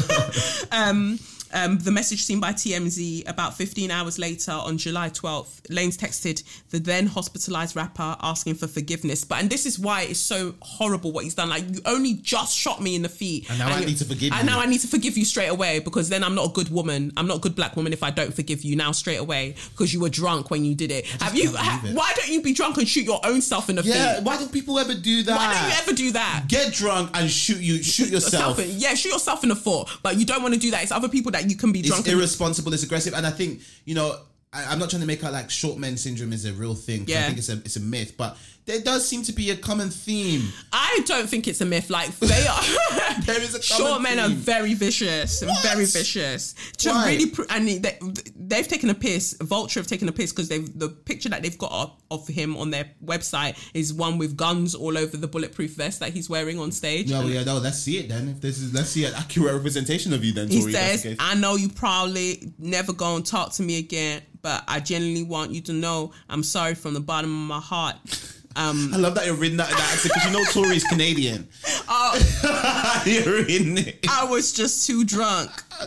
um, 0.73 1.19
um, 1.53 1.79
the 1.79 1.91
message 1.91 2.23
seen 2.25 2.41
by 2.41 2.53
TMZ 2.53 3.29
about 3.29 3.55
15 3.57 3.91
hours 3.91 4.19
later 4.19 4.53
on 4.53 4.79
July 4.79 5.11
12th, 5.11 5.63
Lanez 5.71 5.97
texted 5.97 6.43
the 6.71 6.79
then 6.79 7.07
hospitalized 7.07 7.77
rapper 7.77 8.17
asking 8.23 8.55
for 8.55 8.67
forgiveness. 8.67 9.25
But 9.25 9.41
and 9.41 9.51
this 9.51 9.67
is 9.67 9.79
why 9.79 10.03
it's 10.03 10.21
so 10.21 10.55
horrible 10.61 11.13
what 11.13 11.25
he's 11.25 11.35
done. 11.35 11.49
Like 11.49 11.65
you 11.69 11.81
only 11.87 12.15
just 12.15 12.57
shot 12.57 12.81
me 12.83 12.95
in 12.95 13.03
the 13.03 13.09
feet, 13.09 13.49
And 13.51 13.59
now 13.59 13.69
I 13.69 13.81
you- 13.81 13.87
need 13.87 13.99
to 13.99 14.05
forgive 14.05 14.33
And 14.33 14.41
you. 14.43 14.47
now 14.55 14.61
I 14.61 14.67
need 14.67 14.81
to 14.81 14.89
forgive 14.89 15.17
you 15.17 15.25
straight 15.25 15.49
away 15.49 15.79
because 15.81 16.09
then 16.09 16.23
I'm 16.25 16.35
not 16.35 16.47
a 16.51 16.53
good 16.53 16.71
woman. 16.71 17.13
I'm 17.17 17.27
not 17.27 17.39
a 17.39 17.41
good 17.41 17.55
black 17.57 17.77
woman 17.77 17.93
if 17.93 18.03
I 18.03 18.11
don't 18.11 18.35
forgive 18.35 18.63
you 18.65 18.77
now 18.77 18.93
straight 18.93 19.17
away 19.21 19.55
because 19.71 19.93
you 19.95 20.01
were 20.01 20.09
drunk 20.11 20.51
when 20.51 20.65
you 20.65 20.75
did 20.75 20.91
it. 20.91 21.07
Have 21.23 21.35
you? 21.35 21.53
Ha, 21.57 21.83
it. 21.85 21.95
why 21.95 22.13
don't 22.17 22.29
you 22.29 22.43
be 22.43 22.53
drunk 22.53 22.77
and 22.79 22.89
shoot 22.89 23.05
your 23.05 23.21
own 23.25 23.41
self 23.41 23.69
in 23.71 23.77
the 23.77 23.83
Yeah. 23.83 24.17
feet? 24.17 24.25
Why 24.25 24.37
don't 24.37 24.53
people 24.53 24.79
ever 24.79 24.95
do 24.95 25.23
that? 25.25 25.37
Why 25.37 25.53
don't 25.55 25.71
you 25.71 25.77
ever 25.83 25.93
do 25.93 26.13
that? 26.13 26.45
get 26.49 26.73
drunk 26.73 27.11
and 27.15 27.31
shoot 27.31 27.59
you? 27.61 27.83
Shoot 27.83 28.09
yourself. 28.11 28.59
in- 28.59 28.79
yeah, 28.79 28.95
shoot 28.95 29.11
yourself 29.13 29.43
in 29.43 29.49
the 29.49 29.57
foot, 29.57 29.89
but 30.03 30.17
you 30.19 30.25
don't 30.25 30.43
want 30.43 30.55
to 30.55 30.61
do 30.61 30.71
that. 30.73 30.83
It's 30.83 30.93
other 30.93 31.09
people 31.09 31.33
that 31.33 31.38
you 31.41 31.57
can 31.57 31.73
be 31.73 31.81
It's 31.81 31.89
drunk. 31.89 32.07
and- 32.09 32.17
irresponsible. 32.19 32.73
It's 32.75 32.83
aggressive, 32.83 33.15
and 33.15 33.27
I 33.27 33.31
think 33.31 33.61
you 33.85 33.95
know. 33.95 34.19
I, 34.51 34.65
I'm 34.73 34.79
not 34.79 34.89
trying 34.89 35.01
to 35.03 35.07
make 35.07 35.23
out 35.25 35.35
like 35.35 35.51
short 35.51 35.77
men 35.77 35.99
syndrome 35.99 36.33
is 36.33 36.47
a 36.47 36.55
real 36.55 36.75
thing. 36.75 37.05
'cause 37.05 37.15
I 37.15 37.23
think 37.27 37.37
it's 37.39 37.51
a 37.51 37.57
it's 37.67 37.77
a 37.77 37.81
myth, 37.81 38.15
but 38.17 38.39
there 38.69 38.81
does 38.81 39.09
seem 39.09 39.23
to 39.23 39.33
be 39.33 39.49
a 39.51 39.57
common 39.57 39.89
theme. 39.89 40.43
I 40.73 41.01
don't 41.07 41.27
think 41.27 41.49
it's 41.49 41.63
a 41.63 41.65
myth. 41.65 41.89
Like 41.89 42.11
they 42.19 42.47
are. 42.47 42.63
There 43.25 43.41
is 43.43 43.55
a 43.55 43.63
Short 43.63 44.01
men 44.01 44.19
are 44.19 44.29
very 44.29 44.75
vicious 44.75 45.43
What? 45.43 45.63
very 45.63 45.85
vicious. 45.87 46.55
To 46.79 46.91
Why? 46.91 47.09
really, 47.13 47.31
pr- 47.31 47.43
and 47.51 47.67
they, 47.67 47.99
they've 48.37 48.69
taken 48.69 48.91
a 48.91 48.95
piss. 48.95 49.37
Vulture 49.41 49.81
have 49.81 49.87
taken 49.87 50.09
a 50.09 50.13
piss 50.13 50.33
because 50.33 50.49
they've 50.49 50.79
the 50.79 50.89
picture 50.91 51.29
that 51.31 51.43
they've 51.43 51.57
got 51.59 51.73
of, 51.73 51.97
of 52.11 52.29
him 52.29 52.57
on 52.57 52.71
their 52.71 52.91
website 53.05 53.57
is 53.75 53.93
one 53.93 54.19
with 54.19 54.37
guns 54.37 54.75
all 54.75 54.97
over 54.97 55.17
the 55.17 55.27
bulletproof 55.27 55.75
vest 55.75 56.01
that 56.01 56.13
he's 56.13 56.29
wearing 56.31 56.59
on 56.59 56.71
stage. 56.71 57.11
No, 57.11 57.23
yeah, 57.23 57.43
no. 57.45 57.57
Let's 57.59 57.79
see 57.79 57.99
it 57.99 58.09
then. 58.09 58.29
If 58.29 58.41
this 58.41 58.59
is, 58.59 58.73
let's 58.75 58.91
see 58.91 59.05
an 59.07 59.15
accurate 59.15 59.55
representation 59.55 60.13
of 60.13 60.23
you 60.25 60.33
then. 60.33 60.49
He 60.49 60.61
Tory, 60.61 60.73
says, 60.73 61.03
the. 61.03 61.17
I 61.19 61.35
know 61.35 61.57
you 61.57 61.71
probably 61.71 62.53
never 62.59 62.93
gonna 62.93 63.25
talk 63.25 63.53
to 63.55 63.63
me 63.63 63.79
again, 63.79 64.23
but 64.43 64.63
I 64.69 64.81
genuinely 64.81 65.25
want 65.25 65.53
you 65.53 65.63
to 65.63 65.73
know 65.73 66.13
I'm 66.29 66.43
sorry 66.43 66.75
from 66.75 66.95
the 66.95 67.01
bottom 67.01 67.31
of 67.31 67.49
my 67.49 67.61
heart. 67.61 67.97
Um, 68.59 68.91
I 68.93 68.97
love 68.97 69.15
that 69.15 69.25
you're 69.25 69.37
reading 69.37 69.59
that 69.59 69.71
in 69.71 69.77
that 69.77 69.93
accent 69.93 70.15
because 70.15 70.27
you 70.27 70.33
know 70.33 70.45
Tory's 70.51 70.83
Canadian. 70.83 71.47
oh, 71.89 73.03
you're 73.07 73.45
reading 73.45 73.79
it. 73.79 74.05
I 74.11 74.25
was 74.25 74.53
just 74.53 74.85
too 74.85 75.05
drunk. 75.05 75.53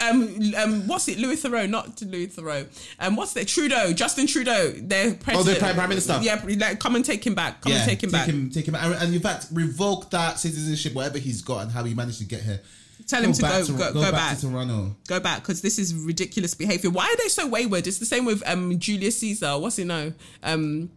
um, 0.00 0.52
um, 0.58 0.86
what's 0.86 1.08
it? 1.08 1.18
Louis 1.18 1.42
Theroux, 1.42 1.70
not 1.70 1.96
to 1.96 2.04
Louis 2.04 2.26
Theroux. 2.26 2.66
Um, 3.00 3.16
what's 3.16 3.32
that? 3.32 3.48
Trudeau, 3.48 3.94
Justin 3.94 4.26
Trudeau, 4.26 4.72
their 4.72 5.14
president. 5.14 5.38
Oh, 5.38 5.42
their 5.42 5.58
prime- 5.58 5.74
prime 5.74 5.88
minister. 5.88 6.18
Yeah, 6.20 6.44
like, 6.44 6.80
come 6.80 6.96
and 6.96 7.04
take 7.04 7.26
him 7.26 7.34
back. 7.34 7.62
Come 7.62 7.72
and 7.72 7.88
take 7.88 8.02
him 8.02 8.10
back. 8.10 8.28
Him, 8.28 8.50
take 8.50 8.68
him, 8.68 8.74
and, 8.74 8.92
and 8.94 9.14
in 9.14 9.22
fact, 9.22 9.46
revoke 9.52 10.10
that 10.10 10.38
citizenship, 10.38 10.92
whatever 10.92 11.16
he's 11.16 11.40
got, 11.40 11.62
and 11.62 11.72
how 11.72 11.82
he 11.84 11.94
managed 11.94 12.18
to 12.18 12.26
get 12.26 12.42
here. 12.42 12.60
Tell 13.06 13.22
him 13.22 13.32
to 13.32 13.42
back 13.42 13.66
go- 13.66 13.76
go- 13.76 13.92
go 13.92 14.00
back, 14.02 14.12
back. 14.12 14.38
to 14.38 14.46
Toronto. 14.50 14.96
Go 15.06 15.20
back 15.20 15.42
because 15.42 15.60
this 15.60 15.78
is 15.78 15.94
ridiculous 15.94 16.54
behavior. 16.54 16.90
Why 16.90 17.04
are 17.04 17.16
they 17.16 17.28
so 17.28 17.46
wayward? 17.46 17.86
It's 17.86 17.98
the 17.98 18.06
same 18.06 18.24
with 18.24 18.42
um, 18.48 18.78
Julius 18.78 19.18
Caesar. 19.18 19.58
What's 19.58 19.76
he 19.76 19.84
know? 19.84 20.12
Um, 20.42 20.90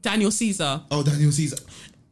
Daniel 0.00 0.30
Caesar. 0.30 0.82
Oh, 0.90 1.02
Daniel 1.02 1.30
Caesar. 1.32 1.56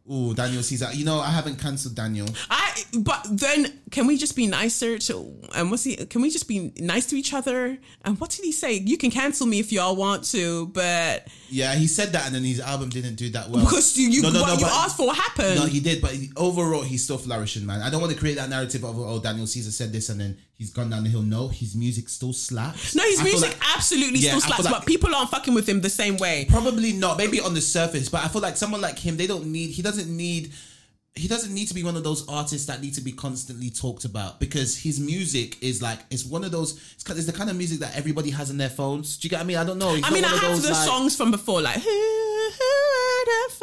Oh, 0.09 0.35
Daniel 0.35 0.63
Caesar. 0.63 0.89
You 0.93 1.05
know, 1.05 1.21
I 1.21 1.31
haven't 1.31 1.59
cancelled 1.61 1.95
Daniel. 1.95 2.27
I 2.51 2.83
but 2.99 3.25
then 3.31 3.81
can 3.91 4.07
we 4.07 4.19
just 4.19 4.35
be 4.37 4.47
nicer 4.47 4.99
to 4.99 5.33
and 5.55 5.71
what's 5.71 5.85
he 5.85 5.97
can 5.97 6.21
we 6.23 6.31
just 6.31 6.49
be 6.49 6.73
nice 6.79 7.07
to 7.07 7.17
each 7.17 7.33
other? 7.33 7.79
And 8.05 8.19
what 8.21 8.31
did 8.31 8.45
he 8.45 8.53
say? 8.53 8.75
You 8.75 8.99
can 8.99 9.11
cancel 9.11 9.47
me 9.47 9.61
if 9.61 9.73
y'all 9.73 9.97
want 9.97 10.25
to, 10.33 10.67
but 10.69 11.29
Yeah, 11.53 11.75
he 11.75 11.87
said 11.87 12.13
that, 12.13 12.27
and 12.27 12.35
then 12.35 12.43
his 12.45 12.61
album 12.61 12.89
didn't 12.89 13.17
do 13.17 13.29
that 13.31 13.51
well. 13.51 13.65
because 13.65 13.97
you, 13.99 14.09
you 14.09 14.23
No, 14.23 14.31
no, 14.31 14.41
what 14.41 14.55
no, 14.61 14.67
you 14.67 14.73
asked 14.73 14.97
for 14.97 15.07
what 15.07 15.17
happened. 15.19 15.57
No, 15.61 15.67
he 15.67 15.81
did, 15.81 16.01
but 16.01 16.11
he- 16.13 16.31
overall, 16.37 16.83
he's 16.83 17.05
still 17.05 17.19
flourishing, 17.19 17.67
man. 17.67 17.83
I 17.83 17.91
don't 17.91 18.01
want 18.01 18.13
to 18.13 18.19
create 18.19 18.37
that 18.37 18.49
narrative 18.49 18.83
of 18.85 18.99
oh, 18.99 19.21
Daniel 19.21 19.47
Caesar 19.47 19.71
said 19.71 19.93
this 19.93 20.09
and 20.09 20.21
then 20.21 20.39
he's 20.57 20.71
gone 20.71 20.89
down 20.91 21.05
the 21.05 21.11
hill. 21.11 21.23
No, 21.23 21.49
his 21.49 21.75
music 21.77 22.09
still 22.09 22.33
slaps. 22.33 22.95
no, 22.95 23.03
his 23.05 23.21
I 23.21 23.25
music 23.25 23.51
like- 23.51 23.75
absolutely 23.77 24.21
Yeah, 24.21 24.31
still 24.31 24.41
slaps, 24.41 24.65
like- 24.65 24.73
but 24.75 24.87
people 24.87 25.15
aren't 25.15 25.31
fucking 25.31 25.53
with 25.55 25.69
him 25.69 25.81
the 25.83 25.91
same 25.91 26.17
way. 26.17 26.47
Probably 26.49 26.93
not. 26.93 27.19
Maybe 27.19 27.39
on 27.41 27.53
the 27.55 27.61
surface, 27.61 28.09
but 28.09 28.25
I 28.25 28.29
feel 28.29 28.41
like 28.43 28.57
someone 28.57 28.81
like 28.81 28.99
him, 28.99 29.17
they 29.19 29.27
don't 29.27 29.47
need. 29.47 29.71
He 29.71 29.83
doesn't 29.83 30.09
need. 30.09 30.53
He 31.15 31.29
doesn't 31.29 31.53
need 31.53 31.69
to 31.69 31.75
be 31.75 31.85
one 31.85 31.95
of 31.97 32.05
those 32.05 32.27
artists 32.27 32.67
that 32.69 32.81
need 32.81 32.95
to 32.95 33.03
be 33.03 33.13
constantly 33.13 33.69
talked 33.69 34.07
about 34.07 34.41
because 34.41 34.79
his 34.79 34.99
music 34.99 35.63
is 35.63 35.83
like 35.83 35.99
it's 36.11 36.25
one 36.25 36.43
of 36.43 36.53
those. 36.53 36.73
It's, 36.95 37.09
it's 37.11 37.27
the 37.27 37.33
kind 37.35 37.51
of 37.51 37.57
music 37.57 37.81
that 37.81 37.95
everybody 37.95 38.31
has 38.31 38.49
in 38.49 38.57
their 38.57 38.71
phones. 38.71 39.19
Do 39.19 39.27
you 39.27 39.31
get 39.31 39.37
what 39.37 39.43
I 39.43 39.47
mean? 39.47 39.57
I 39.59 39.65
don't 39.65 39.79
know. 39.79 39.95
He's 39.95 40.05
I 40.07 40.11
mean, 40.11 40.25
I 40.25 40.29
have 40.29 40.41
those, 40.41 40.63
the 40.63 40.71
like- 40.73 40.89
songs 40.89 41.15
from 41.15 41.31
before, 41.31 41.61
like 41.61 41.77
"Who 41.83 41.91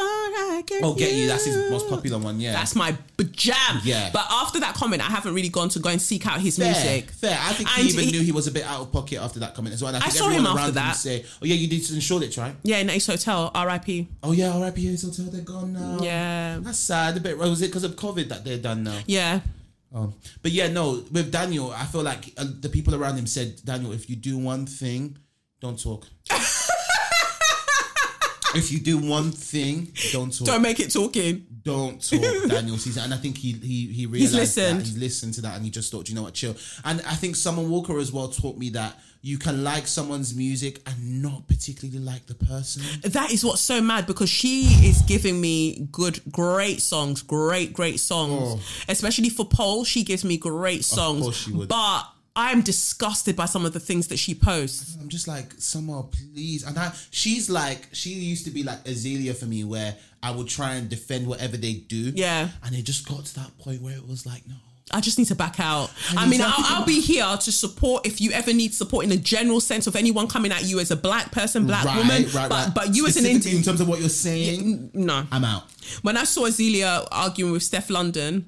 I 0.02 0.64
get 0.66 0.84
Oh, 0.84 0.94
get 0.94 1.14
you. 1.14 1.28
That's 1.28 1.46
his 1.46 1.70
most 1.70 1.90
popular 1.90 2.18
one. 2.18 2.40
Yeah, 2.40 2.54
That's 2.54 2.76
my 2.76 2.96
jam. 3.32 3.80
Yeah. 3.84 4.10
But 4.14 4.26
after 4.30 4.60
that 4.62 4.74
comment, 4.76 5.02
I 5.02 5.12
haven't 5.12 5.34
really 5.34 5.50
gone 5.50 5.70
to 5.70 5.80
go 5.80 5.90
and 5.90 6.02
seek 6.02 6.26
out 6.28 6.40
his 6.40 6.58
Fair, 6.58 6.72
music. 6.72 7.12
fair. 7.12 7.38
I 7.40 7.54
think 7.54 7.70
And 7.78 7.86
he 7.88 7.94
even 7.94 8.06
he- 8.06 8.12
knew 8.12 8.22
he 8.22 8.32
was 8.32 8.48
a 8.48 8.52
bit 8.52 8.64
out 8.66 8.82
of 8.82 8.92
pocket 8.92 9.20
after 9.22 9.40
that 9.40 9.56
comment 9.56 9.74
as 9.74 9.82
well. 9.82 9.94
And 9.94 10.04
I, 10.04 10.08
I 10.08 10.10
think 10.10 10.18
saw 10.20 10.26
him 10.30 10.46
everyone 10.46 10.52
after 10.52 10.60
around 10.60 10.70
him 10.70 10.76
that. 10.76 10.96
Say, 10.96 11.26
"Oh 11.42 11.46
yeah, 11.46 11.56
you 11.56 11.68
did 11.68 11.90
in 11.92 12.00
Shoreditch, 12.00 12.38
right? 12.38 12.56
Yeah, 12.64 12.78
in 12.78 12.90
Ace 12.90 13.08
Hotel, 13.08 13.52
R.I.P. 13.54 14.08
Oh 14.24 14.32
yeah, 14.32 14.54
R.I.P. 14.54 14.90
Ace 14.90 15.04
Hotel, 15.04 15.26
they're 15.32 15.42
gone 15.42 15.74
now. 15.74 15.98
Yeah. 16.02 16.58
that's 16.62 16.80
sad. 16.80 17.18
A 17.18 17.20
bit. 17.20 17.38
Was 17.40 17.62
it 17.62 17.68
because 17.68 17.84
of 17.84 17.96
COVID 17.96 18.30
that 18.30 18.44
they're 18.44 18.58
done 18.58 18.84
now? 18.84 19.00
Yeah. 19.06 19.42
Um, 19.94 20.14
but 20.42 20.52
yeah, 20.52 20.68
no. 20.68 21.04
With 21.12 21.32
Daniel, 21.32 21.72
I 21.72 21.86
feel 21.86 22.04
like 22.04 22.34
uh, 22.38 22.46
the 22.60 22.70
people 22.70 22.96
around 22.96 23.18
him 23.18 23.28
said, 23.28 23.62
Daniel, 23.64 23.92
if 23.92 24.10
you 24.10 24.16
do 24.16 24.38
one 24.38 24.66
thing, 24.66 25.18
don't 25.60 25.82
talk. 25.82 26.06
if 28.56 28.72
you 28.72 28.80
do 28.80 28.98
one 28.98 29.32
thing, 29.32 29.92
don't 30.12 30.36
talk. 30.38 30.48
Don't 30.48 30.62
make 30.62 30.80
it 30.80 30.92
talking. 30.92 31.46
don't 31.64 32.02
talk, 32.02 32.22
Daniel 32.50 32.78
Caesar. 32.78 33.02
And 33.02 33.14
I 33.14 33.18
think 33.18 33.38
he 33.38 33.54
he 33.54 33.88
he 33.88 34.06
realized 34.06 34.36
listened. 34.36 34.82
that 34.82 34.88
he 34.88 34.98
listened 35.00 35.34
to 35.36 35.42
that 35.42 35.56
and 35.56 35.64
he 35.66 35.72
just 35.72 35.92
thought, 35.92 36.10
you 36.10 36.16
know 36.16 36.24
what, 36.24 36.34
chill. 36.34 36.56
And 36.84 37.02
I 37.02 37.16
think 37.16 37.36
Summer 37.36 37.62
Walker 37.64 38.00
as 38.00 38.12
well 38.12 38.28
taught 38.30 38.58
me 38.58 38.70
that 38.72 38.96
you 39.22 39.38
can 39.38 39.64
like 39.66 39.86
someone's 39.86 40.34
music 40.34 40.82
and 40.88 41.22
not 41.22 41.46
particularly 41.48 42.00
like 42.00 42.26
the 42.28 42.36
person. 42.36 42.84
That 43.02 43.32
is 43.32 43.44
what's 43.44 43.60
so 43.62 43.82
mad 43.82 44.08
because 44.08 44.30
she 44.30 44.64
is 44.88 45.02
giving 45.02 45.42
me 45.42 45.88
good, 45.92 46.22
great 46.32 46.82
songs, 46.82 47.22
great, 47.22 47.74
great 47.74 48.00
songs. 48.00 48.56
Oh. 48.56 48.62
Especially 48.88 49.30
for 49.30 49.46
Paul, 49.46 49.84
she 49.84 50.04
gives 50.06 50.24
me 50.24 50.38
great 50.38 50.86
songs. 50.86 51.20
Oh. 51.20 51.24
course 51.26 51.36
she 51.36 51.52
would. 51.52 51.68
But 51.68 52.04
I'm 52.40 52.62
disgusted 52.62 53.36
by 53.36 53.46
some 53.46 53.66
of 53.66 53.74
the 53.74 53.82
things 53.82 54.08
that 54.08 54.18
she 54.18 54.34
posts. 54.34 54.96
I'm 55.02 55.10
just 55.10 55.28
like, 55.28 55.54
Summer, 55.58 56.04
please. 56.04 56.64
And 56.66 56.80
I, 56.80 56.94
she's 57.12 57.50
like, 57.50 57.90
she 57.92 58.12
used 58.12 58.46
to 58.46 58.52
be 58.52 58.64
like 58.64 58.82
Azealia 58.86 59.36
for 59.36 59.46
me, 59.46 59.66
where 59.66 59.98
I 60.24 60.32
would 60.32 60.48
try 60.48 60.76
and 60.76 60.88
defend 60.88 61.28
whatever 61.28 61.58
they 61.58 61.74
do. 61.74 62.14
Yeah. 62.16 62.48
And 62.64 62.74
it 62.74 62.84
just 62.84 63.08
got 63.08 63.26
to 63.26 63.36
that 63.36 63.58
point 63.58 63.82
where 63.82 63.94
it 63.94 64.08
was 64.08 64.26
like, 64.26 64.48
no. 64.48 64.56
I 64.92 65.02
just 65.02 65.20
need 65.20 65.28
to 65.28 65.36
back 65.36 65.60
out. 65.60 65.92
I, 66.16 66.26
need 66.26 66.32
mean, 66.32 66.42
I'll, 66.42 66.80
I'll 66.80 66.86
be 66.86 67.02
here 67.02 67.26
to 67.26 67.52
support 67.52 68.08
if 68.08 68.22
you 68.22 68.32
ever 68.32 68.54
need 68.54 68.74
support 68.74 69.06
in 69.06 69.12
a 69.12 69.18
general 69.18 69.60
sense 69.60 69.86
of 69.86 69.96
anyone 69.98 70.28
coming 70.28 70.52
at 70.52 70.64
you 70.64 70.80
as 70.80 70.92
a 70.92 70.96
black 70.96 71.32
person, 71.32 71.68
black 71.68 71.86
right, 71.86 71.98
woman. 71.98 72.24
right, 72.24 72.34
but, 72.34 72.52
right. 72.52 72.72
but 72.74 72.96
you 72.96 73.06
as 73.06 73.18
an 73.18 73.26
Specifically 73.26 73.58
in 73.58 73.64
terms 73.64 73.82
of 73.82 73.90
what 73.90 74.00
you're 74.00 74.10
saying, 74.10 74.92
no. 74.94 75.28
I'm 75.30 75.44
out. 75.44 75.64
When 76.02 76.16
I 76.18 76.24
saw 76.24 76.48
Azealia 76.48 77.06
arguing 77.12 77.52
with 77.52 77.64
Stefflon 77.64 78.12
Don, 78.14 78.46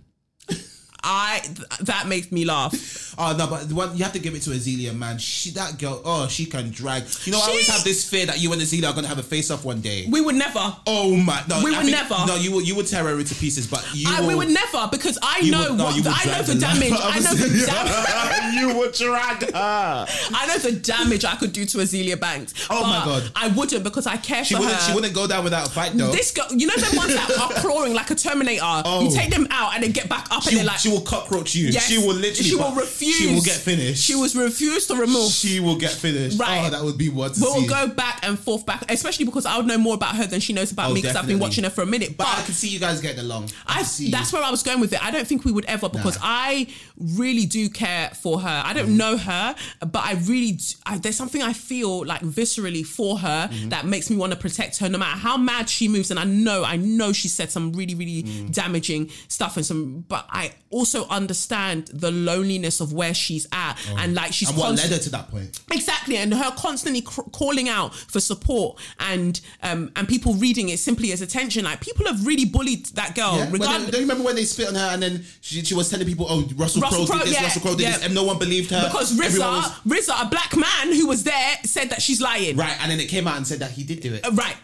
I 1.04 1.40
th- 1.44 1.68
that 1.82 2.08
makes 2.08 2.32
me 2.32 2.46
laugh. 2.46 2.74
Oh 3.18 3.36
no, 3.38 3.46
but 3.46 3.68
the 3.68 3.76
one 3.76 3.96
you 3.98 4.04
have 4.06 4.14
to 4.14 4.20
give 4.20 4.34
it 4.36 4.42
to 4.44 4.52
Azealia, 4.52 4.96
man. 4.96 5.18
She 5.20 5.52
that 5.52 5.78
girl, 5.78 6.02
oh, 6.06 6.28
she 6.30 6.46
can 6.46 6.72
drag. 6.72 7.04
You 7.26 7.34
know, 7.34 7.40
I 7.40 7.48
always 7.50 7.68
have 7.68 7.84
this 7.84 8.10
fear 8.10 8.26
that 8.26 8.40
you 8.40 8.52
and 8.54 8.62
Azealia 8.62 8.90
are 8.90 8.96
gonna 8.96 9.10
have 9.10 9.20
a 9.20 9.24
face 9.24 9.52
off 9.52 9.66
one 9.66 9.82
day. 9.82 10.08
We 10.10 10.22
would 10.22 10.36
never. 10.36 10.74
Oh 10.88 11.14
my, 11.18 11.44
no, 11.48 11.62
We 11.62 11.76
I 11.76 11.84
would 11.84 11.92
never. 11.92 12.16
No, 12.26 12.36
you 12.36 12.54
will, 12.54 12.62
you 12.62 12.74
would 12.78 12.88
tear 12.88 13.04
her 13.04 13.20
into 13.20 13.36
pieces, 13.36 13.68
but 13.68 13.86
you. 13.94 14.08
I, 14.10 14.22
will, 14.22 14.30
we 14.30 14.36
would 14.36 14.50
never 14.50 14.88
because 14.90 15.20
I 15.22 15.40
you 15.40 15.52
know 15.52 15.70
would- 15.72 15.78
no, 15.78 15.84
what 15.84 15.96
you 15.98 16.04
would 16.04 16.14
I 16.14 16.24
know 16.26 16.32
drag 16.42 16.46
the 16.46 16.54
life 16.56 16.62
damage. 16.80 16.92
out 16.94 17.00
of 17.00 17.16
I 17.16 17.20
know 17.20 17.34
the 17.36 17.46
Azealia. 17.66 17.66
damage. 17.68 18.54
you 18.72 18.78
would 18.80 18.94
drag 18.94 19.42
her. 19.52 20.08
I 20.34 20.46
know 20.48 20.58
the 20.58 20.72
damage 20.80 21.26
I 21.26 21.36
could 21.36 21.52
do 21.52 21.66
to 21.66 21.78
Azealia 21.80 22.20
Banks. 22.20 22.54
Oh 22.70 22.82
my 22.84 23.00
but 23.04 23.06
God. 23.20 23.32
I 23.36 23.48
wouldn't 23.50 23.84
because 23.84 24.08
I 24.08 24.16
care 24.18 24.46
She 24.46 24.56
for 24.56 24.62
wouldn't. 24.62 24.80
her. 24.80 24.88
She 24.88 24.96
wouldn't 24.96 25.14
go 25.14 25.28
down 25.28 25.44
without 25.44 25.68
a 25.68 25.70
fight, 25.70 25.92
though. 25.96 26.12
This 26.12 26.32
girl, 26.32 26.48
you 26.56 26.66
know 26.66 26.76
the 26.78 26.96
ones 26.96 27.14
that 27.14 27.30
are 27.38 27.54
clawing 27.62 27.94
like 27.94 28.10
a 28.10 28.16
Terminator. 28.16 28.62
Oh. 28.64 29.04
You 29.04 29.14
take 29.14 29.30
them 29.30 29.48
out 29.52 29.74
and 29.76 29.84
they 29.84 29.90
get 29.90 30.08
back 30.08 30.28
up 30.32 30.48
and 30.48 30.56
they're 30.56 30.64
like, 30.66 30.80
she 30.80 30.91
will 30.92 31.02
cockroach 31.02 31.56
you. 31.56 31.68
Yes. 31.70 31.88
She 31.88 31.98
will 31.98 32.14
literally. 32.14 32.50
She 32.50 32.56
will 32.56 32.76
refuse. 32.76 33.16
She 33.16 33.34
will 33.34 33.42
get 33.42 33.56
finished. 33.56 34.04
She 34.04 34.16
was 34.16 34.36
refused 34.36 34.90
to 34.90 34.96
remove. 34.96 35.32
She 35.32 35.60
will 35.60 35.78
get 35.78 35.92
finished. 35.92 36.40
Right. 36.40 36.66
Oh, 36.68 36.70
that 36.70 36.84
would 36.84 36.98
be 36.98 37.10
what 37.10 37.36
We'll 37.40 37.62
see. 37.62 37.68
go 37.68 37.88
back 37.88 38.20
and 38.24 38.38
forth, 38.38 38.66
back, 38.66 38.84
especially 38.90 39.26
because 39.26 39.46
I 39.46 39.58
would 39.58 39.66
know 39.66 39.78
more 39.78 39.96
about 39.96 40.16
her 40.18 40.28
than 40.28 40.40
she 40.42 40.54
knows 40.54 40.72
about 40.72 40.92
Oh, 40.92 40.94
me 40.94 41.02
because 41.02 41.16
I've 41.16 41.28
been 41.28 41.40
watching 41.40 41.64
her 41.64 41.70
for 41.70 41.82
a 41.82 41.86
minute. 41.86 42.18
but 42.18 42.26
But, 42.26 42.40
I 42.40 42.42
can 42.44 42.54
see 42.54 42.68
you 42.70 42.80
guys 42.80 43.02
getting 43.02 43.20
along. 43.22 43.50
I, 43.66 43.80
I, 43.80 43.84
see. 43.84 44.12
that's 44.12 44.32
where 44.34 44.44
I 44.44 44.52
was 44.52 44.62
going 44.64 44.80
with 44.82 44.94
it. 44.94 45.04
I 45.04 45.10
don't 45.12 45.26
think 45.26 45.46
we 45.46 45.52
would 45.52 45.66
ever 45.66 45.88
because 45.90 46.18
Nah. 46.18 46.22
I 46.26 46.68
really 46.98 47.46
do 47.46 47.70
care 47.70 48.10
for 48.22 48.40
her. 48.42 48.64
I 48.66 48.74
don't 48.74 48.82
Mm-hmm. 48.82 48.98
know 48.98 49.18
her, 49.18 49.56
but 49.80 50.04
I 50.04 50.14
really 50.26 50.54
do, 50.54 50.66
I, 50.86 50.98
there's 50.98 51.16
something 51.16 51.42
I 51.42 51.54
feel 51.54 52.06
like 52.06 52.22
viscerally 52.22 52.86
for 52.86 53.18
her 53.20 53.48
Mm-hmm. 53.52 53.70
that 53.70 53.86
makes 53.86 54.10
me 54.10 54.18
want 54.18 54.34
to 54.34 54.38
protect 54.40 54.78
her 54.80 54.90
no 54.90 54.98
matter 54.98 55.18
how 55.20 55.38
mad 55.38 55.70
she 55.70 55.88
moves. 55.88 56.12
And 56.12 56.20
I 56.20 56.24
know, 56.26 56.64
I 56.64 56.76
know 56.78 57.14
she 57.14 57.28
said 57.28 57.52
some 57.52 57.72
really, 57.74 57.96
really 57.96 58.24
Mm. 58.24 58.54
damaging 58.54 59.10
stuff 59.28 59.56
and 59.58 59.66
some, 59.66 60.02
but 60.08 60.26
I 60.30 60.52
also 60.70 60.81
understand 61.10 61.88
the 61.94 62.12
loneliness 62.12 62.80
of 62.82 62.94
where 62.94 63.14
she's 63.14 63.48
at 63.52 63.78
and 63.98 64.14
like 64.14 64.34
she's 64.34 64.50
Oh. 64.50 64.52
and 64.52 64.60
what 64.60 64.68
const- 64.68 64.84
led 64.84 64.92
her 64.94 65.04
to 65.04 65.10
that 65.12 65.30
point? 65.32 65.60
Exactly, 65.72 66.18
and 66.18 66.34
her 66.34 66.52
constantly 66.58 67.02
cr- 67.02 67.22
calling 67.32 67.70
out 67.70 67.94
for 67.96 68.20
support 68.20 68.80
and 69.00 69.40
um 69.64 69.92
and 69.96 70.08
people 70.08 70.34
reading 70.36 70.70
it 70.70 70.80
simply 70.80 71.12
as 71.12 71.22
attention. 71.22 71.66
Like 71.66 71.82
people 71.82 72.06
have 72.08 72.26
really 72.26 72.46
bullied 72.46 72.86
that 72.96 73.16
girl. 73.16 73.38
Yeah, 73.38 73.46
they- 73.46 73.58
don't 73.58 73.94
you 73.94 74.00
remember 74.00 74.24
when 74.24 74.36
they 74.36 74.46
spit 74.46 74.68
on 74.68 74.76
her 74.76 74.90
and 74.94 75.02
then 75.02 75.26
she, 75.42 75.64
she 75.64 75.74
was 75.76 75.90
telling 75.90 76.06
people, 76.08 76.26
"Oh, 76.30 76.42
Russell, 76.56 76.82
Russell 76.82 77.06
Crowe 77.08 77.18
did 77.20 77.28
this, 77.28 77.34
yeah, 77.36 77.44
Russell 77.44 77.62
Crowe 77.62 77.76
did 77.76 77.84
yeah. 77.84 77.92
this," 77.98 78.06
and 78.06 78.16
no 78.16 78.24
one 78.24 78.38
believed 78.40 78.72
her 78.72 78.84
because 78.86 79.14
RZA, 79.18 79.40
was- 79.40 79.72
RZA, 80.08 80.22
a 80.28 80.30
black 80.30 80.56
man 80.56 80.94
who 80.96 81.08
was 81.08 81.24
there, 81.24 81.58
said 81.64 81.90
that 81.92 82.02
she's 82.02 82.22
lying. 82.22 82.58
right, 82.58 82.76
and 82.82 82.92
then 82.92 83.00
it 83.00 83.08
came 83.08 83.28
out 83.28 83.38
and 83.38 83.46
said 83.48 83.60
that 83.60 83.72
he 83.72 83.84
did 83.84 84.02
do 84.02 84.14
it. 84.14 84.26
Uh, 84.26 84.32
Right. 84.32 84.56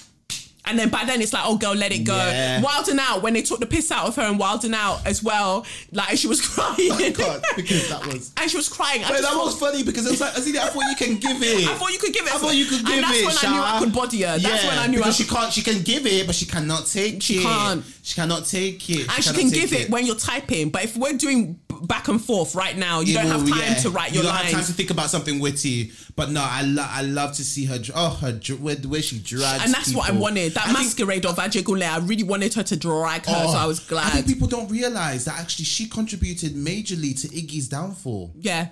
And 0.67 0.77
then 0.77 0.89
by 0.89 1.03
then 1.05 1.21
it's 1.21 1.33
like, 1.33 1.43
oh 1.45 1.57
girl, 1.57 1.73
let 1.73 1.91
it 1.91 1.99
go. 2.03 2.15
Yeah. 2.15 2.61
Wilding 2.61 2.97
out 2.99 3.21
when 3.21 3.33
they 3.33 3.41
took 3.41 3.59
the 3.59 3.65
piss 3.65 3.91
out 3.91 4.07
of 4.07 4.15
her 4.17 4.23
and 4.23 4.37
wilding 4.37 4.73
out 4.73 5.05
as 5.05 5.23
well, 5.23 5.65
like 5.91 6.17
she 6.17 6.27
was 6.27 6.41
crying. 6.47 6.77
Oh 6.91 7.11
God, 7.11 7.43
because 7.55 7.89
that 7.89 8.05
was. 8.05 8.31
and 8.37 8.49
she 8.51 8.57
was 8.57 8.69
crying. 8.69 9.03
I 9.03 9.09
just 9.09 9.23
that 9.23 9.35
was 9.35 9.57
funny 9.59 9.83
because 9.83 10.05
it 10.05 10.11
was 10.11 10.21
like, 10.21 10.33
Azina, 10.33 10.59
I 10.59 10.67
thought 10.69 10.83
you 10.89 10.95
can 10.95 11.15
give 11.17 11.41
it. 11.41 11.67
I 11.67 11.73
thought 11.75 11.91
you 11.91 11.99
could 11.99 12.13
give 12.13 12.25
it. 12.27 12.33
I 12.33 12.37
thought 12.37 12.55
you 12.55 12.65
could 12.65 12.85
give 12.85 12.93
and 12.95 13.03
that's 13.03 13.17
it. 13.17 13.25
when 13.25 13.35
I 13.37 13.55
knew 13.55 13.61
I 13.63 13.79
could 13.79 13.93
body 13.93 14.21
her. 14.23 14.37
That's 14.37 14.63
yeah, 14.63 14.69
when 14.69 14.77
I 14.79 14.87
knew 14.87 14.97
I 14.97 15.01
because 15.01 15.17
could. 15.17 15.25
she 15.27 15.33
can't. 15.35 15.53
She 15.53 15.61
can 15.63 15.81
give 15.83 16.05
it, 16.05 16.25
but 16.27 16.35
she 16.35 16.45
cannot 16.45 16.85
take 16.85 17.21
She 17.23 17.37
it. 17.39 17.43
can't. 17.43 17.83
She 18.03 18.15
cannot 18.15 18.45
take 18.45 18.89
it. 18.89 19.07
and 19.13 19.23
she 19.23 19.33
can 19.33 19.49
give 19.49 19.73
it. 19.73 19.89
when 19.89 20.05
you're 20.05 20.15
typing. 20.15 20.69
But 20.69 20.83
if 20.85 20.95
we're 20.97 21.13
doing 21.13 21.59
back 21.83 22.07
and 22.07 22.19
forth 22.23 22.55
right 22.55 22.75
now, 22.77 23.01
you 23.01 23.13
It 23.17 23.21
don't 23.21 23.27
have 23.27 23.47
time 23.47 23.59
yeah. 23.59 23.73
to 23.75 23.89
write 23.89 24.13
your 24.13 24.23
lines. 24.23 24.25
You 24.25 24.33
don't 24.33 24.33
have 24.35 24.51
time 24.51 24.63
to 24.65 24.71
think 24.73 24.89
about 24.91 25.09
something 25.09 25.39
witty. 25.39 25.91
But 26.17 26.31
no, 26.31 26.41
I 26.43 26.63
love. 26.63 26.89
I 26.91 27.03
love 27.03 27.33
to 27.35 27.43
see 27.43 27.65
her. 27.65 27.79
Oh, 27.95 28.09
her 28.21 28.31
dr- 28.33 28.59
where, 28.59 28.73
the 28.75 29.01
she 29.03 29.19
drags. 29.19 29.63
and 29.63 29.71
that's 29.73 29.93
what 29.93 30.09
I 30.09 30.13
wanted. 30.13 30.55
That 30.55 30.63
I 30.67 30.73
think- 30.73 30.79
masquerade 30.79 31.25
of 31.27 31.37
Ajegule, 31.37 31.87
I 31.87 31.99
really 31.99 32.23
wanted 32.23 32.55
her 32.55 32.63
to 32.63 32.75
drag 32.75 33.25
her, 33.27 33.33
Oh, 33.45 33.51
so 33.53 33.57
I 33.57 33.67
was 33.67 33.79
glad. 33.79 34.07
I 34.07 34.09
think 34.09 34.27
people 34.27 34.47
don't 34.47 34.67
realize 34.69 35.25
that 35.25 35.39
actually 35.39 35.65
she 35.65 35.87
contributed 35.87 36.55
majorly 36.55 37.19
to 37.21 37.27
Iggy's 37.29 37.67
downfall. 37.69 38.33
yeah. 38.35 38.69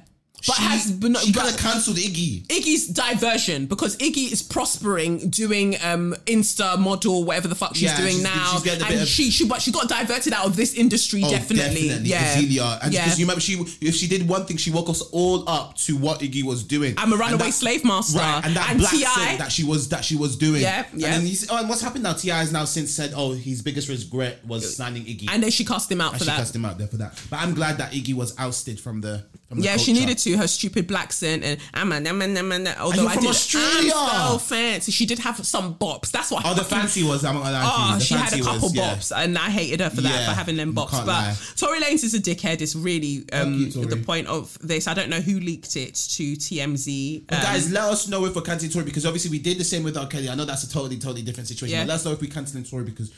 But 0.48 0.56
she, 0.58 0.64
has 0.64 0.92
been 0.92 1.16
she 1.16 1.34
kind 1.34 1.50
of 1.50 1.58
cancelled 1.58 1.98
Iggy. 1.98 2.46
Iggy's 2.48 2.88
diversion 2.88 3.66
because 3.66 3.98
Iggy 3.98 4.32
is 4.32 4.42
prospering 4.44 5.30
doing 5.30 5.76
um 5.84 6.16
Insta 6.26 6.78
model 6.80 7.24
whatever 7.24 7.48
the 7.48 7.56
fuck 7.56 7.74
she's 7.76 7.84
Yeah, 7.84 7.98
doing 7.98 8.12
she's- 8.18 8.24
now 8.24 8.58
she's 8.60 8.74
and 8.82 9.02
of- 9.02 9.08
she 9.08 9.32
she 9.32 9.48
but 9.48 9.62
she 9.62 9.72
got 9.72 9.88
diverted 9.90 10.34
out 10.34 10.46
of 10.46 10.56
this 10.56 10.74
industry 10.74 11.22
Oh, 11.24 11.30
definitely. 11.32 11.88
yeah 12.04 12.36
Azealia. 12.36 12.80
And 12.84 12.94
yeah 12.94 13.04
because 13.06 13.20
you 13.20 13.26
remember 13.26 13.42
she 13.42 13.54
if 13.82 13.96
she 13.96 14.08
did 14.08 14.28
one 14.28 14.46
thing, 14.46 14.58
she 14.58 14.72
woke 14.72 14.90
us 14.90 15.02
all 15.12 15.48
up 15.50 15.76
to 15.78 15.98
what 15.98 16.20
Iggy 16.20 16.44
was 16.44 16.64
doing. 16.64 16.94
I'm 16.98 17.12
a 17.14 17.16
runaway 17.18 17.46
that- 17.46 17.54
slave 17.54 17.84
master 17.84 18.20
Right, 18.20 18.42
and 18.46 18.56
that 18.56 18.70
and 18.72 18.80
black 18.80 18.94
scent 18.94 19.40
that 19.40 19.52
she 19.52 19.64
was 19.64 19.90
that 19.90 20.06
she 20.06 20.16
was 20.16 20.36
doing. 20.36 20.62
Yeah, 20.62 20.86
yeah. 20.94 21.08
And 21.08 21.22
then 21.22 21.22
he's, 21.26 21.50
oh, 21.50 21.58
and 21.58 21.68
what's 21.70 21.82
happened 21.82 22.04
now? 22.04 22.14
T.I. 22.14 22.38
has 22.38 22.52
now 22.52 22.66
since 22.66 22.92
said, 22.92 23.14
oh, 23.16 23.34
his 23.34 23.62
biggest 23.62 23.90
regret 23.90 24.46
was 24.46 24.76
signing 24.76 25.04
Iggy. 25.06 25.28
and 25.32 25.42
then 25.44 25.52
she 25.52 25.66
cast 25.66 25.92
him 25.92 26.02
out 26.02 26.12
And 26.14 26.20
for 26.20 26.26
she 26.26 26.30
that. 26.32 26.38
cast 26.38 26.56
him 26.56 26.66
out 26.66 26.78
there 26.78 26.88
for 26.88 26.98
that. 26.98 27.20
But 27.30 27.40
I'm 27.40 27.54
glad 27.54 27.78
that 27.80 27.92
Iggy 27.94 28.14
was 28.14 28.36
ousted 28.38 28.80
from 28.80 29.02
the. 29.02 29.24
From 29.50 29.60
the 29.60 29.66
Yeah, 29.66 29.78
she 29.78 29.94
needed 29.94 30.18
to. 30.20 30.35
Do 30.36 30.42
her 30.42 30.48
stupid 30.48 30.88
black 30.88 31.06
accent 31.06 31.44
and 31.44 31.60
I'm 31.74 31.92
a, 31.92 31.96
I'm 31.98 32.22
a, 32.22 32.26
I'm 32.40 32.52
a, 32.52 32.76
although 32.80 33.02
you're 33.02 33.10
I 33.10 33.14
from 33.14 33.22
did, 33.24 33.30
Australia. 33.30 33.92
I'm 33.96 34.32
so 34.34 34.38
fancy. 34.40 34.92
She 34.92 35.06
did 35.06 35.20
have 35.20 35.46
some 35.46 35.76
bops. 35.76 36.12
That's 36.12 36.32
what. 36.32 36.44
I 36.46 36.50
Oh, 36.52 36.54
the 36.54 36.64
fucking- 36.64 36.78
fancy 36.80 37.04
was. 37.04 37.24
I'm 37.24 37.36
not 37.36 37.44
gonna 37.44 37.54
lie. 37.54 37.94
Oh, 37.96 38.00
she 38.00 38.16
had 38.16 38.34
a 38.34 38.42
couple 38.42 38.62
was, 38.70 38.76
yeah. 38.76 38.96
bops, 38.96 39.12
and 39.16 39.38
I 39.38 39.50
hated 39.50 39.82
her 39.82 39.90
for 39.90 40.02
that 40.02 40.10
Yeah, 40.22 40.26
for 40.30 40.36
having 40.36 40.58
them 40.58 40.74
bops. 40.74 40.92
But 40.92 41.08
lie. 41.08 41.36
Tory 41.56 41.80
Lanez 41.80 42.04
is 42.04 42.14
a 42.14 42.20
dickhead. 42.20 42.62
It's 42.62 42.76
really 42.76 43.24
um, 43.34 43.54
you, 43.54 43.86
the 43.86 43.98
point 43.98 44.28
of 44.28 44.58
this. 44.62 44.88
I 44.88 44.94
don't 44.94 45.10
know 45.10 45.22
who 45.22 45.40
leaked 45.40 45.76
it 45.76 45.94
to 45.96 46.34
TMZ. 46.34 47.20
Um, 47.32 47.42
guys, 47.42 47.72
let 47.72 47.84
us 47.84 48.08
know 48.08 48.26
if 48.26 48.36
we're 48.36 48.42
cancelling 48.42 48.72
Tory 48.72 48.86
because 48.86 49.06
obviously 49.06 49.32
we 49.32 49.40
did 49.40 49.58
the 49.58 49.64
same 49.64 49.84
with 49.84 49.98
R. 49.98 50.08
Kelly. 50.08 50.30
I 50.30 50.36
know 50.36 50.46
that's 50.46 50.64
a 50.64 50.70
totally, 50.70 50.98
totally 50.98 51.22
different 51.22 51.48
situation. 51.48 51.76
Yeah. 51.78 51.84
But 51.84 51.90
let 51.90 51.96
us 51.96 52.06
know 52.06 52.12
if 52.14 52.22
we're 52.22 52.32
cancelling 52.32 52.64
Tory 52.64 52.84
because 52.86 53.12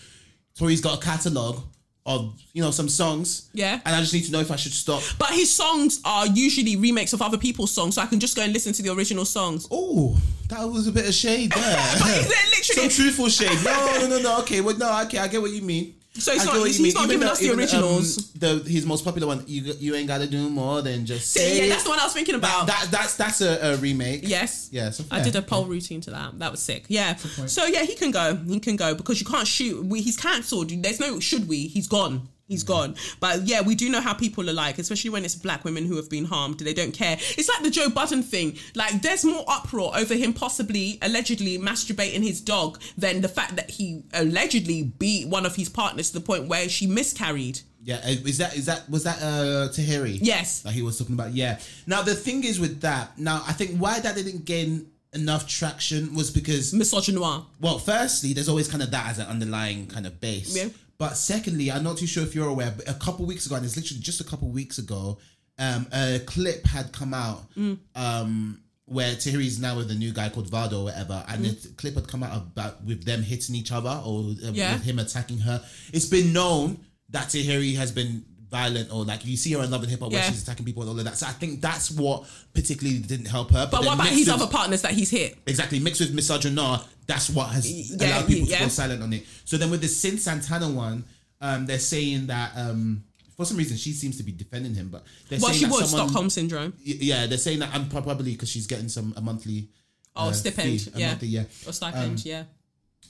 Tory's 0.58 0.82
got 0.82 1.02
a 1.02 1.06
catalogue 1.06 1.62
of 2.08 2.34
you 2.54 2.64
know 2.64 2.72
some 2.72 2.90
songs. 2.90 3.50
Yeah. 3.54 3.80
And 3.86 3.96
I 3.96 4.00
just 4.00 4.14
need 4.14 4.24
to 4.26 4.32
know 4.32 4.40
if 4.40 4.50
I 4.50 4.56
should 4.56 4.74
stop. 4.74 5.04
but 5.20 5.30
his 5.30 5.54
songs 5.54 6.00
are 6.06 6.26
usually 6.26 6.76
remakes 6.78 7.14
of 7.14 7.22
other 7.22 7.38
people's 7.38 7.72
songs, 7.72 7.96
so 7.96 8.02
I 8.02 8.08
can 8.08 8.20
just 8.20 8.36
go 8.36 8.42
and 8.42 8.54
listen 8.54 8.74
to 8.74 8.82
the 8.82 8.92
original 8.94 9.26
songs. 9.26 9.68
Oh, 9.70 10.18
that 10.48 10.64
was 10.66 10.88
a 10.88 10.92
bit 10.92 11.08
of 11.08 11.14
shade 11.14 11.52
there. 11.52 11.62
They're 12.00 12.24
literally- 12.24 12.62
some 12.62 12.90
truthful 12.90 13.28
shade. 13.30 13.60
No, 13.64 13.98
no, 14.00 14.08
no, 14.08 14.20
no. 14.22 14.40
Okay, 14.40 14.62
well, 14.62 14.78
no, 14.78 15.02
okay, 15.04 15.20
I 15.20 15.28
get 15.28 15.42
what 15.42 15.52
you 15.52 15.62
mean. 15.62 15.94
So 16.20 16.32
it's 16.34 16.42
I 16.44 16.46
not- 16.46 16.56
he's- 16.66 16.78
he's 16.78 16.94
not 16.96 17.08
giving 17.10 17.20
the- 17.20 17.32
us 17.32 17.40
the 17.40 17.46
even, 17.46 17.60
originals. 17.60 18.18
Um, 18.18 18.24
the 18.36 18.70
his 18.70 18.86
most 18.86 19.04
popular 19.06 19.28
one. 19.28 19.44
You 19.48 19.74
you 19.80 19.96
ain't 19.96 20.08
gotta 20.08 20.28
do 20.28 20.50
more 20.50 20.82
than 20.82 21.06
just 21.06 21.32
say. 21.32 21.58
yeah, 21.58 21.64
it. 21.66 21.70
that's 21.70 21.84
the 21.84 21.90
one 21.90 22.00
I 22.00 22.04
was 22.06 22.14
thinking 22.14 22.36
about. 22.36 22.68
That, 22.68 22.88
that 22.90 22.92
that's 22.92 23.16
that's 23.16 23.42
a, 23.42 23.74
a 23.74 23.78
remake. 23.78 24.22
Yes. 24.24 24.70
Yeah, 24.72 24.90
so 24.92 25.04
I 25.12 25.22
did 25.22 25.36
a 25.36 25.42
poll 25.42 25.66
routine 25.66 26.02
to 26.02 26.12
that. 26.12 26.40
That 26.40 26.52
was 26.52 26.62
sick. 26.62 26.86
Yeah. 26.88 27.16
So 27.46 27.66
yeah, 27.66 27.84
he 27.84 27.96
can 27.96 28.12
go. 28.12 28.36
He 28.36 28.60
can 28.60 28.76
go 28.76 28.96
because 28.96 29.20
you 29.20 29.26
can't 29.28 29.48
shoot. 29.48 29.84
We, 29.86 30.02
he's 30.02 30.18
cancelled. 30.18 30.70
There's 30.70 31.00
no 31.00 31.20
should 31.20 31.48
we. 31.48 31.68
He's 31.68 31.88
gone. 31.88 32.28
He's 32.48 32.64
gone. 32.64 32.96
But 33.20 33.44
yeah, 33.44 33.62
we 33.62 33.76
do 33.76 33.90
know 33.90 34.00
how 34.00 34.14
people 34.14 34.50
are 34.50 34.54
like, 34.54 34.80
especially 34.80 35.10
when 35.10 35.26
it's 35.26 35.36
black 35.36 35.66
women 35.66 35.86
who 35.86 35.98
have 35.98 36.10
been 36.10 36.24
harmed. 36.24 36.60
They 36.60 36.74
don't 36.74 36.94
care. 36.94 37.18
It's 37.38 37.50
like 37.50 37.62
the 37.62 37.70
Joe 37.70 37.90
Budden 37.90 38.24
thing. 38.24 38.58
Like 38.74 39.02
there's 39.02 39.26
more 39.26 39.44
uproar 39.50 39.92
over 39.98 40.14
him 40.14 40.34
possibly, 40.34 40.98
allegedly 41.02 41.58
masturbating 41.60 42.24
his 42.24 42.40
dog 42.40 42.80
than 42.98 43.20
the 43.20 43.28
fact 43.28 43.58
that 43.58 43.70
he 43.72 44.04
allegedly 44.14 44.84
beat 44.84 45.28
one 45.28 45.46
of 45.46 45.56
his 45.58 45.68
partners 45.68 46.12
to 46.12 46.20
the 46.20 46.26
point 46.26 46.48
where 46.48 46.70
she 46.70 46.88
miscarried. 46.88 47.60
Yeah, 47.84 47.98
uh, 47.98 48.10
is 48.26 48.38
that 48.38 48.56
is 48.56 48.66
that 48.68 48.90
was 48.90 49.04
that 49.04 49.18
uh 49.22 49.70
Tahiry? 49.74 50.20
Yes. 50.22 50.62
that 50.62 50.72
he 50.72 50.82
was 50.82 50.98
talking 50.98 51.16
about. 51.16 51.32
Yeah. 51.34 51.60
Now 51.86 52.02
the 52.02 52.16
thing 52.16 52.44
is 52.46 52.60
with 52.62 52.82
that. 52.82 53.18
Now 53.20 53.44
I 53.46 53.52
think 53.54 53.78
why 53.78 54.00
that 54.00 54.16
didn't 54.16 54.46
gain 54.46 54.88
enough 55.14 55.48
traction 55.48 56.14
was 56.16 56.32
because 56.32 56.74
Misogynoir. 56.74 57.46
well, 57.60 57.80
firstly, 57.80 58.34
there's 58.34 58.50
always 58.50 58.68
kind 58.68 58.84
of 58.84 58.92
that 58.92 59.08
as 59.12 59.20
an 59.20 59.28
underlying 59.28 59.88
kind 59.88 60.06
of 60.08 60.20
base. 60.22 60.56
Yeah. 60.56 60.70
But 61.00 61.16
secondly, 61.16 61.72
I'm 61.72 61.84
not 61.84 61.98
too 61.98 62.08
sure 62.08 62.24
if 62.24 62.34
you're 62.34 62.48
aware, 62.48 62.74
but 62.76 62.90
a 62.90 62.94
couple 62.96 63.26
weeks 63.26 63.46
ago, 63.46 63.56
and 63.56 63.66
it's 63.66 63.76
literally 63.78 64.02
just 64.02 64.20
a 64.20 64.24
couple 64.24 64.50
weeks 64.50 64.78
ago, 64.80 65.20
um, 65.60 65.88
a 65.92 66.20
clip 66.26 66.66
had 66.66 66.92
come 66.92 67.14
out 67.14 67.54
Mm. 67.56 67.78
um, 67.96 68.62
where 68.86 69.16
Tahiry's 69.16 69.60
now 69.60 69.76
with 69.78 69.92
a 69.92 69.96
new 69.96 70.12
guy 70.14 70.30
called 70.30 70.50
Vado 70.50 70.80
or 70.82 70.84
whatever, 70.86 71.24
and 71.28 71.44
the 71.46 71.70
clip 71.78 71.96
had 71.96 72.08
come 72.08 72.24
out 72.24 72.36
about 72.38 72.84
with 72.86 73.04
them 73.04 73.22
hitting 73.22 73.54
each 73.56 73.72
other 73.72 74.02
or 74.06 74.22
uh, 74.44 74.52
Yeah. 74.54 74.74
with 74.74 74.84
him 74.84 74.98
attacking 74.98 75.40
her. 75.40 75.64
It's 75.94 76.06
been 76.06 76.32
known 76.34 76.80
that 77.10 77.28
Tahiry 77.30 77.76
has 77.76 77.92
been 77.92 78.26
violent 78.50 78.92
or 78.92 79.04
like 79.04 79.26
you 79.26 79.36
see 79.38 79.52
her 79.54 79.64
in 79.64 79.70
Love 79.72 79.82
and 79.84 79.92
Hip 79.92 80.00
Hop 80.00 80.12
where 80.12 80.24
she's 80.24 80.44
attacking 80.44 80.66
people 80.66 80.84
and 80.84 80.92
all 80.92 80.98
of 81.00 81.06
that. 81.06 81.18
So 81.18 81.26
I 81.28 81.32
think 81.32 81.62
that's 81.62 81.92
what 81.92 82.26
particularly 82.54 83.00
didn't 83.00 83.28
help 83.28 83.52
her. 83.52 83.68
But 83.70 83.80
then 83.82 83.88
what 83.88 83.96
about 83.96 84.08
his 84.08 84.28
with- 84.28 84.30
other 84.42 84.48
partners 84.48 84.82
that 84.84 84.92
he's 84.92 85.10
hit? 85.10 85.38
Exactly, 85.46 85.80
mixed 85.80 86.00
with 86.02 86.16
misogynoir, 86.16 86.84
that's 87.08 87.30
what 87.30 87.48
has 87.50 87.70
Yeah, 87.70 88.08
allowed 88.20 88.28
people 88.28 88.48
yeah. 88.48 88.58
to 88.60 88.64
go 88.66 88.70
silent 88.70 89.02
on 89.04 89.14
it. 89.14 89.26
So 89.46 89.58
then 89.58 89.70
with 89.72 89.82
the 89.82 89.88
Cyn 89.88 90.18
Santana 90.20 90.70
one, 90.70 91.04
um, 91.42 91.66
they're 91.66 91.80
saying 91.80 92.28
that 92.28 92.52
um, 92.56 93.04
for 93.36 93.46
some 93.46 93.58
reason 93.58 93.78
she 93.78 93.92
seems 93.94 94.18
to 94.18 94.24
be 94.24 94.32
defending 94.32 94.74
him, 94.76 94.90
but 94.90 95.04
they're 95.30 95.40
Well, 95.40 95.50
saying 95.50 95.60
she 95.60 95.66
that 95.66 95.72
would 95.74 95.86
someone- 95.86 96.08
Stockholm 96.10 96.30
syndrome 96.30 96.74
Yeah, 96.84 97.28
they're 97.28 97.38
saying 97.38 97.60
that 97.60 97.74
I'm 97.74 97.90
probably 97.90 98.32
because 98.32 98.50
she's 98.50 98.68
getting 98.68 98.90
some 98.90 99.14
a 99.18 99.22
monthly. 99.22 99.70
Oh, 100.16 100.30
uh, 100.30 100.34
stipend, 100.34 100.82
fee, 100.82 100.92
a 100.96 101.00
yeah. 101.00 101.08
monthly, 101.10 101.28
yeah. 101.28 101.44
or 101.68 101.74
stipend. 101.74 102.06
Um, 102.18 102.18
yeah. 102.26 102.44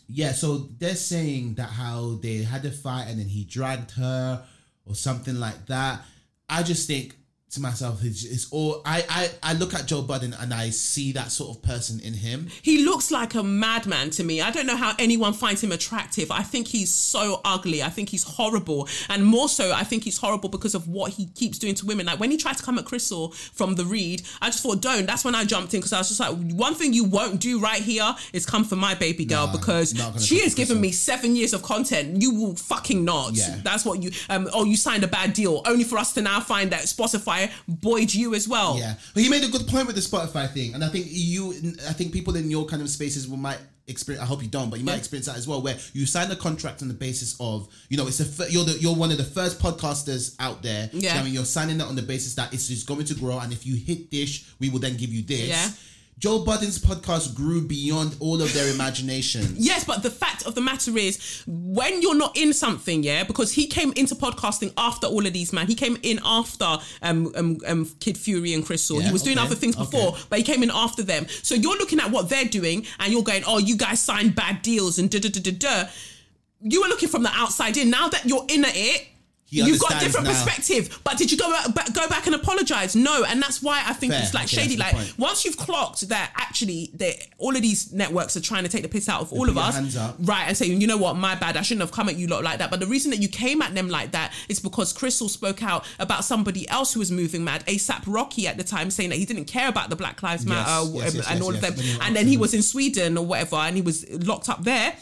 Yeah, 0.10 0.32
so 0.34 0.70
they're 0.78 0.96
saying 0.96 1.56
that 1.56 1.70
how 1.70 2.18
they 2.22 2.38
had 2.38 2.66
a 2.66 2.72
fight 2.72 3.06
and 3.08 3.20
then 3.20 3.28
he 3.28 3.44
dragged 3.44 3.92
her 3.92 4.46
or 4.88 4.96
something 4.96 5.40
like 5.40 5.66
that. 5.68 6.02
I 6.50 6.64
just 6.64 6.88
think 6.88 7.16
to 7.49 7.61
myself, 7.61 8.03
it's, 8.03 8.26
it's 8.26 8.52
all. 8.52 8.82
I, 8.86 9.06
I 9.10 9.30
I 9.41 9.53
look 9.53 9.74
at 9.74 9.86
Joe 9.86 10.02
Budden 10.02 10.34
and 10.34 10.53
I 10.53 10.69
see 10.69 11.14
that 11.14 11.32
sort 11.32 11.56
of 11.56 11.64
person 11.64 12.02
in 12.02 12.14
him. 12.14 12.48
He 12.61 12.84
looks 12.84 13.10
like 13.10 13.36
a 13.36 13.44
madman 13.44 14.10
to 14.11 14.24
me. 14.24 14.41
I 14.41 14.52
don't 14.52 14.65
know 14.65 14.76
how 14.76 14.94
anyone 14.99 15.32
finds 15.32 15.64
him 15.64 15.72
attractive. 15.72 16.30
I 16.30 16.44
think 16.44 16.68
he's 16.68 16.91
so 16.91 17.40
ugly. 17.45 17.82
I 17.82 17.88
think 17.90 18.10
he's 18.10 18.24
horrible. 18.24 18.90
And 19.07 19.26
more 19.26 19.48
so, 19.48 19.72
I 19.74 19.86
think 19.86 20.03
he's 20.03 20.18
horrible 20.18 20.49
because 20.49 20.76
of 20.76 20.90
what 20.90 21.14
he 21.14 21.28
keeps 21.28 21.57
doing 21.57 21.74
to 21.76 21.86
women. 21.86 22.06
Like 22.06 22.19
when 22.19 22.32
he 22.32 22.38
tried 22.38 22.57
to 22.57 22.64
come 22.64 22.78
at 22.78 22.84
Crissle 22.84 23.34
from 23.34 23.76
the 23.76 23.86
read, 23.86 24.24
I 24.41 24.48
just 24.48 24.61
thought, 24.61 24.82
don't. 24.82 25.06
That's 25.06 25.24
when 25.24 25.34
I 25.34 25.45
jumped 25.45 25.74
in 25.74 25.80
because 25.80 25.94
I 25.94 25.99
was 25.99 26.10
just 26.10 26.19
like, 26.19 26.36
one 26.52 26.76
thing 26.76 26.91
you 26.91 27.06
won't 27.06 27.40
do 27.40 27.61
right 27.61 27.82
here 27.82 28.14
is 28.34 28.45
come 28.45 28.65
for 28.65 28.76
my 28.76 28.94
baby 28.94 29.24
girl 29.24 29.48
Nah, 29.48 29.53
because 29.53 29.94
she 30.19 30.41
has 30.41 30.53
given 30.53 30.82
me 30.82 30.91
seven 30.91 31.34
years 31.34 31.53
of 31.53 31.64
content. 31.64 32.22
You 32.22 32.34
will 32.36 32.56
fucking 32.57 33.06
not. 33.06 33.36
Yeah. 33.36 33.61
That's 33.64 33.86
what 33.86 34.03
you, 34.03 34.11
um, 34.30 34.49
oh, 34.53 34.65
you 34.65 34.76
signed 34.76 35.06
a 35.06 35.07
bad 35.07 35.32
deal 35.32 35.61
only 35.65 35.86
for 35.86 35.98
us 35.98 36.14
to 36.15 36.22
now 36.22 36.41
find 36.41 36.72
that 36.72 36.84
Spotify 36.84 37.37
buoyed 37.68 38.14
you 38.14 38.36
as 38.36 38.48
well. 38.48 38.78
Yeah, 38.78 38.96
but 39.14 39.24
he 39.24 39.30
made 39.30 39.44
a 39.44 39.50
good 39.50 39.68
point 39.68 39.88
with 39.88 39.96
the 39.96 40.02
Spotify 40.02 40.52
thing, 40.52 40.74
and 40.74 40.84
I 40.84 40.90
think 40.90 41.06
you, 41.10 41.52
I 41.90 41.94
think 41.94 42.12
people 42.14 42.36
in 42.36 42.50
your 42.50 42.66
kind 42.66 42.82
of 42.82 42.90
spaces 42.90 43.28
will 43.28 43.38
might 43.38 43.60
experience. 43.90 44.22
I 44.24 44.28
hope 44.28 44.42
you 44.44 44.50
don't, 44.50 44.70
but 44.70 44.80
you 44.80 44.86
might 44.86 44.94
Yeah. 44.94 44.98
experience 45.00 45.28
that 45.28 45.38
as 45.38 45.48
well, 45.48 45.62
where 45.62 45.78
you 45.94 46.06
sign 46.06 46.30
a 46.32 46.36
contract 46.36 46.82
on 46.82 46.88
the 46.90 46.94
basis 46.94 47.36
of, 47.40 47.68
you 47.90 47.96
know, 47.98 48.08
it's 48.08 48.20
a 48.20 48.52
you're 48.52 48.66
the, 48.66 48.78
you're 48.80 48.96
one 48.96 49.12
of 49.12 49.18
the 49.18 49.24
first 49.24 49.60
podcasters 49.60 50.36
out 50.40 50.62
there. 50.62 50.90
Yeah. 50.92 51.20
I 51.20 51.24
mean, 51.24 51.34
you're 51.34 51.46
signing 51.46 51.78
that 51.78 51.88
on 51.88 51.96
the 51.96 52.02
basis 52.02 52.34
that 52.36 52.54
it's 52.54 52.68
just 52.68 52.86
going 52.88 53.06
to 53.06 53.14
grow, 53.16 53.40
and 53.40 53.54
if 53.54 53.66
you 53.66 53.76
hit 53.76 54.12
this, 54.12 54.44
we 54.60 54.70
will 54.70 54.80
then 54.80 54.98
give 54.98 55.12
you 55.14 55.22
this. 55.24 55.48
Yeah. 55.48 55.70
Joe 56.19 56.44
Budden's 56.44 56.80
podcast 56.80 57.35
grew 57.35 57.61
beyond 57.61 58.15
all 58.19 58.41
of 58.41 58.52
their 58.53 58.73
imaginations. 58.73 59.57
Yes, 59.68 59.84
but 59.84 60.02
the 60.02 60.10
fact 60.10 60.45
of 60.45 60.56
the 60.56 60.61
matter 60.61 60.98
is, 60.98 61.44
when 61.45 62.02
you're 62.02 62.15
not 62.15 62.38
in 62.38 62.53
something, 62.53 63.03
yeah, 63.03 63.23
because 63.23 63.52
he 63.52 63.68
came 63.68 63.91
into 63.94 64.15
podcasting 64.15 64.72
after 64.77 65.07
all 65.07 65.26
of 65.26 65.34
these, 65.34 65.52
man. 65.52 65.68
He 65.68 65.76
came 65.76 65.98
in 66.03 66.19
after 66.23 66.77
um, 67.02 67.34
um, 67.35 67.57
um 67.68 67.85
Kid 67.99 68.18
Fury 68.18 68.53
and 68.53 68.64
Crissle. 68.65 68.99
Yeah, 68.99 69.07
he 69.07 69.14
was 69.14 69.23
doing 69.23 69.38
other 69.38 69.56
things 69.56 69.76
before, 69.76 70.10
okay. 70.10 70.22
but 70.30 70.39
he 70.39 70.45
came 70.45 70.64
in 70.64 70.72
after 70.72 71.03
them. 71.03 71.27
So 71.27 71.53
you're 71.53 71.77
looking 71.77 71.99
at 71.99 72.11
what 72.11 72.30
they're 72.30 72.45
doing, 72.45 72.85
and 72.99 73.11
you're 73.11 73.23
going, 73.23 73.44
"Oh, 73.45 73.57
you 73.57 73.76
guys 73.76 73.99
signed 73.99 74.35
bad 74.35 74.61
deals," 74.61 74.98
and 74.99 75.10
da 75.10 75.19
da 75.19 75.30
da 75.30 75.41
da 75.41 75.52
da. 75.52 75.89
You 76.61 76.81
were 76.81 76.88
looking 76.88 77.10
from 77.10 77.23
the 77.23 77.31
outside 77.34 77.77
in. 77.77 77.89
Now 77.89 78.07
that 78.10 78.26
you're 78.26 78.45
in 78.48 78.64
at 78.65 78.76
it. 78.76 79.07
He 79.49 79.64
You've 79.64 79.80
got 79.80 79.95
a 79.95 79.99
different 79.99 80.28
now. 80.28 80.34
perspective, 80.34 80.99
but 81.06 81.18
did 81.18 81.32
you 81.32 81.38
go 81.38 81.49
back, 81.74 81.94
go 81.94 82.10
back 82.10 82.26
and 82.26 82.36
apologize? 82.36 82.98
No, 82.98 83.24
and 83.24 83.41
that's 83.41 83.64
why 83.64 83.82
I 83.86 83.94
think 83.94 84.11
Fair, 84.11 84.22
it's 84.22 84.34
like 84.34 84.44
okay, 84.45 84.64
shady. 84.64 84.76
Like 84.76 84.94
once 85.18 85.45
you've 85.45 85.56
clocked 85.56 86.10
that 86.10 86.34
actually 86.36 86.91
that 86.95 87.15
all 87.38 87.56
of 87.56 87.61
these 87.61 87.94
networks 87.94 88.36
are 88.36 88.41
trying 88.41 88.64
to 88.64 88.69
take 88.69 88.82
the 88.82 88.90
piss 88.90 89.07
out 89.07 89.22
of 89.22 89.32
all 89.32 89.48
of 89.48 89.57
us, 89.57 89.95
right, 90.19 90.44
and 90.49 90.57
saying, 90.57 90.82
you 90.82 90.88
know 90.88 90.98
what, 90.98 91.15
my 91.15 91.34
bad, 91.36 91.56
I 91.56 91.61
shouldn't 91.61 91.82
have 91.82 91.94
come 91.94 92.10
at 92.10 92.18
you 92.18 92.28
lot 92.28 92.44
like 92.44 92.60
that. 92.60 92.69
But 92.69 92.82
the 92.82 92.88
reason 92.88 93.10
that 93.11 93.22
you 93.22 93.30
came 93.30 93.61
at 93.61 93.74
them 93.74 93.88
like 93.88 94.11
that 94.11 94.34
is 94.49 94.60
because 94.60 94.94
Crissle 94.94 95.30
spoke 95.30 95.64
out 95.64 95.86
about 95.98 96.26
somebody 96.26 96.68
else 96.68 96.91
who 96.91 96.99
was 96.99 97.10
moving 97.10 97.45
mad, 97.45 97.65
ASAP 97.68 98.03
Rocky 98.06 98.49
at 98.49 98.57
the 98.57 98.65
time, 98.65 98.91
saying 98.91 99.11
that 99.11 99.15
he 99.18 99.24
didn't 99.24 99.45
care 99.45 99.69
about 99.69 99.90
the 99.90 99.95
Black 99.95 100.22
Lives 100.22 100.45
Matter 100.45 100.91
yes, 100.91 101.15
yes, 101.15 101.32
and 101.32 101.41
all 101.41 101.53
of 101.53 101.61
them, 101.61 101.74
and 102.02 102.14
then 102.18 102.28
he 102.28 102.36
was 102.36 102.53
in 102.53 102.61
Sweden 102.61 103.18
or 103.18 103.26
whatever, 103.26 103.56
and 103.56 103.78
he 103.78 103.82
was 103.82 104.06
locked 104.28 104.49
up 104.49 104.65
there. 104.65 104.94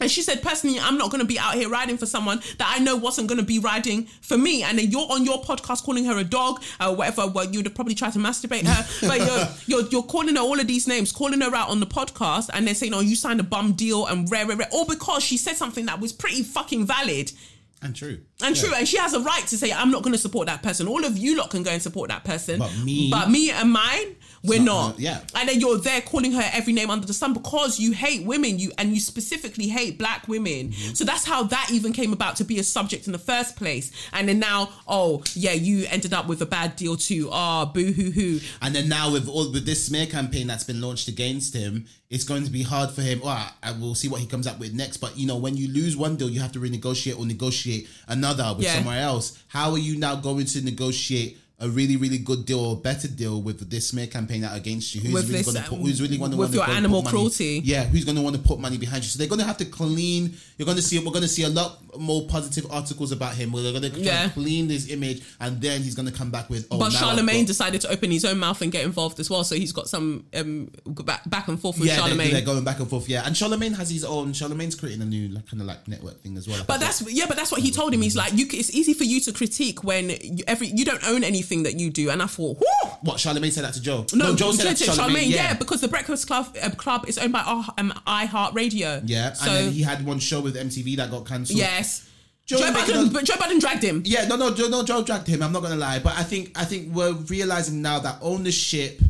And 0.00 0.10
she 0.10 0.22
said, 0.22 0.42
personally, 0.42 0.78
I'm 0.78 0.96
not 0.96 1.10
going 1.10 1.20
to 1.20 1.26
be 1.26 1.38
out 1.38 1.54
here 1.54 1.68
riding 1.68 1.96
for 1.98 2.06
someone 2.06 2.40
that 2.58 2.72
I 2.76 2.78
know 2.78 2.96
wasn't 2.96 3.26
going 3.28 3.38
to 3.40 3.44
be 3.44 3.58
riding 3.58 4.06
for 4.22 4.38
me. 4.38 4.62
And 4.62 4.78
then 4.78 4.90
you're 4.90 5.10
on 5.10 5.24
your 5.24 5.42
podcast 5.42 5.82
calling 5.84 6.04
her 6.04 6.16
a 6.18 6.24
dog 6.24 6.62
or 6.80 6.94
whatever. 6.94 7.26
Well, 7.26 7.46
you'd 7.46 7.74
probably 7.74 7.94
try 7.94 8.10
to 8.10 8.18
masturbate 8.18 8.64
her, 8.66 8.86
but 9.08 9.18
you're, 9.66 9.80
you're 9.80 9.88
you're 9.90 10.02
calling 10.04 10.36
her 10.36 10.42
all 10.42 10.58
of 10.60 10.66
these 10.66 10.86
names, 10.86 11.10
calling 11.12 11.40
her 11.40 11.54
out 11.54 11.68
on 11.70 11.80
the 11.80 11.86
podcast, 11.86 12.50
and 12.52 12.66
they're 12.66 12.74
saying, 12.74 12.94
"Oh, 12.94 13.00
you 13.00 13.16
signed 13.16 13.40
a 13.40 13.44
bum 13.44 13.72
deal," 13.72 14.06
and 14.06 14.30
rare, 14.30 14.46
rare, 14.46 14.56
rare, 14.56 14.68
all 14.72 14.86
because 14.86 15.22
she 15.22 15.36
said 15.36 15.56
something 15.56 15.86
that 15.86 16.00
was 16.00 16.12
pretty 16.12 16.42
fucking 16.42 16.86
valid. 16.86 17.32
and 17.80 17.94
true, 17.94 18.18
And 18.42 18.56
Yeah. 18.56 18.62
true, 18.62 18.74
and 18.74 18.88
she 18.88 18.96
has 18.98 19.14
a 19.14 19.20
right 19.20 19.46
to 19.46 19.56
say, 19.56 19.72
"I'm 19.72 19.90
not 19.92 20.02
going 20.02 20.12
to 20.12 20.18
support 20.18 20.46
that 20.48 20.62
person." 20.64 20.88
All 20.88 21.04
of 21.04 21.16
you 21.16 21.36
lot 21.36 21.50
can 21.50 21.62
go 21.62 21.70
and 21.70 21.80
support 21.80 22.08
that 22.10 22.24
person, 22.24 22.58
But 22.58 22.76
me- 22.78 23.08
but 23.10 23.30
me 23.30 23.50
and 23.52 23.70
mine, 23.72 24.16
we're 24.42 24.60
not 24.62 24.88
not. 24.90 25.00
yeah. 25.00 25.20
And 25.34 25.48
then 25.48 25.60
you're 25.60 25.78
there 25.78 26.00
calling 26.00 26.32
her 26.32 26.48
every 26.52 26.72
name 26.72 26.90
under 26.90 27.06
the 27.06 27.12
sun 27.12 27.32
because 27.34 27.80
you 27.80 27.92
hate 27.92 28.24
women, 28.24 28.58
you 28.58 28.70
and 28.78 28.92
you 28.94 29.00
specifically 29.00 29.68
hate 29.68 29.98
black 29.98 30.28
women. 30.28 30.68
Mm-hmm. 30.70 30.94
So 30.94 31.04
that's 31.04 31.24
how 31.24 31.42
that 31.44 31.70
even 31.72 31.92
came 31.92 32.12
about 32.12 32.36
to 32.36 32.44
be 32.44 32.58
a 32.58 32.62
subject 32.62 33.06
in 33.06 33.12
the 33.12 33.18
first 33.18 33.56
place. 33.56 33.90
And 34.12 34.28
then 34.28 34.38
now, 34.38 34.70
oh 34.86 35.22
yeah, 35.34 35.52
you 35.52 35.86
ended 35.90 36.12
up 36.12 36.26
with 36.28 36.40
a 36.42 36.46
bad 36.46 36.76
deal 36.76 36.96
too. 36.96 37.28
Ah, 37.32 37.64
boo 37.66 37.92
hoo 37.92 38.10
hoo. 38.10 38.40
And 38.62 38.74
then 38.74 38.88
now 38.88 39.12
with 39.12 39.28
all 39.28 39.50
with 39.52 39.66
this 39.66 39.84
smear 39.86 40.06
campaign 40.06 40.46
that's 40.46 40.64
been 40.64 40.80
launched 40.80 41.08
against 41.08 41.54
him, 41.54 41.86
it's 42.10 42.24
going 42.24 42.44
to 42.44 42.50
be 42.50 42.62
hard 42.62 42.90
for 42.90 43.02
him. 43.02 43.20
Well, 43.20 43.30
I, 43.30 43.50
I 43.62 43.72
will 43.72 43.94
see 43.94 44.08
what 44.08 44.20
he 44.20 44.26
comes 44.26 44.46
up 44.46 44.58
with 44.58 44.72
next. 44.72 44.98
But 44.98 45.18
you 45.18 45.26
know, 45.26 45.36
when 45.36 45.56
you 45.56 45.68
lose 45.68 45.96
one 45.96 46.16
deal, 46.16 46.30
you 46.30 46.40
have 46.40 46.52
to 46.52 46.60
renegotiate 46.60 47.18
or 47.18 47.26
negotiate 47.26 47.88
another 48.06 48.54
with 48.56 48.64
Yeah. 48.64 48.74
somewhere 48.76 49.00
else. 49.00 49.42
How 49.48 49.72
are 49.72 49.78
you 49.78 49.98
now 49.98 50.14
going 50.16 50.46
to 50.46 50.62
negotiate 50.64 51.38
a 51.60 51.68
really, 51.68 51.96
really 51.96 52.18
good 52.18 52.46
deal 52.46 52.60
or 52.60 52.76
better 52.76 53.08
deal 53.08 53.42
with 53.42 53.68
this 53.68 53.88
smear 53.88 54.06
campaign 54.06 54.44
out 54.44 54.56
against 54.56 54.94
you? 54.94 55.00
Who's 55.00 55.12
With 55.12 55.28
really 55.28 55.42
going 55.42 55.56
to 55.56 55.62
put? 55.62 55.72
um, 55.78 55.80
Who's 55.84 56.00
really 56.00 56.16
going 56.16 56.30
to 56.30 56.36
with 56.36 56.54
your 56.54 56.68
animal 56.68 57.02
cruelty. 57.02 57.60
Yeah, 57.64 57.84
who's 57.84 58.04
going 58.04 58.16
to 58.16 58.22
want 58.22 58.36
to 58.36 58.42
put 58.42 58.60
money 58.60 58.76
behind 58.78 59.02
you? 59.02 59.08
So 59.10 59.18
they're 59.18 59.26
going 59.28 59.40
to 59.40 59.44
have 59.44 59.56
to 59.58 59.64
clean. 59.64 60.34
You're 60.56 60.66
going 60.66 60.76
to 60.76 60.82
see. 60.82 60.98
We're 61.00 61.10
going 61.10 61.22
to 61.22 61.28
see 61.28 61.42
a 61.42 61.48
lot 61.48 61.78
more 61.98 62.28
positive 62.28 62.70
articles 62.70 63.10
about 63.10 63.34
him. 63.34 63.50
Where 63.50 63.62
they're 63.64 63.72
going 63.72 63.90
to 63.92 63.98
Yeah. 64.00 64.28
clean 64.28 64.68
this 64.68 64.88
image, 64.88 65.22
and 65.40 65.60
then 65.60 65.82
he's 65.82 65.96
going 65.96 66.06
to 66.06 66.14
come 66.14 66.30
back 66.30 66.48
with. 66.48 66.68
Oh, 66.70 66.78
But 66.78 66.90
Charlemagne 66.92 67.44
decided 67.44 67.80
to 67.80 67.90
open 67.90 68.12
his 68.12 68.24
own 68.24 68.38
mouth 68.38 68.62
and 68.62 68.70
get 68.70 68.84
involved 68.84 69.18
as 69.18 69.28
well, 69.28 69.42
so 69.42 69.56
he's 69.56 69.72
got 69.72 69.88
some 69.88 70.26
um, 70.34 70.70
back, 70.86 71.28
back 71.28 71.48
and 71.48 71.60
forth 71.60 71.78
with 71.80 71.88
yeah, 71.88 71.94
they're, 71.96 72.02
Charlemagne. 72.04 72.32
they're 72.34 72.42
going 72.42 72.62
back 72.62 72.78
and 72.78 72.88
forth. 72.88 73.08
Yeah, 73.08 73.26
and 73.26 73.36
Charlemagne 73.36 73.72
has 73.72 73.90
his 73.90 74.04
own. 74.04 74.32
Charlemagne's 74.32 74.76
creating 74.76 75.02
a 75.02 75.06
new 75.06 75.28
like, 75.30 75.48
kind 75.48 75.60
of 75.60 75.66
like 75.66 75.88
network 75.88 76.20
thing 76.22 76.36
as 76.36 76.46
well. 76.46 76.62
But 76.68 76.78
that's 76.78 77.02
yeah, 77.10 77.26
but 77.26 77.36
that's 77.36 77.50
what 77.50 77.60
he 77.62 77.72
told 77.72 77.92
him. 77.92 78.00
He's 78.02 78.14
like, 78.16 78.32
you. 78.34 78.46
It's 78.52 78.72
easy 78.72 78.94
for 78.94 79.02
you 79.04 79.18
to 79.22 79.32
critique 79.32 79.82
when 79.82 80.10
you, 80.10 80.44
every 80.46 80.68
you 80.68 80.84
don't 80.84 81.02
own 81.08 81.24
anything 81.24 81.47
that 81.64 81.78
you 81.78 81.90
do. 81.90 82.10
And 82.10 82.22
I 82.22 82.26
thought, 82.26 82.58
Whoo! 82.58 82.88
what 83.02 83.20
Charlemagne 83.20 83.50
said 83.50 83.64
that 83.64 83.74
to 83.74 83.82
Joe. 83.82 84.06
no, 84.14 84.34
Joe 84.34 84.52
said 84.52 84.66
that 84.66 84.76
to 84.78 84.84
Charlemagne. 84.84 85.30
yeah. 85.30 85.54
because 85.54 85.80
the 85.80 85.88
Breakfast 85.88 86.26
Club 86.26 86.56
uh, 86.62 86.70
Club 86.70 87.04
is 87.08 87.18
owned 87.18 87.32
by 87.32 87.40
um, 87.78 87.92
iHeartRadio. 88.06 89.02
Yeah, 89.04 89.32
so 89.32 89.50
and 89.50 89.66
then 89.66 89.72
he 89.72 89.82
had 89.82 90.04
one 90.04 90.18
show 90.18 90.40
with 90.40 90.56
MTV 90.56 90.96
that 90.96 91.10
got 91.10 91.26
cancelled. 91.26 91.58
yes, 91.58 92.08
Joe 92.46 92.58
Joe, 92.58 92.72
Biden, 92.72 93.20
a- 93.20 93.22
Joe 93.22 93.34
Biden 93.34 93.60
dragged 93.60 93.82
him. 93.82 94.02
Yeah, 94.04 94.26
no, 94.26 94.36
no, 94.36 94.54
Joe, 94.54 94.68
no, 94.68 94.82
Joe 94.82 95.02
dragged 95.02 95.26
him. 95.26 95.42
I'm 95.42 95.52
not 95.52 95.62
gonna 95.62 95.76
lie, 95.76 95.98
but 95.98 96.16
I 96.16 96.22
think 96.22 96.52
I 96.58 96.64
think 96.64 96.94
we're 96.94 97.12
realizing 97.12 97.82
now 97.82 97.98
that 98.00 98.18
ownership 98.22 99.00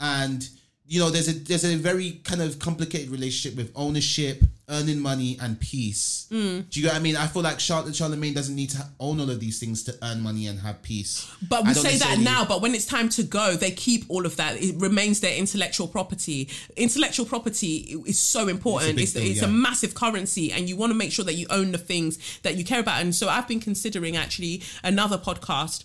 and 0.00 0.48
you 0.86 1.00
know 1.00 1.10
there's 1.10 1.28
a 1.28 1.32
there's 1.32 1.64
a 1.64 1.76
very 1.76 2.20
kind 2.24 2.40
of 2.42 2.58
complicated 2.58 3.10
relationship 3.10 3.56
with 3.56 3.70
ownership, 3.74 4.42
earning 4.68 4.98
money, 4.98 5.38
and 5.40 5.60
peace. 5.60 6.26
Mm. 6.30 6.68
Do 6.68 6.80
you 6.80 6.86
know 6.86 6.92
what 6.92 6.98
I 6.98 7.02
mean? 7.02 7.16
I 7.16 7.26
feel 7.26 7.42
like 7.42 7.60
Charlotte 7.60 7.94
Charlemagne 7.94 8.34
doesn't 8.34 8.54
need 8.54 8.70
to 8.70 8.84
own 8.98 9.20
all 9.20 9.30
of 9.30 9.38
these 9.38 9.60
things 9.60 9.84
to 9.84 9.94
earn 10.02 10.20
money 10.20 10.46
and 10.46 10.58
have 10.60 10.82
peace. 10.82 11.30
But 11.48 11.64
we 11.64 11.74
say 11.74 11.96
that 11.98 12.18
now, 12.18 12.44
but 12.44 12.60
when 12.60 12.74
it's 12.74 12.86
time 12.86 13.08
to 13.10 13.22
go, 13.22 13.54
they 13.54 13.70
keep 13.70 14.04
all 14.08 14.26
of 14.26 14.36
that. 14.36 14.60
It 14.60 14.76
remains 14.78 15.20
their 15.20 15.36
intellectual 15.36 15.86
property. 15.86 16.48
Intellectual 16.76 17.26
property 17.26 17.96
is 18.06 18.18
so 18.18 18.48
important. 18.48 18.96
big 18.96 19.04
It's, 19.04 19.12
deal, 19.12 19.22
it's 19.22 19.42
yeah. 19.42 19.48
a 19.48 19.50
massive 19.50 19.94
currency, 19.94 20.52
and 20.52 20.68
you 20.68 20.76
want 20.76 20.90
to 20.90 20.98
make 20.98 21.12
sure 21.12 21.24
that 21.24 21.34
you 21.34 21.46
own 21.50 21.70
the 21.72 21.78
things 21.78 22.40
that 22.42 22.56
you 22.56 22.64
care 22.64 22.80
about. 22.80 23.00
And 23.00 23.14
so 23.14 23.28
I've 23.28 23.46
been 23.46 23.60
considering 23.60 24.16
actually 24.16 24.62
another 24.82 25.18
podcast 25.18 25.84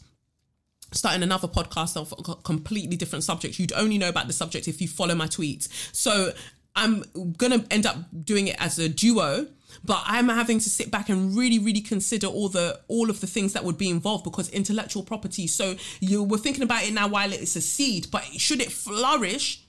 starting 0.93 1.23
another 1.23 1.47
podcast 1.47 1.95
of 1.95 2.13
a 2.17 2.35
completely 2.43 2.97
different 2.97 3.23
subject. 3.23 3.57
You'd 3.57 3.71
only 3.73 3.97
know 3.97 4.09
about 4.09 4.27
the 4.27 4.33
subject 4.33 4.67
if 4.67 4.81
you 4.81 4.89
follow 4.89 5.15
my 5.15 5.27
tweets. 5.27 5.69
So 5.95 6.33
I'm 6.75 7.03
gonna 7.37 7.65
end 7.69 7.85
up 7.85 7.97
doing 8.23 8.47
it 8.47 8.55
as 8.59 8.79
a 8.79 8.87
duo. 8.89 9.47
But 9.85 10.03
I'm 10.05 10.27
having 10.27 10.59
to 10.59 10.69
sit 10.69 10.91
back 10.91 11.07
and 11.07 11.35
really, 11.35 11.57
really 11.57 11.79
consider 11.79 12.27
all 12.27 12.49
the 12.49 12.81
all 12.89 13.09
of 13.09 13.21
the 13.21 13.25
things 13.27 13.53
that 13.53 13.63
would 13.63 13.77
be 13.77 13.89
involved 13.89 14.25
because 14.25 14.49
intellectual 14.49 15.01
property. 15.01 15.47
So 15.47 15.75
you 16.01 16.23
were 16.23 16.37
thinking 16.37 16.61
about 16.63 16.83
it 16.83 16.93
now 16.93 17.07
while 17.07 17.31
it's 17.31 17.55
a 17.55 17.61
seed, 17.61 18.07
but 18.11 18.23
should 18.25 18.61
it 18.61 18.69
flourish, 18.71 19.63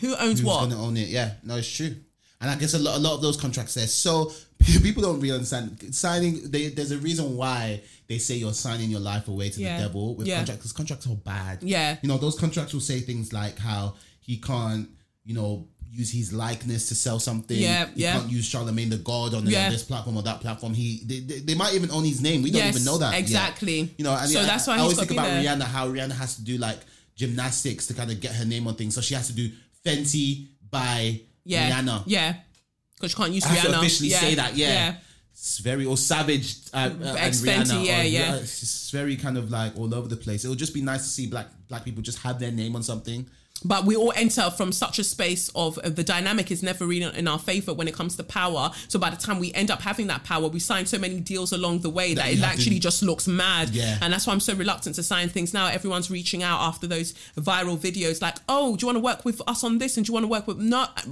who 0.00 0.14
owns 0.16 0.40
Who's 0.40 0.44
what? 0.44 0.68
gonna 0.68 0.82
own 0.82 0.96
it? 0.96 1.08
Yeah, 1.08 1.34
no, 1.44 1.56
it's 1.56 1.70
true. 1.70 1.94
And 2.40 2.50
I 2.50 2.56
guess 2.56 2.74
a 2.74 2.78
lot, 2.80 2.96
a 2.96 3.00
lot 3.00 3.14
of 3.14 3.22
those 3.22 3.36
contracts 3.40 3.74
there. 3.74 3.86
So 3.86 4.32
people 4.82 5.02
don't 5.02 5.20
really 5.20 5.34
understand 5.34 5.94
signing. 5.94 6.50
They, 6.50 6.68
there's 6.68 6.90
a 6.90 6.98
reason 6.98 7.36
why 7.36 7.82
they 8.08 8.18
say 8.18 8.34
you're 8.34 8.52
signing 8.52 8.90
your 8.90 9.00
life 9.00 9.28
away 9.28 9.48
to 9.50 9.60
Yeah. 9.60 9.78
the 9.78 9.84
devil 9.84 10.16
with 10.16 10.26
Yeah. 10.26 10.38
contracts. 10.38 10.58
Because 10.62 10.72
contracts 10.72 11.06
are 11.06 11.14
bad. 11.14 11.62
Yeah. 11.62 11.96
you 12.02 12.08
know 12.08 12.18
those 12.18 12.36
contracts 12.38 12.74
will 12.74 12.80
say 12.80 12.98
things 13.00 13.32
like 13.32 13.58
how 13.58 13.94
he 14.20 14.38
can't, 14.38 14.90
you 15.24 15.34
know, 15.34 15.68
use 15.96 16.12
his 16.12 16.32
likeness 16.32 16.88
to 16.88 16.94
sell 16.94 17.18
something. 17.18 17.56
Yeah, 17.56 17.86
he 17.94 18.02
yeah. 18.02 18.18
can't 18.18 18.30
use 18.30 18.44
Charlemagne 18.44 18.90
the 18.90 18.98
God 18.98 19.34
on, 19.34 19.46
Yeah. 19.46 19.70
this 19.70 19.82
platform 19.82 20.16
or 20.16 20.22
that 20.24 20.40
platform. 20.40 20.74
He, 20.74 21.00
they, 21.04 21.20
they, 21.20 21.38
they 21.40 21.54
might 21.54 21.74
even 21.74 21.90
own 21.90 22.04
his 22.04 22.20
name. 22.20 22.42
We 22.42 22.50
don't 22.50 22.58
Yes, 22.62 22.74
even 22.74 22.84
know 22.84 22.98
that. 22.98 23.12
yet. 23.12 23.20
exactly. 23.20 23.90
You 23.96 24.04
know, 24.04 24.14
and 24.14 24.30
So 24.30 24.40
I- 24.40 24.44
that's 24.44 24.66
why 24.66 24.74
I 24.74 24.76
he's 24.76 24.82
always 24.82 24.98
think 24.98 25.10
about 25.12 25.26
there. 25.26 25.42
Rihanna. 25.42 25.62
How 25.62 25.88
Rihanna 25.88 26.12
has 26.12 26.36
to 26.36 26.42
do 26.42 26.58
like 26.58 26.78
gymnastics 27.16 27.86
to 27.86 27.94
kind 27.94 28.10
of 28.10 28.20
get 28.20 28.32
her 28.32 28.44
name 28.44 28.66
on 28.66 28.74
things. 28.74 28.94
So 28.94 29.00
she 29.00 29.14
has 29.14 29.26
to 29.28 29.32
do 29.32 29.50
Fenty 29.84 30.48
by 30.70 31.20
yeah, 31.44 31.70
Rihanna. 31.70 32.02
yeah, 32.06 32.34
because 32.96 33.12
you 33.12 33.16
can't 33.16 33.32
use 33.32 33.44
I 33.46 33.56
Rihanna. 33.56 33.62
to 33.72 33.78
officially 33.78 34.08
yeah. 34.10 34.20
say 34.20 34.34
that. 34.34 34.56
Yeah. 34.56 34.96
It's 35.32 35.58
very 35.58 35.84
or 35.84 35.96
Savage 35.98 36.56
uh, 36.72 36.76
uh, 36.76 37.16
and 37.18 37.34
Rihanna. 37.34 37.84
yeah, 37.84 38.00
or- 38.00 38.04
yeah. 38.04 38.36
It's 38.36 38.90
very 38.90 39.16
kind 39.16 39.36
of 39.36 39.50
like 39.50 39.76
all 39.76 39.94
over 39.94 40.08
the 40.08 40.16
place. 40.16 40.44
It 40.44 40.48
would 40.48 40.58
just 40.58 40.74
be 40.74 40.80
nice 40.82 41.02
to 41.02 41.08
see 41.08 41.26
black 41.26 41.48
black 41.68 41.84
people 41.84 42.02
just 42.02 42.18
have 42.18 42.38
their 42.40 42.50
name 42.52 42.74
on 42.76 42.82
something. 42.82 43.26
But 43.64 43.84
we 43.84 43.96
all 43.96 44.12
enter 44.14 44.50
from 44.50 44.70
such 44.70 44.98
a 44.98 45.04
space 45.04 45.50
of 45.54 45.78
uh, 45.78 45.88
the 45.88 46.04
dynamic 46.04 46.50
is 46.50 46.62
never 46.62 46.86
really 46.86 47.10
in 47.18 47.26
our 47.26 47.38
favor 47.38 47.72
when 47.72 47.88
it 47.88 47.94
comes 47.94 48.14
to 48.16 48.22
power. 48.22 48.70
So 48.88 48.98
by 48.98 49.10
the 49.10 49.16
time 49.16 49.38
we 49.38 49.52
end 49.54 49.70
up 49.70 49.80
having 49.80 50.06
that 50.08 50.24
power, 50.24 50.46
we 50.48 50.60
sign 50.60 50.86
so 50.86 50.98
many 50.98 51.20
deals 51.20 51.52
along 51.52 51.80
the 51.80 51.90
way 51.90 52.14
that, 52.14 52.22
That 52.24 52.32
it 52.32 52.38
have 52.38 52.50
to- 52.52 52.58
actually 52.58 52.78
just 52.78 53.02
looks 53.02 53.26
mad. 53.26 53.70
Yeah. 53.70 53.98
And 54.02 54.12
that's 54.12 54.26
why 54.26 54.34
I'm 54.34 54.40
so 54.40 54.54
reluctant 54.54 54.96
to 54.96 55.02
sign 55.02 55.28
things 55.30 55.54
now. 55.54 55.66
Everyone's 55.68 56.10
reaching 56.10 56.42
out 56.42 56.60
after 56.60 56.86
those 56.86 57.14
viral 57.36 57.78
videos 57.78 58.20
like, 58.20 58.36
oh, 58.48 58.76
do 58.76 58.82
you 58.84 58.86
want 58.88 58.96
to 58.96 59.00
work 59.04 59.24
with 59.24 59.40
us 59.48 59.64
on 59.64 59.78
this? 59.78 59.96
And 59.96 60.04
do 60.04 60.10
you 60.10 60.14
want 60.14 60.24
to 60.24 60.28
work 60.28 60.46
with 60.46 60.58
not 60.58 61.04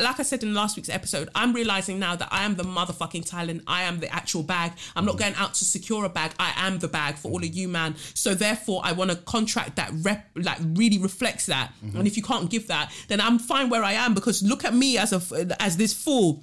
like 0.00 0.20
I 0.20 0.22
said 0.22 0.44
in 0.44 0.54
last 0.54 0.76
week's 0.76 0.88
episode, 0.88 1.28
I'm 1.34 1.52
realizing 1.52 1.98
now 1.98 2.14
that 2.14 2.28
I 2.30 2.44
am 2.44 2.54
the 2.54 2.62
motherfucking 2.62 3.28
talent. 3.28 3.64
I 3.66 3.82
am 3.82 3.98
the 3.98 4.08
actual 4.14 4.44
bag. 4.44 4.70
I'm 4.94 5.04
not 5.04 5.18
going 5.18 5.34
out 5.34 5.54
to 5.54 5.64
secure 5.64 6.04
a 6.04 6.08
bag. 6.08 6.30
I 6.38 6.52
am 6.58 6.78
the 6.78 6.86
bag 6.86 7.16
for 7.16 7.28
all 7.32 7.38
of 7.42 7.52
you, 7.52 7.66
man. 7.66 7.96
So 8.14 8.34
therefore, 8.34 8.82
I 8.84 8.92
want 8.92 9.10
a 9.10 9.16
contract 9.16 9.74
that 9.76 9.90
rep 10.02 10.30
like 10.36 10.58
really 10.74 10.98
reflects 10.98 11.46
that. 11.46 11.72
And 11.98 12.06
if 12.06 12.16
you 12.16 12.22
can't 12.22 12.50
give 12.50 12.68
that, 12.68 12.92
then 13.08 13.20
I'm 13.20 13.38
fine 13.38 13.68
where 13.68 13.84
I 13.84 13.92
am 13.92 14.14
because 14.14 14.42
look 14.42 14.64
at 14.64 14.74
me 14.74 14.98
as 14.98 15.12
a 15.12 15.62
as 15.62 15.76
this 15.76 15.92
fool. 15.92 16.42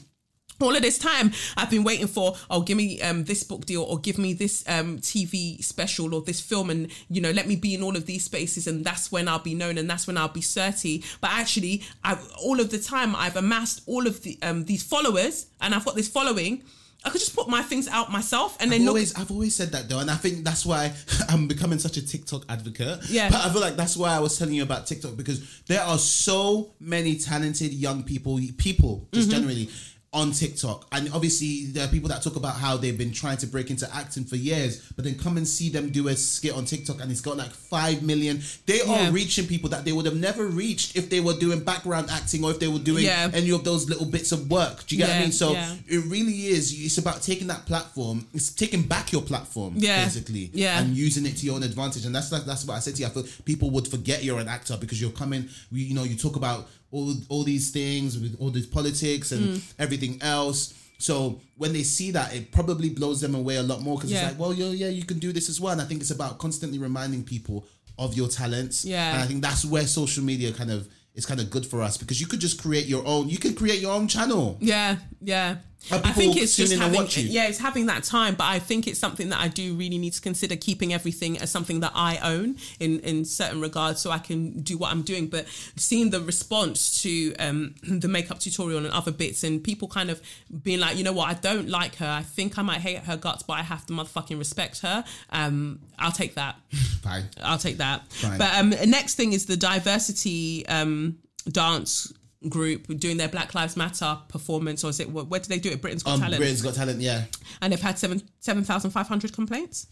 All 0.59 0.75
of 0.75 0.81
this 0.81 0.97
time 0.97 1.31
I've 1.55 1.69
been 1.69 1.83
waiting 1.83 2.07
for 2.07 2.35
oh 2.49 2.61
give 2.61 2.77
me 2.77 2.99
um 3.03 3.25
this 3.25 3.43
book 3.43 3.65
deal 3.65 3.83
or 3.83 3.99
give 3.99 4.17
me 4.17 4.33
this 4.33 4.63
um 4.67 4.97
TV 4.97 5.63
special 5.63 6.15
or 6.15 6.23
this 6.23 6.41
film 6.41 6.71
and 6.71 6.91
you 7.09 7.21
know 7.21 7.29
let 7.29 7.47
me 7.47 7.55
be 7.55 7.75
in 7.75 7.83
all 7.83 7.95
of 7.95 8.07
these 8.07 8.23
spaces 8.23 8.65
and 8.65 8.83
that's 8.83 9.11
when 9.11 9.27
I'll 9.27 9.37
be 9.37 9.53
known 9.53 9.77
and 9.77 9.87
that's 9.87 10.07
when 10.07 10.17
I'll 10.17 10.29
be 10.29 10.41
certy. 10.41 11.05
But 11.21 11.29
actually 11.31 11.83
I've, 12.03 12.27
all 12.43 12.59
of 12.59 12.71
the 12.71 12.79
time 12.79 13.15
I've 13.15 13.35
amassed 13.35 13.83
all 13.85 14.07
of 14.07 14.23
the 14.23 14.39
um 14.41 14.65
these 14.65 14.81
followers 14.81 15.45
and 15.61 15.75
I've 15.75 15.85
got 15.85 15.95
this 15.95 16.07
following 16.07 16.63
I 17.07 17.09
could 17.09 17.21
just 17.21 17.35
put 17.35 17.47
my 17.47 17.61
things 17.61 17.87
out 17.87 18.11
myself 18.11 18.57
and 18.59 18.69
then 18.71 18.81
I've 18.81 18.87
always, 18.89 19.15
I've 19.15 19.31
always 19.31 19.55
said 19.55 19.71
that 19.71 19.87
though, 19.87 19.99
and 19.99 20.11
I 20.11 20.15
think 20.15 20.43
that's 20.43 20.65
why 20.65 20.93
I'm 21.29 21.47
becoming 21.47 21.79
such 21.79 21.95
a 21.97 22.05
TikTok 22.05 22.43
advocate. 22.49 22.99
Yeah. 23.09 23.29
but 23.29 23.45
I 23.45 23.49
feel 23.51 23.61
like 23.61 23.75
that's 23.77 23.95
why 23.95 24.09
I 24.15 24.19
was 24.19 24.37
telling 24.37 24.53
you 24.55 24.63
about 24.63 24.87
TikTok 24.87 25.15
because 25.15 25.39
there 25.67 25.81
are 25.81 25.97
so 25.97 26.73
many 26.79 27.15
talented 27.17 27.71
young 27.73 28.03
people, 28.03 28.39
people 28.57 29.07
just 29.13 29.29
Mm-hmm. 29.29 29.37
generally 29.39 29.69
on 30.13 30.31
TikTok, 30.31 30.87
and 30.93 31.11
obviously 31.13 31.65
there 31.65 31.83
are 31.85 31.89
people 31.89 32.07
that 32.09 32.23
talk 32.23 32.37
about 32.37 32.55
how 32.55 32.77
they've 32.77 32.97
been 32.97 33.11
trying 33.11 33.37
to 33.37 33.45
break 33.45 33.69
into 33.69 33.87
acting 33.93 34.23
for 34.23 34.37
years, 34.37 34.81
but 34.95 35.03
then 35.03 35.15
come 35.15 35.35
and 35.37 35.45
see 35.47 35.69
them 35.69 35.89
do 35.89 36.07
a 36.07 36.15
skit 36.15 36.53
on 36.53 36.63
TikTok, 36.65 37.01
and 37.01 37.11
it's 37.11 37.19
got 37.21 37.35
like 37.37 37.51
five 37.51 38.01
million. 38.03 38.41
They 38.65 38.79
Yeah. 38.85 39.09
are 39.09 39.11
reaching 39.11 39.47
people 39.47 39.69
that 39.71 39.83
they 39.83 39.91
would 39.91 40.05
have 40.05 40.15
never 40.15 40.47
reached 40.47 40.95
if 40.95 41.09
they 41.09 41.19
were 41.19 41.33
doing 41.33 41.59
background 41.59 42.09
acting 42.09 42.43
or 42.43 42.51
if 42.51 42.59
they 42.59 42.67
were 42.69 42.79
doing 42.79 43.03
Yeah. 43.03 43.29
any 43.33 43.49
of 43.51 43.63
those 43.65 43.89
little 43.89 44.05
bits 44.05 44.31
of 44.31 44.49
work. 44.49 44.87
Do 44.87 44.95
you 44.95 44.99
get 44.99 45.09
what 45.09 45.17
I 45.17 45.21
mean? 45.23 45.31
So 45.33 45.51
yeah. 45.51 45.75
it 45.87 46.03
really 46.05 46.47
is. 46.47 46.73
It's 46.73 46.97
about 46.97 47.21
taking 47.21 47.47
that 47.47 47.65
platform. 47.65 48.25
It's 48.33 48.49
taking 48.49 48.83
back 48.83 49.11
your 49.11 49.21
platform, 49.21 49.73
Yeah. 49.77 50.05
basically, 50.05 50.49
Yeah. 50.53 50.79
and 50.79 50.95
using 50.95 51.25
it 51.25 51.35
to 51.37 51.45
your 51.45 51.55
own 51.55 51.63
advantage. 51.63 52.05
And 52.05 52.15
that's 52.15 52.31
like 52.31 52.45
that's 52.45 52.63
what 52.65 52.75
I 52.75 52.79
said 52.79 52.95
to 52.95 53.01
you. 53.01 53.07
I 53.07 53.09
feel 53.09 53.25
people 53.43 53.69
would 53.71 53.87
forget 53.89 54.23
you're 54.23 54.39
an 54.39 54.47
actor 54.47 54.77
because 54.77 55.01
you're 55.01 55.11
coming. 55.11 55.49
You 55.71 55.93
know, 55.93 56.03
you 56.05 56.15
talk 56.15 56.37
about 56.37 56.69
all 56.91 57.13
all 57.29 57.43
these 57.43 57.69
things 57.71 58.17
with 58.19 58.35
all 58.39 58.49
this 58.49 58.65
politics 58.65 59.31
and 59.31 59.43
Mm. 59.57 59.61
everything 59.79 60.17
else. 60.21 60.73
So 60.99 61.41
when 61.57 61.73
they 61.73 61.83
see 61.83 62.11
that, 62.11 62.33
it 62.35 62.51
probably 62.51 62.89
blows 62.89 63.21
them 63.21 63.35
away 63.35 63.57
a 63.57 63.63
lot 63.63 63.81
more 63.81 63.97
because 63.97 64.11
Yeah. 64.11 64.17
it's 64.21 64.27
like, 64.31 64.39
well, 64.39 64.53
yeah, 64.53 64.69
yeah, 64.71 64.89
you 64.89 65.03
can 65.03 65.19
do 65.19 65.31
this 65.31 65.47
as 65.49 65.59
well. 65.61 65.73
And 65.73 65.81
I 65.81 65.85
think 65.85 66.01
it's 66.01 66.11
about 66.11 66.39
constantly 66.39 66.79
reminding 66.79 67.23
people 67.23 67.67
of 67.99 68.15
your 68.15 68.27
talents. 68.27 68.85
Yeah. 68.85 69.13
and 69.13 69.21
I 69.23 69.27
think 69.27 69.41
that's 69.41 69.63
where 69.65 69.85
social 69.87 70.23
media 70.23 70.51
kind 70.53 70.71
of 70.71 70.87
is 71.13 71.25
kind 71.25 71.39
of 71.39 71.49
good 71.49 71.65
for 71.65 71.81
us 71.81 71.97
because 71.97 72.21
you 72.21 72.27
could 72.27 72.39
just 72.39 72.61
create 72.61 72.85
your 72.87 73.05
own. 73.05 73.27
You 73.29 73.37
can 73.39 73.53
create 73.55 73.79
your 73.81 73.91
own 73.93 74.07
channel. 74.07 74.57
Yeah, 74.61 74.97
yeah. 75.21 75.57
I 75.91 76.11
think 76.11 76.35
it's 76.35 76.55
just 76.55 76.73
having 76.75 77.07
yeah, 77.15 77.47
it's 77.47 77.59
having 77.59 77.85
that 77.85 78.03
time. 78.03 78.35
But 78.35 78.45
I 78.45 78.59
think 78.59 78.87
it's 78.87 78.99
something 78.99 79.29
that 79.29 79.39
I 79.39 79.47
do 79.47 79.73
really 79.75 79.97
need 79.97 80.13
to 80.13 80.21
consider 80.21 80.55
keeping 80.55 80.93
everything 80.93 81.37
as 81.37 81.49
something 81.49 81.79
that 81.79 81.93
I 81.95 82.17
own 82.17 82.57
in 82.79 82.99
in 83.01 83.25
certain 83.25 83.61
regards, 83.61 84.01
so 84.01 84.11
I 84.11 84.19
can 84.19 84.61
do 84.61 84.77
what 84.77 84.91
I'm 84.91 85.01
doing. 85.01 85.27
But 85.27 85.47
seeing 85.75 86.09
the 86.09 86.19
response 86.19 87.01
to 87.03 87.35
um, 87.35 87.75
the 87.83 88.07
makeup 88.07 88.39
tutorial 88.39 88.83
and 88.83 88.93
other 88.93 89.11
bits, 89.11 89.43
and 89.43 89.63
people 89.63 89.87
kind 89.87 90.09
of 90.09 90.21
being 90.63 90.79
like, 90.79 90.97
you 90.97 91.03
know 91.03 91.13
what, 91.13 91.29
I 91.29 91.33
don't 91.35 91.69
like 91.69 91.95
her. 91.95 92.07
I 92.07 92.23
think 92.23 92.57
I 92.57 92.63
might 92.63 92.81
hate 92.81 92.99
her 92.99 93.15
guts, 93.15 93.43
but 93.43 93.53
I 93.53 93.63
have 93.63 93.85
to 93.85 93.93
motherfucking 93.93 94.37
respect 94.37 94.81
her. 94.81 95.05
Um, 95.29 95.79
I'll 95.97 96.11
take 96.11 96.35
that. 96.35 96.57
Fine. 97.01 97.29
I'll 97.41 97.57
take 97.57 97.77
that. 97.77 98.11
Fine. 98.11 98.37
But 98.37 98.55
um, 98.55 98.69
next 98.89 99.15
thing 99.15 99.33
is 99.33 99.45
the 99.45 99.57
diversity 99.57 100.67
um, 100.67 101.19
dance 101.49 102.11
group 102.49 102.87
doing 102.99 103.17
their 103.17 103.27
Black 103.27 103.55
Lives 103.55 103.75
Matter 103.75 104.19
performance, 104.27 104.83
or 104.83 104.89
is 104.89 104.99
it 104.99 105.09
where 105.09 105.39
did 105.39 105.49
they 105.49 105.59
do 105.59 105.69
it? 105.69 105.81
Britain's 105.81 106.03
Got 106.03 106.15
Um, 106.15 106.19
Talent, 106.21 106.37
Britain's 106.37 106.61
Got 106.61 106.75
Talent, 106.75 107.01
yeah. 107.01 107.23
and 107.61 107.73
they've 107.73 107.81
had 107.81 107.97
seven 107.97 108.21
seven 108.39 108.63
thousand 108.63 108.91
five 108.91 109.07
hundred 109.07 109.33
complaints. 109.33 109.87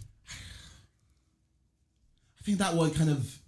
I 2.39 2.43
think 2.43 2.59
that 2.59 2.75
one 2.75 2.91
kind 2.91 3.09
of. 3.09 3.39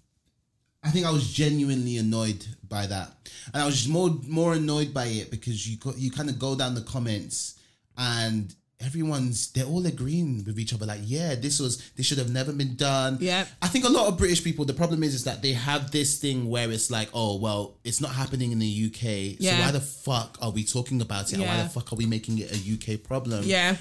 I 0.84 0.90
think 0.90 1.06
I 1.06 1.12
was 1.12 1.32
genuinely 1.34 1.98
annoyed 1.98 2.46
by 2.68 2.88
that, 2.88 3.12
and 3.54 3.62
I 3.62 3.66
was 3.66 3.88
more 3.88 4.10
more 4.28 4.54
annoyed 4.54 4.94
by 4.94 5.06
it 5.06 5.30
because 5.32 5.68
you 5.68 5.78
you 5.98 6.12
kind 6.12 6.30
of 6.30 6.40
go 6.40 6.56
down 6.56 6.76
the 6.76 6.82
comments 6.82 7.60
and 7.98 8.54
everyone's 8.80 9.52
they're 9.54 9.66
all 9.66 9.86
agreeing 9.88 10.44
with 10.46 10.60
each 10.60 10.72
other 10.74 10.86
like 10.86 11.00
yeah 11.04 11.34
this 11.34 11.60
was 11.60 11.82
this 11.96 12.06
should 12.06 12.18
have 12.20 12.32
never 12.32 12.54
been 12.54 12.76
done 12.76 13.18
Yeah. 13.20 13.46
i 13.62 13.68
think 13.68 13.86
a 13.86 13.90
lot 13.90 14.08
of 14.08 14.18
british 14.18 14.44
people 14.44 14.66
the 14.66 14.74
problem 14.74 15.02
is 15.04 15.16
is 15.16 15.24
that 15.24 15.42
they 15.42 15.54
have 15.54 15.90
this 15.92 16.20
thing 16.20 16.48
where 16.48 16.70
it's 16.72 16.92
like 16.92 17.10
oh 17.14 17.38
well 17.40 17.76
it's 17.84 18.00
not 18.02 18.12
happening 18.12 18.52
in 18.52 18.60
the 18.60 18.86
uk 18.92 19.02
Yeah. 19.40 19.58
so 19.58 19.64
why 19.66 19.72
the 19.72 19.82
fuck 19.82 20.38
are 20.42 20.52
we 20.52 20.64
talking 20.64 21.02
about 21.02 21.30
it 21.32 21.40
and 21.40 21.44
why 21.44 21.64
the 21.64 21.70
fuck 21.70 21.92
are 21.92 21.96
we 21.96 22.06
making 22.06 22.38
it 22.38 22.52
a 22.52 22.74
uk 22.96 23.02
problem 23.04 23.44
Yeah. 23.46 23.78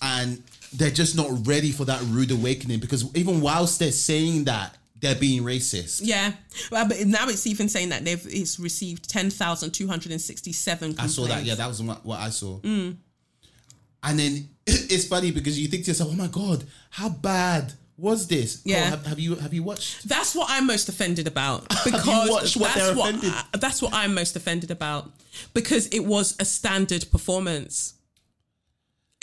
and 0.00 0.42
they're 0.72 0.90
just 0.90 1.16
not 1.16 1.28
ready 1.46 1.72
for 1.72 1.84
that 1.86 2.00
rude 2.04 2.30
awakening 2.30 2.78
because 2.78 3.04
even 3.16 3.40
whilst 3.40 3.80
they're 3.80 3.90
saying 3.92 4.44
that 4.44 4.76
they're 4.98 5.14
being 5.14 5.42
racist 5.42 6.00
Yeah, 6.02 6.32
well, 6.72 6.88
but 6.88 7.04
now 7.06 7.28
it's 7.28 7.46
even 7.46 7.68
saying 7.68 7.90
that 7.90 8.02
they've 8.04 8.26
it's 8.28 8.58
received 8.58 9.08
ten 9.10 9.28
thousand 9.28 9.72
two 9.72 9.86
hundred 9.86 10.10
and 10.12 10.20
sixty-seven. 10.20 10.96
I 10.98 11.06
saw 11.06 11.26
that. 11.26 11.44
Yeah, 11.44 11.54
that 11.56 11.68
was 11.68 11.82
what, 11.82 12.02
what 12.06 12.18
I 12.18 12.30
saw. 12.30 12.58
Mm. 12.60 12.96
And 14.02 14.18
then 14.18 14.48
it's 14.66 15.06
funny 15.06 15.30
because 15.30 15.58
you 15.60 15.68
think 15.68 15.84
to 15.84 15.90
yourself, 15.90 16.10
"Oh 16.12 16.16
my 16.16 16.28
god, 16.28 16.64
how 16.90 17.08
bad 17.08 17.72
was 17.96 18.26
this?" 18.28 18.62
Yeah. 18.64 18.82
Cole, 18.82 18.90
have, 18.90 19.06
have 19.06 19.18
you 19.18 19.34
have 19.36 19.54
you 19.54 19.62
watched? 19.62 20.08
That's 20.08 20.34
what 20.34 20.46
I'm 20.50 20.66
most 20.66 20.88
offended 20.88 21.26
about 21.26 21.62
you 21.86 21.92
because 21.92 22.30
watched 22.30 22.56
what 22.56 22.74
that's 22.74 22.94
what 22.96 23.08
offended? 23.14 23.32
I- 23.32 23.58
that's 23.58 23.82
what 23.82 23.92
I'm 23.94 24.14
most 24.14 24.36
offended 24.36 24.70
about 24.70 25.10
because 25.54 25.86
it 25.88 26.04
was 26.04 26.36
a 26.38 26.44
standard 26.44 27.06
performance. 27.10 27.94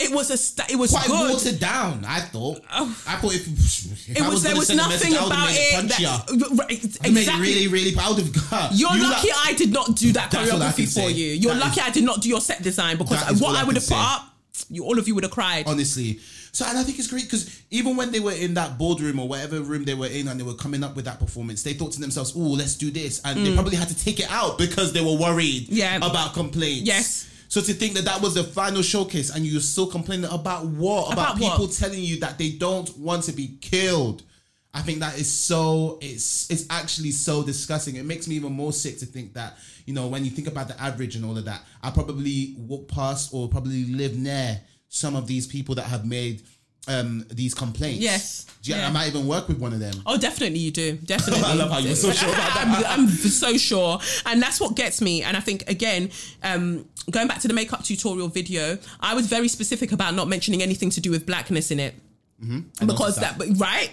It 0.00 0.12
was 0.12 0.28
a 0.32 0.36
sta- 0.36 0.66
it 0.68 0.74
was 0.74 0.90
Quite 0.90 1.06
good. 1.06 1.30
watered 1.34 1.60
down. 1.60 2.04
I 2.04 2.18
thought. 2.18 2.60
Oh. 2.72 3.00
I 3.06 3.14
thought 3.14 3.32
if, 3.32 3.46
if 3.46 4.10
It 4.16 4.20
I 4.22 4.28
was, 4.28 4.42
there 4.42 4.56
was 4.56 4.68
nothing 4.74 5.12
message, 5.12 5.26
about 5.26 5.48
it. 5.52 5.88
That, 5.88 6.58
right, 6.58 6.98
I 7.00 7.08
made 7.10 7.20
it 7.20 7.20
exactly. 7.22 7.46
really, 7.48 7.68
really. 7.68 7.94
I 7.96 8.10
would 8.10 8.18
have. 8.18 8.72
You're 8.74 8.90
you 8.92 9.02
lucky 9.08 9.28
I 9.32 9.52
did 9.54 9.72
not 9.72 9.94
do 9.94 10.10
that 10.12 10.32
That's 10.32 10.52
what 10.52 10.60
I 10.62 10.66
choreography 10.66 10.82
for 10.82 10.86
say. 10.86 11.10
you. 11.12 11.26
You're 11.34 11.54
That 11.54 11.60
lucky 11.60 11.80
is- 11.80 11.86
I 11.86 11.90
did 11.90 12.02
not 12.02 12.20
do 12.22 12.28
your 12.28 12.40
set 12.40 12.60
design 12.60 12.96
because 12.98 13.40
what 13.40 13.54
I 13.54 13.60
I 13.60 13.64
would 13.64 13.76
have 13.76 13.86
put 13.86 13.96
up, 13.96 14.33
you 14.70 14.84
all 14.84 14.98
of 14.98 15.08
you 15.08 15.14
would 15.14 15.24
have 15.24 15.32
cried. 15.32 15.66
honestly. 15.66 16.20
So 16.52 16.64
and 16.68 16.78
I 16.78 16.84
think 16.84 16.98
it's 16.98 17.08
great 17.08 17.24
because 17.24 17.60
even 17.70 17.96
when 17.96 18.12
they 18.12 18.20
were 18.20 18.32
in 18.32 18.54
that 18.54 18.78
boardroom 18.78 19.18
or 19.18 19.26
whatever 19.26 19.60
room 19.60 19.84
they 19.84 19.94
were 19.94 20.06
in 20.06 20.28
and 20.28 20.38
they 20.38 20.44
were 20.44 20.54
coming 20.54 20.84
up 20.84 20.94
with 20.94 21.04
that 21.06 21.18
performance, 21.18 21.62
they 21.64 21.72
thought 21.72 21.92
to 21.92 22.00
themselves, 22.00 22.32
"Oh, 22.36 22.38
let's 22.40 22.76
do 22.76 22.90
this," 22.90 23.20
and 23.24 23.44
they 23.44 23.52
probably 23.54 23.76
had 23.76 23.88
to 23.88 23.96
take 24.04 24.20
it 24.20 24.30
out 24.30 24.56
because 24.58 24.92
they 24.92 25.00
were 25.00 25.16
worried 25.16 25.64
Mm. 25.68 25.76
Yeah. 25.76 25.96
about 25.96 26.34
complaints. 26.34 26.82
Yes. 26.86 27.26
So 27.48 27.60
to 27.60 27.72
think 27.72 27.94
that 27.94 28.04
that 28.06 28.20
was 28.20 28.34
the 28.34 28.42
final 28.44 28.82
showcase 28.82 29.30
and 29.30 29.44
you're 29.46 29.60
still 29.60 29.86
complaining 29.86 30.28
about 30.30 30.66
what? 30.66 31.12
About, 31.12 31.36
About 31.36 31.40
what? 31.40 31.52
people 31.52 31.68
telling 31.68 32.02
you 32.02 32.18
that 32.20 32.36
they 32.38 32.50
don't 32.50 32.96
want 32.98 33.24
to 33.24 33.32
be 33.32 33.56
killed. 33.60 34.22
I 34.72 34.82
think 34.82 34.98
that 35.00 35.18
is 35.18 35.30
so 35.32 35.98
it's 36.02 36.50
it's 36.50 36.64
actually 36.70 37.12
so 37.12 37.42
disgusting. 37.44 37.94
It 37.96 38.04
makes 38.04 38.26
me 38.28 38.34
even 38.36 38.52
more 38.52 38.72
sick 38.72 38.98
to 39.00 39.06
think 39.06 39.34
that, 39.34 39.56
you 39.86 39.94
know, 39.94 40.06
when 40.08 40.24
you 40.24 40.30
think 40.30 40.48
about 40.48 40.68
the 40.68 40.80
average 40.80 41.16
and 41.16 41.24
all 41.24 41.36
of 41.36 41.44
that, 41.44 41.62
I 41.82 41.90
probably 41.90 42.54
walk 42.58 42.88
past 42.88 43.30
or 43.32 43.48
probably 43.48 43.84
live 43.86 44.16
near 44.16 44.60
some 44.88 45.14
of 45.16 45.26
these 45.26 45.46
people 45.46 45.74
that 45.76 45.84
have 45.86 46.06
made 46.06 46.42
um 46.86 47.24
these 47.30 47.54
complaints. 47.54 48.00
Yes. 48.00 48.46
You- 48.62 48.74
Yeah. 48.74 48.88
I 48.88 48.90
might 48.92 49.08
even 49.08 49.26
work 49.26 49.48
with 49.48 49.58
one 49.58 49.72
of 49.72 49.80
them. 49.80 49.94
Oh, 50.06 50.18
definitely 50.18 50.58
you 50.58 50.70
do. 50.70 50.96
Definitely. 50.96 51.42
I 51.46 51.54
love 51.54 51.70
how 51.70 51.78
you're 51.78 51.94
so 51.96 52.12
sure 52.12 52.28
about 52.28 52.54
that. 52.54 52.84
I'm, 52.86 53.00
I'm 53.00 53.08
so 53.08 53.56
sure, 53.56 53.98
and 54.26 54.40
that's 54.42 54.60
what 54.60 54.74
gets 54.76 55.00
me. 55.00 55.22
And 55.22 55.36
I 55.36 55.40
think 55.40 55.68
again, 55.68 56.10
um, 56.42 56.86
going 57.10 57.26
back 57.26 57.40
to 57.40 57.48
the 57.48 57.54
makeup 57.54 57.82
tutorial 57.84 58.28
video, 58.28 58.78
I 59.00 59.14
was 59.14 59.26
very 59.26 59.48
specific 59.48 59.92
about 59.92 60.14
not 60.14 60.28
mentioning 60.28 60.62
anything 60.62 60.90
to 60.90 61.00
do 61.00 61.10
with 61.10 61.24
blackness 61.26 61.70
in 61.70 61.80
it. 61.80 61.94
Because 62.80 63.16
that, 63.16 63.38
that. 63.38 63.56
right? 63.58 63.90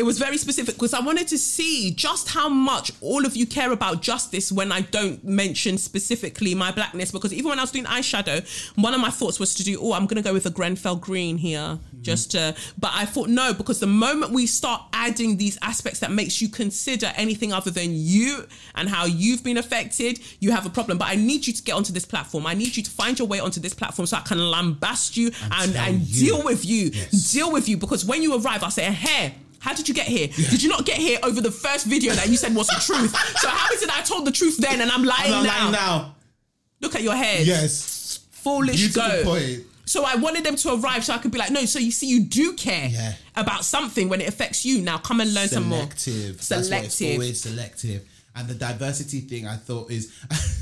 It 0.00 0.04
was 0.06 0.18
very 0.18 0.38
specific 0.38 0.76
because 0.76 0.94
I 0.94 1.00
wanted 1.00 1.28
to 1.28 1.36
see 1.36 1.90
just 1.90 2.30
how 2.30 2.48
much 2.48 2.90
all 3.02 3.26
of 3.26 3.36
you 3.36 3.44
care 3.44 3.70
about 3.70 4.00
justice 4.00 4.50
when 4.50 4.72
I 4.72 4.80
don't 4.80 5.22
mention 5.22 5.76
specifically 5.76 6.54
my 6.54 6.72
blackness. 6.72 7.10
Because 7.12 7.34
even 7.34 7.50
when 7.50 7.58
I 7.58 7.64
was 7.64 7.70
doing 7.70 7.84
eyeshadow, 7.84 8.40
one 8.76 8.94
of 8.94 9.00
my 9.02 9.10
thoughts 9.10 9.38
was 9.38 9.54
to 9.56 9.62
do, 9.62 9.78
oh, 9.78 9.92
I'm 9.92 10.06
going 10.06 10.16
to 10.16 10.26
go 10.26 10.32
with 10.32 10.46
a 10.46 10.50
Grenfell 10.50 10.96
green 10.96 11.36
here, 11.36 11.58
mm-hmm. 11.60 12.00
just 12.00 12.30
to. 12.30 12.56
But 12.78 12.92
I 12.94 13.04
thought 13.04 13.28
no, 13.28 13.52
because 13.52 13.78
the 13.78 13.86
moment 13.86 14.32
we 14.32 14.46
start 14.46 14.80
adding 14.94 15.36
these 15.36 15.58
aspects 15.60 16.00
that 16.00 16.10
makes 16.10 16.40
you 16.40 16.48
consider 16.48 17.12
anything 17.16 17.52
other 17.52 17.70
than 17.70 17.90
you 17.92 18.46
and 18.76 18.88
how 18.88 19.04
you've 19.04 19.44
been 19.44 19.58
affected, 19.58 20.18
you 20.40 20.50
have 20.52 20.64
a 20.64 20.70
problem. 20.70 20.96
But 20.96 21.08
I 21.08 21.16
need 21.16 21.46
you 21.46 21.52
to 21.52 21.62
get 21.62 21.74
onto 21.74 21.92
this 21.92 22.06
platform. 22.06 22.46
I 22.46 22.54
need 22.54 22.74
you 22.74 22.82
to 22.82 22.90
find 22.90 23.18
your 23.18 23.28
way 23.28 23.38
onto 23.38 23.60
this 23.60 23.74
platform 23.74 24.06
so 24.06 24.16
I 24.16 24.20
can 24.22 24.38
lambast 24.38 25.18
you 25.18 25.30
and, 25.52 25.76
and 25.76 26.00
you. 26.00 26.24
deal 26.24 26.42
with 26.42 26.64
you, 26.64 26.88
Yes. 26.90 27.32
deal 27.32 27.52
with 27.52 27.68
you. 27.68 27.76
Because 27.76 28.02
when 28.02 28.22
you 28.22 28.34
arrive, 28.40 28.62
I 28.62 28.70
say, 28.70 28.84
hey. 28.84 29.34
How 29.60 29.74
did 29.74 29.88
you 29.88 29.94
get 29.94 30.06
here? 30.08 30.26
Did 30.28 30.62
you 30.62 30.68
not 30.68 30.84
get 30.86 30.96
here 30.96 31.18
over 31.22 31.40
the 31.40 31.50
first 31.50 31.86
video 31.86 32.12
that 32.14 32.28
you 32.28 32.36
said 32.36 32.54
was 32.54 32.66
the 32.66 32.80
truth? 32.84 33.14
So 33.38 33.48
how 33.48 33.72
is 33.72 33.82
it 33.82 33.90
I 33.96 34.02
told 34.02 34.26
the 34.26 34.32
truth 34.32 34.56
then 34.56 34.80
and 34.80 34.90
I'm 34.90 35.04
lying, 35.04 35.32
I'm 35.32 35.44
now? 35.44 35.60
lying 35.60 35.72
now. 35.72 36.14
Look 36.80 36.94
at 36.94 37.02
your 37.02 37.14
head. 37.14 37.46
Yes. 37.46 38.20
Foolish 38.30 38.76
Beautiful 38.76 39.02
go. 39.08 39.24
point. 39.24 39.60
So 39.84 40.04
I 40.04 40.14
wanted 40.16 40.44
them 40.44 40.56
to 40.56 40.74
arrive 40.74 41.04
so 41.04 41.12
I 41.12 41.18
could 41.18 41.30
be 41.32 41.38
like, 41.38 41.50
no, 41.50 41.64
so 41.66 41.78
you 41.78 41.90
see, 41.90 42.06
you 42.06 42.20
do 42.24 42.54
care 42.54 42.88
Yeah. 42.90 43.14
about 43.36 43.64
something 43.64 44.08
when 44.08 44.20
it 44.20 44.28
affects 44.28 44.64
you. 44.64 44.80
Now 44.80 44.98
come 44.98 45.20
and 45.20 45.34
learn 45.34 45.48
some 45.48 45.64
more. 45.68 45.80
Selective. 45.94 46.48
That's 46.48 46.70
why 46.70 46.76
it's 46.78 46.94
Selective. 46.94 47.12
always 47.20 47.40
selective. 47.40 48.08
And 48.36 48.46
the 48.46 48.54
diversity 48.54 49.20
thing, 49.20 49.46
I 49.46 49.56
thought 49.56 49.90
is 49.90 50.12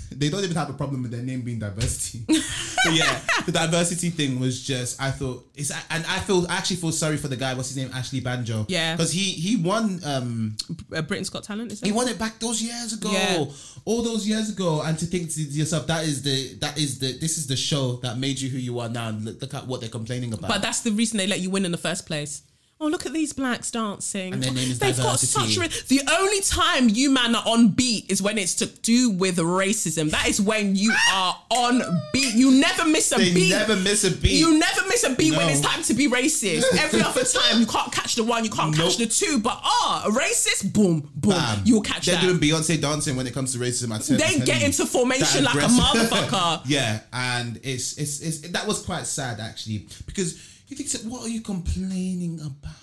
they 0.10 0.30
don't 0.30 0.42
even 0.42 0.56
have 0.56 0.70
a 0.70 0.72
problem 0.72 1.02
with 1.02 1.10
their 1.10 1.22
name 1.22 1.42
being 1.42 1.58
diversity. 1.58 2.24
but 2.26 2.94
yeah, 2.94 3.20
the 3.44 3.52
diversity 3.52 4.10
thing 4.10 4.40
was 4.40 4.62
just 4.62 5.00
I 5.00 5.10
thought 5.10 5.46
it's 5.54 5.70
and 5.70 6.04
I 6.06 6.18
feel 6.20 6.46
I 6.48 6.56
actually 6.56 6.76
feel 6.76 6.92
sorry 6.92 7.16
for 7.18 7.28
the 7.28 7.36
guy. 7.36 7.54
What's 7.54 7.68
his 7.68 7.76
name? 7.76 7.90
Ashley 7.94 8.20
Banjo. 8.20 8.64
Yeah. 8.68 8.96
because 8.96 9.12
he 9.12 9.32
he 9.32 9.56
won 9.56 10.00
um 10.04 10.56
Britain's 10.88 11.30
Got 11.30 11.44
Talent, 11.44 11.72
is 11.72 11.80
he 11.80 11.92
won 11.92 12.08
it 12.08 12.18
back 12.18 12.38
those 12.38 12.62
years 12.62 12.94
ago. 12.94 13.10
Yeah. 13.12 13.44
All 13.84 14.02
those 14.02 14.26
years 14.26 14.50
ago, 14.50 14.82
and 14.82 14.98
to 14.98 15.06
think 15.06 15.30
to 15.34 15.40
yourself 15.42 15.86
that 15.88 16.04
is 16.04 16.22
the 16.22 16.54
that 16.60 16.78
is 16.78 16.98
the 16.98 17.18
this 17.18 17.36
is 17.38 17.46
the 17.46 17.56
show 17.56 17.96
that 17.96 18.18
made 18.18 18.40
you 18.40 18.48
who 18.48 18.58
you 18.58 18.78
are 18.80 18.88
now. 18.88 19.08
And 19.08 19.24
look, 19.24 19.42
look 19.42 19.54
at 19.54 19.66
what 19.66 19.80
they're 19.80 19.90
complaining 19.90 20.32
about. 20.32 20.48
But 20.48 20.62
that's 20.62 20.80
the 20.80 20.92
reason 20.92 21.18
they 21.18 21.26
let 21.26 21.40
you 21.40 21.50
win 21.50 21.64
in 21.64 21.72
the 21.72 21.78
first 21.78 22.06
place. 22.06 22.42
Oh, 22.80 22.86
look 22.86 23.06
at 23.06 23.12
these 23.12 23.32
blacks 23.32 23.72
dancing. 23.72 24.32
And 24.32 24.40
their 24.40 24.52
name 24.52 24.70
is 24.70 24.78
They've 24.78 24.96
got 24.96 25.18
such. 25.18 25.56
Re- 25.56 25.68
the 25.88 26.00
only 26.16 26.40
time 26.42 26.88
you 26.88 27.10
man 27.10 27.34
are 27.34 27.42
on 27.44 27.70
beat 27.70 28.08
is 28.08 28.22
when 28.22 28.38
it's 28.38 28.54
to 28.56 28.66
do 28.66 29.10
with 29.10 29.36
racism. 29.38 30.12
That 30.12 30.28
is 30.28 30.40
when 30.40 30.76
you 30.76 30.94
are 31.12 31.36
on 31.50 31.82
beat. 32.12 32.34
You 32.34 32.52
never 32.52 32.86
miss 32.86 33.10
a 33.10 33.16
they 33.16 33.34
beat. 33.34 33.50
never 33.50 33.74
miss 33.74 34.04
a 34.04 34.12
beat. 34.12 34.38
You 34.38 34.60
never 34.60 34.86
miss 34.86 35.02
a 35.02 35.10
beat 35.10 35.36
when 35.36 35.48
it's 35.48 35.60
time 35.60 35.82
to 35.82 35.94
be 35.94 36.06
racist. 36.06 36.62
Every 36.78 37.02
other 37.02 37.24
time 37.24 37.58
you 37.58 37.66
can't 37.66 37.90
catch 37.90 38.14
the 38.14 38.22
one, 38.22 38.44
you 38.44 38.50
can't 38.50 38.74
catch 38.74 38.96
the 38.96 39.06
two. 39.06 39.40
But 39.40 39.58
ah, 39.64 40.04
a 40.06 40.10
racist, 40.10 40.72
boom, 40.72 41.00
boom, 41.16 41.32
Bam. 41.32 41.62
you'll 41.64 41.80
catch 41.80 42.06
that. 42.06 42.20
They're 42.22 42.30
that. 42.32 42.38
doing 42.38 42.60
Beyonce 42.62 42.80
dancing 42.80 43.16
when 43.16 43.26
it 43.26 43.34
comes 43.34 43.54
to 43.54 43.58
racism. 43.58 43.92
I 43.92 43.98
tell, 43.98 44.16
They 44.16 44.40
I'm 44.40 44.46
get 44.46 44.62
into 44.62 44.86
formation 44.86 45.42
That 45.42 45.56
like 45.56 45.64
a 45.64 45.68
motherfucker. 45.68 46.62
yeah, 46.66 47.00
and 47.12 47.58
it's, 47.64 47.98
it's 47.98 48.20
it's 48.20 48.38
that 48.50 48.68
was 48.68 48.82
quite 48.82 49.06
sad 49.06 49.40
actually 49.40 49.88
because 50.06 50.40
you 50.68 50.76
think 50.76 50.88
so, 50.88 50.98
what 51.08 51.24
are 51.24 51.28
you 51.28 51.40
complaining 51.40 52.40
about? 52.40 52.74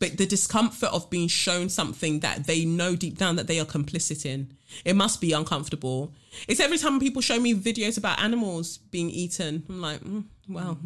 but 0.00 0.18
the 0.18 0.26
discomfort 0.26 0.90
of 0.92 1.08
being 1.08 1.28
shown 1.28 1.68
something 1.68 2.18
that 2.20 2.46
they 2.48 2.64
know 2.64 2.96
deep 2.96 3.16
down 3.16 3.36
that 3.36 3.46
they 3.46 3.60
are 3.60 3.64
complicit 3.64 4.26
in 4.26 4.52
it 4.84 4.94
must 4.96 5.20
be 5.20 5.32
uncomfortable 5.32 6.12
it's 6.48 6.58
every 6.60 6.76
time 6.78 6.98
people 6.98 7.22
show 7.22 7.38
me 7.38 7.54
videos 7.54 7.96
about 7.96 8.18
animals 8.20 8.78
being 8.90 9.08
eaten 9.08 9.62
i'm 9.68 9.80
like 9.80 10.00
mm, 10.00 10.24
well. 10.48 10.78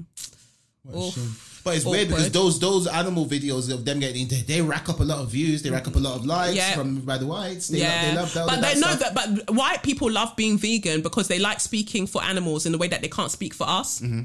But 1.64 1.76
it's 1.76 1.84
weird 1.84 2.08
because 2.08 2.30
those 2.30 2.58
those 2.60 2.86
animal 2.86 3.26
videos 3.26 3.70
of 3.72 3.84
them 3.84 3.98
getting 4.00 4.26
they, 4.28 4.40
they 4.42 4.62
rack 4.62 4.88
up 4.88 5.00
a 5.00 5.04
lot 5.04 5.18
of 5.18 5.28
views, 5.30 5.62
they 5.62 5.70
rack 5.70 5.86
up 5.86 5.96
a 5.96 5.98
lot 5.98 6.16
of 6.16 6.24
likes 6.24 6.54
Yeah. 6.56 6.74
from 6.74 7.00
by 7.00 7.18
the 7.18 7.26
whites. 7.26 7.68
They 7.68 7.78
yeah 7.80 8.12
love, 8.14 8.32
they 8.32 8.40
love 8.40 8.48
that. 8.48 8.60
but 8.60 8.60
they 8.62 8.80
know 8.80 8.94
that 8.94 9.14
but 9.14 9.54
white 9.54 9.82
people 9.82 10.10
love 10.10 10.34
being 10.36 10.56
vegan 10.56 11.02
because 11.02 11.28
they 11.28 11.38
like 11.38 11.60
speaking 11.60 12.06
for 12.06 12.22
animals 12.22 12.64
in 12.64 12.72
the 12.72 12.78
way 12.78 12.88
that 12.88 13.02
they 13.02 13.08
can't 13.08 13.30
speak 13.30 13.52
for 13.52 13.66
us 13.68 14.00
Mm-hmm. 14.00 14.22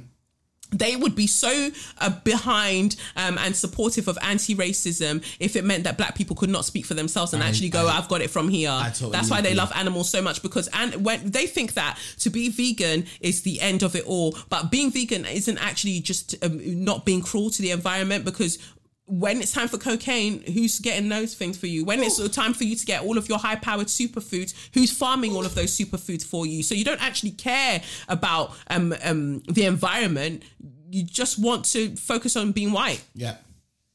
They 0.71 0.95
would 0.95 1.13
be 1.15 1.27
so 1.27 1.69
uh, 1.99 2.09
behind 2.23 2.95
um, 3.15 3.37
and 3.37 3.55
supportive 3.55 4.07
of 4.07 4.17
anti-racism 4.23 5.23
if 5.39 5.55
it 5.55 5.63
meant 5.63 5.83
that 5.83 5.97
black 5.97 6.15
people 6.15 6.35
could 6.35 6.49
not 6.49 6.65
speak 6.65 6.85
for 6.85 6.93
themselves 6.95 7.33
and 7.33 7.43
I- 7.43 7.47
actually 7.47 7.69
go, 7.69 7.87
I- 7.87 7.97
"I've 7.97 8.07
got 8.07 8.21
it 8.21 8.31
from 8.31 8.49
here." 8.49 8.71
totally 8.89 9.11
That's 9.11 9.29
why 9.29 9.41
they 9.41 9.53
love 9.53 9.71
animals 9.75 10.09
so 10.09 10.21
much 10.21 10.41
because 10.41 10.67
and 10.73 11.05
when 11.05 11.29
they 11.29 11.45
think 11.45 11.73
that 11.75 11.99
to 12.19 12.29
be 12.31 12.49
vegan 12.49 13.05
is 13.21 13.41
the 13.41 13.61
end 13.61 13.83
of 13.83 13.95
it 13.95 14.05
all, 14.05 14.35
but 14.49 14.71
being 14.71 14.89
vegan 14.91 15.25
isn't 15.25 15.57
actually 15.59 15.99
just 15.99 16.35
um, 16.43 16.59
not 16.83 17.05
being 17.05 17.21
cruel 17.21 17.49
to 17.51 17.61
the 17.61 17.69
environment 17.71 18.25
because 18.25 18.57
when 19.05 19.39
it's 19.39 19.51
time 19.51 19.67
for 19.67 19.77
cocaine, 19.77 20.41
who's 20.43 20.79
getting 20.79 21.09
those 21.09 21.35
things 21.35 21.57
for 21.57 21.67
you? 21.67 21.83
When 21.83 22.01
it's 22.01 22.25
time 22.29 22.53
for 22.53 22.63
you 22.63 22.75
to 22.75 22.85
get 22.85 23.03
all 23.03 23.17
of 23.17 23.27
your 23.27 23.37
high 23.37 23.55
powered 23.55 23.87
superfoods, 23.87 24.53
who's 24.73 24.91
farming 24.91 25.35
all 25.35 25.45
of 25.45 25.55
those 25.55 25.77
superfoods 25.77 26.23
for 26.23 26.45
you? 26.45 26.63
So 26.63 26.73
you 26.73 26.85
don't 26.85 27.03
actually 27.03 27.31
care 27.31 27.81
about 28.07 28.53
um, 28.67 28.95
um, 29.03 29.39
the 29.49 29.65
environment. 29.65 30.43
You 30.89 31.03
just 31.03 31.37
want 31.37 31.65
to 31.65 31.95
focus 31.95 32.35
on 32.35 32.51
being 32.51 32.71
white. 32.71 33.03
yeah, 33.13 33.37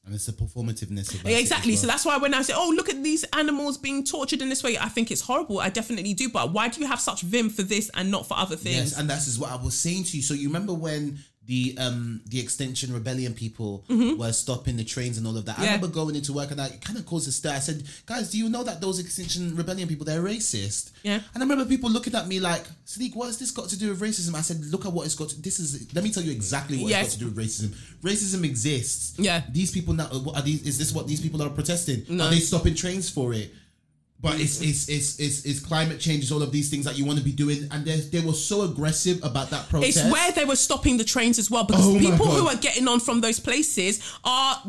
and 0.05 0.15
it's 0.15 0.25
the 0.25 0.33
performativeness 0.33 1.15
of 1.15 1.29
Yeah, 1.29 1.37
exactly. 1.37 1.77
So 1.77 1.87
that's 1.87 2.05
why 2.05 2.17
when 2.17 2.33
I 2.33 2.41
say, 2.41 2.55
"Oh, 2.57 2.73
look 2.75 2.89
at 2.89 3.03
these 3.03 3.25
animals 3.35 3.77
being 3.77 4.05
tortured 4.05 4.41
in 4.41 4.49
this 4.49 4.63
way," 4.63 4.79
I 4.79 4.89
think 4.89 5.11
it's 5.11 5.21
horrible. 5.21 5.61
I 5.61 5.69
definitely 5.69 6.15
do. 6.15 6.31
But 6.31 6.53
why 6.53 6.69
do 6.69 6.81
you 6.81 6.87
have 6.87 6.99
such 6.99 7.21
vim 7.21 7.51
for 7.51 7.63
this 7.63 7.91
and 7.93 8.11
not 8.11 8.27
for 8.27 8.37
other 8.37 8.57
things? 8.57 8.77
Yes, 8.77 8.99
and 8.99 9.09
that's 9.09 9.27
is 9.27 9.39
what 9.39 9.51
I 9.51 9.57
was 9.57 9.75
saying 9.75 10.05
to 10.05 10.17
you. 10.17 10.23
So 10.23 10.33
you 10.33 10.49
remember 10.49 10.73
when 10.73 11.19
the 11.49 11.75
um 11.79 12.21
the 12.27 12.39
Extinction 12.39 12.93
Rebellion 12.93 13.33
people 13.35 13.83
were 13.89 14.33
stopping 14.33 14.77
the 14.77 14.85
trains 14.85 15.17
and 15.19 15.27
all 15.27 15.37
of 15.37 15.47
that. 15.47 15.59
I 15.59 15.63
Mm-hmm. 15.63 15.75
Remember 15.75 15.89
going 15.89 16.15
into 16.15 16.33
work 16.35 16.51
and 16.51 16.61
I 16.61 16.69
kind 16.83 16.99
of 16.99 17.07
caused 17.07 17.27
a 17.27 17.33
stir. 17.33 17.51
I 17.51 17.59
said, 17.59 17.83
"Guys, 18.07 18.31
do 18.31 18.37
you 18.39 18.49
know 18.51 18.63
that 18.65 18.81
those 18.83 18.99
Extinction 19.01 19.57
Rebellion 19.57 19.89
people 19.89 20.05
they're 20.05 20.23
racist?" 20.23 20.91
Yeah. 21.03 21.15
And 21.33 21.37
I 21.37 21.41
remember 21.41 21.65
people 21.65 21.91
looking 21.91 22.15
at 22.15 22.29
me 22.29 22.39
like, 22.39 22.65
"Sadiq, 22.87 23.17
what 23.17 23.27
has 23.27 23.39
this 23.39 23.51
got 23.51 23.69
to 23.71 23.79
do 23.79 23.89
with 23.89 24.01
racism?" 24.01 24.35
I 24.35 24.43
said, 24.43 24.63
"Look 24.67 24.85
at 24.87 24.93
what 24.93 25.07
it's 25.07 25.15
got. 25.15 25.31
To, 25.31 25.41
this 25.43 25.59
is. 25.59 25.93
Let 25.95 26.05
me 26.05 26.11
tell 26.13 26.23
you 26.23 26.33
exactly 26.33 26.77
what 26.83 26.91
Yes. 26.91 27.07
it's 27.07 27.15
got 27.17 27.19
to 27.21 27.31
do 27.31 27.35
with 27.35 27.47
racism. 27.47 27.71
Racism 28.03 28.45
exists. 28.45 29.19
Yeah. 29.19 29.43
These 29.51 29.71
people 29.73 29.95
now. 29.95 30.07
What 30.07 30.37
are 30.37 30.43
these? 30.43 30.63
Is 30.67 30.77
this 30.79 30.93
what 30.93 31.07
these 31.09 31.21
people 31.21 31.43
are 31.43 31.49
protesting? 31.51 32.05
No. 32.11 32.27
Are 32.27 32.31
they 32.31 32.41
stopping 32.41 32.75
trains 32.75 33.09
for 33.09 33.33
it?" 33.33 33.55
But 34.21 34.41
it's 34.41 34.61
it's, 34.61 34.89
it's 34.89 35.21
it's 35.21 35.45
it's 35.45 35.61
climate 35.61 36.01
change, 36.01 36.25
it's 36.25 36.33
all 36.33 36.43
of 36.43 36.51
these 36.51 36.69
things 36.69 36.85
that 36.87 36.99
you 36.99 37.05
want 37.05 37.21
to 37.21 37.25
be 37.25 37.31
doing, 37.31 37.69
and 37.71 37.85
they 37.85 38.01
they 38.01 38.19
were 38.19 38.33
so 38.33 38.63
aggressive 38.63 39.23
about 39.23 39.51
that 39.51 39.69
protest. 39.69 39.97
It's 39.99 40.13
where 40.13 40.33
they 40.33 40.45
were 40.45 40.57
stopping 40.57 40.97
the 40.97 41.05
trains 41.05 41.39
as 41.39 41.53
well 41.53 41.63
because 41.63 41.87
Oh 41.87 41.97
people 42.01 42.27
who 42.27 42.49
are 42.49 42.57
getting 42.57 42.89
on 42.89 42.99
from 42.99 43.21
those 43.21 43.39
places 43.39 44.01
are 44.25 44.61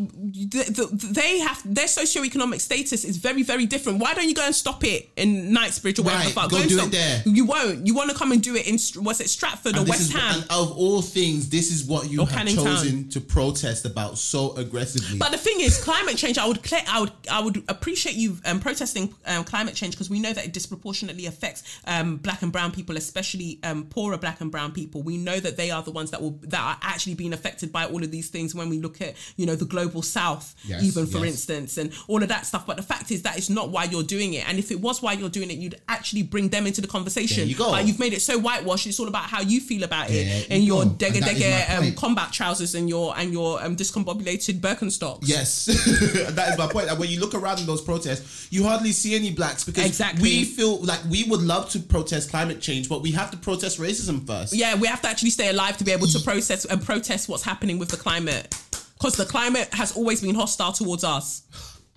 th- 0.52 0.68
th- 0.76 0.90
they 0.92 1.40
have 1.40 1.62
their 1.66 1.88
socioeconomic 1.88 2.62
status 2.62 3.04
is 3.04 3.18
very 3.18 3.42
very 3.42 3.66
different. 3.66 3.98
Why 3.98 4.14
don't 4.14 4.28
you 4.28 4.36
go 4.36 4.46
and 4.46 4.54
stop 4.54 4.84
it 4.84 5.10
in 5.16 5.52
Knightsbridge 5.52 5.98
or 5.98 6.04
wherever 6.04 6.20
Right, 6.26 6.28
the 6.28 6.34
fuck? 6.42 6.52
go 6.52 6.58
and 6.58 6.70
do 6.70 6.76
it 6.76 6.82
stop- 6.82 6.92
there. 6.92 7.24
You 7.26 7.46
won't. 7.46 7.88
You 7.88 7.96
want 7.96 8.12
to 8.12 8.16
come 8.16 8.32
and 8.32 8.44
do 8.44 8.56
it 8.56 8.68
in 8.68 8.78
what's 9.04 9.20
it 9.20 9.30
Stratford 9.32 9.74
or 9.76 9.80
And 9.80 9.88
this 9.88 9.90
West 9.90 10.02
is- 10.02 10.12
Ham? 10.14 10.42
and 10.42 10.52
of 10.52 10.78
all 10.78 11.02
things, 11.02 11.50
this 11.50 11.72
is 11.72 11.86
what 11.86 12.08
you 12.12 12.20
Or 12.22 12.28
have 12.28 12.36
Canning 12.38 12.56
Town. 12.56 12.66
chosen 12.66 13.10
to 13.10 13.20
protest 13.20 13.86
about 13.86 14.20
so 14.20 14.54
aggressively. 14.58 15.18
But 15.18 15.32
the 15.32 15.40
thing 15.40 15.60
is, 15.62 15.84
climate 15.84 16.18
change. 16.18 16.38
I 16.38 16.46
would, 16.46 16.60
I 16.88 17.00
would, 17.02 17.12
I 17.32 17.40
would 17.42 17.64
appreciate 17.68 18.14
you 18.16 18.38
um, 18.46 18.60
protesting 18.60 19.12
um, 19.26 19.39
climate 19.44 19.76
change 19.76 19.94
because 19.94 20.10
we 20.10 20.20
know 20.20 20.34
that 20.34 20.46
it 20.46 20.54
disproportionately 20.54 21.26
affects 21.26 21.80
um, 21.86 22.18
black 22.18 22.42
and 22.42 22.52
brown 22.52 22.72
people, 22.72 22.98
especially 22.98 23.60
um, 23.64 23.86
poorer 23.86 24.18
black 24.18 24.42
and 24.42 24.52
brown 24.52 24.72
people. 24.72 25.02
We 25.02 25.18
know 25.18 25.40
that 25.40 25.58
they 25.58 25.72
are 25.72 25.84
the 25.84 25.92
ones 25.92 26.12
that 26.12 26.22
will 26.22 26.40
that 26.44 26.62
are 26.62 26.78
actually 26.82 27.16
being 27.16 27.34
affected 27.34 27.72
by 27.72 27.86
all 27.86 28.04
of 28.04 28.12
these 28.12 28.30
things. 28.30 28.56
When 28.56 28.70
we 28.70 28.80
look 28.80 29.02
at, 29.02 29.16
you 29.36 29.46
know, 29.46 29.56
the 29.56 29.66
global 29.66 30.02
south, 30.02 30.56
Yes, 30.64 30.84
even 30.84 31.06
for 31.06 31.20
yes. 31.20 31.28
instance, 31.34 31.78
and 31.78 31.94
all 32.08 32.22
of 32.24 32.30
that 32.30 32.46
stuff. 32.46 32.66
But 32.66 32.78
the 32.78 32.84
fact 32.84 33.12
is 33.12 33.24
that 33.24 33.38
it's 33.38 33.50
not 33.50 33.70
why 33.70 33.86
you're 33.86 34.04
doing 34.04 34.34
it. 34.34 34.48
And 34.48 34.60
if 34.60 34.72
it 34.72 34.80
was 34.80 35.02
why 35.02 35.14
you're 35.14 35.30
doing 35.30 35.52
it, 35.52 35.58
you'd 35.58 35.80
actually 35.88 36.24
bring 36.24 36.50
them 36.50 36.66
into 36.68 36.82
the 36.82 36.88
conversation. 36.88 37.38
There 37.38 37.46
you 37.48 37.56
go. 37.56 37.72
But 37.72 37.86
you've 37.86 38.00
made 38.00 38.14
it 38.14 38.22
so 38.22 38.38
whitewashed. 38.40 38.88
It's 38.88 39.00
all 39.00 39.08
about 39.08 39.24
how 39.24 39.42
you 39.42 39.60
feel 39.60 39.84
about 39.84 40.10
it 40.10 40.48
and 40.50 40.64
you 40.64 40.70
your 40.70 40.86
dega 40.86 41.16
And 41.16 41.24
that 41.24 41.36
is 41.36 41.44
dega 41.44 41.78
um, 41.90 41.96
combat 41.96 42.32
trousers 42.32 42.76
and 42.76 42.88
your 42.88 43.18
and 43.18 43.34
your 43.34 43.64
um, 43.64 43.76
discombobulated 43.76 44.60
Birkenstocks. 44.60 45.20
Yes, 45.24 45.66
that 46.30 46.50
is 46.52 46.58
my 46.58 46.68
point. 46.68 46.90
And 46.90 47.00
when 47.00 47.10
you 47.10 47.20
look 47.20 47.34
around 47.34 47.60
in 47.60 47.66
those 47.66 47.82
protests, 47.82 48.48
you 48.52 48.64
hardly 48.64 48.92
see 48.92 49.16
any 49.16 49.29
blacks 49.32 49.64
because 49.64 49.86
Exactly. 49.86 50.22
we 50.24 50.46
feel 50.46 50.78
like 50.84 51.00
we 51.10 51.24
would 51.26 51.42
love 51.42 51.70
to 51.72 51.80
protest 51.80 52.30
climate 52.30 52.62
change, 52.62 52.90
but 52.90 53.02
we 53.02 53.12
have 53.12 53.32
to 53.32 53.38
protest 53.38 53.80
racism 53.80 54.26
first. 54.26 54.54
Yeah, 54.54 54.76
we 54.76 54.88
have 54.88 55.02
to 55.02 55.08
actually 55.08 55.30
stay 55.32 55.50
alive 55.50 55.78
to 55.78 55.84
be 55.84 55.92
able 55.92 56.08
to 56.08 56.20
process 56.20 56.66
and 56.66 56.82
protest 56.84 57.30
what's 57.30 57.44
happening 57.44 57.80
with 57.80 57.90
the 57.90 57.98
climate. 57.98 58.56
Because 58.98 59.16
the 59.16 59.26
climate 59.26 59.70
has 59.74 59.96
always 59.96 60.22
been 60.22 60.36
hostile 60.36 60.74
towards 60.74 61.04
us. 61.04 61.44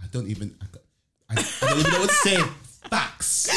I 0.02 0.06
don't 0.12 0.28
even. 0.28 0.54
I, 1.30 1.34
I, 1.40 1.66
don't 1.68 1.78
even 1.80 1.92
know 1.92 2.00
what 2.00 2.10
to 2.10 2.14
say. 2.16 2.36
Facts. 2.90 3.50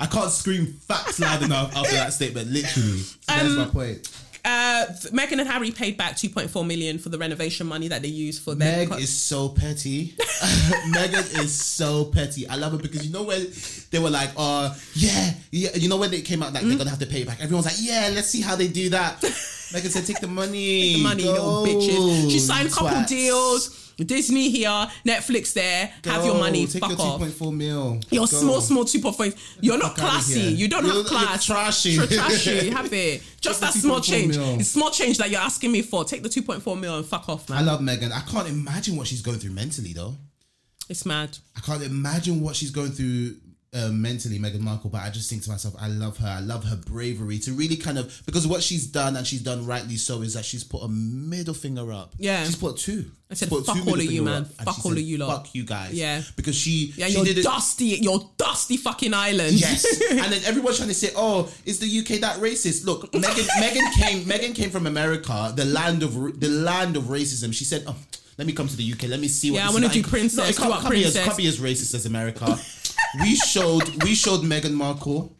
I 0.00 0.06
can't 0.06 0.30
scream 0.30 0.66
facts 0.66 1.20
loud 1.20 1.42
enough 1.42 1.74
after 1.76 1.92
that 1.92 2.12
statement. 2.12 2.50
Literally, 2.50 2.98
so 2.98 3.16
that's 3.28 3.44
Um, 3.44 3.56
my 3.58 3.64
point. 3.66 4.08
Uh, 4.44 4.86
Meghan 5.12 5.40
and 5.40 5.48
Harry 5.48 5.70
paid 5.70 5.96
back 5.96 6.16
2.4 6.16 6.66
million 6.66 6.98
for 6.98 7.08
the 7.08 7.16
renovation 7.16 7.66
money 7.66 7.88
that 7.88 8.02
they 8.02 8.08
used 8.08 8.42
for 8.42 8.54
their. 8.54 8.86
Meg 8.86 9.00
is 9.00 9.16
so 9.16 9.48
petty. 9.48 10.14
Megan 10.90 11.24
is 11.40 11.58
so 11.58 12.04
petty. 12.04 12.46
I 12.46 12.56
love 12.56 12.74
it 12.74 12.82
because 12.82 13.06
you 13.06 13.12
know 13.12 13.22
when 13.22 13.50
they 13.94 14.00
were 14.00 14.10
like, 14.10 14.30
"Oh, 14.36 14.76
yeah, 14.94 15.32
yeah," 15.52 15.70
you 15.76 15.88
know 15.88 15.96
when 15.96 16.10
they 16.10 16.20
came 16.22 16.42
out 16.42 16.52
like 16.52 16.62
Hmm? 16.62 16.68
they're 16.70 16.78
gonna 16.78 16.90
have 16.90 16.98
to 16.98 17.06
pay 17.06 17.22
it 17.22 17.26
back. 17.26 17.40
Everyone's 17.40 17.66
like, 17.66 17.76
"Yeah, 17.78 18.10
let's 18.12 18.28
see 18.28 18.40
how 18.40 18.56
they 18.56 18.68
do 18.68 18.90
that." 18.90 19.22
Megan 19.72 19.90
said, 19.90 20.04
"Take 20.06 20.20
the 20.20 20.26
money, 20.28 20.94
the 20.94 21.02
money, 21.02 21.22
Go, 21.24 21.62
little 21.62 21.66
bitches. 21.66 22.30
She 22.30 22.38
signed 22.40 22.68
a 22.68 22.70
couple 22.72 23.02
deals. 23.04 23.80
Disney 23.96 24.50
here, 24.50 24.88
Netflix 25.06 25.52
there. 25.52 25.88
have 26.04 26.24
your 26.24 26.34
Go, 26.34 26.40
money. 26.40 26.66
Take 26.66 26.80
fuck 26.82 26.90
your 26.90 27.00
off. 27.00 27.12
two 27.14 27.18
point 27.20 27.32
four 27.34 27.52
mil. 27.52 28.00
Your 28.10 28.22
Go. 28.22 28.26
small, 28.26 28.60
small 28.60 28.84
two 28.84 28.98
point 29.00 29.14
five. 29.16 29.34
You're 29.60 29.78
not 29.78 29.94
classy. 29.96 30.40
You 30.40 30.66
don't 30.66 30.84
You're- 30.84 30.96
have 31.02 31.10
you're 31.12 31.20
class. 31.20 31.44
trashy. 31.46 31.90
You're 31.90 32.06
trashy. 32.08 32.70
Have 32.78 32.92
it. 32.92 33.22
Just 33.40 33.60
Take 33.62 33.72
that 33.72 33.78
small 33.78 34.00
change. 34.00 34.36
mil. 34.36 34.58
It's 34.58 34.70
small 34.70 34.90
change 34.90 35.18
that 35.18 35.30
you're 35.30 35.40
asking 35.40 35.70
me 35.70 35.82
for. 35.82 36.04
Take 36.04 36.24
the 36.24 36.28
2.4 36.28 36.76
mil 36.80 36.96
and 36.96 37.06
fuck 37.06 37.28
off, 37.28 37.48
I 37.52 37.60
love 37.62 37.80
Megan. 37.82 38.10
I 38.10 38.20
can't 38.22 38.48
imagine 38.48 38.96
what 38.96 39.06
she's 39.06 39.22
going 39.22 39.38
through 39.38 39.52
mentally 39.52 39.92
though. 39.92 40.16
It's 40.88 41.06
mad. 41.06 41.38
I 41.56 41.60
can't 41.60 41.82
imagine 41.84 42.40
what 42.42 42.56
she's 42.56 42.70
going 42.72 42.90
through 42.90 43.36
uh, 43.74 43.88
mentally, 43.88 44.38
Meghan 44.38 44.60
Markle. 44.60 44.88
But 44.90 45.02
I 45.02 45.10
just 45.10 45.28
think 45.28 45.42
to 45.44 45.50
myself, 45.50 45.74
I 45.80 45.88
love 45.88 46.16
her. 46.18 46.28
I 46.28 46.40
love 46.40 46.64
her 46.64 46.76
bravery 46.76 47.38
to 47.40 47.52
really 47.52 47.76
kind 47.76 47.98
of 47.98 48.22
because 48.26 48.46
what 48.46 48.62
she's 48.62 48.86
done 48.86 49.16
and 49.16 49.26
she's 49.26 49.40
done 49.42 49.66
rightly 49.66 49.96
so 49.96 50.22
is 50.22 50.34
that 50.34 50.44
she's 50.44 50.62
put 50.64 50.82
a 50.82 50.88
middle 50.88 51.54
finger 51.54 51.92
up. 51.92 52.14
Yeah. 52.18 52.44
she's 52.44 52.56
put 52.56 52.76
two. 52.76 53.10
I 53.30 53.34
said, 53.34 53.48
"Fuck 53.48 53.68
all 53.86 53.94
of 53.94 54.02
you, 54.02 54.22
man. 54.22 54.44
Fuck 54.44 54.84
all 54.84 54.90
said, 54.92 54.92
of 54.92 54.98
you 55.00 55.18
lot." 55.18 55.44
Fuck 55.44 55.54
you 55.54 55.64
guys. 55.64 55.92
Yeah. 55.94 56.22
because 56.36 56.54
she 56.54 56.92
Yeah, 56.96 57.06
she 57.08 57.14
your 57.14 57.24
did 57.24 57.38
it. 57.38 57.42
dusty, 57.42 57.86
your 58.00 58.30
dusty 58.36 58.76
fucking 58.76 59.12
island. 59.12 59.54
Yes, 59.54 59.84
and 60.10 60.32
then 60.32 60.42
everyone's 60.44 60.76
trying 60.76 60.88
to 60.90 60.94
say, 60.94 61.10
"Oh, 61.16 61.50
is 61.64 61.80
the 61.80 61.98
UK 61.98 62.20
that 62.20 62.38
racist?" 62.40 62.84
Look, 62.84 63.12
Megan, 63.12 63.44
Megan 63.60 63.90
came, 63.92 64.28
Megan 64.28 64.52
came 64.52 64.70
from 64.70 64.86
America, 64.86 65.52
the 65.56 65.64
land 65.64 66.02
of 66.04 66.38
the 66.38 66.48
land 66.48 66.96
of 66.96 67.04
racism. 67.04 67.52
She 67.52 67.64
said, 67.64 67.82
"Oh, 67.88 67.96
let 68.38 68.46
me 68.46 68.52
come 68.52 68.68
to 68.68 68.76
the 68.76 68.92
UK. 68.92 69.04
Let 69.08 69.18
me 69.18 69.26
see 69.28 69.50
what." 69.50 69.56
Yeah, 69.58 69.68
I 69.68 69.72
wanna 69.72 69.88
do 69.88 70.02
princess, 70.04 70.36
No, 70.38 70.44
it 70.44 70.56
can't, 70.56 70.70
can't 70.82 70.90
be 70.92 71.04
as, 71.04 71.14
princess. 71.14 71.24
can't 71.24 71.36
be 71.38 71.46
as 71.48 71.58
racist 71.58 71.94
as 71.94 72.06
America. 72.06 72.56
we 73.20 73.34
showed, 73.36 74.02
we 74.02 74.14
showed 74.14 74.40
Meghan 74.40 74.72
Markle. 74.72 75.36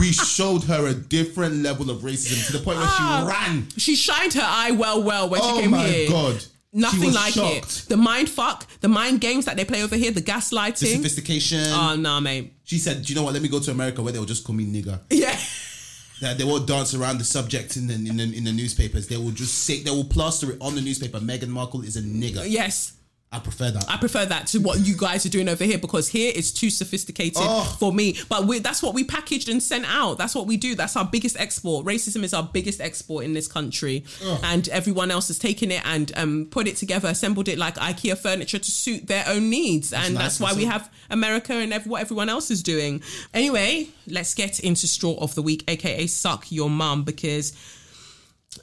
We 0.00 0.12
showed 0.12 0.64
her 0.64 0.88
a 0.88 0.94
different 0.94 1.56
level 1.62 1.90
of 1.90 2.02
racism 2.02 2.44
to 2.48 2.52
the 2.52 2.58
point 2.58 2.76
where 2.78 2.86
Ah. 2.88 3.22
she 3.22 3.50
ran. 3.52 3.68
She 3.78 3.96
shined 3.96 4.34
her 4.34 4.42
eye 4.44 4.72
well, 4.72 5.02
well 5.02 5.28
when 5.30 5.40
Oh 5.42 5.56
she 5.56 5.62
came 5.62 5.72
here. 5.72 6.06
Oh 6.10 6.12
my 6.12 6.32
god! 6.32 6.44
Nothing 6.72 7.12
like 7.14 7.32
shocked. 7.32 7.84
it. 7.84 7.88
The 7.88 7.96
mind 7.96 8.28
fuck, 8.28 8.66
the 8.80 8.88
mind 8.88 9.22
games 9.22 9.46
that 9.46 9.56
they 9.56 9.64
play 9.64 9.82
over 9.82 9.96
here, 9.96 10.10
the 10.10 10.20
gaslighting, 10.20 10.80
The 10.80 10.96
sophistication. 10.96 11.60
oh, 11.68 11.96
nah, 11.96 12.20
mate. 12.20 12.52
she 12.64 12.76
said, 12.78 13.02
"Do 13.02 13.10
you 13.12 13.14
know 13.18 13.22
what? 13.22 13.32
Let 13.32 13.40
me 13.42 13.48
go 13.48 13.58
to 13.60 13.70
America 13.70 14.02
where 14.02 14.12
they'll 14.12 14.26
just 14.26 14.44
call 14.44 14.54
me 14.54 14.66
nigger." 14.66 15.00
Yeah. 15.10 15.38
that 16.20 16.36
they 16.36 16.44
won't 16.44 16.66
dance 16.66 16.92
around 16.94 17.18
the 17.18 17.24
subject 17.24 17.76
in 17.76 17.86
the, 17.86 17.94
in 17.94 18.16
the 18.18 18.24
in 18.36 18.44
the 18.44 18.52
newspapers. 18.52 19.06
They 19.06 19.16
will 19.16 19.30
just 19.30 19.54
say 19.64 19.82
they 19.82 19.90
will 19.90 20.04
plaster 20.04 20.50
it 20.52 20.58
on 20.60 20.74
the 20.74 20.82
newspaper. 20.82 21.20
Meghan 21.20 21.48
Markle 21.48 21.80
is 21.82 21.96
a 21.96 22.02
nigger. 22.02 22.44
Yes. 22.46 22.92
I 23.32 23.40
prefer 23.40 23.72
that. 23.72 23.84
I 23.88 23.96
prefer 23.96 24.24
that 24.24 24.46
to 24.48 24.60
what 24.60 24.78
you 24.86 24.96
guys 24.96 25.26
are 25.26 25.28
doing 25.28 25.48
over 25.48 25.64
here 25.64 25.78
because 25.78 26.06
here 26.08 26.32
it's 26.34 26.52
too 26.52 26.70
sophisticated 26.70 27.36
Oh. 27.38 27.76
for 27.78 27.92
me. 27.92 28.16
But 28.28 28.46
we, 28.46 28.60
that's 28.60 28.82
what 28.84 28.94
we 28.94 29.02
packaged 29.02 29.48
and 29.48 29.60
sent 29.60 29.84
out. 29.88 30.16
That's 30.16 30.34
what 30.34 30.46
we 30.46 30.56
do. 30.56 30.76
That's 30.76 30.96
our 30.96 31.04
biggest 31.04 31.38
export. 31.38 31.84
Racism 31.84 32.22
is 32.22 32.32
our 32.32 32.44
biggest 32.44 32.80
export 32.80 33.24
in 33.24 33.32
this 33.34 33.48
country, 33.48 34.04
and 34.44 34.68
everyone 34.68 35.10
else 35.10 35.26
has 35.26 35.38
taken 35.40 35.72
it 35.72 35.84
and 35.84 36.12
um, 36.16 36.46
put 36.50 36.68
it 36.68 36.76
together, 36.76 37.08
assembled 37.08 37.48
it 37.48 37.58
like 37.58 37.74
IKEA 37.74 38.16
furniture 38.16 38.60
to 38.60 38.70
suit 38.70 39.08
their 39.08 39.24
own 39.26 39.50
needs, 39.50 39.92
and 39.92 40.14
nice, 40.14 40.22
that's 40.22 40.40
why 40.40 40.48
that's 40.50 40.58
we 40.58 40.64
have 40.66 40.90
America 41.10 41.52
and 41.52 41.72
ev- 41.72 41.86
what 41.88 42.00
everyone 42.02 42.28
else 42.28 42.50
is 42.52 42.62
doing. 42.62 43.02
Anyway, 43.34 43.88
let's 44.06 44.34
get 44.34 44.60
into 44.60 44.86
straw 44.86 45.14
of 45.18 45.34
the 45.34 45.42
week, 45.42 45.64
aka 45.68 46.06
suck 46.06 46.50
your 46.52 46.70
mum, 46.70 47.02
because 47.02 47.52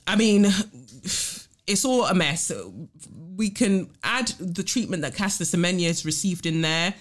I 0.07 0.15
mean, 0.15 0.45
it's 1.68 1.84
all 1.85 2.06
a 2.06 2.14
mess. 2.15 2.49
We 3.35 3.49
can 3.49 3.89
add 4.03 4.27
the 4.39 4.64
treatment 4.64 5.01
that 5.03 5.15
Caster 5.15 5.43
Semenya's 5.43 6.05
received 6.05 6.45
in 6.45 6.61
there 6.61 6.93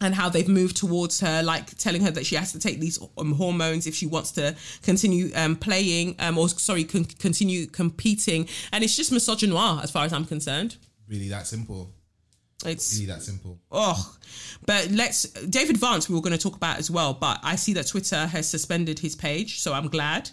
and 0.00 0.14
how 0.14 0.28
they've 0.28 0.48
moved 0.48 0.76
towards 0.76 1.20
her, 1.20 1.42
like 1.42 1.76
telling 1.78 2.02
her 2.02 2.10
that 2.10 2.26
she 2.26 2.34
has 2.34 2.52
to 2.52 2.58
take 2.58 2.80
these 2.80 2.98
um, 3.16 3.32
hormones 3.32 3.86
if 3.86 3.94
she 3.94 4.06
wants 4.06 4.32
to 4.32 4.54
continue 4.82 5.30
um, 5.36 5.56
playing, 5.56 6.16
um, 6.18 6.36
or 6.38 6.48
sorry, 6.48 6.84
con- 6.84 7.04
continue 7.04 7.66
competing. 7.66 8.48
And 8.72 8.82
it's 8.82 8.96
just 8.96 9.12
misogynoir 9.12 9.82
as 9.82 9.90
far 9.90 10.04
as 10.04 10.12
I'm 10.12 10.24
concerned. 10.24 10.76
really 11.08 11.28
that 11.28 11.46
simple. 11.46 11.90
It's 12.64 12.94
Really 12.94 13.06
that 13.06 13.22
simple. 13.22 13.58
Oh, 13.70 14.16
but 14.66 14.88
let's 14.90 15.24
David 15.24 15.76
Vance 15.78 16.08
we 16.08 16.14
were 16.14 16.20
going 16.20 16.36
to 16.36 16.38
talk 16.38 16.56
about 16.56 16.78
as 16.78 16.90
well. 16.90 17.12
But 17.12 17.40
I 17.42 17.56
see 17.56 17.72
that 17.74 17.88
Twitter 17.88 18.26
has 18.26 18.48
suspended 18.48 18.98
his 18.98 19.16
page, 19.16 19.58
so 19.60 19.72
I'm 19.72 19.88
glad. 19.88 20.30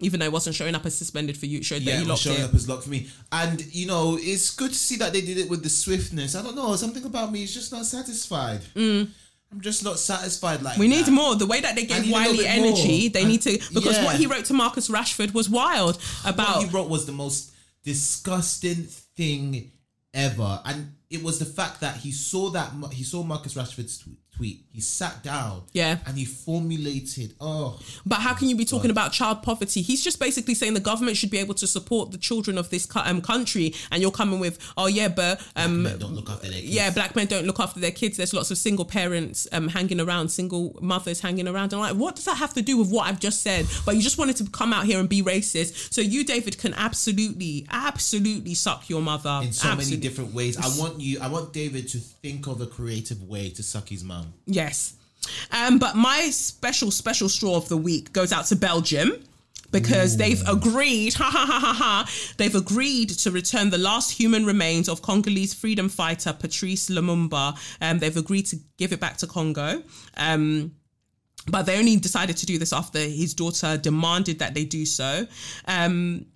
Even 0.00 0.20
though 0.20 0.26
it 0.26 0.32
wasn't 0.32 0.54
showing 0.54 0.74
up 0.76 0.86
as 0.86 0.96
suspended 0.96 1.36
for 1.36 1.46
you, 1.46 1.58
it 1.58 1.64
showed 1.64 1.82
Yeah, 1.82 1.96
that 1.96 2.02
you 2.02 2.08
locked 2.08 2.20
showing 2.22 2.38
it. 2.40 2.44
up 2.44 2.54
as 2.54 2.68
locked 2.68 2.84
for 2.84 2.90
me. 2.90 3.08
And 3.32 3.60
you 3.74 3.86
know, 3.86 4.16
it's 4.20 4.50
good 4.54 4.70
to 4.70 4.76
see 4.78 4.96
that 4.96 5.12
they 5.12 5.20
did 5.22 5.38
it 5.38 5.50
with 5.50 5.62
the 5.64 5.68
swiftness. 5.68 6.36
I 6.36 6.42
don't 6.42 6.54
know, 6.54 6.76
something 6.76 7.04
about 7.04 7.32
me 7.32 7.42
is 7.42 7.52
just 7.52 7.72
not 7.72 7.84
satisfied. 7.84 8.60
I'm 8.76 9.60
just 9.60 9.82
not 9.82 9.98
satisfied 9.98 10.62
like 10.62 10.76
Mm. 10.76 10.80
We 10.80 10.88
need 10.88 11.08
more. 11.08 11.34
The 11.34 11.46
way 11.46 11.60
that 11.60 11.74
they 11.74 11.84
gave 11.86 12.02
need 12.02 12.12
a 12.12 12.16
little 12.18 12.32
Wiley 12.34 12.46
energy, 12.46 13.00
more. 13.04 13.10
they 13.10 13.24
need 13.24 13.42
to 13.42 13.58
because 13.74 13.96
yeah. 13.96 14.04
what 14.04 14.16
he 14.16 14.26
wrote 14.26 14.44
to 14.46 14.54
Marcus 14.54 14.88
Rashford 14.90 15.32
was 15.34 15.48
wild 15.48 15.98
About 16.24 16.56
what 16.56 16.64
he 16.66 16.70
wrote 16.70 16.88
was 16.88 17.06
the 17.06 17.12
most 17.12 17.52
disgusting 17.82 18.84
thing 19.16 19.72
ever. 20.14 20.60
And 20.64 20.92
it 21.10 21.22
was 21.22 21.38
the 21.38 21.44
fact 21.46 21.80
that 21.80 21.96
he 21.96 22.12
saw 22.12 22.50
that 22.50 22.72
he 22.92 23.02
saw 23.04 23.22
Marcus 23.22 23.54
Rashford's 23.54 23.98
tweet. 23.98 24.18
Tweet. 24.38 24.64
He 24.72 24.80
sat 24.80 25.24
down, 25.24 25.62
Yeah. 25.72 25.98
and 26.06 26.16
he 26.16 26.24
formulated. 26.24 27.34
Oh, 27.40 27.78
But 28.06 28.20
how 28.20 28.32
can 28.34 28.48
you 28.48 28.56
be 28.56 28.64
talking 28.64 28.90
about 28.92 29.12
child 29.12 29.42
poverty? 29.42 29.82
He's 29.82 30.02
just 30.04 30.20
basically 30.20 30.54
saying 30.54 30.74
the 30.74 30.80
government 30.80 31.16
should 31.16 31.30
be 31.30 31.38
able 31.38 31.54
to 31.54 31.66
support 31.66 32.12
the 32.12 32.18
children 32.18 32.56
of 32.56 32.70
this 32.70 32.86
um, 32.94 33.20
country, 33.20 33.74
and 33.90 34.00
you're 34.00 34.12
coming 34.12 34.38
with, 34.38 34.58
oh 34.76 34.86
yeah, 34.86 35.08
but 35.08 35.40
um, 35.56 35.82
men 35.82 35.98
don't 35.98 36.14
look 36.14 36.30
after 36.30 36.48
their 36.48 36.60
kids. 36.60 36.72
yeah, 36.72 36.90
black 36.90 37.16
men 37.16 37.26
don't 37.26 37.44
look 37.46 37.58
after 37.58 37.80
their 37.80 37.90
kids. 37.90 38.16
There's 38.16 38.32
lots 38.32 38.50
of 38.52 38.58
single 38.58 38.84
parents 38.84 39.48
um, 39.52 39.66
hanging 39.68 40.00
around, 40.00 40.28
single 40.28 40.78
mothers 40.80 41.20
hanging 41.20 41.48
around. 41.48 41.72
And 41.72 41.82
I'm 41.82 41.90
like, 41.90 42.00
what 42.00 42.14
does 42.14 42.26
that 42.26 42.36
have 42.36 42.54
to 42.54 42.62
do 42.62 42.78
with 42.78 42.90
what 42.90 43.08
I've 43.08 43.20
just 43.20 43.42
said? 43.42 43.66
But 43.84 43.96
you 43.96 44.02
just 44.02 44.18
wanted 44.18 44.36
to 44.36 44.44
come 44.50 44.72
out 44.72 44.86
here 44.86 45.00
and 45.00 45.08
be 45.08 45.22
racist. 45.22 45.92
So 45.92 46.00
you, 46.00 46.24
David, 46.24 46.56
can 46.58 46.72
absolutely, 46.74 47.66
absolutely 47.70 48.54
suck 48.54 48.88
your 48.88 49.02
mother 49.02 49.40
in 49.42 49.52
so 49.52 49.74
many 49.74 49.96
different 49.96 50.32
ways. 50.32 50.56
I 50.56 50.68
want 50.80 51.00
you. 51.00 51.18
I 51.20 51.26
want 51.28 51.52
David 51.52 51.88
to 51.88 51.98
think 51.98 52.46
of 52.46 52.60
a 52.60 52.66
creative 52.66 53.22
way 53.24 53.50
to 53.50 53.62
suck 53.62 53.88
his 53.88 54.04
mum. 54.04 54.27
Yes. 54.46 54.94
Um, 55.52 55.78
but 55.78 55.96
my 55.96 56.30
special, 56.30 56.90
special 56.90 57.28
straw 57.28 57.56
of 57.56 57.68
the 57.68 57.76
week 57.76 58.12
goes 58.12 58.32
out 58.32 58.46
to 58.46 58.56
Belgium 58.56 59.12
because 59.70 60.16
they've 60.16 60.42
agreed, 60.48 61.14
ha 61.20 61.24
ha 61.24 61.44
ha 61.46 61.60
ha 61.60 61.72
ha, 61.74 62.10
they've 62.36 62.54
agreed 62.54 63.10
to 63.10 63.30
return 63.30 63.70
the 63.70 63.78
last 63.78 64.10
human 64.10 64.46
remains 64.46 64.88
of 64.88 65.02
Congolese 65.02 65.54
freedom 65.54 65.88
fighter 65.88 66.32
Patrice 66.32 66.88
Lumumba. 66.88 67.58
Um, 67.80 67.98
they've 67.98 68.16
agreed 68.16 68.46
to 68.46 68.56
give 68.76 68.92
it 68.92 69.00
back 69.00 69.16
to 69.18 69.26
Congo. 69.26 69.82
Um, 70.16 70.72
but 71.50 71.62
they 71.66 71.78
only 71.78 71.96
decided 71.96 72.36
to 72.38 72.46
do 72.46 72.58
this 72.58 72.72
after 72.72 72.98
his 72.98 73.34
daughter 73.34 73.76
demanded 73.76 74.38
that 74.40 74.54
they 74.54 74.64
do 74.64 74.84
so. 74.84 75.26
Um, 75.66 76.26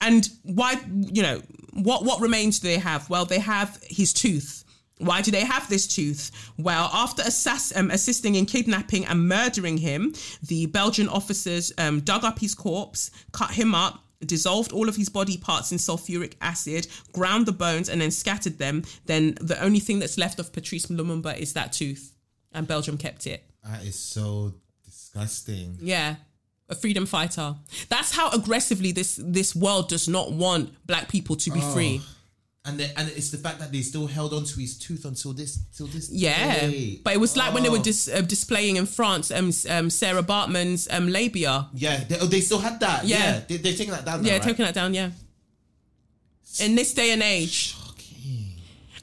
and 0.00 0.28
why, 0.44 0.80
you 1.12 1.22
know, 1.22 1.42
what 1.74 2.04
what 2.04 2.20
remains 2.20 2.58
do 2.58 2.68
they 2.68 2.78
have? 2.78 3.08
Well, 3.10 3.26
they 3.26 3.38
have 3.38 3.78
his 3.86 4.12
tooth. 4.12 4.59
Why 5.00 5.22
do 5.22 5.30
they 5.30 5.44
have 5.44 5.68
this 5.68 5.86
tooth? 5.86 6.30
Well, 6.58 6.90
after 6.92 7.22
assass- 7.22 7.76
um, 7.76 7.90
assisting 7.90 8.34
in 8.34 8.46
kidnapping 8.46 9.06
and 9.06 9.26
murdering 9.28 9.78
him, 9.78 10.14
the 10.42 10.66
Belgian 10.66 11.08
officers 11.08 11.72
um, 11.78 12.00
dug 12.00 12.22
up 12.24 12.38
his 12.38 12.54
corpse, 12.54 13.10
cut 13.32 13.50
him 13.52 13.74
up, 13.74 14.04
dissolved 14.24 14.72
all 14.72 14.88
of 14.88 14.96
his 14.96 15.08
body 15.08 15.38
parts 15.38 15.72
in 15.72 15.78
sulfuric 15.78 16.34
acid, 16.42 16.86
ground 17.12 17.46
the 17.46 17.52
bones, 17.52 17.88
and 17.88 18.00
then 18.00 18.10
scattered 18.10 18.58
them. 18.58 18.84
Then 19.06 19.36
the 19.40 19.58
only 19.62 19.80
thing 19.80 19.98
that's 20.00 20.18
left 20.18 20.38
of 20.38 20.52
Patrice 20.52 20.86
Lumumba 20.86 21.36
is 21.38 21.54
that 21.54 21.72
tooth, 21.72 22.14
and 22.52 22.66
Belgium 22.68 22.98
kept 22.98 23.26
it. 23.26 23.42
That 23.64 23.82
is 23.84 23.96
so 23.98 24.52
disgusting. 24.84 25.78
Yeah. 25.80 26.16
A 26.68 26.74
freedom 26.74 27.04
fighter. 27.06 27.56
That's 27.88 28.12
how 28.14 28.30
aggressively 28.30 28.92
this 28.92 29.18
this 29.20 29.56
world 29.56 29.88
does 29.88 30.06
not 30.08 30.30
want 30.32 30.86
black 30.86 31.08
people 31.08 31.34
to 31.36 31.50
be 31.50 31.60
free. 31.60 32.00
And 32.66 32.78
the, 32.78 32.98
and 32.98 33.08
it's 33.16 33.30
the 33.30 33.38
fact 33.38 33.58
that 33.60 33.72
they 33.72 33.80
still 33.80 34.06
held 34.06 34.34
on 34.34 34.44
to 34.44 34.60
his 34.60 34.76
tooth 34.78 35.06
until 35.06 35.32
this 35.32 35.60
till 35.74 35.86
this 35.86 36.10
Yeah, 36.10 36.60
day. 36.68 37.00
but 37.02 37.14
it 37.14 37.20
was 37.20 37.34
like 37.34 37.54
when 37.54 37.62
they 37.62 37.70
were 37.70 37.78
Oh. 37.78 37.82
dis- 37.82 38.06
uh, 38.08 38.20
displaying 38.20 38.76
in 38.76 38.84
France, 38.84 39.30
um, 39.30 39.50
um, 39.70 39.88
Sarah 39.88 40.22
Baartman's 40.22 40.86
um, 40.90 41.08
labia. 41.08 41.68
yeah 41.72 42.04
they, 42.04 42.18
oh, 42.20 42.26
they 42.26 42.42
still 42.42 42.58
had 42.58 42.78
that 42.80 43.06
Yeah. 43.06 43.16
yeah, 43.18 43.40
They, 43.48 43.56
they're 43.56 43.72
taking 43.72 43.92
that 43.92 44.04
down 44.04 44.20
now, 44.20 44.26
Yeah, 44.28 44.34
right? 44.34 44.42
taking 44.42 44.64
that 44.66 44.74
down. 44.74 44.92
Yeah, 44.92 45.10
in 46.60 46.74
this 46.74 46.92
day 46.92 47.12
and 47.12 47.22
age, 47.22 47.76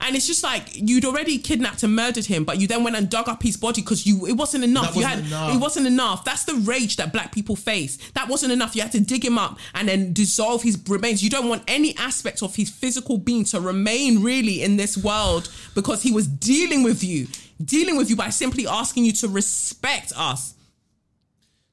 and 0.01 0.15
it's 0.15 0.27
just 0.27 0.43
like 0.43 0.69
you'd 0.73 1.05
already 1.05 1.37
kidnapped 1.37 1.83
and 1.83 1.95
murdered 1.95 2.25
him, 2.25 2.43
but 2.43 2.59
you 2.59 2.67
then 2.67 2.83
went 2.83 2.95
and 2.95 3.09
dug 3.09 3.27
up 3.27 3.41
his 3.43 3.57
body 3.57 3.81
because 3.81 4.05
you 4.05 4.25
it 4.27 4.33
wasn't 4.33 4.63
enough. 4.63 4.93
That 4.93 4.95
you 4.95 5.03
wasn't 5.03 5.23
had 5.23 5.27
enough. 5.27 5.55
it 5.55 5.57
wasn't 5.59 5.87
enough. 5.87 6.25
That's 6.25 6.43
the 6.43 6.55
rage 6.55 6.95
that 6.97 7.11
black 7.11 7.31
people 7.31 7.55
face. 7.55 7.97
That 8.11 8.27
wasn't 8.27 8.51
enough. 8.51 8.75
You 8.75 8.83
had 8.83 8.91
to 8.93 8.99
dig 8.99 9.23
him 9.23 9.37
up 9.37 9.57
and 9.73 9.87
then 9.87 10.13
dissolve 10.13 10.63
his 10.63 10.77
remains. 10.87 11.23
You 11.23 11.29
don't 11.29 11.49
want 11.49 11.63
any 11.67 11.95
aspect 11.97 12.43
of 12.43 12.55
his 12.55 12.69
physical 12.69 13.17
being 13.17 13.45
to 13.45 13.59
remain 13.59 14.21
really 14.21 14.61
in 14.63 14.77
this 14.77 14.97
world 14.97 15.49
because 15.75 16.03
he 16.03 16.11
was 16.11 16.27
dealing 16.27 16.83
with 16.83 17.03
you, 17.03 17.27
dealing 17.63 17.97
with 17.97 18.09
you 18.09 18.15
by 18.15 18.29
simply 18.29 18.67
asking 18.67 19.05
you 19.05 19.11
to 19.13 19.27
respect 19.27 20.13
us. 20.15 20.53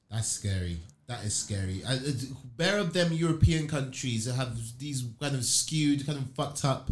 That's 0.09 0.27
scary. 0.27 0.77
That 1.07 1.23
is 1.23 1.35
scary. 1.35 1.83
Uh, 1.85 1.93
uh, 1.93 2.79
of 2.79 2.93
them 2.93 3.13
European 3.13 3.67
countries 3.67 4.25
that 4.25 4.33
have 4.33 4.57
these 4.79 5.03
kind 5.19 5.35
of 5.35 5.43
skewed, 5.45 6.05
kind 6.05 6.17
of 6.17 6.29
fucked 6.31 6.65
up, 6.65 6.89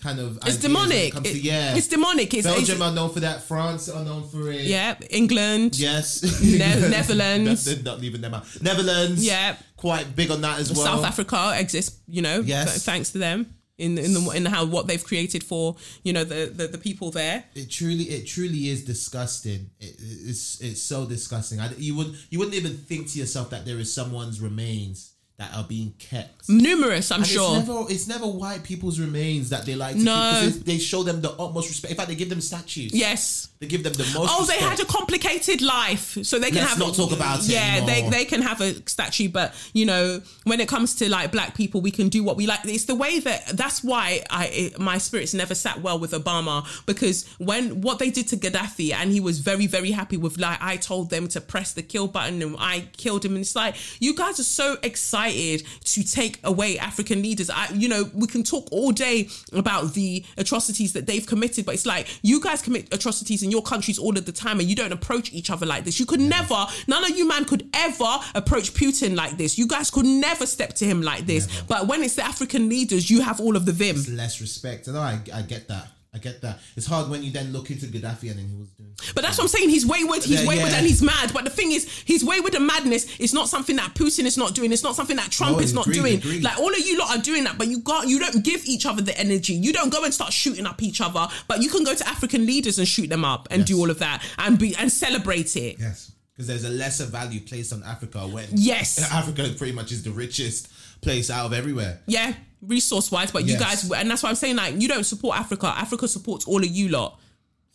kind 0.00 0.18
of. 0.18 0.36
It's 0.38 0.56
ideas 0.56 0.62
when 0.62 0.92
it 0.92 1.12
demonic. 1.12 1.26
It- 1.26 1.42
yeah, 1.42 1.76
it's 1.76 1.88
demonic. 1.88 2.34
It's, 2.34 2.46
Belgium 2.46 2.76
it's 2.76 2.80
are 2.82 2.92
known 2.92 3.10
for 3.10 3.20
that. 3.20 3.42
France 3.42 3.88
are 3.88 4.04
known 4.04 4.28
for 4.28 4.50
it. 4.50 4.62
yeah, 4.62 4.96
England. 5.10 5.78
Yes. 5.78 6.22
Ne- 6.42 6.58
Netherlands. 6.88 7.64
They're 7.64 7.82
not 7.82 8.00
leaving 8.00 8.20
them 8.20 8.34
out. 8.34 8.46
Netherlands. 8.62 9.24
Yeah. 9.24 9.56
Quite 9.76 10.14
big 10.16 10.30
on 10.30 10.40
that 10.42 10.58
as 10.60 10.72
well. 10.72 10.84
South 10.84 11.04
Africa 11.04 11.54
exists, 11.58 11.98
you 12.06 12.22
know, 12.22 12.40
Yes. 12.40 12.70
th- 12.72 12.82
thanks 12.82 13.10
to 13.12 13.18
them 13.18 13.54
in 13.78 13.96
in 13.96 14.12
the 14.12 14.30
in 14.32 14.44
how 14.44 14.66
what 14.66 14.86
they've 14.86 15.02
created 15.02 15.42
for 15.42 15.74
you 16.02 16.12
know 16.12 16.22
the 16.22 16.52
the, 16.54 16.66
the 16.68 16.76
people 16.78 17.10
there. 17.10 17.44
It 17.54 17.70
truly, 17.70 18.04
it 18.04 18.26
truly 18.26 18.68
is 18.68 18.84
disgusting. 18.84 19.70
It, 19.80 19.96
it's 19.98 20.60
it's 20.60 20.82
so 20.82 21.06
disgusting. 21.06 21.60
I, 21.60 21.72
you 21.78 21.96
would 21.96 22.14
you 22.28 22.38
wouldn't 22.38 22.56
even 22.56 22.76
think 22.76 23.08
to 23.12 23.18
yourself 23.18 23.48
that 23.50 23.64
there 23.64 23.78
is 23.78 23.92
someone's 23.92 24.38
remains 24.40 25.12
that 25.40 25.54
are 25.56 25.64
being 25.64 25.94
kept. 25.98 26.50
Numerous, 26.50 27.10
I'm 27.10 27.20
And 27.20 27.26
sure. 27.26 27.56
It's 27.58 27.66
never, 27.66 27.84
it's 27.88 28.06
never 28.08 28.26
white 28.26 28.62
people's 28.62 29.00
remains 29.00 29.48
that 29.48 29.64
they 29.64 29.74
like 29.74 29.96
to 29.96 30.02
No. 30.02 30.50
keep 30.52 30.64
they 30.66 30.76
show 30.78 31.02
them 31.02 31.22
the 31.22 31.30
utmost 31.30 31.70
respect. 31.70 31.92
In 31.92 31.96
fact, 31.96 32.10
they 32.10 32.14
give 32.14 32.28
them 32.28 32.42
statues. 32.42 32.92
yes. 32.92 33.48
They 33.58 33.66
give 33.66 33.82
them 33.82 33.92
the 33.92 34.04
most. 34.14 34.30
Oh, 34.32 34.46
they 34.46 34.56
had 34.56 34.80
a 34.80 34.86
complicated 34.86 35.60
life, 35.60 36.16
so 36.22 36.38
they 36.38 36.48
can 36.48 36.60
Let's 36.60 36.70
have. 36.70 36.78
not 36.78 36.94
talk 36.94 37.12
about 37.12 37.40
it 37.40 37.50
Yeah, 37.50 37.84
they 37.84 38.08
they 38.08 38.24
can 38.24 38.40
have 38.40 38.62
a 38.62 38.72
statue, 38.88 39.28
but 39.28 39.52
you 39.74 39.84
know, 39.84 40.22
when 40.44 40.60
it 40.60 40.68
comes 40.68 40.94
to 40.96 41.10
like 41.10 41.30
black 41.30 41.54
people, 41.54 41.82
we 41.82 41.90
can 41.90 42.08
do 42.08 42.24
what 42.24 42.38
we 42.38 42.46
like. 42.46 42.60
It's 42.64 42.86
the 42.86 42.94
way 42.94 43.18
that 43.20 43.48
that's 43.48 43.84
why 43.84 44.22
I 44.30 44.46
it, 44.46 44.78
my 44.80 44.96
spirits 44.96 45.34
never 45.34 45.54
sat 45.54 45.82
well 45.82 45.98
with 45.98 46.12
Obama 46.12 46.64
because 46.86 47.26
when 47.36 47.82
what 47.82 47.98
they 47.98 48.08
did 48.08 48.28
to 48.28 48.38
Gaddafi, 48.38 48.94
and 48.94 49.12
he 49.12 49.20
was 49.20 49.40
very 49.40 49.66
very 49.66 49.90
happy 49.90 50.16
with 50.16 50.38
like 50.38 50.56
I 50.62 50.78
told 50.78 51.10
them 51.10 51.28
to 51.28 51.40
press 51.42 51.74
the 51.74 51.82
kill 51.82 52.08
button 52.08 52.40
and 52.40 52.56
I 52.58 52.88
killed 52.96 53.26
him, 53.26 53.32
and 53.32 53.42
it's 53.42 53.54
like 53.54 53.76
you 54.00 54.14
guys 54.16 54.40
are 54.40 54.44
so 54.44 54.78
excited 54.82 55.29
to 55.30 56.04
take 56.04 56.40
away 56.44 56.78
African 56.78 57.22
leaders. 57.22 57.50
I 57.50 57.68
you 57.72 57.88
know 57.88 58.10
we 58.14 58.26
can 58.26 58.42
talk 58.42 58.68
all 58.70 58.92
day 58.92 59.28
about 59.52 59.94
the 59.94 60.24
atrocities 60.36 60.92
that 60.92 61.06
they've 61.06 61.26
committed, 61.26 61.64
but 61.66 61.74
it's 61.74 61.86
like 61.86 62.06
you 62.22 62.40
guys 62.40 62.62
commit 62.62 62.92
atrocities 62.92 63.42
in 63.42 63.50
your 63.50 63.62
countries 63.62 63.98
all 63.98 64.16
of 64.16 64.26
the 64.26 64.32
time 64.32 64.60
and 64.60 64.68
you 64.68 64.76
don't 64.76 64.92
approach 64.92 65.32
each 65.32 65.50
other 65.50 65.66
like 65.66 65.84
this. 65.84 65.98
You 66.00 66.06
could 66.06 66.20
never, 66.20 66.66
none 66.86 67.04
of 67.04 67.10
you 67.10 67.26
man 67.26 67.44
could 67.44 67.68
ever 67.74 68.18
approach 68.34 68.74
Putin 68.74 69.16
like 69.16 69.36
this. 69.36 69.58
You 69.58 69.66
guys 69.66 69.90
could 69.90 70.06
never 70.06 70.46
step 70.46 70.74
to 70.74 70.84
him 70.84 71.02
like 71.02 71.26
this. 71.26 71.62
But 71.62 71.86
when 71.86 72.02
it's 72.02 72.16
the 72.16 72.24
African 72.24 72.68
leaders, 72.68 73.10
you 73.10 73.22
have 73.22 73.40
all 73.40 73.56
of 73.56 73.66
the 73.66 73.72
vim. 73.72 73.96
It's 73.96 74.08
less 74.08 74.40
respect. 74.40 74.88
And 74.88 74.96
I, 74.96 75.20
I 75.32 75.42
get 75.42 75.68
that. 75.68 75.88
I 76.12 76.18
get 76.18 76.40
that. 76.42 76.58
It's 76.76 76.86
hard 76.86 77.08
when 77.08 77.22
you 77.22 77.30
then 77.30 77.52
look 77.52 77.70
into 77.70 77.86
Gaddafi 77.86 78.30
and 78.30 78.38
then 78.40 78.48
he 78.48 78.56
was 78.56 78.68
doing. 78.70 78.90
But 79.14 79.22
that's 79.22 79.38
what 79.38 79.44
I'm 79.44 79.48
saying. 79.48 79.68
He's 79.68 79.86
wayward. 79.86 80.24
He's 80.24 80.42
Yeah, 80.42 80.48
wayward 80.48 80.70
yeah. 80.72 80.78
and 80.78 80.86
he's 80.86 81.02
mad. 81.02 81.32
But 81.32 81.44
the 81.44 81.50
thing 81.50 81.70
is, 81.70 81.88
his 82.04 82.24
wayward 82.24 82.52
and 82.56 82.66
madness 82.66 83.16
is 83.20 83.32
not 83.32 83.48
something 83.48 83.76
that 83.76 83.94
Putin 83.94 84.24
is 84.24 84.36
not 84.36 84.56
doing. 84.56 84.72
It's 84.72 84.82
not 84.82 84.96
something 84.96 85.16
that 85.18 85.30
Trump 85.30 85.58
No, 85.58 85.62
is 85.62 85.72
not 85.72 85.86
agreed, 85.86 86.00
doing. 86.00 86.18
agreed. 86.18 86.42
Like 86.42 86.58
all 86.58 86.68
of 86.72 86.78
you 86.80 86.98
lot 86.98 87.16
are 87.16 87.22
doing 87.22 87.44
that, 87.44 87.58
but 87.58 87.68
you 87.68 87.78
got 87.78 88.08
you 88.08 88.18
don't 88.18 88.42
give 88.42 88.64
each 88.66 88.86
other 88.86 89.02
the 89.02 89.16
energy. 89.16 89.52
You 89.54 89.72
don't 89.72 89.92
go 89.92 90.02
and 90.02 90.12
start 90.12 90.32
shooting 90.32 90.66
up 90.66 90.82
each 90.82 91.00
other. 91.00 91.28
But 91.46 91.62
you 91.62 91.70
can 91.70 91.84
go 91.84 91.94
to 91.94 92.08
African 92.08 92.44
leaders 92.44 92.80
and 92.80 92.88
shoot 92.88 93.08
them 93.08 93.24
up 93.24 93.46
and 93.52 93.64
do 93.64 93.78
all 93.78 93.88
of 93.90 94.00
that 94.00 94.20
and 94.38 94.58
be 94.58 94.74
and 94.76 94.90
celebrate 94.90 95.54
it. 95.56 95.76
Yes. 95.78 96.10
Because 96.34 96.48
there's 96.48 96.64
a 96.64 96.70
lesser 96.70 97.04
value 97.04 97.38
placed 97.40 97.72
on 97.72 97.84
Africa 97.84 98.26
when 98.26 98.46
Yes. 98.52 98.98
Africa 99.12 99.48
pretty 99.56 99.74
much 99.74 99.92
is 99.92 100.02
the 100.02 100.10
richest 100.10 100.68
place 101.02 101.30
out 101.30 101.46
of 101.46 101.52
everywhere. 101.52 102.00
Yeah, 102.06 102.34
resource 102.62 103.10
wise. 103.10 103.30
But 103.30 103.44
you 103.44 103.52
Yes. 103.54 103.84
guys, 103.84 103.90
and 103.92 104.10
that's 104.10 104.22
why 104.22 104.28
I'm 104.30 104.34
saying 104.36 104.56
like 104.56 104.80
you 104.80 104.88
don't 104.88 105.04
support 105.04 105.38
Africa. 105.38 105.66
Africa 105.66 106.06
supports 106.08 106.44
all 106.46 106.58
of 106.62 106.68
you 106.70 106.88
lot. 106.88 107.18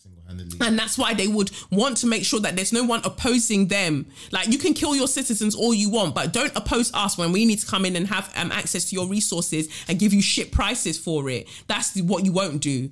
Single 0.01 0.21
handedly. 0.27 0.59
And 0.67 0.77
that's 0.77 0.97
why 0.97 1.13
they 1.13 1.27
would 1.27 1.51
want 1.71 1.97
to 1.97 2.07
make 2.07 2.25
sure 2.25 2.39
that 2.41 2.55
there's 2.55 2.71
no 2.73 2.83
one 2.83 3.01
opposing 3.03 3.67
them. 3.67 4.05
Like 4.31 4.47
you 4.49 4.57
can 4.57 4.73
kill 4.73 4.95
your 4.95 5.07
citizens 5.07 5.55
all 5.55 5.73
you 5.73 5.89
want, 5.89 6.13
but 6.13 6.31
don't 6.33 6.55
oppose 6.55 6.93
us 6.93 7.17
when 7.17 7.31
we 7.31 7.45
need 7.45 7.59
to 7.59 7.65
come 7.65 7.85
in 7.85 7.95
and 7.95 8.07
have 8.07 8.31
um, 8.35 8.51
access 8.51 8.85
to 8.89 8.95
your 8.95 9.07
resources 9.07 9.67
and 9.87 9.97
give 9.97 10.13
you 10.13 10.21
shit 10.21 10.51
prices 10.51 10.97
for 10.99 11.29
it. 11.29 11.47
That's 11.67 11.99
what 12.01 12.25
you 12.25 12.31
won't 12.31 12.61
do. 12.61 12.91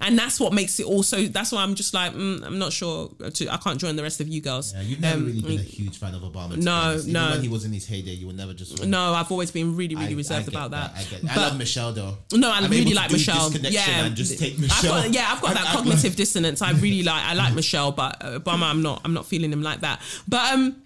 And 0.00 0.16
that's 0.18 0.38
what 0.38 0.52
makes 0.52 0.78
it 0.78 0.86
also. 0.86 1.22
That's 1.24 1.50
why 1.52 1.62
I'm 1.62 1.74
just 1.74 1.92
like, 1.92 2.12
mm, 2.14 2.44
I'm 2.44 2.58
not 2.58 2.72
sure. 2.72 3.10
To, 3.34 3.48
I 3.52 3.56
can't 3.56 3.80
join 3.80 3.96
the 3.96 4.02
rest 4.02 4.20
of 4.20 4.28
you 4.28 4.40
girls. 4.40 4.72
Yeah, 4.72 4.82
you've 4.82 5.00
never 5.00 5.16
Um, 5.18 5.26
really 5.26 5.40
been 5.42 5.58
a 5.58 5.62
huge 5.62 5.98
fan 5.98 6.14
of 6.14 6.22
Obama. 6.22 6.56
No. 6.56 6.94
Even 6.98 7.12
no. 7.12 7.30
When 7.32 7.42
he 7.42 7.48
was 7.48 7.64
in 7.64 7.72
his 7.72 7.86
heyday, 7.86 8.12
you 8.12 8.28
were 8.28 8.32
never 8.32 8.54
just. 8.54 8.84
No, 8.86 9.12
I've 9.12 9.30
always 9.32 9.50
been 9.50 9.74
really, 9.76 9.94
really 9.96 10.14
I- 10.14 10.16
reserved 10.16 10.48
I 10.48 10.52
about 10.52 10.70
that. 10.70 10.92
I, 10.96 11.02
get, 11.04 11.36
I 11.36 11.36
love 11.48 11.58
Michelle 11.58 11.92
though. 11.92 12.16
No, 12.32 12.50
I 12.50 12.58
I'm 12.58 12.70
really 12.70 12.94
like 12.94 13.10
Michelle. 13.10 13.50
Yeah, 13.52 14.04
and 14.04 14.14
just 14.14 14.38
take 14.38 14.54
I've 14.54 14.60
Michelle. 14.60 15.02
got, 15.02 15.10
yeah, 15.12 15.30
I've 15.32 15.40
got 15.42 15.54
that 15.54 15.66
cognitive 15.74 16.14
dissonance. 16.22 16.62
I 16.62 16.72
really 16.72 17.02
like. 17.02 17.22
I 17.24 17.34
like 17.34 17.54
Michelle, 17.54 17.92
but 17.92 18.20
Obama, 18.20 18.70
I'm 18.70 18.82
not. 18.82 19.00
I'm 19.04 19.14
not 19.14 19.26
feeling 19.26 19.52
him 19.52 19.62
like 19.62 19.80
that. 19.80 20.00
But 20.28 20.52
um, 20.54 20.76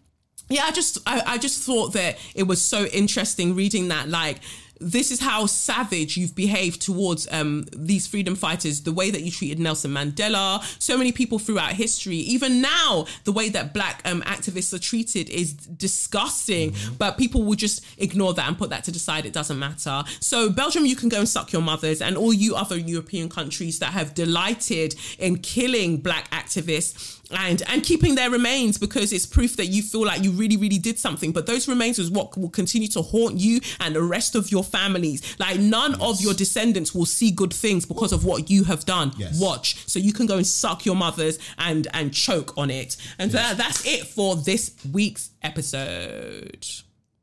yeah, 0.48 0.62
I 0.64 0.70
just, 0.70 0.98
I, 1.06 1.22
I 1.26 1.38
just 1.38 1.62
thought 1.64 1.92
that 1.94 2.16
it 2.34 2.44
was 2.44 2.62
so 2.62 2.86
interesting 2.86 3.54
reading 3.54 3.88
that. 3.88 4.08
Like, 4.08 4.38
this 4.80 5.10
is 5.10 5.20
how 5.20 5.46
savage 5.46 6.16
you've 6.16 6.34
behaved 6.34 6.80
towards 6.82 7.26
um, 7.32 7.66
these 7.76 8.06
freedom 8.06 8.34
fighters, 8.34 8.82
the 8.82 8.92
way 8.92 9.10
that 9.10 9.22
you 9.22 9.30
treated 9.30 9.58
Nelson 9.58 9.92
Mandela, 9.92 10.62
so 10.80 10.96
many 10.96 11.12
people 11.12 11.38
throughout 11.38 11.72
history. 11.72 12.16
Even 12.16 12.60
now, 12.60 13.06
the 13.24 13.32
way 13.32 13.48
that 13.48 13.72
black 13.72 14.02
um, 14.04 14.22
activists 14.22 14.72
are 14.72 14.78
treated 14.78 15.28
is 15.30 15.52
disgusting, 15.52 16.74
but 16.98 17.18
people 17.18 17.42
will 17.44 17.54
just 17.54 17.84
ignore 17.98 18.34
that 18.34 18.48
and 18.48 18.58
put 18.58 18.70
that 18.70 18.84
to 18.84 18.90
the 18.90 18.98
side. 18.98 19.24
It 19.24 19.32
doesn't 19.32 19.58
matter. 19.58 20.02
So, 20.20 20.50
Belgium, 20.50 20.84
you 20.84 20.96
can 20.96 21.08
go 21.08 21.18
and 21.18 21.28
suck 21.28 21.52
your 21.52 21.62
mothers, 21.62 22.02
and 22.02 22.16
all 22.16 22.32
you 22.32 22.54
other 22.54 22.78
European 22.78 23.28
countries 23.28 23.78
that 23.78 23.92
have 23.92 24.14
delighted 24.14 24.94
in 25.18 25.38
killing 25.38 25.98
black 25.98 26.30
activists 26.30 27.15
and 27.30 27.62
and 27.68 27.82
keeping 27.82 28.14
their 28.14 28.30
remains 28.30 28.78
because 28.78 29.12
it's 29.12 29.26
proof 29.26 29.56
that 29.56 29.66
you 29.66 29.82
feel 29.82 30.06
like 30.06 30.22
you 30.22 30.30
really 30.32 30.56
really 30.56 30.78
did 30.78 30.98
something. 30.98 31.32
But 31.32 31.46
those 31.46 31.68
remains 31.68 31.98
is 31.98 32.10
what 32.10 32.36
will 32.36 32.50
continue 32.50 32.88
to 32.88 33.02
haunt 33.02 33.36
you 33.36 33.60
and 33.80 33.94
the 33.94 34.02
rest 34.02 34.34
of 34.34 34.50
your 34.50 34.64
families. 34.64 35.36
Like 35.38 35.58
none 35.58 36.00
of 36.00 36.20
your 36.20 36.34
descendants 36.34 36.94
will 36.94 37.06
see 37.06 37.30
good 37.30 37.52
things 37.52 37.84
because 37.84 38.12
of 38.12 38.24
what 38.24 38.50
you 38.50 38.64
have 38.64 38.84
done. 38.84 39.12
Yes. 39.16 39.40
watch. 39.40 39.86
So 39.88 39.98
you 39.98 40.12
can 40.12 40.26
go 40.26 40.36
and 40.36 40.46
suck 40.46 40.86
your 40.86 40.96
mothers 40.96 41.38
and 41.58 41.88
and 41.92 42.12
choke 42.12 42.56
on 42.56 42.70
it. 42.70 42.96
And 43.18 43.30
that, 43.32 43.56
that's 43.56 43.84
it 43.86 44.06
for 44.06 44.36
this 44.36 44.74
week's 44.92 45.30
episode 45.42 46.66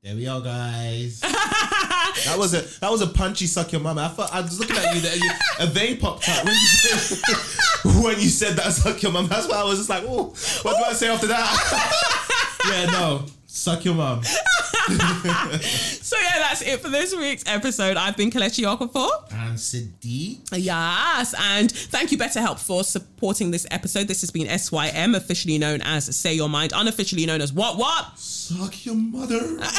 There 0.03 0.17
we 0.17 0.27
are, 0.27 0.41
guys. 0.41 1.21
that 1.21 2.35
was 2.37 2.53
a 2.53 2.59
that 2.81 2.91
was 2.91 2.99
a 2.99 3.07
punchy 3.07 3.47
suck 3.47 3.71
your 3.71 3.79
mama. 3.79 4.01
I 4.01 4.07
thought 4.09 4.33
I 4.33 4.41
was 4.41 4.59
looking 4.59 4.75
at 4.75 4.93
you, 4.93 4.99
that 4.99 5.15
you 5.15 5.31
a 5.61 5.65
vein 5.65 5.97
popped 5.97 6.27
out 6.27 6.43
when 6.43 6.53
you 6.53 6.67
said, 6.67 7.37
when 8.03 8.19
you 8.19 8.27
said 8.27 8.57
that 8.57 8.73
suck 8.73 9.01
your 9.01 9.13
mum. 9.13 9.29
That's 9.29 9.47
why 9.47 9.55
I 9.55 9.63
was 9.63 9.77
just 9.77 9.89
like, 9.89 10.03
oh, 10.05 10.35
what 10.63 10.77
do 10.77 10.83
I 10.83 10.91
say 10.91 11.07
after 11.07 11.27
that? 11.27 12.59
yeah, 12.69 12.85
no, 12.87 13.25
suck 13.55 13.85
your 13.85 13.93
mum. 13.93 14.23
so 14.23 16.17
yeah 16.17 16.39
that's 16.39 16.61
it 16.63 16.79
for 16.81 16.89
this 16.89 17.15
week's 17.15 17.43
episode 17.45 17.95
i've 17.97 18.17
been 18.17 18.31
Kelechi 18.31 18.63
Okafor 18.65 19.09
And 19.31 19.55
Sadiq, 19.57 20.39
Yes, 20.57 21.35
and 21.39 21.71
thank 21.71 22.11
you 22.11 22.17
BetterHelp 22.17 22.59
for 22.59 22.83
supporting 22.83 23.51
this 23.51 23.65
episode. 23.71 24.07
This 24.07 24.21
has 24.21 24.31
been 24.31 24.47
SYM, 24.57 25.13
officially 25.15 25.57
known 25.59 25.81
as 25.83 26.13
Say 26.15 26.33
Your 26.33 26.49
Mind, 26.49 26.73
unofficially 26.75 27.25
known 27.27 27.41
as 27.41 27.53
What 27.53 27.77
What. 27.77 28.17
suck 28.17 28.85
your 28.85 28.95
mother. 28.95 29.39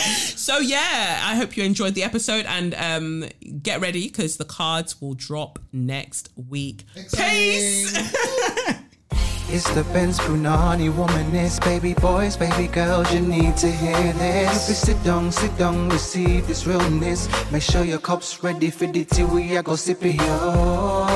So 0.00 0.58
yeah, 0.58 1.20
I 1.24 1.34
hope 1.34 1.56
you 1.56 1.64
enjoyed 1.64 1.94
the 1.94 2.04
episode 2.04 2.46
and 2.46 2.74
um, 2.76 3.24
get 3.62 3.80
ready 3.80 4.06
because 4.08 4.36
the 4.38 4.44
cards 4.44 5.00
will 5.00 5.14
drop 5.14 5.58
next 5.72 6.30
week. 6.48 6.84
Peace. 7.14 7.92
It's 9.50 9.64
the 9.74 9.82
Benz 9.94 10.18
Brunani 10.18 10.92
womanist, 10.92 11.64
baby 11.64 11.94
boys, 11.94 12.36
baby 12.36 12.68
girls, 12.68 13.10
you 13.14 13.20
need 13.20 13.56
to 13.56 13.70
hear 13.70 14.12
this. 14.12 14.68
You 14.68 14.74
sit 14.74 15.02
down, 15.02 15.32
sit 15.32 15.56
down, 15.56 15.88
receive 15.88 16.46
this 16.46 16.66
realness. 16.66 17.28
Make 17.50 17.62
sure 17.62 17.82
your 17.82 17.98
cup's 17.98 18.44
ready 18.44 18.68
for 18.68 18.86
the 18.86 19.06
tea, 19.06 19.24
we 19.24 19.56
are 19.56 19.62
go 19.62 19.74
sip 19.74 20.04
it 20.04 20.20
here. 20.20 20.38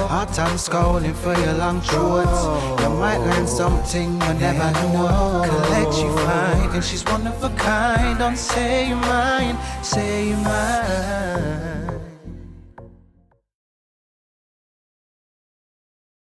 Hard 0.09 0.33
time 0.33 0.57
scrolling 0.57 1.15
for 1.15 1.35
your 1.45 1.53
long 1.55 1.83
shorts. 1.83 2.43
You 2.83 2.89
might 2.97 3.19
learn 3.19 3.47
something 3.47 4.12
you 4.15 4.35
never 4.41 4.73
know. 4.95 5.45
Collect 5.45 5.99
you 5.99 6.16
fine, 6.16 6.70
and 6.70 6.83
she's 6.83 7.05
one 7.05 7.27
of 7.27 7.45
a 7.45 7.51
kind. 7.51 8.19
Don't 8.19 8.39
say 8.39 8.89
your 8.89 8.97
mind, 8.97 9.59
say 9.85 10.31
your 10.31 10.39
mind. 10.39 11.72